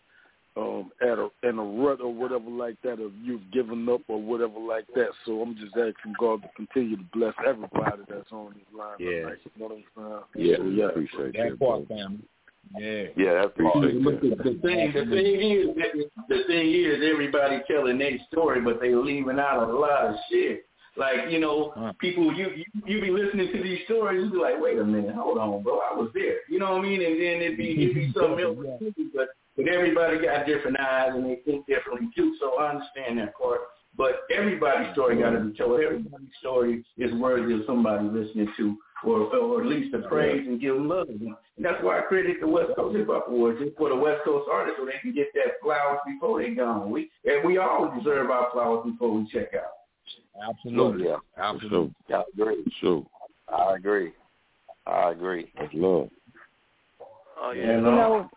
um, 0.58 0.92
at 1.02 1.18
a 1.18 1.30
in 1.48 1.60
a 1.60 1.64
rut 1.64 2.02
or 2.02 2.14
whatever 2.14 2.50
like 2.50 2.76
that, 2.84 3.00
or 3.00 3.10
you've 3.24 3.50
given 3.54 3.88
up 3.88 4.02
or 4.10 4.22
whatever 4.22 4.60
like 4.60 4.86
that. 4.96 5.10
So 5.26 5.42
I'm 5.42 5.56
just 5.56 5.76
asking 5.78 6.16
God 6.20 6.42
to 6.42 6.50
continue 6.58 6.98
to 6.98 7.04
bless 7.14 7.34
everybody 7.48 8.02
that's 8.10 8.32
on 8.32 8.54
this 8.56 8.64
line. 8.78 8.96
Yeah. 9.00 9.22
tonight. 9.22 9.38
You 9.46 9.52
know 9.60 9.68
what 9.68 9.78
I'm 9.98 10.24
saying? 10.36 10.50
Yeah, 10.50 10.58
So, 10.58 10.64
yeah. 10.66 10.86
appreciate 10.88 11.34
that 11.34 11.50
that, 11.52 11.60
part, 11.60 11.88
family. 11.88 12.20
Yeah. 12.78 13.04
Yeah, 13.18 13.34
that's 13.34 13.48
Appreciate 13.48 14.04
But 14.04 14.22
that. 14.22 14.22
the, 14.22 14.30
the 14.30 14.60
thing, 14.62 14.92
the 14.94 15.06
thing 15.06 15.42
is, 15.42 15.68
the 16.30 16.44
thing 16.48 16.72
is, 16.72 17.12
everybody 17.12 17.62
telling 17.70 17.98
their 17.98 18.18
story, 18.32 18.62
but 18.62 18.80
they 18.80 18.94
leaving 18.94 19.40
out 19.40 19.70
a 19.70 19.74
lot 19.74 20.06
of 20.08 20.16
shit. 20.32 20.66
Like 20.98 21.30
you 21.30 21.40
know, 21.40 21.94
people 22.00 22.34
you, 22.36 22.48
you 22.56 22.66
you 22.86 23.02
be 23.02 23.12
listening 23.12 23.52
to 23.54 23.64
these 23.64 23.80
stories, 23.86 24.26
you 24.26 24.32
be 24.32 24.38
like, 24.38 24.60
wait 24.60 24.78
a 24.78 24.84
minute, 24.84 25.16
hold 25.16 25.38
on, 25.38 25.64
bro, 25.64 25.80
I 25.80 25.96
was 25.96 26.12
there. 26.14 26.40
You 26.50 26.60
know 26.60 26.74
what 26.74 26.82
I 26.82 26.88
mean? 26.88 27.02
And 27.02 27.16
then 27.16 27.42
it'd 27.42 27.58
be 27.58 27.72
it'd 27.84 27.96
be 27.96 28.14
something 28.20 28.44
else, 28.44 28.58
too, 28.80 28.94
but 29.16 29.30
but 29.56 29.68
everybody 29.68 30.20
got 30.20 30.46
different 30.46 30.80
eyes 30.80 31.12
and 31.14 31.26
they 31.26 31.40
think 31.46 31.66
differently 31.66 32.10
too. 32.16 32.36
So 32.40 32.60
I 32.60 32.72
understand 32.72 33.20
that 33.20 33.38
part. 33.38 33.62
But 33.98 34.22
everybody's 34.34 34.92
story 34.94 35.20
got 35.20 35.32
to 35.32 35.40
be 35.42 35.58
told. 35.58 35.80
Everybody's 35.80 36.30
story 36.40 36.84
is 36.98 37.14
worthy 37.14 37.54
of 37.54 37.62
somebody 37.68 38.06
listening 38.06 38.48
to, 38.58 38.78
or 39.04 39.34
or 39.36 39.62
at 39.62 39.68
least 39.68 39.94
to 39.94 40.00
praise 40.08 40.48
and 40.48 40.62
give 40.62 40.76
them 40.76 40.88
love. 40.88 41.08
And 41.10 41.36
that's 41.60 41.84
why 41.84 42.00
I 42.00 42.02
credit 42.02 42.38
the 42.40 42.48
West 42.48 42.72
Coast 42.76 42.96
Hip 42.96 43.08
Hop 43.08 43.28
Awards 43.28 43.60
just 43.60 43.78
for 43.78 43.90
the 43.90 43.96
West 43.96 44.22
Coast 44.24 44.50
artists, 44.52 44.80
so 44.80 44.86
they 44.86 45.00
can 45.02 45.14
get 45.14 45.28
that 45.36 45.60
flowers 45.62 46.00
before 46.06 46.42
they 46.42 46.52
gone. 46.52 46.90
We 46.90 47.12
and 47.26 47.46
we 47.46 47.58
all 47.58 47.94
deserve 47.98 48.30
our 48.30 48.50
flowers 48.54 48.86
before 48.90 49.14
we 49.14 49.30
check 49.30 49.54
out. 49.56 49.81
Absolutely. 50.50 51.08
Yeah. 51.08 51.18
Absolutely. 51.38 51.94
I 52.14 52.24
agree. 52.34 52.64
Sure. 52.80 53.06
I 53.50 53.76
agree. 53.76 54.12
I 54.88 55.12
agree. 55.12 55.52
That's 55.58 55.74
love. 55.74 56.10
Oh 57.42 57.52
yeah. 57.52 57.76
You 57.76 57.82
know, 57.82 58.30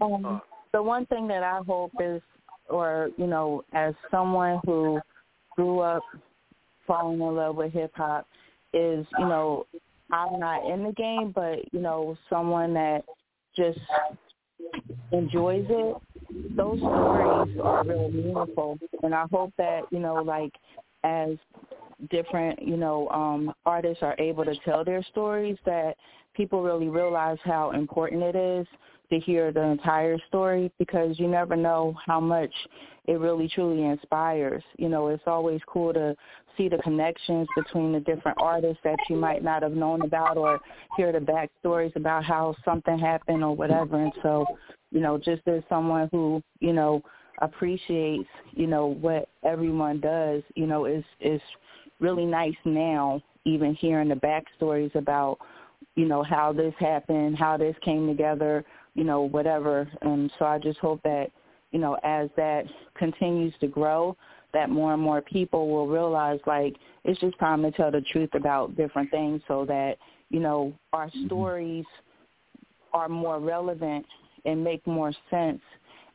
um, 0.00 0.40
the 0.72 0.82
one 0.82 1.06
thing 1.06 1.26
that 1.28 1.42
I 1.42 1.60
hope 1.66 1.92
is, 2.00 2.22
or 2.68 3.10
you 3.16 3.26
know, 3.26 3.64
as 3.72 3.94
someone 4.10 4.60
who 4.64 5.00
grew 5.56 5.80
up 5.80 6.02
falling 6.86 7.20
in 7.20 7.34
love 7.34 7.56
with 7.56 7.72
hip 7.72 7.92
hop, 7.94 8.26
is 8.72 9.06
you 9.18 9.26
know, 9.26 9.66
I'm 10.10 10.38
not 10.40 10.68
in 10.70 10.84
the 10.84 10.92
game, 10.92 11.32
but 11.34 11.72
you 11.72 11.80
know, 11.80 12.16
someone 12.30 12.72
that 12.74 13.04
just 13.56 13.78
enjoys 15.12 15.66
it. 15.68 15.96
Those 16.56 16.78
stories 16.78 17.58
are 17.62 17.84
really 17.84 18.10
meaningful, 18.10 18.78
and 19.02 19.14
I 19.14 19.26
hope 19.30 19.52
that 19.58 19.82
you 19.90 19.98
know, 19.98 20.14
like 20.14 20.52
as 21.04 21.36
different, 22.10 22.60
you 22.62 22.76
know, 22.76 23.08
um, 23.10 23.52
artists 23.64 24.02
are 24.02 24.16
able 24.18 24.44
to 24.44 24.54
tell 24.64 24.84
their 24.84 25.02
stories 25.04 25.56
that 25.64 25.96
people 26.34 26.62
really 26.62 26.88
realize 26.88 27.38
how 27.44 27.70
important 27.72 28.22
it 28.22 28.36
is 28.36 28.66
to 29.10 29.20
hear 29.20 29.52
the 29.52 29.60
entire 29.60 30.18
story 30.28 30.72
because 30.78 31.18
you 31.18 31.28
never 31.28 31.54
know 31.54 31.94
how 32.06 32.18
much 32.18 32.50
it 33.06 33.18
really 33.18 33.48
truly 33.48 33.84
inspires. 33.84 34.62
You 34.78 34.88
know, 34.88 35.08
it's 35.08 35.22
always 35.26 35.60
cool 35.66 35.92
to 35.92 36.16
see 36.56 36.68
the 36.68 36.78
connections 36.78 37.46
between 37.54 37.92
the 37.92 38.00
different 38.00 38.38
artists 38.40 38.80
that 38.84 38.96
you 39.10 39.16
might 39.16 39.44
not 39.44 39.62
have 39.62 39.72
known 39.72 40.02
about 40.02 40.38
or 40.38 40.60
hear 40.96 41.12
the 41.12 41.18
backstories 41.18 41.94
about 41.96 42.24
how 42.24 42.54
something 42.64 42.98
happened 42.98 43.44
or 43.44 43.54
whatever. 43.54 44.02
And 44.02 44.12
so, 44.22 44.46
you 44.90 45.00
know, 45.00 45.18
just 45.18 45.42
as 45.46 45.62
someone 45.68 46.08
who, 46.10 46.42
you 46.60 46.72
know, 46.72 47.02
appreciates, 47.42 48.28
you 48.52 48.66
know, 48.66 48.86
what 48.86 49.28
everyone 49.44 50.00
does, 50.00 50.42
you 50.54 50.66
know, 50.66 50.86
is 50.86 51.04
is 51.20 51.40
really 52.00 52.24
nice 52.24 52.56
now 52.64 53.20
even 53.44 53.74
hearing 53.74 54.08
the 54.08 54.14
backstories 54.14 54.94
about, 54.94 55.38
you 55.96 56.06
know, 56.06 56.22
how 56.22 56.52
this 56.52 56.74
happened, 56.78 57.36
how 57.36 57.56
this 57.56 57.76
came 57.84 58.06
together, 58.06 58.64
you 58.94 59.04
know, 59.04 59.22
whatever. 59.22 59.88
And 60.02 60.30
so 60.38 60.44
I 60.44 60.58
just 60.58 60.78
hope 60.78 61.00
that, 61.02 61.28
you 61.72 61.78
know, 61.78 61.98
as 62.04 62.28
that 62.36 62.64
continues 62.96 63.52
to 63.60 63.66
grow, 63.66 64.16
that 64.52 64.70
more 64.70 64.94
and 64.94 65.02
more 65.02 65.20
people 65.20 65.68
will 65.68 65.88
realize 65.88 66.38
like 66.46 66.76
it's 67.04 67.20
just 67.20 67.38
time 67.38 67.62
to 67.62 67.70
tell 67.70 67.90
the 67.90 68.02
truth 68.12 68.30
about 68.34 68.76
different 68.76 69.10
things 69.10 69.40
so 69.48 69.64
that, 69.66 69.96
you 70.30 70.40
know, 70.40 70.72
our 70.92 71.08
mm-hmm. 71.08 71.26
stories 71.26 71.86
are 72.92 73.08
more 73.08 73.40
relevant 73.40 74.06
and 74.44 74.62
make 74.62 74.86
more 74.86 75.12
sense 75.30 75.60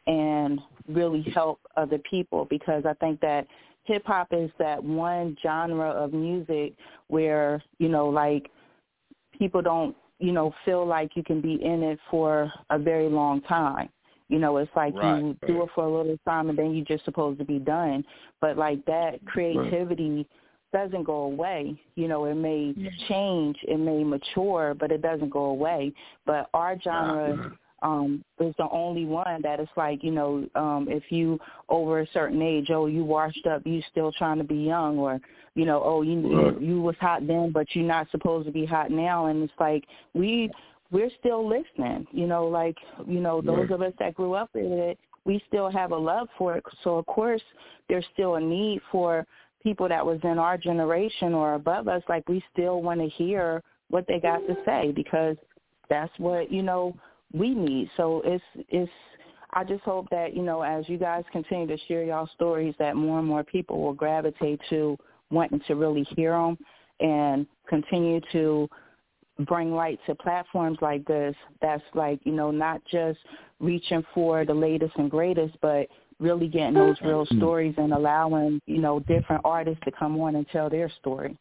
and 0.07 0.59
really 0.87 1.21
help 1.33 1.59
other 1.75 1.99
people 2.09 2.47
because 2.49 2.83
I 2.85 2.93
think 2.93 3.19
that 3.21 3.45
hip 3.83 4.03
hop 4.05 4.29
is 4.31 4.49
that 4.57 4.83
one 4.83 5.37
genre 5.41 5.89
of 5.89 6.13
music 6.13 6.73
where, 7.07 7.61
you 7.79 7.89
know, 7.89 8.07
like 8.07 8.49
people 9.37 9.61
don't, 9.61 9.95
you 10.19 10.31
know, 10.31 10.53
feel 10.65 10.85
like 10.85 11.11
you 11.15 11.23
can 11.23 11.41
be 11.41 11.63
in 11.63 11.83
it 11.83 11.99
for 12.09 12.51
a 12.69 12.79
very 12.79 13.09
long 13.09 13.41
time. 13.41 13.89
You 14.29 14.39
know, 14.39 14.57
it's 14.57 14.71
like 14.75 14.93
Right, 14.95 15.19
you 15.19 15.37
do 15.47 15.63
it 15.63 15.69
for 15.73 15.85
a 15.85 15.97
little 15.97 16.17
time 16.25 16.49
and 16.49 16.57
then 16.57 16.73
you're 16.73 16.85
just 16.85 17.05
supposed 17.05 17.39
to 17.39 17.45
be 17.45 17.59
done. 17.59 18.03
But 18.41 18.57
like 18.57 18.83
that 18.85 19.25
creativity 19.25 20.27
doesn't 20.73 21.03
go 21.03 21.23
away. 21.23 21.79
You 21.95 22.09
know, 22.09 22.25
it 22.25 22.35
may 22.35 22.73
change, 23.07 23.57
it 23.63 23.79
may 23.79 24.03
mature, 24.03 24.75
but 24.77 24.91
it 24.91 25.01
doesn't 25.01 25.29
go 25.29 25.45
away. 25.45 25.93
But 26.25 26.49
our 26.53 26.77
genre 26.81 27.53
um 27.81 28.23
is 28.39 28.53
the 28.57 28.67
only 28.71 29.05
one 29.05 29.41
that 29.41 29.59
it's 29.59 29.71
like, 29.75 30.03
you 30.03 30.11
know, 30.11 30.47
um 30.55 30.87
if 30.89 31.03
you 31.11 31.39
over 31.69 31.99
a 31.99 32.07
certain 32.13 32.41
age, 32.41 32.69
oh, 32.71 32.87
you 32.87 33.03
washed 33.03 33.45
up, 33.47 33.61
you 33.65 33.81
still 33.91 34.11
trying 34.11 34.37
to 34.37 34.43
be 34.43 34.55
young 34.55 34.97
or 34.97 35.19
you 35.55 35.65
know, 35.65 35.81
oh, 35.83 36.01
you 36.01 36.19
Right. 36.21 36.61
you, 36.61 36.67
you 36.75 36.81
was 36.81 36.95
hot 36.99 37.25
then, 37.25 37.51
but 37.51 37.67
you're 37.73 37.85
not 37.85 38.09
supposed 38.11 38.45
to 38.45 38.51
be 38.51 38.65
hot 38.65 38.91
now 38.91 39.27
and 39.27 39.43
it's 39.43 39.59
like 39.59 39.85
we 40.13 40.49
we're 40.89 41.11
still 41.19 41.45
listening, 41.45 42.07
you 42.11 42.27
know, 42.27 42.47
like, 42.47 42.77
you 43.05 43.19
know, 43.19 43.41
those 43.41 43.69
Right. 43.69 43.71
of 43.71 43.81
us 43.81 43.93
that 43.99 44.15
grew 44.15 44.33
up 44.33 44.49
with 44.53 44.71
it, 44.71 44.97
we 45.25 45.43
still 45.47 45.69
have 45.69 45.91
a 45.91 45.97
love 45.97 46.29
for 46.37 46.55
it. 46.55 46.63
So 46.83 46.97
of 46.97 47.05
course 47.05 47.41
there's 47.89 48.05
still 48.13 48.35
a 48.35 48.39
need 48.39 48.81
for 48.91 49.27
people 49.61 49.89
that 49.89 50.05
was 50.05 50.19
in 50.23 50.39
our 50.39 50.57
generation 50.57 51.33
or 51.33 51.55
above 51.55 51.87
us, 51.87 52.01
like 52.07 52.27
we 52.29 52.41
still 52.53 52.81
want 52.81 53.01
to 53.01 53.09
hear 53.09 53.61
what 53.89 54.05
they 54.07 54.19
got 54.19 54.39
to 54.47 54.55
say 54.65 54.91
because 54.95 55.35
that's 55.89 56.11
what, 56.17 56.51
you 56.51 56.61
know, 56.61 56.95
we 57.33 57.53
need. 57.53 57.89
So 57.97 58.21
it's 58.25 58.43
it's 58.69 58.91
I 59.53 59.63
just 59.63 59.83
hope 59.83 60.09
that, 60.11 60.35
you 60.35 60.43
know, 60.43 60.61
as 60.61 60.87
you 60.89 60.97
guys 60.97 61.23
continue 61.31 61.67
to 61.67 61.77
share 61.87 62.03
y'all 62.03 62.29
stories 62.35 62.75
that 62.79 62.95
more 62.95 63.19
and 63.19 63.27
more 63.27 63.43
people 63.43 63.81
will 63.81 63.93
gravitate 63.93 64.59
to 64.69 64.97
wanting 65.31 65.61
to 65.67 65.75
really 65.75 66.03
hear 66.15 66.31
them 66.31 66.57
and 66.99 67.47
continue 67.67 68.19
to 68.33 68.69
bring 69.45 69.73
light 69.73 69.99
to 70.05 70.15
platforms 70.15 70.77
like 70.81 71.05
this 71.05 71.35
that's 71.61 71.83
like, 71.93 72.19
you 72.23 72.33
know, 72.33 72.51
not 72.51 72.81
just 72.91 73.19
reaching 73.59 74.03
for 74.13 74.45
the 74.45 74.53
latest 74.53 74.93
and 74.97 75.09
greatest, 75.09 75.55
but 75.61 75.87
really 76.19 76.47
getting 76.47 76.73
those 76.73 76.97
real 77.01 77.25
mm-hmm. 77.25 77.37
stories 77.37 77.75
and 77.77 77.93
allowing, 77.93 78.59
you 78.65 78.79
know, 78.79 78.99
different 79.01 79.41
artists 79.45 79.81
to 79.85 79.91
come 79.91 80.19
on 80.19 80.35
and 80.35 80.47
tell 80.49 80.69
their 80.69 80.89
story. 80.99 81.37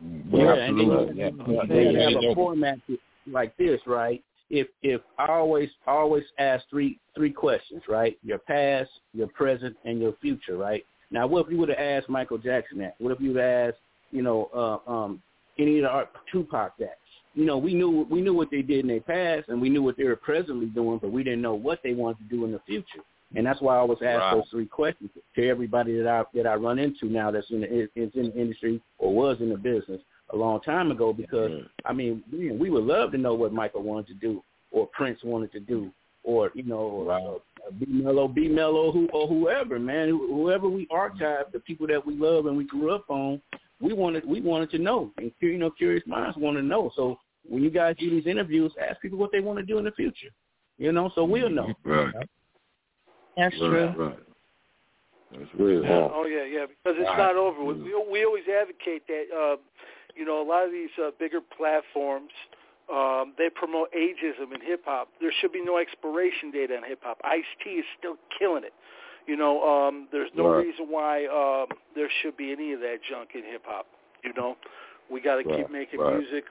Yeah, 0.00 0.54
and 0.54 0.78
then 0.78 0.90
Absolutely. 0.90 1.18
you, 1.18 1.54
Yeah. 1.54 1.64
they 1.68 1.90
Yeah. 1.90 2.10
have 2.10 2.22
a 2.22 2.34
format 2.34 2.78
like 3.26 3.56
this, 3.56 3.80
right? 3.86 4.22
If 4.52 4.68
if 4.82 5.00
I 5.18 5.28
always 5.28 5.70
always 5.86 6.24
ask 6.38 6.62
three 6.68 7.00
three 7.16 7.32
questions, 7.32 7.82
right? 7.88 8.18
Your 8.22 8.38
past, 8.38 8.90
your 9.14 9.28
present, 9.28 9.74
and 9.86 9.98
your 9.98 10.12
future, 10.20 10.58
right? 10.58 10.84
Now, 11.10 11.26
what 11.26 11.46
if 11.46 11.52
you 11.52 11.58
would 11.58 11.70
have 11.70 11.78
asked 11.78 12.08
Michael 12.10 12.36
Jackson 12.38 12.78
that? 12.78 12.94
What 12.98 13.12
if 13.12 13.20
you 13.20 13.32
would 13.32 13.42
have 13.42 13.68
asked, 13.70 13.78
you 14.10 14.22
know, 14.22 14.50
uh, 14.54 14.90
um, 14.90 15.22
any 15.58 15.78
of 15.78 15.84
the 15.84 15.88
art, 15.88 16.10
Tupac 16.30 16.76
that? 16.78 16.98
You 17.34 17.46
know, 17.46 17.56
we 17.56 17.72
knew 17.72 18.06
we 18.10 18.20
knew 18.20 18.34
what 18.34 18.50
they 18.50 18.60
did 18.60 18.80
in 18.80 18.88
their 18.88 19.00
past, 19.00 19.48
and 19.48 19.58
we 19.58 19.70
knew 19.70 19.82
what 19.82 19.96
they 19.96 20.04
were 20.04 20.16
presently 20.16 20.66
doing, 20.66 20.98
but 21.00 21.10
we 21.10 21.24
didn't 21.24 21.40
know 21.40 21.54
what 21.54 21.80
they 21.82 21.94
wanted 21.94 22.18
to 22.18 22.36
do 22.36 22.44
in 22.44 22.52
the 22.52 22.60
future. 22.66 23.02
And 23.34 23.46
that's 23.46 23.62
why 23.62 23.76
I 23.76 23.78
always 23.78 24.02
ask 24.02 24.20
Right. 24.20 24.34
those 24.34 24.50
three 24.50 24.66
questions 24.66 25.10
to 25.34 25.48
everybody 25.48 25.96
that 25.96 26.06
I 26.06 26.24
that 26.34 26.46
I 26.46 26.56
run 26.56 26.78
into 26.78 27.06
now 27.06 27.30
that's 27.30 27.50
in 27.50 27.62
the 27.62 27.72
is 27.72 27.88
in 28.14 28.26
the 28.26 28.34
industry 28.34 28.82
or 28.98 29.14
was 29.14 29.40
in 29.40 29.48
the 29.48 29.56
business 29.56 30.02
a 30.32 30.36
long 30.36 30.60
time 30.60 30.90
ago. 30.90 31.12
Because 31.12 31.62
I 31.84 31.92
mean, 31.92 32.22
we, 32.32 32.52
we 32.52 32.70
would 32.70 32.84
love 32.84 33.12
to 33.12 33.18
know 33.18 33.34
what 33.34 33.52
Michael 33.52 33.82
wanted 33.82 34.08
to 34.08 34.14
do, 34.14 34.42
or 34.70 34.88
Prince 34.88 35.20
wanted 35.24 35.52
to 35.52 35.60
do, 35.60 35.90
or 36.24 36.50
you 36.54 36.64
know, 36.64 37.40
uh, 37.66 37.70
B 37.78 37.86
Mello, 37.88 38.28
B 38.28 38.48
Mello, 38.48 38.92
who 38.92 39.08
or 39.12 39.28
whoever, 39.28 39.78
man, 39.78 40.08
whoever 40.08 40.68
we 40.68 40.86
archive, 40.90 41.46
the 41.52 41.60
people 41.60 41.86
that 41.88 42.04
we 42.04 42.14
love 42.14 42.46
and 42.46 42.56
we 42.56 42.64
grew 42.64 42.94
up 42.94 43.08
on, 43.08 43.40
we 43.80 43.92
wanted 43.92 44.26
we 44.26 44.40
wanted 44.40 44.70
to 44.70 44.78
know, 44.78 45.10
and 45.18 45.32
you 45.40 45.58
know, 45.58 45.70
curious 45.70 46.02
minds 46.06 46.36
want 46.36 46.56
to 46.56 46.62
know. 46.62 46.90
So 46.96 47.18
when 47.48 47.62
you 47.62 47.70
guys 47.70 47.96
do 47.98 48.10
these 48.10 48.26
interviews, 48.26 48.72
ask 48.80 49.00
people 49.00 49.18
what 49.18 49.32
they 49.32 49.40
want 49.40 49.58
to 49.58 49.64
do 49.64 49.78
in 49.78 49.84
the 49.84 49.92
future, 49.92 50.30
you 50.78 50.92
know, 50.92 51.10
so 51.14 51.24
we'll 51.24 51.50
know. 51.50 51.72
Right. 51.84 52.14
That's 53.36 53.54
right, 53.54 53.58
true. 53.58 53.94
Right. 53.96 54.18
That's 55.32 55.50
real. 55.58 55.82
Yeah. 55.82 56.08
Oh 56.12 56.26
yeah, 56.26 56.44
yeah. 56.44 56.66
Because 56.66 56.98
it's 57.00 57.18
not 57.18 57.36
over. 57.36 57.64
We 57.64 57.74
we 57.74 58.24
always 58.24 58.44
advocate 58.48 59.06
that. 59.08 59.24
Uh, 59.34 59.56
you 60.16 60.24
know, 60.24 60.42
a 60.42 60.46
lot 60.46 60.64
of 60.64 60.72
these 60.72 60.90
uh, 61.02 61.10
bigger 61.18 61.40
platforms, 61.40 62.30
um, 62.92 63.34
they 63.38 63.48
promote 63.48 63.88
ageism 63.92 64.54
in 64.54 64.60
hip 64.60 64.82
hop. 64.84 65.08
There 65.20 65.32
should 65.40 65.52
be 65.52 65.62
no 65.64 65.78
expiration 65.78 66.50
date 66.50 66.70
on 66.70 66.82
hip 66.86 67.00
hop. 67.02 67.18
Ice 67.24 67.44
T 67.62 67.70
is 67.70 67.84
still 67.98 68.16
killing 68.38 68.64
it. 68.64 68.72
You 69.26 69.36
know, 69.36 69.62
um, 69.62 70.08
there's 70.10 70.30
no 70.34 70.48
Right. 70.48 70.66
reason 70.66 70.86
why 70.90 71.26
um, 71.26 71.76
there 71.94 72.10
should 72.20 72.36
be 72.36 72.50
any 72.52 72.72
of 72.72 72.80
that 72.80 72.98
junk 73.08 73.30
in 73.34 73.44
hip 73.44 73.62
hop. 73.64 73.86
You 74.24 74.32
know, 74.36 74.56
we 75.10 75.20
got 75.20 75.36
to 75.36 75.44
Right, 75.44 75.58
keep 75.58 75.70
making 75.70 76.00
right. 76.00 76.18
music. 76.18 76.44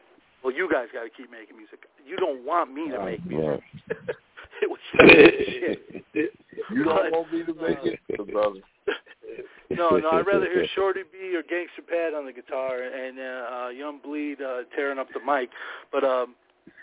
Well, 0.43 0.53
you 0.53 0.69
guys 0.71 0.87
got 0.93 1.03
to 1.03 1.09
keep 1.09 1.29
making 1.29 1.57
music. 1.57 1.85
You 2.05 2.17
don't 2.17 2.45
want 2.45 2.73
me 2.73 2.89
to 2.89 2.99
make 3.05 3.25
music. 3.27 3.61
it 4.61 4.69
was 4.69 4.79
shit. 4.93 6.31
You 6.71 6.83
don't 6.83 6.95
But, 6.95 7.11
want 7.11 7.33
me 7.33 7.43
to 7.43 7.53
make 7.53 7.77
it, 7.83 8.31
brother. 8.31 8.59
no, 9.69 9.97
no, 9.97 10.09
I'd 10.11 10.27
rather 10.27 10.45
hear 10.45 10.65
Shorty 10.75 11.01
B 11.11 11.35
or 11.35 11.43
Gangsta 11.43 11.85
Pat 11.87 12.13
on 12.13 12.25
the 12.25 12.33
guitar 12.33 12.77
and 12.81 13.19
uh, 13.19 13.65
uh, 13.65 13.69
Young 13.69 13.99
Bleed 14.03 14.41
uh, 14.41 14.63
tearing 14.75 14.99
up 14.99 15.07
the 15.13 15.19
mic. 15.19 15.49
But 15.91 16.03
um, 16.03 16.35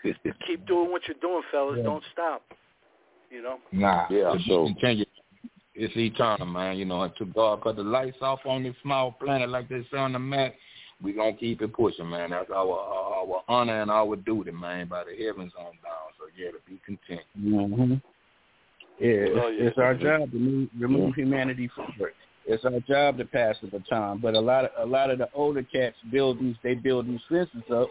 keep 0.46 0.66
doing 0.66 0.90
what 0.90 1.02
you're 1.06 1.16
doing, 1.20 1.42
fellas. 1.50 1.80
Don't 1.82 2.04
stop. 2.12 2.42
You 3.30 3.42
know. 3.42 3.58
Nah, 3.72 4.06
Yeah, 4.10 4.32
it's 4.34 4.46
so- 4.46 4.66
continue. 4.66 5.04
It's 5.80 5.96
eternal, 5.96 6.46
man. 6.46 6.76
You 6.76 6.86
know, 6.86 7.02
until 7.02 7.26
God 7.26 7.62
cut 7.62 7.76
the 7.76 7.84
lights 7.84 8.16
off 8.20 8.40
on 8.44 8.64
this 8.64 8.74
small 8.82 9.12
planet 9.12 9.48
like 9.48 9.68
they 9.68 9.86
say 9.92 9.98
on 9.98 10.12
the 10.12 10.18
map, 10.18 10.54
we 11.00 11.12
gonna 11.12 11.32
keep 11.34 11.62
it 11.62 11.72
pushing, 11.72 12.10
man. 12.10 12.30
That's 12.30 12.50
our 12.50 12.80
our 12.80 13.42
honor 13.46 13.82
and 13.82 13.90
our 13.90 14.16
duty, 14.16 14.50
man, 14.50 14.88
by 14.88 15.04
the 15.04 15.12
heavens 15.24 15.52
on 15.56 15.66
down. 15.66 16.10
So 16.18 16.24
yeah, 16.36 16.50
to 16.50 16.58
be 16.66 16.80
content. 16.84 17.20
hmm 17.38 17.94
Yeah, 19.00 19.08
oh, 19.10 19.22
it's, 19.22 19.36
Oh, 19.36 19.48
yeah. 19.48 19.68
it's 19.68 19.78
our 19.78 19.94
job 19.94 20.30
to 20.30 20.38
move, 20.38 20.68
remove 20.78 21.10
mm-hmm. 21.10 21.20
humanity 21.20 21.70
forward. 21.74 22.14
It's 22.46 22.64
our 22.64 22.80
job 22.80 23.18
to 23.18 23.24
pass 23.24 23.56
the 23.60 23.68
baton. 23.68 24.18
But 24.20 24.34
a 24.34 24.40
lot 24.40 24.64
of 24.64 24.70
a 24.78 24.90
lot 24.90 25.10
of 25.10 25.18
the 25.18 25.28
older 25.34 25.62
cats 25.62 25.96
build 26.10 26.40
these 26.40 26.56
they 26.62 26.74
build 26.74 27.06
these 27.06 27.20
fences 27.28 27.62
up 27.70 27.88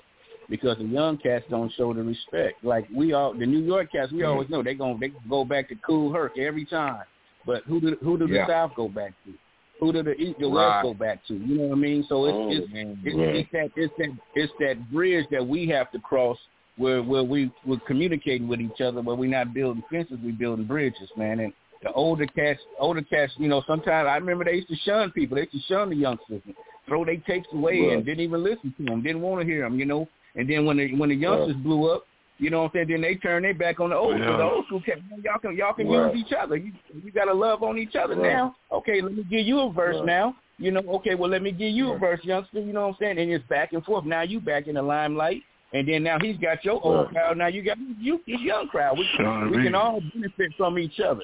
because 0.50 0.78
the 0.80 0.86
young 0.86 1.18
cats 1.18 1.46
don't 1.50 1.72
show 1.74 1.94
the 1.94 2.02
respect. 2.02 2.64
Like 2.64 2.88
we 2.94 3.14
all 3.14 3.34
the 3.34 3.46
New 3.46 3.60
York 3.60 3.92
cats, 3.92 4.12
we 4.12 4.24
always 4.24 4.46
mm-hmm. 4.46 4.56
know 4.56 4.64
they 4.64 4.74
going 4.74 5.00
they 5.00 5.12
go 5.30 5.46
back 5.46 5.70
to 5.70 5.76
Kool 5.76 6.12
Herc 6.12 6.38
every 6.40 6.66
time. 6.66 7.04
But 7.46 7.64
who 7.64 7.80
do 7.80 7.98
who 8.02 8.18
do 8.18 8.28
the 8.28 8.34
Yeah. 8.34 8.48
South 8.48 8.72
go 8.76 8.90
back 8.90 9.14
to? 9.26 9.34
Who 9.80 9.94
do 9.94 10.02
the 10.02 10.16
East 10.16 10.40
the 10.40 10.48
Right. 10.48 10.78
West 10.78 10.84
go 10.84 10.94
back 10.96 11.26
to? 11.28 11.36
You 11.36 11.58
know 11.58 11.64
what 11.68 11.78
I 11.78 11.80
mean? 11.80 12.04
So 12.10 12.26
it's 12.26 12.36
Oh, 12.36 12.50
it's, 12.52 12.68
it's, 12.74 13.00
it's 13.06 13.52
that 13.52 13.72
it's 13.76 13.94
that 14.00 14.18
it's 14.36 14.54
that 14.60 14.92
bridge 14.92 15.28
that 15.30 15.46
we 15.46 15.68
have 15.68 15.92
to 15.92 16.00
cross 16.00 16.38
where 16.78 17.02
where 17.04 17.24
we 17.24 17.52
we're 17.66 17.80
communicating 17.88 18.48
with 18.48 18.62
each 18.62 18.82
other, 18.82 19.02
where 19.02 19.16
we're 19.16 19.30
not 19.30 19.54
building 19.54 19.84
fences, 19.90 20.18
we're 20.24 20.34
building 20.34 20.66
bridges, 20.66 21.10
man. 21.16 21.40
And 21.40 21.54
the 21.84 21.92
older 21.92 22.26
cats, 22.28 22.60
older 22.80 23.02
cats, 23.02 23.34
you 23.38 23.48
know, 23.48 23.64
sometimes 23.68 24.08
I 24.08 24.16
remember 24.16 24.46
they 24.46 24.54
used 24.56 24.70
to 24.70 24.76
shun 24.78 25.12
people. 25.12 25.36
They 25.36 25.42
used 25.42 25.54
to 25.54 25.74
shun 25.74 25.90
the 25.90 25.96
youngsters, 25.96 26.42
and 26.46 26.56
throw 26.88 27.06
their 27.06 27.18
tapes 27.18 27.48
away, 27.54 27.80
Right. 27.80 27.98
and 27.98 28.06
didn't 28.06 28.22
even 28.24 28.44
listen 28.44 28.74
to 28.78 28.84
them, 28.84 29.04
didn't 29.04 29.22
want 29.22 29.42
to 29.42 29.46
hear 29.46 29.64
them, 29.64 29.78
you 29.80 29.86
know. 29.86 30.08
And 30.36 30.50
then 30.50 30.66
when 30.66 30.78
the 30.78 30.96
when 30.96 31.10
the 31.10 31.16
youngsters 31.16 31.56
blew 31.58 31.92
up, 31.92 32.06
you 32.40 32.50
know 32.52 32.60
what 32.64 32.66
I'm 32.66 32.72
saying? 32.74 32.88
Then 32.90 33.02
they 33.02 33.16
turned 33.16 33.46
their 33.46 33.54
back 33.54 33.80
on 33.80 33.90
the 33.90 33.96
old 33.96 34.16
school. 34.22 34.38
The 34.38 34.44
Yeah. 34.44 34.50
old 34.50 34.66
school 34.66 34.84
man, 34.88 35.22
y'all 35.24 35.40
can 35.40 35.58
y'all 35.58 35.74
can 35.74 35.88
Right. 35.88 36.14
use 36.14 36.26
each 36.26 36.34
other. 36.34 36.56
You 36.56 36.72
you 37.04 37.12
got 37.12 37.26
to 37.26 37.34
love 37.34 37.64
on 37.64 37.80
each 37.80 37.96
other 37.96 38.16
Right. 38.16 38.34
now. 38.34 38.56
Okay, 38.72 39.02
let 39.02 39.14
me 39.16 39.24
give 39.24 39.46
you 39.46 39.60
a 39.62 39.72
verse 39.72 39.96
Right. 39.96 40.06
now. 40.06 40.36
You 40.60 40.72
know, 40.72 40.82
okay, 40.88 41.16
well 41.16 41.30
let 41.30 41.42
me 41.42 41.52
give 41.52 41.72
you 41.72 41.94
a 41.94 41.98
verse, 41.98 42.24
youngster. 42.24 42.60
You 42.60 42.74
know 42.74 42.82
what 42.82 42.88
I'm 42.90 42.96
saying? 43.00 43.18
And 43.20 43.32
it's 43.32 43.46
back 43.48 43.74
and 43.74 43.84
forth. 43.86 44.06
Now 44.06 44.22
you 44.22 44.40
back 44.40 44.68
in 44.68 44.76
the 44.76 44.82
limelight. 44.82 45.44
And 45.74 45.88
then 45.88 46.04
now 46.04 46.18
he's 46.20 46.38
got 46.38 46.64
your 46.64 46.82
old 46.84 47.06
Right. 47.08 47.14
crowd. 47.14 47.38
Now 47.38 47.48
you 47.48 47.62
got 47.62 47.78
you, 48.00 48.22
your 48.26 48.40
young 48.40 48.68
crowd. 48.68 48.98
We, 48.98 49.08
Sean 49.18 49.52
we 49.52 49.58
Reed. 49.58 49.66
can 49.68 49.76
all 49.76 50.02
benefit 50.14 50.54
from 50.58 50.80
each 50.80 51.00
other. 51.00 51.24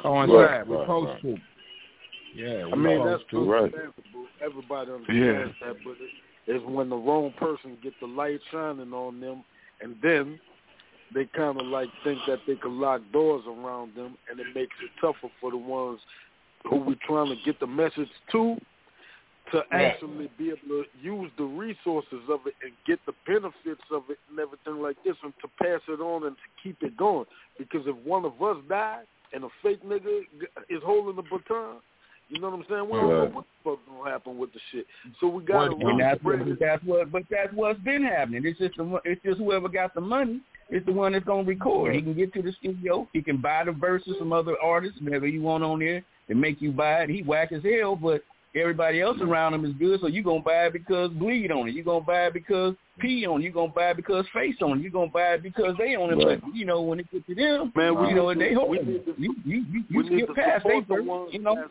Coincide. 0.00 0.34
Right, 0.36 0.66
We're 0.66 0.76
right, 0.76 0.82
supposed 0.84 1.08
right. 1.08 1.22
to. 1.22 1.36
Yeah, 2.36 2.66
I 2.72 2.76
mean, 2.76 3.04
that's 3.04 3.22
to. 3.30 3.50
Right. 3.50 3.62
understandable. 3.64 4.26
Everybody 4.44 4.90
understands 4.92 5.54
that, 5.60 5.76
but 5.84 5.92
it, 5.92 6.10
it's 6.46 6.64
when 6.66 6.88
the 6.90 6.96
wrong 6.96 7.32
person 7.38 7.76
get 7.82 7.92
the 8.00 8.06
light 8.06 8.40
shining 8.50 8.92
on 8.92 9.20
them, 9.20 9.44
and 9.80 9.96
then 10.02 10.38
they 11.14 11.26
kind 11.26 11.60
of 11.60 11.66
like 11.66 11.88
think 12.02 12.18
that 12.26 12.40
they 12.46 12.56
can 12.56 12.80
lock 12.80 13.00
doors 13.12 13.44
around 13.46 13.94
them, 13.94 14.16
and 14.30 14.38
it 14.40 14.46
makes 14.54 14.74
it 14.82 14.90
tougher 15.00 15.32
for 15.40 15.50
the 15.50 15.56
ones 15.56 16.00
who 16.68 16.76
we 16.76 16.96
trying 17.06 17.28
to 17.28 17.36
get 17.44 17.58
the 17.60 17.66
message 17.66 18.08
to 18.32 18.56
to 19.54 19.62
actually 19.72 20.28
be 20.36 20.48
able 20.48 20.82
to 20.82 20.84
use 21.00 21.30
the 21.38 21.44
resources 21.44 22.22
of 22.28 22.40
it 22.46 22.54
and 22.62 22.72
get 22.86 22.98
the 23.06 23.12
benefits 23.26 23.82
of 23.92 24.02
it 24.10 24.18
and 24.28 24.38
everything 24.38 24.82
like 24.82 24.96
this 25.04 25.14
and 25.22 25.32
to 25.40 25.48
pass 25.62 25.80
it 25.88 26.00
on 26.00 26.26
and 26.26 26.36
to 26.36 26.62
keep 26.62 26.76
it 26.82 26.96
going. 26.96 27.26
Because 27.58 27.82
if 27.86 27.96
one 28.04 28.24
of 28.24 28.40
us 28.42 28.56
died 28.68 29.04
and 29.32 29.44
a 29.44 29.48
fake 29.62 29.84
nigga 29.84 30.22
is 30.68 30.80
holding 30.84 31.16
the 31.16 31.22
baton, 31.22 31.76
you 32.28 32.40
know 32.40 32.50
what 32.50 32.60
I'm 32.60 32.64
saying? 32.68 32.84
We 32.84 32.98
don't 32.98 33.08
know 33.08 33.30
what 33.32 33.44
the 33.44 33.70
fuck 33.70 33.78
gonna 33.86 34.10
happen 34.10 34.38
with 34.38 34.52
the 34.52 34.60
shit. 34.72 34.86
So 35.20 35.28
we 35.28 35.44
gotta 35.44 35.70
and 35.70 35.82
really 35.84 35.98
that's 35.98 36.22
what 36.24 36.38
that's 36.58 36.84
what 36.84 37.12
but 37.12 37.22
that's 37.30 37.52
what's 37.52 37.78
been 37.80 38.02
happening. 38.02 38.44
It's 38.44 38.58
just 38.58 38.76
the, 38.76 39.00
it's 39.04 39.22
just 39.22 39.38
whoever 39.38 39.68
got 39.68 39.94
the 39.94 40.00
money 40.00 40.40
is 40.70 40.84
the 40.86 40.92
one 40.92 41.12
that's 41.12 41.24
gonna 41.24 41.44
record. 41.44 41.94
He 41.94 42.02
can 42.02 42.14
get 42.14 42.32
to 42.34 42.42
the 42.42 42.52
studio, 42.52 43.06
he 43.12 43.22
can 43.22 43.36
buy 43.36 43.64
the 43.64 43.72
verses 43.72 44.16
from 44.18 44.32
other 44.32 44.56
artists, 44.60 45.00
whatever 45.00 45.28
you 45.28 45.42
want 45.42 45.62
on 45.62 45.78
there, 45.78 46.02
and 46.28 46.40
make 46.40 46.60
you 46.60 46.72
buy 46.72 47.02
it. 47.02 47.10
He 47.10 47.22
whack 47.22 47.52
as 47.52 47.62
hell, 47.62 47.94
but 47.94 48.22
everybody 48.54 49.00
else 49.00 49.18
around 49.20 49.54
him 49.54 49.64
is 49.64 49.72
good, 49.74 50.00
so 50.00 50.06
you're 50.06 50.22
gonna 50.24 50.40
buy 50.40 50.66
it 50.66 50.72
because 50.72 51.10
bleed 51.10 51.50
on 51.50 51.68
it. 51.68 51.74
You 51.74 51.82
gonna 51.84 52.04
buy 52.04 52.26
it 52.26 52.34
because 52.34 52.74
pee 53.00 53.26
on 53.26 53.40
it. 53.40 53.44
You 53.44 53.50
gonna 53.52 53.72
buy 53.72 53.90
it 53.90 53.96
because 53.96 54.24
face 54.32 54.54
on 54.62 54.78
it. 54.78 54.82
You 54.82 54.90
gonna 54.90 55.10
buy 55.10 55.34
it 55.34 55.42
because 55.42 55.74
they 55.78 55.96
on 55.96 56.12
it. 56.12 56.24
Right. 56.24 56.40
But 56.40 56.54
you 56.54 56.64
know 56.64 56.80
when 56.82 57.00
it 57.00 57.10
gets 57.10 57.26
to 57.26 57.34
them, 57.34 57.72
Man, 57.74 58.00
we 58.00 58.08
you 58.08 58.14
know 58.14 58.32
need 58.32 58.40
they 58.40 58.48
to- 58.50 58.60
hold 58.60 58.76
it. 58.76 58.86
You 59.18 59.34
you 59.44 59.64
you, 59.70 59.84
you 59.88 60.02
need 60.02 60.24
skip 60.24 60.28
to 60.28 60.34
past 60.34 60.64
they 60.64 60.80
the 60.80 61.02
ones 61.02 61.30
you 61.32 61.40
know. 61.40 61.66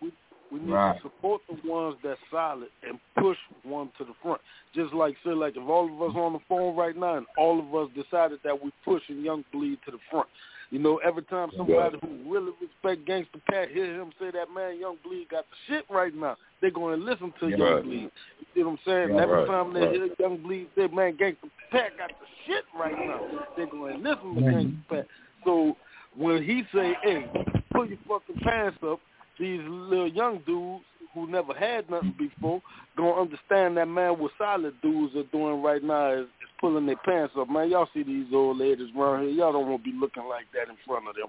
we 0.00 0.12
we 0.50 0.58
need 0.60 0.70
Right. 0.72 0.96
to 0.96 1.02
support 1.02 1.42
the 1.48 1.68
ones 1.68 1.96
that's 2.02 2.20
solid 2.30 2.68
and 2.86 2.98
push 3.18 3.38
one 3.62 3.90
to 3.98 4.04
the 4.04 4.12
front. 4.22 4.40
Just 4.74 4.92
like 4.94 5.14
say 5.24 5.30
like 5.32 5.56
if 5.56 5.62
all 5.68 5.84
of 5.86 6.02
us 6.10 6.16
on 6.16 6.32
the 6.34 6.38
phone 6.48 6.74
right 6.76 6.96
now 6.96 7.16
and 7.18 7.26
all 7.36 7.58
of 7.58 7.74
us 7.74 7.90
decided 7.94 8.38
that 8.44 8.58
we're 8.62 8.70
pushing 8.84 9.20
Young 9.22 9.44
Bleed 9.52 9.78
to 9.84 9.90
the 9.90 9.98
front. 10.10 10.28
You 10.72 10.78
know, 10.78 10.96
every 11.04 11.22
time 11.24 11.50
somebody 11.54 11.98
who 12.00 12.32
really 12.32 12.50
respect 12.58 13.06
Gangsta 13.06 13.44
Pat 13.50 13.68
hear 13.68 14.00
him 14.00 14.10
say 14.18 14.30
that 14.30 14.46
man 14.54 14.80
Young 14.80 14.96
Bleed 15.04 15.28
got 15.28 15.44
the 15.44 15.56
shit 15.74 15.84
right 15.90 16.14
now, 16.14 16.34
they're 16.62 16.70
gonna 16.70 16.96
listen 16.96 17.30
to 17.40 17.48
Yeah. 17.50 17.56
Young 17.56 17.74
Right. 17.74 17.84
Bleed. 17.84 18.10
You 18.40 18.46
see 18.54 18.62
what 18.62 18.70
I'm 18.70 18.78
saying? 18.86 19.08
Right, 19.10 19.22
every 19.22 19.36
right, 19.36 19.46
time 19.46 19.74
they 19.74 19.80
right. 19.80 19.92
hear 19.94 20.08
Young 20.18 20.38
Bleed 20.38 20.68
say, 20.74 20.86
Man, 20.88 21.12
Gangsta 21.18 21.50
Pat 21.70 21.98
got 21.98 22.08
the 22.08 22.26
shit 22.46 22.64
right 22.74 22.98
now, 22.98 23.20
they're 23.54 23.66
gonna 23.66 23.98
listen 23.98 24.34
to 24.34 24.40
Mhm. 24.40 24.50
Gangsta 24.50 24.88
Pat. 24.88 25.06
So 25.44 25.76
when 26.16 26.42
he 26.42 26.64
say, 26.74 26.94
Hey, 27.02 27.28
pull 27.70 27.84
your 27.84 27.98
fucking 28.08 28.36
pants 28.40 28.82
up, 28.82 28.98
these 29.38 29.60
little 29.68 30.08
young 30.08 30.38
dudes 30.38 30.84
who 31.14 31.26
never 31.30 31.52
had 31.54 31.88
nothing 31.90 32.14
before 32.18 32.60
gonna 32.96 33.20
understand 33.20 33.76
that 33.76 33.88
man 33.88 34.18
what 34.18 34.32
solid 34.38 34.74
dudes 34.82 35.14
are 35.16 35.22
doing 35.24 35.62
right 35.62 35.82
now 35.82 36.12
is, 36.12 36.24
is 36.26 36.50
pulling 36.60 36.86
their 36.86 36.96
pants 36.96 37.34
up. 37.38 37.48
Man, 37.48 37.70
y'all 37.70 37.88
see 37.94 38.02
these 38.02 38.26
old 38.32 38.58
ladies 38.58 38.88
around 38.96 39.22
here, 39.22 39.30
y'all 39.30 39.52
don't 39.52 39.68
want 39.68 39.82
to 39.84 39.90
be 39.90 39.96
looking 39.98 40.24
like 40.24 40.44
that 40.54 40.70
in 40.70 40.76
front 40.86 41.08
of 41.08 41.14
them. 41.14 41.28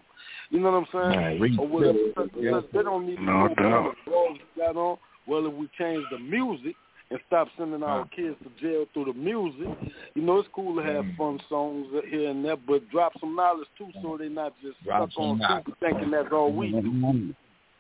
You 0.50 0.60
know 0.60 0.72
what 0.72 0.88
I'm 0.96 1.12
saying? 1.12 1.22
Man, 1.22 1.40
read 1.40 1.60
or 1.60 1.68
whatever. 1.68 1.98
Yeah. 2.38 2.62
They 2.74 2.84
don't 2.84 3.08
need 3.08 3.16
to 3.18 3.24
No 3.24 3.48
know 3.48 3.56
doubt. 3.56 3.84
what 3.86 3.96
clothes 4.04 4.40
you 4.40 4.62
got 4.62 4.76
on. 4.76 4.98
Well, 5.26 5.46
if 5.48 5.54
we 5.54 5.70
change 5.78 6.04
the 6.12 6.20
music 6.20 6.76
and 7.10 7.20
stop 7.28 7.48
sending 7.58 7.82
our 7.84 8.06
kids 8.16 8.36
to 8.44 8.50
jail 8.62 8.86
through 8.94 9.06
the 9.06 9.14
music, 9.14 9.68
you 10.16 10.22
know, 10.22 10.40
it's 10.40 10.50
cool 10.54 10.76
to 10.76 10.84
have 10.84 11.06
Mm. 11.06 11.18
fun 11.18 11.40
songs 11.48 11.88
here 12.10 12.30
and 12.30 12.44
there, 12.44 12.58
but 12.58 12.88
drop 12.90 13.14
some 13.20 13.36
knowledge 13.36 13.68
too 13.78 13.90
so 14.02 14.18
they're 14.18 14.30
not 14.30 14.54
just 14.62 14.82
Drop 14.84 15.10
stuck 15.12 15.24
on 15.24 15.40
stupid 15.64 15.80
thinking 15.80 16.12
that's 16.12 16.32
all 16.32 16.52
we 16.52 16.72
do. 16.72 17.34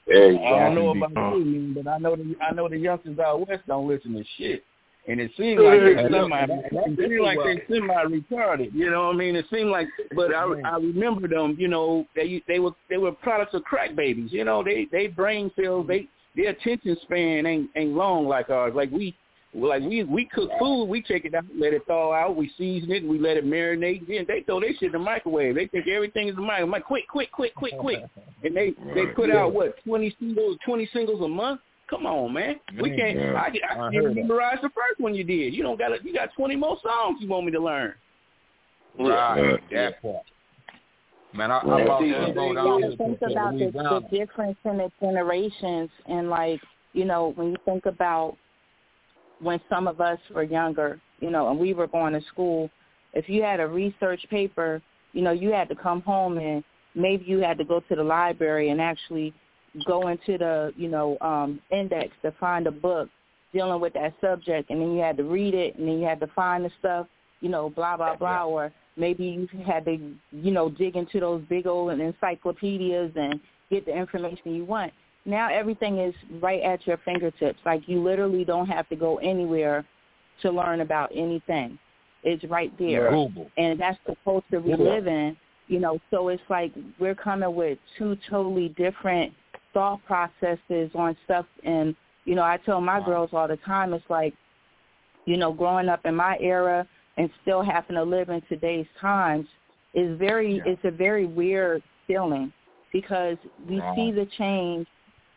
Exactly. 0.07 0.47
I 0.47 0.59
don't 0.59 0.75
know 0.75 0.89
about 0.89 1.37
you, 1.37 1.45
man, 1.45 1.73
but 1.73 1.89
I 1.89 1.97
know 1.97 2.15
the 2.15 2.35
I 2.41 2.53
know 2.53 2.67
the 2.67 2.77
youngsters 2.77 3.19
out 3.19 3.47
west 3.47 3.63
don't 3.67 3.87
listen 3.87 4.13
to 4.13 4.23
shit, 4.37 4.63
and 5.07 5.19
it 5.19 5.31
seems 5.37 5.61
like 5.61 5.79
they 5.79 5.95
hey, 5.95 6.03
semi 6.03 6.45
look, 6.45 6.59
it 6.71 6.99
seems 6.99 7.21
like 7.21 7.39
they 7.43 7.73
semi 7.73 8.03
retarded. 8.05 8.73
You 8.73 8.91
know 8.91 9.07
what 9.07 9.15
I 9.15 9.17
mean? 9.17 9.35
It 9.35 9.45
seemed 9.49 9.69
like, 9.69 9.87
but 10.15 10.33
I 10.33 10.43
I 10.65 10.75
remember 10.75 11.27
them. 11.27 11.55
You 11.57 11.69
know, 11.69 12.05
they 12.15 12.43
they 12.47 12.59
were 12.59 12.71
they 12.89 12.97
were 12.97 13.13
products 13.13 13.53
of 13.53 13.63
crack 13.63 13.95
babies. 13.95 14.31
You 14.33 14.43
know, 14.43 14.61
they 14.63 14.87
they 14.91 15.07
brain 15.07 15.51
cells 15.55 15.87
they 15.87 16.09
their 16.35 16.49
attention 16.49 16.97
span 17.03 17.45
ain't 17.45 17.69
ain't 17.75 17.93
long 17.93 18.27
like 18.27 18.49
ours. 18.49 18.73
Like 18.75 18.91
we. 18.91 19.15
Like 19.55 19.83
we 19.83 20.03
we 20.03 20.25
cook 20.25 20.49
food, 20.59 20.85
we 20.85 21.01
take 21.03 21.25
it 21.25 21.35
out, 21.35 21.45
let 21.55 21.73
it 21.73 21.83
thaw 21.85 22.11
out, 22.11 22.35
we 22.35 22.51
season 22.57 22.91
it, 22.91 23.03
and 23.03 23.11
we 23.11 23.19
let 23.19 23.37
it 23.37 23.45
marinate. 23.45 24.07
Then 24.07 24.25
they 24.27 24.41
throw 24.41 24.59
they 24.59 24.73
shit 24.73 24.83
in 24.83 24.91
the 24.93 24.99
microwave. 24.99 25.53
They 25.53 25.67
think 25.67 25.87
everything 25.87 26.27
is 26.27 26.35
the 26.35 26.41
microwave. 26.41 26.71
Like, 26.71 26.85
quick, 26.85 27.07
quick, 27.07 27.31
quick, 27.31 27.53
quick, 27.55 27.77
quick. 27.77 27.99
And 28.43 28.57
they 28.57 28.71
they 28.95 29.05
Right. 29.05 29.15
put 29.15 29.29
out 29.29 29.53
what 29.53 29.75
twenty 29.85 30.15
singles, 30.19 30.57
twenty 30.65 30.89
singles 30.91 31.21
a 31.21 31.27
month. 31.27 31.61
Come 31.89 32.05
on, 32.05 32.33
man. 32.33 32.59
We 32.81 32.89
can't. 32.95 33.17
yeah. 33.17 33.33
I, 33.33 33.51
I, 33.69 33.87
I 33.87 33.91
can't 33.91 33.95
heard 33.95 34.15
memorize 34.15 34.57
the 34.61 34.69
first 34.69 34.99
one 34.99 35.13
you 35.13 35.23
did. 35.23 35.53
You 35.53 35.63
don't 35.63 35.77
got. 35.77 36.03
You 36.03 36.13
got 36.13 36.33
twenty 36.35 36.55
more 36.55 36.77
songs 36.83 37.19
you 37.21 37.27
want 37.29 37.45
me 37.45 37.51
to 37.51 37.59
learn. 37.59 37.93
Right. 38.99 39.41
Right. 39.41 39.63
That 39.71 40.01
part. 40.01 40.25
Man, 41.33 41.51
I, 41.51 41.65
Well, 41.65 41.77
I 41.77 41.85
bought 41.85 42.03
you 42.03 42.13
that 42.13 42.35
boat 42.35 42.57
out 42.57 42.79
here 42.79 42.93
think 42.97 43.17
about 43.21 43.53
the, 43.53 43.71
the 43.71 44.17
difference 44.17 44.57
in 44.65 44.77
the 44.77 44.91
generations 45.01 45.89
and 46.07 46.29
like 46.29 46.59
you 46.93 47.05
know 47.05 47.31
when 47.35 47.49
you 47.51 47.57
think 47.65 47.85
about 47.85 48.35
when 49.43 49.59
some 49.69 49.87
of 49.87 50.01
us 50.01 50.19
were 50.33 50.43
younger 50.43 50.99
you 51.19 51.29
know 51.29 51.49
and 51.49 51.59
we 51.59 51.73
were 51.73 51.87
going 51.87 52.13
to 52.13 52.21
school 52.27 52.69
if 53.13 53.29
you 53.29 53.43
had 53.43 53.59
a 53.59 53.67
research 53.67 54.21
paper 54.29 54.81
you 55.13 55.21
know 55.21 55.31
you 55.31 55.51
had 55.51 55.69
to 55.69 55.75
come 55.75 56.01
home 56.01 56.37
and 56.37 56.63
maybe 56.95 57.23
you 57.25 57.39
had 57.39 57.57
to 57.57 57.65
go 57.65 57.79
to 57.81 57.95
the 57.95 58.03
library 58.03 58.69
and 58.69 58.81
actually 58.81 59.33
go 59.87 60.07
into 60.07 60.37
the 60.37 60.71
you 60.75 60.87
know 60.87 61.17
um 61.21 61.59
index 61.71 62.11
to 62.21 62.31
find 62.39 62.67
a 62.67 62.71
book 62.71 63.09
dealing 63.53 63.79
with 63.79 63.93
that 63.93 64.13
subject 64.21 64.69
and 64.69 64.81
then 64.81 64.91
you 64.93 65.01
had 65.01 65.17
to 65.17 65.23
read 65.23 65.53
it 65.53 65.75
and 65.77 65.87
then 65.87 65.99
you 65.99 66.05
had 66.05 66.19
to 66.19 66.27
find 66.27 66.65
the 66.65 66.71
stuff 66.79 67.07
you 67.41 67.49
know 67.49 67.69
blah 67.69 67.97
blah 67.97 68.15
blah 68.15 68.43
or 68.43 68.71
maybe 68.97 69.23
you 69.23 69.47
had 69.63 69.85
to 69.85 69.97
you 70.31 70.51
know 70.51 70.69
dig 70.69 70.95
into 70.95 71.19
those 71.19 71.41
big 71.49 71.67
old 71.67 71.99
encyclopedias 71.99 73.11
and 73.15 73.39
get 73.69 73.85
the 73.85 73.95
information 73.95 74.53
you 74.53 74.65
want 74.65 74.91
now 75.25 75.49
everything 75.51 75.99
is 75.99 76.13
right 76.41 76.61
at 76.61 76.85
your 76.85 76.97
fingertips. 77.05 77.59
Like 77.65 77.87
you 77.87 78.01
literally 78.03 78.43
don't 78.43 78.67
have 78.67 78.87
to 78.89 78.95
go 78.95 79.17
anywhere 79.17 79.85
to 80.41 80.51
learn 80.51 80.81
about 80.81 81.11
anything. 81.15 81.77
It's 82.23 82.43
right 82.45 82.71
there. 82.79 83.09
Google. 83.11 83.49
and 83.57 83.79
that's 83.79 83.99
the 84.05 84.15
culture 84.23 84.59
we 84.59 84.71
Yeah. 84.71 84.77
live 84.77 85.07
in 85.07 85.37
you 85.67 85.79
know. 85.79 85.97
So 86.11 86.27
it's 86.27 86.43
like 86.49 86.73
we're 86.99 87.15
coming 87.15 87.55
with 87.55 87.77
two 87.97 88.17
totally 88.29 88.69
different 88.69 89.33
thought 89.73 90.03
processes 90.05 90.91
on 90.93 91.15
stuff. 91.25 91.45
And 91.63 91.95
you 92.25 92.35
know 92.35 92.43
i 92.43 92.57
tell 92.57 92.79
my 92.79 93.01
girls 93.01 93.31
all 93.33 93.47
the 93.47 93.57
time 93.57 93.93
it's 93.93 94.09
like 94.09 94.33
you 95.25 95.37
know 95.37 95.51
growing 95.51 95.89
up 95.89 96.05
in 96.05 96.15
my 96.15 96.37
era 96.39 96.87
and 97.17 97.29
still 97.41 97.61
having 97.61 97.95
to 97.95 98.03
live 98.03 98.29
in 98.29 98.41
today's 98.47 98.87
times 98.99 99.47
is 99.93 100.17
very 100.17 100.61
it's 100.65 100.81
a 100.85 100.91
very 100.91 101.25
weird 101.25 101.83
feeling 102.07 102.51
because 102.91 103.37
we 103.67 103.79
Wow. 103.79 103.93
see 103.95 104.11
the 104.11 104.25
change 104.37 104.87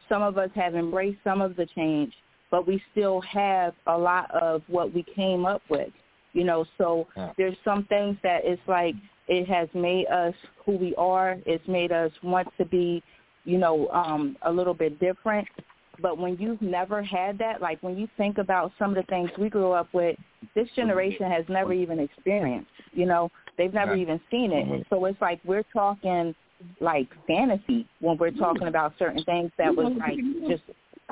some 0.09 0.23
of 0.23 0.39
us 0.39 0.51
have 0.55 0.75
embraced 0.75 1.19
some 1.25 1.41
of 1.41 1.57
the 1.57 1.67
change 1.67 2.13
but 2.51 2.67
we 2.67 2.81
still 2.93 3.21
have 3.23 3.75
a 3.89 3.99
lot 3.99 4.31
of 4.31 4.63
what 4.69 4.95
we 4.95 5.03
came 5.15 5.45
up 5.45 5.63
with 5.69 5.91
you 6.37 6.45
know? 6.45 6.67
So 6.77 7.09
Yeah. 7.17 7.33
there's 7.39 7.57
some 7.65 7.85
things 7.85 8.17
that 8.23 8.45
it's 8.45 8.61
like 8.69 8.95
it 9.27 9.49
has 9.49 9.69
made 9.75 10.07
us 10.07 10.35
who 10.65 10.73
we 10.77 10.95
are. 10.97 11.39
It's 11.47 11.67
made 11.67 11.91
us 11.91 12.13
want 12.23 12.49
to 12.59 12.65
be 12.65 13.03
you 13.45 13.59
know 13.59 13.89
um 13.89 14.37
a 14.43 14.53
little 14.53 14.75
bit 14.75 15.01
different. 15.01 15.49
But 15.99 16.19
when 16.19 16.37
you've 16.37 16.61
never 16.61 17.03
had 17.03 17.39
that 17.39 17.63
like 17.63 17.83
when 17.83 17.97
you 17.97 18.07
think 18.19 18.37
about 18.39 18.73
some 18.79 18.91
of 18.91 18.97
the 18.97 19.03
things 19.05 19.31
we 19.39 19.49
grew 19.49 19.73
up 19.73 19.89
with 19.95 20.17
this 20.55 20.69
generation 20.77 21.31
has 21.31 21.45
never 21.49 21.73
even 21.73 21.99
experienced 21.99 22.71
you 22.93 23.07
know? 23.07 23.31
They've 23.57 23.73
never 23.73 23.95
Yeah. 23.95 24.03
even 24.03 24.21
seen 24.31 24.53
it. 24.53 24.67
And 24.69 24.85
so 24.91 25.05
it's 25.07 25.21
like 25.21 25.41
we're 25.45 25.65
talking 25.73 26.35
like 26.81 27.09
fantasy 27.27 27.87
when 28.01 28.17
we're 28.19 28.31
talking 28.33 28.69
about 28.69 28.93
certain 28.99 29.23
things 29.25 29.51
that 29.59 29.75
was 29.75 29.93
like 29.99 30.17
just 30.49 30.63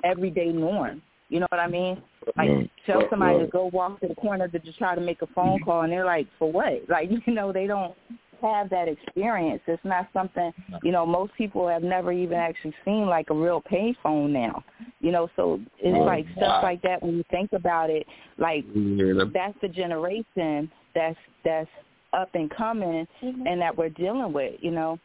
everyday 0.05 0.49
norm. 0.49 1.03
You 1.29 1.41
know 1.41 1.47
what 1.49 1.61
i 1.61 1.67
mean? 1.67 2.03
Like 2.37 2.49
Right. 2.49 2.71
tell 2.87 3.01
Right, 3.01 3.11
somebody 3.11 3.39
to 3.41 3.47
go 3.47 3.71
walk 3.73 4.01
to 4.01 4.09
the 4.09 4.15
corner 4.15 4.49
to 4.49 4.59
just 4.59 4.79
try 4.79 4.95
to 4.95 5.01
make 5.01 5.23
a 5.23 5.27
phone 5.29 5.59
call 5.61 5.83
and 5.83 5.93
they're 5.93 6.05
like 6.05 6.27
for 6.39 6.51
what? 6.51 6.83
Like 6.89 7.11
you 7.11 7.33
know 7.35 7.53
they 7.53 7.67
don't 7.67 7.95
have 8.43 8.69
that 8.71 8.89
experience. 8.89 9.63
It's 9.67 9.85
not 9.85 10.09
something 10.13 10.53
you 10.83 10.93
know 10.93 11.07
most 11.07 11.33
people 11.37 11.67
have 11.69 11.83
never 11.83 12.13
even 12.13 12.37
actually 12.39 12.75
seen 12.85 13.07
like 13.07 13.31
a 13.31 13.35
real 13.35 13.61
pay 13.63 13.95
phone 14.03 14.33
now. 14.33 14.63
You 15.01 15.13
know 15.13 15.29
so 15.37 15.61
it's 15.79 15.97
Oh, 15.99 16.05
like 16.05 16.27
wow. 16.27 16.33
stuff 16.37 16.63
like 16.63 16.83
that 16.83 17.03
when 17.03 17.17
you 17.17 17.25
think 17.31 17.53
about 17.53 17.91
it 17.91 18.07
like 18.39 18.65
Yeah. 18.75 19.25
that's 19.33 19.59
the 19.61 19.69
generation 19.69 20.71
that's 20.95 21.19
that's 21.45 21.71
up 22.13 22.31
and 22.35 22.49
coming 22.51 23.07
mm-hmm. 23.23 23.47
and 23.47 23.61
that 23.61 23.77
we're 23.77 23.89
dealing 23.89 24.33
with 24.33 24.55
you 24.61 24.71
know 24.71 24.99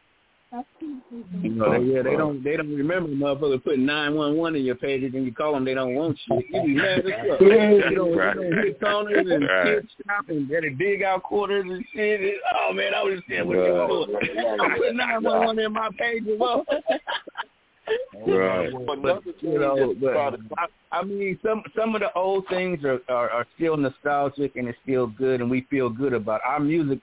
You 0.52 1.50
know, 1.50 1.70
they, 1.72 1.84
yeah, 1.86 2.02
they 2.02 2.16
don't 2.16 2.42
they 2.42 2.56
don't 2.56 2.74
remember 2.74 3.08
motherfucker 3.10 3.62
putting 3.62 3.86
nine 3.86 4.14
one 4.14 4.36
one 4.36 4.56
in 4.56 4.64
your 4.64 4.74
pages 4.74 5.12
and 5.14 5.24
you 5.24 5.32
call 5.32 5.52
them 5.52 5.64
they 5.64 5.74
don't 5.74 5.94
want 5.94 6.18
shit. 6.28 6.44
You 6.50 6.62
be 6.62 6.74
mad 6.74 6.98
as 7.06 7.12
fuck. 7.28 7.40
You 7.40 7.48
know, 7.94 8.14
Right. 8.14 8.34
you 8.36 8.50
know, 8.50 8.62
hit 8.62 8.80
corners 8.80 9.26
and 9.30 9.44
Right. 9.48 9.64
kid 9.64 9.88
stop 10.02 10.28
and 10.28 10.48
they 10.48 10.68
dig 10.70 11.02
out 11.04 11.22
quarters 11.22 11.64
and 11.68 11.84
shit. 11.94 12.20
And, 12.20 12.32
oh 12.68 12.72
man, 12.72 12.94
I 12.94 13.02
was 13.02 13.14
just 13.16 13.28
saying 13.28 13.46
what 13.46 13.58
you 13.58 13.72
Right. 13.72 13.88
doing. 13.88 14.60
I 14.60 14.76
put 14.76 14.94
nine 14.94 15.22
one 15.22 15.46
one 15.46 15.58
in 15.60 15.72
my 15.72 15.88
pages. 15.98 16.38
Well, 16.38 16.64
Right. 18.26 18.72
but 18.86 19.22
you 19.40 19.58
know, 19.58 19.94
but 20.00 20.16
I, 20.58 20.66
I 20.92 21.02
mean, 21.04 21.38
some 21.44 21.62
some 21.76 21.94
of 21.94 22.00
the 22.00 22.12
old 22.14 22.46
things 22.48 22.84
are, 22.84 23.00
are 23.08 23.30
are 23.30 23.46
still 23.54 23.76
nostalgic 23.76 24.56
and 24.56 24.68
it's 24.68 24.78
still 24.82 25.06
good, 25.06 25.40
and 25.40 25.50
we 25.50 25.62
feel 25.70 25.88
good 25.88 26.12
about 26.12 26.40
our 26.46 26.60
music. 26.60 26.98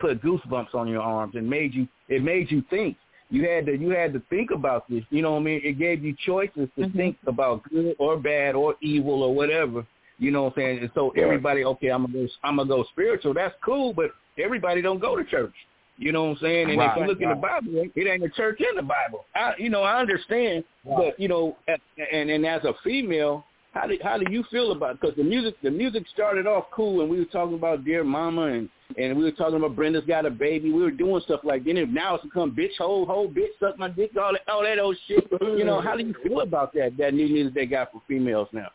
Put 0.00 0.22
goosebumps 0.22 0.74
on 0.74 0.88
your 0.88 1.02
arms 1.02 1.34
and 1.34 1.48
made 1.48 1.74
you. 1.74 1.88
It 2.08 2.22
made 2.22 2.50
you 2.50 2.62
think. 2.68 2.96
You 3.30 3.48
had 3.48 3.64
to 3.66 3.78
you 3.78 3.90
had 3.90 4.12
to 4.12 4.22
think 4.28 4.50
about 4.50 4.88
this. 4.90 5.02
You 5.08 5.22
know 5.22 5.32
what 5.32 5.40
I 5.40 5.44
mean? 5.44 5.60
It 5.64 5.78
gave 5.78 6.04
you 6.04 6.14
choices 6.26 6.68
to 6.76 6.82
mm-hmm. 6.82 6.96
think 6.96 7.16
about 7.26 7.62
good 7.70 7.96
or 7.98 8.18
bad 8.18 8.54
or 8.54 8.74
evil 8.82 9.22
or 9.22 9.34
whatever. 9.34 9.86
You 10.18 10.30
know 10.30 10.44
what 10.44 10.52
I'm 10.56 10.62
saying? 10.62 10.78
And 10.80 10.90
so 10.94 11.10
everybody, 11.16 11.64
okay, 11.64 11.88
I'm 11.88 12.04
gonna 12.04 12.12
go, 12.12 12.28
I'm 12.44 12.56
gonna 12.56 12.68
go 12.68 12.84
spiritual. 12.92 13.32
That's 13.32 13.54
cool, 13.64 13.94
but 13.94 14.10
everybody 14.38 14.82
don't 14.82 15.00
go 15.00 15.16
to 15.16 15.24
church. 15.24 15.54
You 15.96 16.12
know 16.12 16.24
what 16.24 16.30
I'm 16.30 16.38
saying? 16.42 16.70
And 16.70 16.72
if 16.72 16.76
you 16.76 16.80
Right, 16.80 17.08
look 17.08 17.20
in 17.20 17.28
the. 17.28 17.34
Bible, 17.34 17.84
it 17.94 18.06
ain't 18.06 18.24
a 18.24 18.28
church 18.28 18.60
in 18.60 18.76
the 18.76 18.82
Bible. 18.82 19.24
I, 19.34 19.54
you 19.58 19.70
know, 19.70 19.82
I 19.82 20.00
understand, 20.00 20.64
but 20.84 21.18
you 21.18 21.28
know, 21.28 21.56
and 21.66 22.30
and 22.30 22.46
as 22.46 22.64
a 22.64 22.74
female, 22.84 23.44
how 23.72 23.86
do 23.86 23.98
how 24.02 24.18
do 24.18 24.30
you 24.30 24.44
feel 24.50 24.72
about? 24.72 25.00
Because 25.00 25.16
the 25.16 25.24
music 25.24 25.54
the 25.62 25.70
music 25.70 26.04
started 26.12 26.46
off 26.46 26.64
cool, 26.70 27.00
and 27.00 27.10
we 27.10 27.18
were 27.18 27.24
talking 27.26 27.54
about 27.54 27.84
Dear 27.84 28.04
Mama, 28.04 28.42
and 28.42 28.68
and 28.98 29.16
we 29.16 29.24
were 29.24 29.32
talking 29.32 29.56
about 29.56 29.76
Brenda's 29.76 30.04
got 30.06 30.26
a 30.26 30.30
baby. 30.30 30.72
We 30.72 30.82
were 30.82 30.90
doing 30.90 31.20
stuff 31.24 31.40
like 31.44 31.64
that. 31.64 31.88
Now 31.90 32.16
it's 32.16 32.24
become 32.24 32.52
bitch 32.52 32.76
whole 32.78 33.06
whole 33.06 33.28
bitch 33.28 33.50
suck 33.60 33.78
my 33.78 33.88
dick 33.88 34.10
all 34.20 34.32
that 34.32 34.48
all 34.48 34.62
that 34.62 34.78
old 34.78 34.96
shit. 35.06 35.26
You 35.40 35.64
know, 35.64 35.80
how 35.80 35.96
do 35.96 36.04
you 36.04 36.14
feel 36.22 36.40
about 36.40 36.72
that 36.74 36.96
that 36.98 37.14
new 37.14 37.28
music 37.28 37.54
they 37.54 37.66
got 37.66 37.92
for 37.92 38.02
females 38.06 38.48
now? 38.52 38.68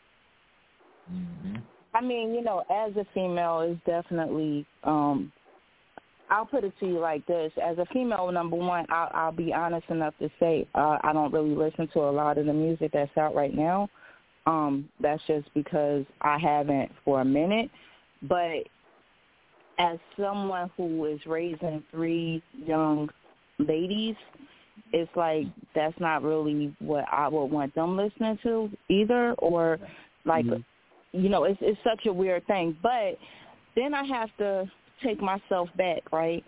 I 1.94 2.00
mean, 2.00 2.34
you 2.34 2.42
know, 2.42 2.64
as 2.70 2.94
a 2.96 3.06
female, 3.14 3.60
it's 3.60 3.80
definitely. 3.86 4.66
um 4.84 5.32
I'll 6.30 6.44
put 6.44 6.62
it 6.62 6.74
to 6.80 6.86
you 6.86 6.98
like 6.98 7.26
this: 7.26 7.52
as 7.62 7.78
a 7.78 7.86
female, 7.86 8.30
number 8.30 8.56
one, 8.56 8.84
I'll, 8.90 9.10
I'll 9.14 9.32
be 9.32 9.52
honest 9.52 9.88
enough 9.88 10.14
to 10.20 10.30
say 10.38 10.68
uh, 10.74 10.98
I 11.02 11.12
don't 11.12 11.32
really 11.32 11.54
listen 11.54 11.88
to 11.94 12.00
a 12.00 12.10
lot 12.10 12.36
of 12.36 12.46
the 12.46 12.52
music 12.52 12.90
that's 12.92 13.16
out 13.16 13.34
right 13.34 13.54
now. 13.54 13.88
Um, 14.46 14.88
that's 15.00 15.22
just 15.26 15.52
because 15.54 16.04
I 16.20 16.38
haven't 16.38 16.90
for 17.04 17.20
a 17.20 17.24
minute. 17.24 17.70
But 18.22 18.64
as 19.78 19.98
someone 20.18 20.70
who 20.76 21.04
is 21.06 21.20
raising 21.26 21.82
three 21.90 22.42
young 22.66 23.08
ladies, 23.58 24.16
it's 24.92 25.10
like 25.16 25.46
that's 25.74 25.98
not 26.00 26.22
really 26.22 26.74
what 26.80 27.04
I 27.12 27.28
would 27.28 27.46
want 27.46 27.74
them 27.74 27.96
listening 27.96 28.38
to 28.42 28.70
either, 28.88 29.34
or 29.34 29.78
like 30.24 30.44
mm-hmm. 30.44 31.20
you 31.20 31.28
know, 31.28 31.44
it's 31.44 31.58
it's 31.60 31.78
such 31.84 32.06
a 32.06 32.12
weird 32.12 32.46
thing. 32.46 32.76
But 32.82 33.18
then 33.76 33.94
I 33.94 34.04
have 34.04 34.30
to 34.38 34.70
take 35.02 35.20
myself 35.20 35.68
back, 35.76 36.02
right? 36.12 36.44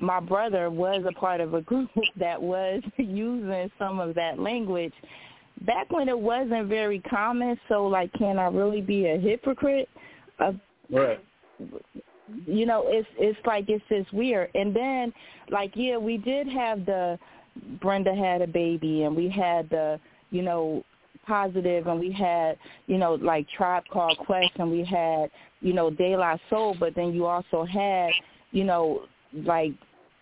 My 0.00 0.20
brother 0.20 0.70
was 0.70 1.04
a 1.08 1.12
part 1.12 1.40
of 1.40 1.54
a 1.54 1.60
group 1.62 1.90
that 2.18 2.40
was 2.40 2.82
using 2.96 3.70
some 3.78 4.00
of 4.00 4.14
that 4.14 4.38
language 4.38 4.94
back 5.62 5.90
when 5.90 6.08
it 6.08 6.18
wasn't 6.18 6.68
very 6.68 7.00
common. 7.00 7.58
So, 7.68 7.86
like, 7.86 8.12
can 8.14 8.38
I 8.38 8.48
really 8.48 8.80
be 8.80 9.06
a 9.06 9.18
hypocrite? 9.18 9.88
Right. 10.90 11.24
You 12.46 12.66
know, 12.66 12.84
it's 12.86 13.08
it's 13.18 13.38
like 13.46 13.68
it's 13.68 13.84
just 13.88 14.12
weird. 14.12 14.50
And 14.54 14.74
then, 14.74 15.12
like, 15.50 15.72
yeah, 15.74 15.96
we 15.96 16.16
did 16.16 16.48
have 16.48 16.86
the 16.86 17.18
Brenda 17.80 18.14
had 18.14 18.40
a 18.42 18.46
baby, 18.46 19.02
and 19.02 19.14
we 19.14 19.28
had 19.28 19.68
the, 19.70 20.00
you 20.30 20.42
know, 20.42 20.84
positive, 21.26 21.86
and 21.86 22.00
we 22.00 22.10
had, 22.12 22.58
you 22.86 22.98
know, 22.98 23.14
like 23.14 23.46
Tribe 23.48 23.84
Called 23.92 24.18
Quest, 24.18 24.52
and 24.56 24.70
we 24.70 24.84
had, 24.84 25.30
you 25.60 25.72
know, 25.72 25.90
De 25.90 26.16
La 26.16 26.36
Soul, 26.50 26.76
but 26.78 26.94
then 26.94 27.12
you 27.12 27.26
also 27.26 27.64
had, 27.64 28.10
you 28.52 28.64
know, 28.64 29.02
like 29.32 29.72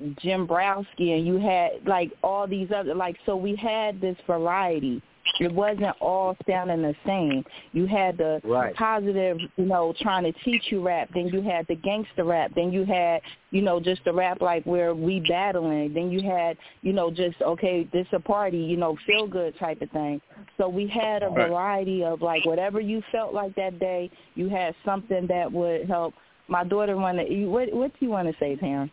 Jimbrowski, 0.03 1.17
and 1.17 1.27
you 1.27 1.39
had 1.39 1.87
like 1.87 2.13
all 2.23 2.47
these 2.47 2.69
other, 2.75 2.95
like, 2.95 3.17
so 3.27 3.37
we 3.37 3.55
had 3.57 4.01
this 4.01 4.17
variety. 4.27 5.03
It 5.41 5.53
wasn't 5.53 5.95
all 6.01 6.37
sounding 6.49 6.83
the 6.83 6.95
same. 7.07 7.45
You 7.73 7.87
had 7.87 8.19
the 8.19 8.41
Right. 8.45 8.75
positive, 8.75 9.39
you 9.57 9.65
know, 9.65 9.93
trying 10.01 10.25
to 10.25 10.33
teach 10.45 10.71
you 10.71 10.81
rap. 10.81 11.09
Then 11.15 11.29
you 11.29 11.41
had 11.41 11.67
the 11.67 11.75
gangster 11.75 12.25
rap. 12.25 12.53
Then 12.55 12.73
you 12.73 12.85
had, 12.85 13.23
you 13.51 13.63
know, 13.63 13.81
just 13.81 14.05
the 14.05 14.13
rap 14.13 14.41
like 14.41 14.65
where 14.65 14.95
we 14.95 15.21
battling. 15.21 15.95
Then 15.95 16.11
you 16.11 16.23
had, 16.23 16.57
you 16.83 16.93
know, 16.93 17.11
just 17.11 17.41
okay, 17.41 17.85
this 17.93 18.07
a 18.13 18.21
party, 18.21 18.59
you 18.59 18.77
know, 18.77 18.97
feel 19.07 19.27
good 19.27 19.57
type 19.59 19.81
of 19.81 19.91
thing. 19.91 20.21
So 20.59 20.69
we 20.69 20.87
had 20.87 21.23
a 21.23 21.29
Right. 21.29 21.49
variety 21.49 22.05
of 22.05 22.21
like 22.23 22.45
whatever 22.45 22.81
you 22.81 23.01
felt 23.13 23.33
like 23.33 23.55
that 23.55 23.79
day. 23.79 24.11
You 24.35 24.49
had 24.49 24.75
something 24.85 25.27
that 25.29 25.51
would 25.51 25.87
help. 25.89 26.15
My 26.49 26.65
daughter 26.65 26.97
wanted. 26.97 27.31
you- 27.31 27.51
What 27.51 27.73
what 27.73 27.93
do 27.99 28.05
you 28.05 28.11
want 28.11 28.29
to 28.31 28.37
say, 28.39 28.57
Taryn? 28.57 28.91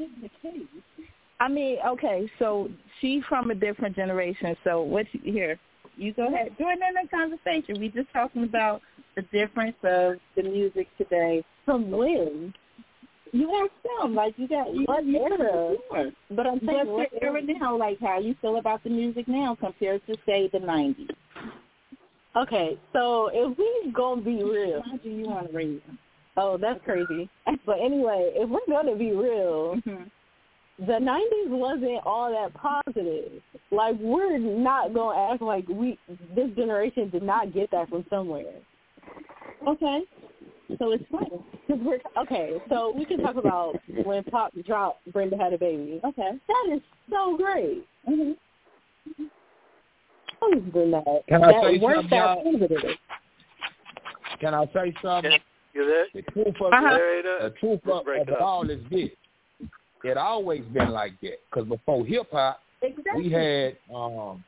I 1.42 1.48
mean, 1.48 1.80
okay, 1.86 2.30
so 2.38 2.70
she 3.00 3.22
from 3.22 3.50
a 3.50 3.56
different 3.56 3.96
generation. 3.96 4.56
So 4.64 4.82
what 4.82 5.06
you, 5.14 5.20
here? 5.32 5.60
You 6.00 6.14
go 6.14 6.28
ahead. 6.28 6.56
Join 6.58 6.74
in 6.74 6.80
the 7.02 7.10
conversation. 7.10 7.80
We 7.80 7.90
just 7.90 8.12
talking 8.14 8.46
about 8.46 8.82
the 9.18 9.22
difference 9.24 9.76
of 9.84 10.14
the 10.38 10.44
music 10.44 10.88
today 10.98 11.44
from 11.66 11.92
when. 11.92 12.54
You 13.32 13.50
have 13.60 13.70
some, 14.00 14.16
like 14.16 14.34
you 14.38 14.48
got 14.48 14.68
what 14.88 15.04
era? 15.04 16.12
But 16.32 16.48
I'm 16.48 16.60
saying 16.66 16.86
your 16.86 17.06
era 17.22 17.42
now? 17.44 17.78
Like 17.78 18.00
how 18.00 18.20
you 18.20 18.34
feel 18.42 18.58
about 18.58 18.84
the 18.84 18.90
music 18.90 19.28
now 19.28 19.56
compared 19.60 20.02
to 20.08 20.16
say 20.26 20.50
the 20.52 20.60
'90s? 20.60 21.10
Okay, 22.36 22.80
so 22.94 23.30
if 23.34 23.58
we 23.58 23.92
gonna 23.92 24.22
be 24.22 24.42
real, 24.42 24.82
how 24.90 24.98
do 24.98 25.10
you 25.10 25.28
want 25.28 25.52
to 25.52 25.56
raise 25.56 25.82
them? 25.86 26.00
Oh, 26.38 26.58
that's 26.58 26.84
crazy. 26.86 27.30
But 27.66 27.80
anyway, 27.82 28.32
if 28.36 28.50
we're 28.50 28.60
gonna 28.68 28.96
be 28.96 29.12
real, 29.12 29.76
Mm-hmm. 29.86 30.04
The 30.86 30.94
'90s 30.94 31.50
wasn't 31.50 32.00
all 32.06 32.32
that 32.32 32.54
positive. 32.54 33.42
Like 33.72 33.96
we're 34.00 34.38
not 34.38 34.94
gonna 34.94 35.34
act 35.34 35.42
like 35.42 35.68
we 35.68 35.98
this 36.36 36.50
generation 36.56 37.10
did 37.10 37.24
not 37.24 37.54
get 37.54 37.70
that 37.72 37.90
from 37.90 38.06
somewhere. 38.10 38.54
Okay, 39.68 40.02
so 40.78 40.92
it's 40.92 41.04
fun. 41.12 41.26
Cause 41.68 41.78
we're 41.84 42.00
okay, 42.24 42.54
so 42.70 42.94
we 42.96 43.06
can 43.06 43.20
talk 43.20 43.36
about 43.36 43.76
when 44.06 44.24
Pop 44.26 44.54
dropped 44.66 45.12
Brenda 45.12 45.38
had 45.38 45.54
a 45.54 45.58
baby. 45.58 46.00
Okay, 46.04 46.30
that 46.48 46.74
is 46.74 46.82
so 47.10 47.38
great. 47.38 47.86
Mm-hmm. 48.08 48.32
Other 50.42 50.62
than 50.74 50.92
that, 50.92 51.24
Can 51.28 51.44
I 51.44 51.52
that 51.52 51.64
say 51.64 51.80
something, 51.82 52.10
that 52.10 52.72
y'all? 52.82 52.96
Can 54.40 54.54
I 54.54 54.66
say 54.74 54.94
something? 55.02 55.32
You 55.74 55.86
there? 55.86 56.06
The 56.14 56.22
truth 56.32 56.56
of, 56.62 56.74
Uh-huh. 56.74 56.98
the 57.42 57.54
truth 57.60 57.82
of, 57.92 58.06
Break 58.06 58.22
of 58.22 58.30
it 58.30 58.40
all 58.42 58.70
is 58.70 58.80
this. 58.90 59.10
It 60.04 60.18
always 60.18 60.64
been 60.74 60.90
like 60.92 61.20
that. 61.22 61.40
Because 61.50 61.68
before 61.68 62.06
hip 62.06 62.28
hop, 62.32 62.60
Exactly. 62.82 63.24
we 63.24 63.32
had 63.32 63.78
um, 63.94 64.44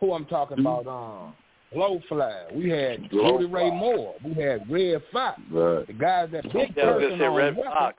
who 0.00 0.12
I'm 0.12 0.24
talking 0.26 0.58
about, 0.58 0.86
um, 0.86 1.34
Blowfly. 1.74 2.54
We 2.54 2.70
had 2.70 3.02
Blowfly. 3.10 3.32
Rudy 3.32 3.44
Ray 3.46 3.70
Moore. 3.70 4.14
We 4.24 4.34
had 4.34 4.70
Redd 4.70 5.02
Foxx. 5.12 5.40
Right. 5.50 5.86
The 5.86 5.92
guys 5.92 6.28
that 6.32 6.44
been 6.52 6.72
Yeah, 6.76 6.84
cursing 6.84 7.20
on 7.20 7.34
Red 7.34 7.56
records. 7.56 7.66
Fox. 7.66 7.96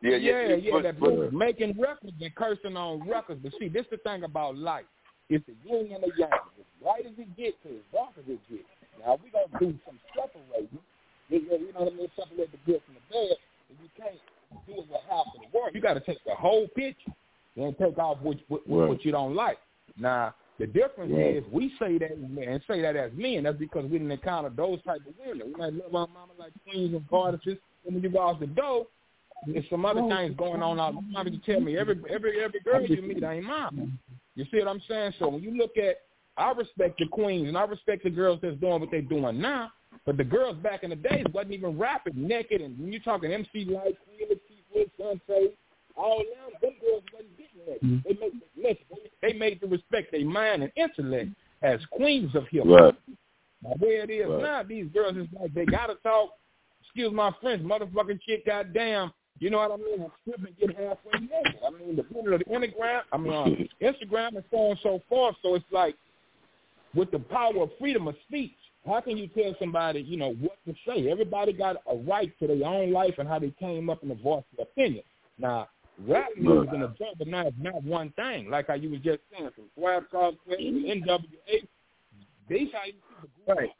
Yeah, 0.00 0.16
yeah, 0.16 0.48
yeah, 0.48 0.54
yeah, 0.54 0.70
but- 0.72 0.82
that 0.84 1.00
but- 1.00 1.10
been 1.30 1.36
making 1.38 1.74
records 1.80 2.12
and 2.20 2.34
cursing 2.36 2.76
on 2.76 3.08
records. 3.08 3.40
But 3.42 3.52
see, 3.58 3.68
this 3.68 3.86
the 3.90 3.96
thing 3.98 4.22
about 4.22 4.56
life. 4.56 4.84
It's 5.28 5.44
the 5.46 5.54
yin 5.64 5.92
and 5.92 6.02
the 6.04 6.12
yang. 6.16 6.30
As 6.32 6.64
bright 6.82 7.04
as 7.04 7.12
it 7.18 7.36
gets 7.36 7.56
to 7.64 7.70
as 7.70 7.84
dark 7.92 8.10
as 8.16 8.24
it 8.28 8.38
gets. 8.48 8.64
Now 9.04 9.18
we 9.22 9.30
gonna 9.30 9.46
do 9.58 9.76
some 9.84 9.98
separating. 10.14 10.78
You 11.28 11.40
know 11.50 11.56
you 11.56 11.72
what 11.74 11.92
I 11.92 11.96
mean? 11.96 12.08
Separate 12.16 12.50
the 12.52 12.58
good 12.64 12.80
from 12.86 12.94
the 12.94 13.00
bad. 13.10 13.36
And 13.68 13.76
you 13.82 13.88
can't 13.96 14.16
do 14.66 14.72
it 14.74 14.88
with 14.88 15.00
half 15.08 15.26
of 15.34 15.40
the 15.42 15.58
world. 15.58 15.70
You 15.74 15.80
got 15.80 15.94
to 15.94 16.00
take 16.00 16.22
the 16.24 16.34
whole 16.34 16.68
picture 16.68 17.12
and 17.56 17.76
take 17.78 17.98
off 17.98 18.18
what 18.22 18.36
what, 18.48 18.62
Right. 18.68 18.88
what 18.88 19.04
you 19.04 19.12
don't 19.12 19.34
like. 19.34 19.58
Now 19.96 20.34
the 20.58 20.66
difference 20.66 21.12
Right. 21.12 21.36
is 21.36 21.44
we 21.52 21.72
say 21.78 21.98
that 21.98 22.12
and 22.12 22.62
say 22.66 22.80
that 22.82 22.96
as 22.96 23.12
men. 23.14 23.44
That's 23.44 23.58
because 23.58 23.84
we 23.84 23.98
didn't 23.98 24.10
encounter 24.10 24.50
those 24.50 24.82
type 24.82 25.00
of 25.06 25.14
women. 25.24 25.48
We 25.48 25.54
might 25.54 25.72
love 25.72 25.94
our 25.94 26.08
mama 26.08 26.32
like 26.38 26.52
queens 26.68 26.94
and 26.94 27.06
goddesses. 27.08 27.58
And 27.84 27.94
when 27.94 28.02
you 28.02 28.10
go 28.10 28.28
out 28.28 28.40
the 28.40 28.46
door, 28.46 28.86
there's 29.46 29.68
some 29.70 29.84
other 29.84 30.02
things 30.08 30.36
going 30.36 30.62
on 30.62 30.80
out. 30.80 30.94
Mama 30.94 31.30
can 31.30 31.40
tell 31.40 31.60
me 31.60 31.76
every 31.78 32.00
every 32.10 32.42
every 32.42 32.60
girl 32.60 32.84
you 32.84 33.02
meet 33.02 33.22
ain't 33.22 33.44
mine. 33.44 33.98
You 34.34 34.44
see 34.50 34.58
what 34.58 34.68
I'm 34.68 34.82
saying? 34.88 35.14
So 35.18 35.28
when 35.28 35.42
you 35.42 35.56
look 35.56 35.76
at, 35.76 35.96
I 36.36 36.52
respect 36.52 36.98
the 36.98 37.06
queens 37.06 37.48
and 37.48 37.58
I 37.58 37.64
respect 37.64 38.04
the 38.04 38.10
girls 38.10 38.38
that's 38.42 38.56
doing 38.58 38.80
what 38.80 38.90
they're 38.90 39.02
doing 39.02 39.40
now. 39.40 39.72
But 40.08 40.16
the 40.16 40.24
girls 40.24 40.56
back 40.62 40.84
in 40.84 40.88
the 40.88 40.96
days 40.96 41.26
wasn't 41.34 41.52
even 41.52 41.76
rapping 41.76 42.14
naked. 42.16 42.62
And 42.62 42.78
when 42.78 42.90
you're 42.90 43.02
talking 43.02 43.30
MC 43.30 43.66
Lyte, 43.66 43.94
Queen 44.06 44.30
Latifah, 44.30 44.90
Sunset, 44.96 45.52
all 45.94 46.20
them, 46.20 46.54
them 46.62 46.72
girls 46.80 47.02
wasn't 47.12 47.36
getting 47.36 48.02
naked. 48.02 48.04
They 48.06 48.14
made 48.18 48.32
listen, 48.56 49.10
they 49.20 49.32
made 49.34 49.60
to 49.60 49.66
respect 49.66 50.12
their 50.12 50.24
mind 50.24 50.62
and 50.62 50.72
intellect 50.76 51.32
as 51.60 51.80
queens 51.90 52.34
of 52.34 52.44
hip 52.50 52.64
hop. 52.64 52.80
Right. 52.80 52.94
Now 53.62 53.70
where 53.80 54.04
it 54.04 54.08
is 54.08 54.26
Right. 54.30 54.42
now, 54.42 54.62
these 54.62 54.86
girls 54.94 55.14
is 55.18 55.26
like 55.38 55.52
they 55.52 55.66
gotta 55.66 55.96
talk. 55.96 56.30
Excuse 56.84 57.12
my 57.12 57.30
French, 57.42 57.62
motherfucking 57.62 58.20
shit, 58.24 58.46
goddamn. 58.46 59.12
You 59.40 59.50
know 59.50 59.58
what 59.58 59.72
I 59.72 59.76
mean? 59.76 60.00
And 60.00 60.10
strip 60.22 60.38
and 60.38 60.56
get 60.56 60.70
halfway 60.70 61.20
naked. 61.20 61.60
I 61.66 61.68
mean, 61.68 61.96
the 61.96 62.02
people 62.04 62.32
of 62.32 62.38
the 62.38 62.46
Instagram, 62.46 63.02
I 63.12 63.16
mean, 63.18 63.68
uh, 63.82 63.84
Instagram 63.84 64.36
and 64.36 64.44
so 64.50 64.56
on 64.56 64.70
and 64.70 64.80
so 64.82 65.02
forth. 65.06 65.36
So 65.42 65.54
it's 65.54 65.66
like 65.70 65.96
with 66.94 67.10
the 67.10 67.18
power 67.18 67.62
of 67.62 67.70
freedom 67.78 68.08
of 68.08 68.14
speech, 68.26 68.54
how 68.88 69.00
can 69.00 69.16
you 69.16 69.28
tell 69.28 69.54
somebody, 69.58 70.00
you 70.00 70.16
know, 70.16 70.34
what 70.34 70.56
to 70.66 70.74
say? 70.86 71.10
Everybody 71.10 71.52
got 71.52 71.76
a 71.90 71.96
right 71.96 72.32
to 72.40 72.46
their 72.46 72.66
own 72.66 72.92
life 72.92 73.14
and 73.18 73.28
how 73.28 73.38
they 73.38 73.52
came 73.58 73.90
up 73.90 74.02
in 74.02 74.08
the 74.08 74.14
voice 74.14 74.44
of 74.58 74.62
opinion. 74.66 75.04
Now, 75.38 75.68
rap 76.06 76.28
music 76.36 76.70
and 76.72 76.82
the 76.82 76.88
job, 76.88 77.16
but 77.18 77.28
now 77.28 77.46
it's 77.46 77.56
not 77.60 77.82
one 77.82 78.10
thing. 78.16 78.50
Like 78.50 78.68
how 78.68 78.74
you 78.74 78.90
was 78.90 79.00
just 79.00 79.20
saying, 79.32 79.50
from 79.54 79.64
Swab 79.76 80.04
Call 80.10 80.32
Quest 80.44 80.60
to 80.60 80.64
mm-hmm. 80.64 81.10
NWA, 81.10 81.68
these 82.48 82.68
how 82.72 82.86
you 82.86 82.94
people 83.20 83.54
great. 83.54 83.70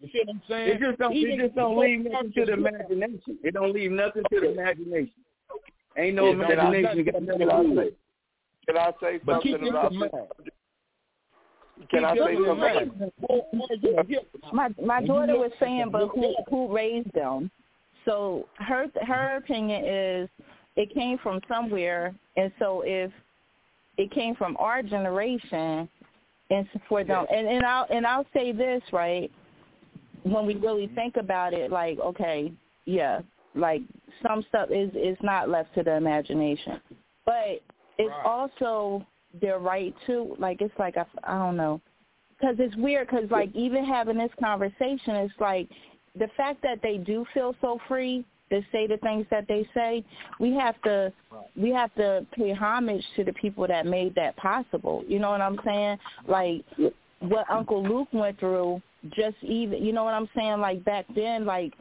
You 0.00 0.08
see 0.12 0.20
what 0.24 0.34
I'm 0.34 0.42
saying? 0.48 0.68
It 0.70 0.80
just 0.80 0.98
don't. 0.98 1.12
Even 1.14 1.40
It 1.40 1.44
just 1.44 1.54
don't 1.54 1.78
leave 1.78 2.04
nothing 2.04 2.32
to 2.32 2.44
the 2.44 2.52
imagination. 2.54 3.38
It 3.44 3.54
don't 3.54 3.72
leave 3.72 3.92
nothing 3.92 4.22
to 4.32 4.40
the 4.40 4.50
imagination. 4.52 5.12
Ain't 5.96 6.16
no 6.16 6.26
Yeah, 6.32 6.32
can 6.32 6.40
I- 6.42 6.52
imagination 6.52 7.04
got 7.04 7.14
can 7.14 7.26
nothing 7.26 7.50
I 7.50 7.56
to 7.56 7.62
do 7.62 7.68
with 7.68 7.78
say- 7.78 7.86
it. 7.88 7.98
Can 8.66 8.76
I 8.78 8.92
say 9.00 9.20
But 9.24 9.42
keep 9.42 9.52
something 9.52 9.64
this 9.64 9.70
about 9.70 9.92
in 9.92 9.98
this? 10.00 10.10
Mind. 11.90 11.90
Can 11.90 12.04
I 12.04 12.14
say 12.16 12.36
something? 12.46 14.20
My 14.52 14.68
my 14.84 15.02
daughter 15.02 15.36
was 15.36 15.52
saying, 15.60 15.90
but 15.90 16.08
who 16.08 16.34
who 16.48 16.74
raised 16.74 17.12
them? 17.12 17.50
So 18.04 18.48
her 18.56 18.86
her 19.06 19.36
opinion 19.36 19.84
is 19.84 20.28
it 20.76 20.92
came 20.94 21.18
from 21.18 21.40
somewhere, 21.48 22.14
and 22.36 22.52
so 22.58 22.82
if 22.84 23.10
it 23.98 24.10
came 24.10 24.34
from 24.34 24.56
our 24.58 24.82
generation, 24.82 25.88
and 26.50 26.68
for 26.88 27.04
them, 27.04 27.26
and 27.32 27.46
and 27.46 27.64
I'll 27.64 27.86
and 27.90 28.06
I'll 28.06 28.26
say 28.34 28.52
this 28.52 28.82
right 28.92 29.30
when 30.24 30.46
we 30.46 30.54
really 30.54 30.88
think 30.94 31.16
about 31.16 31.52
it, 31.52 31.70
like 31.70 31.98
okay, 31.98 32.52
yeah, 32.84 33.20
like 33.54 33.82
some 34.26 34.44
stuff 34.48 34.70
is 34.70 34.90
is 34.94 35.16
not 35.22 35.48
left 35.48 35.74
to 35.74 35.82
the 35.82 35.94
imagination, 35.96 36.80
but 37.24 37.60
it's 37.98 38.08
Right. 38.08 38.24
also 38.24 39.06
their 39.40 39.58
right 39.58 39.94
to 40.06 40.36
like 40.38 40.60
it's 40.60 40.74
like 40.78 40.96
I, 40.96 41.04
I 41.24 41.38
don't 41.38 41.56
know. 41.56 41.80
Because 42.38 42.56
it's 42.58 42.76
weird 42.76 43.08
because 43.08 43.30
like 43.30 43.54
even 43.54 43.84
having 43.84 44.18
this 44.18 44.30
conversation 44.40 45.16
it's 45.16 45.34
like 45.40 45.68
the 46.18 46.28
fact 46.36 46.62
that 46.62 46.80
they 46.82 46.98
do 46.98 47.24
feel 47.32 47.54
so 47.60 47.78
free 47.88 48.24
to 48.50 48.60
say 48.70 48.86
the 48.86 48.98
things 48.98 49.26
that 49.30 49.48
they 49.48 49.66
say 49.72 50.04
we 50.38 50.52
have 50.54 50.80
to 50.82 51.12
we 51.56 51.70
have 51.70 51.94
to 51.94 52.26
pay 52.32 52.52
homage 52.52 53.04
to 53.16 53.24
the 53.24 53.32
people 53.34 53.66
that 53.66 53.86
made 53.86 54.14
that 54.14 54.36
possible. 54.36 55.04
You 55.08 55.18
know 55.18 55.30
what 55.30 55.40
i'm 55.40 55.58
saying? 55.64 55.98
Like 56.28 56.64
what 57.20 57.48
uncle 57.50 57.82
luke 57.82 58.08
went 58.12 58.38
through 58.38 58.82
just 59.10 59.36
even 59.42 59.82
you 59.82 59.92
know 59.92 60.04
what 60.04 60.14
i'm 60.14 60.28
saying? 60.36 60.60
Like 60.60 60.84
back 60.84 61.06
then 61.14 61.46
like 61.46 61.72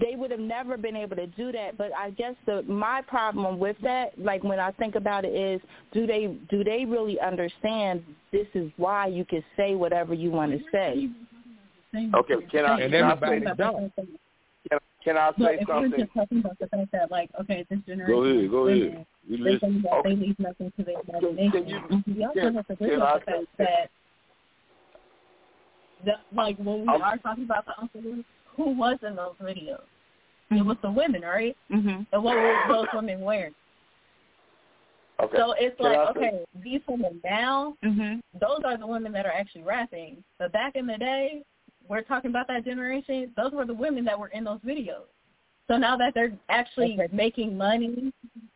they 0.00 0.14
would 0.16 0.30
have 0.30 0.40
never 0.40 0.76
been 0.76 0.96
able 0.96 1.16
to 1.16 1.26
do 1.28 1.50
that 1.52 1.76
but 1.78 1.90
i 1.96 2.10
guess 2.10 2.34
the 2.46 2.62
my 2.62 3.00
problem 3.02 3.58
with 3.58 3.76
that 3.82 4.16
like 4.18 4.42
when 4.44 4.58
i 4.60 4.70
think 4.72 4.94
about 4.94 5.24
it 5.24 5.34
is 5.34 5.60
do 5.92 6.06
they 6.06 6.36
do 6.50 6.62
they 6.64 6.84
really 6.84 7.18
understand 7.20 8.02
this 8.32 8.46
is 8.54 8.70
why 8.76 9.06
you 9.06 9.24
can 9.24 9.42
say 9.56 9.74
whatever 9.74 10.14
you 10.14 10.30
want 10.30 10.52
to 10.52 10.58
say 10.72 11.08
Okay, 12.14 12.34
can 12.52 12.64
I, 12.66 12.80
And 12.82 12.92
can 12.92 13.02
I 13.02 13.10
everybody 13.12 13.40
say 13.46 13.52
don't. 13.58 13.92
Can, 13.96 14.78
can 15.02 15.16
I 15.16 15.30
But 15.36 15.44
say 15.44 15.58
if 15.60 15.68
we're 15.68 15.88
just 15.98 16.14
talking 16.14 16.38
about 16.38 16.56
the 16.60 16.68
fact 16.68 16.92
that, 16.92 17.10
like, 17.10 17.30
okay, 17.40 17.66
this 17.68 17.80
generation, 17.84 18.14
Go 18.14 18.22
ahead, 18.22 18.48
go 18.52 18.64
women, 18.66 18.92
ahead. 18.92 19.06
We 19.28 19.36
they 19.38 19.42
listen. 19.42 19.58
think 19.60 19.82
that 19.82 20.02
they 20.04 20.14
leave 20.14 20.38
nothing 20.38 20.72
to 20.78 20.84
their 20.84 20.94
imagination. 21.08 22.04
we 22.06 22.24
also 22.24 22.38
can- 22.40 22.54
have 22.54 22.66
to 22.68 22.72
agree 22.74 22.90
can 22.90 23.00
with 23.00 23.08
I 23.08 23.18
the 23.18 23.24
fact 23.24 23.46
that, 23.58 23.90
the, 26.04 26.12
like, 26.32 26.56
when 26.58 26.82
we 26.82 26.88
I'm- 26.88 27.02
are 27.02 27.18
talking 27.18 27.42
about 27.44 27.66
the 27.66 27.72
Uncle 27.80 28.00
Luke, 28.02 28.26
who 28.64 28.76
was 28.76 28.98
in 29.06 29.16
those 29.16 29.34
videos? 29.40 29.82
It 30.50 30.64
was 30.64 30.76
the 30.82 30.90
women, 30.90 31.22
right? 31.22 31.56
mhm 31.70 32.06
And 32.12 32.24
what 32.24 32.36
were 32.36 32.58
those 32.68 32.86
women 32.92 33.20
wearing? 33.20 33.54
Okay. 35.22 35.36
So 35.36 35.54
it's 35.58 35.76
Can 35.76 35.92
like, 35.92 36.16
okay, 36.16 36.44
these 36.62 36.80
women 36.88 37.20
now, 37.24 37.76
mhm 37.84 38.20
those 38.40 38.60
are 38.64 38.76
the 38.76 38.86
women 38.86 39.12
that 39.12 39.26
are 39.26 39.32
actually 39.32 39.62
rapping. 39.62 40.22
But 40.38 40.52
back 40.52 40.76
in 40.76 40.86
the 40.86 40.96
day, 40.96 41.42
we're 41.88 42.02
talking 42.02 42.30
about 42.30 42.46
that 42.48 42.64
generation, 42.64 43.32
those 43.36 43.52
were 43.52 43.64
the 43.64 43.74
women 43.74 44.04
that 44.04 44.18
were 44.18 44.28
in 44.28 44.44
those 44.44 44.60
videos. 44.60 45.08
So 45.68 45.76
now 45.76 45.96
that 45.96 46.14
they're 46.14 46.32
actually 46.48 46.98
making 47.12 47.56
money 47.56 48.12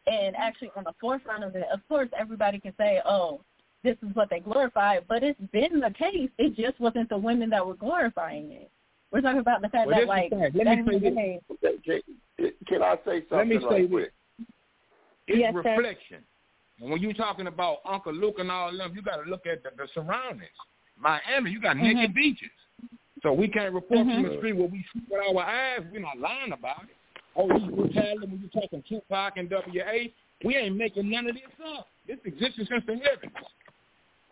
and 0.06 0.36
actually 0.36 0.70
on 0.76 0.84
the 0.84 0.94
forefront 1.00 1.44
of 1.44 1.56
it, 1.56 1.66
of 1.72 1.80
course 1.88 2.08
everybody 2.18 2.58
can 2.58 2.74
say, 2.76 3.00
oh, 3.04 3.40
this 3.82 3.96
is 4.02 4.14
what 4.14 4.30
they 4.30 4.40
glorify, 4.40 4.98
but 5.08 5.22
it's 5.22 5.40
been 5.52 5.80
the 5.80 5.90
case. 5.90 6.30
It 6.38 6.56
just 6.56 6.78
wasn't 6.80 7.08
the 7.08 7.18
women 7.18 7.50
that 7.50 7.66
were 7.66 7.74
glorifying 7.74 8.50
it. 8.52 8.70
We're 9.14 9.20
talking 9.20 9.38
about 9.38 9.62
the 9.62 9.68
fact 9.68 9.86
Well, 9.86 9.96
that, 9.96 10.08
like, 10.08 10.24
is 10.24 10.30
the 10.30 10.36
thing. 10.50 10.52
Let 10.54 10.64
back 10.64 10.84
me 10.86 11.00
say 11.00 11.42
this. 11.62 12.02
Can, 12.36 12.50
can 12.66 12.82
I 12.82 12.96
say 13.06 13.22
something? 13.30 13.38
Let 13.38 13.46
me 13.46 13.58
say 13.60 13.64
right 13.64 13.82
this. 13.82 13.90
quick? 13.90 14.12
It's 15.28 15.38
Yes, 15.38 15.52
sir. 15.54 15.58
reflection. 15.76 16.18
And 16.80 16.90
when 16.90 17.00
you're 17.00 17.12
talking 17.12 17.46
about 17.46 17.76
Uncle 17.86 18.12
Luke 18.12 18.36
and 18.40 18.50
all 18.50 18.70
of 18.70 18.76
them, 18.76 18.92
you 18.96 19.02
got 19.02 19.22
to 19.22 19.30
look 19.30 19.46
at 19.46 19.62
the, 19.62 19.70
the 19.76 19.86
surroundings. 19.94 20.50
Miami, 20.98 21.52
you 21.52 21.60
got 21.60 21.76
naked 21.76 22.10
Mm-hmm. 22.10 22.12
beaches. 22.12 22.50
So 23.22 23.32
we 23.32 23.46
can't 23.46 23.72
report 23.72 24.00
from 24.00 24.08
Mhm. 24.24 24.30
the 24.32 24.36
street 24.38 24.54
what 24.56 24.72
we 24.72 24.84
see 24.92 25.00
with 25.08 25.20
our 25.36 25.44
eyes. 25.44 25.80
We're 25.92 26.00
not 26.00 26.18
lying 26.18 26.50
about 26.52 26.82
it. 26.82 26.96
Oh, 27.36 27.46
you 27.56 27.70
brutality 27.70 28.26
when 28.26 28.40
you're 28.52 28.62
talking 28.62 28.82
Tupac 28.88 29.36
and 29.36 29.48
WA, 29.48 30.08
we 30.44 30.56
ain't 30.56 30.76
making 30.76 31.08
none 31.08 31.28
of 31.28 31.36
this 31.36 31.44
up. 31.64 31.86
This 32.08 32.18
existed 32.24 32.66
since 32.68 32.84
the 32.84 32.96
heavens. 32.96 33.32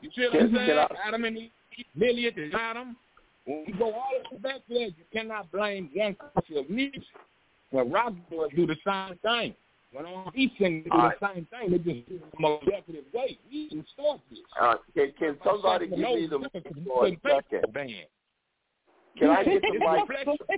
You 0.00 0.10
see 0.16 0.22
what 0.28 0.42
I'm 0.42 0.54
saying? 0.56 0.86
Adam 1.06 1.24
and 1.24 1.38
Eve, 1.38 1.50
Lilith 1.94 2.36
and 2.36 2.52
Adam. 2.54 2.96
When 3.44 3.64
you 3.66 3.74
go 3.78 3.92
all 3.92 4.10
the 4.30 4.36
way 4.36 4.42
back 4.42 4.60
there, 4.68 4.86
you 4.86 5.04
cannot 5.12 5.50
blame 5.50 5.90
one 5.94 6.16
culture 6.34 6.60
of 6.60 6.70
music. 6.70 7.02
Well, 7.72 7.88
rock 7.88 8.12
boys 8.30 8.50
do 8.54 8.66
the 8.66 8.76
same 8.86 9.18
thing. 9.18 9.54
When 9.92 10.06
on 10.06 10.32
he 10.34 10.50
sing, 10.58 10.84
do 10.84 10.90
All 10.90 11.10
the 11.20 11.34
same 11.34 11.46
thing. 11.50 11.70
They 11.70 11.78
just 11.78 12.08
do 12.08 12.14
it 12.14 12.22
in 12.22 12.38
a 12.38 12.40
more 12.40 12.60
decorative 12.64 13.04
way. 13.12 13.38
We 13.50 13.68
didn't 13.68 13.86
start 13.92 14.20
this. 14.30 14.38
Uh, 14.60 14.76
can, 14.94 15.12
can 15.18 15.36
somebody 15.44 15.88
give 15.88 15.98
me 15.98 16.28
the 16.30 16.38
mic 16.38 16.50
for 16.86 17.06
a 17.06 17.10
second? 17.22 17.72
Band. 17.72 17.90
Can 19.18 19.30
I 19.30 19.44
get 19.44 19.62
the 19.62 19.78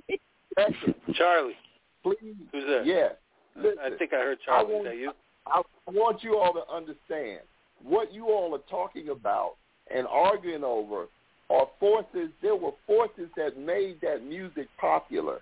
mic? 0.08 0.20
Second, 0.56 0.94
Charlie, 1.14 1.56
please. 2.02 2.16
who's 2.52 2.64
that? 2.64 2.86
Yeah. 2.86 3.08
I 3.56 3.90
think 3.98 4.12
I 4.12 4.18
heard 4.18 4.38
Charlie. 4.44 4.74
I 4.74 4.78
Is 4.78 4.84
that 4.84 4.96
you? 4.96 5.12
I 5.46 5.62
want 5.88 6.22
you 6.22 6.38
all 6.38 6.52
to 6.52 6.62
understand 6.72 7.40
what 7.82 8.12
you 8.12 8.26
all 8.26 8.54
are 8.54 8.62
talking 8.70 9.08
about 9.10 9.56
and 9.94 10.06
arguing 10.06 10.64
over 10.64 11.06
are 11.54 11.68
forces. 11.78 12.30
There 12.42 12.56
were 12.56 12.72
forces 12.86 13.28
that 13.36 13.58
made 13.58 14.00
that 14.02 14.24
music 14.24 14.68
popular. 14.80 15.40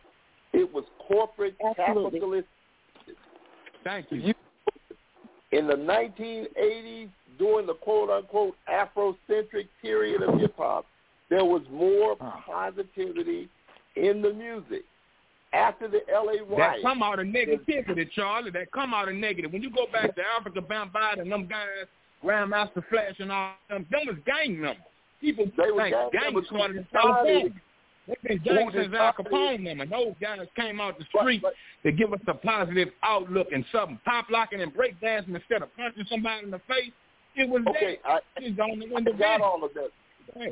It 0.52 0.72
was 0.72 0.84
corporate 1.08 1.56
Absolutely. 1.64 2.10
capitalist. 2.10 2.48
Thank 3.84 4.06
you. 4.10 4.18
You, 4.18 4.34
in 5.50 5.66
the 5.66 5.74
1980s, 5.74 7.10
during 7.38 7.66
the 7.66 7.74
quote 7.74 8.10
unquote 8.10 8.54
Afrocentric 8.68 9.68
period 9.80 10.22
of 10.22 10.38
hip 10.38 10.54
hop, 10.56 10.86
there 11.30 11.44
was 11.44 11.62
more 11.70 12.16
positivity 12.16 13.48
in 13.96 14.22
the 14.22 14.32
music. 14.32 14.84
After 15.54 15.86
the 15.86 16.00
LA 16.10 16.56
That 16.56 16.76
come 16.82 17.02
out 17.02 17.18
of 17.18 17.26
negativity, 17.26 18.10
Charlie. 18.12 18.50
That 18.50 18.72
come 18.72 18.94
out 18.94 19.08
of 19.08 19.14
negative. 19.14 19.52
When 19.52 19.62
you 19.62 19.70
go 19.70 19.86
back 19.92 20.14
to 20.14 20.22
Afrika 20.22 20.66
Bambaataa 20.66 21.20
and 21.20 21.30
them 21.30 21.46
guys, 21.46 21.86
Grandmaster 22.24 22.82
Flash 22.88 23.16
and 23.18 23.30
all 23.30 23.52
them, 23.68 23.86
them 23.90 24.00
was 24.06 24.16
gang 24.24 24.58
members. 24.58 24.82
People 25.22 25.46
They 25.56 25.70
were 25.70 25.82
think 25.84 25.94
gang 25.94 26.10
gang 26.12 26.22
members 26.34 26.46
started 26.48 26.76
in 26.76 26.86
California. 26.92 27.50
They've 28.08 28.22
been 28.22 28.38
gang 28.42 28.94
Al 28.94 29.12
Capone 29.12 29.64
them, 29.64 29.80
and 29.80 29.90
those 29.90 30.14
guys 30.20 30.40
came 30.56 30.80
out 30.80 30.98
the 30.98 31.04
street 31.16 31.42
to 31.84 31.92
give 31.92 32.12
us 32.12 32.20
a 32.26 32.34
positive 32.34 32.88
outlook 33.04 33.46
and 33.52 33.64
something. 33.70 33.98
Pop 34.04 34.26
locking 34.28 34.60
and 34.60 34.74
break 34.74 35.00
dancing 35.00 35.34
instead 35.34 35.62
of 35.62 35.74
punching 35.76 36.04
somebody 36.10 36.44
in 36.44 36.50
the 36.50 36.60
face. 36.66 36.92
It 37.36 37.48
was 37.48 37.62
Okay, 37.68 37.98
that. 38.02 38.10
I, 38.10 38.18
It's 38.36 38.56
the 38.56 38.62
only 38.62 38.88
I 38.94 39.18
got 39.18 39.40
all 39.40 39.64
of 39.64 39.70
that. 39.74 39.90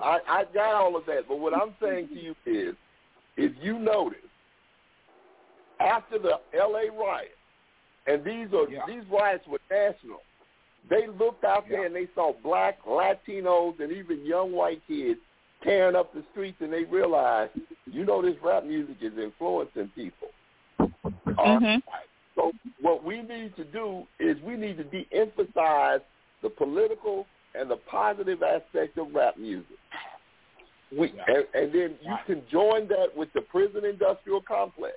I, 0.02 0.18
I 0.28 0.44
got 0.54 0.74
all 0.74 0.96
of 0.96 1.04
that. 1.06 1.26
But 1.28 1.40
what 1.40 1.54
I'm 1.54 1.74
saying 1.82 2.08
to 2.08 2.14
you 2.14 2.34
is, 2.46 2.74
if 3.36 3.52
you 3.60 3.78
notice, 3.78 4.18
after 5.80 6.18
the 6.18 6.38
L.A. 6.58 6.90
riot, 6.90 7.36
and 8.06 8.24
these 8.24 8.48
are 8.54 8.66
these 8.86 9.04
riots 9.10 9.46
were 9.48 9.60
national, 9.70 10.20
they 10.88 11.06
looked 11.06 11.44
out 11.44 11.64
there 11.68 11.86
and 11.86 11.94
they 11.94 12.08
saw 12.14 12.32
black, 12.42 12.82
Latinos, 12.84 13.78
and 13.80 13.92
even 13.92 14.24
young 14.24 14.52
white 14.52 14.82
kids 14.88 15.20
tearing 15.62 15.94
up 15.94 16.12
the 16.14 16.24
streets, 16.32 16.56
and 16.60 16.72
they 16.72 16.84
realized, 16.84 17.52
you 17.86 18.04
know, 18.04 18.22
this 18.22 18.36
rap 18.42 18.64
music 18.64 18.96
is 19.02 19.12
influencing 19.18 19.90
people. 19.94 20.28
Uh, 21.38 21.58
So 22.34 22.52
what 22.80 23.04
we 23.04 23.20
need 23.22 23.54
to 23.56 23.64
do 23.64 24.04
is 24.18 24.36
we 24.42 24.56
need 24.56 24.78
to 24.78 24.84
de-emphasize 24.84 26.00
the 26.42 26.48
political 26.48 27.26
and 27.54 27.70
the 27.70 27.76
positive 27.90 28.42
aspect 28.42 28.96
of 28.96 29.14
rap 29.14 29.36
music. 29.36 29.76
We, 30.96 31.12
and, 31.26 31.44
and 31.54 31.72
then 31.74 31.96
you 32.02 32.16
can 32.26 32.42
join 32.50 32.88
that 32.88 33.08
with 33.14 33.28
the 33.34 33.42
prison 33.42 33.84
industrial 33.84 34.40
complex. 34.40 34.96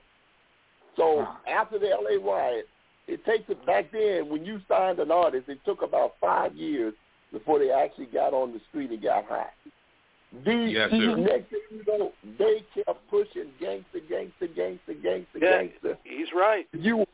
So 0.95 1.27
after 1.47 1.77
the 1.79 1.87
LA 1.87 2.23
riot, 2.23 2.67
it 3.07 3.25
takes 3.25 3.49
it 3.49 3.65
back 3.65 3.91
then 3.91 4.29
when 4.29 4.45
you 4.45 4.61
signed 4.67 4.99
an 4.99 5.11
artist, 5.11 5.49
it 5.49 5.59
took 5.65 5.81
about 5.81 6.13
five 6.21 6.55
years 6.55 6.93
before 7.31 7.59
they 7.59 7.71
actually 7.71 8.05
got 8.05 8.33
on 8.33 8.53
the 8.53 8.61
street 8.69 8.91
and 8.91 9.01
got 9.01 9.25
hot. 9.25 9.51
The 10.45 10.53
Yes, 10.53 10.89
sir. 10.89 11.15
next 11.15 11.49
thing 11.49 11.61
you 11.71 11.83
know, 11.85 12.11
they 12.39 12.63
kept 12.73 13.07
pushing 13.09 13.51
gangster, 13.59 13.99
gangster, 14.09 14.47
gangster, 14.47 14.93
gangster, 14.93 15.39
Yeah, 15.39 15.63
gangster. 15.63 15.97
he's 16.03 16.27
right. 16.33 16.67
If 16.73 16.83
you 16.83 16.97
were, 16.97 17.05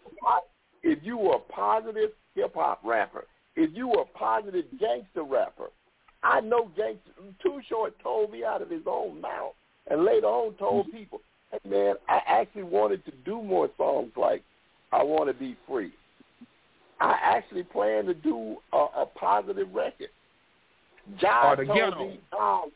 if 0.83 0.99
you 1.03 1.17
were 1.17 1.35
a 1.35 1.39
positive 1.39 2.11
hip 2.35 2.53
hop 2.55 2.79
rapper, 2.83 3.25
if 3.55 3.75
you 3.75 3.89
were 3.89 4.01
a 4.01 4.17
positive 4.17 4.65
gangster 4.79 5.23
rapper, 5.23 5.69
I 6.23 6.39
know 6.41 6.71
gangster. 6.77 7.11
Too 7.41 7.59
Short 7.67 7.93
told 8.01 8.31
me 8.31 8.45
out 8.45 8.61
of 8.61 8.69
his 8.69 8.83
own 8.85 9.19
mouth, 9.19 9.53
and 9.89 10.05
later 10.05 10.27
on 10.27 10.53
told 10.53 10.87
mm-hmm. 10.87 10.97
people, 10.97 11.21
"Hey 11.51 11.69
man, 11.69 11.95
I 12.07 12.21
actually 12.25 12.63
wanted 12.63 13.03
to 13.05 13.11
do 13.25 13.41
more 13.41 13.69
songs 13.77 14.11
like 14.15 14.43
I 14.91 15.03
Want 15.03 15.27
to 15.29 15.33
Be 15.33 15.55
Free." 15.67 15.91
I 17.01 17.17
actually 17.23 17.63
plan 17.63 18.05
to 18.07 18.13
do 18.13 18.57
a, 18.73 18.77
a 18.77 19.05
positive 19.15 19.73
record. 19.73 20.09
Josh 21.19 21.45
Or 21.45 21.55
the 21.55 21.65
told 21.65 21.77
ghetto. 21.77 22.07
me, 22.07 22.19
um, 22.37 22.71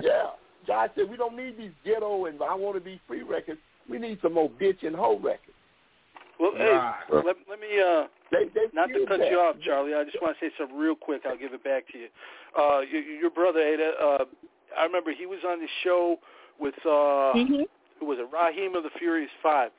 yeah. 0.00 0.30
Josh 0.66 0.90
said 0.96 1.08
we 1.08 1.16
don't 1.16 1.36
need 1.36 1.56
these 1.56 1.70
ghetto 1.84 2.26
and 2.26 2.40
I 2.42 2.54
Want 2.54 2.74
to 2.76 2.80
Be 2.80 3.00
Free 3.06 3.22
records. 3.22 3.60
We 3.88 3.98
need 3.98 4.18
some 4.22 4.34
more 4.34 4.50
bitch 4.50 4.84
and 4.86 4.94
hoe 4.94 5.18
records. 5.18 5.54
Well, 6.40 6.52
Right. 6.52 6.94
hey, 7.08 7.14
let, 7.16 7.36
let 7.48 7.60
me 7.60 7.80
uh, 7.80 8.06
They, 8.30 8.44
they 8.54 8.66
not 8.74 8.88
to 8.88 9.06
cut 9.08 9.20
that. 9.20 9.30
you 9.30 9.38
off, 9.38 9.56
Charlie. 9.64 9.94
I 9.94 10.04
just 10.04 10.20
want 10.20 10.36
to 10.38 10.44
say 10.46 10.52
something 10.58 10.76
real 10.76 10.94
quick. 10.94 11.22
I'll 11.26 11.38
give 11.38 11.52
it 11.54 11.64
back 11.64 11.84
to 11.92 11.98
you. 11.98 12.08
Uh, 12.58 12.80
your, 12.80 13.02
your 13.02 13.30
brother 13.30 13.60
Ada. 13.60 13.92
Uh, 14.02 14.24
I 14.78 14.84
remember 14.84 15.12
he 15.16 15.26
was 15.26 15.38
on 15.46 15.58
the 15.60 15.66
show 15.84 16.16
with 16.60 16.74
uh, 16.84 17.32
who 17.98 18.06
was 18.06 18.18
it? 18.20 18.30
Rahiem 18.30 18.76
of 18.76 18.82
the 18.82 18.90
Furious 18.98 19.30
Five. 19.42 19.70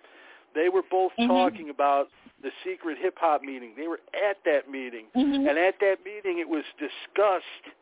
They 0.55 0.69
were 0.69 0.83
both 0.89 1.11
talking 1.27 1.69
about 1.69 2.07
the 2.41 2.49
secret 2.65 2.97
hip 3.01 3.15
hop 3.19 3.41
meeting. 3.41 3.73
They 3.77 3.87
were 3.87 3.99
at 4.13 4.37
that 4.45 4.69
meeting, 4.69 5.05
and 5.13 5.57
at 5.57 5.75
that 5.81 5.97
meeting, 6.05 6.39
it 6.39 6.47
was 6.47 6.63
discussed 6.79 7.75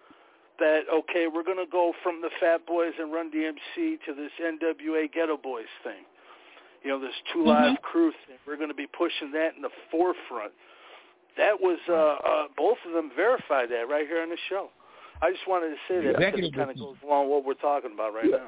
that 0.60 0.82
okay, 0.92 1.28
we're 1.32 1.44
going 1.44 1.64
to 1.64 1.72
go 1.72 1.94
from 2.04 2.22
the 2.22 2.30
Fat 2.40 2.66
Boys 2.66 2.94
and 3.00 3.12
Run 3.14 3.32
DMC 3.32 4.00
to 4.06 4.14
this 4.16 4.32
NWA 4.42 5.10
Geto 5.14 5.42
Boys 5.42 5.70
thing. 5.84 6.04
You 6.84 6.92
know, 6.92 7.00
this 7.00 7.14
Two 7.34 7.46
Live 7.46 7.82
Crew 7.82 8.12
thing. 8.28 8.38
We're 8.48 8.58
going 8.58 8.70
to 8.70 8.76
be 8.76 8.88
pushing 8.88 9.32
that 9.34 9.56
in 9.56 9.62
the 9.62 9.70
forefront. 9.92 10.54
That 11.38 11.60
was 11.60 11.78
uh, 11.88 11.94
uh, 11.94 12.48
both 12.58 12.78
of 12.88 12.94
them 12.94 13.12
verified 13.16 13.70
that 13.70 13.88
right 13.90 14.08
here 14.08 14.22
on 14.22 14.30
the 14.30 14.38
show. 14.50 14.70
I 15.22 15.32
just 15.32 15.48
wanted 15.48 15.70
to 15.70 15.76
say 15.88 16.02
that 16.06 16.16
Executive 16.16 16.54
kind 16.54 16.70
of 16.70 16.78
goes 16.78 16.96
along 17.04 17.26
with 17.26 17.32
what 17.38 17.46
we're 17.46 17.54
talking 17.56 17.92
about 17.94 18.14
right 18.14 18.30
now. 18.30 18.48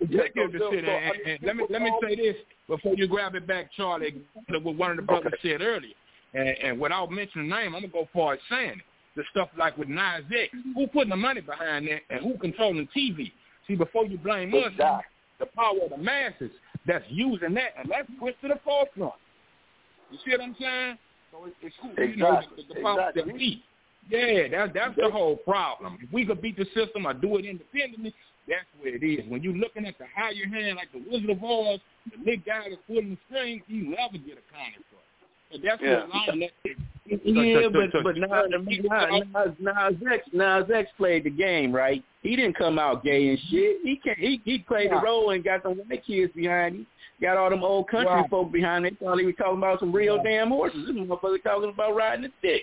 Executive 0.00 0.52
Yeah, 0.52 0.58
so- 0.58 0.70
decision. 0.70 0.86
so, 0.86 0.92
I 0.92 0.96
And, 0.96 1.26
and 1.26 1.38
let 1.42 1.56
me 1.56 1.64
let 1.70 1.82
me 1.82 1.92
say 2.02 2.16
this 2.16 2.36
before 2.68 2.94
you 2.96 3.06
grab 3.06 3.34
it 3.34 3.46
back, 3.46 3.70
Charlie. 3.76 4.22
What 4.48 4.74
one 4.76 4.90
of 4.90 4.96
the 4.96 5.02
brothers 5.02 5.32
said 5.42 5.60
earlier, 5.62 5.94
and, 6.34 6.48
and 6.48 6.80
without 6.80 7.10
mentioning 7.10 7.48
name, 7.48 7.74
I'm 7.74 7.82
gonna 7.82 7.88
go 7.88 8.08
far 8.12 8.34
as 8.34 8.40
saying 8.50 8.70
it. 8.78 8.84
The 9.14 9.22
stuff 9.30 9.48
like 9.56 9.78
with 9.78 9.88
Nas 9.88 10.24
X, 10.30 10.52
who 10.74 10.86
putting 10.88 11.08
the 11.10 11.16
money 11.16 11.40
behind 11.40 11.88
that, 11.88 12.02
and 12.10 12.20
who 12.20 12.36
controlling 12.38 12.86
TV? 12.94 13.32
See, 13.66 13.74
before 13.74 14.04
you 14.06 14.18
blame 14.18 14.52
us, 14.54 14.72
the 15.38 15.46
power 15.46 15.74
of 15.84 15.90
the 15.90 15.96
masses 15.96 16.50
that's 16.86 17.04
using 17.08 17.54
that, 17.54 17.70
and 17.78 17.90
that's 17.90 18.08
pushed 18.20 18.40
to 18.42 18.48
the 18.48 18.60
forefront. 18.64 19.14
You 20.10 20.18
see 20.24 20.32
what 20.32 20.40
I'm 20.42 20.56
saying? 20.60 20.98
So 21.32 21.44
it's, 21.46 21.56
it's 21.62 21.74
who, 21.80 21.88
you 22.02 22.16
know, 22.16 22.36
Exactly. 22.36 22.64
the, 22.68 22.74
the 22.74 22.80
power 22.82 23.00
Exactly. 23.08 23.22
that 23.22 23.32
we. 23.34 23.64
Yeah, 24.08 24.48
that, 24.50 24.74
that's 24.74 24.96
the 24.96 25.10
whole 25.10 25.36
problem. 25.36 25.98
If 26.00 26.12
we 26.12 26.24
could 26.24 26.40
beat 26.40 26.56
the 26.56 26.66
system 26.74 27.06
or 27.06 27.14
do 27.14 27.36
it 27.38 27.44
independently, 27.44 28.14
that's 28.48 28.66
where 28.80 28.94
it 28.94 29.02
is. 29.02 29.28
When 29.28 29.42
you're 29.42 29.56
looking 29.56 29.86
at 29.86 29.98
the 29.98 30.04
higher 30.14 30.46
hand, 30.48 30.76
like 30.76 30.92
the 30.92 31.02
Wizard 31.10 31.30
of 31.30 31.42
Oz, 31.42 31.80
the 32.10 32.24
big 32.24 32.44
guy 32.44 32.66
that's 32.70 32.80
pulling 32.86 33.10
the 33.10 33.18
strings, 33.28 33.62
you 33.66 33.90
never 33.90 34.18
get 34.18 34.38
accounted 34.38 34.84
for. 34.90 35.02
And 35.52 35.62
that's 35.62 35.82
Yeah. 35.82 36.06
what 36.06 36.30
I'm 36.32 36.42
Yeah, 37.08 37.68
but 37.72 38.02
but 38.02 38.16
Nas, 38.16 38.28
Nas, 38.82 39.22
Nas, 39.32 39.54
Nas 39.60 39.94
X 40.12 40.24
Nas 40.32 40.64
X 40.74 40.90
played 40.96 41.22
the 41.24 41.30
game 41.30 41.72
right. 41.72 42.02
He 42.22 42.34
didn't 42.34 42.56
come 42.58 42.80
out 42.80 43.04
gay 43.04 43.28
and 43.28 43.38
shit. 43.48 43.76
He 43.84 43.96
can 44.02 44.14
he 44.18 44.40
he 44.44 44.58
played 44.58 44.90
the 44.90 44.96
role 44.96 45.30
and 45.30 45.44
got 45.44 45.62
some 45.62 45.74
white 45.74 46.04
kids 46.04 46.32
behind 46.34 46.74
him. 46.76 46.86
Got 47.20 47.36
all 47.36 47.48
them 47.50 47.62
old 47.62 47.88
country 47.88 48.12
Right. 48.12 48.28
folk 48.30 48.50
behind 48.50 48.86
him. 48.86 48.96
Thought 48.96 49.18
he 49.20 49.24
was 49.26 49.36
talking 49.38 49.58
about 49.58 49.78
some 49.78 49.92
real 49.92 50.20
damn 50.22 50.48
horses. 50.48 50.84
This 50.86 50.96
motherfucker 50.96 51.42
talking 51.44 51.70
about 51.70 51.94
riding 51.94 52.24
a 52.24 52.28
dick. 52.42 52.62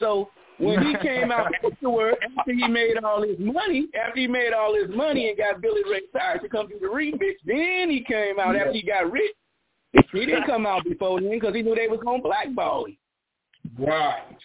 So 0.00 0.28
when 0.58 0.82
he 0.86 0.94
came 1.02 1.30
out 1.30 1.52
afterward, 1.64 2.16
after 2.38 2.52
he 2.52 2.68
made 2.68 2.96
all 3.02 3.22
his 3.22 3.38
money, 3.38 3.88
after 4.00 4.20
he 4.20 4.26
made 4.26 4.52
all 4.52 4.74
his 4.74 4.94
money 4.94 5.28
and 5.28 5.38
got 5.38 5.60
Billy 5.60 5.82
Ray 5.90 6.02
Cyrus 6.12 6.42
to 6.42 6.48
come 6.48 6.68
do 6.68 6.78
the 6.80 6.86
remix, 6.86 7.34
then 7.44 7.90
he 7.90 8.04
came 8.06 8.38
out 8.38 8.56
after 8.56 8.72
he 8.72 8.82
got 8.82 9.10
rich. 9.10 9.32
He 10.12 10.26
didn't 10.26 10.46
come 10.46 10.66
out 10.66 10.84
before 10.84 11.20
then 11.20 11.30
because 11.30 11.54
he 11.54 11.62
knew 11.62 11.74
they 11.74 11.88
was 11.88 12.00
gonna 12.04 12.22
blackball 12.22 12.86
him. 12.86 12.96
Right. 13.78 14.36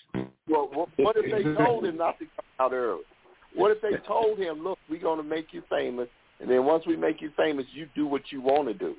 Well, 0.47 0.69
what, 0.73 0.89
what 0.97 1.15
if 1.17 1.31
they 1.31 1.63
told 1.63 1.85
him 1.85 1.97
not 1.97 2.17
to 2.19 2.25
come 2.25 2.45
out 2.59 2.73
early? 2.73 3.03
What 3.55 3.71
if 3.71 3.81
they 3.81 3.97
told 4.07 4.39
him, 4.39 4.63
look, 4.63 4.79
we're 4.89 5.01
going 5.01 5.17
to 5.17 5.23
make 5.23 5.47
you 5.51 5.63
famous, 5.69 6.07
and 6.39 6.49
then 6.49 6.65
once 6.65 6.85
we 6.85 6.95
make 6.95 7.21
you 7.21 7.31
famous, 7.35 7.65
you 7.73 7.87
do 7.95 8.07
what 8.07 8.21
you 8.31 8.41
want 8.41 8.67
to 8.67 8.73
do? 8.73 8.95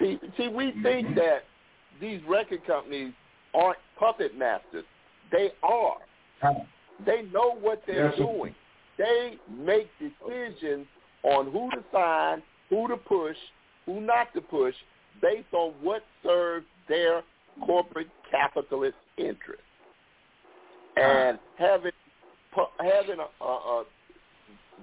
See, 0.00 0.18
see, 0.36 0.48
we 0.48 0.72
think 0.82 1.14
that 1.16 1.44
these 2.00 2.20
record 2.28 2.66
companies 2.66 3.12
aren't 3.54 3.78
puppet 3.98 4.36
masters. 4.36 4.84
They 5.30 5.52
are. 5.62 5.96
They 7.04 7.22
know 7.32 7.56
what 7.60 7.82
they're 7.86 8.14
doing. 8.16 8.54
They 8.98 9.38
make 9.50 9.88
decisions 9.98 10.86
on 11.22 11.50
who 11.50 11.70
to 11.70 11.84
sign, 11.92 12.42
who 12.70 12.88
to 12.88 12.96
push, 12.96 13.36
who 13.86 14.00
not 14.00 14.32
to 14.34 14.40
push, 14.40 14.74
based 15.20 15.52
on 15.52 15.72
what 15.82 16.02
serves 16.22 16.66
their 16.88 17.22
corporate 17.64 18.08
capitalist 18.30 18.96
interests. 19.16 19.62
Uh-huh. 20.96 21.02
And 21.02 21.38
having 21.58 21.92
having 22.78 23.18
a, 23.18 23.44
a, 23.44 23.46
a 23.46 23.84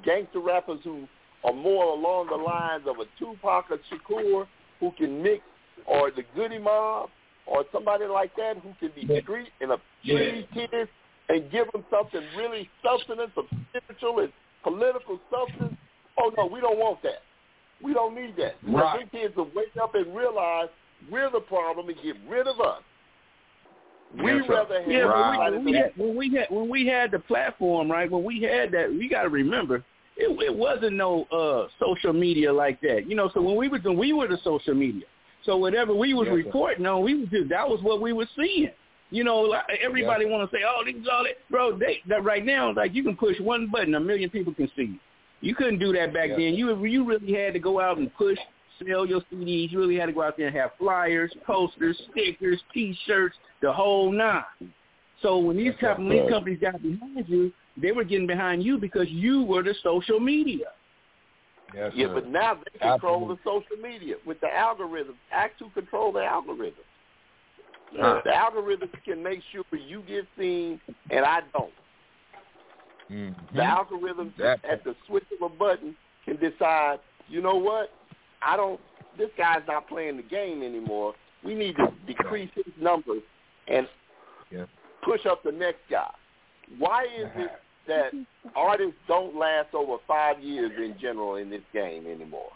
gangster 0.04 0.40
rappers 0.40 0.80
who 0.84 1.08
are 1.46 1.54
more 1.54 1.86
along 1.86 2.28
the 2.28 2.36
lines 2.36 2.84
of 2.88 2.98
a 3.00 3.06
Tupac 3.18 3.66
or 3.72 3.78
Shakur, 3.90 4.46
who 4.80 4.92
can 4.98 5.24
mix 5.24 5.42
or 5.86 6.12
the 6.12 6.24
Goodie 6.36 6.60
Mob 6.60 7.10
or 7.46 7.64
somebody 7.72 8.06
like 8.06 8.36
that 8.36 8.58
who 8.58 8.74
can 8.80 8.92
be 8.96 9.22
street 9.22 9.50
and 9.62 9.72
a 9.72 9.78
treat 10.06 10.52
kids 10.54 10.90
and 11.32 11.50
give 11.52 11.72
them 11.72 11.84
something 11.90 12.22
really 12.38 12.70
substance 12.84 13.32
of 13.38 13.46
spiritual 13.70 14.20
and 14.20 14.32
political 14.64 15.20
substance. 15.32 15.74
Oh 16.20 16.32
no, 16.38 16.46
we 16.46 16.60
don't 16.60 16.78
want 16.78 17.02
that. 17.04 17.24
We 17.82 17.94
don't 17.94 18.14
need 18.14 18.36
that. 18.38 18.56
Right. 18.68 19.00
These 19.00 19.22
kids 19.22 19.36
to 19.36 19.44
wake 19.56 19.76
up 19.82 19.96
and 19.96 20.16
realize 20.16 20.68
we're 21.10 21.32
the 21.32 21.40
problem 21.40 21.88
and 21.88 21.98
get 22.04 22.16
rid 22.30 22.48
of 22.48 22.60
us. 22.60 22.82
We 24.22 24.34
Yes, 24.34 24.44
rather 24.50 24.82
have 24.82 24.92
yeah, 24.92 25.04
somebody 25.04 25.56
when 25.56 25.56
we, 25.56 25.58
when 25.58 25.66
we 25.66 25.74
had 25.74 25.92
when 25.96 26.16
we 26.18 26.36
had 26.36 26.48
when 26.50 26.70
we 26.70 26.86
had 26.86 27.12
the 27.12 27.20
platform, 27.20 27.90
right? 27.90 28.12
When 28.12 28.26
we 28.26 28.42
had 28.42 28.72
that, 28.74 28.92
we 28.92 29.08
got 29.08 29.24
to 29.24 29.30
remember 29.30 29.84
it, 30.18 30.30
it 30.42 30.56
wasn't 30.56 30.94
no 30.98 31.24
uh 31.32 31.68
social 31.80 32.12
media 32.12 32.52
like 32.52 32.82
that, 32.82 33.10
you 33.10 33.16
know. 33.16 33.32
So 33.34 33.42
when 33.42 33.56
we 33.56 33.70
was 33.70 33.82
when 33.84 33.98
we 33.98 34.12
were 34.12 34.28
the 34.28 34.38
social 34.44 34.74
media, 34.74 35.06
so 35.46 35.56
whatever 35.56 35.96
we 35.96 36.14
was 36.14 36.28
Yes, 36.28 36.34
sir. 36.34 36.44
reporting 36.44 36.86
on, 36.86 37.04
we 37.04 37.22
was 37.22 37.30
just 37.30 37.50
that 37.50 37.68
was 37.68 37.82
what 37.82 38.02
we 38.02 38.12
were 38.12 38.28
seeing. 38.36 38.72
You 39.12 39.24
know, 39.26 39.40
like 39.42 39.66
everybody 39.84 40.26
want 40.26 40.50
to 40.50 40.56
say, 40.56 40.64
"Oh, 40.66 40.84
this 40.86 40.96
is 40.96 41.08
all 41.12 41.24
that, 41.24 41.36
bro." 41.50 41.78
They 41.78 42.00
that 42.08 42.24
right 42.24 42.46
now, 42.46 42.74
like 42.74 42.94
you 42.96 43.04
can 43.04 43.16
push 43.18 43.40
one 43.40 43.68
button, 43.68 43.94
a 43.96 44.00
million 44.00 44.30
people 44.30 44.54
can 44.54 44.70
see. 44.76 44.84
you. 44.84 45.00
You 45.42 45.54
couldn't 45.56 45.80
do 45.80 45.92
that 45.94 46.14
back 46.14 46.30
Yeah. 46.30 46.38
then. 46.38 46.54
You 46.56 46.84
you 46.86 47.04
really 47.04 47.34
had 47.34 47.54
to 47.54 47.60
go 47.60 47.80
out 47.82 47.98
and 47.98 48.14
push, 48.16 48.38
sell 48.86 49.06
your 49.06 49.22
CDs. 49.32 49.72
You 49.72 49.80
really 49.80 49.98
had 49.98 50.06
to 50.06 50.14
go 50.14 50.22
out 50.22 50.38
there 50.38 50.48
and 50.48 50.56
have 50.56 50.72
flyers, 50.78 51.34
posters, 51.46 52.02
stickers, 52.12 52.62
T-shirts, 52.74 53.36
the 53.62 53.72
whole 53.72 54.12
nine. 54.12 54.44
So 55.22 55.38
when 55.40 55.58
these 55.58 55.74
That's 55.74 55.82
companies, 55.82 56.22
these 56.24 56.32
companies 56.32 56.60
got 56.62 56.82
behind 56.82 57.26
you, 57.28 57.52
they 57.78 57.92
were 57.92 58.04
getting 58.04 58.28
behind 58.28 58.64
you 58.64 58.78
because 58.78 59.10
you 59.10 59.44
were 59.44 59.62
the 59.64 59.76
social 59.84 60.20
media. 60.20 60.68
Yes, 61.74 61.92
yeah, 61.96 62.08
sir. 62.08 62.14
but 62.16 62.28
now 62.28 62.56
they 62.56 62.80
control 62.80 63.32
Absolutely. 63.32 63.36
the 63.36 63.42
social 63.44 63.82
media 63.82 64.16
with 64.26 64.40
the 64.42 64.48
algorithms. 64.48 65.16
Act 65.32 65.60
to 65.60 65.70
control 65.70 66.12
the 66.12 66.20
algorithms. 66.20 66.74
Huh. 67.98 68.22
The 68.24 68.30
algorithms 68.32 68.92
can 69.04 69.22
make 69.22 69.42
sure 69.52 69.64
you 69.72 70.02
get 70.08 70.26
seen 70.38 70.80
and 71.10 71.26
I 71.26 71.42
don't. 71.54 71.74
Mhm. 73.10 73.36
The 73.54 73.62
algorithms 73.62 74.36
That- 74.38 74.64
at 74.64 74.84
the 74.84 74.96
switch 75.06 75.26
of 75.34 75.42
a 75.42 75.50
button 75.50 75.96
can 76.26 76.38
decide, 76.38 77.00
you 77.28 77.42
know 77.42 77.56
what? 77.58 77.92
I 78.42 78.56
don't 78.56 78.80
this 79.18 79.30
guy's 79.38 79.62
not 79.68 79.88
playing 79.88 80.16
the 80.16 80.24
game 80.24 80.64
anymore. 80.64 81.14
We 81.44 81.54
need 81.54 81.76
to 81.76 81.92
decrease 82.08 82.50
his 82.54 82.66
numbers 82.78 83.22
and 83.68 83.88
Yeah. 84.50 84.66
push 85.02 85.26
up 85.26 85.44
the 85.44 85.52
next 85.52 85.88
guy. 85.90 86.10
Why 86.78 87.04
is 87.06 87.30
it 87.36 87.52
that 87.88 88.14
artists 88.56 89.00
don't 89.08 89.36
last 89.36 89.74
over 89.74 89.98
five 90.08 90.40
years 90.40 90.72
in 90.80 90.98
general 90.98 91.36
in 91.36 91.50
this 91.50 91.64
game 91.74 92.08
anymore? 92.08 92.52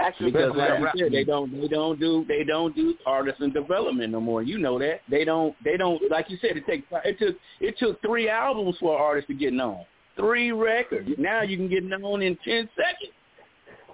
Actually, 0.00 0.30
Because 0.30 0.56
like 0.56 0.80
you 0.80 1.04
said, 1.04 1.12
they 1.12 1.24
don't 1.24 1.60
they 1.60 1.68
don't 1.68 2.00
do 2.00 2.24
they 2.26 2.44
don't 2.44 2.74
do 2.74 2.94
artisan 3.06 3.52
development 3.52 4.12
no 4.12 4.20
more. 4.20 4.42
You 4.42 4.58
know 4.58 4.78
that 4.78 5.00
they 5.10 5.24
don't 5.24 5.54
they 5.64 5.76
don't 5.76 6.00
like 6.10 6.30
you 6.30 6.38
said 6.40 6.56
it 6.56 6.66
takes 6.66 6.86
it 7.04 7.18
took 7.18 7.36
it 7.60 7.78
took 7.78 8.00
three 8.02 8.28
albums 8.28 8.76
for 8.80 8.94
an 8.96 9.02
artist 9.02 9.28
to 9.28 9.34
get 9.34 9.52
known, 9.52 9.84
three 10.16 10.52
records. 10.52 11.08
Now 11.18 11.42
you 11.42 11.56
can 11.56 11.68
get 11.68 11.84
known 11.84 12.22
in 12.22 12.36
ten 12.44 12.68
seconds. 12.76 13.12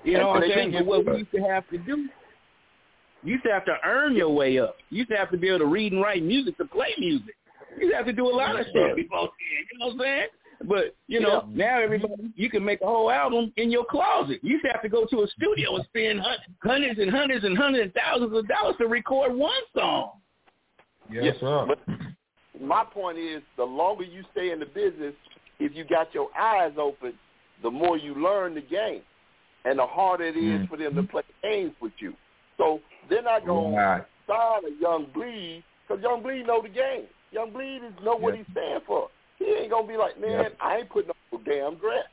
You 0.05 0.19
know 0.19 0.29
what 0.29 0.45
I'm 0.45 0.51
saying? 0.51 0.73
But 0.73 0.87
what 0.87 1.05
we 1.07 1.19
used 1.19 1.33
to 1.33 1.41
have 1.43 1.69
to 1.71 1.79
do, 1.79 2.09
you 3.25 3.33
used 3.33 3.45
to 3.45 3.51
have 3.51 3.65
to 3.65 3.77
earn 3.85 4.15
your 4.15 4.31
way 4.31 4.59
up. 4.61 4.77
You 4.91 4.99
used 4.99 5.11
to 5.11 5.17
have 5.17 5.31
to 5.33 5.37
be 5.37 5.49
able 5.49 5.59
to 5.61 5.67
read 5.67 5.93
and 5.93 6.01
write 6.01 6.23
music 6.23 6.57
to 6.59 6.65
play 6.67 6.95
music. 6.99 7.35
You 7.77 7.87
used 7.87 7.93
to 7.93 7.97
have 7.97 8.07
to 8.07 8.13
do 8.13 8.29
a 8.29 8.31
lot 8.35 8.59
of 8.59 8.67
shit 8.67 8.95
before 8.95 9.23
then. 9.23 9.67
You 9.73 9.79
know 9.81 9.87
what 9.87 9.93
I'm 9.95 10.01
saying? 10.01 10.27
But 10.65 10.95
you 11.07 11.21
know, 11.21 11.45
Yeah. 11.55 11.67
now 11.67 11.81
everybody 11.81 12.15
you 12.35 12.49
can 12.51 12.65
make 12.65 12.81
a 12.81 12.87
whole 12.87 13.11
album 13.11 13.53
in 13.57 13.71
your 13.71 13.85
closet. 13.85 14.41
You 14.43 14.53
used 14.55 14.65
to 14.65 14.71
have 14.73 14.83
to 14.83 14.89
go 14.89 15.05
to 15.07 15.23
a 15.23 15.29
studio 15.29 15.77
and 15.77 15.85
spend 15.85 16.21
hundreds 16.63 16.99
and 16.99 17.11
hundreds 17.11 17.45
and 17.45 17.57
hundreds 17.57 17.85
and 17.85 17.95
thousands 17.95 18.37
of 18.37 18.49
dollars 18.49 18.77
to 18.79 18.87
record 18.87 19.35
one 19.35 19.63
song. 19.77 20.13
Yes, 21.11 21.37
sir. 21.41 21.67
But 21.67 21.79
my 22.61 22.85
point 22.85 23.19
is, 23.19 23.43
the 23.57 23.65
longer 23.65 24.05
you 24.05 24.25
stay 24.33 24.51
in 24.51 24.59
the 24.61 24.67
business, 24.67 25.15
if 25.59 25.75
you 25.75 25.85
got 25.85 26.13
your 26.15 26.29
eyes 26.37 26.73
open, 26.79 27.13
the 27.63 27.71
more 27.71 27.97
you 27.97 28.15
learn 28.15 28.55
the 28.55 28.61
game, 28.61 29.03
and 29.65 29.79
the 29.79 29.87
harder 29.87 30.25
it 30.25 30.37
is 30.37 30.61
Mm. 30.63 30.69
for 30.69 30.77
them 30.77 30.95
to 30.97 31.03
play 31.03 31.23
games 31.43 31.73
with 31.81 31.93
you. 31.99 32.15
So 32.57 32.81
they're 33.09 33.23
not 33.23 33.45
going 33.47 33.75
Right. 33.75 34.03
to 34.03 34.07
sign 34.33 34.65
a 34.65 34.71
Young 34.81 35.05
Bleed 35.07 35.63
because 35.87 36.03
Young 36.03 36.23
Bleed 36.23 36.47
know 36.47 36.63
the 36.63 36.69
game. 36.69 37.07
Young 37.31 37.51
Bleed 37.51 37.83
is 37.83 37.93
know 38.03 38.17
what 38.17 38.37
Yes. 38.37 38.47
he 38.47 38.53
stand 38.53 38.83
for. 38.85 39.11
He 39.39 39.45
ain't 39.47 39.71
gonna 39.71 39.87
be 39.87 39.97
like, 39.97 40.19
man, 40.21 40.31
Yes. 40.31 40.53
I 40.61 40.79
ain't 40.79 40.89
putting 40.91 41.11
no 41.33 41.39
damn 41.45 41.77
dress. 41.77 42.05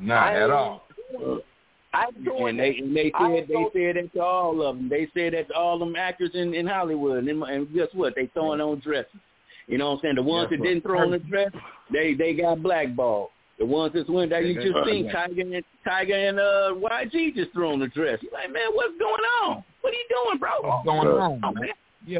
Not 0.00 0.28
I 0.28 0.40
at 0.42 0.50
all. 0.50 0.84
doing 1.12 1.38
it. 1.38 1.44
I'm 1.92 2.24
doing 2.24 2.48
And 2.48 2.58
they 2.58 2.76
and 2.78 2.96
they 2.96 3.12
said 3.16 3.46
they 3.48 3.66
said 3.72 3.96
that 3.96 4.12
to 4.14 4.20
all 4.22 4.60
of 4.62 4.76
them. 4.76 4.88
They 4.88 5.08
said 5.14 5.32
that 5.34 5.48
to 5.48 5.54
all 5.54 5.78
them 5.78 5.94
actors 5.94 6.30
in 6.34 6.52
in 6.52 6.66
Hollywood. 6.66 7.24
And, 7.24 7.42
and 7.44 7.72
guess 7.72 7.86
what? 7.92 8.14
They 8.16 8.26
throwing 8.34 8.60
on 8.60 8.80
dresses. 8.80 9.12
You 9.68 9.78
know 9.78 9.90
what 9.90 9.94
I'm 9.96 10.00
saying? 10.02 10.14
The 10.16 10.22
ones 10.22 10.48
Yes, 10.50 10.58
that 10.58 10.64
sir. 10.64 10.68
didn't 10.68 10.82
throw 10.82 11.00
on 11.02 11.10
the 11.12 11.18
dress, 11.20 11.52
they 11.92 12.14
they 12.14 12.34
got 12.34 12.62
blackballed. 12.62 13.28
The 13.60 13.64
ones 13.64 13.92
that 13.94 14.10
went 14.10 14.30
that 14.30 14.44
you 14.44 14.54
just 14.54 14.76
seen 14.84 15.04
blackballed. 15.04 15.36
Tyga 15.38 15.40
and 15.56 15.64
Tyga 15.86 16.28
and 16.28 16.40
uh 16.40 16.74
YG 16.90 17.34
just 17.36 17.52
threw 17.52 17.72
on 17.72 17.78
the 17.78 17.86
dress. 17.86 18.18
You're 18.22 18.32
like, 18.32 18.52
man, 18.52 18.66
what's 18.72 18.98
going 18.98 19.22
on? 19.44 19.62
What 19.82 19.92
are 19.92 19.96
you 19.96 20.06
doing, 20.26 20.38
bro? 20.40 20.50
What's 20.62 20.84
going 20.84 21.02
Sir. 21.06 21.20
on, 21.20 21.40
Oh, 21.44 21.52
man? 21.52 21.62
man. 21.62 21.70
Yeah. 22.06 22.18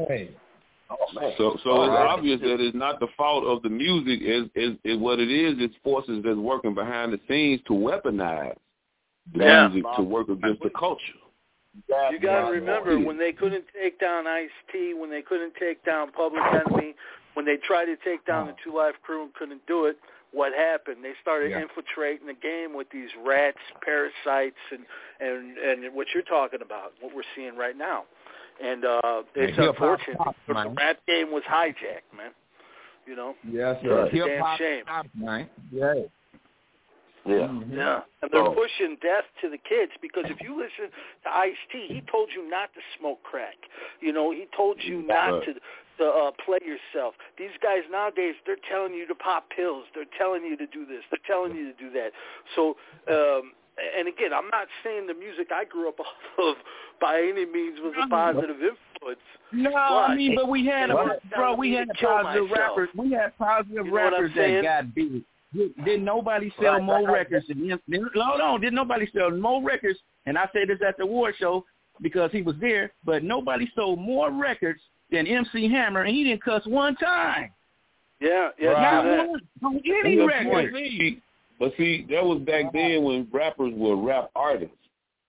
Oh, 0.91 0.97
man. 1.15 1.33
So, 1.39 1.57
so 1.65 1.71
All 1.71 1.85
it's 1.85 1.91
right. 1.91 2.07
obvious 2.09 2.41
that 2.41 2.61
it's 2.61 2.77
not 2.77 3.01
the 3.01 3.09
fault 3.17 3.45
of 3.45 3.63
the 3.63 3.71
music. 3.71 4.21
Is 4.23 4.45
is 4.55 4.77
is 4.85 4.99
what 4.99 5.19
it 5.19 5.31
is. 5.31 5.55
It's 5.59 5.75
forces 5.83 6.23
that's 6.25 6.37
working 6.37 6.75
behind 6.75 7.13
the 7.13 7.21
scenes 7.29 7.61
to 7.67 7.73
weaponize 7.73 8.57
the 9.35 9.45
Yeah. 9.45 9.69
music 9.69 9.85
to 9.97 10.03
work 10.03 10.29
against 10.29 10.63
the 10.63 10.71
culture. 10.71 11.01
You 12.11 12.19
got 12.21 12.47
to 12.47 12.53
remember 12.53 12.99
when 13.01 13.19
they 13.19 13.33
couldn't 13.33 13.65
take 13.73 13.99
down 13.99 14.27
Ice 14.27 14.51
T, 14.71 14.95
when 14.95 15.11
they 15.11 15.23
couldn't 15.23 15.55
take 15.59 15.85
down 15.85 16.13
Public 16.13 16.45
Enemy, 16.45 16.95
when 17.33 17.45
they 17.45 17.57
tried 17.57 17.87
to 17.87 17.97
take 17.97 18.25
down 18.27 18.47
the 18.47 18.55
Two 18.63 18.77
Live 18.77 18.95
Crew 19.03 19.25
and 19.25 19.35
couldn't 19.35 19.67
do 19.67 19.87
it. 19.87 19.99
What 20.31 20.53
happened? 20.53 21.03
They 21.03 21.15
started 21.23 21.51
Yeah. 21.53 21.63
infiltrating 21.63 22.27
the 22.27 22.35
game 22.35 22.75
with 22.75 22.91
these 22.91 23.09
rats, 23.25 23.59
parasites, 23.81 24.59
and 24.71 24.85
and 25.21 25.57
and 25.59 25.95
what 25.95 26.13
you're 26.13 26.25
talking 26.25 26.61
about, 26.61 26.93
what 27.01 27.15
we're 27.15 27.23
seeing 27.35 27.57
right 27.57 27.77
now. 27.77 28.05
And 28.63 28.85
uh 28.85 29.23
it's 29.35 29.57
hip-hop 29.57 29.75
unfortunate. 29.75 30.19
pop, 30.19 30.37
but 30.47 30.63
the 30.65 30.71
rap 30.71 30.99
game 31.07 31.33
was 31.33 31.43
hijacked, 31.51 32.11
man. 32.17 32.31
You 33.07 33.17
know, 33.17 33.35
Yes, 33.51 33.77
It's 33.83 34.15
a 34.15 34.27
damn 34.27 34.41
hop, 34.41 34.59
shame. 34.59 34.85
pop, 34.87 35.07
man. 35.15 35.51
Yeah. 35.71 35.95
Yeah. 37.27 37.49
Mhm. 37.49 37.75
Yeah, 37.75 38.01
and 38.21 38.31
they're 38.31 38.45
So- 38.45 38.53
pushing 38.53 38.97
death 38.97 39.25
to 39.41 39.49
the 39.49 39.57
kids 39.59 39.93
because 40.03 40.25
if 40.29 40.41
you 40.43 40.55
listen 40.57 40.91
to 41.25 41.35
Ice 41.37 41.57
T, 41.73 41.87
he 41.89 42.03
told 42.03 42.31
you 42.33 42.43
not 42.51 42.73
to 42.75 42.81
smoke 42.99 43.23
crack. 43.23 43.57
You 44.01 44.13
know, 44.13 44.31
he 44.31 44.47
told 44.57 44.83
you 44.83 45.03
not 45.03 45.43
to 45.45 45.55
to 45.97 46.05
uh, 46.09 46.33
play 46.45 46.59
yourself. 46.67 47.15
These 47.39 47.53
guys 47.63 47.85
nowadays, 47.89 48.35
they're 48.45 48.57
telling 48.69 48.95
you 48.95 49.07
to 49.07 49.15
pop 49.15 49.49
pills. 49.51 49.87
They're 49.95 50.05
telling 50.19 50.45
you 50.45 50.57
to 50.57 50.67
do 50.67 50.85
this. 50.85 51.05
They're 51.09 51.21
telling 51.25 51.55
you 51.57 51.71
to 51.73 51.79
do 51.79 51.89
that. 51.91 52.11
So, 52.57 52.77
um, 53.09 53.53
and 53.99 54.09
again, 54.09 54.33
I'm 54.35 54.49
not 54.51 54.67
saying 54.85 55.07
the 55.07 55.15
music 55.15 55.49
I 55.55 55.65
grew 55.65 55.89
up 55.89 55.99
off 56.01 56.07
of 56.39 56.57
by 57.01 57.19
any 57.19 57.45
means 57.47 57.79
was 57.83 57.95
a 58.03 58.09
positive 58.09 58.57
influence. 58.57 59.21
No, 59.53 59.71
But 59.71 59.79
I 59.79 60.15
mean, 60.15 60.35
but 60.35 60.49
we 60.49 60.67
had, 60.67 60.91
a, 60.91 60.95
were 60.95 61.19
bro, 61.35 61.55
we 61.55 61.73
had 61.73 61.89
to 61.89 61.95
positive 62.07 62.49
myself. 62.51 62.59
rappers. 62.77 62.89
We 62.97 63.13
had 63.13 63.37
positive 63.39 63.87
You 63.87 63.91
know 63.93 63.97
rappers 63.97 64.31
that 64.37 64.63
got 64.63 64.95
beat. 64.95 65.25
Did, 65.55 65.85
did 65.85 66.03
nobody 66.03 66.53
sell 66.61 66.75
Right, 66.75 66.83
more 66.83 66.97
right, 66.97 67.05
right. 67.07 67.13
records 67.13 67.47
than 67.49 67.71
him? 67.71 67.81
Did, 67.89 68.01
hold 68.17 68.41
on, 68.41 68.61
did 68.61 68.73
nobody 68.73 69.09
sell 69.15 69.31
more 69.31 69.63
records? 69.63 69.99
And 70.27 70.37
I 70.37 70.49
say 70.53 70.65
this 70.65 70.79
at 70.87 70.97
the 70.97 71.05
award 71.05 71.35
show 71.39 71.65
because 72.03 72.31
he 72.33 72.43
was 72.43 72.57
there, 72.61 72.93
but 73.05 73.23
nobody 73.23 73.71
sold 73.77 74.01
more 74.01 74.31
records 74.33 74.81
than 75.13 75.27
MC 75.29 75.69
Hammer, 75.71 76.03
and 76.03 76.15
he 76.15 76.25
didn't 76.25 76.43
cuss 76.43 76.63
one 76.67 76.97
time. 76.97 77.51
Yeah, 78.21 78.49
yeah, 78.59 78.73
Not 78.73 79.03
true 79.03 79.11
that. 79.17 79.29
one 79.29 79.41
on 79.63 79.81
any 79.85 80.17
record. 80.19 80.73
See, 81.59 81.65
But 81.65 81.77
see, 81.77 82.07
that 82.11 82.25
was 82.25 82.41
back 82.41 82.73
then 82.73 83.03
when 83.05 83.29
rappers 83.33 83.73
were 83.75 83.97
rap 83.97 84.31
artists. 84.35 84.77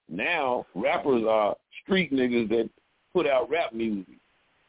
Now 0.10 0.66
rappers 0.76 1.24
are 1.28 1.56
street 1.84 2.12
niggas 2.12 2.50
that 2.50 2.70
put 3.14 3.28
out 3.28 3.50
rap 3.50 3.74
music. 3.74 4.18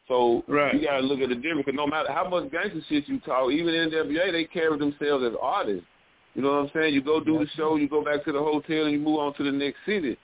So 0.08 0.44
Right. 0.46 0.74
you 0.74 0.80
gotta 0.86 1.02
look 1.02 1.20
at 1.20 1.28
the 1.28 1.34
difference. 1.34 1.66
'cause 1.66 1.74
no 1.74 1.86
matter 1.86 2.12
how 2.12 2.28
much 2.28 2.50
gangster 2.50 2.80
shit 2.88 3.08
you 3.08 3.18
talk, 3.20 3.50
even 3.50 3.74
in 3.74 3.88
NWA, 3.88 4.30
they 4.30 4.44
carry 4.44 4.78
themselves 4.78 5.24
as 5.24 5.34
artists. 5.40 5.86
You 6.34 6.42
know 6.42 6.52
what 6.52 6.58
I'm 6.58 6.70
saying? 6.70 6.94
You 6.94 7.00
go 7.00 7.18
do 7.18 7.38
the 7.38 7.46
show, 7.48 7.76
you 7.76 7.88
go 7.88 8.02
back 8.02 8.22
to 8.24 8.32
the 8.32 8.38
hotel, 8.38 8.84
and 8.84 8.92
you 8.92 8.98
move 8.98 9.18
on 9.18 9.34
to 9.34 9.42
the 9.42 9.52
next 9.52 9.78
city. 9.84 10.16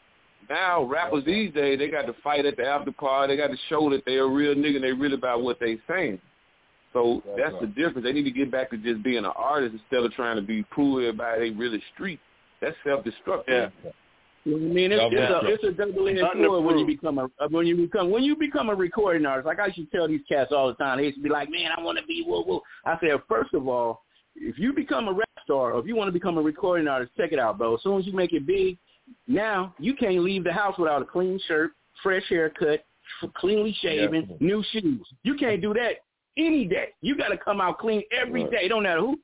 Now 0.48 0.82
rappers 0.84 1.24
these 1.24 1.52
days, 1.52 1.78
they 1.78 1.88
got 1.88 2.06
to 2.06 2.12
fight 2.14 2.44
at 2.46 2.56
the 2.56 2.66
after 2.66 2.92
party. 2.92 3.32
They 3.32 3.36
got 3.36 3.50
to 3.50 3.56
show 3.68 3.88
that 3.90 4.04
they're 4.04 4.24
a 4.24 4.28
real 4.28 4.54
nigga 4.54 4.76
and 4.76 4.84
they 4.84 4.92
really 4.92 5.14
about 5.14 5.42
what 5.42 5.59
they 5.59 5.78
saying. 5.88 6.20
So 6.93 7.23
That's 7.24 7.39
that's 7.39 7.52
right. 7.55 7.60
the 7.62 7.66
difference. 7.69 8.05
They 8.05 8.12
need 8.12 8.24
to 8.24 8.31
get 8.31 8.51
back 8.51 8.70
to 8.70 8.77
just 8.77 9.02
being 9.02 9.19
an 9.19 9.32
artist 9.36 9.74
instead 9.74 10.05
of 10.05 10.12
trying 10.12 10.36
to 10.36 10.43
be 10.43 10.62
prove 10.64 10.98
everybody 11.02 11.51
they 11.51 11.56
really 11.56 11.82
street. 11.94 12.20
That's 12.60 12.77
self-destructive. 12.85 13.73
Yeah. 13.85 13.90
You 14.44 14.59
know 14.59 14.59
what 14.59 14.70
I 14.70 14.74
mean, 14.74 14.93
it's, 14.93 15.02
it's 15.12 15.31
a 15.31 15.52
it's 15.52 15.64
a 15.64 15.86
double 15.86 16.09
edged 16.09 16.19
sword 16.19 16.64
when 16.64 16.78
you 16.78 16.86
become 16.86 17.19
a 17.19 17.24
uh, 17.24 17.48
when 17.51 17.64
you 17.66 17.77
become 17.77 18.10
when 18.10 18.24
you 18.24 18.35
become 18.36 18.70
a 18.70 18.74
recording 18.74 19.24
artist. 19.24 19.47
Like 19.47 19.60
I 19.60 19.66
used 19.66 19.77
to 19.77 19.86
tell 19.97 20.09
these 20.09 20.20
cats 20.28 20.51
all 20.52 20.66
the 20.69 20.74
time, 20.74 20.98
they 20.98 21.05
used 21.05 21.19
to 21.19 21.23
be 21.23 21.28
like, 21.28 21.48
"Man, 21.48 21.70
I 21.77 21.81
want 21.81 21.98
to 21.98 22.05
be 22.06 22.24
whoa 22.27 22.43
whoa." 22.43 22.60
I 22.85 22.98
said, 23.01 23.20
first 23.28 23.55
of 23.55 23.69
all, 23.69 24.02
if 24.35 24.59
you 24.59 24.73
become 24.73 25.06
a 25.06 25.12
rap 25.12 25.28
star 25.44 25.73
or 25.73 25.81
if 25.81 25.86
you 25.86 25.94
want 25.94 26.09
to 26.09 26.12
become 26.12 26.39
a 26.39 26.43
recording 26.43 26.89
artist, 26.89 27.12
check 27.16 27.32
it 27.32 27.39
out, 27.39 27.56
bro. 27.56 27.77
As 27.77 27.82
soon 27.82 28.01
as 28.01 28.06
you 28.06 28.12
make 28.12 28.32
it 28.32 28.44
big, 28.44 28.78
now 29.28 29.74
you 29.78 29.94
can't 29.94 30.19
leave 30.19 30.43
the 30.43 30.52
house 30.52 30.77
without 30.77 31.02
a 31.02 31.05
clean 31.05 31.39
shirt, 31.47 31.70
fresh 32.02 32.24
haircut, 32.28 32.85
cleanly 33.36 33.77
shaven, 33.81 34.27
Yes. 34.28 34.40
new 34.40 34.64
shoes. 34.73 35.06
You 35.23 35.36
can't 35.36 35.62
do 35.62 35.73
that 35.74 35.98
any 36.36 36.64
day. 36.64 36.88
You 37.00 37.16
got 37.16 37.28
to 37.28 37.36
come 37.38 37.60
out 37.60 37.78
clean 37.78 38.02
every 38.10 38.42
Right. 38.44 38.52
day. 38.52 38.68
Don't 38.68 38.82
matter 38.84 39.00
who. 39.00 39.18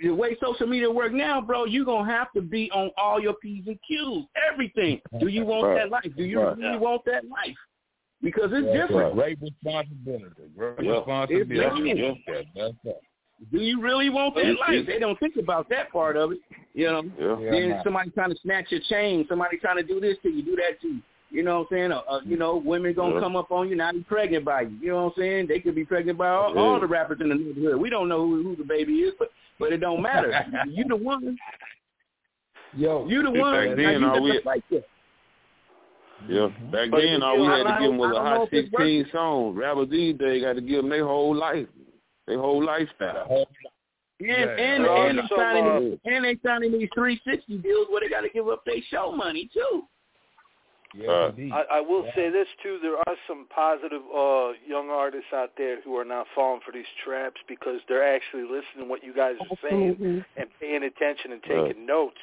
The 0.00 0.10
way 0.10 0.36
social 0.40 0.66
media 0.68 0.88
work 0.90 1.12
now, 1.12 1.40
bro, 1.40 1.64
you 1.64 1.84
gonna 1.84 2.08
have 2.08 2.32
to 2.32 2.40
be 2.40 2.70
on 2.70 2.90
all 2.96 3.20
your 3.20 3.34
p's 3.34 3.66
and 3.66 3.78
q's, 3.86 4.24
everything. 4.50 5.00
Do 5.18 5.26
you 5.26 5.44
want 5.44 5.66
Right. 5.66 5.74
that 5.74 5.90
life? 5.90 6.16
Do 6.16 6.24
you 6.24 6.40
Right. 6.40 6.56
really 6.56 6.78
want 6.78 7.04
that 7.06 7.24
life? 7.28 7.56
Because 8.22 8.52
it's 8.52 8.64
That's 8.66 8.88
different. 8.88 9.14
Great 9.16 9.38
responsibility. 9.40 10.26
Great 10.56 10.80
Yeah. 10.80 10.92
responsibility. 10.98 11.34
It's 11.34 11.48
different. 11.50 11.98
Yes, 11.98 12.16
that- 12.26 12.46
That's 12.54 12.74
that. 12.84 13.00
Do 13.52 13.58
you 13.60 13.80
really 13.80 14.08
want 14.10 14.34
that 14.36 14.42
It's- 14.46 14.58
life? 14.60 14.70
it's- 14.70 14.86
They 14.86 14.98
don't 15.00 15.18
think 15.18 15.36
about 15.36 15.68
that 15.68 15.90
part 15.90 16.16
of 16.16 16.32
it. 16.32 16.38
You 16.74 16.86
know, 16.86 17.02
Yeah. 17.18 17.50
then 17.50 17.68
Yeah. 17.70 17.82
somebody 17.82 18.10
trying 18.10 18.30
to 18.30 18.36
snatch 18.36 18.70
your 18.70 18.80
chain, 18.82 19.26
somebody 19.28 19.58
trying 19.58 19.76
to 19.78 19.82
do 19.82 19.98
this 20.00 20.16
to 20.20 20.30
you, 20.30 20.42
do 20.42 20.56
that 20.56 20.80
to 20.80 20.88
you. 20.94 21.02
You 21.30 21.42
know 21.42 21.58
what 21.58 21.68
I'm 21.70 21.76
saying? 21.76 21.92
Uh, 21.92 22.00
uh, 22.08 22.20
you 22.24 22.36
know, 22.38 22.56
women 22.56 22.94
gonna 22.94 23.14
Yeah. 23.16 23.20
come 23.20 23.36
up 23.36 23.50
on 23.50 23.68
you, 23.68 23.76
now 23.76 23.92
be 23.92 24.00
pregnant 24.00 24.44
by 24.46 24.62
you. 24.62 24.78
You 24.80 24.88
know 24.92 25.04
what 25.04 25.14
I'm 25.16 25.22
saying? 25.22 25.46
They 25.48 25.60
could 25.60 25.74
be 25.74 25.84
pregnant 25.84 26.16
by 26.18 26.28
all, 26.28 26.54
Yeah. 26.54 26.60
all 26.60 26.80
the 26.80 26.86
rappers 26.86 27.18
in 27.20 27.28
the 27.28 27.34
neighborhood. 27.34 27.80
We 27.80 27.90
don't 27.90 28.08
know 28.08 28.26
who, 28.26 28.42
who 28.42 28.56
the 28.56 28.64
baby 28.64 29.00
is, 29.00 29.14
but 29.18 29.30
but 29.58 29.72
it 29.72 29.78
don't 29.78 30.00
matter. 30.00 30.32
you 30.68 30.84
the 30.84 30.96
one. 30.96 31.36
Yo, 32.76 33.06
you 33.08 33.22
the 33.22 33.30
Back 33.30 33.40
one. 33.40 33.76
then, 33.76 34.00
now, 34.02 34.10
all 34.14 34.16
you 34.18 34.22
we- 34.34 34.40
got 34.42 34.68
to. 34.70 34.82
Yeah, 36.28 36.48
back 36.72 36.90
But 36.90 37.00
then 37.02 37.22
all 37.22 37.38
we 37.40 37.46
had 37.46 37.62
to 37.64 37.76
give 37.80 37.90
them 37.90 37.98
was 37.98 38.16
a 38.16 38.20
hot 38.20 38.48
sixteen 38.50 39.06
song. 39.12 39.54
Rappers 39.54 39.88
these 39.88 40.16
days 40.16 40.42
got 40.42 40.54
to 40.54 40.60
give 40.60 40.78
them 40.82 40.88
their 40.90 41.04
whole 41.06 41.34
life, 41.34 41.66
their 42.26 42.38
whole 42.38 42.62
lifestyle. 42.64 43.46
And 44.20 44.28
and 44.28 44.84
Yeah. 44.84 45.04
and 45.06 45.18
they 45.18 45.22
Also, 45.22 45.36
signing 45.36 46.00
and 46.04 46.24
they 46.24 46.36
signing 46.44 46.72
these 46.72 46.88
three 46.94 47.20
sixty 47.24 47.58
deals 47.58 47.86
where 47.90 48.00
they 48.00 48.08
got 48.08 48.22
to 48.22 48.28
give 48.30 48.48
up 48.48 48.64
their 48.64 48.82
show 48.90 49.12
money 49.12 49.48
too. 49.54 49.84
Uh, 50.96 51.30
I, 51.52 51.64
I 51.74 51.80
will 51.80 52.04
say 52.16 52.30
this 52.30 52.46
too: 52.62 52.78
there 52.80 52.96
are 52.96 53.16
some 53.28 53.46
positive 53.54 54.00
uh, 54.14 54.52
young 54.66 54.88
artists 54.90 55.28
out 55.34 55.50
there 55.58 55.82
who 55.82 55.94
are 55.96 56.04
not 56.04 56.26
falling 56.34 56.60
for 56.64 56.72
these 56.72 56.88
traps 57.04 57.36
because 57.46 57.80
they're 57.88 58.14
actually 58.16 58.42
listening 58.44 58.80
to 58.80 58.84
what 58.86 59.04
you 59.04 59.14
guys 59.14 59.34
are 59.50 59.56
saying 59.68 60.24
and 60.38 60.48
paying 60.60 60.84
attention 60.84 61.32
and 61.32 61.42
taking 61.42 61.84
notes. 61.84 62.16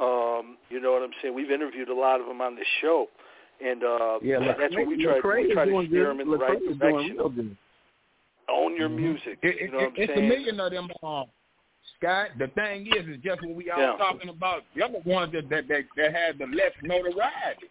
Um, 0.00 0.56
you 0.70 0.80
know 0.80 0.92
what 0.92 1.02
I'm 1.02 1.10
saying? 1.20 1.34
We've 1.34 1.50
interviewed 1.50 1.88
a 1.88 1.94
lot 1.94 2.20
of 2.20 2.26
them 2.26 2.40
on 2.40 2.54
the 2.54 2.64
show, 2.80 3.06
and 3.64 3.82
uh, 3.82 4.18
Yeah, 4.22 4.36
and 4.36 4.46
that's 4.60 4.74
what 4.74 4.86
we 4.86 5.04
Lecrae- 5.04 5.20
try. 5.20 5.40
We 5.42 5.52
try 5.52 5.64
to 5.64 5.70
doing 5.72 5.86
steer 5.88 6.04
good. 6.04 6.10
them 6.10 6.20
in 6.20 6.30
the 6.30 6.36
right 6.38 6.58
doing 6.60 6.78
direction. 6.78 7.16
real 7.16 7.28
good. 7.28 7.56
Own 8.48 8.76
your 8.76 8.88
music. 8.88 9.38
It, 9.42 9.56
you 9.60 9.66
it, 9.66 9.72
know 9.72 9.78
what 9.78 9.86
I'm 9.88 9.92
it's 9.96 10.12
saying? 10.14 10.26
a 10.26 10.28
million 10.28 10.60
of 10.60 10.70
them. 10.72 10.88
Um, 11.02 11.24
Scott, 11.98 12.28
the 12.38 12.46
thing 12.48 12.86
is, 12.86 13.06
is 13.08 13.20
just 13.22 13.42
what 13.42 13.54
we 13.54 13.68
all 13.70 13.78
Yeah. 13.80 13.96
talking 13.98 14.30
about. 14.30 14.62
The 14.76 14.84
other 14.84 15.00
ones 15.04 15.32
that 15.32 15.50
that 15.50 15.66
that, 15.68 15.82
that 15.96 16.14
had 16.14 16.38
the 16.38 16.46
less 16.46 16.72
notoriety. 16.82 17.66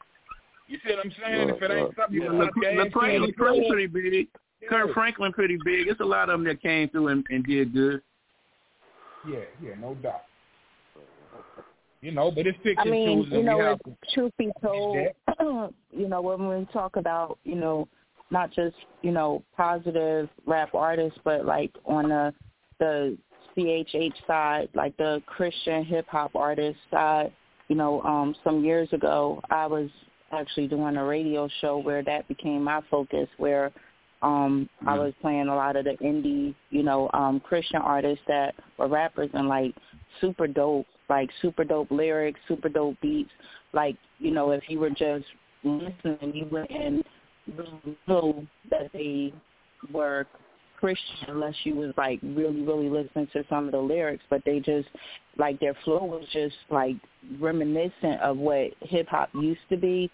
You 0.70 0.78
see 0.86 0.96
what 0.96 1.06
I'm 1.06 1.12
saying? 1.22 1.50
if 1.50 1.62
it 1.62 1.72
ain't 1.72 1.96
something 1.96 2.14
you 2.14 2.24
Yeah, 2.24 2.46
put 2.54 2.64
your 2.64 2.72
hands 2.72 2.94
to 2.94 3.00
Lecrae, 3.00 3.16
in 3.16 3.22
the 3.24 3.28
Lecrae 3.28 3.36
club, 3.36 3.68
pretty 3.70 3.88
big. 3.88 4.28
Kirk 4.70 4.94
Franklin 4.94 5.34
pretty 5.34 5.58
big. 5.66 5.88
It's 5.88 6.00
a 6.00 6.06
lot 6.06 6.30
of 6.30 6.40
them 6.40 6.44
that 6.46 6.62
came 6.62 6.90
through 6.90 7.08
and, 7.08 7.26
and 7.30 7.44
did 7.44 7.74
good. 7.74 8.02
Yeah, 9.28 9.40
yeah, 9.64 9.74
no 9.82 9.96
doubt. 9.96 10.22
You 12.02 12.12
know, 12.12 12.32
but 12.32 12.46
it's 12.46 12.58
pick 12.64 12.78
I 12.80 12.86
mean, 12.86 13.28
you 13.32 13.44
know, 13.44 13.58
we 13.86 13.92
if 13.92 13.98
truth 14.14 14.32
be 14.38 14.52
told, 14.62 14.96
you 15.92 16.08
know, 16.08 16.22
when 16.22 16.48
we 16.48 16.66
talk 16.72 16.96
about, 16.96 17.40
you 17.44 17.56
know, 17.56 17.90
not 18.32 18.52
just, 18.52 18.76
you 19.02 19.12
know, 19.12 19.44
positive 19.58 20.30
rap 20.46 20.74
artists, 20.76 21.20
but 21.26 21.46
like 21.46 21.72
on 21.86 22.10
the 22.10 22.34
the 22.80 23.18
CHH 23.58 24.14
side, 24.28 24.70
like 24.76 24.96
the 24.98 25.22
Christian 25.26 25.84
hip 25.84 26.06
hop 26.08 26.36
artist 26.36 26.78
side, 26.92 27.34
you 27.68 27.76
know, 27.76 28.02
um, 28.04 28.34
some 28.44 28.64
years 28.64 28.88
ago 28.94 29.42
I 29.50 29.66
was 29.66 29.90
actually 30.32 30.68
doing 30.68 30.98
a 30.98 31.04
radio 31.04 31.50
show 31.62 31.78
where 31.78 32.04
that 32.04 32.28
became 32.28 32.64
my 32.64 32.82
focus 32.90 33.28
where 33.38 33.72
um 34.22 34.70
I 34.86 34.98
was 34.98 35.14
playing 35.22 35.48
a 35.48 35.56
lot 35.56 35.78
of 35.78 35.86
the 35.86 35.96
indie, 36.02 36.54
you 36.70 36.84
know, 36.84 37.10
um 37.14 37.40
Christian 37.40 37.82
artists 37.82 38.24
that 38.28 38.56
were 38.78 38.88
rappers 38.88 39.30
and 39.34 39.48
like 39.48 39.74
super 40.20 40.48
dope, 40.48 40.88
like 41.10 41.30
super 41.42 41.64
dope 41.64 41.90
lyrics, 41.92 42.40
super 42.48 42.70
dope 42.70 43.00
beats. 43.02 43.32
Like, 43.72 43.96
you 44.18 44.32
know, 44.32 44.52
if 44.52 44.64
you 44.68 44.80
were 44.80 44.90
just 44.90 45.26
listening 45.64 46.34
you 46.34 46.48
wouldn't 46.52 47.06
really 47.58 47.98
know 48.08 48.46
that 48.70 48.92
they 48.94 49.34
were 49.92 50.26
Christian 50.80 51.18
unless 51.28 51.56
you 51.64 51.76
was 51.76 51.94
like 51.98 52.20
really, 52.24 52.62
really 52.62 52.90
listening 52.90 53.28
to 53.34 53.44
some 53.50 53.66
of 53.66 53.72
the 53.72 53.80
lyrics, 53.80 54.24
but 54.30 54.42
they 54.46 54.60
just 54.60 54.88
like 55.38 55.60
their 55.60 55.76
flow 55.84 56.06
was 56.06 56.26
just 56.32 56.56
like 56.70 56.96
reminiscent 57.40 58.22
of 58.22 58.38
what 58.38 58.72
hip 58.82 59.08
hop 59.10 59.30
used 59.34 59.62
to 59.70 59.78
be. 59.78 60.10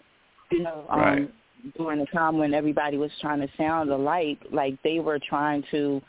You 0.50 0.62
know, 0.62 0.84
um 0.90 1.00
Right. 1.00 1.30
during 1.76 1.98
the 2.00 2.06
time 2.06 2.38
when 2.38 2.52
everybody 2.52 2.96
was 2.96 3.10
trying 3.20 3.40
to 3.40 3.48
sound 3.56 3.90
alike, 3.90 4.38
like 4.52 4.74
they 4.82 4.98
were 4.98 5.18
trying 5.18 5.62
to 5.70 6.02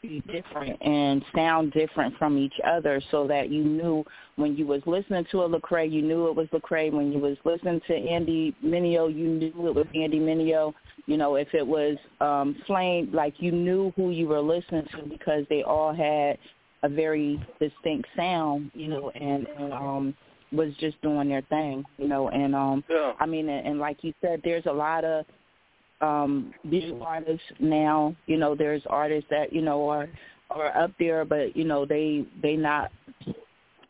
be 0.00 0.22
different 0.32 0.80
and 0.82 1.22
sound 1.34 1.72
different 1.72 2.16
from 2.16 2.38
each 2.38 2.54
other 2.64 3.00
so 3.10 3.26
that 3.26 3.50
you 3.50 3.62
knew 3.62 4.04
when 4.36 4.56
you 4.56 4.66
was 4.66 4.80
listening 4.86 5.26
to 5.30 5.42
a 5.42 5.48
Lecrae, 5.48 5.90
you 5.90 6.02
knew 6.02 6.28
it 6.28 6.34
was 6.34 6.48
Lecrae. 6.48 6.90
When 6.92 7.12
you 7.12 7.18
was 7.18 7.36
listening 7.44 7.80
to 7.86 7.94
Andy 7.94 8.56
Mineo, 8.64 9.14
you 9.14 9.28
knew 9.28 9.68
it 9.68 9.74
was 9.74 9.86
Andy 9.94 10.18
Mineo. 10.18 10.72
You 11.06 11.16
know, 11.16 11.34
if 11.34 11.48
it 11.52 11.66
was 11.66 11.96
um 12.20 12.56
Flame, 12.66 13.10
like 13.12 13.34
you 13.38 13.52
knew 13.52 13.92
who 13.96 14.10
you 14.10 14.28
were 14.28 14.40
listening 14.40 14.86
to 14.96 15.02
because 15.02 15.44
they 15.50 15.62
all 15.62 15.92
had 15.92 16.38
a 16.82 16.88
very 16.88 17.44
distinct 17.60 18.08
sound, 18.16 18.70
you 18.74 18.88
know, 18.88 19.10
and, 19.10 19.46
and 19.46 19.72
um 19.72 20.14
was 20.52 20.72
just 20.80 21.00
doing 21.02 21.28
their 21.28 21.42
thing, 21.42 21.84
you 21.98 22.08
know, 22.08 22.28
and 22.30 22.54
um 22.54 22.84
Yeah. 22.88 23.12
I 23.20 23.26
mean 23.26 23.48
and, 23.48 23.66
and 23.66 23.78
like 23.78 24.02
you 24.02 24.14
said, 24.22 24.40
there's 24.42 24.66
a 24.66 24.72
lot 24.72 25.04
of 25.04 25.26
um 26.02 26.52
visual 26.64 27.02
artists 27.02 27.46
now, 27.60 28.14
you 28.26 28.36
know, 28.36 28.54
there's 28.54 28.82
artists 28.88 29.28
that, 29.30 29.52
you 29.52 29.62
know, 29.62 29.88
are 29.88 30.08
are 30.50 30.76
up 30.76 30.90
there 30.98 31.24
but, 31.24 31.56
you 31.56 31.64
know, 31.64 31.86
they 31.86 32.26
they 32.42 32.56
not 32.56 32.90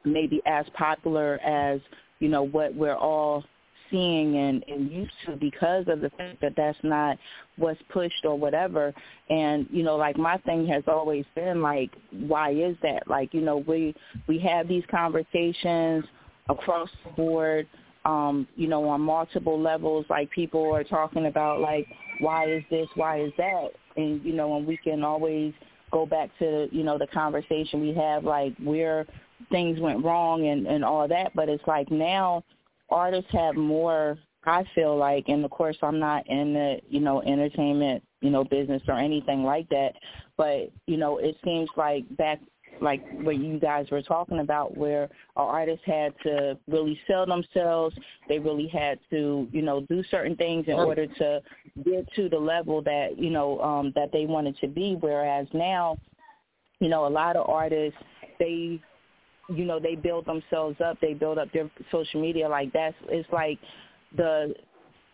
maybe 0.04 0.40
as 0.46 0.66
popular 0.74 1.38
as, 1.40 1.80
you 2.20 2.28
know, 2.28 2.42
what 2.42 2.74
we're 2.74 2.96
all 2.96 3.44
seeing 3.90 4.36
and, 4.36 4.64
and 4.68 4.90
used 4.90 5.12
to 5.26 5.36
because 5.36 5.84
of 5.88 6.00
the 6.00 6.10
fact 6.10 6.40
that 6.40 6.54
that's 6.56 6.78
not 6.82 7.16
what's 7.56 7.80
pushed 7.90 8.24
or 8.24 8.36
whatever. 8.36 8.92
And, 9.28 9.66
you 9.70 9.82
know, 9.82 9.96
like 9.96 10.16
my 10.16 10.38
thing 10.38 10.66
has 10.68 10.82
always 10.88 11.24
been 11.34 11.62
like, 11.62 11.90
why 12.10 12.52
is 12.52 12.76
that? 12.82 13.06
Like, 13.06 13.32
you 13.34 13.42
know, 13.42 13.58
we 13.66 13.94
we 14.26 14.38
have 14.40 14.66
these 14.66 14.84
conversations 14.90 16.04
across 16.48 16.88
the 17.04 17.10
board, 17.12 17.68
um, 18.04 18.46
you 18.56 18.68
know, 18.68 18.88
on 18.88 19.00
multiple 19.00 19.60
levels, 19.60 20.06
like 20.08 20.30
people 20.30 20.74
are 20.74 20.84
talking 20.84 21.26
about 21.26 21.60
like 21.60 21.86
why 22.20 22.46
is 22.48 22.62
this, 22.70 22.88
why 22.94 23.20
is 23.20 23.32
that? 23.36 23.68
And, 23.96 24.24
you 24.24 24.32
know, 24.32 24.56
and 24.56 24.66
we 24.66 24.76
can 24.76 25.02
always 25.02 25.52
go 25.90 26.06
back 26.06 26.30
to, 26.38 26.68
you 26.72 26.82
know, 26.84 26.98
the 26.98 27.06
conversation 27.08 27.80
we 27.80 27.94
have 27.94 28.24
like 28.24 28.54
where 28.62 29.06
things 29.50 29.78
went 29.80 30.04
wrong 30.04 30.46
and, 30.46 30.66
and 30.66 30.84
all 30.84 31.06
that. 31.08 31.34
But 31.34 31.48
it's 31.48 31.66
like 31.66 31.90
now 31.90 32.44
artists 32.88 33.30
have 33.32 33.56
more 33.56 34.18
I 34.44 34.64
feel 34.74 34.96
like 34.96 35.28
and 35.28 35.44
of 35.44 35.50
course 35.52 35.76
I'm 35.82 36.00
not 36.00 36.26
in 36.28 36.52
the, 36.54 36.80
you 36.88 37.00
know, 37.00 37.22
entertainment, 37.22 38.02
you 38.20 38.30
know, 38.30 38.44
business 38.44 38.82
or 38.88 38.98
anything 38.98 39.44
like 39.44 39.68
that. 39.68 39.92
But, 40.36 40.70
you 40.86 40.96
know, 40.96 41.18
it 41.18 41.36
seems 41.44 41.68
like 41.76 42.04
back 42.16 42.40
like 42.82 43.02
what 43.22 43.36
you 43.36 43.58
guys 43.58 43.86
were 43.90 44.02
talking 44.02 44.40
about 44.40 44.76
where 44.76 45.08
our 45.36 45.48
artists 45.48 45.84
had 45.86 46.12
to 46.24 46.58
really 46.68 46.98
sell 47.06 47.26
themselves. 47.26 47.96
They 48.28 48.38
really 48.38 48.68
had 48.68 48.98
to, 49.10 49.48
you 49.52 49.62
know, 49.62 49.82
do 49.82 50.02
certain 50.10 50.36
things 50.36 50.66
in 50.66 50.74
order 50.74 51.06
to 51.06 51.40
get 51.84 52.12
to 52.16 52.28
the 52.28 52.38
level 52.38 52.82
that, 52.82 53.18
you 53.18 53.30
know, 53.30 53.60
um 53.60 53.92
that 53.94 54.10
they 54.12 54.26
wanted 54.26 54.58
to 54.58 54.68
be. 54.68 54.96
Whereas 55.00 55.46
now, 55.52 55.98
you 56.80 56.88
know, 56.88 57.06
a 57.06 57.08
lot 57.08 57.36
of 57.36 57.48
artists 57.48 57.98
they 58.38 58.80
you 59.48 59.64
know, 59.64 59.78
they 59.78 59.96
build 59.96 60.24
themselves 60.24 60.80
up, 60.80 60.98
they 61.00 61.14
build 61.14 61.36
up 61.38 61.52
their 61.52 61.70
social 61.90 62.20
media 62.20 62.48
like 62.48 62.72
that's 62.72 62.96
it's 63.08 63.28
like 63.32 63.58
the 64.16 64.54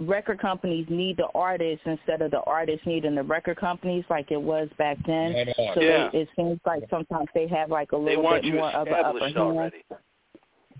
record 0.00 0.38
companies 0.40 0.86
need 0.88 1.16
the 1.16 1.26
artists 1.34 1.82
instead 1.86 2.22
of 2.22 2.30
the 2.30 2.40
artists 2.42 2.86
needing 2.86 3.14
the 3.14 3.22
record 3.22 3.56
companies 3.56 4.04
like 4.08 4.30
it 4.30 4.40
was 4.40 4.68
back 4.78 4.96
then. 5.06 5.32
Yeah. 5.32 5.74
So 5.74 5.80
Yeah. 5.80 6.10
they, 6.12 6.18
it 6.20 6.28
seems 6.36 6.60
like 6.64 6.84
sometimes 6.88 7.26
they 7.34 7.48
have 7.48 7.70
like 7.70 7.92
a 7.92 7.96
little 7.96 8.22
want 8.22 8.42
bit 8.42 8.52
you 8.52 8.54
more 8.60 8.70
of 8.70 8.86
an 8.86 8.94
upper 8.94 9.18
hand. 9.20 9.36
already. 9.36 9.82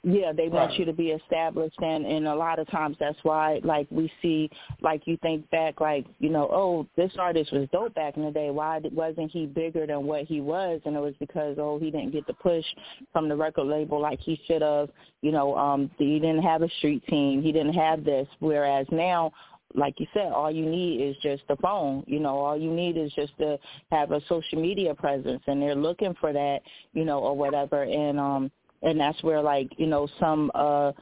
Yeah, 0.03 0.33
they 0.33 0.49
want 0.49 0.71
Right. 0.71 0.79
you 0.79 0.85
to 0.85 0.93
be 0.93 1.11
established, 1.11 1.79
and 1.81 2.07
and 2.07 2.29
a 2.29 2.35
lot 2.35 2.59
of 2.59 2.69
times 2.69 2.97
that's 2.99 3.19
why 3.25 3.61
like 3.65 3.87
we 3.91 4.11
see 4.23 4.51
like 4.81 5.07
you 5.07 5.17
think 5.19 5.49
back 5.51 5.81
like 5.81 6.07
you 6.19 6.31
know 6.31 6.49
oh 6.53 6.87
this 6.97 7.13
artist 7.19 7.53
was 7.53 7.69
dope 7.73 7.95
back 7.95 8.17
in 8.17 8.25
the 8.25 8.31
day 8.31 8.51
why 8.51 8.81
wasn't 8.93 9.31
he 9.31 9.47
bigger 9.47 9.87
than 9.87 10.07
what 10.07 10.25
he 10.25 10.41
was 10.41 10.81
and 10.85 10.97
it 10.97 11.01
was 11.01 11.15
because 11.19 11.57
oh 11.59 11.79
he 11.79 11.91
didn't 11.91 12.13
get 12.13 12.27
the 12.27 12.35
push 12.35 12.65
from 13.13 13.29
the 13.29 13.37
record 13.37 13.65
label 13.65 14.01
like 14.01 14.21
he 14.21 14.41
should 14.47 14.63
have 14.63 14.89
you 15.23 15.33
know 15.33 15.57
um 15.57 15.91
he 15.99 16.19
didn't 16.19 16.43
have 16.43 16.63
a 16.63 16.69
street 16.79 17.05
team 17.07 17.43
he 17.43 17.53
didn't 17.53 17.75
have 17.75 18.05
this 18.05 18.29
whereas 18.41 18.87
now 18.91 19.33
like 19.75 20.01
you 20.01 20.07
said, 20.15 20.33
all 20.33 20.51
you 20.51 20.65
need 20.65 21.03
is 21.03 21.15
just 21.23 21.43
the 21.47 21.57
phone. 21.57 22.03
You 22.07 22.21
know, 22.21 22.39
all 22.39 22.57
you 22.57 22.73
need 22.73 22.97
is 22.97 23.13
just 23.13 23.37
to 23.39 23.59
have 23.91 24.13
a 24.13 24.21
social 24.29 24.61
media 24.61 24.95
presence, 24.95 25.43
and 25.47 25.61
they're 25.61 25.75
looking 25.75 26.15
for 26.21 26.33
that, 26.33 26.61
you 26.95 27.05
know, 27.05 27.19
or 27.19 27.37
whatever. 27.37 27.83
And 27.83 28.19
um, 28.19 28.51
and 28.83 28.99
that's 28.99 29.23
where 29.23 29.43
like 29.43 29.69
you 29.77 29.87
know 29.87 30.09
some 30.19 30.51
uh 30.55 30.93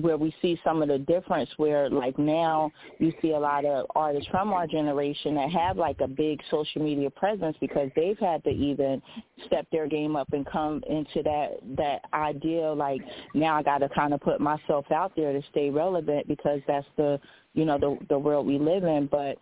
where 0.00 0.16
we 0.16 0.34
see 0.40 0.58
some 0.64 0.82
of 0.82 0.88
the 0.88 0.98
difference 0.98 1.50
where 1.56 1.90
like 1.90 2.18
now 2.18 2.70
you 2.98 3.12
see 3.20 3.32
a 3.32 3.38
lot 3.38 3.64
of 3.64 3.86
artists 3.94 4.28
from 4.30 4.52
our 4.52 4.66
generation 4.66 5.34
that 5.34 5.50
have 5.50 5.76
like 5.76 6.00
a 6.00 6.08
big 6.08 6.40
social 6.50 6.82
media 6.82 7.10
presence 7.10 7.56
because 7.60 7.90
they've 7.94 8.18
had 8.18 8.42
to 8.44 8.50
even 8.50 9.02
step 9.46 9.66
their 9.70 9.86
game 9.86 10.16
up 10.16 10.32
and 10.32 10.46
come 10.46 10.82
into 10.88 11.22
that 11.22 11.58
that 11.76 12.00
idea 12.14 12.72
like 12.72 13.00
now 13.34 13.56
I 13.56 13.62
got 13.62 13.78
to 13.78 13.88
kind 13.90 14.14
of 14.14 14.20
put 14.20 14.40
myself 14.40 14.90
out 14.90 15.12
there 15.16 15.32
to 15.32 15.42
stay 15.50 15.70
relevant 15.70 16.26
because 16.28 16.60
that's 16.66 16.86
the 16.96 17.20
you 17.52 17.64
know 17.64 17.78
the 17.78 17.98
the 18.08 18.18
world 18.18 18.46
we 18.46 18.58
live 18.58 18.84
in. 18.84 19.06
But 19.06 19.38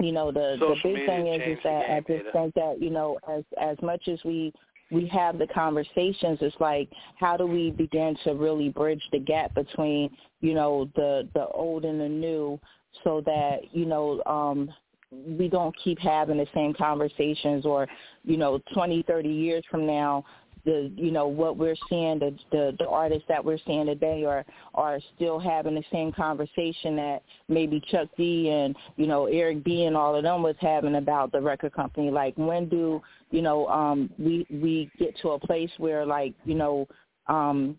you 0.00 0.12
know 0.12 0.32
the 0.32 0.56
Social 0.58 0.76
the 0.76 0.98
big 0.98 1.06
thing 1.06 1.26
is 1.26 1.58
is 1.58 1.58
that 1.64 1.90
I 1.90 2.00
just 2.00 2.32
think 2.32 2.54
that 2.54 2.76
you 2.80 2.90
know 2.90 3.18
as 3.30 3.44
as 3.60 3.76
much 3.82 4.08
as 4.08 4.18
we 4.24 4.52
we 4.90 5.06
have 5.06 5.38
the 5.38 5.46
conversations 5.46 6.38
it's 6.40 6.56
like 6.60 6.88
how 7.18 7.36
do 7.36 7.46
we 7.46 7.70
begin 7.70 8.16
to 8.24 8.32
really 8.32 8.68
bridge 8.68 9.02
the 9.12 9.18
gap 9.18 9.54
between 9.54 10.10
you 10.40 10.54
know 10.54 10.88
the 10.96 11.28
the 11.34 11.46
old 11.48 11.84
and 11.84 12.00
the 12.00 12.08
new 12.08 12.58
so 13.04 13.22
that 13.24 13.60
you 13.72 13.86
know 13.86 14.22
um 14.26 14.68
we 15.12 15.48
don't 15.48 15.74
keep 15.82 15.98
having 15.98 16.36
the 16.36 16.46
same 16.54 16.72
conversations 16.74 17.64
or 17.66 17.86
you 18.24 18.36
know 18.36 18.60
twenty 18.72 19.02
thirty 19.02 19.32
years 19.32 19.64
from 19.70 19.86
now 19.86 20.24
the 20.64 20.90
you 20.96 21.10
know 21.10 21.26
what 21.26 21.56
we're 21.56 21.76
seeing 21.88 22.18
the 22.18 22.36
the, 22.50 22.76
the 22.78 22.86
artists 22.86 23.24
that 23.28 23.44
we're 23.44 23.58
seeing 23.66 23.86
today 23.86 24.24
are 24.24 24.44
are 24.74 24.98
still 25.16 25.38
having 25.38 25.74
the 25.74 25.84
same 25.92 26.12
conversation 26.12 26.96
that 26.96 27.22
maybe 27.48 27.82
Chuck 27.90 28.08
D 28.16 28.50
and 28.50 28.76
you 28.96 29.06
know 29.06 29.26
Eric 29.26 29.64
B 29.64 29.84
and 29.84 29.96
all 29.96 30.14
of 30.14 30.22
them 30.22 30.42
was 30.42 30.56
having 30.60 30.96
about 30.96 31.32
the 31.32 31.40
record 31.40 31.72
company. 31.74 32.10
Like 32.10 32.34
when 32.36 32.68
do 32.68 33.00
you 33.30 33.42
know 33.42 33.66
um 33.68 34.10
we 34.18 34.46
we 34.50 34.90
get 34.98 35.16
to 35.22 35.30
a 35.30 35.38
place 35.38 35.70
where 35.78 36.04
like 36.04 36.34
you 36.44 36.54
know 36.54 36.86
um 37.28 37.76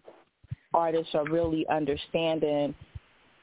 artists 0.74 1.14
are 1.14 1.26
really 1.26 1.68
understanding 1.68 2.74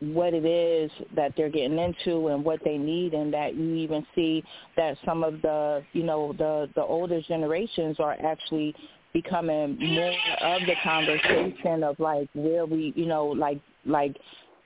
what 0.01 0.33
it 0.33 0.45
is 0.45 0.91
that 1.17 1.33
they're 1.37 1.49
getting 1.49 1.79
into 1.79 2.29
and 2.29 2.45
what 2.45 2.61
they 2.65 2.79
need 2.79 3.15
and 3.15 3.33
that 3.33 3.57
you 3.57 3.75
even 3.75 4.07
see 4.15 4.45
that 4.77 4.97
some 5.05 5.25
of 5.25 5.43
the 5.43 5.83
you 5.93 6.05
know 6.05 6.33
the 6.39 6.69
the 6.77 6.83
older 6.83 7.21
generations 7.23 7.97
are 7.99 8.17
actually 8.25 8.75
becoming 9.13 9.77
more 9.81 10.21
of 10.41 10.67
the 10.67 10.77
conversation 10.83 11.83
of 11.83 11.99
like 11.99 12.29
where 12.35 12.67
we 12.67 12.93
you 12.95 13.07
know 13.07 13.27
like 13.27 13.61
like 13.87 14.17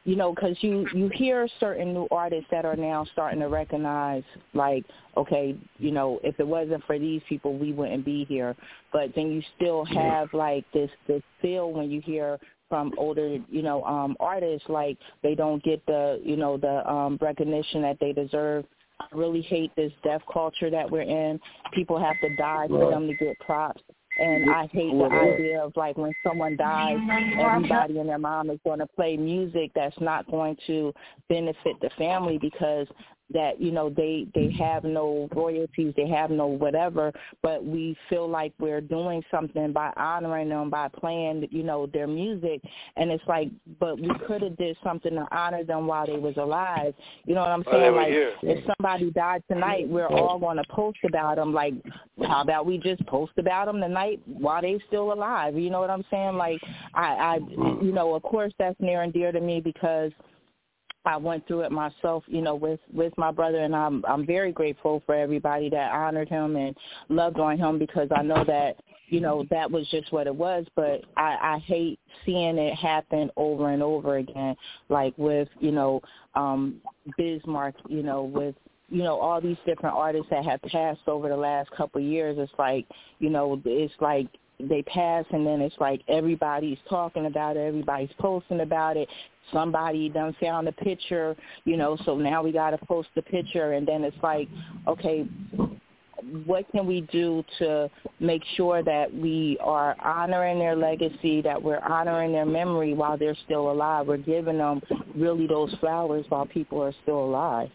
you 0.04 0.16
know 0.16 0.34
because 0.34 0.56
you 0.60 0.88
you 0.94 1.10
hear 1.14 1.46
certain 1.60 1.92
new 1.92 2.08
artists 2.10 2.48
that 2.50 2.64
are 2.64 2.76
now 2.76 3.04
starting 3.12 3.40
to 3.40 3.48
recognize 3.48 4.24
like 4.52 4.84
okay 5.16 5.56
you 5.78 5.92
know 5.92 6.18
if 6.24 6.38
it 6.40 6.46
wasn't 6.46 6.82
for 6.84 6.98
these 6.98 7.22
people 7.28 7.56
we 7.56 7.72
wouldn't 7.72 8.04
be 8.04 8.24
here 8.24 8.56
but 8.92 9.14
then 9.14 9.30
you 9.30 9.42
still 9.56 9.84
have 9.84 10.28
like 10.32 10.64
this 10.72 10.90
this 11.06 11.22
feel 11.40 11.72
when 11.72 11.90
you 11.90 12.00
hear 12.00 12.38
from 12.68 12.92
older 12.98 13.38
you 13.48 13.62
know 13.62 13.84
um 13.84 14.16
artists 14.18 14.68
like 14.68 14.98
they 15.22 15.34
don't 15.34 15.62
get 15.62 15.84
the 15.86 16.20
you 16.24 16.36
know 16.36 16.56
the 16.56 16.90
um 16.90 17.16
recognition 17.20 17.80
that 17.82 17.96
they 18.00 18.12
deserve 18.12 18.64
I 19.00 19.06
really 19.16 19.42
hate 19.42 19.72
this 19.76 19.92
death 20.04 20.20
culture 20.32 20.70
that 20.70 20.88
we're 20.88 21.02
in. 21.02 21.40
People 21.72 21.98
have 21.98 22.20
to 22.20 22.28
die 22.36 22.68
for 22.68 22.78
Right. 22.78 22.90
them 22.90 23.08
to 23.08 23.14
get 23.14 23.38
props. 23.40 23.82
And 24.18 24.50
I 24.50 24.68
hate 24.72 24.92
the 24.92 25.04
idea 25.04 25.62
of 25.62 25.72
like 25.74 25.96
when 25.96 26.12
someone 26.22 26.56
dies, 26.56 26.98
everybody 27.38 27.98
and 27.98 28.08
their 28.08 28.18
mom 28.18 28.50
is 28.50 28.58
going 28.64 28.80
to 28.80 28.86
play 28.86 29.16
music 29.16 29.70
that's 29.74 29.98
not 30.00 30.30
going 30.30 30.56
to 30.66 30.92
benefit 31.28 31.76
the 31.80 31.90
family 31.96 32.38
because 32.38 32.86
that 33.32 33.60
you 33.60 33.70
know 33.70 33.88
they 33.90 34.26
they 34.34 34.50
have 34.52 34.84
no 34.84 35.28
royalties, 35.34 35.94
they 35.96 36.08
have 36.08 36.30
no 36.30 36.46
whatever, 36.46 37.12
but 37.42 37.64
we 37.64 37.96
feel 38.08 38.28
like 38.28 38.52
we're 38.58 38.80
doing 38.80 39.22
something 39.30 39.72
by 39.72 39.92
honoring 39.96 40.48
them 40.48 40.70
by 40.70 40.88
playing 40.88 41.46
you 41.50 41.62
know 41.62 41.86
their 41.86 42.06
music, 42.06 42.60
and 42.96 43.10
it's 43.10 43.24
like, 43.26 43.48
but 43.80 43.98
we 44.00 44.10
could 44.26 44.42
have 44.42 44.56
did 44.56 44.76
something 44.84 45.12
to 45.14 45.26
honor 45.32 45.64
them 45.64 45.86
while 45.86 46.06
they 46.06 46.18
was 46.18 46.36
alive. 46.36 46.94
You 47.24 47.34
know 47.34 47.40
what 47.40 47.50
I'm 47.50 47.64
saying? 47.70 47.92
were 47.92 48.02
Like 48.02 48.08
here. 48.08 48.34
if 48.42 48.64
somebody 48.76 49.10
died 49.10 49.42
tonight, 49.50 49.88
we're 49.88 50.06
all 50.06 50.38
going 50.38 50.56
to 50.56 50.64
post 50.70 50.98
about 51.04 51.36
them. 51.36 51.52
Like, 51.52 51.74
how 52.26 52.42
about 52.42 52.66
we 52.66 52.78
just 52.78 53.04
post 53.06 53.32
about 53.38 53.66
them 53.66 53.80
tonight 53.80 54.20
while 54.26 54.62
they 54.62 54.78
still 54.88 55.12
alive? 55.12 55.56
You 55.56 55.70
know 55.70 55.80
what 55.80 55.90
I'm 55.90 56.04
saying? 56.10 56.36
Like, 56.36 56.60
I, 56.94 57.14
I, 57.14 57.36
you 57.82 57.92
know, 57.92 58.14
of 58.14 58.22
course 58.22 58.52
that's 58.58 58.78
near 58.80 59.02
and 59.02 59.12
dear 59.12 59.32
to 59.32 59.40
me 59.40 59.60
because 59.60 60.12
I 61.04 61.16
went 61.16 61.46
through 61.46 61.62
it 61.62 61.72
myself, 61.72 62.24
you 62.26 62.42
know, 62.42 62.54
with 62.54 62.80
with 62.92 63.12
my 63.16 63.30
brother, 63.30 63.58
and 63.58 63.74
I'm 63.74 64.04
I'm 64.06 64.24
very 64.24 64.52
grateful 64.52 65.02
for 65.04 65.14
everybody 65.14 65.68
that 65.70 65.92
honored 65.92 66.28
him 66.28 66.56
and 66.56 66.76
loved 67.08 67.38
on 67.40 67.58
him 67.58 67.78
because 67.78 68.08
I 68.14 68.22
know 68.22 68.44
that 68.44 68.76
you 69.08 69.20
know 69.20 69.44
that 69.50 69.70
was 69.70 69.88
just 69.88 70.12
what 70.12 70.26
it 70.26 70.34
was. 70.34 70.64
But 70.76 71.02
I, 71.16 71.54
I 71.54 71.58
hate 71.58 71.98
seeing 72.24 72.56
it 72.56 72.74
happen 72.74 73.30
over 73.36 73.70
and 73.70 73.82
over 73.82 74.16
again, 74.18 74.54
like 74.88 75.14
with 75.16 75.48
you 75.60 75.72
know 75.72 76.00
um 76.34 76.80
Biz 77.16 77.40
Markie, 77.46 77.80
you 77.88 78.02
know, 78.02 78.22
with 78.22 78.54
you 78.88 79.02
know 79.02 79.18
all 79.18 79.40
these 79.40 79.58
different 79.66 79.96
artists 79.96 80.28
that 80.30 80.44
have 80.44 80.62
passed 80.62 81.08
over 81.08 81.28
the 81.28 81.36
last 81.36 81.70
couple 81.72 82.00
of 82.00 82.06
years. 82.06 82.36
It's 82.38 82.52
like 82.58 82.86
you 83.18 83.30
know 83.30 83.60
it's 83.64 83.94
like 84.00 84.28
they 84.60 84.82
pass 84.82 85.24
and 85.32 85.46
then 85.46 85.60
it's 85.60 85.74
like 85.80 86.02
everybody's 86.08 86.78
talking 86.88 87.26
about 87.26 87.56
it, 87.56 87.60
everybody's 87.60 88.10
posting 88.18 88.60
about 88.60 88.96
it. 88.96 89.08
Somebody 89.52 90.08
done 90.08 90.34
found 90.40 90.68
a 90.68 90.72
picture, 90.72 91.36
you 91.64 91.76
know, 91.76 91.96
so 92.04 92.16
now 92.16 92.42
we 92.42 92.52
got 92.52 92.70
to 92.70 92.78
post 92.78 93.08
the 93.14 93.22
picture 93.22 93.72
and 93.72 93.86
then 93.86 94.04
it's 94.04 94.16
like, 94.22 94.48
okay, 94.86 95.26
what 96.46 96.70
can 96.70 96.86
we 96.86 97.02
do 97.12 97.44
to 97.58 97.90
make 98.20 98.42
sure 98.56 98.82
that 98.82 99.12
we 99.12 99.58
are 99.60 99.96
honoring 100.00 100.58
their 100.58 100.76
legacy, 100.76 101.42
that 101.42 101.60
we're 101.60 101.80
honoring 101.80 102.32
their 102.32 102.46
memory 102.46 102.94
while 102.94 103.18
they're 103.18 103.36
still 103.44 103.70
alive? 103.70 104.06
We're 104.06 104.18
giving 104.18 104.58
them 104.58 104.80
really 105.16 105.46
those 105.46 105.74
flowers 105.80 106.24
while 106.28 106.46
people 106.46 106.82
are 106.82 106.94
still 107.02 107.24
alive. 107.24 107.70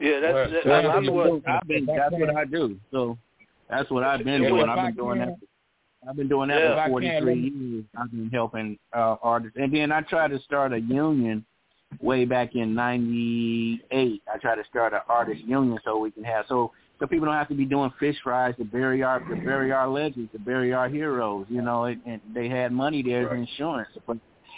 Yeah, 0.00 0.20
that's 0.20 0.34
Well, 0.34 0.50
that, 0.50 0.66
well, 0.66 1.00
that's 1.00 1.10
what. 1.10 1.48
I've 1.48 1.68
been, 1.68 1.86
that's 1.86 2.12
what 2.12 2.36
I 2.36 2.44
do. 2.44 2.78
So 2.90 3.18
that's 3.68 3.90
what 3.90 4.04
I've 4.04 4.24
been 4.24 4.42
doing. 4.42 4.68
I 4.68 4.74
I've 4.74 4.94
been 4.94 5.04
doing 5.04 5.18
can- 5.18 5.28
that. 5.28 5.36
I've 6.08 6.16
been 6.16 6.28
doing 6.28 6.48
that 6.48 6.60
Yeah. 6.60 6.84
For 6.84 6.90
43 6.90 7.20
let 7.20 7.36
years. 7.36 7.84
I've 7.96 8.10
been 8.10 8.30
helping 8.30 8.78
uh, 8.94 9.16
artists, 9.22 9.56
and 9.60 9.74
then 9.74 9.92
I 9.92 10.00
tried 10.02 10.28
to 10.28 10.40
start 10.40 10.72
a 10.72 10.80
union 10.80 11.44
way 12.00 12.24
back 12.24 12.54
in 12.54 12.74
'98. 12.74 14.22
I 14.32 14.38
tried 14.38 14.56
to 14.56 14.64
start 14.64 14.92
an 14.92 15.00
artist 15.08 15.42
union 15.44 15.78
so 15.84 15.98
we 15.98 16.10
can 16.10 16.24
have 16.24 16.46
so 16.48 16.72
so 16.98 17.06
people 17.06 17.26
don't 17.26 17.34
have 17.34 17.48
to 17.48 17.54
be 17.54 17.64
doing 17.64 17.90
fish 17.98 18.16
fries 18.22 18.54
to 18.58 18.64
bury 18.64 19.02
our 19.02 19.20
to 19.20 19.36
bury 19.36 19.72
our 19.72 19.88
legends, 19.88 20.30
to 20.32 20.38
bury 20.38 20.72
our 20.72 20.88
heroes. 20.88 21.46
You 21.48 21.62
know, 21.62 21.84
and, 21.84 22.00
and 22.06 22.20
they 22.34 22.48
had 22.48 22.72
money 22.72 23.02
there 23.02 23.30
as 23.32 23.38
insurance, 23.38 23.90
but 24.06 24.16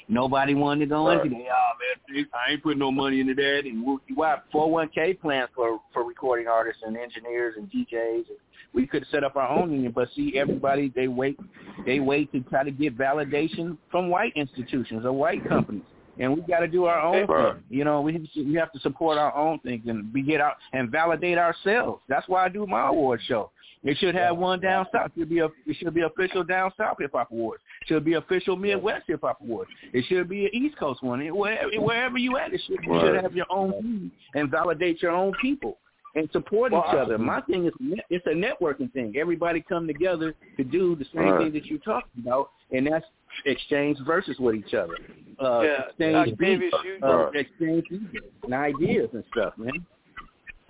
nobody 0.08 0.54
wanted 0.54 0.80
to 0.80 0.86
go 0.86 1.10
into 1.10 1.28
that. 1.28 1.36
Oh 1.36 2.14
man, 2.14 2.26
I 2.34 2.52
ain't 2.52 2.62
putting 2.62 2.78
no 2.78 2.90
money 2.92 3.20
into 3.20 3.34
that. 3.34 3.62
And 3.64 3.84
we 3.84 4.14
got 4.14 4.50
401k 4.52 5.20
plans 5.20 5.50
for 5.54 5.80
for 5.92 6.04
recording 6.04 6.46
artists 6.48 6.82
and 6.86 6.96
engineers 6.96 7.54
and 7.56 7.70
DJs. 7.70 8.28
And 8.28 8.38
we 8.72 8.86
could 8.86 9.06
set 9.10 9.24
up 9.24 9.36
our 9.36 9.48
own 9.48 9.70
union, 9.72 9.92
but 9.94 10.08
see, 10.14 10.34
everybody 10.38 10.92
they 10.94 11.08
wait 11.08 11.38
they 11.86 12.00
wait 12.00 12.32
to 12.32 12.40
try 12.40 12.64
to 12.64 12.70
get 12.70 12.96
validation 12.96 13.76
from 13.90 14.08
white 14.08 14.32
institutions 14.36 15.04
or 15.04 15.12
white 15.12 15.46
companies. 15.48 15.82
And 16.18 16.34
we 16.34 16.42
got 16.42 16.60
to 16.60 16.68
do 16.68 16.84
our 16.84 17.00
own 17.00 17.26
Right. 17.26 17.54
thing. 17.54 17.62
You 17.70 17.84
know, 17.84 18.00
we 18.02 18.30
we 18.36 18.54
have 18.54 18.70
to 18.72 18.80
support 18.80 19.18
our 19.18 19.34
own 19.34 19.58
things 19.60 19.84
and 19.86 20.12
we 20.12 20.22
get 20.22 20.40
out 20.40 20.56
and 20.72 20.90
validate 20.90 21.38
ourselves. 21.38 22.02
That's 22.08 22.28
why 22.28 22.44
I 22.44 22.48
do 22.48 22.66
my 22.66 22.88
award 22.88 23.20
show. 23.26 23.50
It 23.84 23.96
should 23.98 24.14
have 24.14 24.36
one 24.36 24.60
down 24.60 24.86
south. 24.92 25.10
It 25.16 25.20
should 25.20 25.28
be 25.30 25.40
a 25.40 25.46
it 25.66 25.76
should 25.78 25.92
be 25.94 26.02
official 26.02 26.44
down 26.44 26.70
south 26.76 26.98
hip 27.00 27.12
hop 27.14 27.30
awards. 27.32 27.62
It 27.82 27.88
should 27.88 28.04
be 28.04 28.14
official 28.14 28.56
Midwest 28.56 29.04
hip 29.08 29.20
hop 29.22 29.40
awards. 29.42 29.70
It 29.92 30.04
should 30.08 30.28
be 30.28 30.44
an 30.46 30.54
East 30.54 30.76
Coast 30.78 31.02
one. 31.02 31.20
It- 31.20 31.34
Wherever, 31.34 31.70
wherever 31.80 32.16
you 32.18 32.36
at, 32.38 32.52
it 32.54 32.60
should, 32.66 32.78
you 32.84 33.00
should 33.00 33.16
have 33.22 33.34
your 33.34 33.46
own 33.50 33.72
team 33.82 34.12
and 34.34 34.50
validate 34.50 35.02
your 35.02 35.10
own 35.10 35.32
people 35.42 35.78
and 36.14 36.28
support 36.30 36.70
Well, 36.72 36.84
each 36.88 36.94
I- 36.94 36.98
other. 37.00 37.18
My 37.18 37.40
thing 37.40 37.66
is 37.66 37.72
it's 38.08 38.26
a 38.26 38.30
networking 38.30 38.92
thing. 38.92 39.14
Everybody 39.18 39.64
come 39.68 39.86
together 39.88 40.34
to 40.58 40.64
do 40.64 40.94
the 40.94 41.04
same 41.12 41.22
Right. 41.24 41.38
thing 41.42 41.52
that 41.54 41.66
you're 41.66 41.80
talking 41.80 42.22
about, 42.22 42.50
and 42.70 42.86
that's 42.86 43.06
exchange 43.46 43.98
verses 44.06 44.38
with 44.38 44.54
each 44.54 44.74
other. 44.74 44.94
Uh, 45.40 45.62
Yeah, 45.64 45.82
exchange 45.88 46.32
Octavius, 46.32 46.60
beats, 46.72 46.84
you- 46.84 46.98
uh, 47.02 47.16
Right. 47.32 47.36
exchange 47.36 47.84
egos 47.90 48.22
and 48.44 48.54
ideas 48.54 49.08
and 49.12 49.24
stuff, 49.32 49.56
man. 49.58 49.72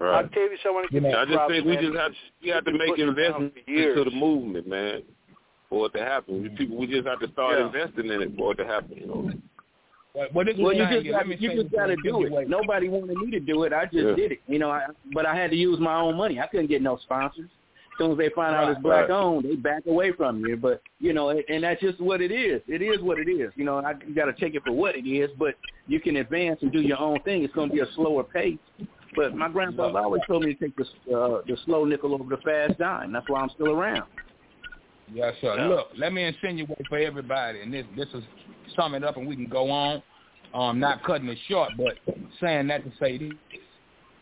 Octavius, 0.00 0.60
I 0.64 0.70
want 0.70 0.86
to 0.88 0.92
give 0.92 1.02
you 1.02 1.10
I 1.10 1.24
just 1.24 1.34
props, 1.36 1.52
think 1.52 1.64
we 1.66 1.74
man, 1.74 1.84
just 1.84 1.96
have 1.96 2.12
because 2.12 2.30
we 2.42 2.48
have 2.48 2.64
to 2.64 2.72
make 2.72 2.88
putting 2.88 3.08
investments 3.08 3.56
into 3.66 4.04
the 4.04 4.10
movement, 4.10 4.66
man, 4.66 5.02
for 5.72 5.86
it 5.86 5.94
to 5.94 6.04
happen. 6.04 6.54
People, 6.56 6.76
we 6.76 6.86
just 6.86 7.06
have 7.06 7.18
to 7.20 7.28
start 7.32 7.58
Yeah. 7.58 7.66
investing 7.66 8.06
in 8.06 8.20
it 8.20 8.36
for 8.36 8.52
it 8.52 8.56
to 8.56 8.66
happen. 8.66 8.96
You 8.98 9.06
know. 9.06 9.30
Well, 10.34 10.44
this 10.44 10.54
is 10.56 10.60
Well, 10.60 10.74
you 10.74 10.84
just 10.84 11.10
got 11.10 11.26
you 11.40 11.62
just 11.62 11.72
got 11.72 11.86
to 11.86 11.96
do 12.04 12.26
it. 12.26 12.48
Nobody 12.48 12.90
wanted 12.90 13.16
me 13.16 13.30
to 13.30 13.40
do 13.40 13.62
it. 13.62 13.72
I 13.72 13.86
just 13.86 13.94
Yeah. 14.08 14.14
did 14.14 14.32
it. 14.32 14.40
You 14.46 14.58
know, 14.58 14.70
I, 14.70 14.86
but 15.14 15.24
I 15.24 15.34
had 15.34 15.50
to 15.50 15.56
use 15.56 15.80
my 15.80 15.98
own 15.98 16.16
money. 16.16 16.38
I 16.38 16.46
couldn't 16.46 16.66
get 16.66 16.82
no 16.82 16.98
sponsors. 16.98 17.48
As 17.92 17.98
soon 17.98 18.12
as 18.12 18.18
they 18.18 18.28
find 18.30 18.54
out 18.54 18.70
it's 18.70 18.80
black 18.80 19.08
right. 19.08 19.10
owned, 19.10 19.44
they 19.44 19.54
back 19.54 19.86
away 19.86 20.12
from 20.12 20.44
you. 20.44 20.56
But 20.56 20.82
you 21.00 21.14
know, 21.14 21.30
and 21.30 21.42
and 21.48 21.64
that's 21.64 21.80
just 21.80 21.98
what 21.98 22.20
it 22.20 22.30
is. 22.30 22.60
It 22.68 22.82
is 22.82 23.00
what 23.00 23.18
it 23.18 23.28
is. 23.28 23.52
You 23.56 23.64
know, 23.64 23.78
I, 23.78 23.94
you 24.06 24.14
got 24.14 24.26
to 24.26 24.34
take 24.34 24.54
it 24.54 24.62
for 24.64 24.72
what 24.72 24.94
it 24.94 25.08
is. 25.08 25.30
But 25.38 25.54
you 25.86 25.98
can 26.00 26.16
advance 26.16 26.60
and 26.62 26.70
do 26.70 26.82
your 26.82 27.00
own 27.00 27.20
thing. 27.20 27.42
It's 27.42 27.54
going 27.54 27.70
to 27.70 27.74
be 27.74 27.80
a 27.80 27.90
slower 27.94 28.22
pace. 28.22 28.58
But 29.16 29.34
my 29.34 29.48
grandfather 29.48 29.98
always 29.98 30.22
told 30.26 30.44
me 30.44 30.54
to 30.54 30.60
take 30.60 30.76
the 30.76 30.84
uh, 31.14 31.42
the 31.46 31.56
slow 31.64 31.84
nickel 31.84 32.14
over 32.14 32.34
the 32.36 32.42
fast 32.42 32.78
dime. 32.78 33.12
That's 33.12 33.28
why 33.28 33.40
I'm 33.40 33.50
still 33.50 33.70
around. 33.70 34.04
Yes, 35.12 35.34
sir. 35.40 35.56
Yeah. 35.56 35.68
Look, 35.68 35.88
let 35.96 36.12
me 36.12 36.24
insinuate 36.24 36.86
for 36.88 36.98
everybody, 36.98 37.60
and 37.60 37.72
this 37.72 37.86
this 37.96 38.08
is 38.14 38.24
sum 38.76 38.94
it 38.94 39.04
up 39.04 39.16
and 39.16 39.26
we 39.26 39.36
can 39.36 39.48
go 39.48 39.70
on. 39.70 40.02
Um, 40.54 40.78
not 40.78 41.02
cutting 41.02 41.28
it 41.28 41.38
short, 41.48 41.70
but 41.78 41.94
saying 42.40 42.66
that 42.68 42.84
to 42.84 42.92
say 43.00 43.16
this. 43.16 43.32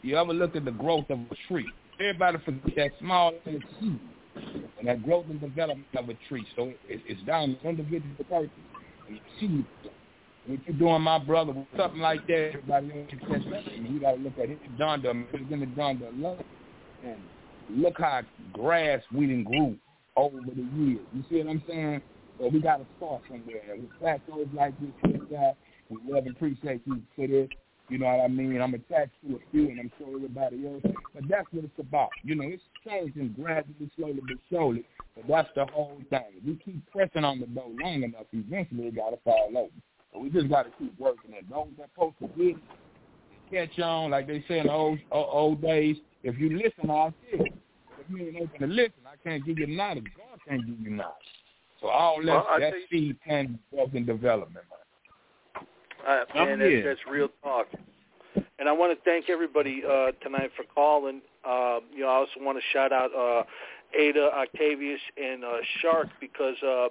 You 0.03 0.17
ever 0.17 0.33
looked 0.33 0.57
at 0.57 0.65
the 0.65 0.71
growth 0.71 1.11
of 1.11 1.19
a 1.19 1.35
tree? 1.49 1.67
Everybody 1.99 2.39
forget 2.45 2.77
that 2.77 2.91
small 3.01 3.33
seed 3.45 3.99
and 4.79 4.89
that 4.89 5.03
growth 5.03 5.27
and 5.29 5.41
development 5.41 5.87
of 5.97 6.09
a 6.09 6.15
tree. 6.29 6.47
So 6.57 6.73
it, 6.89 7.03
it's 7.07 7.21
down 7.25 7.59
to 7.61 7.69
individual 7.69 8.15
person. 8.29 8.51
And 9.09 9.17
you 9.17 9.21
see 9.41 9.67
what 10.47 10.61
you're 10.67 10.77
doing, 10.77 11.03
my 11.03 11.19
brother, 11.19 11.53
something 11.77 12.01
like 12.01 12.27
that, 12.29 12.53
everybody 12.55 13.07
success. 13.11 13.41
Mean, 13.73 13.93
you 13.93 14.01
got 14.01 14.13
to 14.13 14.19
look 14.19 14.39
at 14.39 14.51
it. 14.51 14.59
It's 14.65 14.79
done 14.79 15.03
to 15.03 15.11
it's 15.33 15.51
been 15.51 15.75
done 15.75 15.99
to 15.99 16.11
love. 16.17 16.39
And 17.05 17.19
look 17.69 17.99
how 17.99 18.23
grass 18.53 19.03
we 19.13 19.27
done 19.27 19.45
grew 19.45 19.77
over 20.21 20.39
the 20.41 20.63
years. 20.77 21.01
You 21.15 21.25
see 21.29 21.39
what 21.39 21.49
I'm 21.49 21.63
saying? 21.69 22.03
So 22.39 22.49
we 22.49 22.61
got 22.61 22.79
to 22.79 22.87
start 22.97 23.23
somewhere. 23.29 23.63
With 23.77 23.91
plateaus 23.99 24.49
like 24.55 24.75
this, 24.81 25.21
guy, 25.31 25.53
we 25.89 25.99
love 26.11 26.27
and 26.27 26.37
appreciate 26.37 26.83
you 26.87 27.03
for 27.17 27.27
this. 27.27 27.49
You 27.89 27.99
know 27.99 28.07
what 28.07 28.25
I 28.25 28.29
mean? 28.29 28.61
I'm 28.61 28.75
attached 28.75 29.13
to 29.27 29.35
a 29.35 29.39
few, 29.51 29.69
and 29.69 29.81
I'm 29.81 29.93
sure 29.99 30.15
everybody 30.15 30.65
else. 30.67 30.83
But 31.13 31.25
that's 31.29 31.47
what 31.51 31.65
it's 31.65 31.79
about. 31.79 32.11
You 32.23 32.37
know, 32.37 32.45
it's 32.47 32.63
changing 32.87 33.35
gradually, 33.39 33.91
slowly 33.97 34.21
but 34.27 34.37
surely. 34.49 34.85
But 35.17 35.27
that's 35.29 35.49
the 35.57 35.67
whole 35.73 36.01
thing. 36.09 36.41
We 36.47 36.55
keep 36.65 36.89
pressing 36.93 37.25
on 37.25 37.41
the 37.41 37.47
dough 37.47 37.73
long 37.83 38.05
enough, 38.05 38.27
eventually 38.33 38.85
it 38.85 38.97
got 38.97 39.11
to 39.11 39.17
fall 39.25 39.51
over. 39.57 39.71
So 40.13 40.21
we 40.21 40.31
just 40.31 40.49
got 40.49 40.65
to 40.65 40.71
keep 40.79 40.99
working 41.01 41.33
it. 41.33 41.51
Those 41.51 41.67
that 41.79 41.91
supposed 41.95 42.15
to 42.21 42.29
get 42.29 42.57
catch 43.51 43.79
on, 43.81 44.13
like 44.13 44.29
they 44.29 44.45
say 44.47 44.61
in 44.61 44.67
the 44.67 44.73
old, 44.73 44.99
old 45.11 45.61
days, 45.61 45.97
if 46.23 46.39
you 46.39 46.57
listen, 46.57 46.91
I'll 46.91 47.13
see 47.23 47.39
it. 47.39 47.55
If 48.13 48.35
you 48.35 48.43
open 48.43 48.69
to 48.69 48.75
listen, 48.75 48.93
I 49.07 49.17
can't 49.23 49.45
give 49.45 49.59
you 49.59 49.67
knowledge. 49.67 50.05
God 50.17 50.39
can't 50.49 50.67
give 50.67 50.81
you 50.81 50.91
knowledge. 50.91 51.15
So 51.81 51.89
all 51.89 52.19
that, 52.19 52.27
well, 52.27 52.47
that 52.59 52.75
seed 52.91 53.17
can 53.27 53.59
growth 53.73 53.91
and 53.95 54.07
development, 54.07 54.65
man. 54.71 55.67
Uh, 56.07 56.25
man, 56.35 56.59
that's, 56.59 56.85
that's 56.85 57.01
real 57.11 57.29
talk. 57.43 57.67
And 58.59 58.69
I 58.69 58.73
want 58.73 58.97
to 58.97 59.05
thank 59.05 59.29
everybody 59.29 59.83
uh, 59.85 60.13
tonight 60.23 60.51
for 60.57 60.65
calling. 60.75 61.21
Uh, 61.47 61.81
you 61.93 62.01
know, 62.01 62.09
I 62.09 62.15
also 62.15 62.33
want 62.39 62.59
to 62.59 62.65
shout 62.73 62.93
out 62.93 63.11
uh, 63.15 63.43
Ada, 63.99 64.31
Octavius, 64.35 65.01
and 65.17 65.45
uh, 65.45 65.57
Shark 65.81 66.09
because 66.21 66.57
uh, 66.63 66.89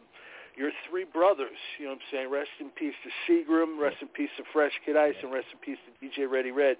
you're 0.58 0.72
three 0.90 1.06
brothers. 1.06 1.58
You 1.78 1.86
know 1.86 1.92
what 1.92 2.00
I'm 2.00 2.08
saying? 2.12 2.32
Rest 2.32 2.50
in 2.60 2.70
peace 2.70 2.94
to 3.04 3.32
Seagram, 3.32 3.80
rest 3.80 3.98
in 4.02 4.08
peace 4.10 4.30
to 4.38 4.44
Fresh 4.52 4.74
Kid 4.86 4.98
Ice, 4.98 5.16
and 5.22 5.32
rest 5.32 5.48
in 5.54 5.60
peace 5.60 5.78
to 5.86 6.06
DJ 6.06 6.30
Ready 6.30 6.52
Red. 6.52 6.78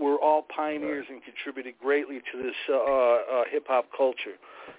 We're 0.00 0.16
all 0.18 0.46
pioneers 0.54 1.06
and 1.08 1.20
contributed 1.24 1.74
greatly 1.80 2.20
to 2.32 2.42
this 2.42 2.54
uh, 2.68 2.74
uh, 2.74 3.44
hip 3.50 3.64
hop 3.68 3.86
culture. 3.96 4.36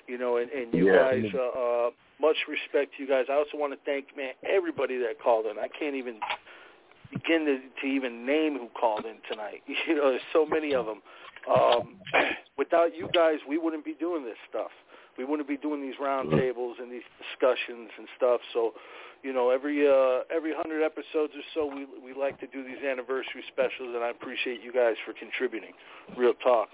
You 0.07 0.17
know, 0.17 0.37
and, 0.37 0.49
and 0.51 0.73
you 0.73 0.91
Yeah. 0.91 1.03
guys, 1.03 1.23
uh, 1.33 1.59
uh, 1.59 1.89
much 2.19 2.37
respect 2.47 2.95
to 2.97 3.03
you 3.03 3.07
guys. 3.07 3.25
I 3.29 3.33
also 3.33 3.57
want 3.57 3.73
to 3.73 3.79
thank 3.85 4.15
man 4.17 4.33
everybody 4.43 4.97
that 4.97 5.21
called 5.21 5.45
in. 5.45 5.59
I 5.59 5.67
can't 5.67 5.95
even 5.95 6.19
begin 7.11 7.45
to, 7.45 7.59
to 7.81 7.87
even 7.87 8.25
name 8.25 8.57
who 8.57 8.67
called 8.79 9.05
in 9.05 9.17
tonight. 9.29 9.63
You 9.87 9.95
know, 9.95 10.09
there's 10.09 10.21
so 10.33 10.45
many 10.45 10.73
of 10.73 10.85
them. 10.85 11.01
Um, 11.49 11.95
without 12.57 12.95
you 12.95 13.09
guys, 13.13 13.37
we 13.47 13.57
wouldn't 13.57 13.85
be 13.85 13.93
doing 13.93 14.23
this 14.23 14.37
stuff. 14.49 14.71
We 15.19 15.25
wouldn't 15.25 15.49
be 15.49 15.57
doing 15.57 15.81
these 15.81 15.95
roundtables 16.01 16.79
and 16.79 16.89
these 16.89 17.03
discussions 17.19 17.89
and 17.97 18.07
stuff. 18.15 18.39
So, 18.53 18.71
you 19.21 19.33
know, 19.33 19.49
every 19.49 19.85
uh, 19.85 20.23
every 20.33 20.53
hundred 20.55 20.81
episodes 20.81 21.33
or 21.35 21.43
so, 21.53 21.65
we 21.65 21.85
we 22.01 22.17
like 22.17 22.39
to 22.39 22.47
do 22.47 22.63
these 22.63 22.81
anniversary 22.89 23.43
specials, 23.51 23.93
and 23.95 24.01
I 24.01 24.11
appreciate 24.11 24.63
you 24.63 24.71
guys 24.71 24.95
for 25.05 25.11
contributing. 25.11 25.73
Real 26.17 26.33
talk. 26.35 26.69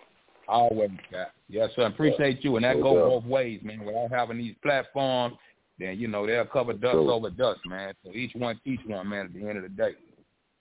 Always, 0.47 0.91
guy. 1.11 1.25
Yes, 1.49 1.71
sir. 1.75 1.85
I 1.85 1.87
appreciate 1.87 2.43
you, 2.43 2.55
and 2.57 2.65
that 2.65 2.79
goes 2.79 3.09
both 3.09 3.25
ways, 3.25 3.61
man. 3.63 3.83
Without 3.83 4.11
having 4.11 4.37
these 4.37 4.53
platforms, 4.61 5.37
then 5.79 5.97
you 5.97 6.07
know 6.07 6.27
they'll 6.27 6.45
cover 6.45 6.73
dust 6.73 6.97
over 6.97 7.31
dust, 7.31 7.61
man. 7.65 7.95
So 8.05 8.11
each 8.11 8.35
one, 8.35 8.61
each 8.63 8.81
one, 8.85 9.09
man. 9.09 9.25
At 9.25 9.33
the 9.33 9.39
end 9.39 9.57
of 9.57 9.63
the 9.63 9.69
day, 9.69 9.95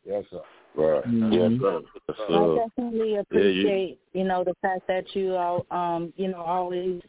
yes, 0.07 0.25
sir. 0.31 0.41
Right. 0.75 1.05
Yes, 1.07 1.53
sir. 1.61 1.83
I 2.29 2.67
definitely 2.67 3.17
appreciate, 3.17 3.99
you 4.13 4.25
know, 4.25 4.43
the 4.43 4.55
fact 4.61 4.89
that 4.89 5.05
you 5.15 5.37
all, 5.37 5.67
um, 5.71 6.13
you 6.17 6.29
know, 6.29 6.41
always 6.41 7.01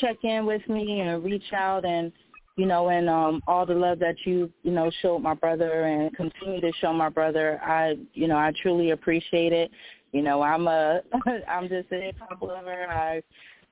check 0.00 0.16
in 0.22 0.46
with 0.46 0.66
me 0.68 1.00
and 1.00 1.24
reach 1.24 1.52
out 1.52 1.84
and, 1.84 2.12
you 2.56 2.66
know, 2.66 2.88
and 2.88 3.08
um 3.08 3.42
all 3.46 3.64
the 3.64 3.74
love 3.74 3.98
that 4.00 4.16
you, 4.24 4.50
you 4.62 4.70
know, 4.72 4.90
showed 5.02 5.20
my 5.20 5.34
brother 5.34 5.84
and 5.84 6.14
continue 6.16 6.60
to 6.60 6.72
show 6.80 6.92
my 6.92 7.08
brother. 7.08 7.60
I, 7.64 7.96
you 8.14 8.28
know, 8.28 8.36
I 8.36 8.52
truly 8.62 8.90
appreciate 8.90 9.52
it. 9.52 9.70
You 10.12 10.22
know, 10.22 10.42
I'm 10.42 10.66
a, 10.66 11.00
I'm 11.48 11.68
just 11.68 11.92
a 11.92 12.00
hip 12.00 12.16
hop 12.18 12.42
lover. 12.42 12.86
I, 12.88 13.22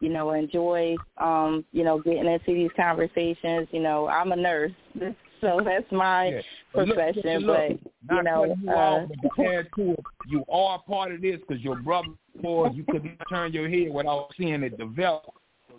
you 0.01 0.11
know, 0.11 0.33
enjoy, 0.33 0.95
um, 1.19 1.65
you 1.73 1.83
know, 1.83 2.01
getting 2.01 2.27
into 2.27 2.53
these 2.53 2.71
conversations. 2.77 3.69
You 3.71 3.81
know, 3.81 4.09
I'm 4.09 4.33
a 4.33 4.37
nurse, 4.37 4.73
so 5.41 5.61
that's 5.65 5.91
my 5.91 6.29
Yeah. 6.29 6.41
But 6.75 6.89
look, 6.89 6.97
profession. 6.99 7.39
look, 7.41 7.81
but 8.03 8.17
you 8.17 8.23
know, 8.23 8.57
you 8.61 8.71
uh, 8.71 8.75
off, 8.75 9.09
but 9.09 9.45
to 9.77 9.93
it, 9.93 9.99
you 10.29 10.45
are 10.51 10.79
part 10.83 11.13
of 11.13 11.23
this 11.23 11.41
because 11.41 11.63
your 11.63 11.77
brother, 11.77 12.09
boys, 12.43 12.73
you 12.75 12.85
could 12.85 13.05
not 13.05 13.17
turn 13.31 13.53
your 13.55 13.69
head 13.69 13.91
without 13.91 14.29
seeing 14.37 14.63
it 14.63 14.77
develop. 14.77 15.33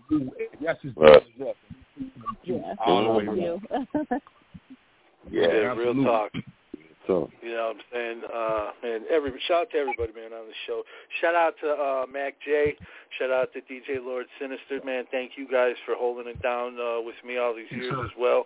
So 0.10 0.16
you, 0.16 0.32
that's 0.64 0.82
just 0.82 0.98
Right. 0.98 1.16
up. 1.18 1.56
yeah, 2.44 2.74
All 2.86 3.04
the 3.04 3.10
way 3.12 3.24
you. 3.24 3.62
Yeah, 5.30 5.74
real 5.74 5.94
talk. 6.06 6.32
So 7.06 7.30
You 7.42 7.52
know 7.52 7.68
what 7.68 7.78
I'm 7.78 7.82
saying? 7.92 8.22
Uh, 8.34 8.72
and 8.84 9.06
every 9.08 9.32
shout 9.48 9.62
out 9.62 9.72
to 9.72 9.78
everybody, 9.78 10.12
man, 10.14 10.34
on 10.34 10.48
the 10.48 10.54
show. 10.66 10.84
Shout 11.22 11.36
out 11.36 11.54
to 11.62 11.70
uh, 11.72 12.06
Mac 12.12 12.36
J. 12.46 12.76
Shout 13.18 13.32
out 13.32 13.52
to 13.54 13.60
DJ 13.62 14.04
Lord 14.04 14.26
Sinister, 14.40 14.86
man. 14.86 15.06
Thank 15.12 15.32
you 15.38 15.48
guys 15.50 15.76
for 15.86 15.96
holding 15.96 16.28
it 16.28 16.42
down 16.42 16.78
uh, 16.80 17.02
with 17.02 17.16
me 17.26 17.38
all 17.38 17.56
these 17.56 17.72
years 17.72 17.94
as 18.04 18.12
well. 18.20 18.46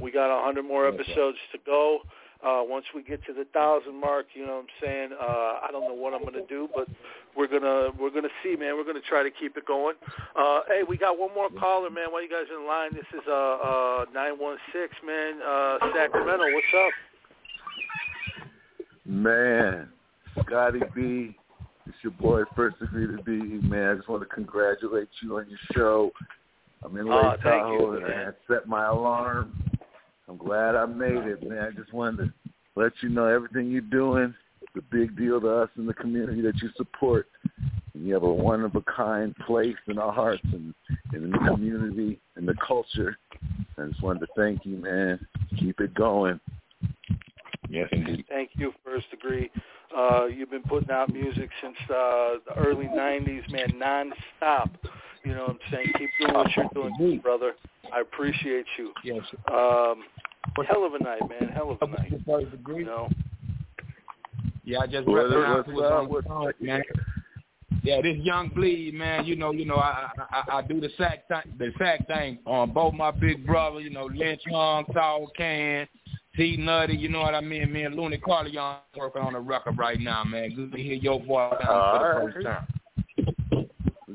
We 0.00 0.10
got 0.12 0.30
a 0.30 0.44
hundred 0.44 0.64
more 0.64 0.86
episodes 0.86 1.38
to 1.52 1.58
go. 1.64 2.00
Uh, 2.44 2.60
once 2.62 2.84
we 2.94 3.02
get 3.02 3.24
to 3.24 3.32
the 3.32 3.44
thousand 3.52 3.98
mark, 3.98 4.26
you 4.34 4.46
know 4.46 4.56
what 4.56 4.60
I'm 4.60 4.66
saying? 4.80 5.10
Uh, 5.18 5.66
I 5.66 5.68
don't 5.72 5.88
know 5.88 5.94
what 5.94 6.12
I'm 6.12 6.22
gonna 6.22 6.46
do, 6.48 6.68
but 6.74 6.86
we're 7.36 7.46
gonna 7.48 7.90
we're 7.98 8.10
gonna 8.10 8.28
see, 8.42 8.56
man. 8.56 8.76
We're 8.76 8.84
gonna 8.84 9.00
try 9.08 9.22
to 9.22 9.30
keep 9.30 9.56
it 9.56 9.66
going. 9.66 9.96
Uh, 10.36 10.60
hey, 10.68 10.82
we 10.86 10.98
got 10.98 11.18
one 11.18 11.34
more 11.34 11.48
caller, 11.50 11.90
man. 11.90 12.12
While 12.12 12.22
you 12.22 12.28
guys 12.28 12.44
are 12.52 12.60
in 12.60 12.66
line, 12.66 12.94
this 12.94 13.06
is 13.14 13.26
uh 13.26 13.32
uh 13.32 14.04
nine 14.12 14.38
one 14.38 14.58
six, 14.72 14.94
man. 15.04 15.40
Uh, 15.40 15.78
Sacramento. 15.94 16.44
What's 16.44 16.66
up? 16.76 16.92
Man, 19.06 19.88
Scotty 20.42 20.80
B, 20.94 21.36
it's 21.86 21.96
your 22.02 22.12
boy 22.12 22.42
First 22.54 22.78
Degree 22.80 23.06
to 23.06 23.22
Be. 23.22 23.38
Man, 23.66 23.90
I 23.90 23.94
just 23.94 24.08
want 24.08 24.22
to 24.22 24.28
congratulate 24.28 25.08
you 25.22 25.38
on 25.38 25.48
your 25.48 25.58
show. 25.72 26.10
I'm 26.82 26.96
in 26.96 27.06
Lake 27.06 27.14
Aw, 27.14 27.36
thank 27.42 27.66
you, 27.68 27.78
Tahoe 27.78 27.96
and 27.96 28.06
I 28.06 28.28
set 28.48 28.68
my 28.68 28.86
alarm. 28.86 29.52
I'm 30.28 30.36
glad 30.36 30.74
I 30.74 30.86
made 30.86 31.24
it, 31.24 31.48
man. 31.48 31.58
I 31.58 31.70
just 31.70 31.92
wanted 31.92 32.26
to 32.26 32.32
let 32.74 32.92
you 33.00 33.08
know 33.08 33.26
everything 33.26 33.70
you're 33.70 33.80
doing. 33.80 34.34
It's 34.62 34.76
a 34.76 34.94
big 34.94 35.16
deal 35.16 35.40
to 35.40 35.48
us 35.48 35.70
in 35.76 35.86
the 35.86 35.94
community 35.94 36.40
that 36.42 36.60
you 36.60 36.70
support. 36.76 37.28
And 37.94 38.06
you 38.06 38.14
have 38.14 38.24
a 38.24 38.32
one 38.32 38.62
of 38.62 38.74
a 38.74 38.82
kind 38.82 39.34
place 39.46 39.76
in 39.86 39.98
our 39.98 40.12
hearts 40.12 40.42
and, 40.44 40.74
and 41.12 41.24
in 41.24 41.30
the 41.30 41.38
community 41.38 42.20
and 42.34 42.46
the 42.46 42.54
culture. 42.66 43.16
I 43.78 43.86
just 43.86 44.02
wanted 44.02 44.20
to 44.20 44.26
thank 44.36 44.66
you, 44.66 44.76
man. 44.76 45.24
Keep 45.58 45.80
it 45.80 45.94
going. 45.94 46.40
Yes, 47.68 47.88
indeed. 47.92 48.24
Thank 48.28 48.50
you, 48.54 48.72
First 48.84 49.10
Degree. 49.10 49.50
Uh, 49.96 50.26
you've 50.26 50.50
been 50.50 50.62
putting 50.62 50.90
out 50.90 51.12
music 51.12 51.48
since 51.62 51.76
uh, 51.90 52.34
the 52.46 52.54
early 52.56 52.86
'90s, 52.86 53.50
man, 53.50 53.78
non-stop. 53.78 54.70
You 55.24 55.34
know 55.34 55.42
what 55.42 55.50
I'm 55.50 55.58
saying? 55.72 55.86
Keep 55.98 56.10
doing 56.20 56.34
what 56.34 56.56
you're 56.56 56.88
doing, 56.98 57.18
brother. 57.18 57.52
I 57.92 58.00
appreciate 58.00 58.66
you. 58.78 58.92
Yes. 59.04 59.20
Um, 59.52 60.04
hell 60.68 60.84
of 60.84 60.94
a 60.94 61.02
night, 61.02 61.22
man. 61.28 61.48
Hell 61.52 61.70
of 61.80 61.82
a 61.82 61.86
night. 61.92 62.12
You 62.12 62.84
know. 62.84 63.08
Yeah, 64.64 64.80
I 64.80 64.86
just 64.86 65.06
What- 65.06 65.16
recognized 65.30 65.56
what's 65.56 65.68
who 65.68 65.74
was 65.76 65.90
up? 65.92 66.22
the 66.24 66.28
phone, 66.28 66.52
man. 66.60 66.82
Yeah, 67.82 68.00
this 68.02 68.16
young 68.18 68.48
bleed, 68.48 68.94
man. 68.94 69.24
You 69.26 69.36
know, 69.36 69.52
you 69.52 69.64
know, 69.64 69.76
I 69.76 70.08
I, 70.32 70.58
I 70.58 70.62
do 70.62 70.80
the 70.80 70.88
sack 70.98 71.28
th- 71.28 71.44
the 71.56 71.72
sack 71.78 72.06
thing 72.08 72.38
on 72.44 72.72
both 72.72 72.94
my 72.94 73.12
big 73.12 73.46
brother. 73.46 73.78
You 73.80 73.90
know, 73.90 74.06
Lynch 74.06 74.42
Hung, 74.50 74.84
Saul 74.92 75.30
Can, 75.36 75.86
T 76.36 76.56
Nutty. 76.56 76.96
You 76.96 77.08
know 77.08 77.20
what 77.20 77.34
I 77.34 77.40
mean? 77.40 77.72
Me 77.72 77.82
and 77.84 77.94
Looney 77.94 78.18
Carter 78.18 78.48
Young 78.48 78.76
working 78.96 79.22
on 79.22 79.34
a 79.34 79.40
record 79.40 79.78
right 79.78 80.00
now, 80.00 80.24
man. 80.24 80.54
Good 80.54 80.72
to 80.72 80.78
hear 80.78 80.94
your 80.94 81.20
voice 81.20 81.54
down 81.60 81.98
for 81.98 81.98
the 81.98 82.32
first 82.32 82.46
right. 82.46 82.58
time. 82.58 82.66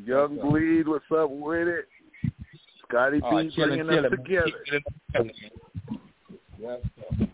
Young 0.06 0.40
Bleed, 0.41 0.88
what's 0.88 1.06
up 1.16 1.30
with 1.30 1.67
it? 1.67 1.88
Scotty 2.88 3.19
B 3.19 3.24
Oh, 3.25 3.30
bringing 3.30 3.50
us 3.50 3.56
chillin', 3.56 4.09
together. 4.09 4.51
Yes, 6.59 6.80
sir. 7.19 7.27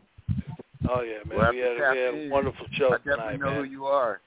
Oh 0.89 1.01
yeah, 1.01 1.17
man. 1.27 1.37
Well, 1.37 1.51
we, 1.51 1.59
had, 1.59 1.71
after 1.81 2.11
we 2.13 2.21
had 2.21 2.27
a 2.27 2.29
wonderful 2.29 2.65
show 2.73 2.93
I 2.93 2.97
definitely 2.97 3.37
tonight, 3.37 3.39
know 3.39 3.51
man. 3.51 3.65
who 3.65 3.71
you 3.71 3.85
are. 3.85 4.21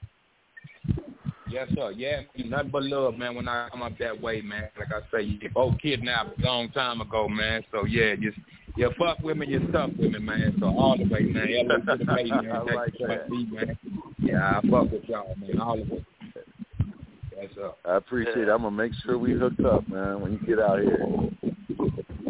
Yes, 1.51 1.67
sir. 1.75 1.91
Yeah, 1.91 2.21
nothing 2.45 2.71
but 2.71 2.83
love, 2.83 3.17
man. 3.17 3.35
When 3.35 3.47
I 3.47 3.67
come 3.69 3.81
up 3.81 3.97
that 3.99 4.19
way, 4.21 4.41
man. 4.41 4.69
Like 4.79 4.87
I 4.91 5.01
say, 5.11 5.23
you 5.23 5.37
get 5.37 5.53
both 5.53 5.77
kidnapped 5.81 6.39
a 6.39 6.45
long 6.45 6.69
time 6.69 7.01
ago, 7.01 7.27
man. 7.27 7.63
So 7.71 7.85
yeah, 7.85 8.15
just 8.15 8.37
you 8.77 8.89
fuck 8.97 9.19
with 9.19 9.37
me, 9.37 9.47
you 9.47 9.67
stuck 9.69 9.89
with 9.89 10.11
me, 10.11 10.19
man. 10.19 10.55
So 10.59 10.67
all 10.67 10.97
the 10.97 11.03
way, 11.03 11.21
man. 11.21 11.47
Hello 11.47 11.77
to 11.77 12.05
the 12.05 12.11
lady, 12.13 12.31
man. 12.31 12.51
I 12.51 12.73
like 12.73 12.93
that. 13.05 13.29
me, 13.29 13.47
man. 13.51 13.77
Yeah, 14.19 14.59
I 14.59 14.61
fuck 14.69 14.91
with 14.91 15.03
y'all, 15.09 15.35
man. 15.37 15.59
All 15.59 15.81
of 15.81 15.91
it. 15.91 16.05
Yes, 17.35 17.49
sir. 17.55 17.71
I 17.83 17.97
appreciate 17.97 18.37
it. 18.37 18.49
I'm 18.49 18.61
gonna 18.61 18.71
make 18.71 18.93
sure 19.03 19.17
we 19.17 19.33
hook 19.33 19.53
up, 19.65 19.89
man, 19.89 20.21
when 20.21 20.33
you 20.33 20.39
get 20.47 20.59
out 20.59 20.79
here. 20.79 21.05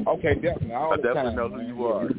Okay, 0.08 0.34
definitely. 0.36 0.74
All 0.74 0.94
I 0.94 0.96
definitely 0.96 1.22
time, 1.22 1.36
know 1.36 1.50
who 1.50 1.58
man. 1.58 1.68
you 1.68 1.86
are. 1.86 2.10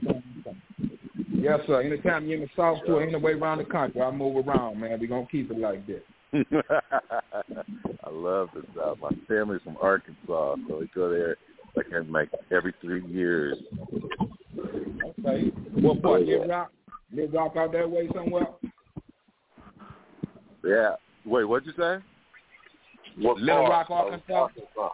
Yes, 1.33 1.61
sir. 1.67 1.83
Anytime 1.83 2.27
you're 2.27 2.37
in 2.37 2.43
the 2.43 2.51
South 2.55 2.79
Shore, 2.87 3.03
anywhere 3.03 3.37
around 3.37 3.59
the 3.59 3.65
country, 3.65 4.01
I 4.01 4.13
move 4.13 4.47
around, 4.47 4.79
man. 4.79 5.01
We're 5.01 5.09
going 5.09 5.27
to 5.27 5.33
keep 5.33 5.51
it 5.51 5.59
like 5.59 5.85
that. 5.89 6.05
I 6.35 8.11
love 8.11 8.49
the 8.55 8.63
South. 8.75 8.99
My 9.03 9.11
family's 9.29 9.61
from 9.63 9.77
Arkansas, 9.83 10.57
so 10.67 10.79
we 10.81 10.89
go 10.95 11.11
there 11.11 11.37
like 11.77 11.87
every, 11.95 12.11
like 12.11 12.31
every 12.51 12.73
three 12.81 13.05
years. 13.07 13.59
Okay. 14.59 15.53
What 15.75 16.03
part? 16.03 16.23
Little 16.23 16.47
Rock? 16.49 16.73
Little 17.13 17.39
Rock 17.39 17.57
out 17.57 17.73
that 17.73 17.91
way 17.91 18.09
somewhere? 18.15 18.47
Yeah. 20.65 20.95
Wait, 21.27 21.45
what'd 21.45 21.67
you 21.67 21.75
say? 21.79 21.99
What 23.19 23.37
Little 23.39 23.67
part 23.67 23.89
Rock, 23.91 23.91
of 23.91 24.23
Arkansas? 24.33 24.89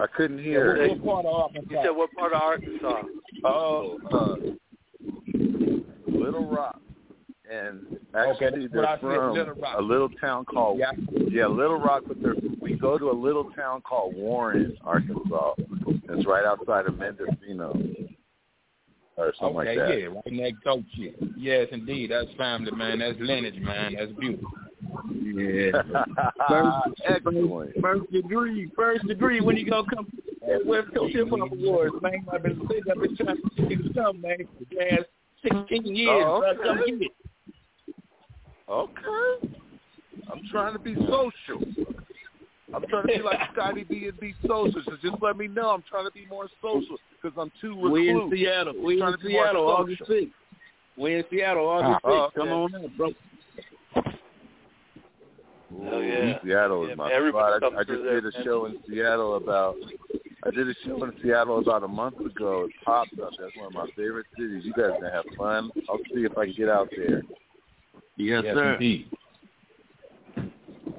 I 0.00 0.06
couldn't 0.16 0.38
Yeah, 0.38 0.44
hear. 0.44 0.88
what, 0.88 1.00
what 1.00 1.24
part 1.24 1.26
of 1.26 1.34
Arkansas? 1.34 1.70
You 1.70 1.80
said 1.82 1.90
what 1.90 2.12
part 2.12 2.32
of 2.32 2.40
Arkansas? 2.40 3.02
Oh, 3.44 3.98
uh, 4.12 4.36
Little 6.20 6.46
Rock, 6.46 6.80
and 7.50 7.98
actually 8.14 8.46
Okay, 8.46 8.66
that's 8.72 8.74
what 8.74 8.84
I 8.84 8.96
they're 8.96 9.18
from 9.18 9.34
Little 9.34 9.54
a 9.78 9.82
little 9.82 10.08
town 10.20 10.44
called 10.44 10.78
Yeah. 10.78 10.92
yeah 11.30 11.46
Little 11.46 11.78
Rock, 11.80 12.04
but 12.06 12.20
they're, 12.22 12.34
we 12.60 12.74
go 12.74 12.98
to 12.98 13.10
a 13.10 13.12
little 13.12 13.50
town 13.52 13.82
called 13.82 14.14
Warren, 14.16 14.76
Arkansas. 14.84 15.54
It's 16.12 16.26
right 16.26 16.44
outside 16.44 16.86
of 16.86 16.98
Monticello 16.98 17.80
or 19.16 19.34
something 19.38 19.58
okay, 19.60 19.76
like 19.76 19.88
that. 19.88 20.00
yeah, 20.00 20.06
right 20.06 20.32
next 20.32 20.64
door 20.64 20.82
shit. 20.96 21.16
Yes, 21.36 21.68
indeed. 21.72 22.10
That's 22.10 22.28
family, 22.38 22.70
man. 22.72 22.98
That's 23.00 23.18
lineage, 23.20 23.60
man. 23.60 23.94
That's 23.98 24.12
beautiful. 24.12 24.50
Yeah. 25.22 25.82
First, 26.48 26.76
Excellent. 27.06 27.72
first 27.80 28.10
degree, 28.10 28.70
first 28.74 29.06
degree. 29.06 29.40
When 29.40 29.56
you 29.56 29.68
gonna 29.70 29.86
come 29.94 30.08
at 30.52 30.64
West 30.66 30.88
Coast 30.94 31.14
Hip 31.14 31.28
Hop 31.30 31.52
Awards, 31.52 31.94
man? 32.02 32.26
I've 32.32 32.42
been 32.42 32.60
saying, 32.68 32.82
I've 32.90 33.00
been 33.00 33.16
trying 33.16 33.36
to 33.36 33.62
get 33.68 33.70
you 33.70 33.90
some, 33.94 34.20
man, 34.20 34.38
the 34.70 34.76
last 34.76 35.04
sixteen 35.42 35.82
oh, 35.86 35.90
years. 35.90 36.24
Oh, 36.26 36.42
but 36.46 36.62
Come 36.62 36.78
okay. 36.78 36.90
get 36.90 37.02
it. 37.02 37.12
Okay. 38.68 39.54
I'm 40.32 40.42
trying 40.50 40.72
to 40.74 40.78
be 40.78 40.94
social. 40.94 41.60
I'm 42.74 42.86
trying 42.88 43.06
to 43.08 43.18
be 43.18 43.22
like 43.22 43.38
Scotty 43.52 43.84
B 43.84 44.06
and 44.08 44.18
be 44.20 44.34
social. 44.46 44.80
So 44.84 44.92
just 45.02 45.20
let 45.20 45.36
me 45.36 45.48
know. 45.48 45.70
I'm 45.70 45.82
trying 45.88 46.04
to 46.04 46.12
be 46.12 46.26
more 46.26 46.48
social 46.62 46.96
because 47.20 47.36
I'm 47.40 47.50
too 47.60 47.74
recluse. 47.74 47.92
We 47.92 48.08
in 48.10 48.30
Seattle. 48.32 48.74
We 48.82 49.02
in 49.02 49.12
to 49.12 49.18
be 49.18 49.32
more 49.32 49.44
Seattle, 49.46 49.68
August 49.68 49.98
social. 50.00 50.14
sixth. 50.20 50.34
We 50.96 51.14
in 51.16 51.24
Seattle, 51.30 51.66
August 51.66 52.00
Oh, 52.04 52.24
sixth. 52.26 52.36
Come 52.36 52.48
okay. 52.48 52.74
on 52.76 52.84
out, 52.84 52.96
bro. 52.96 53.12
Hell 55.84 56.02
yeah. 56.02 56.38
Seattle 56.44 56.84
is 56.84 56.90
Yeah, 56.90 56.94
my 56.96 57.28
spot. 57.28 57.62
I, 57.62 57.66
I 57.78 57.84
just 57.84 58.02
did 58.02 58.26
a 58.26 58.44
show 58.44 58.66
in 58.66 58.78
Seattle 58.88 59.36
about. 59.36 59.76
I 60.44 60.50
did 60.50 60.68
a 60.68 60.74
show 60.84 61.04
in 61.04 61.12
Seattle 61.22 61.58
about 61.58 61.84
a 61.84 61.88
month 61.88 62.18
ago. 62.20 62.64
It 62.64 62.72
popped 62.84 63.18
up. 63.20 63.30
That's 63.38 63.54
one 63.56 63.66
of 63.66 63.72
my 63.74 63.86
favorite 63.96 64.26
cities. 64.38 64.62
You 64.64 64.72
guys 64.72 64.92
gonna 65.00 65.12
have 65.12 65.24
fun. 65.36 65.70
I'll 65.88 65.98
see 66.14 66.22
if 66.24 66.36
I 66.38 66.46
can 66.46 66.54
get 66.54 66.68
out 66.68 66.88
there. 66.96 67.22
Yes, 68.16 68.42
Yes, 68.44 68.54
sir. 68.54 68.72
indeed. 68.74 69.10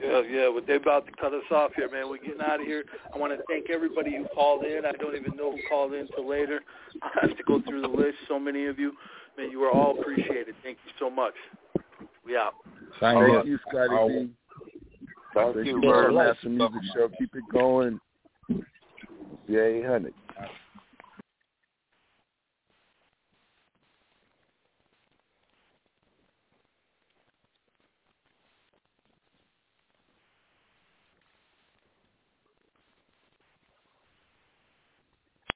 Yeah, 0.01 0.21
yeah, 0.29 0.51
but 0.53 0.65
they're 0.65 0.77
about 0.77 1.05
to 1.05 1.11
cut 1.19 1.33
us 1.33 1.43
off 1.51 1.71
here, 1.75 1.89
man. 1.89 2.09
We're 2.09 2.17
getting 2.17 2.41
out 2.41 2.59
of 2.59 2.65
here. 2.65 2.83
I 3.13 3.17
want 3.17 3.37
to 3.37 3.43
thank 3.47 3.69
everybody 3.69 4.15
who 4.15 4.25
called 4.33 4.63
in. 4.63 4.83
I 4.85 4.91
don't 4.93 5.15
even 5.15 5.35
know 5.37 5.51
who 5.51 5.59
called 5.69 5.93
in 5.93 6.07
till 6.15 6.27
later. 6.27 6.61
I 7.03 7.09
have 7.21 7.37
to 7.37 7.43
go 7.43 7.61
through 7.61 7.81
the 7.81 7.87
list. 7.87 8.17
So 8.27 8.39
many 8.39 8.65
of 8.65 8.79
you, 8.79 8.93
man, 9.37 9.51
you 9.51 9.61
are 9.63 9.71
all 9.71 9.99
appreciated. 9.99 10.55
Thank 10.63 10.77
you 10.85 10.91
so 10.99 11.09
much. 11.09 11.33
We 12.25 12.35
out. 12.35 12.53
Thank 12.99 13.19
Thank 13.19 13.45
you. 13.45 13.51
you, 13.51 13.59
Scotty 13.69 14.31
Thank 15.33 15.55
Thank 15.55 15.67
you 15.67 15.75
you, 15.75 15.81
very 15.81 16.13
Murder 16.13 16.35
Music 16.45 16.81
Show. 16.95 17.09
Keep 17.17 17.35
it 17.35 17.43
going. 17.51 17.99
Yeah, 19.51 19.63
800. 19.63 20.13